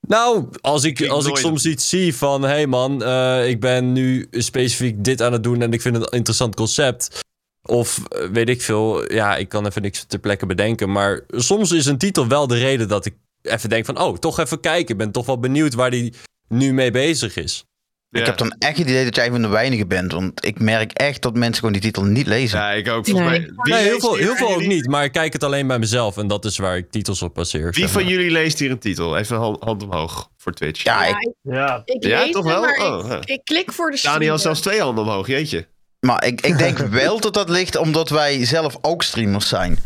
Nou, 0.08 0.50
als 0.62 0.84
ik, 0.84 1.08
als 1.08 1.26
ik 1.26 1.38
soms 1.38 1.66
iets 1.66 1.90
zie 1.90 2.16
van... 2.16 2.42
hé 2.42 2.48
hey 2.48 2.68
man, 2.68 3.04
eh, 3.04 3.50
ik 3.50 3.60
ben 3.60 3.94
nu 3.94 4.28
specifiek 4.32 5.04
dit 5.04 5.22
aan 5.22 5.34
het 5.34 5.44
doen... 5.44 5.62
en 5.62 5.74
ik 5.74 5.82
vind 5.82 5.96
het 5.96 6.06
een 6.06 6.18
interessant 6.18 6.56
concept... 6.56 7.26
Of 7.68 8.00
eh, 8.10 8.28
weet 8.32 8.50
ik 8.50 8.62
veel, 8.62 9.14
ja, 9.14 9.36
ik 9.36 9.50
kan 9.50 9.66
even 9.66 9.82
niks 9.82 10.04
ter 10.08 10.20
plekke 10.20 10.46
bedenken. 10.46 10.92
Maar 10.92 11.22
soms 11.28 11.72
is 11.72 11.86
een 11.86 11.98
titel 11.98 12.28
wel 12.28 12.48
de 12.48 12.58
reden 12.58 12.88
dat 12.88 13.06
ik 13.06 13.14
even 13.42 13.70
denk 13.70 13.86
van... 13.86 14.00
oh, 14.02 14.18
toch 14.18 14.40
even 14.40 14.60
kijken. 14.60 14.92
Ik 14.92 14.98
ben 14.98 15.12
toch 15.12 15.26
wel 15.26 15.40
benieuwd 15.40 15.74
waar 15.74 15.92
die 15.92 16.14
nu 16.50 16.74
mee 16.74 16.92
bezig 16.92 17.36
is. 17.36 17.64
Ik 18.12 18.26
heb 18.26 18.38
dan 18.38 18.56
echt 18.60 18.78
het 18.78 18.88
idee 18.88 19.04
dat 19.04 19.16
jij 19.16 19.26
een 19.26 19.32
van 19.32 19.42
de 19.42 19.48
weinigen 19.48 19.88
bent. 19.88 20.12
Want 20.12 20.46
ik 20.46 20.60
merk 20.60 20.92
echt 20.92 21.22
dat 21.22 21.34
mensen 21.36 21.56
gewoon 21.56 21.72
die 21.74 21.82
titel 21.82 22.04
niet 22.04 22.28
lezen. 22.28 22.60
Ja, 22.60 22.72
ik 22.72 22.88
ook. 22.90 23.06
volgens 23.08 23.30
Nee. 23.30 23.40
mij- 23.56 23.74
Nee, 23.80 23.84
heel 23.88 24.00
veel, 24.00 24.16
heel 24.16 24.36
veel 24.36 24.56
ook 24.56 24.66
niet. 24.66 24.88
Maar 24.88 25.04
ik 25.04 25.12
kijk 25.12 25.34
het 25.34 25.44
alleen 25.44 25.68
bij 25.68 25.80
mezelf. 25.80 26.18
En 26.18 26.28
dat 26.28 26.46
is 26.46 26.58
waar 26.58 26.78
ik 26.78 26.92
titels 26.92 27.22
op 27.22 27.34
baseer. 27.34 27.72
Wie 27.72 27.74
zeg 27.84 27.92
van 27.92 28.04
maar. 28.04 28.12
jullie 28.12 28.32
leest 28.32 28.60
hier 28.60 28.72
een 28.72 28.80
titel? 28.80 29.18
Even 29.18 29.36
een 29.36 29.42
hand, 29.42 29.64
hand 29.64 29.84
omhoog 29.84 30.30
voor 30.38 30.54
Twitch. 30.54 30.84
Ja, 30.84 31.04
Ja, 31.04 31.10
ik, 31.10 31.18
ik, 31.22 31.34
Ja, 31.42 31.82
ik 31.86 32.04
Ja, 32.04 32.20
lees 32.24 32.32
toch 32.32 32.44
het, 32.44 32.54
wel? 32.54 32.62
maar 32.62 32.80
Oh, 33.00 33.06
ik, 33.06 33.12
ja. 33.28 33.34
ik 33.34 33.42
klik 33.44 33.72
voor 33.72 33.92
de 33.92 34.00
Daniel 34.04 34.38
zelfs 34.38 34.62
twee 34.62 34.80
handen 34.82 35.04
omhoog, 35.04 35.28
jeetje. 35.28 35.68
Maar 36.00 36.26
ik, 36.26 36.42
ik 36.42 36.58
denk 36.58 36.78
wel 37.02 37.20
dat 37.20 37.34
dat 37.34 37.50
ligt 37.50 37.76
omdat 37.76 38.10
wij 38.10 38.46
zelf 38.46 38.78
ook 38.82 39.04
streamers 39.04 39.48
zijn. 39.48 39.80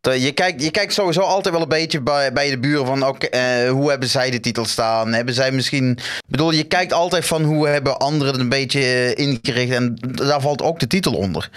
Dat 0.00 0.22
Je 0.22 0.32
kijkt, 0.32 0.62
je 0.62 0.70
kijkt 0.70 0.92
sowieso 0.92 1.20
altijd 1.20 1.54
wel 1.54 1.62
een 1.62 1.68
beetje 1.68 2.00
bij, 2.00 2.32
bij 2.32 2.50
de 2.50 2.58
buren 2.58 2.86
van... 2.86 3.06
oké, 3.06 3.26
eh, 3.26 3.70
hoe 3.70 3.90
hebben 3.90 4.08
zij 4.08 4.30
de 4.30 4.40
titel 4.40 4.64
staan? 4.64 5.12
Hebben 5.12 5.34
zij 5.34 5.52
misschien... 5.52 5.90
Ik 5.90 6.22
bedoel, 6.28 6.50
je 6.50 6.64
kijkt 6.64 6.92
altijd 6.92 7.26
van 7.26 7.42
hoe 7.42 7.68
hebben 7.68 7.98
anderen 7.98 8.32
het 8.32 8.42
een 8.42 8.48
beetje 8.48 8.80
eh, 8.80 9.26
ingericht... 9.26 9.72
en 9.72 9.98
daar 10.00 10.40
valt 10.40 10.62
ook 10.62 10.80
de 10.80 10.86
titel 10.86 11.14
onder. 11.14 11.50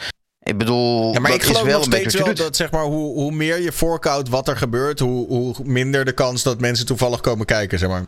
Ik 0.44 0.58
bedoel, 0.58 1.14
Ja, 1.14 1.20
maar 1.20 1.32
dat 1.32 1.40
ik 1.40 1.46
geloof 1.46 1.62
is 1.62 1.68
wel 1.68 1.78
nog 1.78 1.86
een 1.86 1.90
beetje 1.90 2.10
steeds 2.10 2.24
wat 2.26 2.28
je 2.28 2.36
wel 2.36 2.36
doet. 2.36 2.46
dat 2.46 2.56
zeg 2.56 2.72
maar, 2.72 2.84
hoe, 2.84 3.14
hoe 3.14 3.32
meer 3.32 3.62
je 3.62 3.72
voorkoudt 3.72 4.30
wat 4.30 4.48
er 4.48 4.58
gebeurt, 4.58 5.00
hoe, 5.00 5.28
hoe 5.28 5.56
minder 5.64 6.06
de 6.06 6.12
kans 6.12 6.44
dat 6.44 6.60
mensen 6.60 6.86
toevallig 6.86 7.20
komen 7.22 7.46
kijken, 7.46 7.80
zeg 7.80 7.90
maar. 7.90 8.06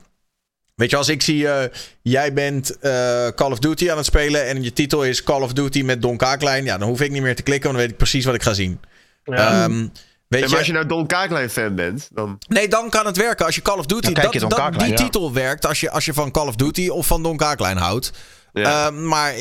Weet 0.78 0.90
je, 0.90 0.96
als 0.98 1.10
ik 1.10 1.22
zie, 1.22 1.48
eh, 1.48 1.70
jij 2.02 2.34
bent 2.34 2.80
eh, 2.80 3.28
Call 3.36 3.52
of 3.52 3.60
Duty 3.60 3.92
aan 3.92 3.98
het 3.98 4.06
spelen 4.06 4.46
en 4.48 4.64
je 4.64 4.74
titel 4.74 5.04
is 5.04 5.24
Call 5.24 5.42
of 5.42 5.54
Duty 5.54 5.82
met 5.82 6.02
Don 6.02 6.18
Kaaklijn, 6.18 6.64
ja, 6.66 6.78
dan 6.78 6.88
hoef 6.88 7.02
ik 7.02 7.12
niet 7.12 7.22
meer 7.22 7.36
te 7.36 7.42
klikken, 7.42 7.64
want 7.64 7.76
dan 7.78 7.82
weet 7.84 7.92
ik 7.92 7.98
precies 7.98 8.26
wat 8.26 8.36
ik 8.36 8.44
ga 8.44 8.54
zien. 8.54 8.80
Ja. 9.24 9.36
Ehm, 9.64 9.72
weet 9.78 9.90
En 10.30 10.40
maar 10.40 10.50
je, 10.50 10.58
als 10.58 10.66
je 10.66 10.74
nou 10.74 10.86
Don 10.86 11.08
Kaaklijn 11.08 11.50
fan 11.50 11.76
bent, 11.76 12.10
dan... 12.14 12.38
Nee, 12.48 12.68
dan 12.68 12.90
kan 12.90 13.06
het 13.06 13.18
werken. 13.18 13.46
Als 13.46 13.56
je 13.56 13.62
Call 13.62 13.78
of 13.78 13.86
Duty... 13.86 14.02
Dan 14.02 14.14
kijk 14.14 14.26
Dat, 14.26 14.34
je 14.34 14.40
Don 14.40 14.50
dat- 14.50 14.60
Kaaklijn, 14.60 14.90
die 14.90 14.98
ja. 14.98 15.04
titel 15.04 15.34
werkt 15.34 15.66
als 15.66 15.80
je, 15.80 15.90
als 15.92 16.06
je 16.06 16.14
van 16.14 16.32
Call 16.32 16.48
of 16.48 16.56
Duty 16.56 16.88
of 16.88 17.08
van 17.08 17.24
Don 17.24 17.38
Kaaklijn 17.38 17.78
houdt. 17.78 18.12
Ja. 18.54 18.88
Ehm, 18.88 19.08
maar 19.08 19.34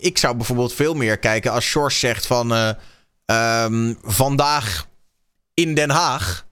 ik 0.00 0.18
zou 0.18 0.36
bijvoorbeeld 0.36 0.72
veel 0.74 0.94
meer 0.94 1.18
kijken 1.18 1.52
als 1.52 1.64
Sjors 1.64 1.98
zegt 1.98 2.26
van... 2.26 2.52
eh, 2.54 2.70
ehm, 3.24 3.94
vandaag 4.02 4.86
in 5.54 5.74
Den 5.74 5.90
Haag. 5.90 6.45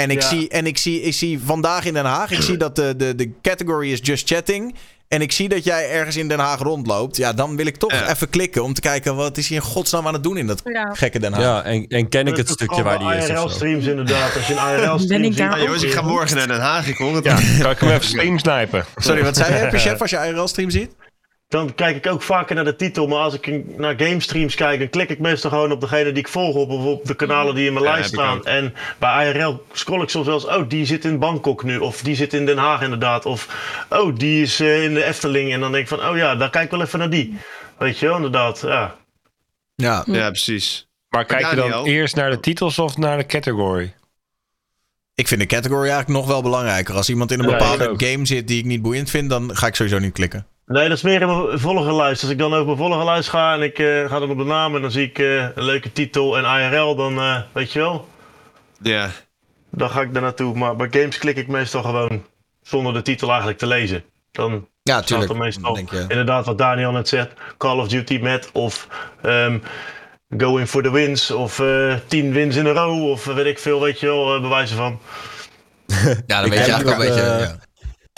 En 0.00 0.10
ik, 0.10 0.22
Ja. 0.22 0.28
zie, 0.28 0.48
en 0.48 0.66
ik, 0.66 0.78
zie, 0.78 1.00
ik 1.02 1.14
zie 1.14 1.40
vandaag 1.44 1.84
in 1.84 1.94
Den 1.94 2.04
Haag... 2.04 2.30
Ik 2.30 2.40
zie 2.42 2.56
dat 2.56 2.76
de, 2.76 2.94
de, 2.96 3.14
de 3.14 3.30
category 3.42 3.92
is 3.92 3.98
just 4.02 4.28
chatting... 4.28 4.74
En 5.08 5.20
ik 5.22 5.32
zie 5.32 5.48
dat 5.48 5.64
jij 5.64 5.90
ergens 5.90 6.16
in 6.16 6.28
Den 6.28 6.38
Haag 6.38 6.60
rondloopt. 6.60 7.16
Ja, 7.16 7.32
dan 7.32 7.56
wil 7.56 7.66
ik 7.66 7.76
toch 7.76 7.92
Ja. 7.92 8.10
even 8.10 8.30
klikken 8.30 8.62
om 8.64 8.74
te 8.74 8.80
kijken... 8.80 9.16
wat 9.16 9.36
is 9.36 9.48
hij 9.48 9.56
in 9.56 9.62
godsnaam 9.62 10.06
aan 10.06 10.12
het 10.12 10.22
doen 10.22 10.36
in 10.36 10.46
dat 10.46 10.60
Ja. 10.64 10.90
gekke 10.94 11.18
Den 11.18 11.32
Haag. 11.32 11.42
Ja, 11.42 11.62
en, 11.62 11.86
en 11.86 12.08
ken 12.08 12.26
ik 12.26 12.36
het 12.36 12.48
stukje 12.48 12.82
waar 12.82 12.98
die 12.98 13.08
is 13.14 13.18
of 13.18 13.26
zo. 13.26 13.32
IRL-streams 13.32 13.86
inderdaad. 13.86 14.34
Als 14.36 14.46
je 14.46 14.54
een 14.54 14.80
IRL-stream 14.82 15.22
ziet... 15.32 15.40
Ah, 15.40 15.58
jongens, 15.62 15.82
ik 15.82 15.92
ga 15.92 16.02
morgen 16.02 16.36
naar 16.36 16.46
Den 16.46 16.60
Haag, 16.60 16.86
ik 16.88 16.96
hoor 16.96 17.14
het. 17.14 17.24
Kan 17.62 17.70
ik 17.70 17.78
hem 17.78 17.90
even 17.90 18.04
stream 18.04 18.38
snipen? 18.38 18.84
Sorry, 18.96 19.22
wat 19.22 19.36
zei 19.36 19.52
je? 19.52 19.58
Heb 19.58 19.72
je 19.72 19.78
chef 19.78 20.00
als 20.00 20.10
je 20.10 20.16
IRL-stream 20.16 20.70
ziet? 20.70 20.90
Dan 21.48 21.74
kijk 21.74 21.96
ik 21.96 22.12
ook 22.12 22.22
vaker 22.22 22.54
naar 22.54 22.64
de 22.64 22.76
titel. 22.76 23.06
Maar 23.06 23.18
als 23.18 23.34
ik 23.34 23.76
naar 23.78 23.94
gamestreams 23.98 24.54
kijk, 24.54 24.78
dan 24.78 24.88
klik 24.88 25.08
ik 25.08 25.18
meestal 25.18 25.50
gewoon 25.50 25.72
op 25.72 25.80
degene 25.80 26.12
die 26.12 26.18
ik 26.18 26.28
volg. 26.28 26.54
Op, 26.54 26.70
of 26.70 26.84
op 26.84 27.04
de 27.04 27.14
kanalen 27.14 27.54
die 27.54 27.66
in 27.66 27.72
mijn 27.72 27.84
Ja, 27.84 27.92
lijst 27.92 28.08
staan. 28.08 28.44
En 28.44 28.74
bij 28.98 29.32
IRL 29.32 29.64
scroll 29.72 30.02
ik 30.02 30.08
soms 30.08 30.26
wel 30.26 30.34
eens. 30.34 30.46
Oh, 30.46 30.68
die 30.68 30.86
zit 30.86 31.04
in 31.04 31.18
Bangkok 31.18 31.62
nu. 31.62 31.78
Of 31.78 32.02
die 32.02 32.14
zit 32.14 32.34
in 32.34 32.46
Den 32.46 32.58
Haag 32.58 32.82
inderdaad. 32.82 33.26
Of 33.26 33.48
oh, 33.88 34.16
die 34.16 34.42
is 34.42 34.60
eh, 34.60 34.84
in 34.84 34.94
de 34.94 35.04
Efteling. 35.04 35.52
En 35.52 35.60
dan 35.60 35.72
denk 35.72 35.82
ik 35.82 35.98
van, 35.98 36.08
oh 36.08 36.16
ja, 36.16 36.36
daar 36.36 36.50
kijk 36.50 36.64
ik 36.64 36.70
wel 36.70 36.82
even 36.82 36.98
naar 36.98 37.10
die. 37.10 37.38
Weet 37.78 37.98
je 37.98 38.06
wel, 38.06 38.16
inderdaad. 38.16 38.60
Ja. 38.60 38.94
Ja. 39.74 40.02
Ja, 40.06 40.28
precies. 40.28 40.88
Maar 41.08 41.24
kijk 41.24 41.50
je 41.50 41.56
dan 41.56 41.84
eerst 41.84 42.16
naar 42.16 42.30
de 42.30 42.40
titels 42.40 42.78
of 42.78 42.96
naar 42.96 43.16
de 43.16 43.26
category? 43.26 43.94
Ik 45.14 45.28
vind 45.28 45.40
de 45.40 45.46
category 45.46 45.88
eigenlijk 45.88 46.08
nog 46.08 46.26
wel 46.26 46.42
belangrijker. 46.42 46.94
Als 46.94 47.08
iemand 47.08 47.30
in 47.30 47.40
een 47.40 47.46
bepaalde 47.46 47.94
game 47.96 48.26
zit 48.26 48.48
die 48.48 48.58
ik 48.58 48.64
niet 48.64 48.82
boeiend 48.82 49.10
vind, 49.10 49.30
dan 49.30 49.56
ga 49.56 49.66
ik 49.66 49.74
sowieso 49.74 49.98
niet 49.98 50.12
klikken. 50.12 50.46
Nee, 50.68 50.88
dat 50.88 50.96
is 50.96 51.02
meer 51.02 51.20
in 51.20 51.26
mijn 51.26 51.58
volgerlijst. 51.58 52.22
Als 52.22 52.30
ik 52.30 52.38
dan 52.38 52.52
over 52.54 52.66
mijn 52.66 52.76
volgerlijst 52.76 53.28
ga 53.28 53.54
en 53.54 53.62
ik 53.62 53.78
eh, 53.78 54.08
ga 54.10 54.18
dan 54.18 54.30
op 54.30 54.38
de 54.38 54.44
naam 54.44 54.74
en 54.74 54.82
dan 54.82 54.90
zie 54.90 55.06
ik 55.08 55.18
eh, 55.18 55.34
een 55.42 55.62
leuke 55.64 55.92
titel 55.92 56.38
en 56.38 56.44
IRL, 56.60 56.94
dan 56.96 57.18
eh, 57.18 57.40
weet 57.52 57.72
je 57.72 57.78
wel, 57.78 58.08
Ja. 58.82 59.10
dan 59.70 59.90
ga 59.90 60.00
ik 60.00 60.12
daar 60.12 60.22
naartoe. 60.22 60.54
Maar 60.56 60.76
bij 60.76 60.88
games 60.90 61.18
klik 61.18 61.36
ik 61.36 61.48
meestal 61.48 61.82
gewoon 61.82 62.24
zonder 62.62 62.92
de 62.92 63.02
titel 63.02 63.28
eigenlijk 63.28 63.58
te 63.58 63.66
lezen. 63.66 64.04
Dan 64.30 64.52
Ja, 64.82 64.92
staat 64.94 65.06
tuurlijk. 65.06 65.30
er 65.30 65.36
meestal 65.36 65.74
Denk 65.74 65.90
je. 65.90 66.04
inderdaad 66.08 66.46
wat 66.46 66.58
Daniel 66.58 66.92
net 66.92 67.08
zegt, 67.08 67.32
Call 67.58 67.78
of 67.78 67.88
Duty 67.88 68.18
met 68.22 68.50
of 68.52 68.88
ehm 69.22 69.58
Going 70.38 70.68
for 70.68 70.82
the 70.82 70.90
wins 70.92 71.30
of 71.30 71.60
eh 71.60 71.94
10 72.06 72.32
wins 72.32 72.56
in 72.56 72.66
a 72.66 72.70
row 72.72 73.10
of 73.10 73.24
weet 73.24 73.46
ik 73.46 73.58
veel, 73.58 73.80
weet 73.80 74.00
je 74.00 74.06
wel, 74.06 74.40
bewijzen 74.40 74.76
van. 74.76 74.98
Ja, 76.26 76.40
dan 76.40 76.50
weet 76.50 76.64
je 76.64 76.72
eigenlijk 76.72 76.84
wel 76.84 77.06
een 77.06 77.10
ook, 77.12 77.16
beetje. 77.16 77.38
ja. 77.38 77.56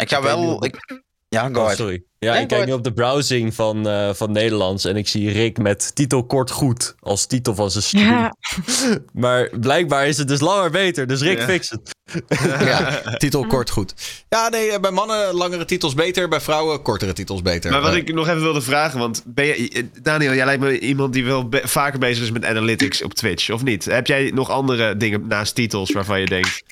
Ik 0.03 0.09
ga 0.09 0.23
wel... 0.23 0.65
Ik, 0.65 1.03
ja, 1.31 1.49
go 1.49 1.55
Oh, 1.59 1.61
ahead. 1.63 1.77
sorry. 1.77 2.03
Ja, 2.19 2.35
Ja, 2.35 2.41
ik 2.41 2.49
kijk 2.49 2.67
nu 2.67 2.73
op 2.73 2.85
de 2.85 2.93
browsing 2.93 3.55
van, 3.55 3.89
eh, 3.89 4.11
van 4.15 4.33
Nederlands 4.33 4.85
en 4.85 4.97
ik 4.97 5.09
zie 5.09 5.31
Rick 5.31 5.59
met 5.59 5.95
titel 5.95 6.25
kort 6.25 6.51
goed 6.51 6.95
als 7.01 7.27
titel 7.27 7.55
van 7.55 7.71
zijn 7.71 7.85
stream. 7.85 8.09
Ja, 8.09 8.35
Maar 9.13 9.51
blijkbaar 9.61 10.07
is 10.07 10.17
het 10.19 10.29
dus 10.29 10.41
langer 10.41 10.71
beter, 10.71 11.07
dus 11.07 11.21
Rick 11.23 11.39
Ja. 11.39 11.45
fix 11.45 11.71
het. 11.71 11.91
Ja, 12.65 13.03
titel 13.17 13.47
kort 13.47 13.71
goed. 13.71 13.95
Ja, 14.29 14.49
nee, 14.49 14.71
eh, 14.71 14.81
bij 14.81 14.91
mannen 14.91 15.35
langere 15.35 15.65
titels 15.65 15.95
beter, 15.95 16.29
bij 16.29 16.41
vrouwen 16.41 16.83
kortere 16.83 17.13
titels 17.13 17.43
beter. 17.43 17.71
Maar 17.71 17.81
wat 17.81 17.91
Eh, 17.93 17.97
ik 17.97 18.15
nog 18.15 18.29
even 18.29 18.41
wilde 18.43 18.61
vragen, 18.63 18.99
want 18.99 19.23
ben 19.27 19.47
je, 19.47 19.89
Daniel, 20.03 20.35
jij 20.35 20.45
lijkt 20.45 20.63
me 20.63 20.79
iemand 20.79 21.13
die 21.13 21.25
wel 21.25 21.49
be- 21.49 21.63
vaker 21.65 21.99
bezig 21.99 22.23
is 22.23 22.31
met 22.31 22.45
analytics 22.45 23.03
op 23.03 23.15
Twitch, 23.15 23.51
of 23.51 23.63
niet? 23.63 23.85
Heb 23.85 24.07
jij 24.07 24.31
nog 24.35 24.51
andere 24.51 24.97
dingen 24.97 25.27
naast 25.27 25.55
titels 25.55 25.93
waarvan 25.93 26.21
je 26.21 26.27
denkt 26.27 26.63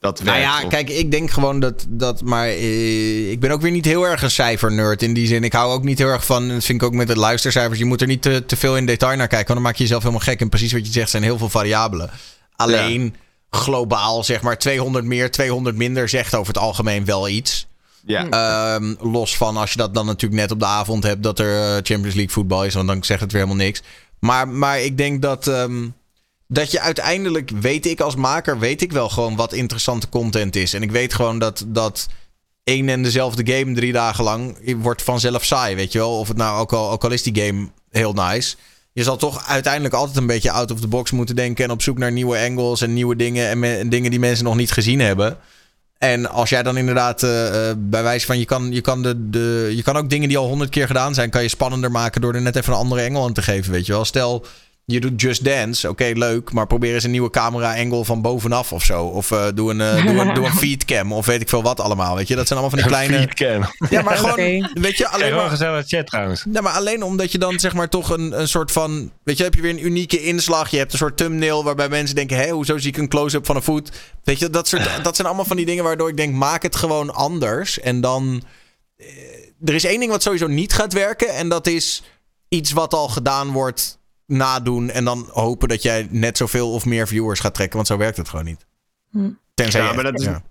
dat 0.00 0.22
Nou 0.22 0.38
ja, 0.38 0.62
Of- 0.62 0.68
kijk, 0.68 0.90
ik 0.90 1.10
denk 1.10 1.30
gewoon 1.30 1.60
dat. 1.60 1.86
dat 1.88 2.22
maar 2.22 2.46
eh, 2.46 3.30
ik 3.30 3.40
ben 3.40 3.50
ook 3.50 3.60
weer 3.60 3.70
niet 3.70 3.84
heel 3.84 4.06
erg 4.06 4.22
een 4.22 4.30
cijfernerd 4.30 5.02
in 5.02 5.14
die 5.14 5.26
zin. 5.26 5.44
Ik 5.44 5.52
hou 5.52 5.72
ook 5.72 5.84
niet 5.84 5.98
heel 5.98 6.08
erg 6.08 6.26
van. 6.26 6.48
Dat 6.48 6.64
vind 6.64 6.82
ik 6.82 6.88
ook 6.88 6.94
met 6.94 7.06
de 7.08 7.16
luistercijfers. 7.18 7.78
Je 7.78 7.84
moet 7.84 8.00
er 8.00 8.06
niet 8.06 8.22
te, 8.22 8.44
te 8.46 8.56
veel 8.56 8.76
in 8.76 8.86
detail 8.86 9.16
naar 9.16 9.28
kijken. 9.28 9.46
Want 9.46 9.58
dan 9.58 9.68
maak 9.68 9.76
je 9.76 9.82
jezelf 9.82 10.02
helemaal 10.02 10.24
gek. 10.24 10.40
En 10.40 10.48
precies 10.48 10.72
wat 10.72 10.86
je 10.86 10.92
zegt, 10.92 11.10
zijn 11.10 11.22
heel 11.22 11.38
veel 11.38 11.48
variabelen. 11.48 12.10
Alleen 12.56 13.14
globaal, 13.50 14.24
zeg 14.24 14.42
maar, 14.42 14.58
200 14.58 15.04
meer, 15.04 15.30
200 15.30 15.76
minder 15.76 16.08
zegt 16.08 16.34
over 16.34 16.54
het 16.54 16.62
algemeen 16.62 17.04
wel 17.04 17.28
iets. 17.28 17.66
Ja. 18.06 18.28
Ehm, 18.28 18.94
los 19.00 19.36
van 19.36 19.56
als 19.56 19.70
je 19.70 19.76
dat 19.78 19.94
dan 19.94 20.06
natuurlijk 20.06 20.40
net 20.40 20.50
op 20.50 20.58
de 20.58 20.66
avond 20.66 21.02
hebt 21.02 21.22
dat 21.22 21.38
er 21.38 21.56
eh, 21.56 21.70
Champions 21.72 22.14
League 22.14 22.30
voetbal 22.30 22.64
is, 22.64 22.74
want 22.74 22.88
dan 22.88 23.04
zegt 23.04 23.20
het 23.20 23.32
weer 23.32 23.42
helemaal 23.42 23.64
niks. 23.64 23.82
Maar, 24.18 24.48
maar 24.48 24.80
ik 24.80 24.96
denk 24.96 25.22
dat, 25.22 25.46
ehm, 25.46 25.86
dat 26.48 26.70
je 26.70 26.80
uiteindelijk, 26.80 27.50
weet 27.60 27.86
ik 27.86 28.00
als 28.00 28.14
maker, 28.14 28.58
weet 28.58 28.82
ik 28.82 28.92
wel 28.92 29.08
gewoon 29.08 29.36
wat 29.36 29.52
interessante 29.52 30.08
content 30.08 30.56
is. 30.56 30.74
En 30.74 30.82
ik 30.82 30.90
weet 30.90 31.14
gewoon 31.14 31.38
dat, 31.38 31.64
dat 31.66 32.08
één 32.64 32.88
en 32.88 33.02
dezelfde 33.02 33.52
game 33.52 33.74
drie 33.74 33.92
dagen 33.92 34.24
lang 34.24 34.58
wordt 34.76 35.02
vanzelf 35.02 35.44
saai, 35.44 35.74
weet 35.74 35.92
je 35.92 35.98
wel. 35.98 36.18
Of 36.18 36.28
het 36.28 36.36
nou 36.36 36.60
ook 36.60 36.72
al, 36.72 36.90
ook 36.90 37.04
al 37.04 37.10
is 37.10 37.22
die 37.22 37.44
game 37.44 37.68
heel 37.90 38.12
nice. 38.12 38.56
Je 38.92 39.02
zal 39.02 39.16
toch 39.16 39.46
uiteindelijk 39.46 39.94
altijd 39.94 40.16
een 40.16 40.26
beetje 40.26 40.50
out 40.50 40.70
of 40.70 40.80
the 40.80 40.86
box 40.86 41.10
moeten 41.10 41.36
denken 41.36 41.64
en 41.64 41.70
op 41.70 41.82
zoek 41.82 41.98
naar 41.98 42.12
nieuwe 42.12 42.38
angles 42.38 42.80
en 42.80 42.92
nieuwe 42.92 43.16
dingen 43.16 43.64
en, 43.64 43.88
dingen 43.88 44.10
die 44.10 44.20
mensen 44.20 44.44
nog 44.44 44.56
niet 44.56 44.72
gezien 44.72 45.00
hebben. 45.00 45.36
En 45.98 46.30
als 46.30 46.48
jij 46.48 46.62
dan 46.62 46.76
inderdaad 46.76 47.22
eh, 47.22 47.70
eh, 47.70 47.76
bij 47.78 48.02
wijze 48.02 48.26
van 48.26 48.38
je 48.38 48.44
kan, 48.44 48.72
je, 48.72 48.80
kan 48.80 49.02
de, 49.02 49.30
de, 49.30 49.72
je 49.76 49.82
kan 49.82 49.96
ook 49.96 50.10
dingen 50.10 50.28
die 50.28 50.38
al 50.38 50.48
honderd 50.48 50.70
keer 50.70 50.86
gedaan 50.86 51.14
zijn, 51.14 51.30
kan 51.30 51.42
je 51.42 51.48
spannender 51.48 51.90
maken 51.90 52.20
door 52.20 52.34
er 52.34 52.42
net 52.42 52.56
even 52.56 52.72
een 52.72 52.78
andere 52.78 53.00
engel 53.00 53.24
aan 53.24 53.32
te 53.32 53.42
geven. 53.42 53.72
Weet 53.72 53.86
je 53.86 53.92
wel. 53.92 54.04
Stel, 54.04 54.46
je 54.90 55.00
doet 55.00 55.20
Just 55.20 55.44
Dance, 55.44 55.88
oké, 55.88 56.04
leuk, 56.14 56.52
maar 56.52 56.66
probeer 56.66 56.94
eens 56.94 57.04
een 57.04 57.10
nieuwe 57.10 57.30
camera-angle 57.30 58.04
van 58.04 58.22
bovenaf 58.22 58.72
of 58.72 58.84
zo. 58.84 59.04
Of 59.04 59.30
eh, 59.30 59.46
doe, 59.54 59.70
een, 59.70 59.80
eh, 59.80 60.06
doe, 60.06 60.18
een, 60.20 60.34
doe 60.34 60.44
een 60.46 60.52
feedcam 60.64 61.12
of 61.12 61.26
weet 61.26 61.40
ik 61.40 61.48
veel 61.48 61.62
wat 61.62 61.80
allemaal. 61.80 62.16
Weet 62.16 62.28
je, 62.28 62.34
dat 62.36 62.46
zijn 62.46 62.58
allemaal 62.58 62.78
van 62.78 62.88
die 62.90 62.98
kleine. 62.98 63.18
Feedcam. 63.26 63.64
Ja, 63.90 64.02
maar 64.02 64.16
gewoon, 64.26 64.70
weet 64.74 64.96
je, 64.96 65.08
Alleen 65.08 65.34
maar. 65.34 65.48
gezellige 65.48 65.88
chat 65.96 66.06
trouwens. 66.06 66.44
Nee, 66.44 66.62
maar 66.62 66.72
alleen 66.72 67.02
omdat 67.02 67.32
je 67.32 67.38
dan 67.38 67.58
zeg 67.58 67.74
maar 67.74 67.88
toch 67.88 68.10
een, 68.10 68.40
een 68.40 68.48
soort 68.48 68.72
van... 68.72 69.10
Weet 69.22 69.36
je, 69.36 69.44
heb 69.44 69.54
je 69.54 69.60
weer 69.62 69.70
een 69.70 69.84
unieke 69.86 70.22
inslag. 70.22 70.70
Je 70.70 70.76
hebt 70.78 70.92
een 70.92 70.98
soort 70.98 71.16
thumbnail 71.16 71.64
waarbij 71.64 71.88
mensen 71.88 72.14
denken... 72.16 72.36
Hé, 72.36 72.50
hoezo 72.50 72.78
zie 72.78 72.90
ik 72.90 72.96
een 72.96 73.08
close-up 73.08 73.46
van 73.46 73.56
een 73.56 73.62
voet? 73.62 73.90
Weet 74.24 74.38
je, 74.38 74.50
dat, 74.50 74.68
soort, 74.68 74.88
dat 75.02 75.14
zijn 75.16 75.26
allemaal 75.28 75.46
van 75.46 75.56
die 75.56 75.66
dingen 75.66 75.84
waardoor 75.84 76.08
ik 76.08 76.16
denk... 76.16 76.34
Maak 76.34 76.62
het 76.62 76.76
gewoon 76.76 77.14
anders. 77.14 77.80
En 77.80 78.00
dan... 78.00 78.42
eh, 78.96 79.06
Er 79.64 79.74
is 79.74 79.84
één 79.84 79.98
ding 80.00 80.10
wat 80.10 80.22
sowieso 80.22 80.46
niet 80.46 80.72
gaat 80.72 80.92
werken. 80.92 81.28
En 81.34 81.48
dat 81.48 81.66
is 81.66 82.02
iets 82.48 82.72
wat 82.72 82.94
al 82.94 83.08
gedaan 83.08 83.52
wordt 83.52 83.97
nadoen. 84.28 84.90
En 84.90 85.04
dan 85.04 85.28
hopen 85.32 85.68
dat 85.68 85.82
jij 85.82 86.08
net 86.10 86.36
zoveel 86.36 86.72
of 86.72 86.84
meer 86.84 87.06
viewers 87.08 87.40
gaat 87.40 87.54
trekken. 87.54 87.76
Want 87.76 87.88
zo 87.88 87.96
werkt 87.96 88.16
het 88.16 88.28
gewoon 88.28 88.44
niet. 88.44 88.66
Hm. 89.10 89.30
Tenzij 89.54 89.82
Ja, 89.82 89.92
maar 89.92 90.04
dat 90.04 90.18
is- 90.20 90.24
ja. 90.24 90.42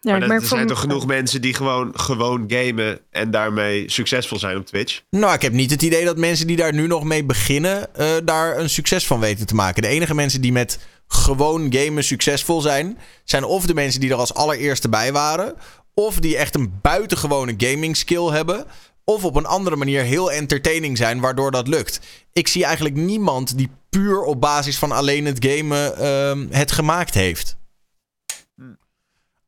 ja 0.00 0.18
maar 0.18 0.30
er 0.30 0.42
zijn 0.46 0.66
toch 0.66 0.80
genoeg 0.80 1.06
mensen 1.06 1.40
die 1.40 1.54
gewoon, 1.54 1.98
gewoon 1.98 2.44
gamen 2.46 3.00
en 3.10 3.30
daarmee 3.30 3.90
succesvol 3.90 4.38
zijn 4.38 4.56
op 4.56 4.66
Twitch? 4.66 5.00
Nou, 5.10 5.34
ik 5.34 5.42
heb 5.42 5.52
niet 5.52 5.70
het 5.70 5.82
idee 5.82 6.04
dat 6.04 6.16
mensen 6.16 6.46
die 6.46 6.56
daar 6.56 6.74
nu 6.74 6.86
nog 6.86 7.04
mee 7.04 7.24
beginnen, 7.24 7.94
eh, 7.94 8.06
daar 8.24 8.58
een 8.58 8.70
succes 8.70 9.06
van 9.06 9.20
weten 9.20 9.46
te 9.46 9.54
maken. 9.54 9.82
De 9.82 9.88
enige 9.88 10.14
mensen 10.14 10.40
die 10.40 10.52
met 10.52 10.78
gewoon 11.06 11.66
gamen 11.74 12.04
succesvol 12.04 12.60
zijn, 12.60 12.98
zijn 13.24 13.44
of 13.44 13.66
de 13.66 13.74
mensen 13.74 14.00
die 14.00 14.10
er 14.10 14.16
als 14.16 14.34
allereerste 14.34 14.88
bij 14.88 15.12
waren, 15.12 15.54
of 15.94 16.18
die 16.18 16.36
echt 16.36 16.54
een 16.54 16.72
buitengewone 16.82 17.54
gaming 17.56 17.96
skill 17.96 18.24
hebben, 18.30 18.66
of 19.04 19.24
op 19.24 19.34
een 19.36 19.46
andere 19.46 19.76
manier 19.76 20.02
heel 20.02 20.32
entertaining 20.32 20.96
zijn, 20.96 21.20
waardoor 21.20 21.50
dat 21.50 21.68
lukt. 21.68 22.00
Ik 22.32 22.48
zie 22.48 22.64
eigenlijk 22.64 22.94
niemand 22.94 23.56
die 23.58 23.70
puur 23.90 24.22
op 24.22 24.40
basis 24.40 24.78
van 24.78 24.92
alleen 24.92 25.24
het 25.24 25.46
gamen 25.46 25.96
ehm, 25.96 26.46
het 26.50 26.72
gemaakt 26.72 27.14
heeft. 27.14 27.56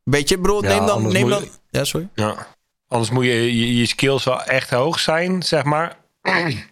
Weet 0.02 0.28
je, 0.28 0.38
bro, 0.38 0.62
Ja, 0.62 0.68
neem 0.68 0.86
dan... 0.86 1.12
Neem 1.12 1.28
dan 1.28 1.42
je- 1.42 1.50
ja, 1.70 1.84
sorry. 1.84 2.08
Ja. 2.14 2.46
Anders 2.88 3.10
moet 3.10 3.24
je, 3.24 3.56
je 3.58 3.76
je 3.76 3.86
skills 3.86 4.24
wel 4.24 4.42
echt 4.42 4.70
hoog 4.70 4.98
zijn, 5.00 5.42
zeg 5.42 5.64
maar. 5.64 5.96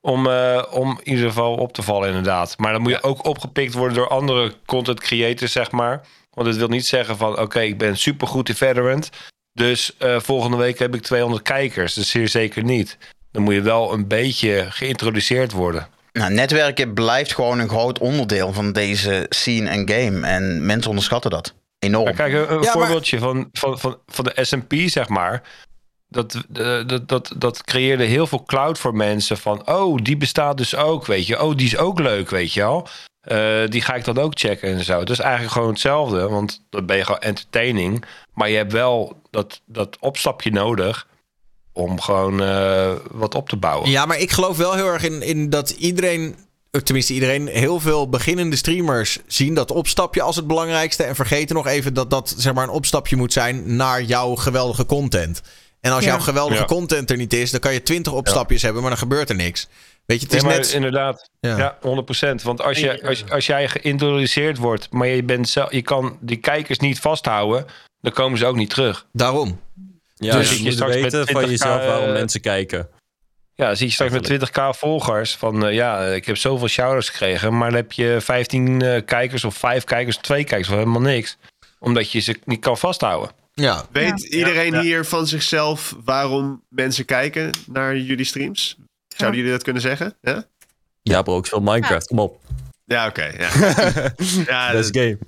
Om, 0.00 0.26
eh, 0.26 0.64
om 0.70 0.98
in 1.02 1.12
ieder 1.12 1.28
geval 1.28 1.54
op 1.54 1.72
te 1.72 1.82
vallen, 1.82 2.08
inderdaad. 2.08 2.58
Maar 2.58 2.72
dan 2.72 2.82
moet 2.82 2.90
je 2.90 3.02
ook 3.02 3.24
opgepikt 3.24 3.74
worden 3.74 3.96
door 3.96 4.08
andere 4.08 4.54
content 4.66 5.00
creators, 5.00 5.52
zeg 5.52 5.70
maar. 5.70 6.06
Want 6.30 6.46
het 6.48 6.56
wil 6.56 6.68
niet 6.68 6.86
zeggen 6.86 7.16
van, 7.16 7.38
oké, 7.38 7.60
ik 7.60 7.78
ben 7.78 7.96
supergoed 7.96 8.48
in 8.48 8.54
Veterant. 8.54 9.08
Dus 9.54 9.96
eh, 9.98 10.20
volgende 10.20 10.56
week 10.56 10.78
heb 10.78 10.94
ik 10.94 11.02
200 11.02 11.42
kijkers. 11.42 11.94
Dat 11.94 12.04
is 12.04 12.10
zeer 12.10 12.28
zeker 12.28 12.64
niet. 12.64 12.98
Dan 13.32 13.42
moet 13.42 13.54
je 13.54 13.60
wel 13.60 13.92
een 13.92 14.08
beetje 14.08 14.66
geïntroduceerd 14.68 15.52
worden. 15.52 15.88
Nou, 16.12 16.32
netwerken 16.32 16.94
blijft 16.94 17.34
gewoon 17.34 17.58
een 17.58 17.68
groot 17.68 17.98
onderdeel 17.98 18.52
van 18.52 18.72
deze 18.72 19.26
scene 19.28 19.70
en 19.70 19.88
game. 19.88 20.26
En 20.26 20.66
mensen 20.66 20.88
onderschatten 20.88 21.30
dat. 21.30 21.54
Enorm. 21.78 22.04
Maar 22.04 22.14
kijk, 22.14 22.50
een, 22.50 22.58
maar- 22.58 22.70
voorbeeldje 22.70 23.18
van, 23.18 23.48
van, 23.52 23.78
van, 23.78 23.98
van 24.06 24.24
de 24.24 24.44
S&P, 24.44 24.74
zeg 24.86 25.08
maar. 25.08 25.42
Dat, 26.08 26.34
eh, 26.34 26.86
dat, 26.86 27.08
dat, 27.08 27.34
dat 27.36 27.64
creëerde 27.64 28.04
heel 28.04 28.26
veel 28.26 28.42
cloud 28.42 28.78
voor 28.78 28.94
mensen. 28.94 29.38
Van, 29.38 29.68
oh, 29.68 29.98
die 30.02 30.16
bestaat 30.16 30.56
dus 30.56 30.76
ook, 30.76 31.06
weet 31.06 31.26
je. 31.26 31.42
Oh, 31.42 31.56
die 31.56 31.66
is 31.66 31.76
ook 31.76 31.98
leuk, 31.98 32.30
weet 32.30 32.52
je 32.52 32.60
wel. 32.60 32.88
Eh, 33.24 33.68
die 33.68 33.80
ga 33.80 33.94
ik 33.94 34.04
dan 34.04 34.18
ook 34.18 34.32
checken 34.38 34.68
en 34.76 34.84
zo. 34.84 34.98
Het 34.98 35.10
is 35.10 35.18
eigenlijk 35.18 35.52
gewoon 35.52 35.68
hetzelfde. 35.68 36.28
Want 36.28 36.62
dan 36.70 36.86
ben 36.86 36.96
je 36.96 37.04
gewoon 37.04 37.20
entertaining. 37.20 38.04
Maar 38.34 38.50
je 38.50 38.56
hebt 38.56 38.72
wel 38.72 39.20
dat, 39.30 39.60
dat 39.66 39.96
opstapje 40.00 40.50
nodig... 40.50 41.06
om 41.72 42.00
gewoon 42.00 42.42
eh, 42.42 42.92
wat 43.10 43.34
op 43.34 43.48
te 43.48 43.56
bouwen. 43.56 43.90
Ja, 43.90 44.06
maar 44.06 44.18
ik 44.18 44.30
geloof 44.30 44.56
wel 44.56 44.74
heel 44.74 44.86
erg 44.86 45.02
in, 45.02 45.22
in 45.22 45.50
dat 45.50 45.70
iedereen, 45.70 46.36
of 46.72 46.82
tenminste 46.82 47.12
iedereen, 47.12 47.46
heel 47.46 47.80
veel 47.80 48.08
beginnende 48.08 48.56
streamers 48.56 49.18
zien 49.26 49.54
dat 49.54 49.70
opstapje 49.70 50.22
als 50.22 50.36
het 50.36 50.46
belangrijkste. 50.46 51.02
En 51.02 51.14
vergeten 51.14 51.54
nog 51.56 51.66
even 51.66 51.94
dat 51.94 52.10
dat 52.10 52.34
zeg 52.36 52.54
maar 52.54 52.64
een 52.64 52.70
opstapje 52.70 53.16
moet 53.16 53.32
zijn 53.32 53.76
naar 53.76 54.02
jouw 54.02 54.34
geweldige 54.34 54.86
content. 54.86 55.42
En 55.80 55.92
als 55.92 56.04
Ja. 56.04 56.10
jouw 56.10 56.20
geweldige 56.20 56.60
Ja. 56.60 56.66
content 56.66 57.10
er 57.10 57.16
niet 57.16 57.32
is, 57.32 57.50
dan 57.50 57.60
kan 57.60 57.72
je 57.72 57.82
twintig 57.82 58.12
opstapjes 58.12 58.62
hebben, 58.62 58.80
maar 58.80 58.90
dan 58.90 58.98
gebeurt 59.00 59.28
er 59.28 59.36
niks. 59.36 59.68
Weet 60.06 60.20
je, 60.20 60.26
het 60.26 60.34
is 60.34 60.42
Nee, 60.42 60.56
net... 60.56 60.72
inderdaad. 60.72 61.30
Ja. 61.40 61.56
Ja. 61.58 61.78
100%. 62.30 62.42
Want 62.42 62.62
als, 62.62 62.78
je, 62.78 63.06
als, 63.06 63.30
als 63.30 63.46
jij 63.46 63.68
geïntroduceerd 63.68 64.58
wordt, 64.58 64.90
maar 64.90 65.06
je, 65.06 65.22
bent 65.22 65.48
zelf, 65.48 65.72
je 65.72 65.82
kan 65.82 66.18
die 66.20 66.36
kijkers 66.36 66.78
niet 66.78 67.00
vasthouden, 67.00 67.66
dan 68.00 68.12
komen 68.12 68.38
ze 68.38 68.46
ook 68.46 68.56
niet 68.56 68.70
terug. 68.70 69.06
Daarom. 69.12 69.60
Ja, 70.14 70.36
Dus 70.36 70.48
je 70.50 70.54
zit 70.72 70.80
moet 70.80 70.94
weten 70.94 71.26
van 71.26 71.42
20k, 71.42 71.48
jezelf 71.48 71.84
waarom 71.86 72.06
eh, 72.06 72.12
mensen 72.12 72.40
kijken. 72.40 72.88
Ja, 73.54 73.66
dan 73.66 73.76
zie 73.76 73.86
je 73.86 73.92
straks 73.92 74.12
met 74.12 74.50
20k 74.50 74.78
volgers 74.78 75.36
van 75.36 75.66
eh, 75.66 75.74
ja, 75.74 76.04
ik 76.06 76.26
heb 76.26 76.36
zoveel 76.36 76.68
shoutouts 76.68 77.08
gekregen, 77.08 77.56
maar 77.58 77.68
dan 77.68 77.76
heb 77.78 77.92
je 77.92 78.16
15 78.20 78.82
eh, 78.82 79.04
kijkers 79.04 79.44
of 79.44 79.54
5 79.56 79.84
kijkers 79.84 80.16
of 80.16 80.22
2 80.22 80.44
kijkers 80.44 80.68
of 80.68 80.74
helemaal 80.74 81.00
niks. 81.00 81.36
Omdat 81.78 82.10
je 82.12 82.20
ze 82.20 82.36
niet 82.44 82.60
kan 82.60 82.78
vasthouden. 82.78 83.30
Ja. 83.54 83.84
Weet 83.92 84.22
Ja. 84.22 84.36
iedereen 84.38 84.72
Ja. 84.72 84.80
hier 84.80 85.04
van 85.04 85.26
zichzelf 85.26 85.94
waarom 86.04 86.62
mensen 86.68 87.04
kijken 87.04 87.50
naar 87.66 87.96
jullie 87.96 88.24
streams? 88.24 88.76
Zouden 89.16 89.38
jullie 89.40 89.54
dat 89.54 89.62
kunnen 89.62 89.82
zeggen? 89.82 90.16
Ja, 90.20 90.44
Ja, 91.02 91.22
bro, 91.22 91.38
ik 91.38 91.46
speel 91.46 91.60
Minecraft. 91.60 92.06
Kom 92.06 92.18
op. 92.18 92.40
ja 92.84 93.06
oké. 93.06 93.24
ja. 93.24 93.48
ja, 94.46 94.72
Best 94.72 94.96
game. 94.96 95.18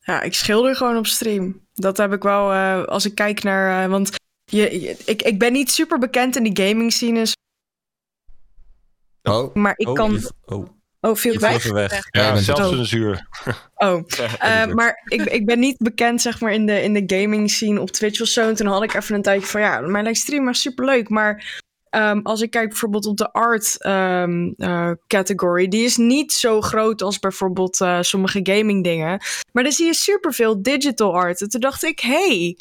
Ja, 0.00 0.22
ik 0.22 0.34
schilder 0.34 0.76
gewoon 0.76 0.96
op 0.96 1.06
stream. 1.06 1.66
Dat 1.74 1.96
heb 1.96 2.12
ik 2.12 2.22
wel, 2.22 2.52
eh, 2.52 2.84
als 2.84 3.04
ik 3.04 3.14
kijk 3.14 3.42
naar... 3.42 3.84
eh, 3.84 3.90
want 3.90 4.10
je, 4.44 4.80
je- 4.80 4.96
ik, 5.04 5.22
ik 5.22 5.38
ben 5.38 5.52
niet 5.52 5.70
super 5.70 5.98
bekend 5.98 6.36
in 6.36 6.42
die 6.52 6.66
gaming 6.66 6.92
scene. 6.92 7.26
Oh. 9.22 9.54
Maar 9.54 9.72
ik 9.76 9.88
Oh, 9.88 9.94
kan... 9.94 10.12
je- 10.12 10.32
oh. 10.44 10.68
Oh, 11.02 11.16
viel 11.16 11.38
weg? 11.38 11.64
weg. 11.70 12.06
Ja, 12.10 12.36
zelfcensuur. 12.36 13.26
Oh, 13.74 14.02
eh, 14.38 14.66
maar 14.66 15.02
ik, 15.04 15.20
ik 15.22 15.46
ben 15.46 15.58
niet 15.58 15.76
bekend 15.78 16.20
zeg 16.20 16.40
maar 16.40 16.52
in 16.52 16.66
de, 16.66 16.82
in 16.82 16.92
de 17.06 17.16
gaming 17.16 17.50
scene 17.50 17.80
op 17.80 17.90
Twitch 17.90 18.20
of 18.20 18.28
zo. 18.28 18.48
En 18.48 18.54
toen 18.54 18.66
had 18.66 18.82
ik 18.82 18.94
even 18.94 19.14
een 19.14 19.22
tijdje 19.22 19.46
van 19.46 19.60
ja, 19.60 19.80
mijn 19.80 20.04
lijkt 20.04 20.18
stream 20.18 20.44
maar 20.44 20.54
superleuk. 20.54 21.08
Maar 21.08 21.60
ehm, 21.90 22.20
als 22.22 22.40
ik 22.40 22.50
kijk 22.50 22.68
bijvoorbeeld 22.68 23.06
op 23.06 23.16
de 23.16 23.32
art 23.32 23.82
eh, 23.82 24.90
category, 25.06 25.68
die 25.68 25.84
is 25.84 25.96
niet 25.96 26.32
zo 26.32 26.60
groot 26.60 27.02
als 27.02 27.18
bijvoorbeeld 27.18 27.80
eh, 27.80 27.98
sommige 28.00 28.40
gaming 28.42 28.84
dingen. 28.84 29.22
Maar 29.52 29.62
dan 29.62 29.72
zie 29.72 29.86
je 29.86 29.94
superveel 29.94 30.62
digital 30.62 31.14
art. 31.14 31.40
En 31.40 31.48
toen 31.48 31.60
dacht 31.60 31.84
ik, 31.84 32.00
hey, 32.00 32.56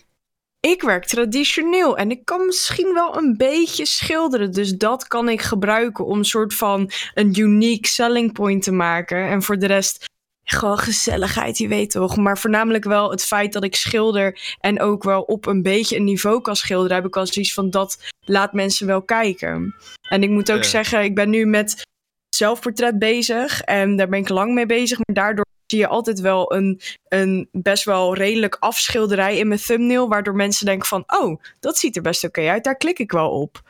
ik 0.59 0.81
werk 0.81 1.05
traditioneel 1.05 1.97
en 1.97 2.11
ik 2.11 2.25
kan 2.25 2.45
misschien 2.45 2.93
wel 2.93 3.17
een 3.17 3.37
beetje 3.37 3.85
schilderen. 3.85 4.51
Dus 4.51 4.71
dat 4.71 5.07
kan 5.07 5.29
ik 5.29 5.41
gebruiken 5.41 6.05
om 6.05 6.17
een 6.17 6.25
soort 6.25 6.53
van 6.53 6.91
een 7.13 7.39
unique 7.39 7.87
selling 7.87 8.33
point 8.33 8.63
te 8.63 8.71
maken. 8.71 9.27
En 9.27 9.43
voor 9.43 9.57
de 9.57 9.67
rest 9.67 10.05
gewoon 10.51 10.77
gezelligheid, 10.77 11.57
je 11.57 11.67
weet 11.67 11.91
toch. 11.91 12.15
Maar 12.17 12.37
voornamelijk 12.37 12.83
wel 12.83 13.11
het 13.11 13.23
feit 13.23 13.53
dat 13.53 13.63
ik 13.63 13.75
schilder 13.75 14.39
en 14.59 14.79
ook 14.81 15.03
wel 15.03 15.21
op 15.21 15.45
een 15.45 15.61
beetje 15.61 15.95
een 15.95 16.03
niveau 16.03 16.41
kan 16.41 16.55
schilderen. 16.55 16.95
Heb 16.95 17.05
ik 17.05 17.17
al 17.17 17.27
zoiets 17.27 17.53
van 17.53 17.69
dat 17.69 17.97
laat 18.25 18.53
mensen 18.53 18.87
wel 18.87 19.01
kijken. 19.01 19.75
En 20.09 20.23
ik 20.23 20.29
moet 20.29 20.51
ook 20.51 20.63
Ja. 20.63 20.69
zeggen, 20.69 21.03
ik 21.03 21.15
ben 21.15 21.29
nu 21.29 21.45
met 21.45 21.87
zelfportret 22.35 22.99
bezig 22.99 23.61
en 23.61 23.95
daar 23.95 24.09
ben 24.09 24.19
ik 24.19 24.29
lang 24.29 24.53
mee 24.53 24.65
bezig. 24.65 24.97
Maar 24.97 25.15
daardoor 25.15 25.45
zie 25.65 25.79
je 25.79 25.87
altijd 25.87 26.19
wel 26.19 26.53
een, 26.53 26.81
een 27.07 27.47
best 27.51 27.83
wel 27.83 28.15
redelijk 28.15 28.57
afschilderij 28.59 29.37
in 29.37 29.47
mijn 29.47 29.59
thumbnail. 29.59 30.07
Waardoor 30.09 30.35
mensen 30.35 30.65
denken 30.65 30.87
van, 30.87 31.03
oh, 31.07 31.41
dat 31.59 31.77
ziet 31.77 31.95
er 31.95 32.01
best 32.01 32.23
oké 32.23 32.49
uit. 32.49 32.63
Daar 32.63 32.77
klik 32.77 32.99
ik 32.99 33.11
wel 33.11 33.29
op. 33.29 33.61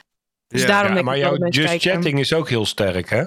Dus 0.48 0.66
daarom 0.66 0.96
Ja, 0.96 1.02
maar 1.02 1.18
jouw 1.18 1.36
just 1.38 1.68
kijken. 1.68 1.92
chatting 1.92 2.20
is 2.20 2.34
ook 2.34 2.50
heel 2.50 2.66
sterk, 2.66 3.10
hè? 3.10 3.24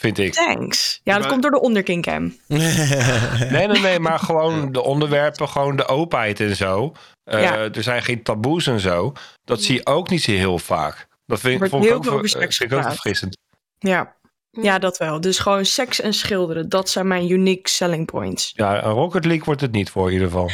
Vind 0.00 0.18
ik. 0.18 0.32
Thanks. 0.32 1.00
Ja, 1.04 1.12
dat 1.12 1.20
Maar- 1.22 1.30
komt 1.30 1.42
door 1.42 1.50
de 1.50 1.60
onderkincam. 1.60 2.34
Nee, 2.48 3.66
nee, 3.66 3.80
nee, 3.80 3.98
maar 3.98 4.18
gewoon 4.18 4.72
de 4.72 4.82
onderwerpen, 4.82 5.48
gewoon 5.48 5.76
de 5.76 5.86
openheid 5.86 6.40
en 6.40 6.56
zo. 6.56 6.92
Eh, 7.24 7.42
Ja. 7.42 7.56
Er 7.56 7.82
zijn 7.82 8.02
geen 8.02 8.22
taboes 8.22 8.66
en 8.66 8.80
zo. 8.80 9.12
Dat 9.44 9.62
zie 9.62 9.74
je 9.74 9.86
ook 9.86 10.10
niet 10.10 10.22
zo 10.22 10.32
heel 10.32 10.58
vaak. 10.58 11.06
Dat 11.26 11.40
vind, 11.40 11.68
vond 11.68 11.84
ik 11.84 11.92
ook, 11.94 12.06
eh, 12.06 12.18
vind 12.20 12.60
ik 12.60 12.72
ook 12.72 12.82
verfrissend. 12.82 13.36
Ja. 13.78 14.16
ja, 14.50 14.78
dat 14.78 14.96
wel. 14.98 15.20
Dus 15.20 15.38
gewoon 15.38 15.64
seks 15.64 16.00
en 16.00 16.12
schilderen. 16.14 16.68
Dat 16.68 16.88
zijn 16.88 17.06
mijn 17.08 17.30
unique 17.30 17.68
selling 17.70 18.06
points. 18.06 18.52
Ja, 18.54 18.84
een 18.84 18.92
Rocket 18.92 19.24
League 19.24 19.44
wordt 19.44 19.60
het 19.60 19.72
niet 19.72 19.90
voor 19.90 20.06
in 20.06 20.12
ieder 20.12 20.26
geval. 20.28 20.50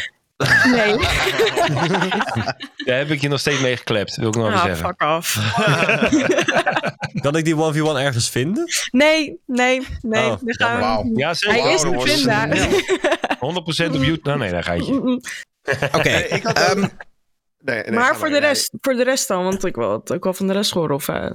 Nee. 0.64 0.96
Daar 2.86 2.98
heb 2.98 3.10
ik 3.10 3.20
je 3.20 3.28
nog 3.28 3.40
steeds 3.40 3.60
mee 3.60 3.76
geklept, 3.76 4.16
wil 4.16 4.28
ik 4.28 4.34
nog 4.34 4.46
even 4.46 4.58
Ah, 4.58 4.64
zeggen. 4.64 4.86
fuck 4.86 5.02
off. 5.02 5.34
Kan 7.24 7.36
ik 7.36 7.44
die 7.44 7.54
1v1 7.54 7.96
ergens 7.96 8.30
vinden? 8.30 8.64
Nee, 8.90 9.38
nee, 9.46 9.86
nee. 10.00 10.24
Oh, 10.30 10.36
we 10.40 10.54
gaan... 10.54 11.10
Ja, 11.14 11.34
zeker. 11.34 11.62
Hij 11.62 11.72
is 11.74 11.82
Wauw, 11.82 12.04
te 12.04 12.10
vinden. 12.10 12.58
100% 13.92 13.94
op 13.96 14.02
YouTube. 14.04 14.20
Nou, 14.22 14.38
nee, 14.38 14.50
daar 14.50 14.62
ga 14.64 14.72
je. 14.72 15.20
Oké. 15.92 16.08
ehm, 16.10 16.86
Nee, 17.58 17.82
nee, 17.82 17.90
maar 17.90 18.04
ga 18.04 18.14
voor 18.14 18.28
de, 18.28 18.38
rest, 18.38 18.70
voor 18.80 18.94
de 18.94 19.04
rest 19.04 19.28
dan, 19.28 19.42
want 19.44 19.64
ik 19.64 19.74
wil 19.76 19.92
het 19.92 20.12
ook 20.12 20.24
wel 20.24 20.34
van 20.34 20.46
de 20.46 20.52
rest 20.52 20.70
horen. 20.70 20.94
Of, 20.94 21.08
eh, 21.08 21.30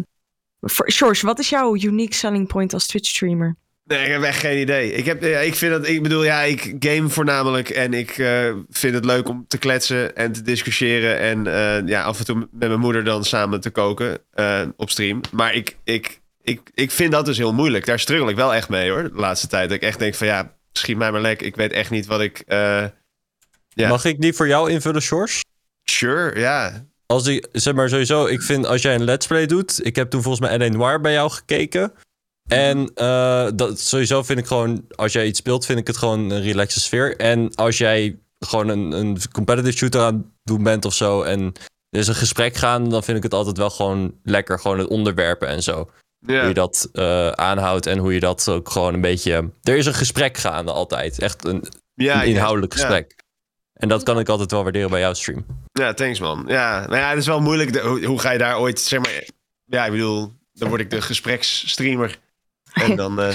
voor- 0.61 0.91
George, 0.91 1.25
wat 1.25 1.39
is 1.39 1.49
jouw 1.49 1.75
unique 1.75 2.13
selling 2.15 2.47
point 2.47 2.73
als 2.73 2.87
Twitch 2.87 3.09
streamer? 3.09 3.55
Nee, 3.91 4.05
ik 4.05 4.11
heb 4.11 4.21
echt 4.21 4.39
geen 4.39 4.59
idee. 4.59 4.93
Ik, 4.93 5.05
heb, 5.05 5.23
ja, 5.23 5.39
ik 5.39 5.55
vind 5.55 5.71
dat, 5.71 5.87
ik 5.87 6.03
bedoel, 6.03 6.23
ja, 6.23 6.41
ik 6.41 6.75
game 6.79 7.09
voornamelijk 7.09 7.69
en 7.69 7.93
ik 7.93 8.17
eh, 8.17 8.53
vind 8.69 8.93
het 8.93 9.05
leuk 9.05 9.29
om 9.29 9.45
te 9.47 9.57
kletsen 9.57 10.15
en 10.15 10.31
te 10.31 10.41
discussiëren 10.41 11.19
en 11.19 11.47
eh, 11.47 11.87
ja, 11.87 12.03
af 12.03 12.19
en 12.19 12.25
toe 12.25 12.35
met 12.35 12.67
mijn 12.67 12.79
moeder 12.79 13.03
dan 13.03 13.23
samen 13.23 13.61
te 13.61 13.69
koken 13.69 14.17
eh, 14.31 14.61
op 14.75 14.89
stream. 14.89 15.21
Maar 15.31 15.53
ik, 15.53 15.77
ik, 15.83 16.21
ik, 16.41 16.61
ik 16.73 16.91
vind 16.91 17.11
dat 17.11 17.25
dus 17.25 17.37
heel 17.37 17.53
moeilijk. 17.53 17.85
Daar 17.85 17.99
struggle 17.99 18.29
ik 18.29 18.35
wel 18.35 18.53
echt 18.53 18.69
mee 18.69 18.89
hoor, 18.91 19.03
de 19.03 19.19
laatste 19.19 19.47
tijd. 19.47 19.69
Dat 19.69 19.77
ik 19.77 19.83
echt 19.83 19.99
denk 19.99 20.15
van 20.15 20.27
ja, 20.27 20.55
schiet 20.71 20.97
mij 20.97 21.11
maar 21.11 21.21
lek. 21.21 21.41
Ik 21.41 21.55
weet 21.55 21.71
echt 21.71 21.89
niet 21.89 22.05
wat 22.05 22.21
ik... 22.21 22.43
ja. 22.47 22.93
Mag 23.87 24.05
ik 24.05 24.21
die 24.21 24.33
voor 24.33 24.47
jou 24.47 24.71
invullen, 24.71 25.01
George? 25.01 25.41
Sure, 25.83 26.39
ja. 26.39 26.85
Als 27.05 27.23
die, 27.23 27.45
zeg 27.51 27.73
maar 27.73 27.89
sowieso, 27.89 28.25
ik 28.25 28.41
vind 28.41 28.65
als 28.65 28.81
jij 28.81 28.95
een 28.95 29.03
let's 29.03 29.27
play 29.27 29.45
doet. 29.45 29.85
Ik 29.85 29.95
heb 29.95 30.09
toen 30.09 30.21
volgens 30.21 30.49
mij 30.49 30.57
L.A. 30.57 30.67
Noir 30.67 31.01
bij 31.01 31.11
jou 31.11 31.31
gekeken. 31.31 31.93
En 32.51 32.91
eh, 32.95 33.47
dat, 33.55 33.79
sowieso 33.79 34.23
vind 34.23 34.39
ik 34.39 34.45
gewoon, 34.45 34.85
als 34.95 35.13
jij 35.13 35.25
iets 35.25 35.39
speelt, 35.39 35.65
vind 35.65 35.79
ik 35.79 35.87
het 35.87 35.97
gewoon 35.97 36.29
een 36.29 36.41
relaxe 36.41 36.79
sfeer. 36.79 37.17
En 37.17 37.55
als 37.55 37.77
jij 37.77 38.19
gewoon 38.39 38.67
een, 38.67 38.91
een 38.91 39.17
competitive 39.31 39.77
shooter 39.77 40.01
aan 40.01 40.13
het 40.15 40.25
doen 40.43 40.63
bent 40.63 40.85
of 40.85 40.93
zo. 40.93 41.21
En 41.21 41.53
er 41.89 41.99
is 41.99 42.07
een 42.07 42.15
gesprek 42.15 42.55
gaan, 42.55 42.89
dan 42.89 43.03
vind 43.03 43.17
ik 43.17 43.23
het 43.23 43.33
altijd 43.33 43.57
wel 43.57 43.69
gewoon 43.69 44.15
lekker. 44.23 44.59
Gewoon 44.59 44.79
het 44.79 44.87
onderwerpen 44.87 45.47
en 45.47 45.63
zo. 45.63 45.89
Hoe 46.39 46.47
je 46.47 46.53
dat 46.53 46.89
eh, 46.93 47.29
aanhoudt 47.29 47.85
en 47.85 47.97
hoe 47.97 48.13
je 48.13 48.19
dat 48.19 48.49
ook 48.49 48.69
gewoon 48.69 48.93
een 48.93 49.01
beetje. 49.01 49.49
Er 49.63 49.77
is 49.77 49.85
een 49.85 49.93
gesprek 49.93 50.37
gaande 50.37 50.71
altijd. 50.71 51.19
Echt 51.19 51.45
een, 51.45 51.63
Ja, 51.93 52.21
een 52.23 52.29
inhoudelijk 52.29 52.73
gesprek. 52.73 53.15
En 53.73 53.87
dat 53.89 54.03
kan 54.03 54.19
ik 54.19 54.29
altijd 54.29 54.51
wel 54.51 54.63
waarderen 54.63 54.89
bij 54.89 54.99
jouw 54.99 55.13
stream. 55.13 55.45
Ja, 55.71 55.93
thanks 55.93 56.19
man. 56.19 56.43
Ja, 56.47 56.85
maar 56.89 56.99
ja, 56.99 57.09
het 57.09 57.17
is 57.17 57.25
wel 57.25 57.41
moeilijk. 57.41 57.73
De- 57.73 57.79
hoe, 57.79 58.05
hoe 58.05 58.19
ga 58.19 58.31
je 58.31 58.37
daar 58.37 58.59
ooit, 58.59 58.79
zeg 58.79 58.99
maar... 58.99 59.23
Ja, 59.65 59.85
ik 59.85 59.91
bedoel, 59.91 60.33
dan 60.53 60.69
word 60.69 60.81
ik 60.81 60.89
de 60.89 61.01
gespreksstreamer. 61.01 62.19
En 62.73 62.95
dan... 63.01 63.21
eh, 63.21 63.31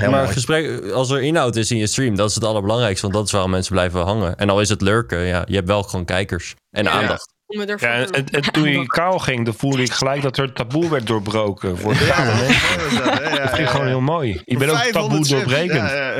Ja, 0.00 0.10
maar 0.10 0.28
gesprek, 0.28 0.90
als 0.90 1.10
er 1.10 1.22
inhoud 1.22 1.56
is 1.56 1.70
in 1.70 1.76
je 1.76 1.86
stream, 1.86 2.16
dat 2.16 2.28
is 2.28 2.34
het 2.34 2.44
allerbelangrijkste. 2.44 3.02
Want 3.02 3.14
dat 3.14 3.26
is 3.26 3.32
waarom 3.32 3.50
mensen 3.50 3.72
blijven 3.72 4.00
hangen. 4.00 4.36
En 4.36 4.50
al 4.50 4.60
is 4.60 4.68
het 4.68 4.80
lurken, 4.80 5.18
ja, 5.20 5.42
je 5.46 5.54
hebt 5.54 5.66
wel 5.68 5.82
gewoon 5.82 6.04
kijkers 6.04 6.54
en 6.70 6.84
Ja. 6.84 6.90
aandacht. 6.90 7.32
Ja, 7.46 7.94
en, 7.94 8.10
en, 8.10 8.26
en 8.30 8.42
toen 8.52 8.68
je 8.70 8.86
kaal 8.86 9.18
ging, 9.18 9.44
dan 9.44 9.54
voelde 9.54 9.82
ik 9.82 9.92
gelijk 9.92 10.22
dat 10.22 10.36
er 10.36 10.44
het 10.44 10.54
taboe 10.54 10.88
werd 10.88 11.06
doorbroken. 11.06 11.78
Voor 11.78 11.92
de 11.92 12.34
mensen. 12.38 13.04
Dat 13.40 13.48
vind 13.48 13.58
ik 13.58 13.68
gewoon 13.68 13.86
heel 13.86 14.00
mooi. 14.00 14.40
Ik 14.44 14.58
ben 14.58 14.68
ook 14.70 14.76
500 14.76 15.28
taboe 15.28 15.38
doorbrekend. 15.38 15.90
Ja, 15.90 16.12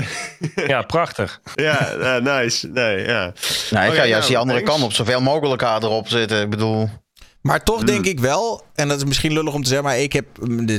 Ja, 0.56 0.64
ja. 0.66 0.82
prachtig. 0.82 1.40
Ja, 1.54 1.88
ja, 2.00 2.18
nice. 2.18 2.68
Nee, 2.68 2.98
ja. 3.06 3.32
Nou, 3.70 3.84
ik 3.84 3.90
Oh 3.90 3.96
ga 3.96 4.02
ja, 4.02 4.04
juist 4.08 4.28
die 4.28 4.38
andere 4.38 4.58
thanks. 4.58 4.72
kant 4.72 4.84
op 4.84 4.92
zoveel 4.92 5.20
mogelijk 5.20 5.62
haar 5.62 5.82
erop 5.82 6.08
zitten. 6.08 6.40
Ik 6.42 6.50
bedoel... 6.50 6.88
Maar 7.42 7.62
toch 7.62 7.82
denk 7.84 7.98
Hmm. 8.00 8.08
ik 8.10 8.20
wel, 8.20 8.62
en 8.74 8.88
dat 8.88 8.96
is 8.96 9.04
misschien 9.04 9.32
lullig 9.32 9.54
om 9.54 9.62
te 9.62 9.68
zeggen, 9.68 9.86
maar 9.86 9.98
ik 9.98 10.12
heb, 10.12 10.26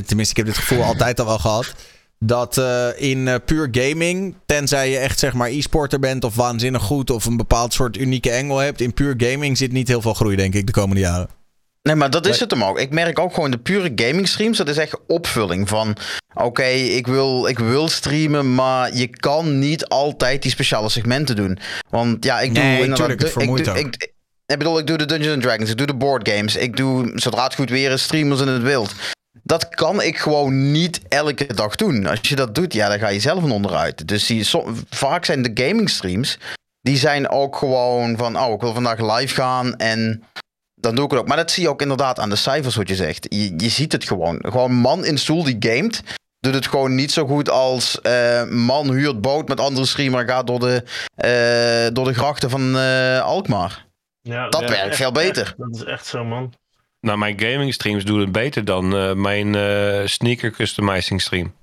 tenminste, 0.06 0.30
ik 0.30 0.36
heb 0.36 0.46
dit 0.46 0.56
gevoel 0.58 0.82
altijd 0.92 1.20
al 1.20 1.26
wel 1.26 1.38
gehad. 1.38 1.72
Dat 2.18 2.58
eh, 2.58 2.86
in 2.96 3.28
eh, 3.28 3.34
puur 3.44 3.68
gaming, 3.70 4.34
tenzij 4.46 4.90
je 4.90 4.98
echt 4.98 5.18
zeg 5.18 5.32
maar 5.32 5.48
e-sporter 5.48 5.98
bent 5.98 6.24
of 6.24 6.34
waanzinnig 6.34 6.82
goed 6.82 7.10
of 7.10 7.24
een 7.24 7.36
bepaald 7.36 7.72
soort 7.72 7.96
unieke 7.96 8.30
engel 8.30 8.58
hebt, 8.58 8.80
in 8.80 8.94
puur 8.94 9.14
gaming 9.16 9.58
zit 9.58 9.72
niet 9.72 9.88
heel 9.88 10.00
veel 10.00 10.14
groei, 10.14 10.36
denk 10.36 10.54
ik, 10.54 10.66
de 10.66 10.72
komende 10.72 11.00
jaren. 11.00 11.28
Nee, 11.82 11.94
maar 11.94 12.10
dat 12.10 12.26
is 12.26 12.40
het 12.40 12.50
hem 12.50 12.64
ook. 12.64 12.78
Ik 12.78 12.90
merk 12.90 13.18
ook 13.18 13.34
gewoon 13.34 13.50
de 13.50 13.58
pure 13.58 13.92
gaming 13.96 14.28
streams. 14.28 14.58
Dat 14.58 14.68
is 14.68 14.76
echt 14.76 14.96
opvulling 15.06 15.68
van... 15.68 15.96
Oké, 16.34 16.64
ik, 16.64 17.06
wil, 17.06 17.46
ik 17.46 17.58
wil 17.58 17.88
streamen, 17.88 18.54
maar 18.54 18.96
je 18.96 19.08
kan 19.08 19.58
niet 19.58 19.86
altijd 19.88 20.42
die 20.42 20.50
speciale 20.50 20.88
segmenten 20.88 21.36
doen. 21.36 21.58
Want 21.90 22.24
ja, 22.24 22.40
ik 22.40 22.54
doe 22.54 22.62
Nee, 22.64 22.72
inderdaad... 22.72 22.96
tuurlijk, 22.98 23.18
het 23.20 23.28
ik, 23.28 23.34
vermoeit 23.34 23.64
doe- 23.64 23.74
ook. 23.74 23.80
ik, 23.80 24.12
ik 24.52 24.58
bedoel, 24.58 24.78
ik 24.78 24.86
doe 24.86 24.96
de 24.96 25.06
Dungeons 25.06 25.42
Dragons, 25.42 25.70
ik 25.70 25.76
doe 25.76 25.86
de 25.86 25.94
board 25.94 26.28
games. 26.28 26.56
Ik 26.56 26.76
doe, 26.76 27.12
zodra 27.14 27.44
het 27.44 27.54
goed 27.54 27.70
weer 27.70 27.90
is, 27.90 28.02
streamers 28.02 28.40
in 28.40 28.48
het 28.48 28.62
wild. 28.62 28.94
Dat 29.42 29.68
kan 29.68 30.02
ik 30.02 30.18
gewoon 30.18 30.72
niet 30.72 31.00
elke 31.08 31.54
dag 31.54 31.76
doen. 31.76 32.06
Als 32.06 32.18
je 32.22 32.36
dat 32.36 32.54
doet, 32.54 32.72
ja, 32.72 32.88
dan 32.88 32.98
ga 32.98 33.08
je 33.08 33.20
zelf 33.20 33.42
een 33.42 33.50
onderuit. 33.50 34.08
Dus 34.08 34.26
die, 34.26 34.48
vaak 34.90 35.24
zijn 35.24 35.42
de 35.42 35.64
gaming 35.64 35.90
streams... 35.90 36.38
Die 36.80 36.96
zijn 36.96 37.28
ook 37.28 37.56
gewoon 37.56 38.16
van... 38.16 38.38
Oh, 38.38 38.52
ik 38.52 38.60
wil 38.60 38.72
vandaag 38.72 39.18
live 39.18 39.34
gaan 39.34 39.76
en 39.76 40.22
dan 40.74 40.94
doe 40.94 41.04
ik 41.04 41.10
het 41.10 41.20
ook. 41.20 41.28
Maar 41.28 41.36
dat 41.36 41.50
zie 41.50 41.62
je 41.62 41.68
ook 41.68 41.82
inderdaad 41.82 42.18
aan 42.18 42.30
de 42.30 42.36
cijfers 42.36 42.76
wat 42.76 42.88
je 42.88 42.94
zegt. 42.94 43.26
Je, 43.28 43.68
ziet 43.68 43.92
het 43.92 44.04
gewoon. 44.04 44.38
Gewoon 44.40 44.72
man 44.72 45.04
in 45.04 45.18
stoel 45.18 45.44
die 45.44 45.56
gamet. 45.58 46.02
Doet 46.38 46.54
het 46.54 46.66
gewoon 46.66 46.94
niet 46.94 47.12
zo 47.12 47.26
goed 47.26 47.50
als 47.50 48.00
eh, 48.00 48.44
man 48.44 48.90
huurt 48.90 49.20
boot 49.20 49.48
met 49.48 49.60
andere 49.60 49.86
streamer 49.86 50.28
gaat 50.28 50.46
door 50.46 50.60
de, 50.60 50.82
eh, 51.14 51.94
door 51.94 52.04
de 52.04 52.14
grachten 52.14 52.50
van 52.50 52.78
eh, 52.78 53.20
Alkmaar. 53.20 53.86
Ja, 54.22 54.48
Dat 54.48 54.60
ja, 54.60 54.68
werkt 54.68 54.86
echt, 54.86 54.96
veel 54.96 55.12
beter. 55.12 55.42
echt. 55.42 55.54
dat 55.56 55.74
is 55.74 55.84
echt 55.84 56.06
zo, 56.06 56.24
man. 56.24 56.52
Nou, 57.00 57.18
mijn 57.18 57.40
gaming 57.40 57.74
streams 57.74 58.04
doen 58.04 58.20
het 58.20 58.32
beter 58.32 58.64
dan 58.64 58.96
eh, 58.96 59.12
mijn 59.12 59.54
eh, 59.54 60.06
sneaker 60.06 60.50
customizing 60.50 61.20
stream. 61.22 61.54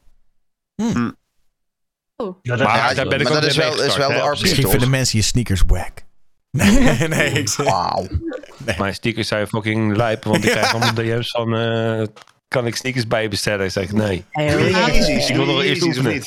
Ja, 2.42 2.56
dat- 2.56 2.68
Maar 2.68 2.78
Ja, 2.78 2.94
daar 2.94 3.08
ben 3.08 3.20
ik 3.20 3.24
maar 3.28 3.36
ook 3.36 3.42
dat 3.42 3.50
is 3.50 3.56
wel- 3.58 3.82
is 3.84 3.96
wel 3.98 4.10
de. 4.10 4.16
RP 4.16 4.40
Misschien 4.40 4.70
vinden 4.70 4.90
mensen 4.90 5.18
je 5.18 5.24
sneakers 5.24 5.62
wack. 5.68 5.92
Nee, 6.52 7.08
nee, 7.18 7.32
ik 7.32 7.50
zeg- 7.50 7.66
Wauw. 7.66 8.08
Mijn 8.78 8.94
stickers 8.94 9.28
zijn 9.28 9.48
fucking 9.48 9.96
lijp, 9.96 10.24
want 10.24 10.44
ik 10.44 10.52
krijg 10.52 10.72
allemaal 10.74 10.94
DM's 10.94 11.30
van... 11.32 11.56
eh, 11.58 12.08
kan 12.48 12.66
ik 12.68 12.76
sneakers 12.76 13.08
bij 13.08 13.22
je 13.22 13.28
bestellen? 13.28 13.66
Ik 13.66 13.72
zeg 13.72 13.92
nee. 13.92 14.26
Easy, 14.32 15.12
Ik 15.12 15.36
wil 15.36 15.46
nog 15.46 15.62
eerst 15.64 15.82
oefenen. 15.82 16.24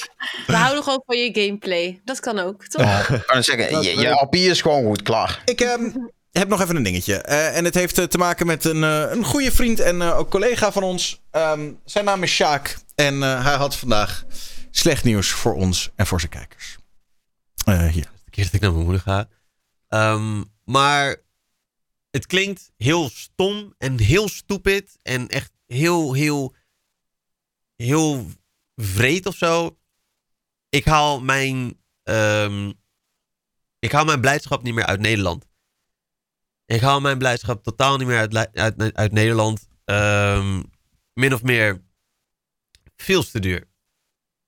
We 0.46 0.56
houden 0.56 0.82
gewoon 0.82 1.02
van 1.06 1.16
je 1.18 1.30
gameplay. 1.44 2.00
Dat 2.04 2.20
kan 2.20 2.38
ook, 2.38 2.66
toch? 2.66 3.08
Ik 3.08 3.26
kan 3.26 3.42
zeggen, 3.42 3.82
je, 3.82 3.96
je 4.00 4.08
RP 4.08 4.34
is 4.34 4.62
gewoon 4.62 4.84
goed, 4.84 5.02
klaar. 5.02 5.42
Ik 5.44 5.60
ehm, 5.60 5.90
heb 6.38 6.48
nog 6.48 6.60
even 6.60 6.76
een 6.76 6.82
dingetje. 6.82 7.16
Eh, 7.16 7.56
en 7.56 7.64
het 7.64 7.74
heeft 7.74 7.98
eh, 7.98 8.04
te 8.04 8.18
maken 8.18 8.46
met 8.46 8.64
een, 8.64 8.84
eh, 8.84 9.10
een 9.10 9.24
goede 9.24 9.52
vriend 9.52 9.80
en 9.80 10.02
ook 10.02 10.30
collega 10.30 10.72
van 10.72 10.82
ons. 10.82 11.22
Ehm, 11.30 11.72
zijn 11.84 12.04
naam 12.04 12.22
is 12.22 12.30
Sjaak. 12.30 12.78
En 12.94 13.20
hij 13.20 13.54
had 13.54 13.76
vandaag 13.76 14.24
slecht 14.70 15.04
nieuws 15.04 15.30
voor 15.30 15.54
ons 15.54 15.90
en 15.94 16.06
voor 16.06 16.20
zijn 16.20 16.32
kijkers. 16.32 16.76
Hier. 17.64 18.10
de 18.24 18.30
keer 18.30 18.44
dat 18.44 18.52
ik 18.52 18.60
naar 18.60 18.72
mijn 18.72 18.84
moeder 18.84 19.02
ga. 19.02 19.28
Ehm, 19.88 20.42
maar 20.64 21.16
het 22.10 22.26
klinkt 22.26 22.70
heel 22.76 23.10
stom 23.10 23.74
en 23.78 24.00
heel 24.00 24.28
stupid 24.28 24.98
en 25.02 25.28
echt 25.28 25.52
heel, 25.66 26.12
heel, 26.12 26.54
heel 27.76 28.30
vreed 28.76 29.26
of 29.26 29.36
zo. 29.36 29.76
Ik 30.68 30.84
haal 30.84 31.20
mijn, 31.20 31.80
ehm, 32.02 32.72
ik 33.78 33.92
haal 33.92 34.04
mijn 34.04 34.20
blijdschap 34.20 34.62
niet 34.62 34.74
meer 34.74 34.86
uit 34.86 35.00
Nederland. 35.00 35.44
Ik 36.72 36.80
haal 36.80 37.00
mijn 37.00 37.18
blijdschap 37.18 37.62
totaal 37.62 37.96
niet 37.96 38.06
meer 38.06 38.18
uit, 38.18 38.54
uit, 38.54 38.94
uit 38.94 39.12
Nederland. 39.12 39.68
Ehm, 39.84 40.62
min 41.14 41.34
of 41.34 41.42
meer 41.42 41.82
veel 42.96 43.24
te 43.24 43.40
duur. 43.40 43.68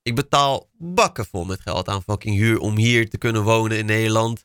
Ik 0.03 0.15
betaal 0.15 0.71
bakken 0.79 1.27
vol 1.27 1.45
met 1.45 1.61
geld 1.61 1.89
aan 1.89 2.03
fucking 2.03 2.37
huur 2.37 2.59
om 2.59 2.77
hier 2.77 3.11
te 3.11 3.19
kunnen 3.19 3.43
wonen 3.43 3.79
in 3.79 3.87
Nederland. 3.87 4.45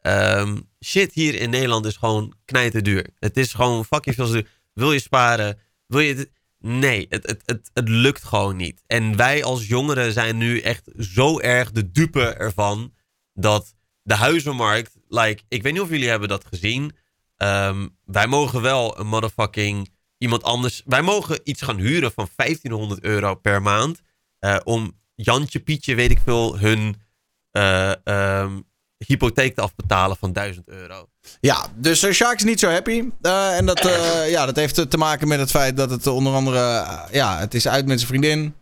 Ehm, 0.00 0.58
shit 0.84 1.12
hier 1.12 1.34
in 1.34 1.50
Nederland 1.50 1.86
is 1.86 1.96
gewoon 1.96 2.34
knijterduur. 2.44 3.06
Het 3.18 3.36
is 3.36 3.54
gewoon 3.54 3.84
fucking 3.84 4.14
veel 4.14 4.26
te 4.26 4.32
duur. 4.32 4.48
Wil 4.72 4.92
je 4.92 5.00
sparen? 5.00 5.58
Wil 5.86 6.00
je? 6.00 6.30
Nee, 6.58 7.06
het, 7.08 7.26
het, 7.26 7.42
het, 7.46 7.70
het 7.72 7.88
lukt 7.88 8.24
gewoon 8.24 8.56
niet. 8.56 8.82
En 8.86 9.16
wij 9.16 9.44
als 9.44 9.66
jongeren 9.66 10.12
zijn 10.12 10.36
nu 10.36 10.60
echt 10.60 10.88
zo 10.98 11.40
erg 11.40 11.70
de 11.70 11.90
dupe 11.90 12.32
ervan 12.32 12.94
dat 13.32 13.74
de 14.02 14.14
huizenmarkt, 14.14 14.96
like, 15.08 15.42
ik 15.48 15.62
weet 15.62 15.72
niet 15.72 15.82
of 15.82 15.88
jullie 15.88 16.08
hebben 16.08 16.28
dat 16.28 16.44
gezien. 16.44 16.92
Ehm, 17.40 17.88
wij 18.04 18.26
mogen 18.26 18.62
wel 18.62 18.98
een 18.98 19.06
motherfucking 19.06 19.90
iemand 20.18 20.42
anders. 20.42 20.82
Wij 20.84 21.02
mogen 21.02 21.40
iets 21.44 21.62
gaan 21.62 21.76
huren 21.78 22.12
van 22.12 22.28
1500 22.36 23.02
euro 23.02 23.34
per 23.34 23.62
maand. 23.62 24.00
eh, 24.38 24.56
om 24.64 24.98
Jantje, 25.14 25.60
Pietje, 25.60 25.94
weet 25.94 26.10
ik 26.10 26.18
veel, 26.24 26.58
hun 26.58 27.02
eh, 27.50 28.06
ehm, 28.06 28.60
hypotheek 29.06 29.54
te 29.54 29.60
afbetalen 29.60 30.16
van 30.16 30.32
1000 30.32 30.68
euro. 30.68 31.08
Ja, 31.40 31.66
dus 31.74 32.02
uh, 32.04 32.12
Sjaak 32.12 32.36
is 32.36 32.44
niet 32.44 32.60
zo 32.60 32.70
happy. 32.70 33.04
Eh, 33.20 33.56
en 33.56 33.66
dat, 33.66 33.78
eh, 33.84 34.30
ja, 34.30 34.46
dat 34.46 34.56
heeft 34.56 34.90
te 34.90 34.96
maken 34.96 35.28
met 35.28 35.38
het 35.38 35.50
feit 35.50 35.76
dat 35.76 35.90
het 35.90 36.06
onder 36.06 36.32
andere... 36.34 36.58
eh, 36.58 37.02
ja, 37.12 37.38
het 37.38 37.54
is 37.54 37.68
uit 37.68 37.86
met 37.86 37.96
zijn 38.00 38.08
vriendin. 38.10 38.54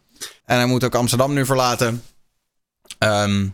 En 0.45 0.57
hij 0.57 0.67
moet 0.67 0.85
ook 0.85 0.95
Amsterdam 0.95 1.33
nu 1.35 1.47
verlaten. 1.47 2.03
Ehm, 2.99 3.49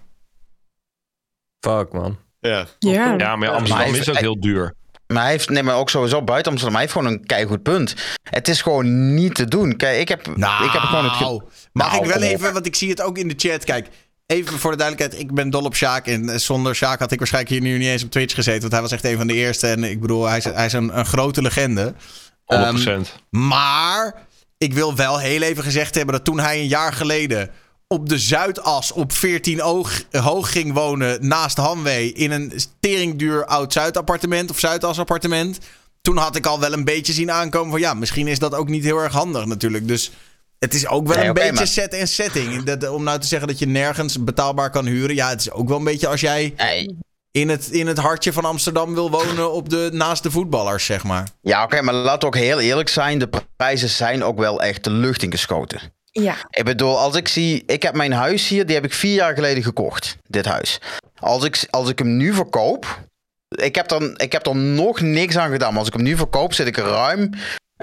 Fuck, 1.60 1.92
man. 1.92 2.18
Ja. 2.40 2.66
Ja. 2.78 2.92
Ja, 2.92 3.16
maar 3.16 3.26
ja, 3.26 3.36
Maar 3.36 3.50
Amsterdam 3.50 3.94
is 3.94 4.08
ook 4.10 4.16
heel 4.16 4.40
duur. 4.40 4.74
Maar 5.06 5.22
hij 5.22 5.30
heeft, 5.30 5.48
nee, 5.48 5.62
maar 5.62 5.76
ook 5.76 5.90
sowieso 5.90 6.22
buiten 6.22 6.50
Amsterdam, 6.52 6.78
hij 6.78 6.86
heeft 6.88 6.98
gewoon 6.98 7.12
een 7.12 7.26
keigoed 7.26 7.62
punt. 7.62 7.94
Het 8.30 8.48
is 8.48 8.62
gewoon 8.62 9.14
niet 9.14 9.34
te 9.34 9.44
doen. 9.44 9.76
Kijk, 9.76 10.00
ik 10.00 10.08
heb, 10.08 10.36
nou, 10.36 10.64
ik 10.64 10.72
heb 10.72 10.82
gewoon 10.82 11.04
het... 11.04 11.12
ge- 11.12 11.24
mag 11.72 11.90
Nou, 11.90 12.02
ik 12.02 12.08
wel 12.10 12.18
kom 12.18 12.26
op. 12.28 12.34
even, 12.34 12.52
want 12.52 12.66
ik 12.66 12.74
zie 12.74 12.90
het 12.90 13.00
ook 13.02 13.18
in 13.18 13.28
de 13.28 13.34
chat. 13.36 13.64
Kijk, 13.64 13.88
even 14.26 14.58
voor 14.58 14.70
de 14.70 14.76
duidelijkheid. 14.76 15.22
Ik 15.22 15.34
ben 15.34 15.50
dol 15.50 15.62
op 15.64 15.74
Sjaak. 15.76 16.06
En 16.06 16.28
eh, 16.28 16.36
zonder 16.38 16.74
Sjaak 16.74 16.98
had 16.98 17.12
ik 17.12 17.18
waarschijnlijk 17.18 17.54
hier 17.54 17.62
nu 17.70 17.78
niet 17.78 17.88
eens 17.88 18.04
op 18.04 18.10
Twitch 18.10 18.34
gezeten. 18.34 18.60
Want 18.60 18.72
hij 18.72 18.80
was 18.82 18.92
echt 18.92 19.04
een 19.04 19.16
van 19.16 19.26
de 19.26 19.34
eerste. 19.34 19.66
En 19.66 19.84
ik 19.84 20.00
bedoel, 20.00 20.24
hij 20.26 20.36
is, 20.38 20.44
hij 20.44 20.66
is 20.66 20.72
een, 20.72 20.98
een 20.98 21.06
grote 21.06 21.42
legende. 21.42 21.92
100%. 21.94 21.96
Ehm, 22.44 23.02
maar 23.30 24.14
ik 24.58 24.72
wil 24.74 24.94
wel 24.96 25.18
heel 25.18 25.42
even 25.42 25.62
gezegd 25.64 25.94
hebben 25.94 26.14
dat 26.14 26.24
toen 26.24 26.38
hij 26.40 26.58
een 26.58 26.66
jaar 26.68 26.92
geleden 26.92 27.50
op 27.94 28.08
de 28.08 28.18
Zuidas 28.18 28.92
op 28.92 29.12
14 29.12 29.62
oog, 29.62 30.02
hoog 30.10 30.52
ging 30.52 30.72
wonen 30.72 31.26
naast 31.28 31.56
Hanwee 31.56 32.12
in 32.12 32.30
een 32.30 32.52
teringduur 32.80 33.44
oud 33.46 33.72
Zuidappartement 33.72 34.50
of 34.50 34.58
Zuidas 34.58 34.98
appartement. 34.98 35.58
Toen 36.02 36.16
had 36.16 36.36
ik 36.36 36.46
al 36.46 36.60
wel 36.60 36.72
een 36.72 36.84
beetje 36.84 37.12
zien 37.12 37.30
aankomen 37.30 37.70
van 37.70 37.80
ja, 37.80 37.94
misschien 37.94 38.28
is 38.28 38.38
dat 38.38 38.54
ook 38.54 38.68
niet 38.68 38.84
heel 38.84 38.98
erg 38.98 39.12
handig 39.12 39.44
natuurlijk. 39.44 39.88
Dus 39.88 40.10
het 40.58 40.74
is 40.74 40.86
ook 40.86 41.06
wel 41.06 41.16
Nee, 41.16 41.26
een 41.26 41.34
beetje 41.34 41.52
maar- 41.52 41.66
set 41.66 41.94
en 41.94 42.08
setting. 42.08 42.62
Dat, 42.62 42.88
om 42.88 43.02
nou 43.02 43.18
te 43.20 43.26
zeggen 43.26 43.48
dat 43.48 43.58
je 43.58 43.66
nergens 43.66 44.24
betaalbaar 44.24 44.70
kan 44.70 44.86
huren. 44.86 45.14
Ja, 45.14 45.28
het 45.28 45.40
is 45.40 45.50
ook 45.50 45.68
wel 45.68 45.78
een 45.78 45.84
beetje 45.84 46.08
als 46.08 46.20
jij 46.20 46.54
Nee. 46.56 46.98
in 47.30 47.48
het, 47.48 47.70
in 47.70 47.86
het 47.86 47.98
hartje 47.98 48.32
van 48.32 48.44
Amsterdam 48.44 48.94
wil 48.94 49.10
wonen 49.10 49.52
op 49.52 49.68
de, 49.68 49.88
naast 49.92 50.22
de 50.22 50.30
voetballers, 50.30 50.84
zeg 50.84 51.04
maar. 51.04 51.28
Ja, 51.40 51.62
oké, 51.62 51.82
maar 51.82 52.02
we 52.02 52.20
ook 52.26 52.36
heel 52.36 52.60
eerlijk 52.60 52.88
zijn. 52.88 53.18
De 53.18 53.28
prijzen 53.56 53.88
zijn 53.88 54.24
ook 54.24 54.38
wel 54.38 54.62
echt 54.62 54.84
de 54.84 54.90
lucht 54.90 55.22
ingeschoten. 55.22 55.80
Ja. 56.22 56.36
Ik 56.50 56.64
bedoel, 56.64 56.98
als 56.98 57.16
ik 57.16 57.28
zie... 57.28 57.62
Ik 57.66 57.82
heb 57.82 57.94
mijn 57.94 58.12
huis 58.12 58.48
hier, 58.48 58.66
die 58.66 58.74
heb 58.74 58.84
ik 58.84 58.92
vier 58.92 59.14
jaar 59.14 59.34
geleden 59.34 59.62
gekocht. 59.62 60.16
Dit 60.26 60.44
huis. 60.44 60.80
Als 61.18 61.44
ik, 61.44 61.66
als 61.70 61.90
ik 61.90 61.98
hem 61.98 62.16
nu 62.16 62.32
verkoop... 62.32 63.02
Ik 63.48 63.74
heb, 63.74 63.90
er, 63.90 64.20
ik 64.20 64.32
heb 64.32 64.46
er 64.46 64.56
nog 64.56 65.00
niks 65.00 65.36
aan 65.36 65.50
gedaan. 65.50 65.70
Maar 65.70 65.78
als 65.78 65.88
ik 65.88 65.94
hem 65.94 66.02
nu 66.02 66.16
verkoop, 66.16 66.52
zit 66.52 66.66
ik 66.66 66.76
ruim 66.76 67.30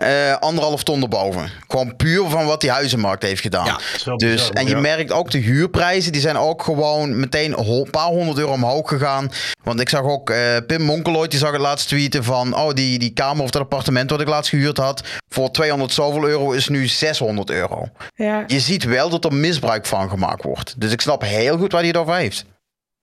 eh, 0.02 0.38
anderhalf 0.40 0.84
ton 0.84 1.02
erboven. 1.02 1.52
Gewoon 1.68 1.96
puur 1.96 2.30
van 2.30 2.46
wat 2.46 2.62
die 2.62 2.72
huizenmarkt 2.72 3.24
heeft 3.24 3.42
gedaan. 3.42 3.66
Ja, 3.66 3.80
Dus, 4.04 4.36
bizar, 4.36 4.50
en 4.50 4.68
je 4.68 4.76
ja. 4.76 4.80
merkt 4.80 5.12
ook 5.12 5.32
de 5.32 5.38
huurprijzen, 5.38 6.12
die 6.12 6.22
zijn 6.22 6.38
ook 6.38 6.64
gewoon 6.64 7.20
meteen 7.20 7.60
een 7.60 7.88
paar 7.92 8.08
honderd 8.08 8.38
euro 8.38 8.52
omhoog 8.52 8.90
gegaan. 8.90 9.32
Want 9.64 9.80
ik 9.80 9.90
zag 9.90 10.04
ook 10.04 10.30
eh, 10.30 10.58
Pim 10.68 10.82
Monkeloid, 10.82 11.32
die 11.32 11.40
zag 11.40 11.52
het 11.52 11.62
laatst 11.62 11.88
tweeten 11.88 12.24
van, 12.24 12.56
oh 12.56 12.74
die, 12.74 13.00
die 13.00 13.14
kamer 13.14 13.44
of 13.44 13.50
dat 13.50 13.62
appartement 13.62 14.10
wat 14.10 14.22
ik 14.22 14.28
laatst 14.28 14.50
gehuurd 14.50 14.78
had, 14.78 15.04
voor 15.30 15.52
200 15.52 15.94
zoveel 15.94 16.28
euro 16.28 16.52
is 16.52 16.68
nu 16.68 16.88
600 16.88 17.50
euro. 17.50 17.88
Ja. 18.16 18.44
Je 18.48 18.60
ziet 18.60 18.84
wel 18.84 19.10
dat 19.10 19.26
er 19.26 19.34
misbruik 19.34 19.86
van 19.86 20.10
gemaakt 20.10 20.44
wordt. 20.44 20.74
Dus 20.78 20.92
ik 20.92 21.02
snap 21.02 21.22
heel 21.22 21.58
goed 21.58 21.72
waar 21.72 21.82
hij 21.82 21.90
het 21.90 22.00
over 22.00 22.16
heeft. 22.16 22.46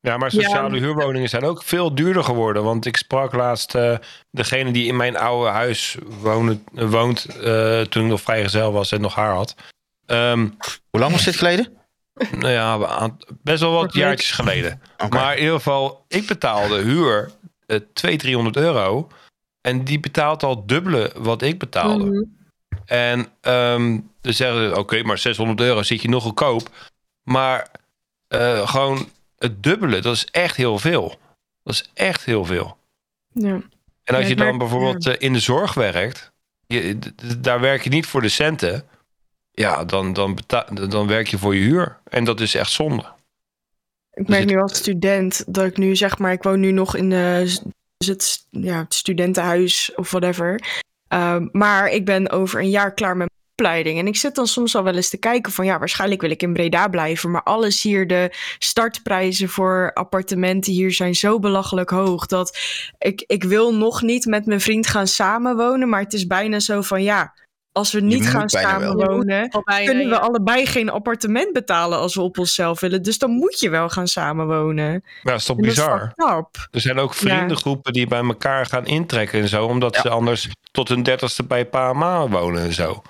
Ja, 0.01 0.17
maar 0.17 0.31
sociale 0.31 0.79
huurwoningen 0.79 1.29
zijn 1.29 1.45
ook 1.45 1.63
veel 1.63 1.95
duurder 1.95 2.25
geworden. 2.25 2.65
Want 2.65 2.87
ik 2.87 2.97
sprak 2.97 3.33
laatst 3.33 3.75
eh, 3.75 3.97
degene 4.31 4.71
die 4.71 4.87
in 4.87 4.97
mijn 4.97 5.17
oude 5.17 5.51
huis 5.51 5.97
woonde, 6.21 6.59
woont 6.73 7.25
eh, 7.25 7.81
toen 7.81 8.03
ik 8.03 8.09
nog 8.09 8.21
vrijgezel 8.21 8.73
was 8.73 8.93
en 8.93 9.01
nog 9.01 9.15
haar 9.15 9.35
had. 9.35 9.55
Ehm, 10.07 10.49
Hoe 10.91 11.01
lang 11.01 11.13
was 11.13 11.25
dit 11.25 11.37
geleden? 11.37 11.77
nou 12.31 12.53
ja, 12.53 13.11
best 13.43 13.61
wel 13.61 13.73
wat 13.73 13.95
jaartjes 13.95 14.31
geleden. 14.31 14.83
Maar 15.11 15.35
in 15.35 15.41
ieder 15.41 15.57
geval, 15.57 16.05
ik 16.09 16.27
betaalde 16.27 16.81
huur 16.81 17.31
eh 17.67 17.81
200, 17.93 18.21
300 18.21 18.57
euro. 18.57 19.09
En 19.61 19.85
die 19.85 20.01
betaalt 20.01 20.43
al 20.43 20.67
dubbele 20.67 21.13
wat 21.17 21.43
ik 21.43 21.59
betaalde. 21.59 22.05
Mhm. 22.05 22.23
En 22.85 23.27
ehm 23.41 23.99
dan 24.21 24.33
zeggen 24.33 24.69
ze, 24.69 24.77
oké, 24.77 25.03
maar 25.03 25.19
600 25.19 25.61
euro 25.61 25.83
zit 25.83 26.03
je 26.03 26.09
nog 26.09 26.23
goedkoop. 26.23 26.69
Maar 27.23 27.71
eh, 28.29 28.69
gewoon 28.69 29.09
het 29.39 29.63
dubbele, 29.63 30.01
dat 30.01 30.15
is 30.15 30.25
echt 30.25 30.57
heel 30.57 30.79
veel. 30.79 31.19
Dat 31.63 31.75
is 31.75 31.91
echt 31.95 32.25
heel 32.25 32.45
veel. 32.45 32.77
Ja. 33.33 33.61
En 34.05 34.15
als 34.15 34.29
je 34.29 34.37
dan 34.37 34.59
bijvoorbeeld 34.59 35.07
eh, 35.07 35.15
in 35.19 35.33
de 35.33 35.41
zorg 35.41 35.75
werkt, 35.75 36.33
je, 36.67 36.99
daar 37.39 37.61
werk 37.61 37.83
je 37.83 37.91
niet 37.91 38.07
voor 38.07 38.23
de 38.23 38.29
centen. 38.29 38.89
Ja, 39.51 39.85
dan, 39.85 40.13
dan, 40.13 40.39
dan 40.89 41.07
werk 41.07 41.29
je 41.29 41.39
voor 41.39 41.55
je 41.55 41.61
huur. 41.61 41.99
En 42.05 42.25
dat 42.25 42.41
is 42.41 42.55
echt 42.55 42.71
zonde. 42.71 43.05
Ik 44.13 44.29
merk 44.29 44.45
nu 44.45 44.61
als 44.61 44.77
student 44.77 45.45
dat 45.47 45.65
ik 45.65 45.77
nu 45.77 45.97
zeg 45.97 46.19
maar, 46.19 46.33
ik 46.33 46.43
woon 46.43 46.61
nu 46.61 46.71
nog 46.71 46.97
in 46.97 47.11
de, 47.11 47.57
dus 47.97 48.07
het, 48.07 48.47
ja, 48.51 48.79
het 48.79 48.95
studentenhuis 48.95 49.93
of 49.95 50.11
whatever. 50.11 50.83
Ehm, 51.09 51.49
maar 51.53 51.91
ik 51.91 52.05
ben 52.05 52.31
over 52.31 52.61
een 52.61 52.71
jaar 52.71 52.95
klaar 52.95 53.17
met 53.17 53.28
opleiding. 53.59 53.99
En 53.99 54.07
ik 54.07 54.17
zit 54.17 54.35
dan 54.35 54.47
soms 54.47 54.77
al 54.77 54.83
wel 54.83 54.95
eens 54.95 55.09
te 55.09 55.17
kijken 55.17 55.53
van 55.53 55.65
ja, 55.65 55.79
waarschijnlijk 55.79 56.21
wil 56.21 56.31
ik 56.31 56.43
in 56.43 56.53
Breda 56.53 56.89
blijven. 56.89 57.31
Maar 57.31 57.43
alles 57.43 57.83
hier, 57.83 58.07
de 58.07 58.31
startprijzen 58.59 59.49
voor 59.49 59.91
appartementen 59.95 60.73
hier 60.73 60.93
zijn 60.93 61.15
zo 61.15 61.39
belachelijk 61.39 61.91
hoog. 61.91 62.27
Dat 62.27 62.59
ik, 62.99 63.25
ik 63.27 63.45
wil 63.45 63.75
nog 63.75 64.03
niet 64.03 64.27
met 64.27 64.47
mijn 64.47 64.61
vriend 64.61 64.87
gaan 64.87 65.07
samenwonen. 65.07 65.89
Maar 65.89 66.01
het 66.01 66.13
is 66.13 66.27
bijna 66.27 66.61
zo 66.61 66.83
van 66.83 67.03
ja, 67.03 67.35
als 67.73 67.93
we 67.93 68.01
niet 68.01 68.29
gaan 68.29 68.49
samenwonen, 68.49 69.51
kunnen 69.85 70.09
we 70.09 70.15
ja. 70.15 70.17
allebei 70.17 70.67
geen 70.67 70.91
appartement 70.91 71.53
betalen 71.53 71.99
als 71.99 72.15
we 72.15 72.21
op 72.21 72.39
onszelf 72.39 72.81
willen. 72.81 73.03
Dus 73.03 73.19
dan 73.19 73.31
moet 73.31 73.61
je 73.61 73.71
wel 73.71 73.89
gaan 73.89 74.09
samenwonen. 74.09 75.03
Maar 75.23 75.33
dat 75.33 75.41
is 75.41 75.45
toch 75.45 75.57
En 75.57 75.63
dat 75.63 75.73
is 75.73 75.79
bizar? 75.79 76.13
Er 76.71 76.81
zijn 76.81 76.99
ook 76.99 77.15
vriendengroepen 77.15 77.93
die 77.93 78.07
bij 78.07 78.23
elkaar 78.23 78.67
gaan 78.67 78.87
intrekken 78.87 79.41
en 79.41 79.49
zo. 79.49 79.67
Omdat 79.67 79.97
ze 79.97 80.09
anders 80.09 80.49
tot 80.71 80.89
hun 80.89 81.03
dertigste 81.03 81.45
bij 81.45 81.67
pa 81.67 81.91
en 81.91 81.97
ma 81.97 82.29
wonen 82.29 82.63
en 82.63 82.73
zo. 82.73 83.03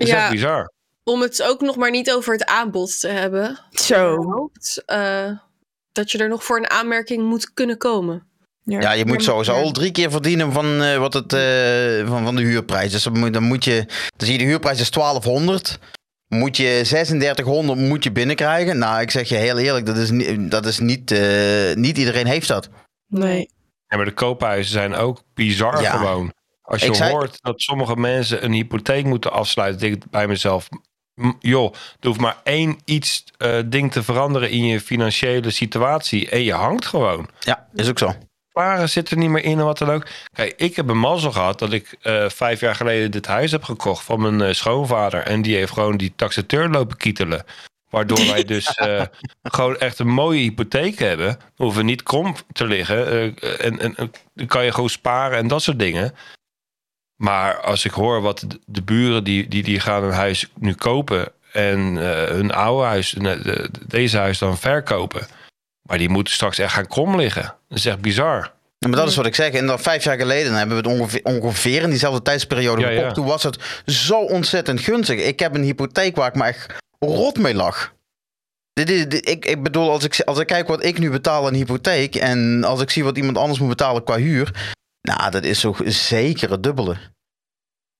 Is 0.00 0.08
Ja. 0.08 0.16
echt 0.22 0.30
bizar. 0.30 0.72
Om 1.04 1.20
het 1.20 1.42
ook 1.42 1.60
nog 1.60 1.76
maar 1.76 1.90
niet 1.90 2.12
over 2.12 2.32
het 2.32 2.44
aanbod 2.44 3.00
te 3.00 3.08
hebben. 3.08 3.58
Zo. 3.70 4.14
Überhaupt, 4.14 4.82
eh, 4.86 5.30
dat 5.92 6.10
je 6.10 6.18
er 6.18 6.28
nog 6.28 6.44
voor 6.44 6.56
een 6.56 6.70
aanmerking 6.70 7.22
moet 7.22 7.52
kunnen 7.54 7.78
komen. 7.78 8.28
Ja, 8.62 8.92
je 8.92 9.06
moet 9.06 9.22
sowieso 9.22 9.52
al 9.52 9.70
drie 9.70 9.90
keer 9.90 10.10
verdienen 10.10 10.52
van, 10.52 10.82
eh, 10.82 10.96
wat 10.98 11.12
het, 11.12 11.32
eh, 11.32 12.08
van, 12.08 12.24
van 12.24 12.36
de 12.36 12.42
huurprijs. 12.42 12.92
Dus 12.92 13.02
dan 13.02 13.18
moet, 13.18 13.32
dan 13.32 13.42
moet 13.42 13.64
je, 13.64 13.84
dan 14.16 14.26
zie 14.28 14.32
je 14.32 14.38
de 14.38 14.44
huurprijs 14.44 14.80
is 14.80 14.90
1200. 14.90 15.78
Moet 16.28 16.56
je 16.56 16.80
3600 16.84 17.78
moet 17.78 18.04
je 18.04 18.12
binnenkrijgen. 18.12 18.78
Nou, 18.78 19.00
ik 19.00 19.10
zeg 19.10 19.28
je 19.28 19.34
heel 19.34 19.58
eerlijk, 19.58 19.86
dat 19.86 19.96
is, 19.96 20.10
niet, 20.10 20.50
dat 20.50 20.66
is 20.66 20.78
niet, 20.78 21.10
eh, 21.10 21.74
niet 21.74 21.98
iedereen 21.98 22.26
heeft 22.26 22.48
dat. 22.48 22.68
Nee. 23.06 23.50
Ja, 23.88 23.96
maar 23.96 24.04
de 24.06 24.12
koophuizen 24.14 24.72
zijn 24.72 24.94
ook 24.94 25.22
bizar 25.34 25.82
Ja. 25.82 25.90
gewoon. 25.96 26.32
Als 26.70 26.82
je 26.82 26.94
zei- 26.94 27.10
hoort 27.10 27.38
dat 27.42 27.60
sommige 27.60 27.96
mensen 27.96 28.44
een 28.44 28.52
hypotheek 28.52 29.04
moeten 29.04 29.32
afsluiten, 29.32 29.80
denk 29.80 29.94
ik 29.94 30.10
bij 30.10 30.26
mezelf. 30.26 30.68
Joh, 31.40 31.72
er 32.00 32.06
hoeft 32.08 32.20
maar 32.20 32.36
één 32.44 32.78
iets 32.84 33.24
eh, 33.36 33.58
ding 33.66 33.92
te 33.92 34.02
veranderen 34.02 34.50
in 34.50 34.64
je 34.64 34.80
financiële 34.80 35.50
situatie. 35.50 36.28
En 36.28 36.42
je 36.42 36.52
hangt 36.52 36.86
gewoon. 36.86 37.28
Ja, 37.40 37.68
is 37.74 37.88
ook 37.88 37.98
zo. 37.98 38.14
Sparen 38.48 38.88
zit 38.88 39.10
er 39.10 39.16
niet 39.16 39.30
meer 39.30 39.44
in 39.44 39.58
en 39.58 39.64
wat 39.64 39.78
dan 39.78 39.90
ook. 39.90 40.06
Kijk, 40.32 40.54
ik 40.56 40.76
heb 40.76 40.88
een 40.88 40.98
mazzel 40.98 41.32
gehad 41.32 41.58
dat 41.58 41.72
ik 41.72 41.96
eh, 42.02 42.28
vijf 42.28 42.60
jaar 42.60 42.74
geleden 42.74 43.10
dit 43.10 43.26
huis 43.26 43.50
heb 43.50 43.62
gekocht 43.62 44.04
van 44.04 44.20
mijn 44.20 44.40
eh, 44.40 44.54
schoonvader. 44.54 45.22
En 45.22 45.42
die 45.42 45.56
heeft 45.56 45.72
gewoon 45.72 45.96
die 45.96 46.12
taxateur 46.16 46.68
lopen 46.68 46.96
kietelen. 46.96 47.44
Waardoor 47.90 48.26
wij 48.26 48.44
dus 48.44 48.78
gewoon 49.42 49.78
echt 49.78 49.98
een 49.98 50.08
mooie 50.12 50.40
hypotheek 50.40 50.98
hebben. 50.98 51.38
We 51.56 51.64
hoeven 51.64 51.86
niet 51.86 52.02
krom 52.02 52.34
te 52.52 52.66
liggen. 52.66 53.06
en, 53.40 53.78
en, 53.78 53.96
en 53.96 54.12
dan 54.34 54.46
kan 54.46 54.64
je 54.64 54.72
gewoon 54.72 54.90
sparen 54.90 55.38
en 55.38 55.48
dat 55.48 55.62
soort 55.62 55.78
dingen. 55.78 56.14
Maar 57.20 57.60
als 57.60 57.84
ik 57.84 57.90
hoor 57.90 58.20
wat 58.20 58.44
de, 58.66 58.82
buren 58.82 59.24
die, 59.24 59.48
die, 59.48 59.62
die 59.62 59.80
gaan 59.80 60.04
een 60.04 60.12
huis 60.12 60.46
nu 60.58 60.74
kopen. 60.74 61.32
En 61.52 61.78
eh, 61.98 62.28
hun 62.28 62.50
oude 62.52 62.86
huis, 62.86 63.10
de- 63.10 63.70
deze 63.86 64.16
huis 64.18 64.38
dan 64.38 64.58
verkopen. 64.58 65.26
Maar 65.82 65.98
die 65.98 66.08
moeten 66.08 66.34
straks 66.34 66.58
echt 66.58 66.72
gaan 66.72 66.86
krom 66.86 67.16
liggen. 67.16 67.54
Dat 67.68 67.78
is 67.78 67.86
echt 67.86 68.00
bizar. 68.00 68.52
Ja, 68.78 68.88
maar 68.88 68.98
dat 68.98 69.08
is 69.08 69.16
wat 69.16 69.26
ik 69.26 69.34
zeg. 69.34 69.52
En 69.52 69.66
dan 69.66 69.78
vijf 69.80 70.04
jaar 70.04 70.18
geleden 70.18 70.54
hebben 70.54 70.82
we 70.82 70.88
het 70.88 70.98
ongeveer, 71.00 71.20
ongeveer 71.22 71.82
in 71.82 71.90
diezelfde 71.90 72.22
tijdsperiode 72.22 72.80
Ja, 72.80 72.86
gekocht. 72.88 73.06
ja. 73.06 73.12
Toen 73.12 73.26
was 73.26 73.42
het 73.42 73.58
zo 73.86 74.18
ontzettend 74.20 74.80
gunstig. 74.80 75.20
Ik 75.24 75.38
heb 75.40 75.54
een 75.54 75.62
hypotheek 75.62 76.16
waar 76.16 76.28
ik 76.28 76.34
me 76.34 76.44
echt 76.44 76.74
rot 76.98 77.38
mee 77.38 77.54
lag. 77.54 77.92
Dit 78.72 78.90
is, 78.90 79.08
dit- 79.08 79.28
ik, 79.28 79.44
ik 79.44 79.62
bedoel, 79.62 79.90
als 79.90 80.04
ik, 80.04 80.20
als 80.20 80.38
ik 80.38 80.46
kijk 80.46 80.68
wat 80.68 80.84
ik 80.84 80.98
nu 80.98 81.10
betaal 81.10 81.46
aan 81.46 81.54
hypotheek... 81.54 82.14
en 82.14 82.64
als 82.64 82.80
ik 82.80 82.90
zie 82.90 83.04
wat 83.04 83.16
iemand 83.16 83.38
anders 83.38 83.58
moet 83.58 83.68
betalen 83.68 84.04
qua 84.04 84.16
huur... 84.16 84.74
nou, 85.00 85.30
dat 85.30 85.44
is 85.44 85.60
toch 85.60 85.80
zeker 85.84 86.50
het 86.50 86.62
dubbele. 86.62 86.96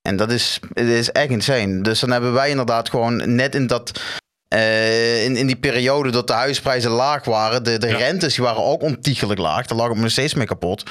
En 0.08 0.16
dat 0.16 0.30
is, 0.30 0.60
het 0.72 0.86
is 0.86 1.12
echt 1.12 1.30
insane. 1.30 1.80
Dus 1.82 2.00
dan 2.00 2.10
hebben 2.10 2.32
wij 2.32 2.50
inderdaad 2.50 2.88
gewoon 2.90 3.34
net 3.34 3.54
in 3.54 3.66
dat... 3.66 4.02
eh, 4.48 5.24
in, 5.24 5.36
in 5.36 5.46
die 5.46 5.56
periode 5.56 6.10
dat 6.10 6.26
de 6.26 6.32
huisprijzen 6.32 6.90
laag 6.90 7.24
waren... 7.24 7.64
de, 7.64 7.78
de 7.78 7.96
rentes 7.96 8.34
die 8.34 8.44
waren 8.44 8.62
ook 8.64 8.82
ontiegelijk 8.82 9.40
laag. 9.40 9.66
Daar 9.66 9.78
lag 9.78 9.88
ik 9.88 9.94
me 9.94 10.00
nog 10.02 10.10
steeds 10.10 10.34
mee 10.34 10.46
kapot. 10.46 10.82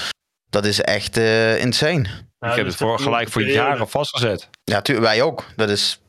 Dat 0.50 0.66
is 0.66 0.82
echt 0.82 1.18
eh, 1.18 1.62
insane. 1.62 2.02
ik 2.40 2.56
heb 2.56 2.66
het 2.66 2.76
voor, 2.76 3.00
gelijk 3.00 3.30
voor 3.30 3.42
jaren 3.44 3.90
vastgezet. 3.90 4.50
Ja, 4.64 4.82
tu- 4.82 5.00
wij 5.00 5.22
ook. 5.22 5.46
Dat 5.56 5.70
is... 5.70 6.02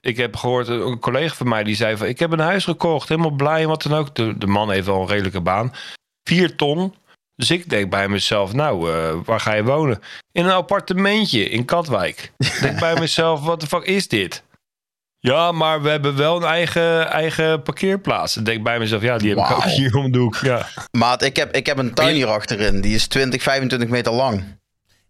Ik 0.00 0.16
heb 0.16 0.36
gehoord, 0.36 0.68
eh, 0.68 0.74
een 0.74 0.98
collega 0.98 1.34
van 1.34 1.48
mij 1.48 1.64
die 1.64 1.74
zei 1.76 1.96
van... 1.96 2.06
ik 2.06 2.18
heb 2.18 2.32
een 2.32 2.38
huis 2.38 2.64
gekocht, 2.64 3.08
helemaal 3.08 3.30
blij 3.30 3.62
en 3.62 3.68
wat 3.68 3.82
dan 3.82 3.94
ook. 3.94 4.14
De, 4.14 4.38
de 4.38 4.46
man 4.46 4.70
heeft 4.70 4.86
wel 4.86 5.00
een 5.00 5.06
redelijke 5.08 5.40
baan. 5.40 5.72
Vier 6.28 6.56
ton. 6.56 6.94
Dus 7.40 7.50
ik 7.50 7.70
denk 7.70 7.90
bij 7.90 8.08
mezelf, 8.08 8.52
nou, 8.52 8.92
eh, 8.92 9.12
waar 9.24 9.40
ga 9.40 9.54
je 9.54 9.64
wonen? 9.64 9.98
In 10.32 10.44
een 10.44 10.50
appartementje 10.52 11.48
in 11.48 11.64
Katwijk. 11.64 12.32
Ik 12.38 12.58
denk 12.60 12.78
bij 12.80 12.98
mezelf, 13.00 13.40
wat 13.40 13.60
de 13.60 13.66
fuck 13.66 13.84
is 13.84 14.08
dit? 14.08 14.42
Ja, 15.18 15.52
maar 15.52 15.82
we 15.82 15.88
hebben 15.88 16.16
wel 16.16 16.36
een 16.36 16.42
eigen, 16.48 17.08
eigen 17.10 17.62
parkeerplaats. 17.62 18.36
Ik 18.36 18.44
denk 18.44 18.62
bij 18.62 18.78
mezelf, 18.78 19.02
ja, 19.02 19.18
die 19.18 19.28
heb 19.28 19.38
ik 19.38 19.50
ook 19.50 19.64
hier 19.64 19.96
om 19.96 20.12
de 20.12 20.18
hoek. 20.18 20.36
Ja. 20.42 20.68
Maat, 20.90 21.22
ik 21.22 21.36
heb, 21.36 21.54
ik 21.56 21.66
heb 21.66 21.78
een 21.78 21.94
tuin 21.94 22.14
hier 22.14 22.26
achterin. 22.26 22.80
Die 22.80 22.94
is 22.94 23.06
20, 23.06 23.42
25 23.42 23.88
meter 23.88 24.12
lang. 24.12 24.34
Nee, 24.36 24.48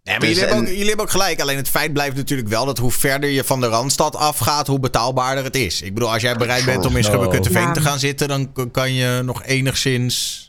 maar 0.04 0.18
Dus 0.18 0.28
jullie, 0.28 0.38
hebben 0.38 0.56
en- 0.56 0.62
ook, 0.62 0.68
jullie 0.70 0.86
hebben 0.88 1.04
ook 1.04 1.10
gelijk. 1.10 1.40
Alleen 1.40 1.56
het 1.56 1.68
feit 1.68 1.92
blijft 1.92 2.16
natuurlijk 2.16 2.48
wel 2.48 2.64
dat 2.64 2.78
hoe 2.78 2.90
verder 2.90 3.30
je 3.30 3.44
van 3.44 3.60
de 3.60 3.66
Randstad 3.66 4.16
afgaat, 4.16 4.66
hoe 4.66 4.80
betaalbaarder 4.80 5.44
het 5.44 5.56
is. 5.56 5.82
Ik 5.82 5.94
bedoel, 5.94 6.12
als 6.12 6.22
jij 6.22 6.36
bereid 6.36 6.64
bent 6.64 6.86
om 6.86 6.96
in 6.96 7.04
Zo. 7.04 7.10
Schubbekutteveen 7.10 7.62
Ja. 7.62 7.72
te 7.72 7.80
gaan 7.80 7.98
zitten, 7.98 8.28
dan 8.28 8.52
kan 8.72 8.92
je 8.92 9.20
nog 9.24 9.44
enigszins... 9.44 10.48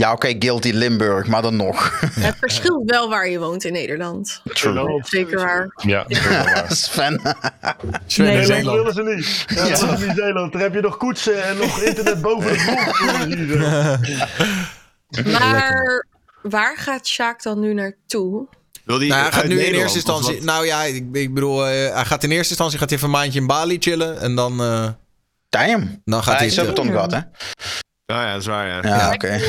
Ja, 0.00 0.12
oké, 0.12 0.34
guilty 0.38 0.70
Limburg, 0.70 1.26
maar 1.26 1.42
dan 1.42 1.56
nog. 1.56 2.00
Het 2.20 2.36
verschilt 2.40 2.90
wel 2.90 3.08
waar 3.08 3.28
je 3.28 3.38
woont 3.38 3.64
in 3.64 3.72
Nederland. 3.72 4.40
True. 4.52 5.00
Zeker 5.04 5.38
waar. 5.38 5.72
Ja, 5.86 6.04
dat 6.04 6.70
is. 6.70 6.82
Sven. 6.84 7.20
Sven 8.06 8.24
Nee. 8.24 8.36
Dat 8.36 8.46
Zeeland. 8.46 8.76
willen 8.76 8.92
ze 8.94 9.02
niet. 9.02 9.44
Ja, 9.56 9.68
dat 9.68 9.80
willen 9.80 9.98
ze 9.98 10.06
niet 10.06 10.16
Zeeland. 10.16 10.52
Daar 10.52 10.62
heb 10.62 10.74
je 10.74 10.80
nog 10.80 10.96
koetsen 10.96 11.44
en 11.44 11.56
nog 11.56 11.80
internet 11.80 12.20
boven 12.20 12.52
de 12.52 12.58
grond. 12.58 14.02
Maar 15.32 16.06
waar 16.42 16.78
gaat 16.78 17.06
Sjaak 17.06 17.42
dan 17.42 17.60
nu 17.60 17.74
naartoe? 17.74 18.46
Wil 18.84 18.98
die 18.98 19.08
Nou, 19.08 19.22
hij 19.22 19.32
gaat 19.32 19.46
nu 19.46 19.60
in 19.62 19.74
eerste 19.74 19.96
instantie... 19.96 20.42
Nou 20.42 20.66
ja, 20.66 20.82
ik, 20.82 21.04
ik 21.12 21.34
bedoel, 21.34 21.66
eh, 21.66 21.94
hij 21.94 22.04
gaat 22.04 22.22
in 22.22 22.30
eerste 22.30 22.48
instantie 22.48 22.78
gaat 22.78 22.88
hij 22.88 22.98
even 22.98 23.10
een 23.10 23.16
maandje 23.16 23.40
in 23.40 23.46
Bali 23.46 23.76
chillen. 23.80 24.20
En 24.20 24.34
dan, 24.34 24.60
eh, 24.60 24.88
Damn. 25.48 26.00
dan 26.04 26.22
gaat 26.22 26.24
Hij 26.24 26.34
hij... 26.34 26.42
heeft 26.42 26.54
Subbeton 26.54 26.86
gehad, 26.90 27.12
hè? 27.12 27.18
Ja, 28.06 28.24
ja, 28.26 28.32
dat 28.32 28.40
is 28.40 28.46
waar, 28.46 28.66
ja. 28.66 28.78
Ja, 28.96 29.12
oké. 29.12 29.38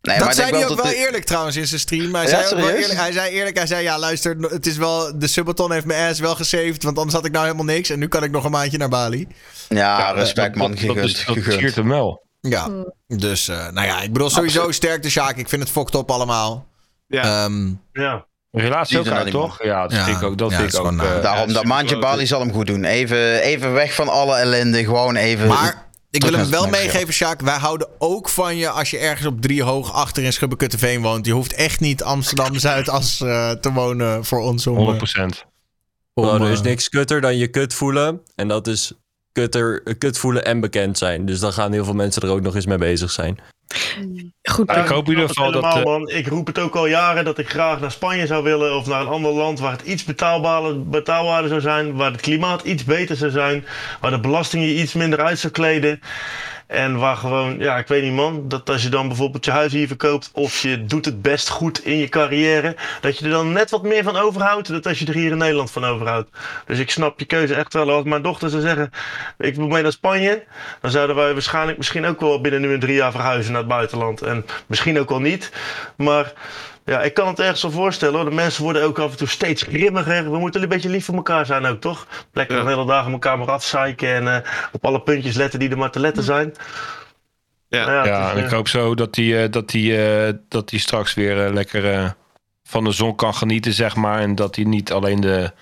Nee, 0.00 0.16
dat 0.16 0.24
maar 0.24 0.34
ik 0.34 0.40
zei 0.40 0.50
hij 0.56 0.66
ook 0.68 0.76
wel 0.82 0.90
de- 0.92 0.96
eerlijk 0.96 1.24
trouwens 1.24 1.56
in 1.56 1.66
zijn 1.66 1.80
stream. 1.80 2.14
Hij, 2.14 2.22
Ja, 2.22 2.28
zei 2.28 2.44
ook 2.44 2.60
wel 2.60 2.68
eerlijk, 2.68 2.98
hij 2.98 3.12
zei 3.12 3.30
eerlijk, 3.30 3.56
hij 3.56 3.66
zei 3.66 3.82
ja 3.82 3.98
luister, 3.98 4.36
het 4.38 4.66
is 4.66 4.76
wel, 4.76 5.18
de 5.18 5.26
Subbaton 5.26 5.72
heeft 5.72 5.84
mijn 5.84 6.10
ass 6.10 6.20
wel 6.20 6.34
gesaved, 6.34 6.82
want 6.82 6.96
anders 6.96 7.14
had 7.16 7.24
ik 7.24 7.32
nou 7.32 7.44
helemaal 7.44 7.64
niks. 7.74 7.90
En 7.90 7.98
nu 7.98 8.08
kan 8.08 8.22
ik 8.22 8.30
nog 8.30 8.44
een 8.44 8.50
maandje 8.50 8.78
naar 8.78 8.88
Bali. 8.88 9.28
Ja, 9.68 10.10
respect 10.10 10.56
man, 10.56 10.70
dat- 10.70 10.78
gegund. 10.80 10.96
Dat, 10.98 11.04
is- 11.04 11.24
dat 11.24 11.34
gegund. 11.36 11.58
siert 11.58 11.74
hem 11.74 11.88
wel. 11.88 12.26
Ja, 12.40 12.68
dus 13.06 13.48
eh, 13.48 13.68
nou 13.70 13.86
ja, 13.86 14.00
ik 14.02 14.12
bedoel 14.12 14.30
sowieso 14.30 14.70
sterk 14.70 15.02
de 15.02 15.10
Sjaak. 15.10 15.36
Ik 15.36 15.48
vind 15.48 15.62
het 15.62 15.70
fokt 15.70 15.94
op 15.94 16.10
allemaal. 16.10 16.66
Ja. 17.06 17.22
Ehm, 17.44 17.72
Ja. 17.92 18.26
Relatie 18.50 18.98
ook 18.98 19.06
uit, 19.08 19.30
toch? 19.30 19.62
Ja, 19.64 19.82
dat 19.82 19.92
Ja. 19.92 20.04
vind 20.04 20.16
ik 20.16 20.22
ook. 20.22 20.38
Dat 20.38 20.50
Ja, 20.50 20.56
vind 20.56 20.72
dat 20.72 20.80
ik 20.80 20.86
ook 20.92 21.00
eh, 21.02 21.22
Daarom, 21.22 21.52
dat 21.52 21.64
maandje. 21.64 21.98
Bali 21.98 22.26
zal 22.26 22.40
hem 22.40 22.52
goed 22.52 22.66
doen. 22.66 22.84
Even, 22.84 23.40
even 23.40 23.72
weg 23.72 23.94
van 23.94 24.08
alle 24.08 24.36
ellende. 24.36 24.84
Gewoon 24.84 25.16
even... 25.16 25.46
maar 25.46 25.82
ik 26.14 26.22
wil 26.22 26.32
hem 26.32 26.50
wel 26.50 26.66
meegeven, 26.66 27.14
Sjaak. 27.14 27.40
Wij 27.40 27.56
houden 27.56 27.88
ook 27.98 28.28
van 28.28 28.56
je 28.56 28.68
als 28.70 28.90
je 28.90 28.98
ergens 28.98 29.26
op 29.26 29.40
drie 29.40 29.62
hoog 29.62 29.92
achter 29.92 30.22
in 30.22 30.32
Schubbekutteveen 30.32 31.02
woont. 31.02 31.26
Je 31.26 31.32
hoeft 31.32 31.52
echt 31.52 31.80
niet 31.80 32.02
Amsterdam 32.02 32.58
Zuidas 32.66 33.20
eh 33.20 33.50
te 33.50 33.72
wonen 33.72 34.24
voor 34.24 34.40
ons 34.40 34.66
om... 34.66 34.78
eh, 34.78 34.94
100%. 34.94 35.00
om, 36.14 36.24
Nou, 36.24 36.44
er 36.44 36.50
is 36.50 36.58
eh, 36.58 36.64
niks 36.64 36.88
kutter 36.88 37.20
dan 37.20 37.36
je 37.36 37.48
kut 37.48 37.74
voelen. 37.74 38.20
En 38.34 38.48
dat 38.48 38.66
is 38.66 38.92
kutter, 39.32 39.82
eh, 39.84 39.94
kut 39.98 40.18
voelen 40.18 40.44
en 40.44 40.60
bekend 40.60 40.98
zijn. 40.98 41.26
Dus 41.26 41.40
dan 41.40 41.52
gaan 41.52 41.72
heel 41.72 41.84
veel 41.84 41.94
mensen 41.94 42.22
er 42.22 42.28
ook 42.28 42.40
nog 42.42 42.54
eens 42.54 42.66
mee 42.66 42.78
bezig 42.78 43.10
zijn. 43.10 43.38
Goed. 44.42 44.70
Ik 44.70 44.86
hoop 44.86 45.04
in 45.04 45.10
ieder 45.10 45.28
geval 45.28 45.52
dat... 45.52 45.84
Man. 45.84 46.08
Ik 46.08 46.26
roep 46.26 46.46
het 46.46 46.58
ook 46.58 46.76
al 46.76 46.86
jaren 46.86 47.24
dat 47.24 47.38
ik 47.38 47.48
graag 47.50 47.80
naar 47.80 47.90
Spanje 47.90 48.26
zou 48.26 48.42
willen 48.42 48.76
of 48.76 48.86
naar 48.86 49.00
een 49.00 49.06
ander 49.06 49.32
land 49.32 49.58
waar 49.58 49.72
het 49.72 49.82
iets 49.82 50.04
betaalbaarder, 50.04 50.88
betaalbaarder 50.88 51.48
zou 51.48 51.60
zijn, 51.60 51.94
waar 51.94 52.12
het 52.12 52.20
klimaat 52.20 52.62
iets 52.62 52.84
beter 52.84 53.16
zou 53.16 53.30
zijn, 53.30 53.66
waar 54.00 54.10
de 54.10 54.20
belasting 54.20 54.64
je 54.64 54.74
iets 54.74 54.92
minder 54.92 55.20
uit 55.20 55.38
zou 55.38 55.52
kleden. 55.52 56.00
En 56.66 56.98
waar 56.98 57.16
gewoon, 57.16 57.58
ja, 57.58 57.76
ik 57.78 57.88
weet 57.88 58.02
niet 58.02 58.12
man, 58.12 58.48
dat 58.48 58.70
als 58.70 58.82
je 58.82 58.88
dan 58.88 59.08
bijvoorbeeld 59.08 59.44
je 59.44 59.50
huis 59.50 59.72
hier 59.72 59.86
verkoopt 59.86 60.30
of 60.32 60.62
je 60.62 60.84
doet 60.84 61.04
het 61.04 61.22
best 61.22 61.48
goed 61.48 61.84
in 61.84 61.96
je 61.96 62.08
carrière, 62.08 62.76
dat 63.00 63.18
je 63.18 63.24
er 63.24 63.30
dan 63.30 63.52
net 63.52 63.70
wat 63.70 63.82
meer 63.82 64.02
van 64.02 64.16
overhoudt 64.16 64.68
dan 64.68 64.82
als 64.82 64.98
je 64.98 65.06
er 65.06 65.14
hier 65.14 65.30
in 65.30 65.38
Nederland 65.38 65.70
van 65.70 65.84
overhoudt. 65.84 66.30
Dus 66.66 66.78
ik 66.78 66.90
snap 66.90 67.18
je 67.18 67.24
keuze 67.24 67.54
echt 67.54 67.72
wel. 67.72 67.90
Als 67.90 68.04
mijn 68.04 68.22
dochter 68.22 68.50
zou 68.50 68.62
zeggen, 68.62 68.90
ik 69.38 69.54
wil 69.54 69.68
mee 69.68 69.82
naar 69.82 69.92
Spanje, 69.92 70.44
dan 70.80 70.90
zouden 70.90 71.16
wij 71.16 71.32
waarschijnlijk 71.32 71.76
misschien 71.76 72.06
ook 72.06 72.20
wel 72.20 72.40
binnen 72.40 72.60
nu 72.60 72.72
en 72.72 72.80
drie 72.80 72.96
jaar 72.96 73.12
verhuizen 73.12 73.52
naar 73.52 73.60
het 73.60 73.70
buitenland. 73.70 74.22
En 74.22 74.44
misschien 74.66 74.98
ook 74.98 75.10
al 75.10 75.20
niet, 75.20 75.52
maar... 75.96 76.32
Ja, 76.84 77.02
ik 77.02 77.14
kan 77.14 77.28
het 77.28 77.40
ergens 77.40 77.62
wel 77.62 77.70
voorstellen 77.70 78.14
hoor. 78.14 78.24
De 78.24 78.34
mensen 78.34 78.62
worden 78.62 78.82
ook 78.82 78.98
af 78.98 79.10
en 79.10 79.16
toe 79.16 79.28
steeds 79.28 79.62
grimmiger. 79.62 80.30
We 80.30 80.38
moeten 80.38 80.62
een 80.62 80.68
beetje 80.68 80.88
lief 80.88 81.04
voor 81.04 81.14
elkaar 81.14 81.46
zijn 81.46 81.66
ook, 81.66 81.80
toch? 81.80 82.06
Lekker 82.32 82.62
de 82.64 82.68
hele 82.68 82.86
dagen 82.86 83.12
elkaar 83.12 83.38
maar 83.38 83.50
afzeiken 83.50 84.14
en 84.14 84.34
eh, 84.34 84.50
op 84.72 84.84
alle 84.84 85.00
puntjes 85.00 85.36
letten 85.36 85.58
die 85.58 85.70
er 85.70 85.78
maar 85.78 85.90
te 85.90 86.00
letten 86.00 86.22
zijn. 86.22 86.54
Ja, 87.68 87.90
Ja, 87.90 88.04
Ja, 88.04 88.26
is, 88.26 88.32
en 88.32 88.38
ik 88.38 88.50
eh, 88.50 88.52
hoop 88.52 88.68
zo 88.68 88.94
dat 88.94 89.16
hij 89.16 89.48
dat 89.48 89.68
die, 89.68 90.06
eh, 90.06 90.32
dat 90.48 90.68
die 90.68 90.78
straks 90.78 91.14
weer 91.14 91.50
lekker 91.52 91.92
eh, 91.92 92.10
van 92.64 92.84
de 92.84 92.92
zon 92.92 93.14
kan 93.14 93.34
genieten, 93.34 93.72
zeg 93.72 93.96
maar. 93.96 94.20
En 94.20 94.34
dat 94.34 94.56
hij 94.56 94.64
niet 94.64 94.92
alleen 94.92 95.20
de, 95.20 95.52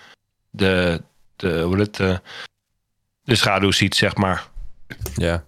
de, 0.50 1.02
de, 1.36 1.60
hoe 1.60 1.76
heet 1.76 1.98
het, 1.98 2.20
de 3.24 3.34
schaduw 3.34 3.70
ziet, 3.70 3.94
zeg 3.94 4.16
maar. 4.16 4.50
Ja. 5.14 5.44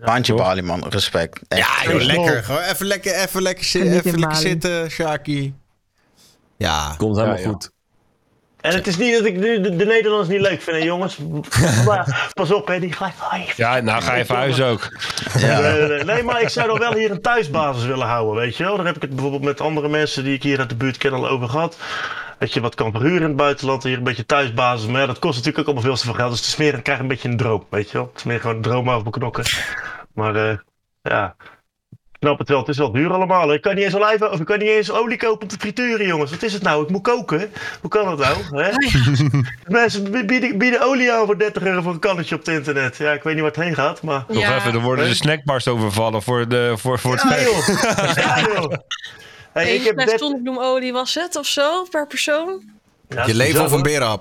Handje 0.00 0.34
Bali, 0.34 0.62
man. 0.62 0.88
Respect. 0.88 1.40
Echt. 1.48 1.82
Ja, 1.84 1.90
joh, 1.92 2.02
lekker. 2.02 2.44
Gewoon 2.44 2.62
even 2.62 2.86
lekker, 2.86 3.14
even 3.14 3.42
lekker, 3.42 3.64
zi- 3.64 3.78
even 3.80 4.18
lekker 4.18 4.36
zitten, 4.36 4.90
Shaki. 4.90 5.54
Ja. 6.56 6.94
Komt 6.96 7.16
helemaal 7.16 7.38
Ja, 7.38 7.48
goed. 7.48 7.70
En 8.60 8.74
het 8.74 8.86
is 8.86 8.96
niet 8.96 9.14
dat 9.14 9.24
ik 9.24 9.40
de, 9.40 9.60
de, 9.60 9.76
de 9.76 9.84
Nederlanders 9.84 10.28
niet 10.28 10.40
leuk 10.40 10.62
vind, 10.62 10.76
hè, 10.76 10.82
jongens. 10.82 11.18
Maar 11.86 12.30
pas 12.32 12.52
op, 12.52 12.66
hè, 12.66 12.80
die 12.80 12.92
gelijk. 12.92 13.52
Ja, 13.56 13.80
nou 13.80 14.02
ga 14.02 14.14
je 14.14 14.24
verhuizen 14.24 14.66
ook. 14.66 14.88
Ja. 15.38 15.60
Nee, 16.04 16.22
maar 16.22 16.42
ik 16.42 16.48
zou 16.48 16.66
dan 16.68 16.78
wel 16.78 16.94
hier 16.94 17.10
een 17.10 17.20
thuisbasis 17.20 17.84
willen 17.84 18.06
houden, 18.06 18.42
weet 18.42 18.56
je 18.56 18.64
wel. 18.64 18.76
Daar 18.76 18.86
heb 18.86 18.96
ik 18.96 19.02
het 19.02 19.10
bijvoorbeeld 19.10 19.42
met 19.42 19.60
andere 19.60 19.88
mensen 19.88 20.24
die 20.24 20.34
ik 20.34 20.42
hier 20.42 20.58
uit 20.58 20.68
de 20.68 20.76
buurt 20.76 20.96
ken 20.96 21.12
al 21.12 21.28
over 21.28 21.48
gehad. 21.48 21.76
Dat 22.38 22.52
je 22.52 22.60
wat 22.60 22.74
kan 22.74 22.90
verhuren 22.90 23.20
in 23.20 23.28
het 23.28 23.36
buitenland, 23.36 23.82
hier 23.82 23.96
een 23.96 24.02
beetje 24.02 24.26
thuisbasis. 24.26 24.88
Maar 24.88 25.00
ja, 25.00 25.06
dat 25.06 25.18
kost 25.18 25.36
natuurlijk 25.36 25.58
ook 25.58 25.74
allemaal 25.74 25.84
veel 25.84 26.00
te 26.00 26.04
veel 26.04 26.14
geld. 26.14 26.30
Dus 26.30 26.38
het 26.38 26.48
is 26.48 26.56
meer, 26.56 26.72
dan 26.72 26.82
krijg 26.82 26.98
je 26.98 27.02
een 27.02 27.10
beetje 27.10 27.28
een 27.28 27.36
droom, 27.36 27.66
weet 27.70 27.90
je 27.90 27.96
wel. 27.98 28.06
Het 28.06 28.16
is 28.16 28.22
meer 28.22 28.40
gewoon 28.40 28.56
een 28.56 28.62
droom 28.62 28.90
over 28.90 29.02
mijn 29.02 29.10
knokken. 29.12 29.44
Maar 30.14 30.36
eh, 30.36 30.56
ja, 31.02 31.36
snap 32.20 32.38
het 32.38 32.48
wel. 32.48 32.58
Het 32.58 32.68
is 32.68 32.76
wel 32.78 32.92
duur 32.92 33.12
allemaal. 33.12 33.48
hè. 33.48 33.54
Ik 33.54 33.60
kan 33.62 33.74
niet 33.74 33.84
eens 33.84 33.94
olijven, 33.94 34.32
of 34.32 34.40
ik 34.40 34.46
kan 34.46 34.58
niet 34.58 34.68
eens 34.68 34.90
olie 34.90 35.16
kopen 35.16 35.42
om 35.42 35.48
te 35.48 35.56
frituren, 35.58 36.06
jongens. 36.06 36.30
Wat 36.30 36.42
is 36.42 36.52
het 36.52 36.62
nou? 36.62 36.82
Ik 36.82 36.90
moet 36.90 37.02
koken. 37.02 37.50
Hoe 37.80 37.90
kan 37.90 38.16
dat 38.16 38.18
nou? 38.18 38.62
Hè? 38.62 38.70
Mensen 39.80 40.10
bieden, 40.26 40.58
bieden 40.58 40.82
olie 40.82 41.12
aan 41.12 41.26
voor 41.26 41.38
30 41.38 41.62
euro 41.62 41.82
voor 41.82 41.92
een 41.92 41.98
kannetje 41.98 42.34
op 42.34 42.44
het 42.46 42.54
internet. 42.54 42.96
Ja, 42.96 43.12
ik 43.12 43.22
weet 43.22 43.34
niet 43.34 43.42
waar 43.42 43.52
het 43.52 43.62
heen 43.62 43.74
gaat, 43.74 44.02
maar... 44.02 44.24
Nog 44.28 44.42
even, 44.42 44.72
dan 44.72 44.82
worden 44.82 45.08
de 45.08 45.14
snackbars 45.14 45.68
overvallen 45.68 46.22
voor, 46.22 46.48
de, 46.48 46.74
voor, 46.76 46.98
voor 46.98 47.12
het 47.12 47.22
Ja, 47.22 47.40
joh. 47.40 48.14
Ja, 48.14 48.40
joh. 48.40 48.72
Hey, 49.52 49.74
ik 49.74 49.82
heb 49.82 49.90
Eén 49.90 49.96
net... 49.96 50.08
fles 50.08 50.20
zonnebloemolie 50.20 50.92
was 50.92 51.14
het 51.14 51.36
of 51.36 51.46
zo 51.46 51.84
per 51.90 52.06
persoon? 52.06 52.62
Ja, 53.08 53.26
Je 53.26 53.34
leven 53.34 53.64
of 53.64 53.72
een 53.72 54.02
hoor. 54.02 54.20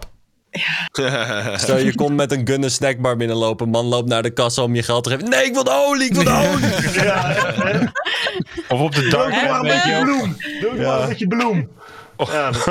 Stel 1.56 1.78
je 1.78 1.96
komt 1.96 2.16
met 2.16 2.32
een 2.32 2.48
gunner 2.48 2.72
snackbar 2.72 3.18
binnenlopen. 3.18 3.70
Man 3.70 3.86
loopt 3.86 4.10
naar 4.10 4.24
de 4.24 4.30
kassa 4.30 4.62
om 4.62 4.76
je 4.76 4.84
geld 4.84 5.04
te 5.04 5.10
geven. 5.10 5.30
Nee, 5.30 5.46
ik 5.46 5.54
wil 5.54 5.64
de 5.64 5.86
olie, 5.88 6.08
ik 6.08 6.14
wil 6.14 6.24
de 6.24 6.50
olie. 6.54 7.04
Ja? 7.04 7.36
Of 8.68 8.80
op 8.80 8.96
de 8.96 9.02
Doe 9.02 9.10
dark 9.10 9.34
ook 9.34 9.50
maar 9.50 9.60
een 9.60 9.62
beetje 9.62 10.02
bloem. 10.02 10.38
Doe 10.62 10.86
maar 10.86 11.02
een 11.02 11.08
beetje 11.08 11.28
bloem. 11.28 11.70
Ja, 12.18 12.52
dat- 12.52 12.68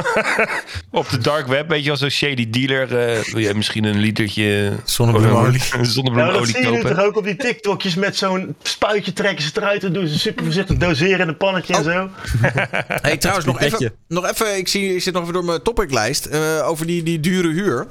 Op 0.90 1.09
de 1.09 1.18
dark 1.18 1.47
web, 1.47 1.68
weet 1.68 1.81
je 1.82 1.86
wel, 1.86 1.97
zo'n 1.97 2.10
shady 2.10 2.51
dealer. 2.51 2.82
eh, 2.98 3.23
wil 3.32 3.40
jij 3.43 3.55
misschien 3.55 3.85
een 3.85 3.98
litertje 3.98 4.73
Zonnebloemolie. 4.85 5.60
ja, 5.60 5.66
maar 5.70 5.78
dat 5.78 5.86
zonnebloemolie 5.93 6.47
zie 6.47 6.60
je 6.62 6.70
nu 6.70 6.81
toch 6.81 6.89
kopen? 6.90 7.05
ook 7.05 7.16
op 7.16 7.24
die 7.24 7.36
TikTokjes 7.36 7.94
met 7.94 8.16
zo'n 8.16 8.56
spuitje 8.62 9.12
trekken 9.12 9.44
ze 9.44 9.51
eruit 9.55 9.85
en 9.85 9.93
doen 9.93 10.06
ze 10.06 10.18
super 10.18 10.44
voorzichtig 10.44 10.77
doseren 10.77 11.20
in 11.20 11.28
een 11.28 11.36
pannetje 11.36 11.74
en 11.74 11.85
zo. 11.85 12.09
Hey, 13.06 13.16
trouwens, 13.16 13.47
nog 13.52 13.60
even, 13.60 13.94
nog 14.09 14.27
even. 14.31 14.56
Ik, 14.56 14.68
zie, 14.68 14.94
ik 14.94 15.02
zit 15.02 15.12
nog 15.12 15.23
even 15.23 15.35
door 15.35 15.44
mijn 15.44 15.62
topiclijst. 15.62 16.27
eh, 16.27 16.68
over 16.68 16.86
die, 16.86 17.02
die 17.02 17.20
dure 17.20 17.48
huur. 17.52 17.86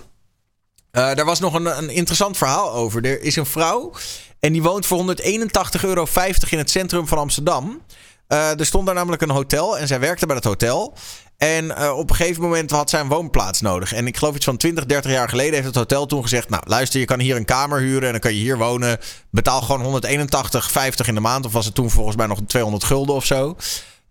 Eh, 0.92 1.14
daar 1.16 1.26
was 1.26 1.40
nog 1.40 1.54
een, 1.54 1.78
een 1.78 1.90
interessant 1.90 2.38
verhaal 2.38 2.72
over. 2.74 3.06
Er 3.06 3.22
is 3.22 3.36
een 3.36 3.46
vrouw. 3.46 3.94
En 4.40 4.52
die 4.54 4.62
woont 4.62 4.86
voor 4.86 4.98
181,50 4.98 5.82
euro 5.82 6.08
in 6.50 6.58
het 6.58 6.70
centrum 6.70 7.08
van 7.08 7.18
Amsterdam. 7.18 7.82
Eh, 8.28 8.60
er 8.60 8.66
stond 8.66 8.86
daar 8.86 8.96
namelijk 8.96 9.22
een 9.22 9.30
hotel. 9.30 9.78
En 9.78 9.88
zij 9.88 10.00
werkte 10.00 10.26
bij 10.26 10.36
dat 10.36 10.44
hotel. 10.44 10.94
En 11.38 11.76
eh, 11.76 11.98
op 11.98 12.10
een 12.10 12.16
gegeven 12.16 12.42
moment 12.42 12.72
had 12.72 12.90
zij 12.90 13.00
een 13.00 13.08
woonplaats 13.08 13.62
nodig. 13.62 13.94
En 13.94 14.08
ik 14.08 14.18
geloof 14.18 14.36
iets 14.36 14.46
van 14.46 14.58
20, 14.58 14.86
30 14.86 15.12
jaar 15.12 15.30
geleden 15.30 15.54
heeft 15.54 15.66
het 15.66 15.76
hotel 15.76 16.06
toen 16.06 16.22
gezegd: 16.22 16.50
Nou, 16.50 16.64
luister, 16.68 17.00
je 17.00 17.06
kan 17.06 17.20
hier 17.20 17.36
een 17.36 17.46
kamer 17.46 17.80
huren 17.80 18.04
en 18.04 18.12
dan 18.12 18.20
kan 18.20 18.34
je 18.34 18.40
hier 18.40 18.58
wonen. 18.58 18.98
Betaal 19.30 19.62
gewoon 19.62 20.02
181,50 20.02 21.06
in 21.06 21.14
de 21.16 21.20
maand. 21.20 21.46
Of 21.46 21.52
was 21.52 21.66
het 21.66 21.76
toen 21.76 21.90
volgens 21.90 22.16
mij 22.16 22.28
nog 22.28 22.40
200 22.48 22.84
gulden 22.84 23.16
of 23.16 23.26
zo. 23.26 23.56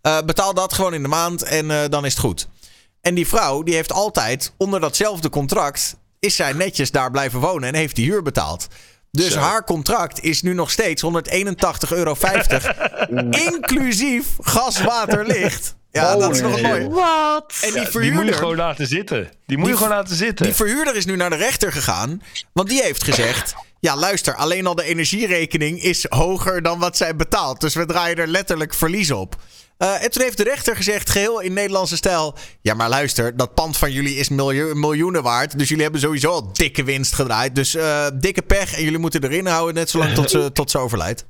Eh, 0.00 0.18
betaal 0.26 0.54
dat 0.54 0.72
gewoon 0.72 0.94
in 0.94 1.02
de 1.02 1.08
maand 1.08 1.42
en 1.42 1.70
eh, 1.70 1.88
dan 1.88 2.04
is 2.04 2.12
het 2.12 2.20
goed. 2.20 2.48
En 3.00 3.14
die 3.14 3.28
vrouw, 3.28 3.62
die 3.62 3.74
heeft 3.74 3.92
altijd 3.92 4.52
onder 4.56 4.80
datzelfde 4.80 5.28
contract. 5.28 5.96
is 6.18 6.36
zij 6.36 6.52
netjes 6.52 6.90
daar 6.90 7.10
blijven 7.10 7.40
wonen 7.40 7.68
en 7.68 7.74
heeft 7.74 7.96
die 7.96 8.10
huur 8.10 8.22
betaald. 8.22 8.66
Dus 9.10 9.34
haar 9.34 9.64
contract 9.64 10.22
is 10.22 10.42
nu 10.42 10.54
nog 10.54 10.70
steeds 10.70 11.02
181,50 11.04 11.10
euro. 11.88 12.16
inclusief 13.50 14.26
gas, 14.40 14.82
water, 14.82 15.26
licht. 15.26 15.76
Ja, 16.02 16.16
dat 16.16 16.34
is 16.34 16.40
nog 16.40 16.56
een 16.56 16.62
mooi. 16.62 16.88
Wat? 16.88 17.54
En 17.62 17.72
die 17.72 17.80
Ja, 17.80 17.82
die 17.82 17.82
moet 17.82 17.84
je 17.84 17.90
verhuurder. 17.90 18.34
gewoon 18.34 18.56
laten 18.56 18.86
zitten. 18.86 19.30
Die 19.46 19.58
moet 19.58 19.68
je 19.68 19.76
gewoon 19.76 19.88
laten 19.92 20.16
zitten. 20.16 20.46
Die 20.46 20.54
verhuurder 20.54 20.96
is 20.96 21.04
nu 21.04 21.16
naar 21.16 21.30
de 21.30 21.36
rechter 21.36 21.72
gegaan. 21.72 22.22
Want 22.52 22.68
die 22.68 22.82
heeft 22.82 23.04
gezegd: 23.04 23.54
Ja, 23.80 23.96
luister, 23.96 24.34
alleen 24.34 24.66
al 24.66 24.74
de 24.74 24.84
energierekening 24.84 25.82
is 25.82 26.06
hoger 26.08 26.62
dan 26.62 26.78
wat 26.78 26.96
zij 26.96 27.16
betaalt. 27.16 27.60
Dus 27.60 27.74
we 27.74 27.86
draaien 27.86 28.16
er 28.16 28.26
letterlijk 28.28 28.74
verlies 28.74 29.10
op. 29.10 29.36
Eh, 29.78 30.02
en 30.02 30.10
toen 30.10 30.22
heeft 30.22 30.36
de 30.36 30.42
rechter 30.44 30.76
gezegd, 30.76 31.10
geheel 31.10 31.40
in 31.40 31.52
Nederlandse 31.52 31.96
stijl... 31.96 32.34
Ja, 32.60 32.74
maar 32.74 32.88
luister, 32.88 33.36
dat 33.36 33.54
pand 33.54 33.76
van 33.76 33.92
jullie 33.92 34.16
is 34.16 34.28
miljo- 34.28 34.74
miljoenen 34.74 35.22
waard. 35.22 35.58
Dus 35.58 35.68
jullie 35.68 35.82
hebben 35.82 36.00
sowieso 36.00 36.30
al 36.30 36.52
dikke 36.52 36.84
winst 36.84 37.14
gedraaid. 37.14 37.54
Dus 37.54 37.74
eh, 37.74 38.06
dikke 38.14 38.42
pech 38.42 38.74
en 38.76 38.82
jullie 38.84 38.98
moeten 38.98 39.24
erin 39.24 39.46
houden... 39.46 39.74
net 39.74 39.90
zolang 39.90 40.14
tot 40.14 40.30
ze, 40.30 40.50
tot 40.52 40.70
ze 40.70 40.78
overlijdt. 40.78 41.24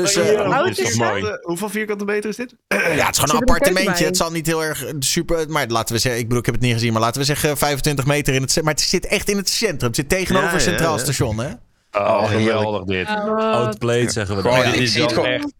Dus 0.00 0.16
eh, 0.16 0.40
oud 0.40 0.78
is 0.78 0.96
toch 0.96 1.08
mooi. 1.08 1.38
hoeveel 1.40 1.68
vierkante 1.68 2.04
meter 2.04 2.30
is 2.30 2.36
dit? 2.36 2.54
ja, 2.68 2.76
het 2.78 3.14
is 3.14 3.18
gewoon 3.18 3.36
een 3.36 3.40
appartementje. 3.40 4.04
Het 4.04 4.16
zal 4.16 4.30
niet 4.30 4.46
heel 4.46 4.64
erg 4.64 4.84
super... 4.98 5.50
Maar 5.50 5.66
laten 5.66 5.94
we 5.94 6.00
zeggen, 6.00 6.20
ik 6.20 6.26
bedoel, 6.26 6.40
ik 6.40 6.46
heb 6.46 6.54
het 6.54 6.64
niet 6.64 6.72
gezien... 6.72 6.92
maar 6.92 7.00
laten 7.00 7.20
we 7.20 7.26
zeggen 7.26 7.56
25 7.56 8.06
meter 8.06 8.34
in 8.34 8.42
het... 8.42 8.62
Maar 8.62 8.72
het 8.72 8.82
zit 8.82 9.06
echt 9.06 9.28
in 9.28 9.36
het 9.36 9.48
centrum. 9.48 9.88
Het 9.88 9.96
zit 9.96 10.08
tegenover 10.08 10.48
Ja, 10.48 10.54
ja, 10.54 10.60
Centraal 10.60 10.96
ja. 10.96 11.02
Station, 11.02 11.38
hè? 11.38 11.50
Oh, 11.92 12.28
geweldig 12.28 12.84
dit. 12.84 13.06
Outplayed 13.06 14.12
zeggen 14.12 14.36
we 14.36 14.42
Gewoon, 14.42 14.70
dit 14.70 14.80
is 14.80 14.94
gewoon. 14.94 15.24
echt... 15.26 15.52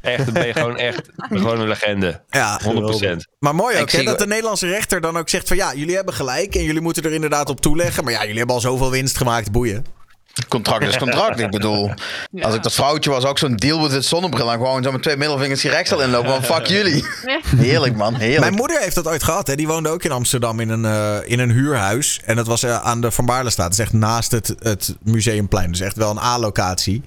Echt, 0.00 0.24
dan 0.24 0.34
ben 0.34 0.46
je 0.46 0.52
gewoon 0.52 0.76
echt 0.76 1.08
gewoon 1.28 1.60
een 1.60 1.68
legende. 1.68 2.20
Ja, 2.30 2.60
100%. 2.64 2.66
Maar 3.38 3.54
mooi 3.54 3.80
ook, 3.80 3.90
hè, 3.90 4.02
dat 4.02 4.18
de 4.18 4.26
Nederlandse 4.26 4.66
rechter 4.66 5.00
dan 5.00 5.16
ook 5.16 5.28
zegt 5.28 5.48
van... 5.48 5.56
ja, 5.56 5.74
jullie 5.74 5.94
hebben 5.94 6.14
gelijk 6.14 6.54
en 6.54 6.62
jullie 6.62 6.80
moeten 6.80 7.02
er 7.02 7.12
inderdaad 7.12 7.48
op 7.48 7.60
toeleggen. 7.60 8.04
Maar 8.04 8.12
ja, 8.12 8.20
jullie 8.20 8.38
hebben 8.38 8.54
al 8.54 8.60
zoveel 8.60 8.90
winst 8.90 9.16
gemaakt, 9.16 9.52
boeien. 9.52 9.84
Contract 10.48 10.82
is 10.82 10.96
contract. 10.96 11.40
Ik 11.40 11.50
bedoel, 11.50 11.90
als 12.40 12.54
ik 12.54 12.62
dat 12.62 12.72
vrouwtje 12.72 13.10
was, 13.10 13.24
ook 13.24 13.38
zo'n 13.38 13.56
deal 13.56 13.80
met 13.80 13.92
het 13.92 14.04
zonnebril. 14.04 14.50
En 14.50 14.56
gewoon 14.56 14.82
zo 14.82 14.92
met 14.92 15.02
twee 15.02 15.16
middelvingers 15.16 15.60
die 15.60 15.70
rechtsel 15.70 16.02
inlopen. 16.02 16.30
Want 16.30 16.46
fuck 16.46 16.66
jullie. 16.66 17.04
Heerlijk, 17.56 17.96
man. 17.96 18.14
Heerlijk. 18.14 18.40
Mijn 18.40 18.54
moeder 18.54 18.80
heeft 18.80 18.94
dat 18.94 19.06
ooit 19.06 19.22
gehad. 19.22 19.46
Hè. 19.46 19.54
Die 19.54 19.66
woonde 19.66 19.88
ook 19.88 20.04
in 20.04 20.10
Amsterdam 20.10 20.60
in 20.60 20.68
een, 20.68 20.84
eh, 20.84 21.30
in 21.30 21.38
een 21.38 21.50
huurhuis. 21.50 22.20
En 22.24 22.36
dat 22.36 22.46
was 22.46 22.62
eh, 22.62 22.82
aan 22.82 23.00
de 23.00 23.10
Van 23.10 23.26
Baarlestraat. 23.26 23.70
Dat 23.70 23.78
is 23.78 23.84
echt 23.84 23.92
naast 23.92 24.30
het, 24.30 24.54
het 24.58 24.96
Museumplein. 25.02 25.70
Dus 25.70 25.80
echt 25.80 25.96
wel 25.96 26.10
een 26.10 26.18
A-locatie. 26.18 27.02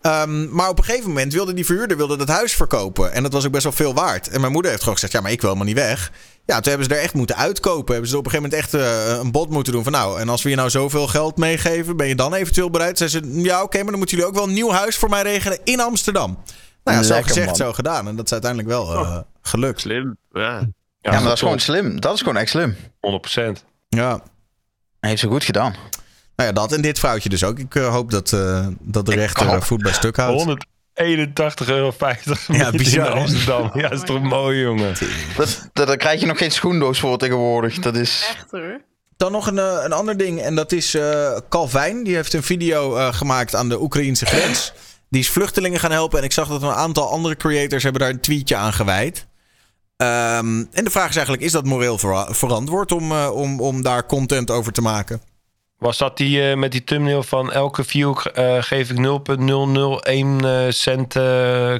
Ehm, 0.00 0.54
maar 0.54 0.68
op 0.68 0.78
een 0.78 0.84
gegeven 0.84 1.08
moment 1.08 1.32
wilde 1.32 1.54
die 1.54 1.64
verhuurder 1.66 1.96
wilde 1.96 2.16
dat 2.16 2.28
huis 2.28 2.52
verkopen. 2.52 3.12
En 3.12 3.22
dat 3.22 3.32
was 3.32 3.46
ook 3.46 3.52
best 3.52 3.64
wel 3.64 3.72
veel 3.72 3.94
waard. 3.94 4.28
En 4.28 4.40
mijn 4.40 4.52
moeder 4.52 4.70
heeft 4.70 4.82
gewoon 4.82 4.98
gezegd: 4.98 5.14
Ja, 5.14 5.20
maar 5.20 5.32
ik 5.32 5.40
wil 5.40 5.50
helemaal 5.50 5.74
niet 5.74 5.84
weg. 5.84 6.10
Ja, 6.46 6.60
toen 6.60 6.68
hebben 6.72 6.88
ze 6.88 6.94
er 6.94 7.02
echt 7.02 7.14
moeten 7.14 7.36
uitkopen. 7.36 7.92
Hebben 7.92 8.10
ze 8.10 8.14
er 8.14 8.20
op 8.20 8.24
een 8.24 8.30
gegeven 8.30 8.50
moment 8.50 8.72
echt 8.72 9.06
eh, 9.14 9.18
een 9.18 9.30
bod 9.32 9.50
moeten 9.50 9.72
doen. 9.72 9.82
Van 9.82 9.92
nou, 9.92 10.20
en 10.20 10.28
als 10.28 10.42
we 10.42 10.50
je 10.50 10.56
nou 10.56 10.70
zoveel 10.70 11.06
geld 11.06 11.36
meegeven, 11.36 11.96
ben 11.96 12.06
je 12.06 12.14
dan 12.14 12.34
eventueel 12.34 12.70
bereid? 12.70 12.98
Zei 12.98 13.10
ze: 13.10 13.40
Ja, 13.42 13.62
oké, 13.62 13.76
maar 13.76 13.90
dan 13.90 13.98
moeten 13.98 14.16
jullie 14.16 14.30
ook 14.30 14.36
wel 14.36 14.48
een 14.48 14.54
nieuw 14.54 14.70
huis 14.70 14.96
voor 14.96 15.08
mij 15.08 15.22
regelen 15.22 15.58
in 15.64 15.80
Amsterdam. 15.80 16.38
Nou 16.84 16.96
ja, 16.96 17.02
zo 17.02 17.12
Lekker, 17.12 17.28
gezegd, 17.28 17.46
man. 17.46 17.56
zo 17.56 17.72
gedaan. 17.72 18.08
En 18.08 18.16
dat 18.16 18.24
is 18.24 18.32
uiteindelijk 18.32 18.70
wel 18.70 18.94
eh, 18.94 19.18
gelukt. 19.42 19.80
Slim. 19.80 20.16
Ja. 20.32 20.68
ja, 21.00 21.10
maar 21.10 21.22
dat 21.22 21.32
is 21.32 21.38
gewoon 21.38 21.58
slim. 21.58 22.00
Dat 22.00 22.14
is 22.14 22.20
gewoon 22.20 22.36
echt 22.36 22.50
slim. 22.50 22.76
100%. 22.76 23.64
Ja. 23.88 24.20
Hij 25.00 25.10
heeft 25.10 25.20
ze 25.20 25.28
goed 25.28 25.44
gedaan. 25.44 25.74
Nou 26.36 26.48
ja, 26.48 26.52
dat 26.52 26.72
en 26.72 26.80
dit 26.80 26.98
vrouwtje 26.98 27.28
dus 27.28 27.44
ook. 27.44 27.58
Ik 27.58 27.74
eh, 27.74 27.88
hoop 27.88 28.10
dat, 28.10 28.32
eh, 28.32 28.66
dat 28.80 29.06
de 29.06 29.14
rechter 29.14 29.62
voet 29.62 29.82
bij 29.82 29.92
stuk 29.92 30.16
houdt. 30.16 30.66
181,50 30.94 31.68
euro 31.68 31.92
Ja, 32.46 32.70
bizar, 32.70 33.06
in? 33.10 33.12
Amsterdam. 33.12 33.70
Ja, 33.74 33.88
dat 33.88 33.92
is 33.92 34.04
toch 34.04 34.22
mooi, 34.22 34.60
jongen. 34.60 34.94
Dat, 35.36 35.68
dat, 35.72 35.86
daar 35.86 35.96
krijg 35.96 36.20
je 36.20 36.26
nog 36.26 36.38
geen 36.38 36.50
schoendoos 36.50 37.00
voor 37.00 37.18
tegenwoordig. 37.18 37.78
Dat 37.78 37.96
is... 37.96 38.26
Echt 38.36 38.50
hoor. 38.50 38.80
Dan 39.16 39.32
nog 39.32 39.46
een, 39.46 39.58
eh, 39.58 39.80
een 39.84 39.92
ander 39.92 40.16
ding. 40.16 40.40
En 40.40 40.54
dat 40.54 40.72
is 40.72 40.94
eh 40.94 41.36
Calvijn. 41.48 42.04
Die 42.04 42.14
heeft 42.14 42.32
een 42.32 42.42
video 42.42 42.96
eh, 42.96 43.14
gemaakt 43.14 43.54
aan 43.54 43.68
de 43.68 43.80
Oekraïnse 43.80 44.26
grens. 44.26 44.72
Die 45.10 45.20
is 45.20 45.30
vluchtelingen 45.30 45.80
gaan 45.80 45.90
helpen. 45.90 46.18
En 46.18 46.24
ik 46.24 46.32
zag 46.32 46.48
dat 46.48 46.62
een 46.62 46.70
aantal 46.70 47.10
andere 47.10 47.36
creators 47.36 47.82
hebben 47.82 48.00
daar 48.00 48.10
een 48.10 48.20
tweetje 48.20 48.56
aan 48.56 48.72
gewijd. 48.72 49.26
Ehm, 49.96 50.64
en 50.72 50.84
de 50.84 50.90
vraag 50.90 51.08
is 51.08 51.14
eigenlijk, 51.16 51.44
is 51.44 51.52
dat 51.52 51.64
moreel 51.64 51.98
vera- 51.98 52.32
verantwoord 52.34 52.92
om, 52.92 53.12
om, 53.12 53.60
om 53.60 53.82
daar 53.82 54.06
content 54.06 54.50
over 54.50 54.72
te 54.72 54.80
maken? 54.80 55.20
Was 55.84 55.98
dat 55.98 56.16
die 56.16 56.50
eh, 56.50 56.56
met 56.56 56.72
die 56.72 56.84
thumbnail 56.84 57.22
van 57.22 57.52
elke 57.52 57.84
view 57.84 58.16
eh, 58.34 58.62
geef 58.62 58.90
ik 58.90 58.98
0,001 58.98 60.44
eh, 60.44 60.70
cent 60.70 61.12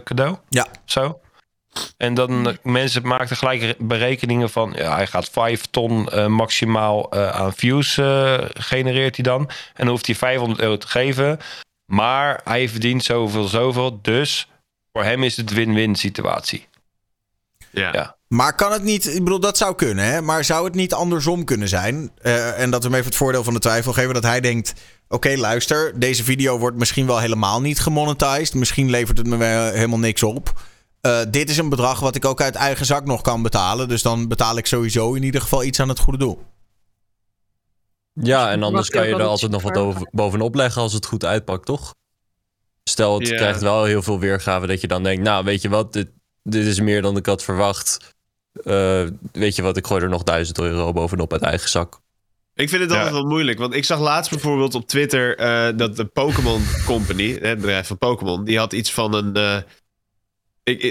cadeau? 0.05 0.37
Ja. 0.49 0.67
Zo. 0.85 1.21
En 1.97 2.15
dan 2.15 2.59
mensen 2.63 3.07
maakten 3.07 3.37
gelijk 3.37 3.61
re- 3.61 3.75
berekeningen 3.79 4.51
van 4.51 4.73
ja, 4.77 4.95
hij 4.95 5.07
gaat 5.07 5.29
5 5.29 5.67
ton 5.71 6.09
maximaal 6.33 7.13
aan 7.13 7.53
views 7.53 7.95
genereert 8.53 9.17
hij 9.17 9.25
dan. 9.25 9.41
En 9.49 9.51
dan 9.75 9.89
hoeft 9.89 10.07
hij 10.07 10.15
500 10.15 10.61
euro 10.61 10.77
te 10.77 10.89
geven. 10.89 11.39
Maar 11.93 12.41
hij 12.45 12.69
verdient 12.69 13.05
zoveel, 13.05 13.45
zoveel. 13.45 13.99
Dus 14.03 14.49
voor 14.93 15.05
hem 15.05 15.23
is 15.23 15.37
het 15.37 15.53
win-win 15.53 15.95
situatie. 15.95 16.69
Ja. 17.75 18.17
Maar 18.29 18.55
kan 18.55 18.73
het 18.73 18.83
niet, 18.83 19.07
ik 19.07 19.25
bedoel, 19.25 19.41
dat 19.41 19.57
zou 19.57 19.75
kunnen, 19.75 20.05
hè? 20.05 20.21
Maar 20.21 20.45
zou 20.45 20.65
het 20.65 20.75
niet 20.75 20.95
andersom 20.95 21.45
kunnen 21.45 21.69
zijn? 21.69 22.11
Eh, 22.23 22.61
en 22.61 22.71
dat 22.71 22.83
we 22.83 22.89
hem 22.89 22.97
even 22.97 23.09
het 23.09 23.19
voordeel 23.19 23.45
van 23.45 23.55
de 23.55 23.61
twijfel 23.61 23.93
geven. 23.93 24.15
Dat 24.15 24.23
hij 24.23 24.41
denkt: 24.41 24.75
oké, 25.09 25.37
luister, 25.37 26.01
deze 26.01 26.25
video 26.25 26.59
wordt 26.59 26.77
misschien 26.77 27.07
wel 27.07 27.19
helemaal 27.19 27.61
niet 27.61 27.81
gemonetized. 27.81 28.55
Misschien 28.55 28.91
levert 28.91 29.19
het 29.19 29.27
me 29.27 29.37
wel 29.37 29.73
helemaal 29.73 29.99
niks 29.99 30.23
op. 30.23 30.53
Eh, 31.01 31.21
dit 31.29 31.51
is 31.51 31.57
een 31.57 31.69
bedrag 31.69 32.01
wat 32.01 32.15
ik 32.15 32.25
ook 32.25 32.41
uit 32.41 32.55
eigen 32.55 32.87
zak 32.87 33.05
nog 33.05 33.23
kan 33.23 33.43
betalen. 33.43 33.89
Dus 33.89 34.03
dan 34.03 34.29
betaal 34.29 34.57
ik 34.57 34.67
sowieso 34.67 35.15
in 35.15 35.23
ieder 35.23 35.41
geval 35.41 35.65
iets 35.65 35.81
aan 35.81 35.89
het 35.89 35.99
goede 35.99 36.19
doel. 36.19 36.43
Ja, 38.13 38.51
en 38.51 38.63
anders 38.63 38.91
kan 38.91 39.09
je 39.09 39.15
er 39.15 39.23
altijd 39.23 39.51
nog 39.51 39.63
wat 39.63 39.77
over, 39.77 40.09
bovenop 40.11 40.55
leggen 40.55 40.83
als 40.83 40.93
het 40.93 41.07
goed 41.07 41.25
uitpakt, 41.25 41.67
toch? 41.67 41.95
Stel, 42.85 43.19
het 43.19 43.29
krijgt 43.29 43.61
wel 43.61 43.85
heel 43.85 44.03
veel 44.03 44.19
weergave 44.19 44.67
dat 44.67 44.81
je 44.81 44.87
dan 44.87 45.03
denkt... 45.03 45.23
nou, 45.23 45.45
weet 45.45 45.63
je 45.63 45.69
wat, 45.69 45.93
dit, 45.93 46.09
dit 46.45 46.66
is 46.66 46.81
meer 46.81 47.03
dan 47.03 47.16
ik 47.16 47.27
had 47.27 47.45
verwacht. 47.45 48.15
Eh, 48.65 49.03
weet 49.33 49.57
je 49.57 49.62
wat, 49.62 49.77
ik 49.77 49.87
gooi 49.87 50.03
er 50.03 50.09
nog 50.09 50.23
1000 50.23 50.59
euro 50.59 50.93
bovenop 50.93 51.33
uit 51.33 51.43
eigen 51.43 51.69
zak. 51.69 52.01
Ik 52.55 52.69
vind 52.69 52.83
het 52.83 52.91
altijd 52.91 53.12
wel 53.12 53.27
moeilijk. 53.27 53.59
Want 53.59 53.75
ik 53.75 53.85
zag 53.85 54.01
laatst 54.01 54.31
bijvoorbeeld 54.31 54.75
op 54.75 54.89
Twitter 54.89 55.37
eh, 55.39 55.77
dat 55.77 55.97
de 55.97 56.05
Pokémon 56.05 56.62
Company, 56.87 57.39
hè, 57.41 57.47
het 57.49 57.61
bedrijf 57.61 57.87
van 57.87 57.99
Pokémon, 57.99 58.45
die 58.45 58.59
had 58.59 58.73
iets 58.73 58.93
van 58.93 59.15
een. 59.15 59.35
eh, 59.35 59.57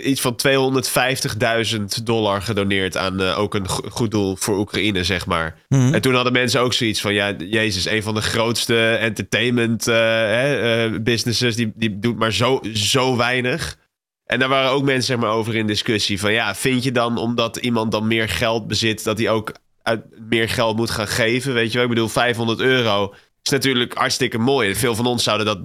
iets 0.06 0.22
van 0.22 0.36
250.000 0.36 2.04
dollar 2.04 2.42
gedoneerd 2.42 2.98
aan 2.98 3.22
eh, 3.22 3.40
ook 3.40 3.54
een 3.54 3.70
go- 3.70 3.90
goed 3.90 4.12
doel 4.12 4.36
voor 4.36 4.58
Oekraïne, 4.58 5.04
zeg 5.04 5.26
maar. 5.26 5.62
Mhm. 5.70 5.94
En 5.94 6.02
toen 6.02 6.14
hadden 6.16 6.34
mensen 6.34 6.62
ook 6.62 6.74
zoiets 6.74 7.02
van: 7.02 7.14
ja, 7.14 7.32
Jezus, 7.38 7.86
een 7.86 8.04
van 8.04 8.14
de 8.14 8.22
grootste 8.22 8.90
entertainment 8.96 9.88
eh, 9.88 9.96
hè, 9.96 10.86
eh, 10.86 11.00
businesses, 11.02 11.56
die, 11.56 11.72
die 11.76 12.00
doet 12.00 12.18
maar 12.18 12.34
zo, 12.34 12.60
zo 12.74 13.18
weinig. 13.18 13.78
En 14.26 14.40
daar 14.40 14.50
waren 14.50 14.72
ook 14.72 14.84
mensen 14.84 15.04
zeg 15.04 15.18
maar, 15.18 15.32
over 15.32 15.56
in 15.56 15.68
discussie. 15.68 16.20
Van 16.20 16.34
ja, 16.34 16.56
vind 16.56 16.84
je 16.84 16.92
dan 16.92 17.18
omdat 17.18 17.58
iemand 17.58 17.92
dan 17.92 18.08
meer 18.08 18.30
geld 18.30 18.68
bezit, 18.68 19.04
dat 19.04 19.18
hij 19.18 19.30
ook 19.30 19.52
uit 19.82 20.02
meer 20.30 20.50
geld 20.50 20.76
moet 20.76 20.90
gaan 20.90 21.08
geven? 21.08 21.54
Weet 21.54 21.68
je 21.68 21.74
wel, 21.74 21.84
ik 21.84 21.90
bedoel, 21.94 22.10
500 22.10 22.60
euro 22.60 23.14
is 23.44 23.52
natuurlijk 23.52 23.94
hartstikke 23.94 24.38
mooi. 24.38 24.76
Veel 24.76 24.96
van 24.96 25.06
ons 25.06 25.24
zouden 25.24 25.46
dat 25.46 25.60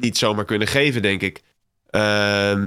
niet 0.00 0.18
zomaar 0.18 0.44
kunnen 0.44 0.68
geven, 0.68 1.02
denk 1.02 1.22
ik. 1.22 1.42
Ehm, 1.90 2.66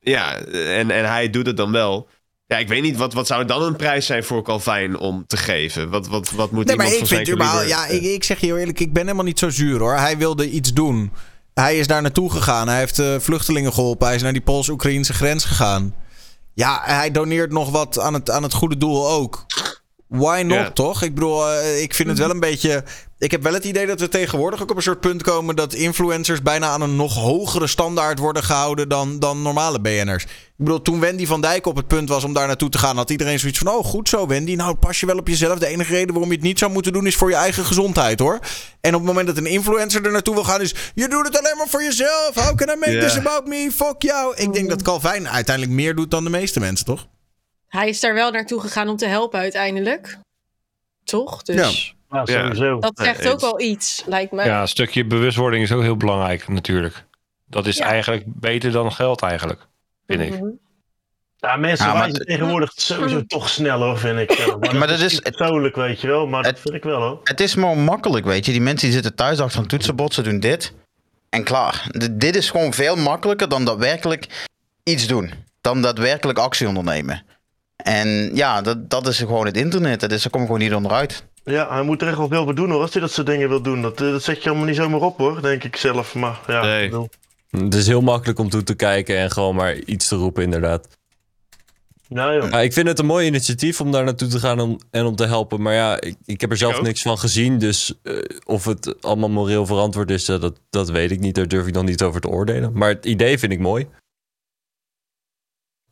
ja, 0.00 0.36
en, 0.52 0.90
en 0.90 1.08
hij 1.08 1.30
doet 1.30 1.46
het 1.46 1.56
dan 1.56 1.72
wel. 1.72 2.08
Ja, 2.46 2.58
ik 2.58 2.68
weet 2.68 2.82
niet, 2.82 2.96
wat, 2.96 3.12
wat 3.12 3.26
zou 3.26 3.44
dan 3.44 3.62
een 3.62 3.76
prijs 3.76 4.06
zijn 4.06 4.24
voor 4.24 4.42
Calvin 4.42 4.98
om 4.98 5.24
te 5.26 5.36
geven? 5.36 5.90
Wat, 5.90 6.08
wat, 6.08 6.30
wat 6.30 6.50
moet 6.50 6.66
Nee, 6.66 6.76
maar 6.76 6.86
iemand 6.86 7.02
ik 7.02 7.08
van 7.08 7.16
vind 7.16 7.26
zijn 7.28 7.38
kaliber- 7.38 7.68
ja, 7.68 7.86
ik, 7.86 8.02
ik 8.02 8.24
zeg 8.24 8.40
je 8.40 8.46
heel 8.46 8.58
eerlijk, 8.58 8.80
ik 8.80 8.92
ben 8.92 9.02
helemaal 9.02 9.24
niet 9.24 9.38
zo 9.38 9.48
zuur 9.50 9.78
hoor. 9.78 9.94
Hij 9.96 10.18
wilde 10.18 10.50
iets 10.50 10.72
doen. 10.72 11.12
Hij 11.54 11.78
is 11.78 11.86
daar 11.86 12.02
naartoe 12.02 12.30
gegaan. 12.30 12.68
Hij 12.68 12.78
heeft 12.78 12.98
eh, 12.98 13.18
vluchtelingen 13.18 13.72
geholpen. 13.72 14.06
Hij 14.06 14.16
is 14.16 14.22
naar 14.22 14.32
die 14.32 14.42
Pools-Oekraïnse 14.42 15.12
grens 15.12 15.44
gegaan. 15.44 15.94
Ja, 16.54 16.80
hij 16.84 17.10
doneert 17.10 17.52
nog 17.52 17.70
wat 17.70 17.98
aan 17.98 18.14
het, 18.14 18.30
aan 18.30 18.42
het 18.42 18.52
goede 18.52 18.76
doel 18.76 19.08
ook. 19.10 19.46
Why 20.08 20.42
not, 20.46 20.74
toch? 20.74 21.02
Ik 21.02 21.14
bedoel, 21.14 21.48
eh, 21.48 21.82
ik 21.82 21.94
vind 21.94 22.08
het 22.08 22.18
wel 22.18 22.30
een 22.30 22.40
beetje... 22.40 22.84
Ik 23.18 23.30
heb 23.30 23.42
wel 23.42 23.52
het 23.52 23.64
idee 23.64 23.86
dat 23.86 24.00
we 24.00 24.08
tegenwoordig 24.08 24.62
ook 24.62 24.70
op 24.70 24.76
een 24.76 24.82
soort 24.82 25.00
punt 25.00 25.22
komen... 25.22 25.56
dat 25.56 25.74
influencers 25.74 26.42
bijna 26.42 26.66
aan 26.66 26.80
een 26.80 26.96
nog 26.96 27.14
hogere 27.14 27.66
standaard 27.66 28.18
worden 28.18 28.42
gehouden... 28.42 28.88
dan, 28.88 29.18
dan 29.18 29.42
normale 29.42 29.80
BN'ers. 29.80 30.24
Ik 30.24 30.30
bedoel, 30.56 30.82
toen 30.82 31.00
Wendy 31.00 31.26
van 31.26 31.40
Dijk 31.40 31.66
op 31.66 31.76
het 31.76 31.86
punt 31.86 32.08
was 32.08 32.24
om 32.24 32.32
daar 32.32 32.46
naartoe 32.46 32.68
te 32.68 32.78
gaan... 32.78 32.96
had 32.96 33.10
iedereen 33.10 33.38
zoiets 33.38 33.58
van, 33.58 33.68
oh, 33.68 33.84
goed 33.84 34.08
zo 34.08 34.26
Wendy. 34.26 34.54
Nou, 34.54 34.74
pas 34.74 35.00
je 35.00 35.06
wel 35.06 35.18
op 35.18 35.28
jezelf. 35.28 35.58
De 35.58 35.66
enige 35.66 35.92
reden 35.92 36.10
waarom 36.10 36.30
je 36.30 36.36
het 36.36 36.44
niet 36.44 36.58
zou 36.58 36.72
moeten 36.72 36.92
doen... 36.92 37.06
is 37.06 37.16
voor 37.16 37.30
je 37.30 37.36
eigen 37.36 37.64
gezondheid, 37.64 38.18
hoor. 38.18 38.38
En 38.80 38.94
op 38.94 39.00
het 39.00 39.08
moment 39.08 39.26
dat 39.26 39.36
een 39.36 39.46
influencer 39.46 40.04
er 40.04 40.12
naartoe 40.12 40.34
wil 40.34 40.44
gaan... 40.44 40.60
is, 40.60 40.74
je 40.94 41.08
doet 41.08 41.26
het 41.26 41.38
alleen 41.38 41.56
maar 41.56 41.68
voor 41.68 41.82
jezelf. 41.82 42.30
How 42.34 42.56
can 42.56 42.68
I 42.68 42.78
make 42.78 42.98
this 42.98 43.16
about 43.16 43.46
me? 43.46 43.70
Fuck 43.74 44.02
jou. 44.02 44.36
Ik 44.36 44.52
denk 44.52 44.68
dat 44.68 44.82
Calvin 44.82 45.28
uiteindelijk 45.28 45.76
meer 45.76 45.94
doet 45.94 46.10
dan 46.10 46.24
de 46.24 46.30
meeste 46.30 46.60
mensen, 46.60 46.86
toch? 46.86 47.06
Hij 47.74 47.88
is 47.88 48.00
daar 48.00 48.14
wel 48.14 48.30
naartoe 48.30 48.60
gegaan 48.60 48.88
om 48.88 48.96
te 48.96 49.06
helpen 49.06 49.38
uiteindelijk. 49.40 50.18
Toch? 51.04 51.42
Dus 51.42 51.94
Ja, 52.10 52.24
sowieso. 52.26 52.78
dat 52.78 52.92
zegt 52.94 53.22
Nee, 53.22 53.32
ook 53.32 53.40
wel 53.40 53.60
iets, 53.60 54.02
lijkt 54.06 54.32
mij. 54.32 54.46
Ja, 54.46 54.60
een 54.60 54.68
stukje 54.68 55.04
bewustwording 55.06 55.62
is 55.62 55.72
ook 55.72 55.82
heel 55.82 55.96
belangrijk 55.96 56.48
natuurlijk. 56.48 57.04
Dat 57.46 57.66
is 57.66 57.76
Ja. 57.76 57.84
eigenlijk 57.84 58.22
beter 58.26 58.72
dan 58.72 58.92
geld 58.92 59.22
eigenlijk, 59.22 59.66
vind 60.06 60.20
ik. 60.20 60.30
Mhm. 60.30 60.46
Ja, 61.36 61.56
mensen 61.56 61.86
Ja, 61.86 61.92
maar 61.92 62.00
wijzen 62.00 62.18
het- 62.18 62.28
tegenwoordig 62.28 62.72
sowieso 62.76 63.26
toch 63.26 63.48
sneller, 63.48 63.98
vind 63.98 64.18
ik. 64.18 64.38
Maar, 64.60 64.76
Maar 64.76 64.88
dat 64.88 64.98
dat 64.98 65.10
is 65.10 65.18
persoonlijk, 65.20 65.76
weet 65.76 66.00
je 66.00 66.06
wel. 66.06 66.26
Maar 66.26 66.42
dat 66.42 66.60
vind 66.60 66.74
ik 66.74 66.82
wel, 66.82 67.00
hoor. 67.02 67.20
Het 67.24 67.40
is 67.40 67.54
maar 67.54 67.76
makkelijk, 67.76 68.24
weet 68.26 68.46
je. 68.46 68.52
Die 68.52 68.60
mensen 68.60 68.84
die 68.86 68.94
zitten 68.94 69.14
thuis 69.14 69.40
achter 69.40 69.60
een 69.60 69.66
toetsenbord, 69.66 70.14
ze 70.14 70.22
doen 70.22 70.40
dit. 70.40 70.72
En 71.30 71.44
klaar. 71.44 71.86
Dit 72.12 72.36
is 72.36 72.50
gewoon 72.50 72.72
veel 72.72 72.96
makkelijker 72.96 73.48
dan 73.48 73.64
daadwerkelijk 73.64 74.46
iets 74.82 75.06
doen. 75.06 75.32
Dan 75.60 75.82
daadwerkelijk 75.82 76.38
actie 76.38 76.68
ondernemen. 76.68 77.22
En 77.76 78.30
ja, 78.34 78.62
dat, 78.62 78.90
dat 78.90 79.06
is 79.06 79.18
gewoon 79.18 79.46
het 79.46 79.56
internet. 79.56 80.00
Dat 80.00 80.12
is, 80.12 80.22
daar 80.22 80.30
kom 80.30 80.40
je 80.40 80.46
gewoon 80.46 80.62
niet 80.62 80.74
onderuit. 80.74 81.24
Ja, 81.44 81.68
hij 81.72 81.82
moet 81.82 82.02
er 82.02 82.08
echt 82.08 82.16
wel 82.16 82.28
veel 82.28 82.44
voor 82.44 82.54
doen, 82.54 82.70
hoor. 82.70 82.80
Als 82.80 82.92
hij 82.92 83.00
dat 83.02 83.12
soort 83.12 83.26
dingen 83.26 83.48
wil 83.48 83.62
doen. 83.62 83.82
Dat, 83.82 84.00
eh, 84.00 84.10
dat 84.10 84.22
zet 84.22 84.42
je 84.42 84.48
allemaal 84.48 84.66
niet 84.66 84.76
zomaar 84.76 85.00
op, 85.00 85.18
hoor. 85.18 85.42
Denk 85.42 85.64
ik 85.64 85.76
zelf. 85.76 86.14
Maar 86.14 86.40
ja, 86.46 86.62
Nee. 86.62 86.84
ik 86.84 86.90
bedoel, 86.90 87.08
Het 87.50 87.74
is 87.74 87.86
heel 87.86 88.00
makkelijk 88.00 88.38
om 88.38 88.48
toe 88.48 88.62
te 88.62 88.74
kijken 88.74 89.16
en 89.16 89.30
gewoon 89.30 89.54
maar 89.54 89.74
iets 89.76 90.08
te 90.08 90.16
roepen, 90.16 90.42
inderdaad. 90.42 90.88
nou 92.08 92.34
joh. 92.34 92.50
Ja, 92.50 92.60
ik 92.60 92.72
vind 92.72 92.88
het 92.88 92.98
een 92.98 93.06
mooi 93.06 93.26
initiatief 93.26 93.80
om 93.80 93.90
daar 93.92 94.04
naartoe 94.04 94.28
te 94.28 94.38
gaan 94.38 94.60
om, 94.60 94.80
en 94.90 95.04
om 95.04 95.16
te 95.16 95.26
helpen. 95.26 95.62
Maar 95.62 95.74
ja, 95.74 96.00
ik, 96.00 96.16
ik 96.24 96.40
heb 96.40 96.50
er 96.50 96.56
zelf 96.56 96.82
niks 96.82 97.02
van 97.02 97.18
gezien. 97.18 97.58
Dus 97.58 97.94
eh, 98.02 98.14
of 98.44 98.64
het 98.64 99.02
allemaal 99.02 99.30
moreel 99.30 99.66
verantwoord 99.66 100.10
is, 100.10 100.28
eh, 100.28 100.40
dat, 100.40 100.60
dat 100.70 100.90
weet 100.90 101.10
ik 101.10 101.20
niet. 101.20 101.34
Daar 101.34 101.48
durf 101.48 101.66
ik 101.66 101.74
nog 101.74 101.84
niet 101.84 102.02
over 102.02 102.20
te 102.20 102.28
oordelen. 102.28 102.70
Maar 102.74 102.88
het 102.88 103.04
idee 103.06 103.38
vind 103.38 103.52
ik 103.52 103.58
mooi. 103.60 103.86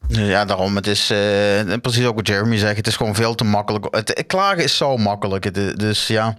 Ja, 0.08 0.44
daarom. 0.44 0.76
Het 0.76 0.86
is 0.86 1.10
eh, 1.10 1.74
precies 1.82 2.04
ook 2.06 2.14
wat 2.16 2.26
Jeremy 2.26 2.56
zegt. 2.56 2.76
Het 2.76 2.86
is 2.86 2.96
gewoon 2.96 3.14
veel 3.14 3.34
te 3.34 3.44
makkelijk. 3.44 3.86
Het, 3.94 4.24
klagen 4.26 4.62
is 4.64 4.76
zo 4.76 4.96
makkelijk. 4.96 5.44
Het- 5.44 5.78
dus 5.78 6.06
ja. 6.06 6.36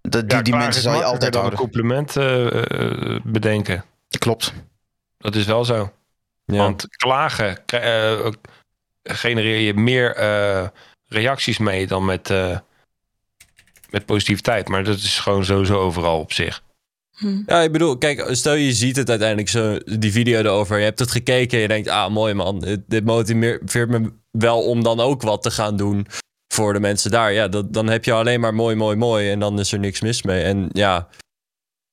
De, 0.00 0.26
die, 0.26 0.36
Ja, 0.36 0.42
die 0.42 0.54
mensen 0.56 0.82
zou 0.82 0.96
je 0.96 1.04
altijd 1.04 1.32
dan 1.32 1.44
een 1.44 1.52
compliment 1.54 2.16
eh, 2.16 3.14
eh, 3.14 3.20
bedenken. 3.24 3.84
Klopt. 4.18 4.52
Dat 5.18 5.34
is 5.34 5.44
wel 5.44 5.64
zo. 5.64 5.92
Ja. 6.44 6.56
Want 6.56 6.86
klagen 6.96 7.66
eh, 7.66 8.26
genereer 9.02 9.58
je 9.60 9.74
meer 9.74 10.14
eh, 10.14 10.68
reacties 11.08 11.58
mee 11.58 11.86
dan 11.86 12.04
met, 12.04 12.30
eh, 12.30 12.58
met 13.90 14.06
positiviteit. 14.06 14.68
Maar 14.68 14.84
dat 14.84 14.96
is 14.96 15.18
gewoon 15.18 15.44
sowieso 15.44 15.78
overal 15.80 16.20
op 16.20 16.32
zich. 16.32 16.62
Ja, 17.46 17.60
ik 17.60 17.72
bedoel, 17.72 17.98
kijk, 17.98 18.28
stel 18.30 18.54
je 18.54 18.72
ziet 18.72 18.96
het 18.96 19.08
uiteindelijk 19.08 19.48
zo, 19.48 19.78
die 19.98 20.12
video 20.12 20.38
erover. 20.38 20.78
Je 20.78 20.84
hebt 20.84 20.98
het 20.98 21.10
gekeken 21.10 21.56
en 21.56 21.62
je 21.62 21.68
denkt, 21.68 21.88
ah, 21.88 22.10
mooi 22.10 22.34
man. 22.34 22.58
Dit, 22.58 22.80
dit 22.86 23.04
motiveert 23.04 23.88
me 23.88 24.12
wel 24.30 24.62
om 24.62 24.82
dan 24.82 25.00
ook 25.00 25.22
wat 25.22 25.42
te 25.42 25.50
gaan 25.50 25.76
doen 25.76 26.06
voor 26.54 26.72
de 26.72 26.80
mensen 26.80 27.10
daar. 27.10 27.32
Ja, 27.32 27.48
dat, 27.48 27.72
dan 27.72 27.88
heb 27.88 28.04
je 28.04 28.12
alleen 28.12 28.40
maar 28.40 28.54
mooi, 28.54 28.76
mooi, 28.76 28.96
mooi. 28.96 29.30
En 29.30 29.38
dan 29.38 29.58
is 29.58 29.72
er 29.72 29.78
niks 29.78 30.00
mis 30.00 30.22
mee. 30.22 30.42
En 30.42 30.68
ja, 30.72 31.08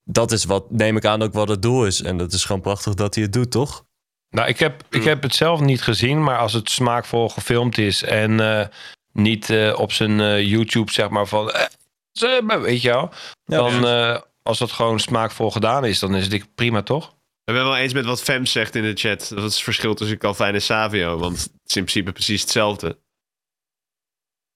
dat 0.03 0.31
is 0.31 0.45
wat, 0.45 0.71
neem 0.71 0.97
ik 0.97 1.05
aan, 1.05 1.21
ook 1.21 1.33
wat 1.33 1.49
het 1.49 1.61
doel 1.61 1.85
is. 1.85 2.01
En 2.01 2.17
dat 2.17 2.33
is 2.33 2.45
gewoon 2.45 2.61
prachtig 2.61 2.93
dat 2.93 3.15
hij 3.15 3.23
het 3.23 3.33
doet, 3.33 3.51
toch? 3.51 3.85
Nou, 4.29 4.47
ik 4.47 4.59
heb, 4.59 4.83
ik 4.89 5.03
heb 5.03 5.21
het 5.21 5.35
zelf 5.35 5.59
niet 5.59 5.81
gezien, 5.81 6.23
maar 6.23 6.37
als 6.37 6.53
het 6.53 6.69
smaakvol 6.69 7.29
gefilmd 7.29 7.77
is 7.77 8.03
en 8.03 8.39
eh, 8.39 8.67
niet 9.11 9.49
eh, 9.49 9.79
op 9.79 9.91
zijn 9.91 10.19
eh, 10.19 10.41
YouTube, 10.41 10.91
zeg 10.91 11.09
maar 11.09 11.27
van, 11.27 11.51
eh, 11.51 12.61
weet 12.61 12.81
je 12.81 12.89
wel, 12.89 13.09
dan 13.45 13.87
eh, 13.87 14.21
als 14.43 14.57
dat 14.57 14.71
gewoon 14.71 14.99
smaakvol 14.99 15.51
gedaan 15.51 15.85
is, 15.85 15.99
dan 15.99 16.15
is 16.15 16.27
het 16.27 16.55
prima, 16.55 16.81
toch? 16.81 17.15
Ik 17.45 17.53
ben 17.53 17.63
wel 17.63 17.77
eens 17.77 17.93
met 17.93 18.05
wat 18.05 18.21
Fem 18.21 18.45
zegt 18.45 18.75
in 18.75 18.83
de 18.83 18.93
chat. 18.93 19.19
Dat 19.19 19.37
is 19.37 19.53
het 19.53 19.63
verschil 19.63 19.93
tussen 19.93 20.17
Calvin 20.17 20.53
en 20.53 20.61
Savio. 20.61 21.17
Want 21.17 21.37
het 21.37 21.49
is 21.65 21.75
in 21.75 21.83
principe 21.83 22.11
precies 22.11 22.41
hetzelfde. 22.41 23.01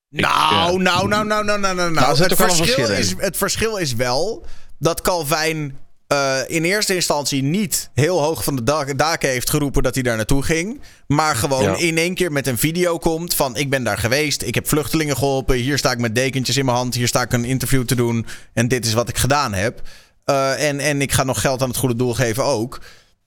Nou, 0.10 0.82
nou, 0.82 1.08
nou, 1.08 1.26
nou, 1.26 1.44
nou, 1.46 1.60
nou, 1.60 1.76
nou, 1.76 1.92
nou. 1.92 2.16
zit 2.16 2.30
Het, 2.30 2.40
verschil 2.40 2.66
verschil 2.66 2.90
is, 2.90 3.16
het 3.18 3.38
verschil 3.38 3.78
is 3.78 3.94
wel 3.94 4.46
dat 4.80 5.02
Calvin 5.02 5.78
eh, 6.08 6.38
in 6.48 6.64
eerste 6.64 6.96
instantie 6.96 7.44
niet 7.44 7.90
heel 7.94 8.22
hoog 8.22 8.44
van 8.44 8.56
de 8.56 8.64
dak- 8.64 8.98
daken 8.98 9.30
heeft 9.30 9.50
geroepen 9.50 9.84
dat 9.84 9.94
hij 9.94 10.04
daar 10.04 10.16
naartoe 10.16 10.44
ging. 10.44 10.82
Maar 11.08 11.36
gewoon 11.36 11.64
Ja. 11.64 11.76
in 11.78 11.98
één 11.98 12.14
keer 12.16 12.32
met 12.32 12.48
een 12.48 12.58
video 12.58 12.98
komt 12.98 13.34
van 13.34 13.56
ik 13.56 13.70
ben 13.70 13.84
daar 13.84 13.98
geweest, 13.98 14.42
ik 14.42 14.56
heb 14.56 14.68
vluchtelingen 14.68 15.18
geholpen, 15.18 15.56
hier 15.56 15.78
sta 15.78 15.92
ik 15.92 16.00
met 16.00 16.16
dekentjes 16.16 16.58
in 16.58 16.66
mijn 16.66 16.78
hand, 16.78 16.94
hier 16.96 17.08
sta 17.08 17.22
ik 17.22 17.34
een 17.34 17.46
interview 17.46 17.86
te 17.86 17.96
doen 17.96 18.26
en 18.54 18.68
dit 18.68 18.86
is 18.86 18.94
wat 18.94 19.10
ik 19.10 19.18
gedaan 19.18 19.54
heb. 19.54 19.82
Eh, 20.24 20.68
en, 20.68 20.80
en 20.80 21.02
ik 21.02 21.12
ga 21.12 21.24
nog 21.24 21.42
geld 21.42 21.62
aan 21.62 21.68
het 21.70 21.78
goede 21.78 21.96
doel 21.96 22.14
geven 22.14 22.44
ook. 22.44 22.80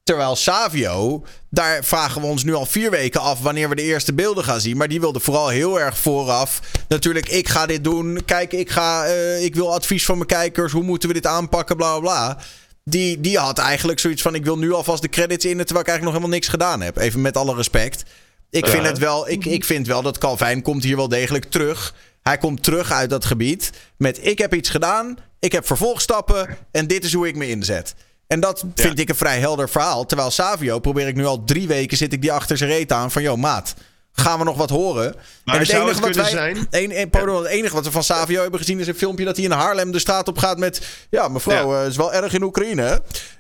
Terwijl 0.05 0.37
Savio, 0.37 1.25
daar 1.51 1.85
vragen 1.85 2.21
we 2.21 2.27
ons 2.27 2.45
nu 2.45 2.55
al 2.55 2.67
vier 2.67 2.91
weken 2.91 3.21
af 3.21 3.41
wanneer 3.41 3.69
we 3.69 3.75
de 3.75 3.83
eerste 3.83 4.13
beelden 4.15 4.45
gaan 4.45 4.61
zien. 4.61 4.77
Maar 4.77 4.89
die 4.89 5.01
wilde 5.01 5.21
vooral 5.21 5.49
heel 5.49 5.81
erg 5.81 5.99
vooraf. 5.99 6.61
Natuurlijk, 6.89 7.29
ik 7.29 7.49
ga 7.49 7.67
dit 7.67 7.85
doen. 7.85 8.23
Kijk, 8.25 8.53
ik, 8.53 8.71
ga, 8.71 9.05
eh, 9.05 9.45
ik 9.45 9.55
wil 9.55 9.75
advies 9.75 10.05
van 10.05 10.15
mijn 10.15 10.29
kijkers. 10.29 10.73
Hoe 10.73 10.83
moeten 10.83 11.09
we 11.09 11.15
dit 11.15 11.27
aanpakken? 11.27 11.77
Bla 11.77 11.99
bla 11.99 12.01
bla. 12.01 12.39
Die, 12.85 13.21
die 13.21 13.39
had 13.39 13.59
eigenlijk 13.59 13.99
zoiets 13.99 14.23
van: 14.23 14.35
ik 14.35 14.45
wil 14.45 14.59
nu 14.59 14.73
alvast 14.73 15.03
de 15.03 15.09
credits 15.09 15.45
in. 15.45 15.57
Terwijl 15.57 15.81
ik 15.81 15.89
eigenlijk 15.89 16.03
nog 16.03 16.13
helemaal 16.13 16.35
niks 16.35 16.49
gedaan 16.49 16.81
heb. 16.81 16.97
Even 16.97 17.21
met 17.21 17.37
alle 17.37 17.55
respect. 17.55 18.05
Ik 18.51 18.67
vind, 18.67 18.87
het 18.87 18.99
wel, 18.99 19.29
ik, 19.29 19.45
ik 19.45 19.65
vind 19.65 19.87
wel 19.87 20.03
dat 20.03 20.19
Calvin 20.19 20.63
komt 20.63 20.83
hier 20.83 20.97
wel 20.97 21.09
degelijk 21.09 21.45
terug. 21.45 21.95
Hij 22.23 22.39
komt 22.39 22.63
terug 22.63 22.93
uit 22.93 23.11
dat 23.11 23.25
gebied 23.25 23.71
met 23.97 24.27
ik 24.27 24.39
heb 24.39 24.55
iets 24.55 24.69
gedaan, 24.69 25.19
ik 25.39 25.53
heb 25.53 25.67
vervolgstappen 25.67 26.57
en 26.71 26.87
dit 26.87 27.05
is 27.05 27.13
hoe 27.13 27.29
ik 27.29 27.37
me 27.37 27.49
inzet. 27.49 27.95
En 28.27 28.41
dat 28.41 28.65
vind 28.75 28.99
ik 28.99 29.09
een 29.09 29.15
vrij 29.15 29.39
helder 29.39 29.69
verhaal. 29.69 30.07
Terwijl 30.07 30.31
Savio 30.31 30.79
probeer 30.79 31.09
ik 31.09 31.15
nu 31.15 31.25
al 31.27 31.45
drie 31.45 31.69
weken 31.69 31.97
zit 31.97 32.13
ik 32.13 32.21
die 32.21 32.33
achter 32.33 32.57
zijn 32.57 32.71
reet 32.71 32.93
aan 32.93 33.11
van... 33.11 33.23
joh 33.23 33.39
maat, 33.39 33.75
gaan 34.21 34.39
we 34.39 34.45
nog 34.45 34.57
wat 34.57 34.71
horen? 34.71 35.15
Maar 35.45 35.57
en 35.59 35.67
zou 35.67 35.89
het 35.89 36.27
zijn- 36.27 36.67
Een, 36.71 37.01
een, 37.01 37.11
pardon, 37.11 37.37
Het 37.43 37.47
enige 37.53 37.75
wat 37.75 37.85
we 37.85 37.91
van 37.91 38.03
Savio 38.05 38.41
hebben 38.43 38.61
gezien 38.61 38.81
is 38.81 38.87
een 38.87 38.95
filmpje... 38.95 39.25
dat 39.25 39.37
hij 39.37 39.45
in 39.45 39.51
Haarlem 39.51 39.91
de 39.93 39.99
straat 39.99 40.29
op 40.29 40.39
gaat 40.39 40.59
met... 40.59 41.07
ja 41.11 41.29
mevrouw, 41.29 41.81
eh, 41.81 41.87
is 41.87 41.97
wel 41.97 42.13
erg 42.13 42.33
in 42.33 42.43
Oekraïne 42.43 42.83
hè? 42.83 42.93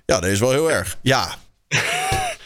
Ja, 0.06 0.20
dat 0.20 0.24
is 0.24 0.40
wel 0.40 0.50
heel 0.50 0.70
erg. 0.70 0.96
Ja, 1.02 1.34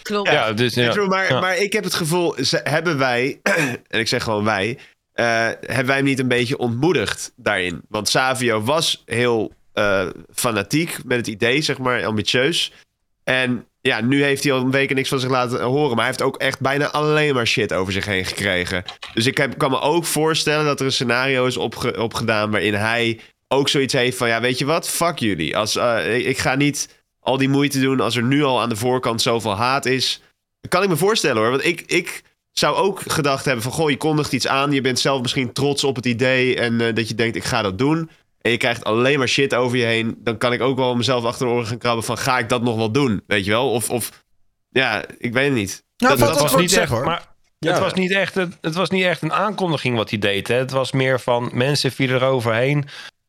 Klopt. 0.02 0.30
Ja, 0.30 0.52
dus 0.52 0.74
ja. 0.74 1.06
Maar, 1.06 1.32
Ja. 1.32 1.40
maar 1.40 1.56
ik 1.56 1.72
heb 1.72 1.84
het 1.84 1.94
gevoel, 1.94 2.34
ze- 2.44 2.60
hebben 2.64 2.98
wij, 2.98 3.40
en 3.88 3.98
ik 4.00 4.08
zeg 4.08 4.22
gewoon 4.22 4.44
wij, 4.44 4.78
eh, 5.12 5.26
hebben 5.60 5.86
wij 5.86 5.96
hem 5.96 6.04
niet 6.04 6.18
een 6.18 6.28
beetje 6.28 6.58
ontmoedigd 6.58 7.32
daarin? 7.36 7.80
Want 7.88 8.08
Savio 8.08 8.62
was 8.62 9.02
heel 9.06 9.52
eh, 9.72 10.06
fanatiek 10.34 11.04
met 11.04 11.16
het 11.16 11.26
idee, 11.26 11.62
zeg 11.62 11.78
maar, 11.78 12.04
ambitieus. 12.04 12.72
En 13.24 13.66
ja, 13.88 14.00
nu 14.00 14.22
heeft 14.22 14.44
hij 14.44 14.52
al 14.52 14.60
een 14.60 14.70
week 14.70 14.94
niks 14.94 15.08
van 15.08 15.20
zich 15.20 15.30
laten 15.30 15.62
horen. 15.62 15.88
Maar 15.88 15.96
hij 15.96 16.06
heeft 16.06 16.22
ook 16.22 16.36
echt 16.36 16.60
bijna 16.60 16.90
alleen 16.90 17.34
maar 17.34 17.46
shit 17.46 17.72
over 17.72 17.92
zich 17.92 18.04
heen 18.04 18.24
gekregen. 18.24 18.84
Dus 19.14 19.26
ik 19.26 19.36
heb, 19.36 19.58
kan 19.58 19.70
me 19.70 19.80
ook 19.80 20.04
voorstellen 20.04 20.64
dat 20.64 20.80
er 20.80 20.86
een 20.86 20.92
scenario 20.92 21.46
is 21.46 21.56
opge- 21.56 22.02
opgedaan 22.02 22.50
waarin 22.50 22.74
hij 22.74 23.20
ook 23.48 23.68
zoiets 23.68 23.92
heeft 23.92 24.16
van... 24.16 24.28
Ja, 24.28 24.40
weet 24.40 24.58
je 24.58 24.64
wat? 24.64 24.88
Fuck 24.88 25.18
jullie. 25.18 25.56
Als, 25.56 25.76
eh, 25.76 26.26
ik, 26.28 26.38
ga 26.38 26.54
niet 26.54 27.04
al 27.20 27.36
die 27.36 27.48
moeite 27.48 27.80
doen 27.80 28.00
als 28.00 28.16
er 28.16 28.22
nu 28.22 28.42
al 28.44 28.60
aan 28.60 28.68
de 28.68 28.76
voorkant 28.76 29.22
zoveel 29.22 29.56
haat 29.56 29.86
is. 29.86 30.22
Kan 30.68 30.82
ik 30.82 30.88
me 30.88 30.96
voorstellen 30.96 31.42
hoor. 31.42 31.50
Want 31.50 31.64
ik, 31.64 31.80
ik 31.86 32.22
zou 32.52 32.76
ook 32.76 33.00
gedacht 33.06 33.44
hebben 33.44 33.62
van... 33.62 33.72
Goh, 33.72 33.90
je 33.90 33.96
kondigt 33.96 34.32
iets 34.32 34.46
aan. 34.46 34.72
Je 34.72 34.80
bent 34.80 34.98
zelf 34.98 35.22
misschien 35.22 35.52
trots 35.52 35.84
op 35.84 35.96
het 35.96 36.06
idee. 36.06 36.56
En 36.56 36.80
eh, 36.80 36.94
dat 36.94 37.08
je 37.08 37.14
denkt, 37.14 37.36
ik 37.36 37.44
ga 37.44 37.62
dat 37.62 37.78
doen. 37.78 38.10
En 38.44 38.50
je 38.50 38.56
krijgt 38.56 38.84
alleen 38.84 39.18
maar 39.18 39.28
shit 39.28 39.54
over 39.54 39.76
je 39.76 39.84
heen. 39.84 40.16
Dan 40.18 40.38
kan 40.38 40.52
ik 40.52 40.60
ook 40.60 40.76
wel 40.76 40.94
mezelf 40.96 41.24
achter 41.24 41.46
de 41.46 41.52
oren 41.52 41.66
gaan 41.66 41.78
krabben 41.78 42.04
van... 42.04 42.18
Ga 42.18 42.38
ik 42.38 42.48
dat 42.48 42.62
nog 42.62 42.76
wel 42.76 42.90
doen? 42.90 43.22
Weet 43.26 43.44
je 43.44 43.50
wel? 43.50 43.70
Of, 43.70 43.90
of 43.90 44.24
ja, 44.70 45.04
ik 45.18 45.32
weet 45.32 45.44
het 45.44 45.54
niet. 45.54 45.84
Nou, 45.96 46.18
dat, 46.18 46.28
dat 46.28 46.40
was 46.40 46.56
niet 46.56 46.72
echt, 46.72 46.90
hoor. 46.90 47.04
maar 47.04 47.34
Ja. 47.58 47.70
het, 47.70 47.80
was 47.80 47.94
niet 47.94 48.10
echt, 48.10 48.34
het, 48.34 48.58
het 48.60 48.74
was 48.74 48.90
niet 48.90 49.04
echt 49.04 49.22
een 49.22 49.32
aankondiging 49.32 49.96
wat 49.96 50.10
hij 50.10 50.18
deed. 50.18 50.48
Hè. 50.48 50.54
Het 50.54 50.70
was 50.70 50.92
meer 50.92 51.20
van 51.20 51.50
mensen 51.52 51.92
vielen 51.92 52.16
eroverheen. 52.16 52.84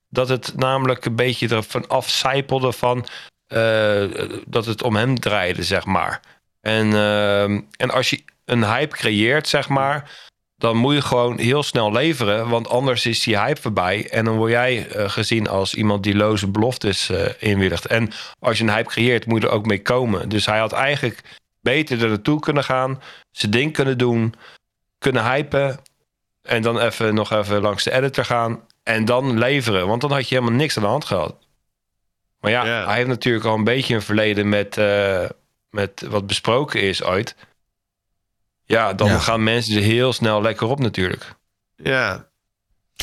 Dat 0.10 0.30
het 0.30 0.54
namelijk 0.56 1.06
een 1.06 1.16
beetje 1.16 1.48
ervan 1.48 1.88
afcijpelde 1.88 2.72
van 2.72 3.06
eh, 3.48 4.04
dat 4.48 4.66
het 4.66 4.84
om 4.84 4.96
hem 4.96 5.20
draaide, 5.20 5.64
zeg 5.64 5.86
maar. 5.86 6.22
En, 6.62 6.94
ehm, 6.94 7.62
en 7.78 7.92
als 7.92 8.10
je 8.10 8.24
een 8.46 8.66
hype 8.66 8.96
creëert, 8.96 9.48
zeg 9.48 9.70
maar, 9.70 10.12
dan 10.58 10.78
moet 10.78 10.94
je 10.94 11.02
gewoon 11.02 11.38
heel 11.40 11.64
snel 11.64 11.92
leveren. 11.92 12.50
Want 12.50 12.68
anders 12.70 13.06
is 13.06 13.24
die 13.24 13.38
hype 13.40 13.62
voorbij. 13.62 14.10
En 14.10 14.26
dan 14.26 14.36
word 14.36 14.52
jij 14.52 14.88
eh, 14.88 15.10
gezien 15.10 15.48
als 15.48 15.76
iemand 15.76 16.04
die 16.04 16.16
loze 16.16 16.48
beloftes 16.48 17.10
eh 17.10 17.26
inwilligt. 17.40 17.86
En 17.86 18.12
als 18.40 18.58
je 18.58 18.64
een 18.64 18.70
hype 18.74 18.90
creëert, 18.90 19.26
moet 19.26 19.42
je 19.42 19.48
er 19.48 19.54
ook 19.54 19.66
mee 19.66 19.82
komen. 19.82 20.30
Dus 20.30 20.46
hij 20.46 20.60
had 20.60 20.72
eigenlijk 20.72 21.22
beter 21.62 22.02
er 22.04 22.08
naartoe 22.10 22.40
kunnen 22.40 22.64
gaan. 22.64 23.02
Zijn 23.32 23.52
ding 23.52 23.74
kunnen 23.74 23.98
doen. 23.98 24.34
Kunnen 24.98 25.24
hypen. 25.32 25.80
En 26.42 26.62
dan 26.62 26.80
even 26.80 27.14
nog 27.16 27.32
even 27.32 27.62
langs 27.62 27.84
de 27.84 27.92
editor 27.92 28.26
gaan. 28.26 28.62
En 28.84 29.06
dan 29.06 29.38
leveren. 29.38 29.88
Want 29.88 30.02
dan 30.02 30.12
had 30.12 30.30
je 30.30 30.36
helemaal 30.36 30.58
niks 30.58 30.78
aan 30.78 30.84
de 30.84 30.90
hand 30.90 31.06
gehad. 31.06 31.36
Maar 32.40 32.52
ja, 32.52 32.66
Ja. 32.66 32.86
hij 32.86 32.96
heeft 32.96 33.08
natuurlijk 33.08 33.46
al 33.46 33.56
een 33.56 33.64
beetje 33.64 33.96
een 33.96 34.02
verleden 34.02 34.50
met, 34.50 34.78
eh, 34.78 35.26
met 35.70 36.06
wat 36.10 36.28
besproken 36.28 36.82
is 36.82 37.04
ooit. 37.04 37.36
Ja, 38.66 38.94
dan 38.94 39.08
Ja. 39.08 39.20
gaan 39.20 39.44
mensen 39.44 39.76
er 39.76 39.82
heel 39.82 40.14
snel 40.14 40.42
lekker 40.42 40.68
op 40.68 40.80
natuurlijk. 40.80 41.36
Ja. 41.76 42.28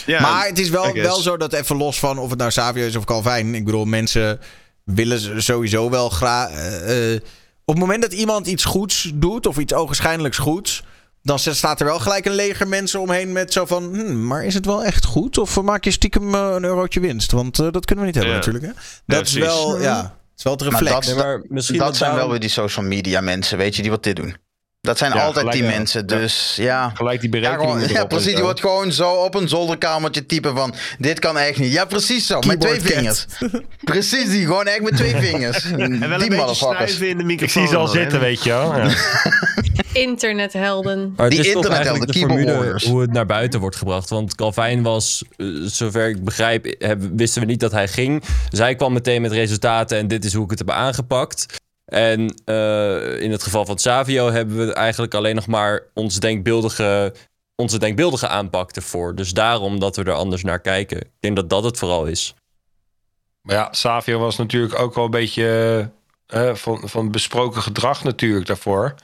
ja 0.06 0.20
maar 0.20 0.46
het 0.46 0.58
is 0.58 0.68
wel, 0.68 0.92
wel 0.92 1.16
zo 1.20 1.36
dat 1.36 1.52
even 1.52 1.76
los 1.76 1.98
van 1.98 2.18
of 2.18 2.30
het 2.30 2.38
nou 2.38 2.50
Savio 2.50 2.86
is 2.86 2.96
of 2.96 3.04
Calvin. 3.04 3.54
Ik 3.54 3.64
bedoel, 3.64 3.84
mensen 3.84 4.40
willen 4.84 5.42
sowieso 5.42 5.90
wel 5.90 6.08
graag. 6.10 6.50
eh, 6.50 7.14
eh, 7.14 7.20
op 7.64 7.74
het 7.74 7.78
moment 7.78 8.02
dat 8.02 8.12
iemand 8.12 8.46
iets 8.46 8.64
goeds 8.64 9.10
doet, 9.14 9.46
of 9.46 9.58
iets 9.58 9.74
ogenschijnlijks 9.74 10.38
goeds. 10.38 10.82
Dan 11.22 11.38
staat 11.38 11.80
er 11.80 11.86
wel 11.86 11.98
gelijk 11.98 12.24
een 12.24 12.34
leger 12.34 12.68
mensen 12.68 13.00
omheen 13.00 13.32
met 13.32 13.52
zo 13.52 13.64
van... 13.66 13.82
Hmm, 13.94 14.26
maar 14.26 14.44
is 14.44 14.54
het 14.54 14.66
wel 14.66 14.84
echt 14.84 15.04
goed? 15.04 15.38
Of 15.38 15.62
maak 15.62 15.84
je 15.84 15.90
stiekem 15.90 16.34
eh, 16.34 16.50
een 16.54 16.64
eurotje 16.64 17.00
winst? 17.00 17.30
Want 17.32 17.58
eh, 17.58 17.66
dat 17.70 17.84
kunnen 17.84 18.04
we 18.04 18.10
niet 18.10 18.14
hebben 18.20 18.34
Ja. 18.34 18.38
natuurlijk. 18.46 18.64
Hè? 18.64 18.72
Dat 19.06 19.26
is 19.26 19.32
wel, 19.32 19.80
ja, 19.80 20.02
het 20.02 20.12
is 20.36 20.42
wel 20.42 20.52
het 20.52 20.70
Maar 20.70 20.82
reflex. 20.82 21.06
dat, 21.06 21.16
maar 21.16 21.42
misschien 21.48 21.78
dat 21.78 21.86
dat 21.86 21.96
zijn 21.96 22.14
wel 22.14 22.30
weer 22.30 22.40
die 22.40 22.48
social 22.48 22.84
media 22.84 23.20
mensen, 23.20 23.58
weet 23.58 23.76
je, 23.76 23.82
die 23.82 23.90
wat 23.90 24.02
dit 24.02 24.16
doen. 24.16 24.36
Dat 24.86 24.98
zijn 24.98 25.12
Ja, 25.12 25.24
altijd 25.24 25.52
die 25.52 25.62
ja. 25.62 25.68
mensen, 25.68 26.06
dus 26.06 26.56
ja. 26.56 26.90
Gelijk 26.94 27.20
die 27.20 27.40
Ja, 27.40 27.56
berekening 27.56 27.90
ja, 27.98 28.04
precies. 28.04 28.36
Je 28.36 28.42
wordt 28.42 28.60
gewoon 28.60 28.92
zo 28.92 29.10
op 29.12 29.34
een 29.34 29.48
zolderkamertje 29.48 30.26
typen 30.26 30.56
van... 30.56 30.74
Dit 30.98 31.18
kan 31.18 31.38
echt 31.38 31.58
niet. 31.58 31.72
Ja, 31.72 31.84
precies 31.84 32.26
zo. 32.26 32.40
Met 32.46 32.60
twee 32.60 32.80
vingers. 32.80 33.26
precies 33.84 34.28
die. 34.30 34.44
Gewoon 34.46 34.66
echt 34.66 34.80
met 34.80 34.96
twee 34.96 35.14
vingers. 35.16 35.64
En 35.70 36.08
wel 36.08 36.22
een 36.22 36.28
die 36.30 36.54
snuiven 36.54 37.08
in 37.08 37.18
de 37.18 37.34
Ik 37.34 37.50
zie 37.50 37.66
ze 37.66 37.76
al 37.76 37.88
zitten, 37.88 38.20
weet 38.20 38.44
je 38.44 38.50
wel. 38.50 38.76
Ja. 38.76 38.94
Internethelden. 39.92 41.12
Maar 41.16 41.26
het 41.26 41.34
Die 41.34 41.46
is 41.46 41.52
toch 41.52 41.62
internethelden, 41.64 41.72
eigenlijk 41.72 42.12
de 42.12 42.18
keyboard 42.18 42.40
formule 42.40 42.58
warriors. 42.58 42.84
hoe 42.84 43.00
het 43.00 43.12
naar 43.12 43.26
buiten 43.26 43.60
wordt 43.60 43.76
gebracht. 43.76 44.08
Want 44.08 44.34
Calvin 44.34 44.82
was, 44.82 45.22
eh, 45.36 45.46
zover 45.64 46.08
ik 46.08 46.24
begrijp, 46.24 46.74
hebben, 46.78 47.16
wisten 47.16 47.40
we 47.40 47.46
niet 47.46 47.60
dat 47.60 47.72
hij 47.72 47.88
ging. 47.88 48.22
Zij 48.50 48.74
kwam 48.74 48.92
meteen 48.92 49.22
met 49.22 49.32
resultaten 49.32 49.98
en 49.98 50.08
dit 50.08 50.24
is 50.24 50.34
hoe 50.34 50.44
ik 50.44 50.50
het 50.50 50.58
heb 50.58 50.70
aangepakt. 50.70 51.60
En 51.92 52.34
eh, 52.44 53.20
in 53.20 53.30
het 53.30 53.42
geval 53.42 53.66
van 53.66 53.78
Savio 53.78 54.30
hebben 54.30 54.66
we 54.66 54.72
eigenlijk 54.72 55.14
alleen 55.14 55.34
nog 55.34 55.46
maar 55.46 55.82
ons 55.94 56.20
denkbeeldige, 56.20 57.14
onze 57.56 57.78
denkbeeldige 57.78 58.28
aanpak 58.28 58.70
ervoor. 58.70 59.14
Dus 59.14 59.32
daarom 59.32 59.80
dat 59.80 59.96
we 59.96 60.04
er 60.04 60.12
anders 60.12 60.42
naar 60.42 60.60
kijken. 60.60 60.96
Ik 61.00 61.10
denk 61.20 61.36
dat 61.36 61.50
dat 61.50 61.64
het 61.64 61.78
vooral 61.78 62.06
is. 62.06 62.34
Maar 63.42 63.56
ja, 63.56 63.68
Savio 63.72 64.18
was 64.18 64.36
natuurlijk 64.36 64.78
ook 64.78 64.94
wel 64.94 65.04
een 65.04 65.10
beetje 65.10 65.90
eh, 66.26 66.54
van, 66.54 66.88
van 66.88 67.10
besproken 67.10 67.62
gedrag 67.62 68.04
natuurlijk 68.04 68.46
daarvoor. 68.46 68.94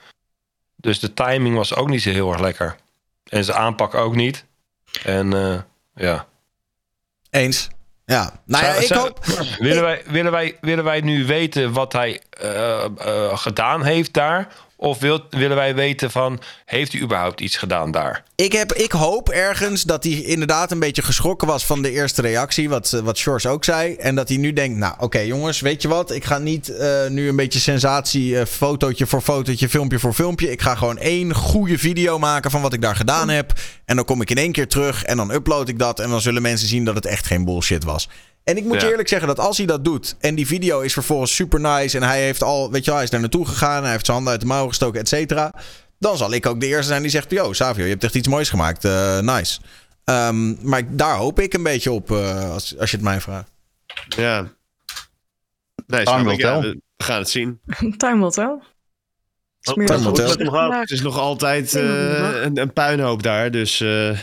Dus 0.77 1.01
de 1.01 1.15
timing 1.15 1.56
was 1.56 1.74
ook 1.74 1.89
niet 1.89 2.02
zo 2.02 2.10
heel 2.10 2.32
erg 2.32 2.40
lekker. 2.40 2.77
En 3.24 3.44
zijn 3.44 3.59
aanpak 3.59 3.94
ook 3.94 4.15
niet. 4.15 4.44
En 5.05 5.32
eh, 5.32 5.60
ja. 5.94 6.27
Eens. 7.31 7.69
Ja, 8.09 8.33
nou 8.45 8.65
ja, 8.65 8.75
ik 8.75 8.89
hoop... 8.89 9.19
Willen 9.59 9.83
wij, 9.83 10.03
willen, 10.07 10.33
wij, 10.33 10.57
willen 10.61 10.85
wij 10.85 11.01
nu 11.01 11.27
weten 11.27 11.73
wat 11.73 11.93
hij 11.93 12.21
eh, 12.31 12.85
eh, 12.85 13.39
gedaan 13.39 13.85
heeft 13.85 14.13
daar? 14.13 14.49
Of 14.81 14.99
wil, 14.99 15.21
willen 15.31 15.57
wij 15.57 15.75
weten 15.75 16.11
van, 16.11 16.41
heeft 16.65 16.93
hij 16.93 17.01
überhaupt 17.01 17.41
iets 17.41 17.57
gedaan 17.57 17.91
daar? 17.91 18.25
Ik, 18.35 18.53
heb, 18.53 18.73
ik 18.73 18.93
hoop 18.93 19.29
ergens 19.29 19.83
dat 19.83 20.05
hij 20.05 20.13
inderdaad 20.13 20.71
een 20.71 20.79
beetje 20.79 21.03
geschrokken 21.03 21.49
was 21.49 21.67
van 21.67 21.83
de 21.83 21.91
eerste 21.91 22.23
reactie. 22.23 22.69
Wat, 22.69 22.93
eh, 22.93 23.01
wat 23.01 23.17
Shores 23.17 23.47
ook 23.47 23.65
zei. 23.65 23.95
En 23.95 24.15
dat 24.15 24.29
hij 24.29 24.37
nu 24.37 24.53
denkt: 24.53 24.79
Nou, 24.79 24.95
oké 24.99 25.19
jongens, 25.19 25.61
weet 25.61 25.83
je 25.83 25.89
wat? 25.89 26.11
Ik 26.11 26.25
ga 26.25 26.39
niet 26.39 26.69
eh, 26.69 27.07
nu 27.09 27.29
een 27.29 27.37
beetje 27.37 27.59
sensatie, 27.59 28.39
eh, 28.39 28.47
fotootje 28.47 29.07
voor 29.07 29.21
fotootje, 29.21 29.69
filmpje 29.69 29.99
voor 29.99 30.13
filmpje. 30.13 30.51
Ik 30.51 30.63
ga 30.63 30.75
gewoon 30.75 30.99
één 30.99 31.35
goede 31.35 31.79
video 31.79 32.19
maken 32.19 32.51
van 32.51 32.63
wat 32.63 32.73
ik 32.73 32.83
daar 32.83 32.97
gedaan 32.97 33.29
heb. 33.29 33.53
En 33.85 33.97
dan 33.97 34.05
kom 34.05 34.21
ik 34.21 34.31
in 34.31 34.37
één 34.37 34.53
keer 34.53 34.69
terug 34.69 35.05
en 35.05 35.17
dan 35.17 35.31
upload 35.31 35.69
ik 35.69 35.79
dat. 35.79 36.01
En 36.01 36.11
dan 36.11 36.21
zullen 36.21 36.43
mensen 36.43 36.69
zien 36.69 36.85
dat 36.85 36.95
het 36.95 37.07
echt 37.07 37.27
geen 37.27 37.45
bullshit 37.45 37.85
was. 37.85 38.09
En 38.44 38.56
ik 38.56 38.65
moet 38.65 38.81
je 38.81 38.90
eerlijk 38.90 39.09
zeggen 39.09 39.28
dat 39.28 39.39
als 39.39 39.56
hij 39.56 39.66
dat 39.66 39.85
doet 39.85 40.16
en 40.20 40.35
die 40.35 40.47
video 40.47 40.81
is 40.81 40.93
vervolgens 40.93 41.35
super 41.35 41.60
nice 41.60 41.97
en 41.97 42.02
hij 42.02 42.23
heeft 42.23 42.43
al, 42.43 42.70
weet 42.70 42.81
je 42.81 42.86
wel, 42.86 42.94
hij 42.94 43.05
is 43.05 43.10
daar 43.10 43.20
naartoe 43.20 43.47
gegaan, 43.47 43.82
hij 43.82 43.93
heeft 43.93 44.05
zijn 44.05 44.16
handen 44.16 44.32
uit 44.32 44.43
de 44.43 44.48
mouwen 44.48 44.69
gestoken, 44.69 45.01
et 45.01 45.09
cetera. 45.09 45.55
Dan 45.98 46.16
zal 46.16 46.32
ik 46.32 46.47
ook 46.47 46.60
de 46.60 46.66
eerste 46.66 46.86
zijn 46.86 47.02
die 47.02 47.10
zegt, 47.10 47.31
yo, 47.31 47.52
Savio, 47.52 47.85
je 47.85 47.90
hebt 47.90 48.05
echt 48.05 48.15
iets 48.15 48.28
moois 48.28 48.51
gemaakt, 48.51 48.85
eh, 48.85 49.19
nice. 49.19 49.60
Ehm, 50.05 50.69
maar 50.69 50.97
daar 50.97 51.16
hoop 51.16 51.40
ik 51.40 51.55
een 51.55 51.62
beetje 51.62 51.93
op, 51.93 52.10
eh, 52.10 52.51
als, 52.51 52.78
als 52.78 52.90
je 52.90 52.97
het 52.97 53.05
mij 53.05 53.20
vraagt. 53.20 53.51
Ja. 54.09 54.52
Nee, 55.86 56.05
Time 56.05 56.24
will 56.24 56.36
tell. 56.36 56.60
we 56.97 57.05
gaan 57.05 57.19
het 57.19 57.31
zien. 57.31 57.60
Time 57.97 58.19
will 58.19 58.31
tell. 58.31 58.59
Het 59.60 59.90
is 59.90 60.02
nog, 60.02 60.19
het 60.81 60.90
is 60.90 61.02
nog 61.02 61.19
altijd 61.19 61.74
eh, 61.74 62.43
een, 62.43 62.59
een 62.59 62.73
puinhoop 62.73 63.23
daar, 63.23 63.51
dus 63.51 63.81
eh, 63.81 64.19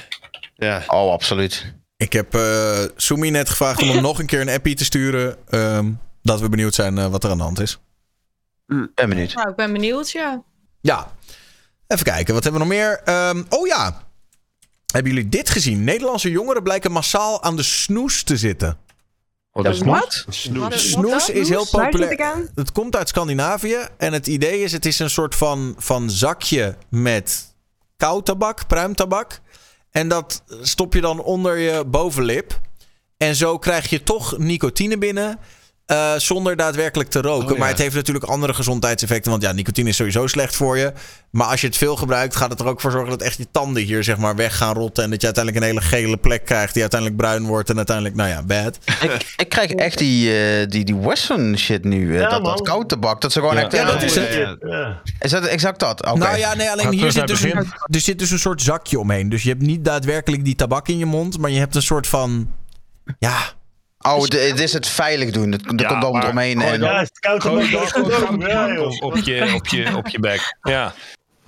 ja. 0.56 0.84
Oh, 0.88 1.12
absoluut. 1.12 1.74
Ik 2.06 2.14
heb 2.14 2.36
eh 2.36 2.84
Sumi 2.96 3.30
net 3.30 3.50
gevraagd 3.50 3.82
om 3.82 3.90
hem 3.90 4.02
nog 4.10 4.20
een 4.20 4.26
keer 4.26 4.42
een 4.42 4.50
appie 4.50 4.76
te 4.76 4.84
sturen, 4.84 5.38
ehm, 5.50 5.92
dat 6.22 6.40
we 6.40 6.50
benieuwd 6.50 6.74
zijn 6.76 6.98
eh, 6.98 7.08
wat 7.08 7.24
er 7.24 7.30
aan 7.30 7.38
de 7.38 7.44
hand 7.44 7.60
is. 7.60 7.80
Ben 8.66 9.10
benieuwd. 9.10 9.34
Nou, 9.34 9.50
ik 9.50 9.56
ben 9.56 9.74
benieuwd, 9.74 10.12
ja. 10.12 10.44
Ja, 10.82 11.12
even 11.88 12.06
kijken, 12.06 12.34
wat 12.34 12.44
hebben 12.44 12.62
we 12.62 12.68
nog 12.68 12.78
meer? 12.78 13.02
Ehm, 13.04 13.44
oh 13.50 13.68
ja, 13.68 14.04
hebben 14.92 15.14
jullie 15.14 15.30
dit 15.30 15.50
gezien? 15.50 15.84
Nederlandse 15.84 16.30
jongeren 16.30 16.64
blijken 16.64 16.92
massaal 16.92 17.44
aan 17.44 17.56
de 17.56 17.64
snoes 17.64 18.24
te 18.24 18.38
zitten. 18.38 18.78
Wat 19.52 19.66
is 19.66 19.80
Wat? 19.80 20.26
Snoes. 20.30 20.92
Snoes 20.92 21.30
is 21.30 21.50
heel 21.50 21.68
populair. 21.72 22.22
aan? 22.22 22.50
Het 22.56 22.72
komt 22.72 22.96
uit 22.96 23.08
Scandinavië. 23.08 23.78
En 23.98 24.14
het 24.14 24.28
idee 24.28 24.62
is, 24.62 24.72
het 24.72 24.86
is 24.86 25.00
een 25.00 25.10
soort 25.10 25.36
van, 25.36 25.76
van 25.78 26.10
zakje 26.10 26.76
met 26.90 27.56
kauwtabak, 27.98 28.68
pruimtabak. 28.68 29.40
En 29.96 30.08
dat 30.08 30.44
stop 30.62 30.94
je 30.94 31.02
dan 31.02 31.20
onder 31.24 31.58
je 31.58 31.86
bovenlip. 31.86 32.62
En 33.18 33.36
zo 33.36 33.58
krijg 33.58 33.90
je 33.90 34.04
toch 34.04 34.38
nicotine 34.38 34.98
binnen. 34.98 35.40
Eh, 35.86 36.14
zonder 36.18 36.56
daadwerkelijk 36.56 37.10
te 37.10 37.22
roken. 37.22 37.46
Oh, 37.46 37.52
ja. 37.52 37.58
Maar 37.60 37.68
het 37.68 37.78
heeft 37.78 37.96
natuurlijk 37.96 38.26
andere 38.26 38.54
gezondheidseffecten. 38.54 39.32
Want 39.32 39.44
ja, 39.44 39.52
nicotine 39.52 39.90
is 39.90 39.96
sowieso 39.96 40.28
slecht 40.28 40.56
voor 40.56 40.78
je. 40.78 40.94
Maar 41.30 41.48
als 41.48 41.62
je 41.62 41.68
het 41.68 41.78
veel 41.78 41.96
gebruikt, 41.96 42.36
gaat 42.36 42.50
het 42.50 42.60
er 42.60 42.68
ook 42.68 42.82
voor 42.82 42.92
zorgen 42.92 43.10
dat 43.10 43.22
echt 43.22 43.38
je 43.38 43.48
tanden 43.52 43.84
hier 43.84 44.04
zeg 44.04 44.18
maar 44.18 44.36
weg 44.36 44.58
gaan 44.58 44.74
rotten. 44.74 45.04
En 45.04 45.10
dat 45.10 45.20
je 45.22 45.26
uiteindelijk 45.26 45.64
een 45.66 45.70
hele 45.72 45.86
gele 45.86 46.18
plek 46.18 46.46
krijgt. 46.46 46.72
Die 46.74 46.82
uiteindelijk 46.82 47.22
bruin 47.22 47.46
wordt. 47.46 47.70
En 47.70 47.76
uiteindelijk, 47.78 48.16
nou 48.16 48.30
ja, 48.30 48.44
bad. 48.44 48.78
Ik, 49.02 49.34
ik 49.38 49.50
krijg 49.50 49.72
echt 49.72 49.98
die, 49.98 50.38
eh, 50.40 50.68
die, 50.68 50.86
die 50.86 50.96
western 50.96 51.58
shit 51.58 51.84
nu. 51.84 52.14
eh, 52.14 52.20
Ja, 52.20 52.30
dat, 52.30 52.42
man. 52.42 52.52
dat 52.58 52.68
koudtabak. 52.68 53.22
Dat 53.22 53.32
ze 53.32 53.40
gewoon 53.40 53.56
Ja. 53.56 53.62
echt... 53.64 53.72
Ja, 53.72 53.86
dat 53.86 54.04
is 54.04 54.16
het. 54.16 54.58
Is 55.20 55.32
dat 55.32 55.44
exact 55.46 55.80
dat? 55.80 56.06
Oké. 56.06 56.18
Nou 56.18 56.38
ja, 56.38 56.56
nee, 56.56 56.70
alleen 56.72 56.92
hier 56.92 57.12
zit 57.12 57.28
dus, 57.28 57.42
een, 57.44 57.52
er 57.90 58.00
zit 58.00 58.20
dus 58.20 58.32
een 58.32 58.40
soort 58.40 58.62
zakje 58.62 59.00
omheen. 59.00 59.30
Dus 59.30 59.44
je 59.44 59.50
hebt 59.50 59.62
niet 59.62 59.86
daadwerkelijk 59.86 60.46
die 60.46 60.56
tabak 60.56 60.88
in 60.88 60.98
je 60.98 61.06
mond, 61.06 61.38
maar 61.38 61.52
je 61.52 61.60
hebt 61.60 61.76
een 61.76 61.82
soort 61.82 62.08
van. 62.08 62.50
Ja, 63.20 63.38
Oh, 64.06 64.22
het 64.22 64.34
het 64.34 64.60
is 64.60 64.74
het 64.74 64.88
veilig 64.88 65.32
doen. 65.32 65.54
Er 65.54 65.60
er 65.66 65.80
Ja, 65.82 65.88
komt 65.88 66.02
dan 66.02 66.12
maar 66.12 66.30
omheen. 66.30 66.60
gooi 66.62 66.74
En, 66.74 66.82
Ja, 66.82 67.02
is 67.02 67.08
het 67.08 67.20
koud 67.20 67.42
Gewoon 67.42 67.72
dan 67.72 67.82
dan 67.82 67.88
gewoon 67.88 68.40
Ja, 68.40 68.80
op, 69.00 69.18
je, 69.18 69.54
op, 69.56 69.68
je, 69.68 69.96
op 69.98 70.08
je 70.08 70.20
bek. 70.20 70.56
Ja. 70.62 70.94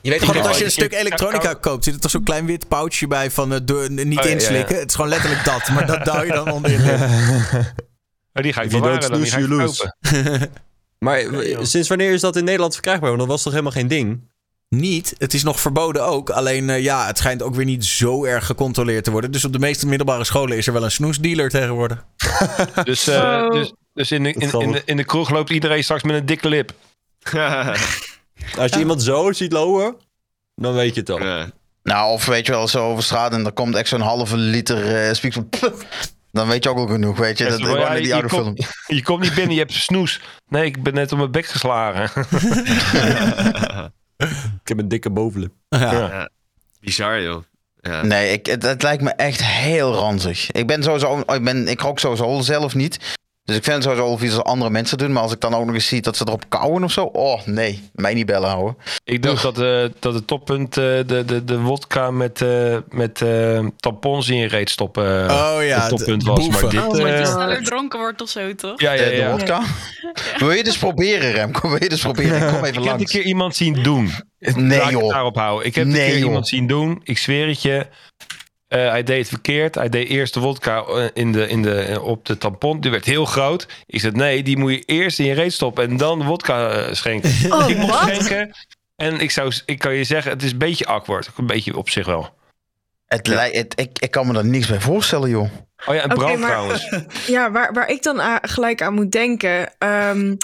je 0.01 0.09
weet 0.09 0.19
gewoon 0.19 0.35
dat 0.35 0.47
als 0.47 0.57
je 0.57 0.65
een 0.65 0.71
stuk 0.71 0.93
elektronica 0.93 1.53
koopt, 1.53 1.83
zit 1.83 1.93
er 1.93 1.99
toch 1.99 2.11
zo'n 2.11 2.23
klein 2.23 2.45
wit 2.45 2.67
pouchje 2.67 3.07
bij 3.07 3.31
van 3.31 3.53
eh, 3.53 3.59
door- 3.63 3.91
niet 3.91 4.17
Oh, 4.19 4.23
ja, 4.23 4.29
inslikken. 4.29 4.75
ja. 4.75 4.81
Het 4.81 4.89
is 4.89 4.95
gewoon 4.95 5.09
letterlijk 5.09 5.45
dat, 5.45 5.69
maar 5.69 5.85
dat 5.87 6.05
duw 6.05 6.21
je 6.23 6.31
dan 6.31 6.51
onder 6.51 6.71
je. 6.71 6.77
Oh, 8.33 8.43
die 8.43 8.53
ga 8.53 8.61
ik 8.61 8.69
bewaren 8.69 8.99
dan. 9.11 9.21
Die 9.21 9.31
ga 9.31 9.37
ik. 9.37 10.49
Maar 10.99 11.23
sinds 11.61 11.87
wanneer 11.87 12.13
is 12.13 12.21
dat 12.21 12.35
in 12.35 12.43
Nederland 12.43 12.73
verkrijgbaar? 12.73 13.07
Want 13.09 13.21
dat 13.21 13.29
was 13.29 13.41
toch 13.43 13.51
helemaal 13.51 13.71
geen 13.73 13.87
ding? 13.87 14.21
Niet, 14.69 15.15
het 15.17 15.33
is 15.33 15.43
nog 15.43 15.59
verboden 15.59 16.05
ook. 16.05 16.29
Alleen 16.29 16.69
eh, 16.69 16.83
ja, 16.83 17.05
het 17.05 17.17
schijnt 17.17 17.41
ook 17.41 17.55
weer 17.55 17.65
niet 17.65 17.85
zo 17.85 18.25
erg 18.25 18.45
gecontroleerd 18.45 19.03
te 19.03 19.11
worden. 19.11 19.31
Dus 19.31 19.45
op 19.45 19.53
de 19.53 19.59
meeste 19.59 19.87
middelbare 19.87 20.23
scholen 20.23 20.57
is 20.57 20.67
er 20.67 20.73
wel 20.73 20.83
een 20.83 20.91
snoesdealer 20.91 21.49
tegenwoordig. 21.49 22.05
Dus, 22.83 23.07
eh, 23.07 23.49
dus, 23.49 23.73
dus 23.93 24.11
in, 24.11 24.23
de, 24.23 24.33
in, 24.33 24.51
in, 24.51 24.71
de, 24.71 24.81
in 24.85 24.97
de 24.97 25.05
kroeg 25.05 25.29
loopt 25.29 25.49
iedereen 25.49 25.83
straks 25.83 26.03
met 26.03 26.15
een 26.15 26.25
dikke 26.25 26.49
lip. 26.49 26.73
Als 28.57 28.71
je 28.71 28.79
iemand 28.79 29.03
zo 29.03 29.31
ziet 29.31 29.51
lopen, 29.51 29.95
dan 30.55 30.73
weet 30.73 30.93
je 30.93 30.99
het 30.99 31.09
al. 31.09 31.23
Ja. 31.23 31.49
nou, 31.83 32.11
of 32.11 32.25
weet 32.25 32.45
je 32.45 32.51
wel, 32.51 32.67
zo 32.67 32.89
over 32.89 33.03
straat 33.03 33.33
en 33.33 33.45
er 33.45 33.51
komt 33.51 33.75
echt 33.75 33.89
zo'n 33.89 34.01
halve 34.01 34.37
liter 34.37 35.07
uh, 35.07 35.13
speak 35.13 35.33
van... 35.33 35.49
Dan 36.31 36.47
weet 36.47 36.63
je 36.63 36.69
ook 36.69 36.77
wel 36.77 36.87
genoeg, 36.87 37.17
weet 37.17 37.37
je. 37.37 37.43
Ja, 37.43 37.49
Dat, 37.49 37.61
gewoon 37.61 37.79
ja, 37.79 37.89
in 37.89 37.95
die 37.95 38.07
je, 38.07 38.13
oude 38.13 38.29
film. 38.29 38.43
komt, 38.43 38.67
je 38.97 39.03
komt 39.03 39.21
niet 39.21 39.35
binnen, 39.35 39.53
je 39.53 39.59
hebt 39.59 39.73
snoes. 39.73 40.21
Nee, 40.47 40.65
ik 40.65 40.83
ben 40.83 40.93
net 40.93 41.11
op 41.11 41.17
mijn 41.17 41.31
bek 41.31 41.45
geslagen. 41.45 42.25
Ik 44.61 44.67
heb 44.67 44.77
een 44.77 44.87
dikke 44.87 45.09
bovenlip. 45.09 45.53
Ja. 45.69 46.29
Bizar, 46.79 47.21
joh. 47.21 47.43
Ja. 47.81 48.01
Nee, 48.01 48.31
ik, 48.31 48.45
het, 48.45 48.63
het 48.63 48.83
lijkt 48.83 49.03
me 49.03 49.09
echt 49.09 49.43
heel 49.43 49.93
ranzig. 49.93 50.51
Ik 50.51 50.67
ben 50.67 50.83
sowieso, 50.83 51.19
ik, 51.19 51.43
ben, 51.43 51.67
ik 51.67 51.81
rook 51.81 51.99
sowieso 51.99 52.41
zelf 52.41 52.75
niet. 52.75 53.16
Dus 53.47 53.55
ik 53.55 53.63
vind 53.63 53.75
het 53.75 53.83
sowieso 53.83 54.05
wel 54.07 54.17
vies 54.17 54.33
als 54.35 54.43
andere 54.43 54.69
mensen 54.69 54.97
doen. 54.97 55.11
Maar 55.11 55.21
als 55.23 55.31
ik 55.31 55.39
dan 55.39 55.53
ook 55.55 55.65
nog 55.65 55.73
eens 55.75 55.87
zie 55.87 56.01
dat 56.01 56.17
ze 56.17 56.23
erop 56.27 56.43
kauwen 56.49 56.83
of 56.83 56.91
zo. 56.91 57.03
Oh 57.03 57.45
nee, 57.45 57.89
mij 57.93 58.13
niet 58.13 58.25
bellen 58.25 58.49
houden. 58.49 58.77
Ik 59.03 59.21
dacht 59.23 59.41
dat, 59.41 59.59
eh, 59.61 59.83
dat 59.99 60.13
het 60.13 60.27
toppunt 60.27 60.77
eh, 60.77 60.83
de, 60.83 61.23
de, 61.25 61.43
de 61.43 61.59
wodka 61.59 62.11
met, 62.11 62.41
eh, 62.41 62.77
met 62.89 63.21
eh, 63.21 63.65
tampons 63.77 64.29
in 64.29 64.37
je 64.37 64.47
reet 64.47 64.69
stoppen 64.69 65.27
eh, 65.29 65.53
Oh 65.55 65.63
ja, 65.65 65.79
het 65.79 65.89
toppunt 65.89 66.21
de 66.23 66.29
was. 66.29 66.39
boeven. 66.39 66.61
Maar 66.63 66.71
dit, 66.71 67.01
Oh, 67.01 67.07
je 67.19 67.25
sneller 67.25 67.63
dronken 67.63 67.99
wordt 67.99 68.21
of 68.21 68.29
zo, 68.29 68.55
toch? 68.55 68.81
ja, 68.81 68.91
ja, 68.91 69.01
Eh, 69.03 69.09
de 69.09 69.15
ja. 69.15 69.31
wodka. 69.31 69.61
Wil 70.37 70.51
je 70.51 70.63
dus 70.63 70.77
proberen, 70.77 71.31
Remco? 71.31 71.69
Wil 71.69 71.83
je 71.83 71.89
dus 71.89 72.01
proberen? 72.01 72.39
Kom 72.53 72.63
even 72.63 72.67
Ik 72.67 72.73
heb 72.73 72.75
een 72.75 72.83
langs. 72.83 73.11
keer 73.11 73.23
iemand 73.23 73.55
zien 73.55 73.83
doen. 73.83 74.11
Nee, 74.39 74.77
Laat 74.79 74.91
ik 74.91 74.99
joh. 74.99 75.09
daarop 75.11 75.35
houden. 75.35 75.67
Ik 75.67 75.75
heb 75.75 75.85
Nee, 75.87 75.99
een 76.01 76.05
keer 76.07 76.17
joh. 76.17 76.25
iemand 76.27 76.47
zien 76.47 76.67
doen. 76.67 77.01
Ik 77.03 77.17
zweer 77.17 77.47
het 77.47 77.61
je. 77.61 77.85
Eh, 78.67 78.89
hij 78.89 79.03
deed 79.03 79.17
het 79.19 79.27
verkeerd. 79.29 79.75
Hij 79.75 79.89
deed 79.89 80.07
eerst 80.09 80.33
de 80.33 80.39
wodka 80.39 80.83
eh, 80.83 81.05
in 81.13 81.31
de, 81.31 81.47
in 81.47 81.61
de, 81.61 81.79
eh, 81.79 82.03
op 82.03 82.25
de 82.25 82.37
tampon. 82.37 82.79
Die 82.81 82.91
werd 82.91 83.05
heel 83.05 83.25
groot. 83.25 83.67
Ik 83.85 83.99
zei, 83.99 84.13
nee, 84.13 84.43
die 84.43 84.57
moet 84.57 84.71
je 84.71 84.83
eerst 84.85 85.19
in 85.19 85.25
je 85.25 85.33
reet 85.33 85.53
stoppen 85.53 85.89
en 85.89 85.97
dan 85.97 86.19
de 86.19 86.25
wodka 86.25 86.93
schenken. 86.93 87.31
Oh, 87.53 87.69
ik 87.69 87.77
mocht 87.77 87.99
schenken. 88.03 88.55
En 88.95 89.19
ik, 89.19 89.31
zou, 89.31 89.51
ik 89.65 89.79
kan 89.79 89.93
je 89.93 90.03
zeggen, 90.03 90.31
het 90.31 90.43
is 90.43 90.51
een 90.51 90.57
beetje 90.57 90.85
awkward. 90.85 91.29
Een 91.37 91.45
beetje 91.47 91.77
op 91.77 91.89
zich 91.89 92.05
wel. 92.05 92.29
Het, 93.05 93.27
lijkt- 93.27 93.57
het, 93.57 93.79
ik, 93.79 93.99
ik 93.99 94.11
kan 94.11 94.27
me 94.27 94.37
er 94.37 94.45
niks 94.45 94.67
bij 94.67 94.79
voorstellen, 94.79 95.29
joh. 95.29 95.49
Oh 95.85 95.95
ja, 95.95 96.01
en 96.01 96.11
Oké, 96.11 96.15
brand 96.19 96.39
maar- 96.39 96.49
trouwens. 96.49 96.89
Ja, 97.27 97.51
waar, 97.51 97.73
waar 97.73 97.89
ik 97.89 98.03
dan 98.03 98.39
gelijk 98.41 98.81
aan 98.81 98.93
moet 98.93 99.11
denken. 99.11 99.73
ehm, 99.77 100.35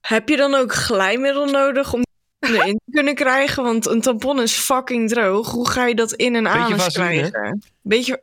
heb 0.00 0.28
je 0.28 0.36
dan 0.36 0.54
ook 0.54 0.72
glijmiddel 0.74 1.46
nodig 1.46 1.92
om 1.92 2.02
erin 2.40 2.80
te 2.84 2.90
kunnen 2.92 3.14
krijgen? 3.14 3.62
Want 3.62 3.86
een 3.86 4.00
tampon 4.00 4.40
is 4.40 4.52
fucking 4.52 5.08
droog. 5.08 5.50
Hoe 5.50 5.68
ga 5.68 5.86
je 5.86 5.94
dat 5.94 6.12
in 6.12 6.46
anus 6.46 6.82
vaseline. 6.82 7.30
krijgen? 7.30 7.62
Beetje... 7.82 8.22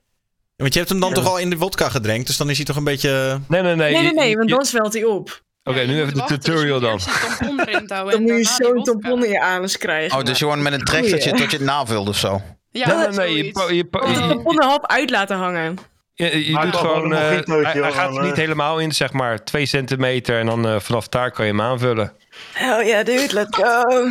Want 0.55 0.73
je 0.73 0.79
hebt 0.79 0.91
hem 0.91 0.99
dan 0.99 1.13
toch 1.13 1.27
al 1.27 1.37
in 1.37 1.49
de 1.49 1.57
wodka 1.57 1.89
gedrenkt, 1.89 2.27
dus 2.27 2.37
dan 2.37 2.49
is 2.49 2.55
hij 2.55 2.65
toch 2.65 2.75
een 2.75 2.83
beetje... 2.83 3.39
Nee, 3.47 3.61
nee, 3.61 3.75
nee. 3.75 3.93
Nee, 3.93 4.01
nee, 4.01 4.13
nee, 4.13 4.37
want 4.37 4.49
dan 4.49 4.65
zwelt 4.65 4.93
hij 4.93 5.03
op. 5.03 5.43
Oké, 5.63 5.79
nu 5.79 6.01
even 6.01 6.13
de 6.13 6.19
dus 6.19 6.27
tutorial 6.27 6.79
dan. 6.79 6.99
Dan 7.87 8.11
en 8.11 8.21
moet 8.21 8.31
je 8.31 8.63
zo'n 8.63 8.83
tampon 8.83 9.23
in 9.23 9.29
je 9.29 9.41
anus 9.41 9.77
krijgen. 9.77 10.17
Oh, 10.17 10.23
dus 10.23 10.39
je 10.39 10.45
gewoon 10.45 10.61
met 10.61 10.73
een 10.73 10.83
trekkertje 10.83 11.29
Goeie. 11.29 11.41
tot 11.41 11.51
je 11.51 11.57
het 11.57 11.65
navult 11.65 12.07
of 12.07 12.17
zo. 12.17 12.41
Ja, 12.71 12.87
nee, 12.87 13.07
nee, 13.07 13.17
nee. 13.17 13.35
Je, 13.35 13.43
je, 13.75 13.75
je, 13.75 13.89
tampon 14.27 14.57
er 14.57 14.65
half 14.65 14.85
uit 14.85 15.09
laten 15.09 15.37
hangen. 15.37 15.77
je, 16.13 16.57
doet 16.61 16.75
gewoon... 16.75 17.13
eh, 17.13 17.29
mojitootje, 17.29 17.81
hij, 17.81 17.91
gaat 17.91 18.15
er 18.15 18.23
niet 18.23 18.35
helemaal 18.35 18.79
in, 18.79 18.91
zeg 18.91 19.11
maar. 19.11 19.43
Twee 19.43 19.65
centimeter 19.65 20.39
en 20.39 20.45
dan 20.45 20.67
eh, 20.67 20.79
vanaf 20.79 21.07
daar 21.07 21.31
kan 21.31 21.45
je 21.45 21.51
hem 21.51 21.61
aanvullen. 21.61 22.13
Hell 22.53 22.85
yeah, 22.87 23.05
dude, 23.05 23.33
let's 23.33 23.57
go. 23.57 24.09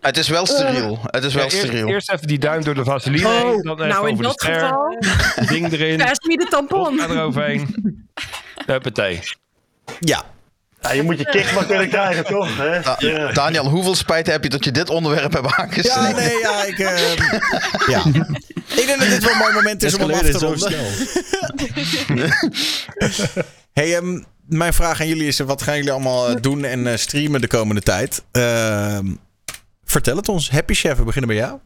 Het 0.00 0.16
is 0.16 0.28
wel 0.28 0.46
steriel. 0.46 0.98
Het 1.02 1.24
is 1.24 1.34
wel 1.34 1.44
Ja, 1.44 1.50
eerst, 1.50 1.66
steriel. 1.66 1.88
eerst 1.88 2.10
even 2.12 2.26
die 2.26 2.38
duim 2.38 2.64
door 2.64 2.74
de 2.74 2.84
vaseline 2.84 3.28
heen, 3.28 3.44
Oh, 3.44 3.62
dan 3.62 3.74
even 3.76 3.88
nou 3.88 4.06
in 4.08 4.12
over 4.12 4.24
dat 4.24 4.38
de 4.38 4.44
ster, 4.44 4.54
geval, 4.54 5.46
ding 5.54 5.72
erin, 5.72 5.98
pass 5.98 6.26
me 6.26 6.36
de 6.36 6.46
tampon. 6.50 6.98
ga 6.98 7.08
eroverheen. 7.08 7.74
Huppatee. 8.66 9.20
Ja, 10.00 10.22
Ja, 10.80 10.92
je 10.92 11.02
moet 11.02 11.18
je 11.18 11.24
kick 11.24 11.52
maar 11.54 11.64
kunnen 11.66 11.88
krijgen, 11.88 12.24
toch? 12.24 12.56
Hè? 12.56 12.80
Da-. 12.80 13.32
Daniel, 13.32 13.68
hoeveel 13.68 13.94
spijt 13.94 14.26
heb 14.26 14.42
je 14.42 14.48
dat 14.48 14.64
je 14.64 14.70
dit 14.70 14.88
onderwerp 14.90 15.32
hebt 15.32 15.46
aangesneden? 15.56 16.02
ja 16.02 16.10
nee, 16.28 16.38
ja, 16.38 16.64
ik... 16.64 16.78
eh, 16.88 17.16
ja. 17.88 18.02
Ik 18.76 18.86
denk 18.86 18.98
dat 18.98 19.08
dit 19.08 19.22
wel 19.24 19.32
een 19.32 19.38
mooi 19.38 19.52
moment 19.52 19.82
is 19.82 19.94
om 19.94 20.00
hem 20.00 20.10
af 20.12 20.20
te 20.30 20.38
ronden. 20.38 20.58
snel. 20.58 22.24
Hey, 23.72 23.96
ehm, 23.96 24.22
mijn 24.52 24.72
vraag 24.72 25.00
aan 25.00 25.06
jullie 25.08 25.26
is: 25.26 25.38
wat 25.38 25.62
gaan 25.62 25.76
jullie 25.76 25.92
allemaal 25.92 26.28
eh, 26.28 26.36
doen 26.40 26.64
en 26.64 26.86
eh, 26.86 26.96
streamen 26.96 27.40
de 27.40 27.46
komende 27.48 27.80
tijd? 27.80 28.24
Ehm, 28.32 29.06
vertel 29.84 30.16
het 30.16 30.28
ons. 30.28 30.50
Happy 30.50 30.74
Chef, 30.74 30.96
we 30.96 31.04
beginnen 31.04 31.30
bij 31.30 31.38
jou. 31.38 31.58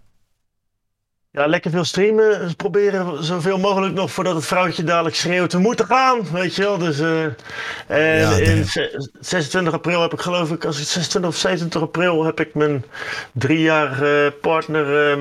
Ja, 1.30 1.46
lekker 1.46 1.70
veel 1.70 1.84
streamen. 1.84 2.38
Dus 2.40 2.52
proberen 2.52 3.24
zoveel 3.24 3.58
mogelijk 3.58 3.94
nog 3.94 4.10
voordat 4.12 4.34
het 4.34 4.44
vrouwtje 4.46 4.84
dadelijk 4.84 5.16
schreeuwt 5.16 5.50
te 5.50 5.58
moeten 5.58 5.86
gaan. 5.86 6.30
Weet 6.32 6.54
je 6.54 6.62
wel. 6.62 6.78
Dus, 6.78 6.98
eh, 7.00 7.22
en 7.86 8.18
Ja, 8.18 8.30
in 8.32 8.54
nee. 8.54 8.64
ze- 8.64 9.10
26 9.20 9.72
april 9.72 10.02
heb 10.02 10.12
ik 10.12 10.20
geloof 10.20 10.50
ik, 10.50 10.64
als 10.64 10.78
het 10.78 10.86
26 10.88 11.30
of 11.30 11.36
27 11.36 11.80
april 11.82 12.24
heb 12.24 12.40
ik 12.40 12.54
mijn 12.54 12.84
driejarige 13.32 14.34
partner 14.40 15.10
ehm, 15.10 15.20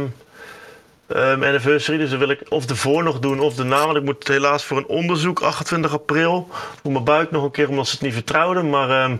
ehm, 1.07 1.43
anniversary. 1.43 1.97
Dus 1.97 2.09
dan 2.09 2.19
wil 2.19 2.29
ik 2.29 2.41
of 2.49 2.65
de 2.65 2.75
voor 2.75 3.03
nog 3.03 3.19
doen 3.19 3.39
of 3.39 3.55
de 3.55 3.63
na. 3.63 3.85
Want 3.85 3.97
ik 3.97 4.03
moet 4.03 4.27
helaas 4.27 4.63
voor 4.63 4.77
een 4.77 4.87
onderzoek 4.87 5.39
28 5.39 5.93
april. 5.93 6.47
Voor 6.81 6.91
mijn 6.91 7.03
buik 7.03 7.31
nog 7.31 7.43
een 7.43 7.51
keer 7.51 7.69
omdat 7.69 7.87
ze 7.87 7.91
het 7.91 8.01
niet 8.01 8.13
vertrouwden. 8.13 8.69
Maar 8.69 8.89
ehm, 8.89 9.15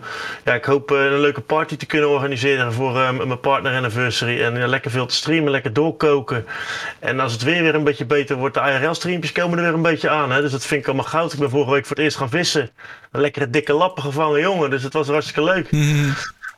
ja, 0.45 0.53
ik 0.53 0.65
hoop 0.65 0.91
eh, 0.91 1.03
een 1.03 1.19
leuke 1.19 1.41
party 1.41 1.77
te 1.77 1.85
kunnen 1.85 2.09
organiseren 2.09 2.73
voor 2.73 2.99
ehm, 2.99 3.27
mijn 3.27 3.39
partner 3.39 3.75
anniversary. 3.75 4.41
En 4.41 4.67
lekker 4.67 4.91
veel 4.91 5.05
te 5.05 5.15
streamen, 5.15 5.51
lekker 5.51 5.73
doorkoken. 5.73 6.45
En 6.99 7.19
als 7.19 7.31
het 7.31 7.43
weer 7.43 7.61
weer 7.61 7.75
een 7.75 7.83
beetje 7.83 8.05
beter 8.05 8.35
wordt, 8.35 8.53
de 8.53 8.59
IRL-streampjes 8.59 9.31
komen 9.31 9.57
er 9.57 9.63
weer 9.63 9.73
een 9.73 9.81
beetje 9.81 10.09
aan. 10.09 10.31
Hè? 10.31 10.41
Dus 10.41 10.51
dat 10.51 10.65
vind 10.65 10.81
ik 10.81 10.87
allemaal 10.87 11.05
goud. 11.05 11.33
Ik 11.33 11.39
ben 11.39 11.49
vorige 11.49 11.71
week 11.71 11.85
voor 11.85 11.95
het 11.95 12.05
eerst 12.05 12.17
gaan 12.17 12.29
vissen. 12.29 12.69
Een 13.11 13.21
lekkere 13.21 13.49
dikke 13.49 13.73
lappen 13.73 14.03
gevangen 14.03 14.39
jongen. 14.39 14.69
Dus 14.69 14.83
het 14.83 14.93
was 14.93 15.07
hartstikke 15.07 15.43
leuk. 15.43 15.69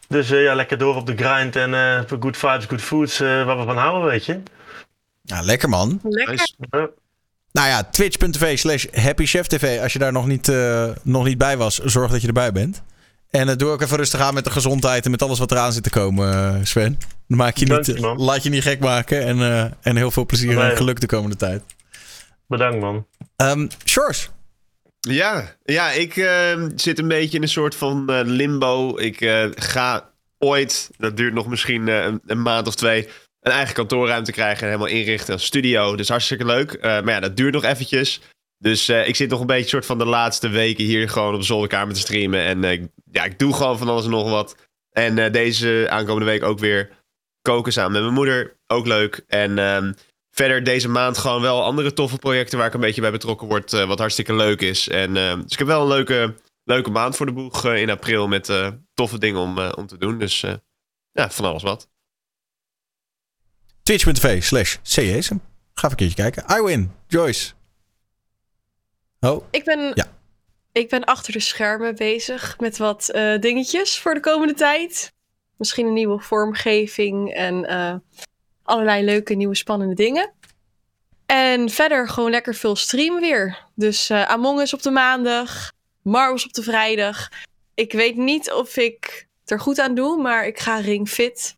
Dus 0.08 0.32
eh, 0.32 0.44
ja, 0.44 0.56
lekker 0.56 0.78
door 0.78 0.96
op 0.96 1.06
de 1.06 1.16
grind 1.16 1.56
en 1.56 1.74
eh, 1.74 2.00
good 2.20 2.38
vibes, 2.38 2.66
good 2.66 2.82
foods, 2.82 3.20
eh, 3.20 3.46
waar 3.46 3.58
we 3.58 3.64
van 3.64 3.78
houden, 3.78 4.10
weet 4.10 4.26
je. 4.26 4.40
Ja, 5.28 5.42
lekker 5.42 5.70
man. 5.70 6.00
Lekker. 6.04 6.54
Ja. 6.70 6.90
Nou 7.52 7.68
ja, 7.68 7.84
twitch.tv 7.84 8.58
slash 8.58 8.86
happycheftv. 8.94 9.80
Als 9.82 9.94
je 9.94 10.00
daar 10.00 10.12
nog 10.12 10.28
niet, 10.28 10.50
eh, 10.50 10.90
nog 11.04 11.26
niet 11.26 11.38
bij 11.38 11.58
was, 11.58 11.78
zorg 11.78 12.12
dat 12.12 12.22
je 12.22 12.28
erbij 12.28 12.52
bent. 12.52 12.82
En 13.30 13.48
het 13.48 13.60
doe 13.60 13.70
ook 13.70 13.82
even 13.82 13.98
rustig 13.98 14.20
aan 14.20 14.34
met 14.34 14.44
de 14.44 14.52
gezondheid 14.52 15.06
en 15.06 15.12
met 15.12 15.22
alles 15.22 15.40
wat 15.40 15.52
eraan 15.52 15.74
zit 15.74 15.84
te 15.84 15.90
komen, 15.90 16.34
eh, 16.34 16.56
Sven. 16.64 16.98
Dan 17.28 17.38
maak 17.38 17.58
je 17.58 17.66
Dank 17.66 17.88
niet, 17.88 17.96
je, 17.96 18.02
man. 18.02 18.22
laat 18.22 18.44
je 18.44 18.50
niet 18.50 18.64
gek 18.64 18.80
maken 18.80 19.24
en, 19.26 19.42
eh, 19.42 19.72
en 19.82 19.96
heel 19.96 20.12
veel 20.12 20.26
plezier 20.26 20.60
en 20.60 20.78
geluk 20.78 21.00
de 21.00 21.08
komende 21.08 21.36
tijd. 21.36 21.64
Bedankt 22.48 22.80
man. 22.80 23.06
Ehm 23.36 23.68
Shores. 23.86 24.30
Ja, 25.00 25.56
ja 25.64 25.92
ik 25.92 26.18
eh, 26.18 26.64
zit 26.76 27.00
een 27.00 27.08
beetje 27.08 27.38
in 27.38 27.44
een 27.44 27.50
soort 27.50 27.76
van 27.76 28.10
eh, 28.10 28.20
limbo. 28.24 28.98
Ik 28.98 29.22
eh, 29.22 29.46
ga 29.56 30.10
ooit, 30.38 30.90
dat 30.98 31.18
duurt 31.18 31.34
nog 31.34 31.48
misschien 31.48 31.88
eh, 31.88 32.04
een, 32.04 32.22
een 32.26 32.42
maand 32.42 32.68
of 32.68 32.76
twee, 32.76 33.08
een 33.48 33.54
eigen 33.54 33.76
kantoorruimte 33.76 34.32
krijgen 34.32 34.62
en 34.62 34.68
helemaal 34.68 34.98
inrichten 34.98 35.34
als 35.34 35.46
studio. 35.46 35.96
Dus 35.96 36.10
hartstikke 36.10 36.46
leuk. 36.46 36.74
Eh, 36.74 36.82
maar 36.82 37.14
ja, 37.14 37.20
dat 37.20 37.38
duurt 37.38 37.54
nog 37.54 37.64
eventjes. 37.64 38.22
Dus 38.58 38.90
eh, 38.90 39.08
ik 39.08 39.16
zit 39.16 39.30
nog 39.30 39.40
een 39.40 39.48
beetje 39.48 39.70
soort 39.70 39.86
van 39.86 39.98
de 39.98 40.06
laatste 40.06 40.50
weken 40.50 40.84
hier 40.84 41.10
gewoon 41.10 41.34
op 41.34 41.40
de 41.40 41.46
zolderkamer 41.46 41.94
te 41.94 42.00
streamen. 42.00 42.40
En 42.40 42.64
eh, 42.64 42.84
ja, 43.12 43.24
ik 43.24 43.40
doe 43.40 43.54
gewoon 43.54 43.78
van 43.78 43.90
alles 43.90 44.04
en 44.04 44.10
nog 44.10 44.30
wat. 44.30 44.56
En 44.92 45.32
deze 45.32 45.88
aankomende 45.90 46.26
week 46.26 46.44
ook 46.44 46.60
weer 46.60 46.90
koken 47.42 47.74
samen 47.74 47.92
met 47.92 48.02
mijn 48.02 48.14
moeder. 48.14 48.58
Ook 48.68 48.88
leuk. 48.88 49.24
En 49.28 49.60
ehm, 49.60 49.94
verder 50.32 50.64
deze 50.64 50.90
maand 50.90 51.18
gewoon 51.18 51.42
wel 51.42 51.64
andere 51.64 51.94
toffe 51.94 52.18
projecten 52.18 52.58
waar 52.58 52.68
ik 52.68 52.74
een 52.74 52.80
beetje 52.80 53.02
bij 53.02 53.12
betrokken 53.12 53.48
word. 53.48 53.72
wat 53.72 54.00
hartstikke 54.00 54.34
leuk 54.36 54.62
is. 54.62 54.88
En, 54.88 55.18
ehm, 55.18 55.42
dus 55.42 55.52
ik 55.52 55.58
heb 55.58 55.68
wel 55.68 55.82
een 55.82 55.88
leuke, 55.88 56.36
leuke 56.64 56.90
maand 56.90 57.16
voor 57.16 57.26
de 57.26 57.32
boeg 57.32 57.66
in 57.66 57.90
april 57.90 58.28
met 58.28 58.52
toffe 58.94 59.18
dingen 59.18 59.42
om, 59.42 59.60
om 59.60 59.88
te 59.88 59.98
doen. 59.98 60.18
Dus 60.20 60.46
ja, 61.12 61.30
van 61.30 61.46
alles 61.46 61.64
wat. 61.64 61.90
Twitch.tv 63.88 64.44
slash 64.44 64.78
CJSM. 64.84 65.36
Ga 65.74 65.88
even 65.88 65.90
een 65.90 65.96
keertje 65.96 66.16
kijken. 66.16 66.58
I 66.58 66.62
win. 66.62 66.92
Joyce. 67.08 67.54
Oh, 69.20 69.44
Ik 69.52 69.64
ben, 69.64 69.92
Ja. 69.94 70.06
ik 70.72 70.90
ben 70.90 71.04
achter 71.04 71.34
de 71.34 71.40
schermen 71.40 71.96
bezig 71.96 72.60
met 72.60 72.78
wat 72.78 73.10
eh, 73.10 73.40
dingetjes 73.40 74.00
voor 74.00 74.14
de 74.14 74.20
komende 74.20 74.54
tijd. 74.54 75.14
Misschien 75.58 75.86
een 75.86 75.94
nieuwe 75.94 76.20
vormgeving 76.20 77.34
en 77.34 77.66
eh, 77.66 77.96
allerlei 78.64 79.04
leuke 79.04 79.34
nieuwe 79.34 79.56
spannende 79.56 79.96
dingen. 79.96 80.34
En 81.26 81.70
verder 81.70 82.10
gewoon 82.10 82.32
lekker 82.32 82.56
veel 82.56 82.76
streamen 82.76 83.22
weer. 83.22 83.58
Dus 83.76 84.10
eh, 84.10 84.30
Among 84.30 84.60
Us 84.62 84.74
op 84.74 84.82
de 84.82 84.92
maandag, 84.92 85.72
Marvels 86.02 86.46
op 86.46 86.54
de 86.54 86.64
vrijdag. 86.64 87.30
Ik 87.74 87.92
weet 87.92 88.16
niet 88.16 88.52
of 88.52 88.78
ik 88.78 89.28
het 89.42 89.52
er 89.52 89.60
goed 89.60 89.80
aan 89.80 89.96
doe, 89.96 90.22
maar 90.22 90.48
ik 90.48 90.60
ga 90.60 90.78
Ring 90.80 91.10
Fit 91.10 91.57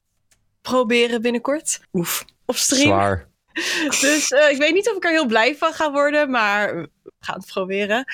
proberen 0.70 1.22
binnenkort. 1.22 1.80
Oef. 1.94 2.26
Op 2.46 2.56
stream. 2.56 2.88
Zwaar. 2.88 3.28
Dus 4.02 4.32
eh, 4.32 4.52
ik 4.52 4.58
weet 4.58 4.74
niet 4.74 4.90
of 4.90 4.96
ik 4.96 5.04
er 5.04 5.12
heel 5.12 5.26
blij 5.26 5.56
van 5.56 5.74
ga 5.74 5.92
worden, 5.92 6.30
maar 6.30 6.76
we 6.76 6.90
gaan 7.20 7.38
het 7.38 7.46
proberen. 7.46 8.06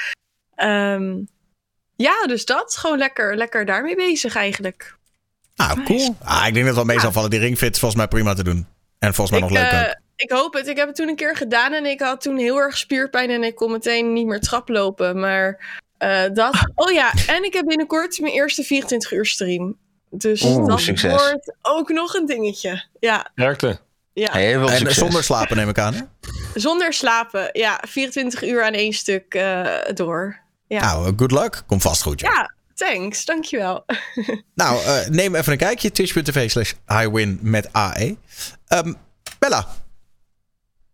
Ehm, 0.55 1.17
ja, 1.95 2.25
dus 2.27 2.45
dat. 2.45 2.77
Gewoon 2.77 2.97
lekker, 2.97 3.35
lekker 3.37 3.65
daarmee 3.65 3.95
bezig 3.95 4.35
eigenlijk. 4.35 4.97
nou 5.55 5.83
cool. 5.83 6.15
Ah, 6.23 6.47
ik 6.47 6.53
denk 6.53 6.65
dat 6.65 6.65
het 6.65 6.75
wel 6.75 6.85
mee 6.85 6.99
zal 6.99 7.11
vallen. 7.11 7.29
Die 7.29 7.39
ringfit 7.39 7.73
is 7.73 7.79
volgens 7.79 8.01
mij 8.01 8.09
prima 8.09 8.33
te 8.33 8.43
doen. 8.43 8.67
En 8.99 9.13
volgens 9.13 9.39
mij 9.39 9.49
nog 9.49 9.57
leuk 9.57 9.71
eh, 9.71 9.91
ik 10.15 10.31
hoop 10.31 10.53
het. 10.53 10.67
Ik 10.67 10.77
heb 10.77 10.87
het 10.87 10.95
toen 10.95 11.07
een 11.07 11.15
keer 11.15 11.35
gedaan 11.35 11.73
en 11.73 11.85
ik 11.85 12.01
had 12.01 12.21
toen 12.21 12.37
heel 12.37 12.57
erg 12.57 12.77
spierpijn 12.77 13.29
en 13.29 13.43
ik 13.43 13.55
kon 13.55 13.71
meteen 13.71 14.13
niet 14.13 14.25
meer 14.25 14.39
traplopen. 14.39 15.19
Maar 15.19 15.79
eh, 15.97 16.23
dat. 16.33 16.71
Oh 16.75 16.91
ja, 16.91 17.13
en 17.27 17.43
ik 17.43 17.53
heb 17.53 17.65
binnenkort 17.65 18.19
mijn 18.19 18.33
eerste 18.33 18.63
24 18.63 19.11
uur 19.11 19.25
stream. 19.25 19.77
Dus 20.17 20.41
Oeh, 20.43 20.67
dat 20.67 20.79
succes. 20.79 21.11
wordt 21.11 21.55
ook 21.61 21.89
nog 21.89 22.13
een 22.13 22.25
dingetje. 22.25 22.83
Ja, 22.99 23.31
Werkte. 23.35 23.79
ja. 24.13 24.31
Heel 24.31 24.59
veel 24.59 24.69
En 24.69 24.77
succes. 24.77 24.97
zonder 24.97 25.23
slapen 25.23 25.57
neem 25.57 25.69
ik 25.69 25.79
aan. 25.79 25.93
Hè? 25.93 26.01
Zonder 26.53 26.93
slapen. 26.93 27.49
Ja, 27.51 27.79
24 27.87 28.43
uur 28.43 28.63
aan 28.63 28.73
één 28.73 28.93
stuk 28.93 29.33
eh, 29.33 29.65
door. 29.93 30.39
Ja. 30.67 30.79
Nou, 30.81 31.07
eh, 31.07 31.13
good 31.17 31.31
luck. 31.31 31.63
Komt 31.65 31.81
vast 31.81 32.01
goed, 32.01 32.19
joh. 32.19 32.31
Ja, 32.33 32.53
thanks. 32.73 33.25
Dankjewel. 33.25 33.85
Nou, 34.55 34.83
eh, 34.83 35.07
neem 35.07 35.35
even 35.35 35.51
een 35.51 35.57
kijkje. 35.57 35.91
Twitch.tv 35.91 36.49
slash 36.49 36.73
highwin 36.87 37.39
met 37.41 37.73
AE. 37.73 38.17
Ehm, 38.67 38.93
Bella. 39.39 39.67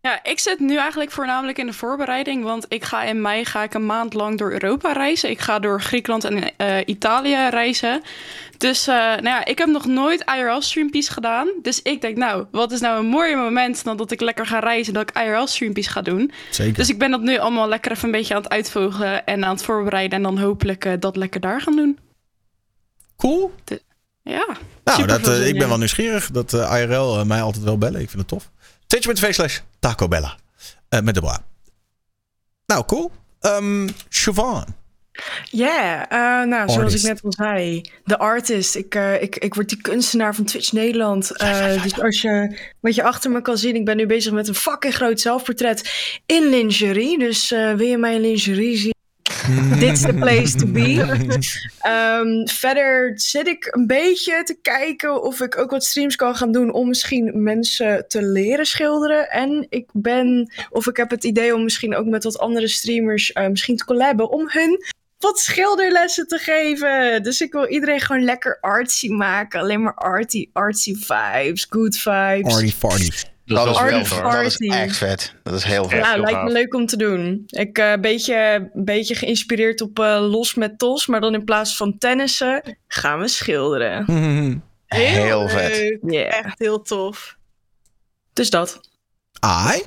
Ja, 0.02 0.24
ik 0.24 0.40
zit 0.40 0.60
nu 0.60 0.78
eigenlijk 0.78 1.12
voornamelijk 1.12 1.58
in 1.58 1.66
de 1.66 1.74
voorbereiding, 1.74 2.44
want 2.44 2.66
ik 2.68 2.84
ga 2.84 3.04
in 3.04 3.22
mei 3.22 3.46
ga 3.46 3.64
ik 3.64 3.74
een 3.74 3.86
maand 3.86 4.14
lang 4.14 4.38
door 4.38 4.52
Europa 4.52 4.92
reizen. 4.92 5.30
Ik 5.30 5.40
ga 5.40 5.60
door 5.60 5.82
Griekenland 5.82 6.24
en 6.24 6.58
eh, 6.58 6.78
Italië 6.86 7.50
reizen. 7.50 8.02
Dus 8.58 8.88
eh, 8.88 8.96
nou 8.96 9.24
ja, 9.24 9.46
ik 9.46 9.58
heb 9.58 9.68
nog 9.68 9.86
nooit 9.86 10.24
IRL-streampies 10.38 11.10
gedaan. 11.10 11.48
Dus 11.62 11.82
ik 11.82 12.02
denk, 12.02 12.18
nou, 12.18 12.46
wat 12.52 12.72
is 12.72 12.80
nou 12.80 13.00
een 13.00 13.06
mooier 13.06 13.38
moment 13.38 13.84
dan 13.84 13.98
dat 13.98 14.12
ik 14.12 14.22
lekker 14.22 14.46
ga 14.46 14.60
reizen, 14.60 14.94
dat 14.94 15.10
ik 15.10 15.18
IRL-streampies 15.18 15.88
ga 15.88 16.02
doen. 16.02 16.32
Zeker. 16.52 16.74
Dus 16.74 16.90
ik 16.90 16.98
ben 16.98 17.12
dat 17.12 17.22
nu 17.22 17.38
allemaal 17.38 17.68
lekker 17.68 17.92
even 17.92 18.06
een 18.06 18.12
beetje 18.12 18.36
aan 18.36 18.42
het 18.42 18.52
uitvogelen 18.52 19.26
en 19.26 19.46
aan 19.46 19.54
het 19.54 19.64
voorbereiden 19.64 20.18
en 20.18 20.24
dan 20.24 20.40
hopelijk 20.40 20.86
eh, 20.86 20.94
dat 21.00 21.16
lekker 21.16 21.42
daar 21.42 21.62
gaan 21.62 21.76
doen. 21.76 21.98
Cool. 23.18 23.52
Ja. 24.24 24.48
Nou, 24.84 25.06
dat, 25.06 25.28
ik 25.28 25.58
ben 25.58 25.68
wel 25.68 25.78
nieuwsgierig. 25.78 26.32
Dat 26.32 26.54
IRL 26.54 27.26
mij 27.26 27.42
altijd 27.42 27.64
wel 27.64 27.78
bellen. 27.78 28.02
Ik 28.02 28.10
vind 28.10 28.22
het 28.22 28.28
tof. 28.28 28.52
Twitch.tv 28.92 29.34
slash 29.34 29.60
Taco 29.80 30.08
Bella. 30.08 30.36
Eh, 30.90 31.02
met 31.02 31.14
de 31.14 31.22
bra. 31.22 31.44
Nou, 32.66 32.86
cool. 32.86 33.12
Ehm 33.40 33.88
Siobhan. 34.10 34.66
Ja, 35.50 36.10
eh, 36.10 36.48
nou, 36.48 36.70
zoals 36.70 36.94
ik 36.94 37.02
net 37.02 37.24
al 37.24 37.34
zei, 37.34 37.82
de 38.04 38.18
artist. 38.18 38.76
Ik, 38.76 38.96
eh, 38.96 39.22
ik, 39.22 39.36
ik 39.36 39.54
word 39.54 39.70
die 39.70 39.82
kunstenaar 39.82 40.36
van 40.36 40.46
Twitch 40.46 40.72
Nederland. 40.72 41.38
Eh, 41.38 41.84
dus 41.84 42.02
als 42.02 42.22
je 42.22 42.58
wat 42.80 42.96
je 42.96 43.04
achter 43.04 43.32
me 43.32 43.42
kan 43.42 43.58
zien, 43.58 43.76
ik 43.76 43.86
ben 43.86 43.98
nu 43.98 44.06
bezig 44.06 44.34
met 44.34 44.48
een 44.48 44.56
fucking 44.56 44.94
groot 44.94 45.20
zelfportret 45.20 45.92
in 46.26 46.50
lingerie. 46.50 47.20
Dus 47.20 47.52
eh, 47.52 47.74
wil 47.74 47.88
je 47.88 47.98
mij 47.98 48.16
in 48.16 48.22
lingerie 48.22 48.78
zien? 48.78 48.94
Dit 49.80 49.92
is 49.92 50.02
the 50.02 50.14
place 50.14 50.58
to 50.58 50.68
be. 50.68 51.00
Ehm, 51.80 52.46
verder 52.46 53.12
zit 53.16 53.48
ik 53.48 53.68
een 53.72 53.88
beetje 53.88 54.44
te 54.44 54.58
kijken 54.62 55.24
of 55.24 55.40
ik 55.40 55.58
ook 55.58 55.72
wat 55.72 55.84
streams 55.84 56.16
kan 56.16 56.36
gaan 56.36 56.52
doen 56.52 56.74
om 56.74 56.88
misschien 56.88 57.44
mensen 57.44 58.08
te 58.08 58.24
leren 58.24 58.66
schilderen. 58.66 59.30
En 59.30 59.66
ik 59.70 59.90
ben, 59.94 60.52
of 60.70 60.88
ik 60.88 60.98
heb 60.98 61.10
het 61.10 61.24
idee 61.24 61.56
om 61.56 61.64
misschien 61.64 61.96
ook 61.96 62.06
met 62.06 62.24
wat 62.24 62.40
andere 62.40 62.68
streamers 62.68 63.32
eh, 63.32 63.48
misschien 63.48 63.78
te 63.78 63.86
collaben 63.86 64.30
om 64.30 64.50
hun 64.50 64.86
wat 65.20 65.40
schilderlessen 65.40 66.28
te 66.28 66.38
geven. 66.38 67.24
Dus 67.24 67.42
ik 67.42 67.52
wil 67.52 67.68
iedereen 67.68 68.02
gewoon 68.02 68.24
lekker 68.24 68.58
artsy 68.60 69.10
maken. 69.10 69.60
Alleen 69.60 69.82
maar 69.82 69.94
arty, 69.94 70.50
artsy 70.54 70.96
vibes, 70.96 71.68
good 71.70 71.98
vibes. 71.98 72.56
Arty 72.56 72.72
farty. 72.72 73.10
Dat 73.56 73.68
is 73.68 73.76
Arty 73.76 73.92
wel 73.92 74.06
vet. 74.06 74.22
Dat 74.32 74.46
is 74.46 74.58
echt 74.58 74.98
vet. 74.98 75.34
Dat 75.44 75.54
is 75.54 75.64
heel 75.64 75.90
vet. 75.90 76.00
Ja, 76.00 76.18
lijkt 76.18 76.44
me 76.44 76.52
leuk 76.52 76.74
om 76.74 76.86
te 76.86 76.98
doen. 76.98 77.44
Ik 77.48 77.78
eh, 77.78 77.92
een 77.92 78.02
beetje, 78.02 78.70
een 78.74 78.86
beetje 78.86 79.16
geïnspireerd 79.16 79.82
op 79.82 80.00
eh, 80.00 80.18
Los 80.30 80.56
met 80.56 80.80
Tos, 80.80 81.08
maar 81.08 81.22
dan 81.22 81.34
in 81.34 81.44
plaats 81.44 81.78
van 81.78 81.98
tennissen 81.98 82.78
gaan 82.88 83.20
we 83.20 83.28
schilderen. 83.28 84.06
Heel 84.86 85.50
vet. 85.50 85.78
leuk. 85.78 86.00
Ja. 86.02 86.24
Echt 86.24 86.60
heel 86.60 86.82
tof. 86.82 87.38
Dus 88.34 88.50
dat. 88.50 88.80
Ai. 89.40 89.82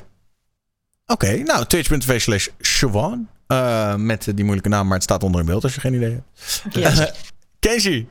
Oké, 1.06 1.36
nou, 1.36 1.66
twitch.tv 1.66 2.20
slash 2.20 2.48
Siobhan. 2.58 3.28
Eh, 3.46 3.94
met 3.94 4.24
die 4.34 4.44
moeilijke 4.44 4.68
naam, 4.68 4.84
maar 4.86 4.94
het 4.94 5.02
staat 5.02 5.22
onder 5.22 5.40
in 5.40 5.46
beeld 5.46 5.62
als 5.62 5.74
je 5.74 5.80
geen 5.80 5.94
idee 5.94 6.10
hebt. 6.10 6.74
Yes. 6.74 7.12
Kenji. 7.58 8.08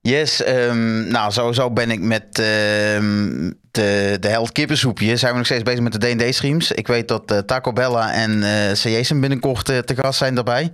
Yes, 0.00 0.42
ehm, 0.42 1.08
nou 1.08 1.32
sowieso 1.32 1.70
ben 1.70 1.90
ik 1.90 2.00
met 2.00 2.38
ehm, 2.38 3.50
de, 3.70 4.16
de 4.20 4.28
held 4.28 4.52
kippensoepje. 4.52 5.16
Zijn 5.16 5.32
we 5.32 5.36
nog 5.36 5.46
steeds 5.46 5.62
bezig 5.62 5.80
met 5.80 6.00
de 6.00 6.14
D&D 6.14 6.34
streams. 6.34 6.72
Ik 6.72 6.86
weet 6.86 7.08
dat 7.08 7.30
eh, 7.30 7.38
Taco 7.38 7.72
Bella 7.72 8.12
en 8.12 8.42
eh 8.42 8.72
CJ's 8.72 9.08
binnenkort 9.08 9.68
eh, 9.68 9.78
te 9.78 9.94
gast 9.94 10.18
zijn 10.18 10.34
daarbij. 10.34 10.70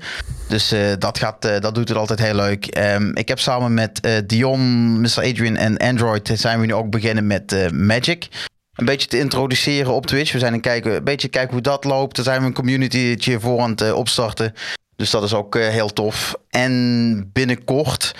Dus 0.48 0.74
dat, 0.98 1.18
gaat, 1.18 1.42
dat 1.42 1.74
doet 1.74 1.88
het 1.88 1.98
altijd 1.98 2.18
heel 2.18 2.34
leuk. 2.34 2.66
Ehm, 2.66 3.10
ik 3.16 3.28
heb 3.28 3.38
samen 3.38 3.74
met 3.74 4.08
Dion, 4.26 5.00
Mr. 5.00 5.18
Adrian 5.18 5.56
en 5.56 5.76
Android 5.76 6.30
zijn 6.34 6.60
we 6.60 6.66
nu 6.66 6.74
ook 6.74 6.90
beginnen 6.90 7.26
met 7.26 7.72
Magic. 7.72 8.28
Een 8.74 8.84
beetje 8.84 9.08
te 9.08 9.18
introduceren 9.18 9.92
op 9.92 10.06
Twitch. 10.06 10.32
We 10.32 10.38
zijn 10.38 10.52
een, 10.52 10.60
kijken, 10.60 10.94
een 10.94 11.04
beetje 11.04 11.28
kijken 11.28 11.52
hoe 11.52 11.62
dat 11.62 11.84
loopt. 11.84 12.16
Daar 12.16 12.24
zijn 12.24 12.40
we 12.40 12.46
een 12.46 12.52
communitytje 12.52 13.40
voor 13.40 13.60
aan 13.60 13.70
het 13.70 13.92
opstarten. 13.92 14.54
Dus 14.96 15.10
dat 15.10 15.22
is 15.22 15.34
ook 15.34 15.54
heel 15.58 15.92
tof. 15.92 16.34
En 16.50 17.30
binnenkort 17.32 18.14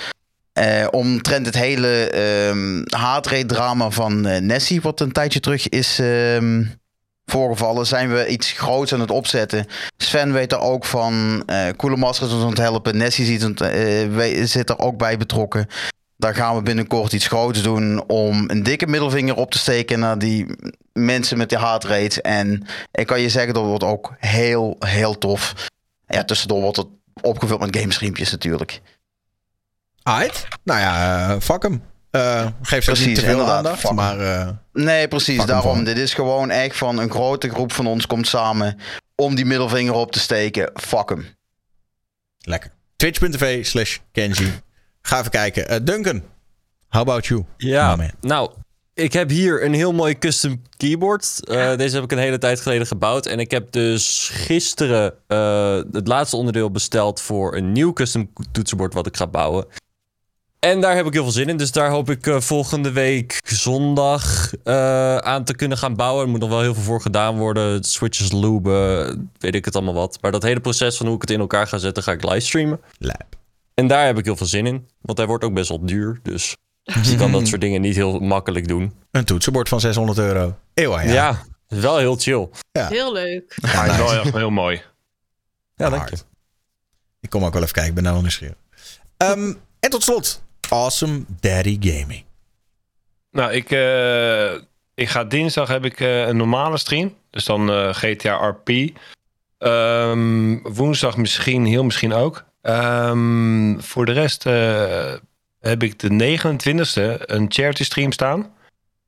eh, 0.57 0.86
omtrent 0.91 1.47
het 1.47 1.55
hele 1.55 2.10
ehm 2.10 2.83
haatrate-drama 3.01 3.91
van 3.91 4.26
eh, 4.26 4.41
Nessie, 4.41 4.81
wat 4.81 5.01
een 5.01 5.12
tijdje 5.12 5.41
terug 5.41 5.68
is 5.68 5.99
ehm, 5.99 6.65
voorgevallen, 7.25 7.86
zijn 7.86 8.12
we 8.12 8.26
iets 8.26 8.52
groots 8.52 8.93
aan 8.93 9.01
het 9.01 9.10
opzetten. 9.10 9.67
Sven 9.97 10.33
weet 10.33 10.52
er 10.52 10.60
ook 10.60 10.85
van. 10.85 11.43
eh 11.47 11.68
Coole 11.76 11.97
Masters 11.97 12.28
is 12.28 12.35
ons 12.35 12.43
aan 12.43 12.51
het 12.51 12.59
helpen. 12.59 12.97
Nessie 12.97 13.39
zit, 14.47 14.70
er 14.70 14.78
ook 14.78 14.99
bij 14.99 15.17
betrokken. 15.17 15.67
Daar 16.17 16.35
gaan 16.35 16.57
we 16.57 16.62
binnenkort 16.62 17.12
iets 17.12 17.26
groots 17.26 17.62
doen 17.62 18.05
om 18.07 18.44
een 18.47 18.62
dikke 18.62 18.86
middelvinger 18.86 19.36
op 19.36 19.51
te 19.51 19.59
steken 19.59 19.99
naar 19.99 20.18
die 20.18 20.47
mensen 20.93 21.39
met 21.39 21.49
die 21.49 21.59
haatrate. 21.59 22.23
En 22.23 22.67
ik 22.93 23.07
kan 23.07 23.20
je 23.20 23.28
zeggen, 23.28 23.55
dat 23.55 23.65
wordt 23.65 23.85
ook 23.85 24.15
heel, 24.18 24.76
heel 24.78 25.18
tof. 25.18 25.55
Ja, 26.07 26.25
tussendoor 26.25 26.60
wordt 26.60 26.76
het 26.76 26.89
opgevuld 27.23 27.60
met 27.60 27.76
gamestreampjes 27.76 28.31
natuurlijk. 28.31 28.81
Aight. 30.07 30.47
Nou 30.65 30.81
ja, 30.81 31.28
eh, 31.31 31.41
fuck 31.41 31.62
hem. 31.62 31.83
Eh, 32.10 32.47
geef 32.62 32.85
ze 32.85 32.91
niet 32.91 32.99
Precies, 33.01 33.18
te 33.18 33.25
veel 33.25 33.51
aandacht, 33.51 33.91
maar... 33.93 34.20
eh, 34.20 34.49
Nee, 34.73 35.09
precies. 35.09 35.44
Daarom. 35.44 35.85
Dit 35.85 35.99
is 35.99 36.15
gewoon 36.15 36.51
echt 36.51 36.76
van 36.76 36.99
een 36.99 37.10
grote 37.10 37.49
groep 37.49 37.73
van 37.73 37.86
ons 37.86 38.07
komt 38.07 38.26
samen 38.28 38.78
om 39.15 39.35
die 39.35 39.44
middelvinger 39.44 39.93
op 39.94 40.12
te 40.12 40.18
steken. 40.18 40.70
Fuck 40.75 41.09
hem. 41.09 41.26
lekker. 42.39 42.70
Twitch.tv 42.97 43.65
slash 43.67 43.99
Kenji. 44.12 44.52
Ga 45.02 45.18
even 45.18 45.31
kijken. 45.31 45.68
Eh, 45.68 45.78
Duncan, 45.83 46.23
how 46.89 47.01
about 47.01 47.26
you? 47.26 47.44
Ja, 47.57 47.97
nou, 48.20 48.51
ik 48.94 49.12
heb 49.12 49.28
hier 49.31 49.65
een 49.65 49.75
heel 49.75 49.93
mooi 49.93 50.18
custom 50.18 50.62
keyboard. 50.76 51.41
Eh, 51.49 51.76
deze 51.76 51.94
heb 51.94 52.05
ik 52.05 52.12
een 52.12 52.18
hele 52.18 52.39
tijd 52.39 52.60
geleden 52.60 52.86
gebouwd. 52.86 53.26
En 53.26 53.39
ik 53.39 53.51
heb 53.51 53.73
dus 53.73 54.28
gisteren 54.33 55.15
eh, 55.26 55.81
het 55.93 56.09
laatste 56.09 56.36
onderdeel 56.36 56.70
besteld 56.70 57.20
voor 57.20 57.57
een 57.57 57.73
nieuw 57.73 57.93
custom 57.93 58.33
toetsenbord 58.52 58.94
wat 58.94 59.07
ik 59.07 59.17
ga 59.17 59.26
bouwen. 59.26 59.67
En 60.67 60.81
daar 60.81 60.97
heb 60.97 61.07
ik 61.07 61.12
heel 61.12 61.23
veel 61.23 61.33
zin 61.33 61.49
in. 61.49 61.57
Dus 61.57 61.73
daar 61.73 61.91
hoop 61.91 62.11
ik 62.11 62.27
eh, 62.27 62.41
volgende 62.41 62.93
week 62.93 63.41
zondag 63.45 64.53
eh, 64.65 65.17
aan 65.17 65.45
te 65.45 65.55
kunnen 65.55 65.78
gaan 65.78 65.95
bouwen. 65.95 66.25
Er 66.25 66.31
moet 66.31 66.41
nog 66.41 66.49
wel 66.49 66.61
heel 66.61 66.75
veel 66.75 66.83
voor 66.83 67.01
gedaan 67.01 67.36
worden. 67.36 67.85
Switches 67.85 68.33
looben, 68.33 69.31
weet 69.39 69.55
ik 69.55 69.65
het 69.65 69.75
allemaal 69.75 69.95
wat. 69.95 70.19
Maar 70.20 70.33
dat 70.33 70.43
hele 70.43 70.61
proces 70.61 70.97
van 70.97 71.07
hoe 71.07 71.15
ik 71.15 71.20
het 71.20 71.31
in 71.31 71.41
elkaar 71.41 71.67
ga 71.67 71.78
zetten, 71.78 72.03
ga 72.03 72.12
ik 72.12 72.25
livestreamen. 72.25 72.81
En 73.75 73.86
daar 73.86 74.07
heb 74.07 74.19
ik 74.19 74.25
heel 74.25 74.36
veel 74.36 74.47
zin 74.47 74.67
in. 74.67 74.89
Want 75.01 75.19
hij 75.19 75.27
wordt 75.27 75.45
ook 75.45 75.55
best 75.55 75.69
wel 75.69 75.86
duur. 75.86 76.20
Dus 76.23 76.57
je 76.83 77.17
kan 77.17 77.33
dat 77.33 77.49
soort 77.49 77.61
dingen 77.61 77.81
niet 77.81 77.97
heel 77.97 78.19
makkelijk 78.19 78.69
doen. 78.69 78.95
Een 79.11 79.25
toetsenbord 79.25 79.69
van 79.69 79.81
600 79.81 80.19
euro. 80.19 80.57
Eeuw, 80.75 81.01
ja. 81.01 81.12
Ja, 81.12 81.45
wel 81.69 81.99
heel 81.99 82.17
chill. 82.17 82.49
Ja. 82.73 82.89
Heel 82.89 83.12
leuk. 83.12 83.55
Ja, 83.57 83.85
is 83.85 83.97
wel 83.97 84.12
echt 84.12 84.35
heel 84.35 84.51
mooi. 84.51 84.83
Ja, 85.75 85.91
dank 85.91 86.09
je. 86.09 86.17
Ik 87.20 87.31
kom 87.31 87.45
ook 87.45 87.53
wel 87.53 87.62
even 87.62 87.75
kijken, 87.75 87.91
ik 87.91 87.95
ben 87.95 88.03
nou 88.03 88.15
wel 88.15 88.25
nieuwsgierig. 88.25 88.57
Ehm, 89.17 89.53
en 89.81 89.91
tot 89.91 90.03
slot, 90.03 90.45
Awesome 90.69 91.25
Daddy 91.41 91.77
Gaming. 91.81 92.25
Nou, 93.31 93.53
ik, 93.53 93.70
eh, 93.70 94.53
ik 94.95 95.09
ga 95.09 95.25
dinsdag 95.25 95.69
heb 95.69 95.85
ik 95.85 96.01
eh, 96.01 96.27
een 96.27 96.36
normale 96.36 96.78
stream. 96.78 97.15
Dus 97.31 97.45
dan 97.45 97.70
eh, 97.70 97.89
GTA 97.93 98.49
RP. 98.49 98.70
Ehm, 99.59 100.59
woensdag 100.62 101.17
misschien, 101.17 101.65
heel 101.65 101.85
misschien 101.85 102.12
ook. 102.12 102.45
Ehm, 102.62 103.78
voor 103.78 104.07
de 104.07 104.12
rest 104.12 104.45
heb 105.61 105.83
ik 105.83 105.99
de 105.99 106.09
29e 106.11 107.19
een 107.19 107.47
charity 107.49 107.85
stream 107.85 108.12
staan. 108.12 108.55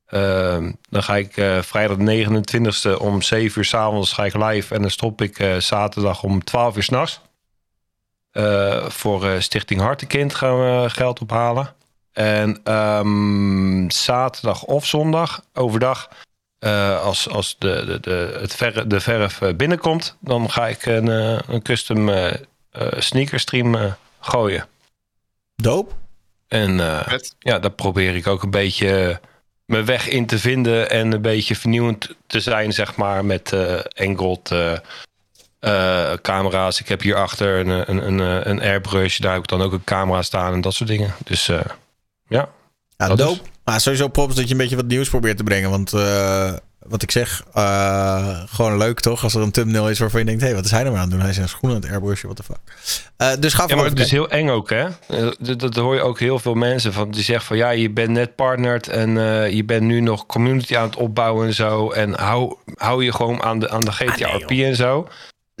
Ehm, 0.05 0.71
dan 0.89 1.03
ga 1.03 1.15
ik 1.15 1.33
vrijdag 1.61 1.97
de 1.97 2.03
29e 2.03 2.99
om 2.99 3.21
7 3.21 3.59
uur 3.59 3.65
s'avonds 3.65 4.13
ga 4.13 4.25
ik 4.25 4.33
live. 4.33 4.75
En 4.75 4.81
dan 4.81 4.91
stop 4.91 5.21
ik 5.21 5.55
zaterdag 5.57 6.23
om 6.23 6.43
12 6.43 6.75
uur 6.75 6.83
s'nachts. 6.83 7.21
Eh 8.31 8.89
voor 8.89 9.29
eh, 9.29 9.39
Stichting 9.39 9.81
Hartenkind 9.81 10.35
gaan 10.35 10.59
we 10.59 10.89
geld 10.89 11.21
ophalen. 11.21 11.73
En 12.11 12.59
ehm, 12.63 13.89
zaterdag 13.89 14.63
of 14.63 14.85
zondag 14.85 15.43
overdag, 15.53 16.09
eh, 16.59 17.01
als, 17.01 17.29
als 17.29 17.55
de, 17.57 17.83
de, 17.85 17.99
de, 17.99 18.37
het 18.41 18.55
verf, 18.55 18.73
de 18.73 18.99
verf 18.99 19.41
binnenkomt, 19.55 20.17
dan 20.19 20.51
ga 20.51 20.67
ik 20.67 20.85
een, 20.85 21.09
eh, 21.09 21.39
een 21.47 21.61
custom 21.61 22.09
eh 22.09 22.33
eh, 22.71 22.99
sneaker 22.99 23.39
stream 23.39 23.95
gooien. 24.19 24.65
Doop. 25.55 25.95
En 26.47 26.79
eh, 26.79 27.17
ja, 27.39 27.59
daar 27.59 27.71
probeer 27.71 28.15
ik 28.15 28.27
ook 28.27 28.43
een 28.43 28.51
beetje 28.51 29.19
mijn 29.65 29.85
weg 29.85 30.07
in 30.07 30.25
te 30.25 30.39
vinden 30.39 30.89
en 30.89 31.11
een 31.11 31.21
beetje 31.21 31.55
vernieuwend 31.55 32.15
te 32.27 32.39
zijn, 32.39 32.73
zeg 32.73 32.95
maar, 32.95 33.25
met 33.25 33.53
eh 33.53 33.79
Engold 33.93 34.51
eh, 35.59 36.11
eh, 36.11 36.17
camera's. 36.21 36.79
Ik 36.79 36.87
heb 36.87 37.01
hierachter 37.01 37.59
een, 37.67 37.89
een, 37.91 38.07
een, 38.07 38.49
een 38.49 38.61
airbrush, 38.61 39.17
daar 39.19 39.33
heb 39.33 39.41
ik 39.41 39.47
dan 39.49 39.61
ook 39.61 39.73
een 39.73 39.83
camera 39.83 40.21
staan 40.21 40.53
en 40.53 40.61
dat 40.61 40.73
soort 40.73 40.89
dingen. 40.89 41.13
Dus 41.23 41.49
eh, 41.49 41.59
ja. 42.27 42.49
Ja, 42.97 43.07
dat 43.07 43.17
dope. 43.17 43.31
is- 43.43 43.49
Maar 43.63 43.79
sowieso 43.81 44.07
props 44.07 44.35
dat 44.35 44.45
je 44.45 44.51
een 44.51 44.57
beetje 44.57 44.75
wat 44.75 44.85
nieuws 44.87 45.09
probeert 45.09 45.37
te 45.37 45.43
brengen. 45.43 45.69
Want 45.69 45.93
eh, 45.93 46.53
wat 46.79 47.01
ik 47.01 47.11
zeg, 47.11 47.43
eh, 47.53 48.39
gewoon 48.45 48.77
leuk 48.77 48.99
toch? 48.99 49.23
Als 49.23 49.35
er 49.35 49.41
een 49.41 49.51
thumbnail 49.51 49.89
is 49.89 49.99
waarvan 49.99 50.19
je 50.19 50.25
denkt... 50.25 50.41
hé, 50.41 50.47
hey, 50.47 50.55
wat 50.55 50.65
is 50.65 50.71
hij 50.71 50.83
nou 50.83 50.95
aan 50.95 51.01
het 51.01 51.11
doen? 51.11 51.19
Hij 51.19 51.29
is 51.29 51.35
zijn 51.35 51.49
schoenen 51.49 51.77
aan 51.77 51.83
het 51.83 51.91
airbrushen, 51.91 52.29
what 52.29 52.45
the 52.45 52.53
fuck. 52.53 52.59
Eh, 53.17 53.31
dus 53.39 53.53
ga 53.53 53.63
Ja, 53.67 53.75
maar 53.75 53.85
het 53.85 53.99
is 53.99 54.11
heel 54.11 54.29
eng 54.29 54.49
ook, 54.49 54.69
hè? 54.69 54.85
Eh, 55.07 55.27
Dat, 55.39 55.59
dat 55.59 55.75
hoor 55.75 55.95
je 55.95 56.01
ook 56.01 56.19
heel 56.19 56.39
veel 56.39 56.53
mensen 56.53 56.93
van. 56.93 57.11
Die 57.11 57.23
zeggen 57.23 57.45
van 57.45 57.57
ja, 57.57 57.69
je 57.69 57.89
bent 57.89 58.09
net 58.09 58.35
partnered 58.35 58.87
en 58.87 59.17
eh, 59.17 59.51
je 59.51 59.63
bent 59.63 59.81
nu 59.81 59.99
nog 60.01 60.25
community 60.25 60.77
aan 60.77 60.85
het 60.87 60.95
opbouwen 60.95 61.47
en 61.47 61.53
zo. 61.53 61.91
En 61.91 62.13
hou, 62.19 62.55
hou 62.75 63.03
je 63.03 63.11
gewoon 63.13 63.41
aan 63.43 63.59
de, 63.59 63.69
aan 63.69 63.81
de 63.81 63.91
GTRP 63.91 64.49
en 64.51 64.75
zo. 64.75 65.07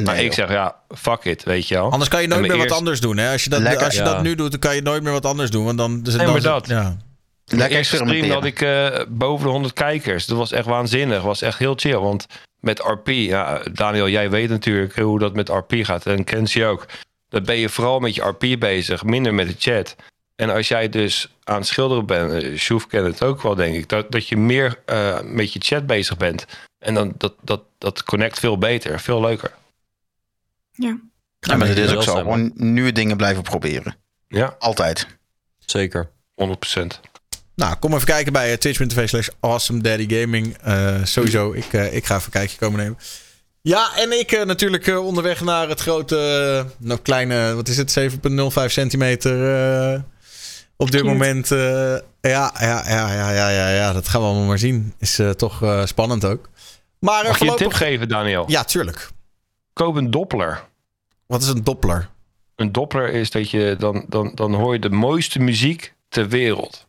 Maar 0.03 0.15
ik 0.17 0.23
joh. 0.23 0.33
zeg 0.33 0.49
ja, 0.49 0.75
fuck 0.95 1.23
it, 1.23 1.43
weet 1.43 1.67
je 1.67 1.75
wel. 1.75 1.91
Anders 1.91 2.09
kan 2.09 2.21
je 2.21 2.27
nooit 2.27 2.47
meer 2.47 2.57
wat 2.57 2.71
anders 2.71 3.01
doen. 3.01 3.17
Hè? 3.17 3.31
Als 3.31 3.43
je, 3.43 3.49
dat, 3.49 3.59
Lekker. 3.61 3.85
als 3.85 3.93
je 3.93 3.99
Ja. 4.03 4.13
dat 4.13 4.21
nu 4.21 4.35
doet, 4.35 4.51
dan 4.51 4.59
kan 4.59 4.75
je 4.75 4.81
nooit 4.81 5.03
meer 5.03 5.11
wat 5.11 5.25
anders 5.25 5.49
doen. 5.51 5.65
Want 5.65 5.77
dan, 5.77 6.01
dus 6.03 6.15
Nee, 6.15 6.23
dan 6.25 6.33
maar 6.33 6.41
dat. 6.43 6.67
Ja. 6.67 6.97
Mijn 7.55 7.71
eerste 7.71 7.95
stream 7.95 8.29
had 8.29 8.45
ik 8.45 8.61
eh, 8.61 8.87
boven 9.07 9.45
de 9.45 9.51
100 9.51 9.73
kijkers. 9.73 10.25
Dat 10.25 10.37
was 10.37 10.51
echt 10.51 10.65
waanzinnig. 10.65 11.15
Dat 11.15 11.25
was 11.25 11.41
echt 11.41 11.59
heel 11.59 11.73
chill. 11.75 11.97
Want 11.97 12.25
met 12.59 12.79
RP, 12.79 13.07
ja, 13.07 13.61
Daniel, 13.73 14.09
jij 14.09 14.29
weet 14.29 14.49
natuurlijk 14.49 14.95
hoe 14.95 15.19
dat 15.19 15.33
met 15.33 15.49
RP 15.49 15.73
gaat. 15.81 16.05
En 16.05 16.23
Kenzie 16.23 16.65
ook. 16.65 16.85
Dan 17.29 17.43
ben 17.43 17.55
je 17.57 17.69
vooral 17.69 17.99
met 17.99 18.15
je 18.15 18.21
RP 18.21 18.59
bezig, 18.59 19.03
minder 19.03 19.33
met 19.33 19.47
de 19.47 19.55
chat. 19.57 19.95
En 20.35 20.49
als 20.49 20.67
jij 20.67 20.89
dus 20.89 21.29
aan 21.43 21.55
het 21.57 21.67
schilderen 21.67 22.05
bent, 22.05 22.43
eh, 22.43 22.57
Sjoef 22.57 22.87
kent 22.87 23.05
het 23.05 23.23
ook 23.23 23.41
wel, 23.41 23.55
denk 23.55 23.75
ik, 23.75 23.89
dat, 23.89 24.11
dat 24.11 24.27
je 24.27 24.37
meer 24.37 24.79
eh, 24.85 25.21
met 25.23 25.53
je 25.53 25.59
chat 25.63 25.85
bezig 25.87 26.17
bent. 26.17 26.45
En 26.79 26.93
dan 26.93 27.13
dat, 27.17 27.33
dat, 27.41 27.61
dat 27.77 28.03
connect 28.03 28.39
veel 28.39 28.57
beter, 28.57 28.99
veel 28.99 29.21
leuker. 29.21 29.51
Ja. 30.79 30.99
Ja, 31.39 31.55
maar 31.55 31.67
het 31.67 31.77
is 31.77 31.93
ook 31.93 32.03
zo. 32.03 32.15
Gewoon 32.15 32.51
nieuwe 32.55 32.91
dingen 32.91 33.17
blijven 33.17 33.43
proberen. 33.43 33.95
Ja. 34.27 34.55
Altijd. 34.59 35.07
Zeker. 35.57 36.09
100%. 36.35 36.99
Nou, 37.55 37.75
kom 37.75 37.93
even 37.93 38.05
kijken 38.05 38.33
bij 38.33 38.51
eh, 38.51 38.57
twitch.tv 38.57 39.07
slash 39.09 39.27
awesome 39.39 39.81
daddy 39.81 40.19
gaming. 40.19 40.57
Eh, 40.57 41.03
sowieso, 41.03 41.51
ik, 41.53 41.73
eh, 41.73 41.93
ik 41.95 42.05
ga 42.05 42.13
even 42.15 42.25
een 42.25 42.31
kijkje 42.31 42.57
komen 42.57 42.79
nemen. 42.79 42.97
Ja, 43.61 43.95
en 43.97 44.19
ik 44.19 44.31
eh, 44.31 44.45
natuurlijk 44.45 44.87
eh, 44.87 45.05
onderweg 45.05 45.41
naar 45.41 45.69
het 45.69 45.79
grote, 45.79 46.65
nou 46.77 46.99
kleine, 46.99 47.53
wat 47.55 47.67
is 47.67 47.77
het, 47.77 47.99
7,05 47.99 48.65
centimeter 48.71 49.55
eh, 49.93 49.99
op 50.77 50.91
dit 50.91 51.01
Cute. 51.01 51.13
moment. 51.13 51.51
eh, 51.51 51.59
ja, 52.21 52.53
ja, 52.59 52.83
ja, 52.87 53.13
ja, 53.13 53.31
ja, 53.31 53.49
ja, 53.49 53.69
ja, 53.69 53.93
dat 53.93 54.07
gaan 54.07 54.21
we 54.21 54.27
allemaal 54.27 54.45
maar 54.47 54.59
zien. 54.59 54.93
Is 54.99 55.19
eh, 55.19 55.29
toch 55.29 55.63
eh, 55.63 55.85
spannend 55.85 56.25
ook. 56.25 56.49
Maar 56.99 57.23
Mag 57.23 57.39
je 57.39 57.49
een 57.49 57.55
tip 57.55 57.73
geven, 57.73 58.07
Daniel? 58.07 58.43
Ja, 58.47 58.63
tuurlijk. 58.63 59.09
Koop 59.73 59.95
een 59.95 60.11
Doppler. 60.11 60.67
Wat 61.29 61.41
is 61.41 61.47
een 61.47 61.63
Doppler? 61.63 62.09
Een 62.55 62.71
Doppler 62.71 63.09
is 63.09 63.31
dat 63.31 63.49
je 63.49 63.75
dan, 63.79 64.05
dan, 64.07 64.31
dan 64.35 64.53
hoor 64.53 64.73
je 64.73 64.79
de 64.79 64.89
mooiste 64.89 65.39
muziek 65.39 65.93
ter 66.07 66.29
wereld. 66.29 66.87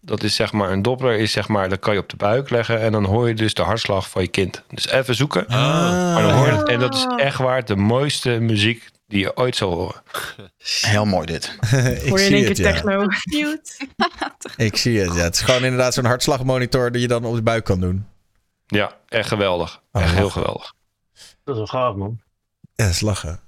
Dat 0.00 0.22
is 0.22 0.34
zeg 0.34 0.52
maar, 0.52 0.70
een 0.72 0.82
Doppler 0.82 1.18
is 1.18 1.32
zeg 1.32 1.48
maar, 1.48 1.68
dat 1.68 1.78
kan 1.78 1.94
je 1.94 2.00
op 2.00 2.08
de 2.08 2.16
buik 2.16 2.50
leggen 2.50 2.80
en 2.80 2.92
dan 2.92 3.04
hoor 3.04 3.28
je 3.28 3.34
dus 3.34 3.54
de 3.54 3.62
hartslag 3.62 4.10
van 4.10 4.22
je 4.22 4.28
kind. 4.28 4.62
Dus 4.68 4.88
even 4.88 5.14
zoeken. 5.14 5.44
maar 5.48 6.22
dan 6.22 6.32
hoor 6.32 6.46
je 6.46 6.52
het, 6.52 6.68
en 6.68 6.80
dat 6.80 6.94
is 6.94 7.06
echt 7.16 7.38
waar 7.38 7.64
de 7.64 7.76
mooiste 7.76 8.30
muziek 8.30 8.90
die 9.06 9.20
je 9.20 9.36
ooit 9.36 9.56
zal 9.56 9.72
horen. 9.72 10.02
Heel 10.80 11.04
mooi 11.04 11.26
dit. 11.26 11.44
ik 12.02 12.08
Hoor 12.08 12.18
je 12.18 12.24
in 12.24 12.30
zie 12.30 12.36
één 12.36 12.44
het, 12.44 12.56
keer 12.56 12.66
ja. 12.66 12.72
techno. 12.72 13.06
Cute. 13.30 13.88
Ik 14.66 14.76
zie 14.76 15.00
het, 15.00 15.14
ja. 15.14 15.22
Het 15.22 15.34
is 15.34 15.40
gewoon 15.40 15.64
inderdaad 15.64 15.94
zo'n 15.94 16.04
hartslagmonitor 16.04 16.92
die 16.92 17.00
je 17.00 17.08
dan 17.08 17.24
op 17.24 17.34
de 17.34 17.42
buik 17.42 17.64
kan 17.64 17.80
doen. 17.80 18.06
Ja, 18.66 18.96
echt 19.08 19.28
geweldig. 19.28 19.82
Oh, 19.92 20.02
echt 20.02 20.14
heel 20.14 20.30
geweldig. 20.30 20.74
Dat 21.44 21.54
is 21.54 21.56
wel 21.56 21.66
gaaf, 21.66 21.94
man. 21.94 22.20
Ja, 22.74 22.84
dat 22.84 22.94
is 22.94 23.00
lachen. 23.00 23.40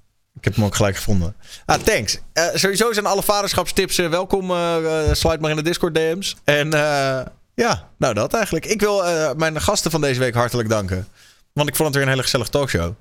Ik 0.43 0.49
heb 0.49 0.57
hem 0.57 0.67
ook 0.67 0.75
gelijk 0.75 0.97
gevonden. 0.97 1.35
Ah, 1.67 1.83
thanks. 1.83 2.19
Eh, 2.33 2.47
sowieso 2.55 2.93
zijn 2.93 3.07
alle 3.07 3.23
vaderschapstips 3.23 3.99
eh, 3.99 4.09
welkom. 4.09 4.51
eh 4.51 5.09
eh, 5.09 5.15
sluit 5.15 5.41
maar 5.41 5.51
in 5.51 5.57
de 5.57 5.63
Discord 5.63 5.95
DM's. 5.95 6.37
En 6.45 6.71
ja, 7.55 7.89
nou 7.99 8.15
dat 8.15 8.35
eigenlijk. 8.35 8.67
Ik 8.67 8.81
wil 8.81 9.05
mijn 9.37 9.61
gasten 9.61 9.91
van 9.91 10.01
deze 10.01 10.21
week 10.21 10.35
hartelijk 10.35 10.69
danken. 10.69 11.09
Want 11.53 11.69
ik 11.69 11.77
vond 11.77 11.89
het 11.89 11.97
weer 11.97 12.05
een 12.07 12.11
hele 12.13 12.23
gezellige 12.23 12.51
talkshow. 12.51 12.93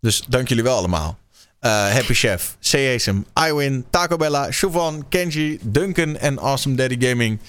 Dus 0.00 0.22
dank 0.28 0.48
jullie 0.48 0.62
wel 0.62 0.76
allemaal. 0.76 1.18
Happy 1.60 2.14
Chef, 2.14 2.56
CASM, 2.60 3.20
iWin, 3.48 3.86
Taco 3.90 4.16
Bella, 4.16 4.50
Siobhan, 4.50 5.06
Kenji, 5.08 5.58
Duncan 5.62 6.16
en 6.16 6.38
Awesome 6.38 6.74
Daddy 6.74 7.06
Gaming. 7.08 7.40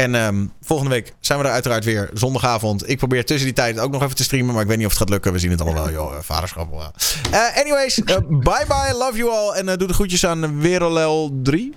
En 0.00 0.14
ehm, 0.14 0.46
volgende 0.62 0.90
week 0.94 1.14
zijn 1.20 1.38
we 1.38 1.44
er 1.44 1.50
uiteraard 1.50 1.84
weer 1.84 2.10
zondagavond. 2.14 2.88
Ik 2.88 2.98
probeer 2.98 3.24
tussen 3.24 3.44
die 3.46 3.54
tijd 3.54 3.78
ook 3.78 3.92
nog 3.92 4.02
even 4.02 4.16
te 4.16 4.22
streamen, 4.22 4.52
maar 4.54 4.62
ik 4.62 4.68
weet 4.68 4.76
niet 4.76 4.86
of 4.86 4.92
het 4.92 5.00
gaat 5.00 5.10
lukken. 5.10 5.32
We 5.32 5.38
zien 5.38 5.50
het 5.50 5.60
allemaal 5.60 5.84
wel, 5.84 5.92
joh. 5.92 6.14
eh, 6.14 6.18
Vaderschap. 6.22 6.70
wel. 6.70 6.92
Eh, 7.30 7.56
anyways, 7.60 8.02
eh, 8.04 8.16
bye 8.28 8.64
bye, 8.68 8.94
love 8.94 9.16
you 9.16 9.30
all. 9.30 9.52
En 9.52 9.66
doe 9.78 9.88
de 9.88 9.94
groetjes 9.94 10.26
aan 10.26 10.60
Werelel 10.60 11.30
3. 11.42 11.74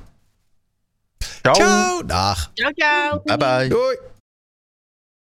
Ciao. 1.42 1.54
Ciao. 1.56 2.06
Dag. 2.06 2.52
Ciao, 2.54 2.72
ciao. 2.76 3.22
Bye 3.24 3.38
bye. 3.38 3.68
Doei. 3.68 3.98